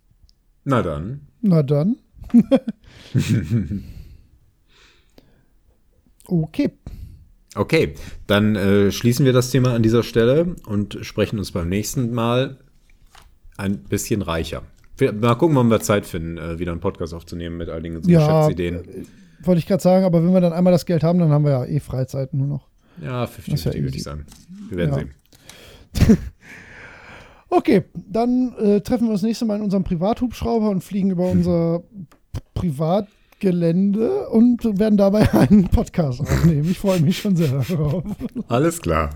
Na 0.63 0.81
dann. 0.81 1.27
Na 1.41 1.63
dann. 1.63 1.97
okay. 6.25 6.71
Okay, 7.55 7.95
dann 8.27 8.55
äh, 8.55 8.91
schließen 8.91 9.25
wir 9.25 9.33
das 9.33 9.49
Thema 9.51 9.73
an 9.73 9.83
dieser 9.83 10.03
Stelle 10.03 10.55
und 10.67 10.99
sprechen 11.01 11.39
uns 11.39 11.51
beim 11.51 11.67
nächsten 11.67 12.13
Mal 12.13 12.59
ein 13.57 13.79
bisschen 13.83 14.21
reicher. 14.21 14.63
Mal 14.99 15.35
gucken, 15.35 15.55
wann 15.55 15.69
wir 15.69 15.81
Zeit 15.81 16.05
finden, 16.05 16.37
äh, 16.37 16.59
wieder 16.59 16.71
einen 16.71 16.79
Podcast 16.79 17.13
aufzunehmen 17.13 17.57
mit 17.57 17.69
all 17.69 17.81
den 17.81 18.01
Ja, 18.07 18.45
Geschäftsideen. 18.47 19.07
Wollte 19.43 19.59
ich 19.59 19.65
gerade 19.67 19.81
sagen, 19.83 20.05
aber 20.05 20.23
wenn 20.23 20.33
wir 20.33 20.41
dann 20.41 20.53
einmal 20.53 20.71
das 20.73 20.85
Geld 20.85 21.03
haben, 21.03 21.19
dann 21.19 21.29
haben 21.31 21.43
wir 21.45 21.51
ja 21.51 21.65
eh 21.65 21.79
Freizeit 21.79 22.33
nur 22.33 22.47
noch. 22.47 22.67
Ja, 23.01 23.25
Das 23.25 23.37
ist 23.47 23.65
ja 23.65 23.71
50-50 23.71 23.83
würde 23.83 23.97
ich 23.97 24.03
sagen. 24.03 24.25
Wir 24.69 24.77
werden 24.77 24.89
Ja. 24.91 24.97
sehen. 26.07 26.17
Okay, 27.53 27.83
dann 27.93 28.53
äh, 28.59 28.79
treffen 28.79 29.07
wir 29.07 29.11
uns 29.11 29.23
nächste 29.23 29.43
Mal 29.43 29.57
in 29.57 29.61
unserem 29.63 29.83
Privathubschrauber 29.83 30.69
und 30.69 30.83
fliegen 30.85 31.09
über 31.11 31.25
unser 31.31 31.83
Privatgelände 32.53 34.29
und 34.29 34.63
werden 34.79 34.95
dabei 34.95 35.29
einen 35.33 35.67
Podcast 35.67 36.21
aufnehmen. 36.21 36.69
Ich 36.71 36.79
freue 36.79 37.01
mich 37.01 37.17
schon 37.17 37.35
sehr 37.35 37.49
darauf. 37.67 38.03
Alles 38.47 38.81
klar. 38.81 39.09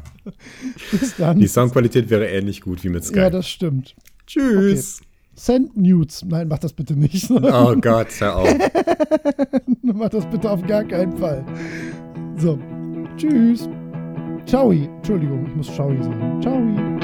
Bis 0.91 1.15
dann. 1.15 1.39
Die 1.39 1.47
Soundqualität 1.47 2.09
wäre 2.09 2.27
ähnlich 2.27 2.59
gut 2.59 2.83
wie 2.83 2.89
mit 2.89 3.05
Skype. 3.05 3.19
ja, 3.21 3.29
das 3.29 3.47
stimmt. 3.47 3.95
Tschüss. 4.27 4.99
Send 5.35 5.75
Nudes. 5.75 6.23
Nein, 6.25 6.47
mach 6.47 6.59
das 6.59 6.73
bitte 6.73 6.95
nicht. 6.95 7.29
Oh 7.31 7.75
Gott, 7.75 8.07
hör 8.19 8.37
auf. 8.37 8.49
mach 9.81 10.09
das 10.09 10.25
bitte 10.27 10.49
auf 10.49 10.65
gar 10.65 10.83
keinen 10.83 11.17
Fall. 11.17 11.43
So, 12.37 12.57
tschüss. 13.17 13.69
Ciao. 14.45 14.71
Entschuldigung, 14.71 15.45
ich 15.47 15.55
muss 15.55 15.67
Ciao 15.67 16.01
sagen. 16.01 16.41
Ciao. 16.41 16.94